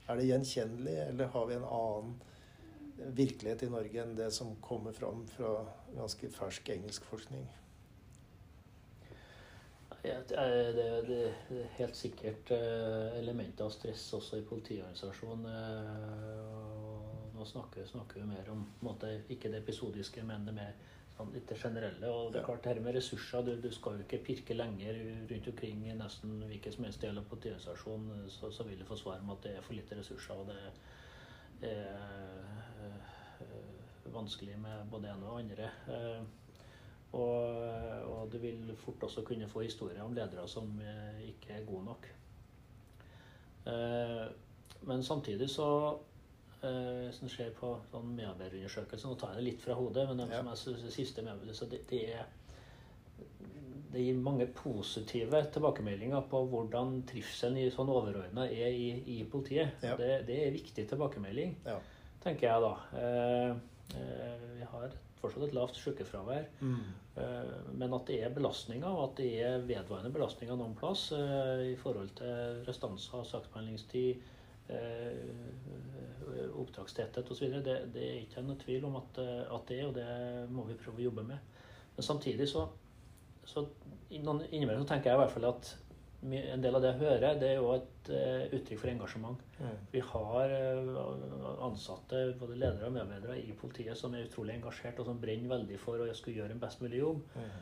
er 0.08 0.20
det 0.20 0.30
gjenkjennelig, 0.30 0.98
eller 1.10 1.32
har 1.34 1.48
vi 1.50 1.58
en 1.58 1.68
annen 1.68 2.14
virkelighet 3.18 3.66
i 3.68 3.72
Norge 3.72 4.02
enn 4.02 4.16
det 4.18 4.30
som 4.34 4.56
kommer 4.64 4.96
fram 4.96 5.26
fra 5.30 5.52
ganske 5.94 6.30
fersk 6.34 6.70
engelsk 6.74 7.06
forskning? 7.10 7.48
Ja, 10.06 10.16
Det 10.30 10.38
er, 10.40 11.34
helt 11.78 11.96
sikkert 11.98 12.52
eh, 12.56 13.18
elementer 13.20 13.66
av 13.66 13.74
stress 13.76 14.06
også 14.16 14.40
i 14.40 14.46
politiorganisasjonen. 14.48 15.46
eh, 15.52 17.34
Nå 17.38 17.46
snakker, 17.46 17.86
snakker 17.86 18.22
vi 18.22 18.30
mer 18.30 18.48
om 18.50 18.64
måte, 18.82 19.12
ikke 19.30 19.52
det 19.52 19.60
episodiske, 19.62 20.24
men 20.26 20.46
det 20.48 20.56
mer 20.56 20.74
sånn, 21.18 21.34
litt 21.36 21.54
generelle. 21.58 22.12
Og 22.14 22.32
det 22.34 22.42
er 22.42 22.48
klart, 22.48 22.70
her 22.70 22.80
med 22.84 22.96
ressurser 22.98 23.46
Du, 23.46 23.54
du 23.62 23.70
skal 23.74 23.98
jo 23.98 24.06
ikke 24.06 24.24
pirke 24.30 24.58
lenger 24.58 25.00
rundt 25.32 25.52
omkring 25.54 25.86
i 25.88 25.98
nesten 25.98 26.40
hvilken 26.48 26.76
som 26.76 26.88
helst 26.88 27.04
del 27.04 27.20
av 27.20 27.28
politistasjonen, 27.32 28.28
så, 28.32 28.52
så 28.54 28.66
vil 28.68 28.80
du 28.80 28.88
få 28.88 29.00
svar 29.00 29.24
med 29.24 29.38
at 29.38 29.48
det 29.48 29.56
er 29.58 29.66
for 29.66 29.78
lite 29.78 30.00
ressurser. 30.00 30.38
og 30.38 30.48
det 30.52 30.58
er 30.62 31.96
eh, 33.42 34.12
vanskelig 34.14 34.60
med 34.62 34.92
både 34.92 35.10
ene 35.12 35.32
og 35.32 35.40
andre. 35.42 35.72
Eh, 35.94 36.22
og, 37.18 37.62
og 38.12 38.32
du 38.32 38.38
vil 38.44 38.74
fort 38.78 39.04
også 39.08 39.24
kunne 39.26 39.48
få 39.50 39.64
historier 39.64 40.04
om 40.04 40.14
ledere 40.16 40.48
som 40.48 40.74
eh, 40.84 41.24
ikke 41.32 41.56
er 41.56 41.66
gode 41.66 41.86
nok. 41.86 42.10
Eh, 43.68 44.26
men 44.88 45.04
samtidig 45.04 45.50
så 45.50 45.98
eh, 46.64 47.12
som 47.14 47.30
skjer 47.30 47.52
på 47.60 47.74
sånn 47.92 48.16
medarbeiderundersøkelser 48.18 49.10
Nå 49.12 49.16
tar 49.20 49.34
jeg 49.36 49.42
det 49.44 49.46
litt 49.52 49.62
fra 49.62 49.74
hodet, 49.78 50.08
men 50.10 50.18
de 50.24 50.28
Ja. 50.34 50.42
som 50.56 50.74
er 50.74 50.90
siste 50.92 51.22
medarbeider, 51.22 51.70
det, 51.70 51.82
det 51.90 52.04
er 52.16 52.26
det 53.92 54.02
gir 54.04 54.18
mange 54.20 54.46
positive 54.52 55.40
tilbakemeldinger 55.54 56.26
på 56.30 56.42
hvordan 56.52 57.04
trivselen 57.08 57.58
i 57.62 57.70
sånn 57.72 57.90
overordna 57.90 58.44
er 58.52 58.74
i, 58.76 58.90
i 59.08 59.24
politiet. 59.32 59.78
Ja. 59.82 59.96
Det, 59.98 60.26
det 60.28 60.40
er 60.48 60.52
viktig 60.52 60.88
tilbakemelding, 60.90 61.56
Ja. 61.66 61.78
tenker 62.24 62.50
jeg 62.50 62.62
da. 62.66 62.74
Eh, 63.00 63.52
eh, 63.96 64.48
vi 64.60 64.68
har 64.74 64.92
fortsatt 65.22 65.48
et 65.48 65.56
lavt 65.56 65.80
sykefravær. 65.80 66.46
Eh, 66.62 67.54
Men 67.74 67.94
at 67.96 68.06
det 68.12 68.20
er 68.24 68.30
belastninger, 68.36 68.86
og 68.92 69.04
at 69.12 69.16
det 69.24 69.32
er 69.42 69.64
vedvarende 69.66 70.12
belastninger 70.14 70.56
noen 70.60 70.76
plass 70.78 71.08
eh, 71.16 71.72
i 71.72 71.76
forhold 71.80 72.12
til 72.20 72.62
restanser, 72.68 73.24
saksbehandlingstid, 73.32 74.20
eh, 74.74 76.52
opptakstetthet 76.58 77.32
osv., 77.32 77.58
det, 77.66 77.78
det 77.94 78.06
er 78.06 78.22
ikke 78.22 78.44
noe 78.46 78.60
tvil 78.62 78.88
om 78.90 79.00
at, 79.02 79.22
eh, 79.24 79.44
at 79.56 79.68
det 79.70 79.80
er, 79.82 79.88
og 79.90 79.98
det 79.98 80.54
må 80.54 80.68
vi 80.68 80.78
prøve 80.80 81.02
å 81.02 81.08
jobbe 81.10 81.26
med. 81.28 81.58
Men 81.98 82.06
samtidig 82.06 82.50
så, 82.52 82.68
så 83.48 83.66
innimellom 84.10 84.86
så 84.86 84.94
tenker 84.94 85.12
jeg 85.12 85.20
i 85.20 85.24
hvert 85.24 85.36
fall 85.36 85.50
at 85.50 85.76
en 86.28 86.64
del 86.64 86.76
av 86.76 86.82
det 86.82 86.90
jeg 86.90 87.02
hører, 87.04 87.38
det 87.40 87.50
er 87.52 87.60
jo 87.60 87.72
et 87.76 88.10
eh, 88.10 88.44
uttrykk 88.58 88.82
for 88.82 88.92
engasjement. 88.92 89.42
Mm. 89.62 89.74
Vi 89.94 90.02
har 90.12 90.54
eh, 90.56 91.00
ansatte, 91.68 92.24
både 92.40 92.58
ledere 92.58 92.90
og 92.90 92.96
medarbeidere 92.96 93.38
i 93.44 93.54
politiet, 93.58 93.98
som 94.00 94.16
er 94.16 94.26
utrolig 94.26 94.56
engasjert 94.58 95.00
og 95.02 95.10
som 95.12 95.20
brenner 95.22 95.54
veldig 95.54 95.78
for 95.82 96.02
å 96.02 96.10
skulle 96.18 96.42
gjøre 96.42 96.58
en 96.58 96.64
best 96.64 96.82
mulig 96.82 97.04
jobb. 97.04 97.22
Mm. 97.38 97.60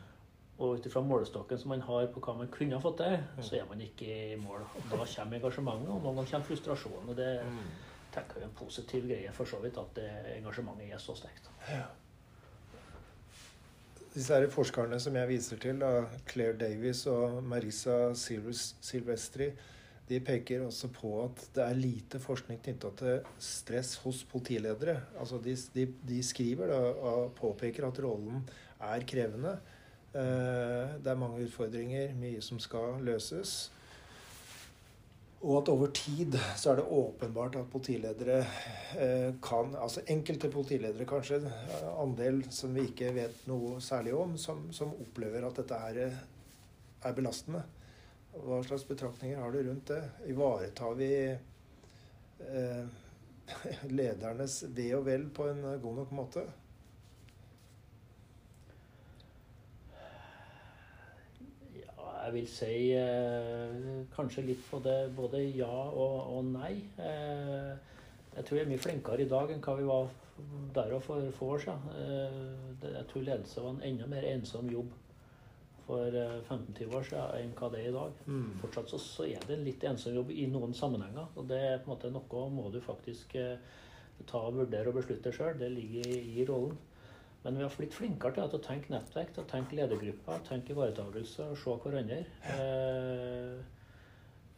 Og 0.56 0.77
ut 0.77 0.85
ifra 0.88 1.01
målestokken 1.03 1.59
som 1.59 1.74
man 1.74 1.84
har 1.84 2.06
på 2.14 2.22
hva 2.24 2.38
man 2.38 2.51
kunne 2.51 2.77
ha 2.77 2.84
fått 2.84 3.01
til, 3.01 3.17
så 3.43 3.58
er 3.59 3.66
man 3.67 3.82
ikke 3.84 4.08
i 4.08 4.38
mål. 4.40 4.64
Og 4.64 4.88
Da 4.93 5.03
kommer 5.03 5.35
engasjementet, 5.42 5.90
og 5.92 6.00
noen 6.00 6.16
ganger 6.22 6.32
kommer 6.32 6.48
frustrasjonen. 6.48 7.09
Og 7.11 7.17
det 7.19 7.32
tenker 8.16 8.40
jeg 8.40 8.45
er 8.45 8.48
en 8.48 8.56
positiv 8.56 9.08
greie 9.09 9.35
for 9.35 9.51
så 9.51 9.59
vidt, 9.59 9.77
at 9.82 10.00
det 10.00 10.09
engasjementet 10.38 10.95
er 10.95 11.03
så 11.03 11.17
sterkt. 11.19 11.51
Disse 14.16 14.32
her 14.32 14.48
forskerne 14.48 14.95
som 15.03 15.16
jeg 15.19 15.27
viser 15.27 15.59
til, 15.59 15.82
da, 15.82 16.06
Claire 16.32 16.56
Davies 16.56 17.03
og 17.11 17.42
Marisa 17.43 18.14
Silvestri, 18.16 19.50
de 20.08 20.19
peker 20.22 20.64
også 20.64 20.88
på 20.93 21.11
at 21.24 21.42
det 21.56 21.64
er 21.66 21.80
lite 21.80 22.19
forskning 22.22 22.61
knytta 22.64 22.92
til 23.00 23.30
stress 23.42 23.95
hos 24.03 24.22
politiledere. 24.30 25.00
Altså 25.19 25.42
de, 25.43 25.56
de, 25.74 25.88
de 26.08 26.19
skriver 26.24 26.69
da, 26.72 26.80
og 27.09 27.34
påpeker 27.35 27.88
at 27.90 28.00
rollen 28.06 28.45
er 28.80 29.08
krevende. 29.09 29.58
Eh, 30.16 30.95
Det 31.03 31.11
er 31.11 31.19
mange 31.19 31.44
utfordringer, 31.44 32.14
mye 32.19 32.42
som 32.42 32.60
skal 32.60 33.02
løses. 33.03 33.56
Og 35.45 35.58
at 35.60 35.69
over 35.69 35.92
tid 35.94 36.38
så 36.58 36.72
er 36.72 36.80
det 36.80 36.85
åpenbart 36.98 37.58
at 37.60 37.68
politiledere 37.69 38.40
eh, 38.98 39.34
kan 39.44 39.76
Altså 39.77 40.02
enkelte 40.10 40.50
politiledere 40.50 41.06
kanskje, 41.06 41.42
eh, 41.45 41.90
andel 42.02 42.40
som 42.56 42.74
vi 42.74 42.88
ikke 42.90 43.11
vet 43.14 43.44
noe 43.50 43.82
særlig 43.84 44.16
om, 44.18 44.38
som, 44.42 44.64
som 44.74 44.95
opplever 44.95 45.45
at 45.45 45.60
dette 45.61 45.82
er, 45.92 46.16
er 47.03 47.18
belastende. 47.19 47.61
Hva 48.35 48.61
slags 48.66 48.88
betraktninger 48.90 49.40
har 49.40 49.52
du 49.53 49.61
rundt 49.68 49.92
det? 49.92 50.02
Ivaretar 50.32 50.98
vi 50.98 51.11
eh, 51.30 52.85
ledernes 54.00 54.64
ve 54.76 54.90
og 54.98 55.06
vel 55.11 55.30
på 55.30 55.52
en 55.52 55.61
god 55.84 56.02
nok 56.02 56.16
måte? 56.24 56.48
Ja, 61.76 62.15
jeg 62.26 62.34
vil 62.34 62.48
si 62.50 62.76
eh, 62.98 64.06
kanskje 64.16 64.45
litt 64.48 64.62
på 64.70 64.80
det 64.84 65.12
både 65.16 65.44
ja 65.54 65.70
og, 65.70 66.16
og 66.34 66.48
nei. 66.50 66.74
Eh, 66.98 67.74
jeg 68.36 68.45
tror 68.45 68.58
vi 68.58 68.62
er 68.64 68.70
mye 68.72 68.82
flinkere 68.82 69.24
i 69.24 69.30
dag 69.30 69.52
enn 69.54 69.62
hva 69.64 69.76
vi 69.78 69.86
var 69.88 70.10
der 70.76 70.95
og 70.98 71.04
for 71.06 71.28
få 71.38 71.52
år 71.56 71.66
siden. 71.66 71.90
Eh, 72.02 72.88
jeg 72.95 73.06
tror 73.12 73.28
ledelse 73.28 73.66
var 73.66 73.76
en 73.76 73.86
enda 73.92 74.10
mer 74.10 74.26
ensom 74.32 74.72
jobb 74.74 74.90
for 75.86 76.18
15-20 76.18 76.98
år 76.98 77.08
siden 77.12 77.38
enn 77.44 77.56
hva 77.60 77.70
det 77.74 77.84
er 77.84 77.92
i 77.92 77.95
dag. 78.00 78.20
Mm. 78.26 78.52
Fortsatt 78.64 78.90
så, 78.90 79.02
så, 79.02 79.28
er 79.30 79.45
det 79.45 79.60
en 79.60 79.68
litt 79.68 79.86
ensom 79.86 80.18
jobb 80.18 80.34
i 80.34 80.48
noen 80.50 80.74
sammenhenger. 80.74 81.30
Og 81.38 81.45
det 81.52 81.62
er 81.62 81.78
på 81.84 81.92
en 81.92 81.94
måte 81.94 82.14
noe 82.14 82.50
må 82.50 82.72
du 82.74 82.82
faktisk 82.82 83.38
ta 84.26 84.42
og 84.48 84.62
vurdere 84.64 84.90
og 84.90 84.98
beslutte 84.98 85.34
sjøl. 85.36 85.60
Det 85.62 85.70
ligger 85.76 86.10
i, 86.10 86.20
i 86.42 86.50
rollen. 86.50 86.74
Men 87.45 87.57
vi 87.57 87.64
har 87.64 87.74
blitt 87.77 87.93
flinkere 87.93 88.48
til 88.49 88.57
å 88.57 88.65
tenke 88.65 88.90
nettverk, 88.90 89.35
til 89.35 89.43
å 89.43 89.49
tenke 89.49 89.77
ledergrupper, 89.77 90.40
tenke 90.48 90.74
ivaretakelse 90.74 91.45
og 91.53 91.59
se 91.61 91.75
hverandre. 91.83 92.17
Eh, 92.56 93.59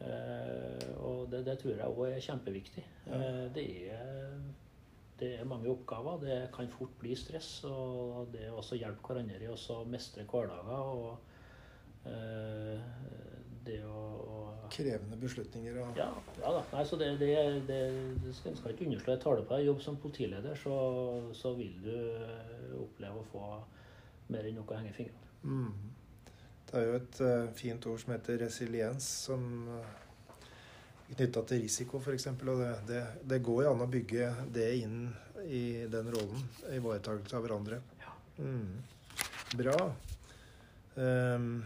eh, 0.08 0.86
og 1.04 1.26
det, 1.34 1.42
det, 1.50 1.58
tror 1.60 1.74
jeg 1.74 1.90
òg 1.90 2.14
er 2.14 2.24
kjempeviktig. 2.24 2.86
Eh, 3.12 3.42
det, 3.58 3.66
er, 3.92 4.40
det, 5.20 5.34
er, 5.34 5.50
mange 5.52 5.68
oppgaver. 5.74 6.24
Det 6.24 6.40
kan 6.56 6.72
fort 6.78 6.96
bli 7.02 7.12
stress. 7.20 7.52
Og 7.68 8.32
det 8.32 8.48
å 8.56 8.64
hjelpe 8.80 9.04
hverandre 9.12 9.44
i 9.44 9.52
å 9.52 9.82
mestre 9.92 10.24
hverdager. 10.32 10.96
og 10.96 12.08
eh, 12.08 12.88
det 13.68 13.82
å, 13.84 14.02
å 14.32 14.42
Krevende 14.74 15.18
beslutninger 15.22 15.78
og 15.84 16.00
Ja, 16.00 16.08
ja 16.42 16.54
da. 16.58 16.64
Nei, 16.74 16.84
så 16.88 17.00
det, 17.00 17.10
det, 17.22 17.34
det, 17.68 17.82
det 18.24 18.34
skal, 18.36 18.56
skal 18.58 18.74
ikke 18.74 18.88
underslå 18.88 19.14
Jeg 19.14 19.22
tar 19.24 19.40
det 19.40 19.46
på 19.48 19.56
deg. 19.58 19.68
Jobb 19.68 19.84
som 19.86 20.00
politileder, 20.02 20.58
så, 20.60 20.80
så, 21.38 21.54
vil 21.60 21.76
du 21.84 21.94
eh, 21.94 22.74
oppleve 22.80 23.22
å 23.22 23.30
få 23.32 23.46
mer 24.34 24.50
enn 24.50 24.60
noe 24.60 24.68
å 24.68 24.80
henge 24.80 24.92
i 24.92 24.98
fingrene. 24.98 25.32
Mm. 25.44 25.94
Det 26.68 26.76
er 26.76 26.84
jo 26.90 26.98
et 26.98 27.22
uh, 27.24 27.54
fint 27.56 27.86
ord 27.88 28.02
som 28.02 28.12
heter 28.12 28.42
resiliens, 28.44 29.06
som 29.30 29.46
eh, 29.78 29.94
knytta 31.14 31.46
til 31.48 31.64
risiko, 31.64 32.02
f.eks. 32.04 32.28
Og 32.36 32.60
det, 32.60 32.74
det, 32.90 33.06
det, 33.24 33.40
går 33.46 33.64
jo 33.64 33.72
an 33.72 33.86
å 33.86 33.90
bygge 33.92 34.34
det 34.54 34.68
inn 34.82 35.00
i 35.48 35.64
den 35.88 36.12
rollen. 36.12 36.44
Ivaretakelse 36.68 37.40
av 37.40 37.48
hverandre. 37.48 37.80
Ja. 38.02 38.14
Mm. 38.44 38.84
Bra. 39.56 39.78
Um, 40.98 41.62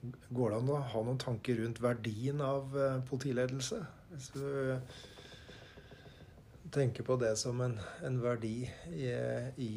Går 0.00 0.50
det 0.50 0.58
an 0.60 0.68
å 0.70 0.78
ha 0.92 1.00
noen 1.02 1.18
tanker 1.18 1.58
rundt 1.58 1.80
verdien 1.82 2.40
av 2.44 2.76
eh, 2.78 3.00
politiledelse? 3.08 3.80
Hvis 4.12 4.28
du 4.36 4.44
tenker 6.70 7.02
på 7.02 7.16
det 7.18 7.32
som 7.40 7.60
en, 7.64 7.74
en 8.06 8.20
verdi 8.22 8.62
i, 8.94 9.10
i 9.58 9.72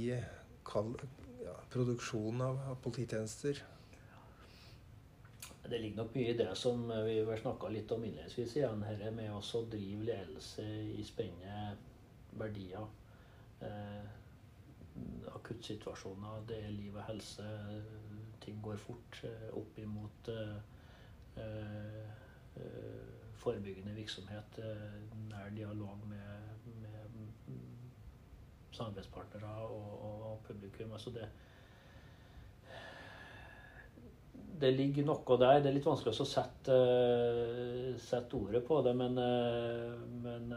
kall, 0.67 0.93
ja, 1.41 1.55
produksjonen 1.73 2.43
av, 2.45 2.61
av, 2.69 2.77
polititjenester? 2.83 3.63
Det 5.65 5.79
ligger 5.79 6.03
nok 6.03 6.15
mye 6.17 6.33
i 6.33 6.37
det 6.37 6.51
som 6.59 6.83
vi 7.05 7.17
snakka 7.41 7.69
litt 7.71 7.91
om 7.95 8.03
innledningsvis 8.05 8.57
igjen. 8.59 8.85
Dette 8.85 9.11
med 9.15 9.33
å 9.33 9.65
drive 9.71 10.05
ledelse 10.09 10.65
i 10.99 11.05
spennende 11.07 11.77
verdier. 12.37 12.85
Eh, 13.61 14.03
akuttsituasjoner, 15.33 16.43
det 16.49 16.59
er 16.65 16.73
liv 16.75 16.93
og 16.97 17.05
helse 17.07 17.47
ting 18.41 18.61
går 18.61 18.79
fort 18.81 19.21
eh, 19.23 19.49
opp 19.57 19.77
imot 19.79 20.31
eh, 20.33 20.57
eh, 21.43 22.01
forebyggende 23.41 23.93
virksomhet, 23.97 24.59
nær 25.29 25.53
dialog 25.55 26.03
med, 26.09 26.67
med 26.81 27.55
samarbeidspartnere 28.71 29.53
og, 29.65 30.03
og, 30.09 30.35
publikum. 30.45 30.91
Altså 30.93 31.13
det, 31.15 31.25
det 34.61 34.71
ligger 34.75 35.09
noe 35.09 35.39
der. 35.41 35.57
Det 35.63 35.71
er 35.71 35.77
litt 35.79 35.89
vanskelig 35.89 36.13
å 36.13 36.29
sette, 36.29 36.77
sette 38.03 38.37
ordet 38.37 38.61
på 38.67 38.77
det, 38.85 38.93
men, 38.99 39.17
men, 40.21 40.53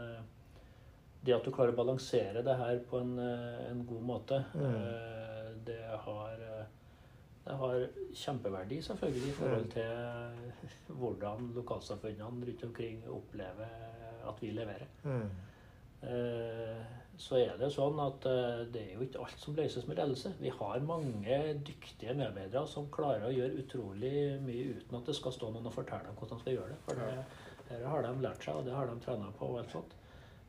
det 1.25 1.33
at 1.33 1.47
du 1.47 1.49
klarer 1.49 1.73
å 1.73 1.79
balansere 1.79 2.45
det 2.45 2.59
her 2.59 2.83
på 2.85 3.01
en, 3.01 3.17
en 3.17 3.81
god 3.89 4.07
måte, 4.13 4.43
mm. 4.53 5.61
det 5.65 5.81
har 6.05 6.45
det 7.45 7.55
har 7.61 7.87
kjempeverdi 8.17 8.81
selvfølgelig 8.81 9.29
i 9.29 9.35
forhold 9.37 9.67
til 9.75 10.93
hvordan 10.99 11.51
lokalsamfunnene 11.55 12.47
rundt 12.47 12.63
omkring 12.65 13.03
opplever 13.09 13.73
at 14.25 14.41
vi 14.41 14.49
leverer. 14.55 14.87
Mm. 15.03 15.29
Så 17.17 17.37
er 17.39 17.55
det 17.59 17.69
sånn 17.71 17.99
at 18.03 18.25
eh, 18.27 18.63
det 18.71 18.81
er 18.81 18.95
jo 18.97 19.05
ikke 19.05 19.21
alt 19.23 19.39
som 19.39 19.55
løses 19.55 19.85
med 19.87 19.99
ledelse. 20.01 20.33
Vi 20.41 20.51
har 20.51 20.83
mange 20.83 21.37
dyktige 21.65 22.15
medarbeidere 22.17 22.67
som 22.67 22.89
klarer 22.91 23.29
å 23.29 23.33
gjøre 23.33 23.61
utrolig 23.61 24.15
mye 24.43 24.73
uten 24.75 24.97
at 24.99 25.07
det 25.07 25.15
skal 25.15 25.35
stå 25.35 25.51
noen 25.53 25.69
og 25.69 25.75
fortelle 25.77 26.09
dem 26.09 26.17
hvordan 26.19 26.41
de 26.41 26.43
skal 26.43 26.57
gjøre 26.57 26.73
det. 26.73 26.79
For 26.87 26.99
det, 26.99 27.13
det 27.69 27.79
har 27.93 28.03
de 28.03 28.11
lært 28.25 28.43
seg, 28.43 28.59
og 28.59 28.67
det 28.67 28.75
har 28.75 28.91
de 28.91 28.97
trena 29.05 29.31
på. 29.39 29.47
og 29.47 29.61
alt 29.61 29.77
sånt. 29.77 29.95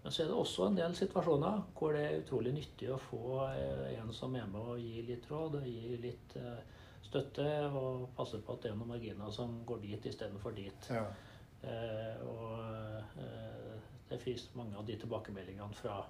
Men 0.03 0.15
så 0.15 0.25
er 0.25 0.31
det 0.31 0.41
også 0.41 0.67
en 0.67 0.81
del 0.81 0.99
situasjoner 0.99 1.63
hvor 1.79 1.95
det 1.95 2.03
er 2.03 2.19
utrolig 2.25 2.57
nyttig 2.57 2.91
å 2.91 2.99
få 3.07 3.23
eh, 3.53 3.87
en 4.01 4.11
som 4.15 4.35
er 4.39 4.51
med 4.51 4.75
og 4.75 4.83
gir 4.83 5.07
litt 5.07 5.31
råd 5.31 5.61
og 5.61 5.71
gir 5.71 6.03
litt 6.03 6.37
støtte 7.05 7.47
og 7.69 8.09
passe 8.17 8.41
på 8.43 8.57
at 8.57 8.65
det 8.65 8.73
er 8.73 8.79
noen 8.79 8.95
marginer 8.95 9.33
som 9.35 9.61
går 9.69 9.83
dit 9.85 10.09
istedenfor 10.11 10.57
dit. 10.57 10.89
Ja. 10.91 11.05
Eh, 11.67 12.27
og 12.27 13.23
eh, 13.23 13.77
det 14.09 14.19
fins 14.23 14.49
mange 14.55 14.77
av 14.79 14.87
de 14.87 14.97
tilbakemeldingene 15.01 15.75
fra 15.75 16.01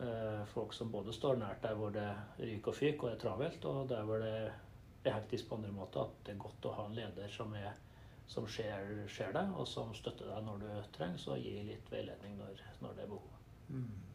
eh, 0.00 0.44
folk 0.52 0.74
som 0.76 0.92
både 0.92 1.12
står 1.12 1.40
nært 1.42 1.64
der 1.64 1.76
hvor 1.78 1.92
det 1.94 2.06
ryker 2.38 2.72
og 2.72 2.78
fyker 2.78 3.08
og 3.08 3.10
er 3.12 3.20
travelt, 3.24 3.66
og 3.68 3.88
der 3.90 4.06
hvor 4.08 4.22
det 4.22 4.34
er 5.04 5.18
hektisk 5.18 5.50
på 5.50 5.58
andre 5.58 5.74
måter. 5.74 6.06
At 6.06 6.24
det 6.26 6.36
er 6.36 6.44
godt 6.46 6.70
å 6.70 6.76
ha 6.78 6.88
en 6.88 6.96
leder 6.96 7.30
som, 7.32 7.52
er, 7.58 7.74
som 8.30 8.48
ser, 8.48 8.94
ser 9.12 9.34
deg, 9.36 9.52
og 9.58 9.68
som 9.68 9.92
støtter 9.96 10.32
deg 10.32 10.48
når 10.48 10.64
du 10.64 10.96
trengs, 10.96 11.28
og 11.28 11.42
gir 11.42 11.64
litt 11.68 11.92
veiledning 11.92 12.38
når, 12.40 12.64
når 12.84 12.96
det 12.96 13.06
er 13.06 13.12
behov. 13.12 13.38
Mm. 13.68 14.13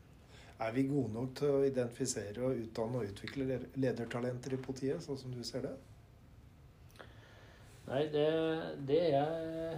Er 0.60 0.74
vi 0.76 0.84
gode 0.90 1.14
nok 1.14 1.30
til 1.40 1.54
å 1.56 1.62
identifisere 1.64 2.44
og 2.44 2.58
utdanne 2.60 3.00
og 3.00 3.14
utvikle 3.14 3.62
ledertalenter 3.80 4.58
i 4.58 4.60
politiet, 4.60 5.00
sånn 5.06 5.20
som 5.22 5.32
du 5.32 5.40
ser 5.48 5.64
det? 5.64 5.76
Nei, 7.90 8.02
det, 8.14 8.26
det 8.90 9.00
er 9.18 9.78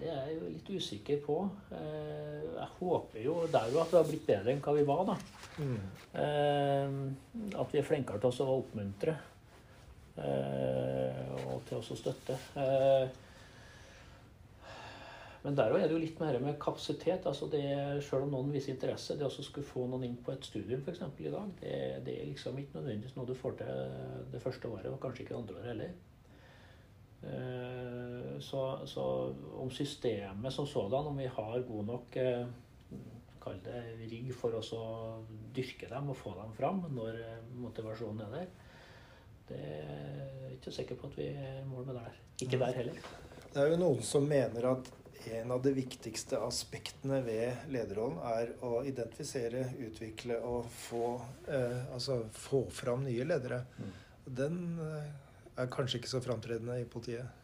Det 0.00 0.08
er 0.08 0.30
jeg 0.30 0.38
litt 0.54 0.70
usikker 0.72 1.20
på. 1.26 1.36
Eh, 1.76 2.46
jeg 2.56 2.68
håper 2.78 3.20
jo 3.22 3.34
der 3.52 3.68
jo 3.70 3.82
at 3.82 3.92
vi 3.92 3.98
har 4.00 4.08
blitt 4.08 4.24
bedre 4.26 4.54
enn 4.54 4.62
hva 4.64 4.72
vi 4.78 4.86
var, 4.88 5.04
da. 5.12 5.16
Mm. 5.60 7.12
At 7.52 7.74
vi 7.74 7.78
er 7.78 7.86
flinkere 7.86 8.18
til 8.24 8.42
å 8.46 8.56
oppmuntre 8.62 9.14
eh, 10.16 11.44
og 11.52 11.60
til 11.68 11.78
å 11.78 11.98
støtte. 12.00 12.38
Men 15.42 15.56
der 15.58 15.74
er 15.74 15.88
det 15.88 15.96
jo 15.96 15.98
litt 15.98 16.20
mer 16.22 16.38
med 16.38 16.58
kapasitet. 16.62 17.26
altså 17.26 17.48
det, 17.50 17.64
Selv 18.06 18.28
om 18.28 18.30
noen 18.30 18.52
viser 18.54 18.74
interesse, 18.76 19.16
det 19.18 19.26
å 19.26 19.32
skulle 19.32 19.66
få 19.66 19.88
noen 19.90 20.06
inn 20.06 20.16
på 20.22 20.32
et 20.32 20.46
studium 20.46 20.84
eksempel, 20.86 21.26
i 21.26 21.34
dag, 21.34 21.50
det, 21.60 21.74
det, 22.06 22.14
er 22.14 22.30
liksom 22.30 22.58
ikke 22.58 22.78
nødvendigvis 22.78 23.16
noe 23.16 23.26
du 23.26 23.34
får 23.34 23.58
til 23.58 23.82
det 24.30 24.42
første 24.42 24.70
året, 24.70 24.90
og 24.92 25.00
kanskje 25.02 25.24
ikke 25.24 25.34
det 25.34 25.40
andre 25.40 25.58
året 25.58 25.72
heller. 25.72 25.92
Eh, 27.22 28.38
så, 28.42 28.62
så, 28.86 29.08
om 29.58 29.70
systemet 29.70 30.54
som 30.54 30.66
sådan, 30.66 31.10
om 31.10 31.18
vi 31.18 31.26
har 31.26 31.66
god 31.66 31.90
nok 31.90 32.16
eh, 32.22 32.46
kall 33.42 33.58
det 33.66 33.82
rigg 34.10 34.30
for 34.38 34.54
oss 34.54 34.70
å 34.78 34.84
dyrke 35.54 35.90
dem 35.90 36.10
og 36.12 36.18
få 36.18 36.36
dem 36.38 36.54
fram 36.54 36.84
når 36.94 37.18
motivasjonen 37.58 38.22
er 38.28 38.34
der, 38.36 38.50
det 39.48 39.58
er 39.58 40.42
jeg 40.46 40.56
ikke 40.60 40.74
sikker 40.78 40.98
på 40.98 41.10
at 41.10 41.18
vi 41.18 41.30
er 41.34 41.60
i 41.60 41.66
mål 41.66 41.88
med 41.88 41.96
det 41.96 42.02
der. 42.04 42.18
Ikke 42.46 42.58
der 42.62 42.76
heller. 42.78 43.06
Det 43.52 43.60
er 43.60 43.72
jo 43.74 43.78
noen 43.82 44.04
som 44.06 44.26
mener 44.30 44.68
at 44.70 44.90
en 45.30 45.52
av 45.54 45.62
de 45.62 45.72
viktigste 45.76 46.38
aspektene 46.42 47.20
ved 47.26 47.68
lederrollen 47.72 48.18
er 48.32 48.54
å 48.64 48.80
identifisere, 48.86 49.66
utvikle 49.86 50.38
og 50.46 50.66
få, 50.72 51.12
eh, 51.48 51.92
altså 51.94 52.22
få 52.34 52.64
fram 52.70 53.04
nye 53.06 53.26
ledere. 53.26 53.62
Mm. 53.78 53.92
Den 54.40 54.58
eh, 54.82 55.12
er 55.62 55.70
kanskje 55.72 56.00
ikke 56.00 56.12
så 56.14 56.22
framtredende 56.24 56.80
i 56.80 56.88
politiet? 56.88 57.38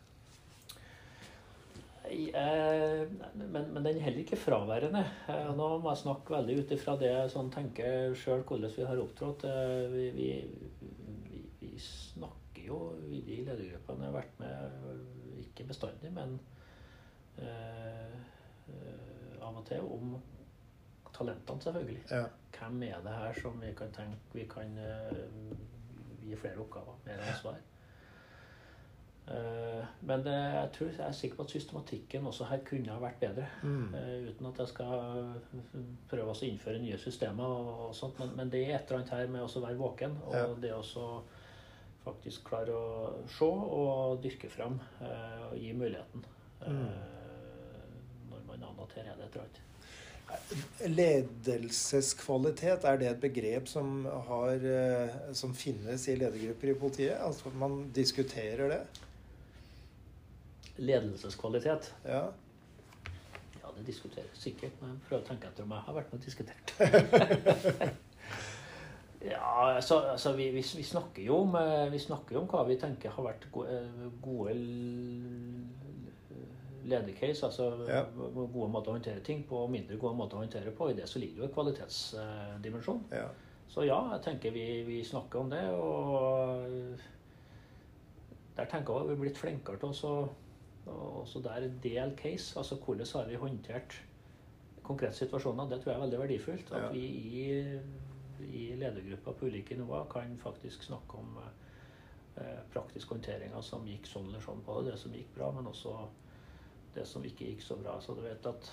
Eh, 2.09 3.09
men, 3.35 3.73
men, 3.73 3.83
den 3.85 3.97
er 3.97 4.05
heller 4.07 4.23
ikke 4.23 4.41
fraværende. 4.41 5.05
Eh, 5.29 5.49
nå 5.57 5.69
må 5.83 5.93
jeg 5.93 6.03
snakke 6.03 6.35
veldig 6.39 6.59
ut 6.63 6.77
ifra 6.79 6.97
det 7.01 7.11
jeg 7.13 7.33
sånn 7.35 7.51
tenker 7.53 8.15
sjøl 8.17 8.45
hvordan 8.49 8.73
vi 8.75 8.87
har 8.89 9.03
opptrådt. 9.03 9.45
Eh, 9.49 9.83
vi, 9.93 10.07
vi, 10.17 10.29
vi, 11.29 11.43
vi, 11.61 11.73
snakker 11.85 12.71
jo 12.71 12.81
i 13.13 13.43
ledergruppene 13.45 14.09
har 14.09 14.17
vært 14.17 14.41
med, 14.41 14.79
ikke 15.45 15.69
bestandig, 15.69 16.13
men 16.17 16.39
av 19.43 19.57
og 19.57 19.65
til 19.69 19.81
om 19.81 20.19
talentene, 21.15 21.63
selvfølgelig. 21.63 22.05
Ja. 22.11 22.25
Hvem 22.59 22.83
er 22.83 23.01
det 23.05 23.17
her 23.17 23.41
som 23.41 23.59
vi 23.63 23.73
kan 23.79 23.91
tenke 23.95 24.35
vi 24.35 24.45
kan 24.51 24.79
uh, 24.79 25.57
gi 26.25 26.37
flere 26.37 26.63
oppgaver, 26.65 27.01
mer 27.07 27.27
ansvar? 27.31 27.59
Men 30.01 30.23
det, 30.25 30.33
jeg, 30.33 30.69
tror, 30.73 30.87
jeg 30.87 31.05
er 31.05 31.13
sikker 31.13 31.37
på 31.37 31.45
at 31.45 31.51
systematikken 31.51 32.27
også 32.27 32.47
her 32.49 32.63
kunne 32.65 32.89
ha 32.89 33.01
vært 33.03 33.19
bedre. 33.21 33.45
Mm. 33.63 33.91
Uten 34.29 34.47
at 34.49 34.61
jeg 34.63 34.71
skal 34.71 35.35
prøve 36.09 36.33
å 36.33 36.47
innføre 36.47 36.81
nye 36.81 36.97
systemer, 37.03 37.45
og, 37.45 37.83
sånt, 37.97 38.17
men, 38.23 38.33
men, 38.39 38.49
det 38.49 38.63
er 38.63 38.79
et 38.79 38.89
eller 38.89 39.03
annet 39.03 39.13
her 39.13 39.35
med 39.35 39.45
å 39.45 39.65
være 39.67 39.77
våken. 39.83 40.17
Og 40.31 40.39
ja. 40.39 40.47
det 40.63 40.73
å 40.73 41.05
faktisk 42.07 42.49
klare 42.49 42.73
å 42.73 43.13
se 43.29 43.51
og 43.53 44.25
dyrke 44.25 44.49
fram 44.49 44.81
og 45.05 45.55
gi 45.61 45.77
muligheten. 45.77 46.25
Mm 46.65 47.18
at 48.89 48.99
her 48.99 49.13
er 49.13 49.17
det 49.17 49.29
et 49.29 49.37
eller 49.37 49.47
annet. 49.47 49.65
Ledelseskvalitet, 50.85 52.85
er 52.85 52.97
det 53.01 53.07
et 53.09 53.21
begrep 53.21 53.69
som, 53.69 54.05
har, 54.29 54.55
eh, 54.61 55.09
som 55.37 55.55
finnes 55.57 56.09
i 56.09 56.17
ledergrupper 56.21 56.69
i 56.73 56.75
politiet? 56.77 57.17
Altså 57.17 57.51
man 57.57 57.93
diskuterer 57.97 58.69
det? 58.75 58.83
Ledelseskvalitet. 60.79 61.95
Ja. 62.05 62.27
Ja, 63.63 63.69
det 63.79 63.87
diskuteres 63.87 64.39
sikkert, 64.39 64.83
men 64.83 64.91
jeg 64.95 65.01
prøver 65.09 65.25
å 65.25 65.29
tenke 65.31 65.47
etter 65.49 65.63
om 65.65 65.73
jeg 65.75 65.83
har 65.89 65.95
vært 65.97 66.13
med 66.13 66.21
og 66.21 66.27
diskutert. 66.29 66.67
ja, 69.33 69.75
altså, 69.75 69.95
altså 70.13 70.33
vi, 70.39 70.47
vi, 70.55 70.63
vi, 70.77 70.85
snakker 70.87 71.23
jo 71.25 71.35
om, 71.47 71.53
eh, 71.59 71.93
vi 71.93 72.01
snakker 72.05 72.35
jo 72.37 72.41
om 72.45 72.51
hva 72.53 72.63
vi 72.69 72.81
tenker 72.81 73.09
har 73.17 73.25
vært 73.31 73.45
gode, 73.55 73.77
gode 74.23 74.53
ledercase, 76.89 77.47
altså 77.47 77.69
Ja. 77.89 78.03
gode 78.13 78.71
måter 78.73 78.91
å 78.93 78.97
håndtere 78.99 79.21
ting 79.25 79.45
på 79.49 79.57
og 79.65 79.71
mindre 79.71 79.97
gode 79.97 80.17
måter 80.17 80.37
å 80.39 80.43
håndtere 80.45 80.73
på. 80.75 80.91
I 80.91 80.95
det 80.99 81.09
så 81.09 81.19
ligger 81.23 81.43
jo 81.43 81.49
en 81.49 81.55
kvalitetsdimensjon. 81.55 83.05
ja. 83.13 83.29
Så 83.69 83.85
ja, 83.85 83.99
jeg 84.15 84.23
tenker 84.25 84.51
vi, 84.51 84.83
vi 84.83 85.03
snakker 85.05 85.39
om 85.43 85.51
det, 85.51 85.63
og 85.77 86.97
der 88.57 88.65
tenker 88.65 88.95
jeg 88.95 89.03
at 89.03 89.09
vi 89.11 89.13
er 89.13 89.21
blitt 89.21 89.39
flinkere 89.39 89.77
til 89.83 89.93
å 90.09 90.29
også 90.89 91.43
der 91.45 91.67
del 91.85 92.15
case, 92.17 92.57
altså 92.59 92.79
hvordan 92.81 93.07
har 93.13 93.27
vi 93.29 93.37
håndtert 93.37 93.99
konkrete 94.83 95.13
situasjoner. 95.19 95.69
Det 95.69 95.83
tror 95.83 95.93
jeg 95.93 95.99
er 95.99 96.05
veldig 96.07 96.21
verdifullt. 96.23 96.73
At 96.73 96.83
Ja. 96.83 96.89
vi 96.89 97.05
i, 97.05 97.81
i 98.41 98.75
ledergrupper 98.81 99.33
på 99.37 99.47
ulike 99.51 99.77
nivåer 99.77 100.09
kan 100.09 100.39
faktisk 100.41 100.83
snakke 100.83 101.19
om 101.19 101.37
eh, 102.39 102.63
praktisk 102.73 103.09
håndtering 103.13 103.53
som 103.63 103.85
gikk 103.87 104.07
sånn 104.07 104.29
eller 104.31 104.41
sånn. 104.41 104.63
Både 104.65 104.91
det 104.91 104.99
som 104.99 105.13
gikk 105.13 105.35
bra, 105.37 105.51
men 105.53 105.67
også 105.67 106.09
det 106.95 107.07
som 107.07 107.25
ikke 107.25 107.45
gikk 107.53 107.63
så 107.63 107.77
bra. 107.77 108.01
Så 108.01 108.15
du 108.15 108.21
vet 108.25 108.47
at 108.47 108.71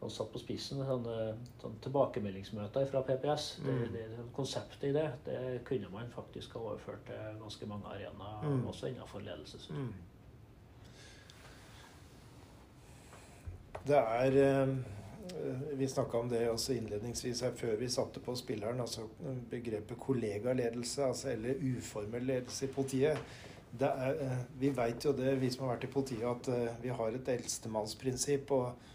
han 0.00 0.10
satt 0.10 0.30
på 0.32 0.38
spissen 0.38 0.78
sånne, 0.86 1.14
sånne 1.60 1.80
tilbakemeldingsmøter 1.82 2.86
fra 2.86 3.00
PPS. 3.02 3.48
Det, 3.64 3.72
Mm. 3.72 3.92
det, 3.92 4.04
konseptet 4.36 4.84
i 4.84 4.92
det 4.92 5.12
det 5.24 5.64
kunne 5.64 5.88
man 5.90 6.10
faktisk 6.14 6.52
ha 6.54 6.60
overført 6.60 7.04
til 7.06 7.40
ganske 7.40 7.66
mange 7.66 7.86
arenaer, 7.86 8.42
Mm. 8.44 8.66
også 8.68 8.86
innenfor 8.86 9.20
ledelse. 9.20 9.58
Mm. 9.72 9.92
Det 13.86 13.96
er 13.96 14.38
eh, 14.62 14.76
Vi 15.78 15.86
snakka 15.88 16.18
om 16.18 16.28
det 16.28 16.48
også 16.50 16.72
innledningsvis 16.72 17.40
her 17.44 17.50
før 17.56 17.76
vi 17.76 17.88
satte 17.88 18.20
på 18.20 18.34
spilleren. 18.36 18.80
altså 18.80 19.00
Begrepet 19.50 19.98
kollegaledelse, 20.00 21.04
altså, 21.04 21.28
eller 21.30 21.54
uformell 21.78 22.22
ledelse 22.22 22.64
i 22.64 22.72
politiet. 22.72 23.18
Er, 23.80 24.20
eh, 24.20 24.38
vi 24.58 24.70
veit 24.74 25.04
jo 25.04 25.12
det, 25.12 25.36
vi 25.38 25.50
som 25.52 25.66
har 25.66 25.76
vært 25.76 25.88
i 25.88 25.92
politiet, 25.92 26.24
at 26.24 26.48
eh, 26.52 26.78
vi 26.82 26.92
har 26.94 27.14
et 27.14 27.28
eldstemannsprinsipp. 27.34 28.52
Og, 28.56 28.94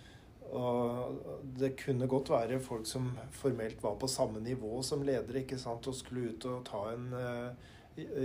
og 0.53 1.43
det 1.59 1.73
kunne 1.79 2.09
godt 2.09 2.29
være 2.33 2.59
folk 2.61 2.87
som 2.89 3.11
formelt 3.33 3.81
var 3.83 3.95
på 4.01 4.09
samme 4.11 4.41
nivå 4.43 4.81
som 4.85 5.05
ledere 5.05 5.43
ikke 5.43 5.61
sant, 5.61 5.87
og 5.87 5.97
skulle 5.97 6.33
ut 6.33 6.49
og 6.49 6.65
ta 6.67 6.83
en 6.91 7.07
eh, 7.19 7.71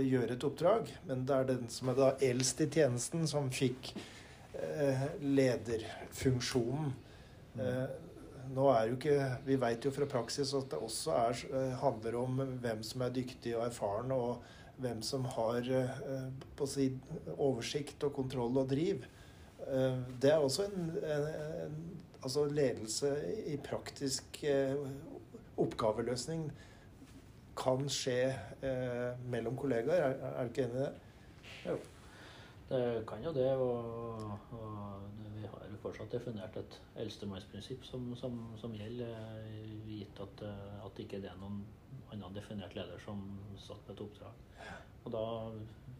gjøre 0.09 0.35
et 0.35 0.45
oppdrag. 0.49 0.93
Men 1.09 1.25
det 1.29 1.37
er 1.37 1.49
den 1.53 1.69
som 1.73 1.91
er 1.91 1.99
da 1.99 2.11
eldst 2.25 2.61
i 2.65 2.69
tjenesten, 2.69 3.25
som 3.29 3.49
fikk 3.53 3.93
eh, 4.57 5.09
lederfunksjonen. 5.21 6.93
Eh, 7.59 7.83
nå 8.49 8.65
er 8.73 8.87
jo 8.89 8.95
ikke 8.95 9.15
Vi 9.45 9.55
vet 9.61 9.83
jo 9.85 9.91
fra 9.93 10.07
praksis 10.09 10.55
at 10.57 10.71
det 10.71 10.79
også 10.81 11.13
er, 11.13 11.41
handler 11.83 12.15
om 12.17 12.39
hvem 12.63 12.79
som 12.85 13.03
er 13.05 13.13
dyktig 13.13 13.53
og 13.53 13.67
erfaren, 13.67 14.09
og 14.15 14.41
hvem 14.79 15.01
som 15.03 15.25
har 15.35 15.65
eh, 15.75 16.29
på 16.55 16.65
å 16.65 16.69
si, 16.69 16.89
oversikt 17.35 18.03
og 18.07 18.15
kontroll 18.15 18.61
og 18.61 18.69
driv. 18.71 19.05
Eh, 19.67 19.99
det 20.21 20.33
er 20.33 20.39
også 20.43 20.67
en, 20.69 20.89
en, 21.03 21.27
en 21.65 21.77
altså 22.21 22.45
ledelse 22.51 23.11
i 23.47 23.57
praktisk 23.63 24.41
eh, 24.47 24.75
oppgaveløsning 25.59 26.49
kan 27.59 27.89
skje 27.91 28.31
mellom 29.27 29.57
kollegaer. 29.59 30.13
Er, 30.13 30.21
er 30.29 30.47
du 30.47 30.51
ikke 30.53 30.63
enig 30.63 30.77
i 30.77 30.83
det? 30.85 30.91
Jo, 31.65 31.73
det 32.69 32.83
kan 33.09 33.25
jo 33.25 33.33
det. 33.35 33.49
Og, 33.59 34.29
og 34.55 35.17
vi 35.35 35.43
har 35.43 35.65
jo 35.67 35.81
fortsatt 35.81 36.15
definert 36.15 36.55
et 36.61 36.77
eldstemannsprinsipp 37.03 37.83
som, 37.83 38.05
som, 38.15 38.37
som 38.61 38.77
gjelder, 38.79 39.11
gitt 39.89 40.23
at, 40.23 40.45
at 40.85 41.03
ikke 41.03 41.19
det 41.19 41.33
er 41.33 41.41
noen 41.41 41.59
annen 42.11 42.33
definert 42.35 42.75
leder 42.75 42.99
som 43.05 43.21
satt 43.57 43.81
på 43.87 43.93
et 43.93 44.01
oppdrag. 44.01 44.33
Og 45.05 45.11
da, 45.13 45.23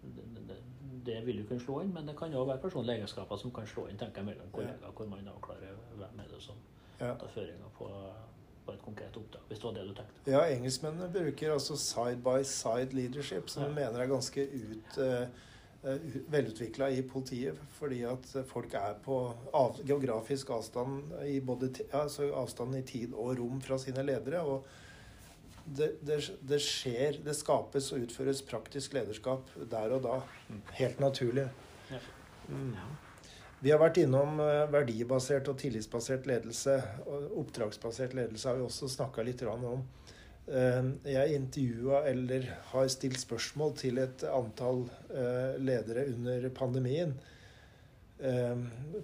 det, 0.04 0.26
det, 0.50 0.58
det 1.06 1.20
vil 1.26 1.40
jo 1.42 1.46
kunne 1.50 1.64
slå 1.64 1.82
inn, 1.84 1.94
men 1.94 2.08
det 2.10 2.18
kan 2.20 2.32
jo 2.34 2.44
være 2.46 2.62
personlige 2.64 2.98
egenskaper 3.00 3.38
som 3.40 3.52
kan 3.56 3.68
slå 3.68 3.88
inn 3.90 3.98
tenker 3.98 4.22
jeg, 4.22 4.26
mellom 4.34 4.50
kollegaer, 4.56 4.92
hvor 4.98 5.08
man 5.12 5.28
avklarer 5.36 5.78
hvem 6.00 6.20
er 6.26 6.34
det 6.34 6.42
som 6.44 6.56
Ja. 7.00 7.14
tar 7.16 7.30
føringa 7.32 7.70
på, 7.78 7.86
på 8.66 8.74
et 8.74 8.82
konkret 8.84 9.16
oppdrag. 9.18 9.42
Hvis 9.48 9.60
det 9.62 9.66
var 9.70 9.74
det 9.78 9.86
du 9.88 9.94
tenkte. 9.96 10.32
Ja, 10.32 10.42
engelskmennene 10.52 11.08
bruker 11.14 11.54
altså 11.54 11.78
side 11.80 12.18
by 12.26 12.42
side 12.44 12.94
leadership, 12.94 13.50
som 13.50 13.64
Ja. 13.64 13.70
de 13.70 13.76
mener 13.76 14.00
er 14.04 14.08
ganske 14.12 14.44
ut, 14.52 14.98
uh, 15.00 15.28
velutvikla 16.32 16.90
i 16.92 17.02
politiet. 17.08 17.56
Fordi 17.80 18.02
at 18.04 18.26
folk 18.50 18.74
er 18.74 18.98
på 19.06 19.20
av, 19.54 19.80
geografisk 19.88 20.50
avstand 20.50 21.14
i, 21.26 21.40
både, 21.40 21.72
altså 21.94 22.34
avstand 22.36 22.76
i 22.76 22.82
tid 22.82 23.14
og 23.14 23.38
rom 23.40 23.62
fra 23.62 23.78
sine 23.78 24.04
ledere. 24.04 24.42
og 24.44 24.66
det, 25.78 25.90
det, 26.06 26.20
det 26.50 26.60
skjer, 26.64 27.20
det 27.26 27.36
skapes 27.38 27.92
og 27.94 28.06
utføres 28.06 28.42
praktisk 28.46 28.96
lederskap 28.98 29.52
der 29.72 29.94
og 29.96 30.04
da. 30.06 30.18
Helt 30.80 31.00
naturlig. 31.04 31.48
Mm. 32.50 32.74
Vi 33.60 33.72
har 33.74 33.82
vært 33.82 34.00
innom 34.00 34.40
eh, 34.40 34.66
verdibasert 34.72 35.50
og 35.52 35.58
tillitsbasert 35.60 36.28
ledelse. 36.30 36.78
og 37.06 37.40
Oppdragsbasert 37.44 38.16
ledelse 38.16 38.48
har 38.48 38.60
vi 38.60 38.66
også 38.66 38.88
snakka 38.92 39.26
litt 39.28 39.44
om. 39.44 39.84
Eh, 40.48 40.86
Jeg 41.12 41.36
intervjua 41.36 42.06
eller 42.08 42.48
har 42.72 42.88
stilt 42.88 43.20
spørsmål 43.20 43.76
til 43.78 44.00
et 44.00 44.24
antall 44.32 44.86
eh, 45.12 45.60
ledere 45.60 46.08
under 46.14 46.50
pandemien. 46.50 47.18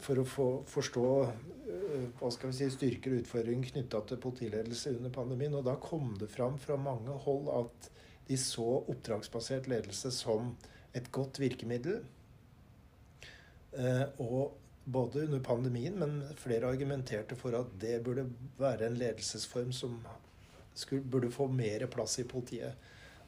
For 0.04 0.20
å 0.20 0.24
få 0.28 0.46
forstå 0.68 1.10
hva 2.20 2.30
skal 2.34 2.52
vi 2.52 2.58
si, 2.60 2.68
styrker 2.74 3.14
og 3.16 3.24
utfordringer 3.24 3.72
knytta 3.74 4.02
til 4.06 4.22
politiledelse 4.22 4.96
under 4.98 5.14
pandemien. 5.14 5.56
Og 5.58 5.66
da 5.66 5.76
kom 5.82 6.14
det 6.22 6.30
fram 6.34 6.60
fra 6.62 6.78
mange 6.78 7.16
hold 7.26 7.50
at 7.54 7.90
de 8.28 8.38
så 8.42 8.68
oppdragsbasert 8.82 9.70
ledelse 9.70 10.12
som 10.14 10.54
et 10.96 11.10
godt 11.14 11.40
virkemiddel. 11.42 12.04
Eh, 13.76 14.06
og 14.24 14.56
både 14.86 15.26
under 15.26 15.42
pandemien, 15.44 15.98
men 16.00 16.22
flere 16.38 16.70
argumenterte 16.70 17.36
for 17.36 17.58
at 17.58 17.74
det 17.82 18.00
burde 18.06 18.28
være 18.60 18.88
en 18.88 19.00
ledelsesform 19.00 19.72
som 19.74 19.98
skulle, 20.74 21.04
burde 21.04 21.32
få 21.32 21.48
mer 21.48 21.88
plass 21.92 22.20
i 22.20 22.28
politiet. 22.30 22.74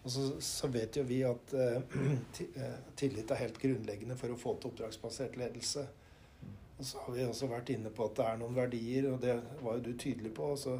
Og 0.04 0.12
så, 0.12 0.28
så 0.40 0.70
vet 0.72 0.98
jo 0.98 1.04
vi 1.04 1.24
at 1.28 1.54
eh, 1.54 1.98
eh, 2.62 2.78
tillit 2.96 3.32
er 3.32 3.42
helt 3.42 3.60
grunnleggende 3.62 4.18
for 4.20 4.32
å 4.32 4.40
få 4.40 4.56
til 4.56 4.72
oppdragsbasert 4.72 5.38
ledelse. 5.40 5.88
Og 6.78 6.86
så 6.86 7.00
har 7.02 7.14
vi 7.14 7.26
også 7.26 7.50
vært 7.50 7.72
inne 7.74 7.90
på 7.94 8.06
at 8.06 8.18
det 8.20 8.26
er 8.30 8.40
noen 8.40 8.56
verdier, 8.58 9.10
og 9.10 9.22
det 9.22 9.36
var 9.64 9.78
jo 9.78 9.86
du 9.88 9.94
tydelig 9.98 10.34
på. 10.38 10.52
altså 10.54 10.78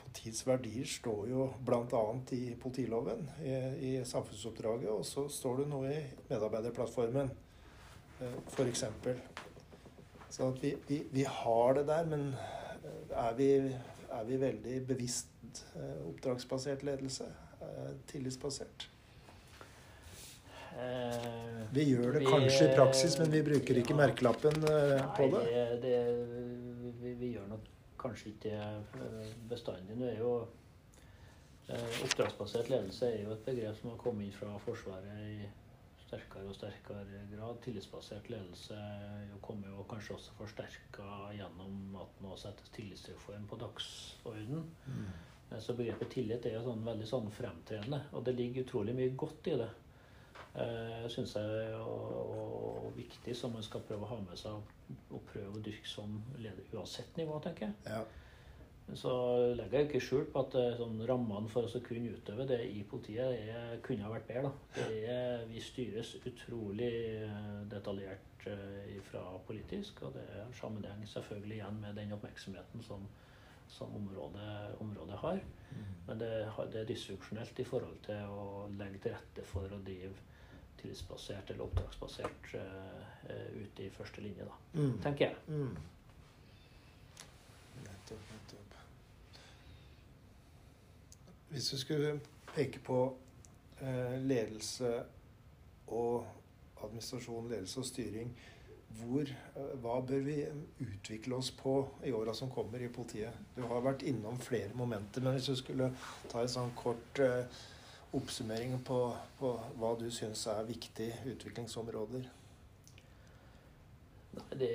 Politiets 0.00 0.46
verdier 0.46 0.88
står 0.88 1.26
jo 1.30 1.46
bl.a. 1.66 2.02
i 2.32 2.54
politiloven, 2.60 3.28
i, 3.44 3.52
i 3.90 3.90
samfunnsoppdraget, 4.04 4.88
og 4.90 5.04
så 5.06 5.26
står 5.28 5.60
det 5.60 5.66
noe 5.70 5.92
i 5.92 6.00
medarbeiderplattformen, 6.30 7.30
eh, 8.24 8.38
f.eks. 8.48 8.84
Så 10.32 10.50
vi, 10.62 10.72
vi, 10.88 11.02
vi 11.12 11.26
har 11.28 11.76
det 11.76 11.86
der, 11.90 12.08
men 12.10 12.32
eh, 12.32 13.12
er 13.12 13.38
vi, 13.38 13.50
er 14.08 14.26
vi 14.26 14.40
veldig 14.40 14.80
bevisst 14.88 15.62
eh, 15.76 16.00
oppdragsbasert 16.08 16.82
ledelse? 16.88 17.28
Tillitsbasert? 18.08 18.88
Eh, 20.76 21.62
Vi 21.72 21.84
gjør 21.90 22.12
det 22.12 22.20
vi- 22.20 22.26
kanskje 22.26 22.68
i 22.72 22.74
praksis, 22.76 23.18
men 23.18 23.30
vi 23.30 23.42
bruker 23.42 23.74
ikke 23.80 23.94
Ja. 23.96 23.96
merkelappen 24.06 24.56
eh, 24.64 25.06
på 25.16 25.30
det. 25.32 25.42
Nei, 25.44 25.52
det, 25.52 25.80
det 25.82 26.94
vi, 27.02 27.14
vi 27.14 27.32
gjør 27.34 27.48
nok 27.48 27.60
kanskje 27.98 28.32
ikke 28.34 28.50
det 28.50 29.00
eh, 29.02 29.34
bestandig. 29.48 29.96
Nå 29.96 30.06
er 30.12 30.18
jo 30.20 30.48
Oppdragsbasert 31.66 32.68
ledelse 32.70 33.08
er 33.10 33.22
jo 33.24 33.32
et 33.34 33.40
begrep 33.44 33.74
som 33.80 33.90
har 33.90 33.96
kommet 33.98 34.28
inn 34.28 34.34
fra 34.36 34.52
Forsvaret 34.62 35.16
i 35.26 35.48
sterkere 36.06 36.46
og 36.46 36.54
sterkere 36.54 37.24
grad. 37.32 37.56
Tillitsbasert 37.64 38.28
ledelse 38.30 38.76
jo 39.32 39.40
kommer 39.42 39.72
jo 39.72 39.82
kanskje 39.90 40.14
også 40.14 40.36
forsterka 40.38 41.08
gjennom 41.34 41.96
at 42.04 42.20
nå 42.22 42.36
settes 42.38 42.70
tillitsreform 42.76 43.48
på 43.50 43.58
dagsorden. 43.58 44.62
Mm. 44.86 45.08
Så 45.58 45.74
begrepet 45.78 46.10
tillit 46.14 46.46
er 46.46 46.54
jo 46.60 46.62
sånn 46.68 46.86
veldig 46.86 47.06
sånn 47.10 47.26
fremtredende, 47.34 48.00
og 48.12 48.22
det 48.26 48.36
ligger 48.38 48.62
utrolig 48.66 48.94
mye 48.94 49.16
godt 49.18 49.50
i 49.50 49.56
det. 49.64 49.68
Eh, 50.56 51.08
syns 51.12 51.34
jeg 51.36 51.56
er 51.66 51.74
og, 51.76 52.12
og 52.86 52.92
viktig, 52.96 53.34
som 53.36 53.52
man 53.52 53.64
skal 53.64 53.82
prøve 53.84 54.06
å 54.06 54.12
ha 54.14 54.20
med 54.22 54.38
seg 54.40 54.56
og 55.12 55.26
prøve 55.28 55.58
å 55.58 55.64
dyrke 55.64 55.90
som 55.90 56.14
leder 56.40 56.70
uansett 56.72 57.18
nivå, 57.20 57.36
tenker 57.44 57.68
jeg. 57.68 57.76
Ja. 57.90 58.04
Så 58.94 59.10
legger 59.58 59.80
jeg 59.80 59.88
ikke 59.88 60.00
skjul 60.06 60.28
på 60.30 60.44
at 60.46 60.54
eh, 60.56 60.76
sånn, 60.78 61.00
rammene 61.08 61.50
for 61.52 61.66
oss 61.66 61.74
å 61.76 61.82
kunne 61.84 62.14
utøve 62.14 62.46
det 62.48 62.62
i 62.70 62.84
politiet 62.88 63.34
er, 63.36 63.76
kunne 63.84 64.06
ha 64.06 64.12
vært 64.14 64.30
bedre. 64.30 64.52
Da. 64.52 64.86
Det 64.86 65.00
er, 65.10 65.44
vi 65.50 65.60
styres 65.60 66.14
utrolig 66.22 66.92
eh, 67.26 67.60
detaljert 67.72 68.32
fra 68.46 68.56
fra 69.10 69.22
politisk. 69.46 70.02
Og 70.06 70.14
det 70.14 70.24
er 70.38 70.52
sammenheng 70.54 71.02
selvfølgelig 71.10 71.56
igjen 71.58 71.80
med 71.82 71.98
den 71.98 72.14
oppmerksomheten 72.16 72.82
som, 72.86 73.04
som 73.68 73.94
området, 73.96 74.76
området, 74.80 75.18
har. 75.24 75.42
Mm. 75.70 75.84
Men 76.06 76.20
det, 76.20 76.30
det, 76.72 76.80
er 76.80 76.88
dysfunksjonelt 76.90 77.58
i 77.58 77.66
forhold 77.66 77.98
til 78.06 78.30
å 78.30 78.68
legge 78.78 79.02
til 79.02 79.16
rette 79.16 79.44
for 79.50 79.74
å 79.74 79.82
drive 79.86 80.14
tillitsbasert 80.80 81.50
eller 81.50 81.64
oppdragsbasert 81.66 82.54
uh, 82.54 83.62
ute 83.62 83.86
i 83.86 83.90
første 83.90 84.24
linje, 84.24 84.46
da, 84.46 84.80
mm. 84.80 84.96
tenker 85.04 85.26
jeg. 85.26 85.36
Mm. 85.48 85.76
Nettopp, 87.84 88.32
nettopp. 88.32 88.80
Hvis 91.50 91.70
du 91.70 91.78
skulle 91.78 92.16
peke 92.54 92.82
på 92.84 93.00
uh, 93.82 94.16
ledelse 94.22 94.92
og 95.86 96.26
administrasjon, 96.82 97.48
ledelse 97.50 97.80
og 97.80 97.86
styring, 97.86 98.36
hvor, 98.96 99.22
eh, 99.22 99.72
hva 99.82 100.00
bør 100.06 100.22
vi 100.24 100.36
utvikle 100.80 101.36
oss 101.36 101.50
på 101.56 101.74
i 102.06 102.12
åra 102.16 102.34
som 102.34 102.50
kommer 102.50 102.82
i 102.82 102.88
politiet? 102.92 103.34
Du 103.56 103.62
har 103.68 103.82
vært 103.84 104.04
innom 104.06 104.38
flere 104.40 104.72
momenter, 104.74 105.24
men 105.24 105.36
hvis 105.36 105.50
du 105.50 105.56
skulle 105.58 105.90
ta 106.30 106.42
en 106.42 106.52
sånn 106.52 106.72
kort 106.78 107.20
eh, 107.20 107.44
oppsummering 108.14 108.78
på, 108.84 109.00
på, 109.38 109.52
hva 109.80 109.94
du 109.98 110.06
syns 110.14 110.46
er 110.52 110.68
viktige 110.68 111.16
utviklingsområder? 111.32 112.28
Det, 114.52 114.72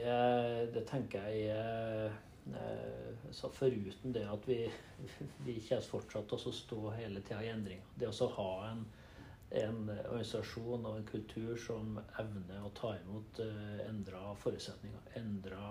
det 0.74 0.84
tenker 0.90 1.28
jeg 1.30 1.52
eh, 1.54 3.22
så 3.32 3.52
Foruten 3.54 4.16
det 4.16 4.26
at 4.26 4.48
vi, 4.50 4.64
vi 5.46 5.60
kommer 5.68 5.86
fortsatt 5.94 6.32
til 6.32 6.50
å 6.50 6.56
stå 6.56 6.82
hele 6.98 7.22
tida 7.22 7.44
i 7.46 7.54
endring. 7.54 7.86
Det 7.96 8.10
å 8.10 8.34
ha 8.38 8.52
en 8.72 8.84
en 9.52 9.90
organisasjon 9.90 10.86
og 10.88 10.98
en 10.98 11.08
kultur 11.08 11.58
som 11.60 11.98
evner 12.22 12.64
å 12.64 12.72
ta 12.76 12.94
imot 13.02 13.42
uh, 13.44 13.82
endra 13.84 14.32
forutsetninger. 14.40 15.10
Endra 15.20 15.66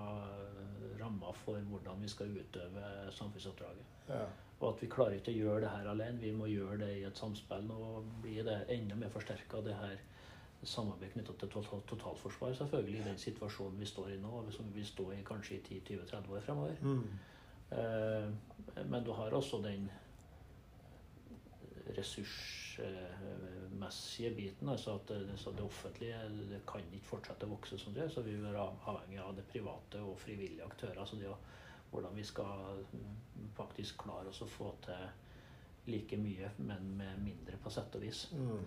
rammer 1.00 1.36
for 1.44 1.60
hvordan 1.70 2.02
vi 2.04 2.10
skal 2.12 2.34
utøve 2.36 2.90
samfunnsoppdraget. 3.16 3.96
Ja. 4.10 4.26
Og 4.60 4.74
at 4.74 4.82
vi 4.82 4.90
klarer 4.92 5.14
ikke 5.16 5.32
å 5.32 5.38
gjøre 5.38 5.60
det 5.64 5.72
her 5.72 5.86
alene. 5.88 6.20
Vi 6.20 6.30
må 6.36 6.46
gjøre 6.50 6.82
det 6.82 6.90
i 6.98 7.04
et 7.08 7.18
samspill. 7.18 7.62
Nå 7.64 7.76
blir 8.20 8.44
det 8.44 8.58
enda 8.74 8.98
mer 9.00 9.12
forsterka, 9.12 9.62
det 9.64 9.76
her 9.78 9.96
samarbeidet 10.62 11.12
knytta 11.14 11.32
til 11.40 11.48
totalforsvar, 11.88 12.52
selvfølgelig, 12.52 13.00
i 13.00 13.08
den 13.08 13.18
situasjonen 13.18 13.80
vi 13.80 13.86
står 13.88 14.08
i 14.12 14.20
nå, 14.20 14.28
og 14.28 14.52
som 14.52 14.66
vi 14.68 14.74
vil 14.80 14.86
stå 14.86 15.12
i 15.14 15.22
kanskje 15.24 15.54
i 15.56 15.80
10-20-30 15.80 16.30
år 16.36 16.40
fremover. 16.44 16.74
Mm. 16.84 17.04
Uh, 17.70 18.26
men 18.90 19.04
du 19.06 19.12
har 19.16 19.30
også 19.32 19.56
den 19.64 19.90
ressursmessige 21.96 24.34
biten. 24.34 24.68
altså 24.68 24.94
at 24.94 25.08
det, 25.08 25.38
det 25.56 25.64
offentlige 25.64 26.18
det 26.50 26.60
kan 26.66 26.80
ikke 26.92 27.06
fortsette 27.06 27.46
å 27.46 27.48
vokse 27.54 27.78
som 27.78 27.94
det 27.94 28.12
så 28.12 28.20
vi 28.22 28.30
vil 28.34 28.44
være 28.46 28.70
avhengig 28.92 29.20
av 29.22 29.36
det 29.36 29.44
private 29.50 30.02
og 30.02 30.20
frivillige 30.20 30.64
aktører. 30.64 31.00
altså 31.00 31.16
det 31.16 31.24
Hvordan 31.90 32.14
vi 32.16 32.24
skal 32.26 32.84
faktisk 33.56 34.04
klare 34.04 34.30
oss 34.30 34.42
å 34.44 34.48
få 34.50 34.70
til 34.84 35.90
like 35.90 36.18
mye, 36.20 36.52
men 36.62 36.92
med 36.98 37.18
mindre, 37.24 37.58
på 37.62 37.72
sett 37.72 37.94
og 37.98 38.04
vis. 38.04 38.26
Mm. 38.36 38.64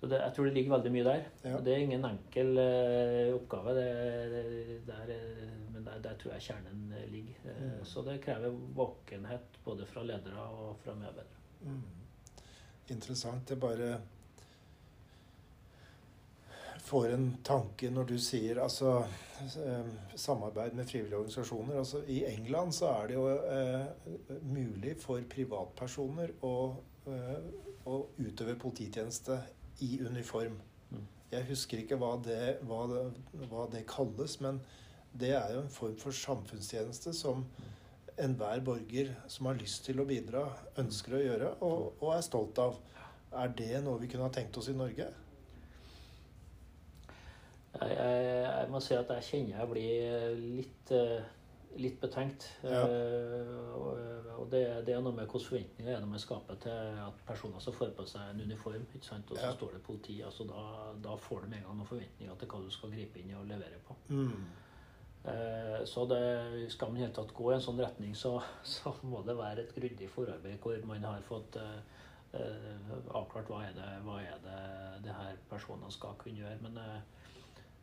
Så 0.00 0.08
det, 0.10 0.18
Jeg 0.22 0.34
tror 0.34 0.46
det 0.46 0.52
ligger 0.54 0.74
veldig 0.76 0.92
mye 0.94 1.06
der. 1.06 1.24
Ja. 1.44 1.58
Det 1.62 1.72
er 1.74 1.82
ingen 1.84 2.06
enkel 2.08 2.56
uh, 2.58 3.34
oppgave, 3.36 3.74
det, 3.76 3.88
det, 4.32 4.78
der, 4.88 5.12
men 5.74 5.84
der, 5.84 6.00
der, 6.02 6.16
tror 6.18 6.32
jeg 6.34 6.46
kjernen 6.48 6.94
ligger. 7.12 7.50
Mm. 7.60 7.82
Så 7.86 8.02
det 8.06 8.20
krever 8.24 8.56
våkenhet 8.78 9.60
både 9.64 9.86
fra 9.86 10.06
ledere 10.06 10.46
og 10.48 10.78
fra 10.82 10.96
medarbeidere. 10.98 11.42
Mm 11.62 12.02
interessant. 12.92 13.48
Det 13.48 13.60
bare 13.60 13.96
får 16.92 17.14
en 17.14 17.28
tanke 17.44 17.88
når 17.92 18.10
du 18.10 18.16
sier 18.20 18.60
altså 18.60 18.98
eh, 19.00 19.92
samarbeid 20.18 20.76
med 20.76 20.88
frivillige 20.88 21.22
organisasjoner. 21.22 21.78
Altså, 21.80 22.02
I 22.04 22.22
England 22.28 22.74
så 22.76 22.90
er 22.92 23.08
det 23.08 23.16
jo 23.16 23.24
eh, 23.32 24.36
mulig 24.44 24.96
for 25.00 25.24
privatpersoner 25.32 26.34
å, 26.44 26.54
eh, 27.08 27.38
å, 27.88 27.98
utøve 28.20 28.58
polititjeneste 28.60 29.38
i 29.86 29.94
uniform. 30.04 30.58
Mm. 30.92 31.08
Jeg 31.32 31.48
husker 31.48 31.82
ikke 31.82 32.00
hva 32.02 32.12
det, 32.26 32.58
hva, 32.68 32.84
det, 32.92 33.06
hva 33.48 33.66
det, 33.72 33.86
kalles, 33.88 34.36
men 34.44 34.60
det 35.16 35.32
er 35.38 35.56
jo 35.56 35.64
en 35.64 35.72
form 35.72 35.96
for 36.00 36.16
samfunnstjeneste 36.16 37.16
som 37.16 37.46
enhver 38.20 38.60
borger 38.64 39.14
som 39.32 39.48
har 39.48 39.56
lyst 39.56 39.86
til 39.88 40.00
å 40.02 40.08
bidra, 40.08 40.44
ønsker 40.80 41.16
å 41.16 41.24
gjøre 41.24 41.52
og, 41.64 41.92
og, 42.02 42.08
er 42.18 42.24
stolt 42.28 42.60
av. 42.60 42.76
Er 43.32 43.52
det 43.56 43.78
noe 43.80 43.96
vi 44.02 44.12
kunne 44.12 44.28
ha 44.28 44.34
tenkt 44.34 44.60
oss 44.60 44.68
i 44.68 44.76
Norge? 44.76 45.08
Jeg, 47.82 47.98
jeg, 47.98 48.42
jeg 48.46 48.72
må 48.72 48.80
si 48.82 48.94
at 48.96 49.14
jeg 49.16 49.28
kjenner 49.28 49.60
jeg 49.60 49.70
blir 49.70 50.42
litt, 50.58 50.92
eh, 50.96 51.30
litt 51.82 52.00
betenkt. 52.02 52.48
Ja. 52.62 52.84
Uh, 52.86 54.22
og 54.42 54.50
det, 54.50 54.62
det, 54.86 54.94
er 54.94 55.02
noe 55.04 55.14
med 55.14 55.28
hvilke 55.28 55.46
forventninger 55.46 55.92
er 55.94 56.00
det 56.02 56.08
man 56.10 56.20
skaper 56.20 56.58
til 56.62 56.96
at 57.04 57.20
personer 57.26 57.62
som 57.62 57.74
får 57.76 57.92
på 57.96 58.06
seg 58.10 58.32
en 58.32 58.42
uniform, 58.42 58.82
og 58.90 59.06
så 59.06 59.20
ja. 59.38 59.52
står 59.54 59.76
det 59.76 59.82
politi. 59.86 60.16
altså 60.22 60.46
da, 60.48 60.64
da, 61.04 61.14
får 61.16 61.46
med 61.46 61.60
en 61.60 61.68
gang 61.68 61.78
noen 61.78 61.88
forventninger 61.88 62.40
til 62.40 62.50
hva 62.50 62.60
du 62.64 62.70
skal 62.74 62.92
gripe 62.94 63.22
inn 63.22 63.34
og 63.38 63.46
levere 63.46 63.78
på. 63.86 63.96
Mm. 64.08 64.42
Eh, 65.32 65.84
så 65.86 66.06
det, 66.10 66.22
skal 66.74 66.90
man 66.90 66.98
i 66.98 67.04
hele 67.04 67.14
tatt 67.14 67.34
gå 67.34 67.50
i 67.52 67.54
en 67.54 67.62
sånn 67.62 67.80
retning, 67.80 68.16
så, 68.18 68.34
så 68.74 68.94
må 69.06 69.22
det 69.26 69.38
være 69.38 69.62
et 69.66 69.74
grundig 69.76 70.10
forarbeid 70.10 70.58
hvor 70.62 70.88
man 70.90 71.06
har 71.06 71.22
fått 71.28 71.60
eh, 71.62 71.78
eh, 72.40 72.94
avklart 73.14 73.52
hva 73.52 73.62
er 73.68 73.76
det, 73.78 73.90
hva 74.06 74.18
er 74.24 74.42
det 74.42 74.60
det 75.06 75.14
her 75.14 75.38
personene 75.50 75.90
skal 75.94 76.18
kunne 76.18 76.42
gjøre. 76.42 76.58
Men 76.66 76.82
eh, 76.82 77.21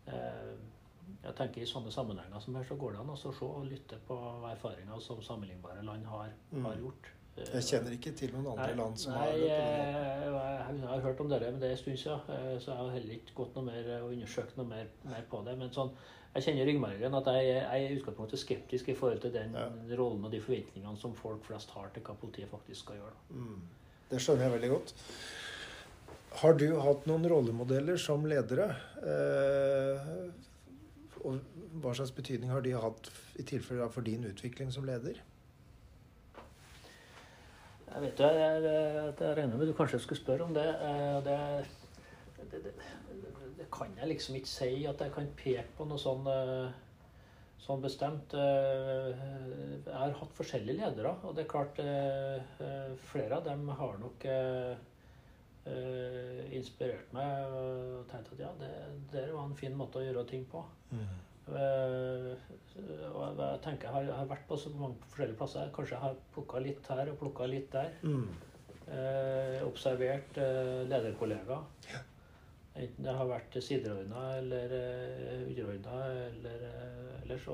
jeg 0.10 1.36
tenker 1.38 1.64
i 1.64 1.70
sånne 1.70 1.92
sammenhenger 1.94 2.42
som 2.44 2.56
her, 2.56 2.66
så 2.68 2.78
går 2.80 2.96
det 2.96 3.00
an 3.04 3.14
å 3.14 3.18
se 3.20 3.32
og 3.46 3.64
lytte 3.68 4.00
på 4.08 4.18
erfaringer 4.50 5.02
som 5.04 5.24
sammenlignbare 5.26 5.84
land 5.86 6.06
har, 6.10 6.36
mm. 6.52 6.62
har 6.66 6.78
gjort. 6.84 7.10
Jeg 7.40 7.64
kjenner 7.64 7.94
ikke 7.96 8.12
til 8.20 8.34
noen 8.36 8.48
andre 8.52 8.68
nei, 8.68 8.78
land 8.80 9.00
som 9.00 9.14
nei, 9.14 9.20
har 9.20 9.34
det. 9.38 9.50
Jeg, 9.50 10.32
jeg, 10.76 10.88
har 10.90 11.04
hørt 11.06 11.22
om 11.24 11.30
dere, 11.32 11.52
men 11.54 11.62
det 11.62 11.70
er 11.70 11.76
en 11.76 11.82
stund 11.82 12.00
siden. 12.02 12.60
Så 12.60 12.72
jeg 12.72 12.80
har 12.80 12.96
heller 12.96 13.16
ikke 13.16 13.36
gått 13.38 13.56
noe 13.56 13.68
mer 13.70 13.92
og 14.02 14.14
undersøkt 14.14 14.58
noe 14.60 14.68
mer, 14.68 14.90
mer 15.08 15.28
på 15.32 15.42
det. 15.48 15.56
Men 15.60 15.72
sånn, 15.76 15.94
jeg 16.36 16.46
kjenner 16.46 16.68
ryggmargen 16.70 17.18
at 17.20 17.30
jeg, 17.34 17.48
jeg 17.50 17.66
er 17.66 17.86
i 17.94 18.00
utgangspunktet 18.00 18.44
skeptisk 18.44 18.92
i 18.92 18.98
forhold 18.98 19.24
til 19.24 19.34
den 19.34 19.56
ja. 19.58 19.68
rollen 19.98 20.28
og 20.28 20.34
de 20.34 20.42
forventningene 20.44 21.00
som 21.00 21.16
folk 21.18 21.48
flest 21.48 21.72
har 21.78 21.94
til 21.96 22.06
hva 22.06 22.18
politiet 22.22 22.52
faktisk 22.52 22.86
skal 22.86 23.00
gjøre. 23.00 23.16
Mm. 23.34 23.62
Det 24.12 24.22
skjønner 24.24 24.48
jeg 24.48 24.58
veldig 24.58 24.72
godt. 24.76 24.94
Har 26.38 26.54
du 26.54 26.68
hatt 26.80 27.08
noen 27.10 27.26
rollemodeller 27.28 27.98
som 27.98 28.26
ledere? 28.30 28.70
Eh, 29.02 30.12
og 31.26 31.40
hva 31.82 31.96
slags 31.98 32.14
betydning 32.16 32.52
har 32.54 32.64
de 32.64 32.76
hatt 32.78 33.10
i 33.40 33.46
tilfelle 33.48 33.90
for 33.92 34.06
din 34.06 34.28
utvikling 34.30 34.72
som 34.72 34.86
leder? 34.88 35.20
Jeg 37.90 38.04
vet 38.04 38.22
jo, 38.22 38.30
jeg, 38.30 38.62
jeg, 38.64 39.14
jeg 39.20 39.38
regner 39.40 39.58
med 39.58 39.72
du 39.72 39.74
kanskje 39.74 40.00
skulle 40.04 40.22
spørre 40.22 40.46
om 40.46 40.54
det. 40.54 40.68
Eh, 40.70 41.18
det, 41.26 41.40
det, 42.52 42.64
det 42.68 42.76
det 43.60 43.66
kan 43.74 43.92
jeg 43.98 44.08
liksom 44.08 44.38
ikke 44.38 44.50
si 44.50 44.86
at 44.88 45.02
jeg 45.04 45.12
kan 45.12 45.26
peke 45.38 45.66
på 45.76 45.86
noe 45.90 46.00
sånn, 46.00 46.24
eh, 46.32 46.70
sånn 47.60 47.82
bestemt. 47.84 48.34
Eh, 48.38 49.10
jeg 49.84 49.98
har 49.98 50.16
hatt 50.22 50.38
forskjellige 50.38 50.78
ledere, 50.80 51.12
og 51.28 51.36
det 51.36 51.44
er 51.44 51.52
klart 51.52 51.82
flere 53.10 53.42
av 53.42 53.50
dem 53.50 53.68
har 53.82 54.00
nok 54.00 54.26
inspirert 56.56 57.12
meg 57.14 57.52
og 57.54 58.06
tenkt 58.10 58.32
at 58.34 58.40
ja, 58.42 58.52
det, 58.58 58.70
det 59.12 59.26
var 59.34 59.44
en 59.44 59.58
fin 59.60 59.76
måte 59.78 60.00
å 60.00 60.06
gjøre 60.06 60.24
ting 60.30 60.46
på. 60.50 60.64
Mm. 60.90 61.10
og 61.50 63.42
jeg 63.42 63.60
tenker 63.66 63.88
jeg 63.88 63.94
har, 63.94 64.04
jeg 64.08 64.16
har 64.16 64.30
vært 64.30 64.48
på 64.50 64.58
så 64.58 64.72
mange 64.74 65.10
forskjellige 65.10 65.40
plasser. 65.42 65.72
Kanskje 65.76 65.96
jeg 65.98 66.04
har 66.06 66.22
plukka 66.34 66.62
litt 66.64 66.90
her 66.94 67.12
og 67.12 67.20
plukka 67.22 67.50
litt 67.50 67.70
der. 67.76 67.92
Mm. 68.02 68.30
Uh, 68.90 69.60
observert 69.68 70.40
lederkollegaer. 70.90 71.68
Ja. 71.92 72.02
Enten 72.80 73.06
det 73.06 73.14
har 73.18 73.28
vært 73.28 73.58
sideordna 73.64 74.26
eller 74.38 74.74
uh, 74.74 75.46
underordna 75.50 76.02
eller 76.30 76.66
uh, 76.66 77.22
ellers. 77.24 77.48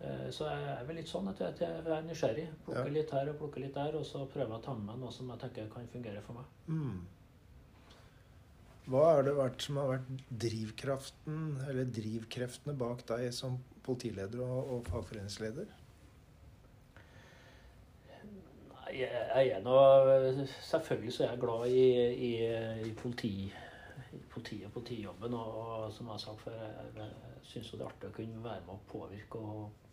Uh, 0.00 0.28
så 0.32 0.48
jeg 0.48 0.68
er 0.72 0.84
vel 0.88 0.96
litt 0.96 1.10
sånn 1.10 1.28
at 1.28 1.40
jeg, 1.42 1.52
at 1.52 1.62
jeg 1.62 1.96
er 1.96 2.04
nysgjerrig. 2.06 2.46
Plukker 2.64 2.88
ja. 2.88 2.94
litt 2.94 3.10
her 3.16 3.32
og 3.32 3.40
plukker 3.42 3.64
litt 3.64 3.76
der, 3.76 3.96
og 3.98 4.06
så 4.08 4.24
prøver 4.24 4.54
jeg 4.54 4.62
å 4.62 4.64
ta 4.64 4.76
med 4.76 4.88
meg 4.88 5.02
noe 5.02 5.12
som 5.14 5.32
jeg 5.32 5.42
tenker 5.42 5.72
kan 5.72 5.90
fungere 5.92 6.22
for 6.24 6.40
meg. 6.40 6.54
Mm. 6.72 7.00
Hva 8.90 9.02
har 9.06 9.26
det 9.26 9.34
vært 9.36 9.66
som 9.66 9.76
har 9.78 9.90
vært 9.92 10.24
drivkraften, 10.46 11.42
eller 11.68 11.92
drivkreftene 12.00 12.74
bak 12.80 13.04
deg 13.10 13.28
som 13.36 13.60
politileder 13.86 14.40
og, 14.46 14.72
og 14.76 14.88
fagforeningsleder? 14.88 15.76
Jeg, 18.90 19.06
jeg 19.06 19.50
er 19.54 19.60
nå 19.62 19.74
Selvfølgelig 20.66 21.12
så 21.14 21.22
er 21.22 21.28
jeg 21.28 21.42
glad 21.44 21.68
i, 21.70 21.84
i, 22.10 22.30
i 22.88 22.94
politi 22.98 23.34
politiet 24.32 24.66
og 24.66 24.72
politijobben. 24.72 25.34
Og, 25.34 25.60
og, 25.60 25.92
som 25.92 26.06
jeg 26.06 26.12
har 26.12 26.18
sagt 26.24 26.40
før, 26.40 26.56
jeg, 26.64 26.90
jeg 26.96 27.46
syns 27.52 27.70
det 27.70 27.80
er 27.80 27.86
artig 27.86 28.10
å 28.10 28.16
kunne 28.16 28.42
være 28.44 28.66
med 28.66 28.74
å 28.74 28.82
påvirke 28.90 29.38
og 29.38 29.86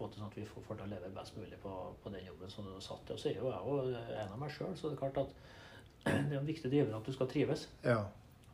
få 0.00 0.08
til 0.08 0.22
sånn 0.22 0.32
at 0.32 0.38
vi 0.40 0.46
får, 0.48 0.64
får 0.66 0.80
til 0.80 0.86
å 0.86 0.90
leve 0.94 1.12
best 1.16 1.36
mulig 1.36 1.58
på, 1.62 1.72
på 2.02 2.12
den 2.14 2.24
jobben 2.26 2.52
som 2.52 2.66
du 2.66 2.72
har 2.72 2.84
satt 2.84 3.04
til. 3.06 3.16
Og 3.18 3.22
så 3.22 3.30
er 3.30 3.40
jo 3.40 3.50
jeg 3.52 3.64
jo 3.68 3.96
en 4.24 4.34
av 4.34 4.38
meg 4.40 4.54
sjøl, 4.54 4.72
så 4.78 4.88
det 4.88 4.96
er 4.96 5.02
klart 5.04 5.22
at 5.24 5.34
det 6.28 6.34
er 6.34 6.38
en 6.40 6.48
viktig 6.48 6.72
driver 6.72 6.96
at 7.00 7.08
du 7.10 7.16
skal 7.16 7.28
trives. 7.30 7.66
Ja. 7.84 8.02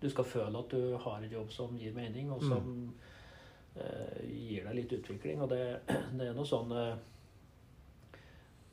Du 0.03 0.09
skal 0.13 0.27
føle 0.29 0.61
at 0.61 0.73
du 0.75 0.97
har 1.01 1.21
en 1.23 1.37
jobb 1.39 1.53
som 1.55 1.77
gir 1.81 1.95
mening, 1.97 2.33
og 2.35 2.43
som, 2.45 2.67
mm. 2.67 3.13
eh, 3.81 4.25
gir 4.29 4.67
deg 4.67 4.81
litt 4.81 4.97
utvikling. 4.99 5.45
Og 5.47 5.53
det, 5.55 5.63
det 6.19 6.27
er 6.29 6.37
noe 6.37 6.49
sånn 6.49 6.75
eh, 6.77 6.99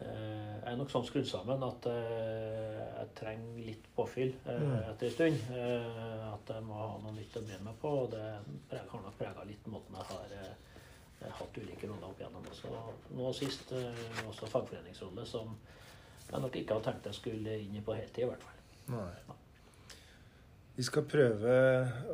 eh, 0.03 0.57
Jeg 0.63 0.73
er 0.73 0.81
nok 0.81 0.91
sånn 0.91 1.07
skrudd 1.07 1.29
sammen 1.29 1.63
at 1.69 1.87
eh, 1.91 2.81
jeg 2.81 3.13
trenger 3.21 3.63
litt 3.69 3.87
påfyll 3.95 4.33
eh, 4.33 4.59
Mm. 4.63 4.75
etter 4.89 5.07
en 5.07 5.15
stund. 5.15 5.55
At 6.33 6.53
jeg 6.55 6.65
må 6.65 6.75
ha 6.81 6.91
noe 7.03 7.15
nytt 7.15 7.37
å 7.37 7.45
begynne 7.45 7.69
med 7.69 7.79
på. 7.81 7.95
Og 8.03 8.13
det 8.13 8.81
har 8.81 9.01
nok 9.05 9.17
prega 9.19 9.45
litt 9.47 9.67
måten 9.71 10.01
jeg 10.01 10.09
har 10.11 10.37
hatt 11.37 11.57
ulike 11.57 11.87
roller 11.87 12.09
opp 12.09 12.19
igjennom. 12.19 12.49
Også. 12.51 12.73
Nå 13.17 13.31
sist 13.37 13.71
eh, 13.77 14.03
også 14.27 14.49
fagforeningsrolle, 14.51 15.25
som 15.29 15.55
jeg 16.29 16.41
nok 16.41 16.59
ikke 16.59 16.75
hadde 16.75 16.89
tenkt 16.89 17.09
jeg 17.11 17.19
skulle 17.19 17.55
inn 17.61 17.79
i 17.79 17.85
på 17.85 17.95
heltid, 17.97 18.25
i 18.25 18.29
hvert 18.31 18.45
fall. 18.45 18.59
Nei. 18.93 19.39
Vi 20.73 20.83
skal 20.85 21.05
prøve 21.05 21.55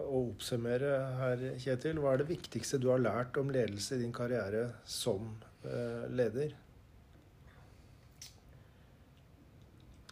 å 0.04 0.24
oppsummere 0.26 0.96
her, 1.22 1.44
Kjetil. 1.64 2.02
Hva 2.04 2.14
er 2.14 2.24
det 2.24 2.32
viktigste 2.34 2.80
du 2.82 2.90
har 2.92 3.00
lært 3.00 3.38
om 3.40 3.52
ledelse 3.56 3.96
i 3.96 4.02
din 4.02 4.16
karriere 4.16 4.66
som 4.84 5.32
eh, 5.64 6.10
leder? 6.12 6.52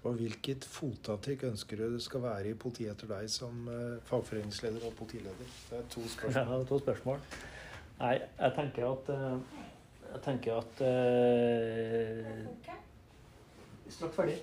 Og 0.07 0.15
hvilket 0.15 0.63
fotavtrykk 0.71 1.43
ønsker 1.49 1.81
du 1.81 1.97
det 1.97 2.03
skal 2.05 2.23
være 2.23 2.53
i 2.53 2.55
politiet 2.55 2.93
etter 2.93 3.09
deg 3.11 3.27
som 3.33 3.67
eh, 3.73 3.99
fagforeningsleder 4.07 4.87
og 4.87 4.95
politileder? 4.95 5.53
Det 5.67 5.81
er 5.81 5.87
to 5.91 6.07
spørsmål. 6.15 6.61
er 6.61 6.67
to 6.71 6.79
spørsmål. 6.85 7.23
Nei, 7.97 8.15
jeg 8.21 8.53
tenker 8.53 8.85
at 8.91 9.07
eh, 9.09 9.37
Jeg 10.07 10.19
tenker 10.25 10.59
at 10.61 10.81
uh, 10.85 12.65
Straks 13.89 14.15
ferdig. 14.15 14.35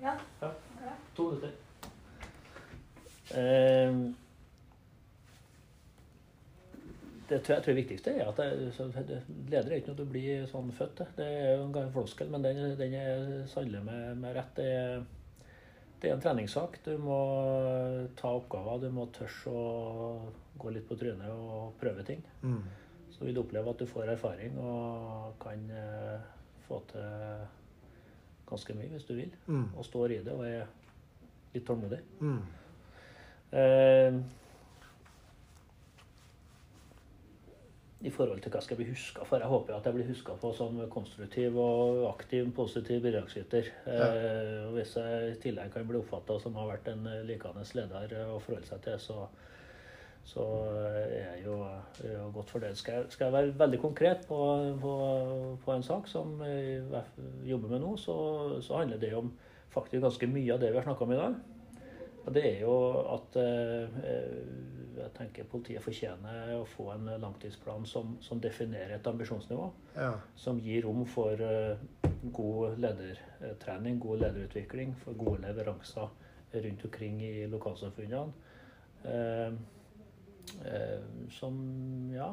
Ja. 0.00 0.14
To 1.16 1.26
minutter. 1.30 1.52
Uh, 3.34 4.14
det 7.28 7.40
tror 7.42 7.54
jeg, 7.56 7.62
tror 7.64 7.72
jeg 7.72 7.76
viktigste 7.80 8.12
er 8.14 8.28
at 8.30 8.38
det, 9.08 9.18
leder 9.50 9.72
er 9.72 9.80
ikke 9.80 9.90
noe 9.90 9.98
du 9.98 10.10
blir 10.10 10.46
sånn 10.50 10.70
født 10.74 10.94
til. 11.00 11.12
Det 11.18 11.26
er 11.26 11.56
jo 11.56 11.64
en 11.64 11.74
gammel 11.74 11.92
floskel, 11.96 12.30
men 12.30 12.44
den, 12.46 12.62
den 12.78 12.94
er 12.94 13.46
sannelig 13.50 13.82
med, 13.88 14.20
med 14.22 14.36
rett. 14.38 14.52
Det 14.54 14.68
er, 14.70 15.04
det 16.02 16.10
er 16.10 16.14
en 16.14 16.22
treningssak. 16.22 16.78
Du 16.86 16.94
må 17.02 17.18
ta 18.18 18.30
oppgaver. 18.38 18.86
Du 18.86 18.94
må 18.94 19.08
tørre 19.16 19.50
å 19.50 19.66
gå 20.56 20.72
litt 20.72 20.86
på 20.86 20.98
trynet 21.00 21.32
og 21.34 21.74
prøve 21.82 22.06
ting. 22.06 22.22
Mm. 22.46 22.62
Så 23.16 23.24
vil 23.24 23.36
du 23.36 23.40
oppleve 23.40 23.72
at 23.72 23.80
du 23.80 23.88
får 23.88 24.10
erfaring 24.12 24.58
og 24.60 25.36
kan 25.40 25.62
eh, 25.72 26.24
få 26.66 26.82
til 26.90 27.46
ganske 28.46 28.74
mye 28.76 28.92
hvis 28.92 29.06
du 29.08 29.14
vil. 29.16 29.36
Mm. 29.46 29.68
Og 29.76 29.84
står 29.84 30.18
i 30.18 30.24
det 30.24 30.34
og 30.34 30.44
er 30.46 30.66
litt 31.54 31.64
tålmodig. 31.66 32.02
Mm. 32.20 32.42
Eh, 33.56 34.18
I 38.06 38.10
forhold 38.12 38.42
til 38.44 38.52
hva 38.52 38.60
jeg 38.60 38.66
skal 38.68 38.78
bli 38.78 38.90
huska 38.90 39.24
for. 39.24 39.40
Jeg 39.40 39.50
håper 39.50 39.74
at 39.74 39.86
jeg 39.88 39.96
blir 39.96 40.10
huska 40.10 40.36
på 40.38 40.52
som 40.54 40.76
konstruktiv 40.92 41.56
og 41.58 42.04
aktiv, 42.10 42.52
positiv 42.54 43.00
bidragsyter. 43.02 43.72
Eh, 43.88 44.66
og 44.68 44.76
hvis 44.76 44.92
jeg 45.00 45.32
i 45.32 45.40
tillegg 45.46 45.72
kan 45.72 45.88
bli 45.88 46.02
oppfatta 46.02 46.36
som 46.42 46.60
har 46.60 46.68
vært 46.74 46.92
en 46.92 47.08
likende 47.26 47.64
leder 47.80 48.18
å 48.28 48.36
forholde 48.44 48.68
seg 48.68 48.84
til, 48.84 49.00
så, 49.00 49.24
så 50.26 50.42
er 50.90 51.10
jeg 51.14 51.42
jo, 51.46 51.56
er 52.02 52.12
jo 52.16 52.30
godt 52.34 52.50
fornøyd. 52.50 52.74
Skal, 52.74 52.94
jeg- 53.00 53.10
skal 53.14 53.24
jeg 53.28 53.32
være 53.36 53.58
veldig 53.60 53.78
konkret 53.80 54.24
på, 54.26 54.38
på, 54.82 54.94
på 55.64 55.72
en 55.76 55.82
sak 55.86 56.08
som 56.10 56.40
jeg 56.42 56.82
jobber 57.46 57.68
med 57.76 57.84
nå, 57.84 57.92
så, 57.96 58.16
så 58.60 58.80
handler 58.80 58.98
det 58.98 59.12
om 59.14 59.30
faktisk 59.70 60.02
ganske 60.02 60.26
mye 60.32 60.52
av 60.54 60.60
det 60.60 60.72
vi 60.72 60.80
har 60.80 60.86
snakka 60.88 61.04
om 61.06 61.12
i 61.14 61.20
dag. 61.20 61.36
Og 62.26 62.34
det 62.34 62.42
er 62.48 62.60
jo 62.64 62.72
at 63.14 63.36
eh, 63.38 64.00
jeg 64.96 65.10
tenker 65.14 65.46
politiet 65.46 65.84
fortjener 65.84 66.56
å 66.56 66.64
få 66.66 66.88
en 66.96 67.06
langtidsplan 67.22 67.84
som, 67.86 68.16
som 68.24 68.40
definerer 68.42 68.96
et 68.96 69.06
ambisjonsnivå. 69.06 69.68
Ja. 69.94 70.08
Som 70.34 70.58
gir 70.64 70.82
rom 70.88 71.04
for 71.06 71.38
eh, 71.38 71.78
god 72.34 72.80
ledertrening, 72.82 74.00
god 74.02 74.24
lederutvikling, 74.24 74.96
for 75.04 75.14
gode 75.14 75.44
leveranser 75.46 76.10
rundt 76.56 76.84
omkring 76.90 77.22
i 77.22 77.46
lokalsamfunnene. 77.52 78.32
Eh, 80.66 81.02
som 81.32 81.56
ja 82.14 82.30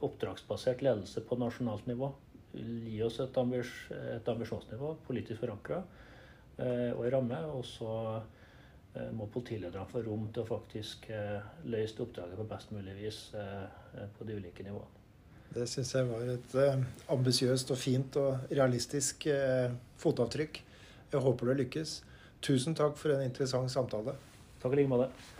oppdragsbasert 0.00 0.82
ledelse 0.82 1.20
på 1.20 1.36
nasjonalt 1.36 1.86
nivå. 1.86 2.12
Gi 2.56 3.02
oss 3.04 3.20
et, 3.20 3.36
ambis 3.36 3.70
et 3.92 4.28
ambisjonsnivå, 4.28 4.94
politisk 5.06 5.42
forankra 5.42 5.82
eh, 6.58 6.92
og 6.92 7.04
i 7.06 7.12
ramme. 7.12 7.40
Og 7.52 7.64
så 7.68 7.92
eh, 8.96 9.10
må 9.16 9.28
politilederne 9.32 9.86
få 9.90 10.04
rom 10.06 10.28
til 10.32 10.44
å 10.44 10.50
faktisk 10.50 11.08
eh, 11.12 11.40
løse 11.68 12.00
oppdraget 12.04 12.40
på 12.40 12.48
best 12.50 12.72
mulig 12.76 12.96
vis 13.00 13.22
på 14.16 14.28
de 14.28 14.38
ulike 14.38 14.66
nivåene. 14.66 14.92
Det 15.56 15.64
syns 15.70 15.92
jeg 15.94 16.08
var 16.08 16.26
et 16.28 16.54
ambisiøst 17.14 17.70
og 17.72 17.78
fint 17.80 18.18
og 18.20 18.50
realistisk 18.50 19.28
fotavtrykk. 20.02 20.58
Jeg 21.14 21.22
håper 21.22 21.52
det 21.52 21.56
lykkes. 21.62 21.94
Tusen 22.44 22.76
takk 22.76 22.98
for 23.00 23.14
en 23.14 23.24
interessant 23.24 23.72
samtale. 23.72 24.18
Takk 24.60 24.74
i 24.74 24.82
like 24.82 24.90
måte. 24.90 25.35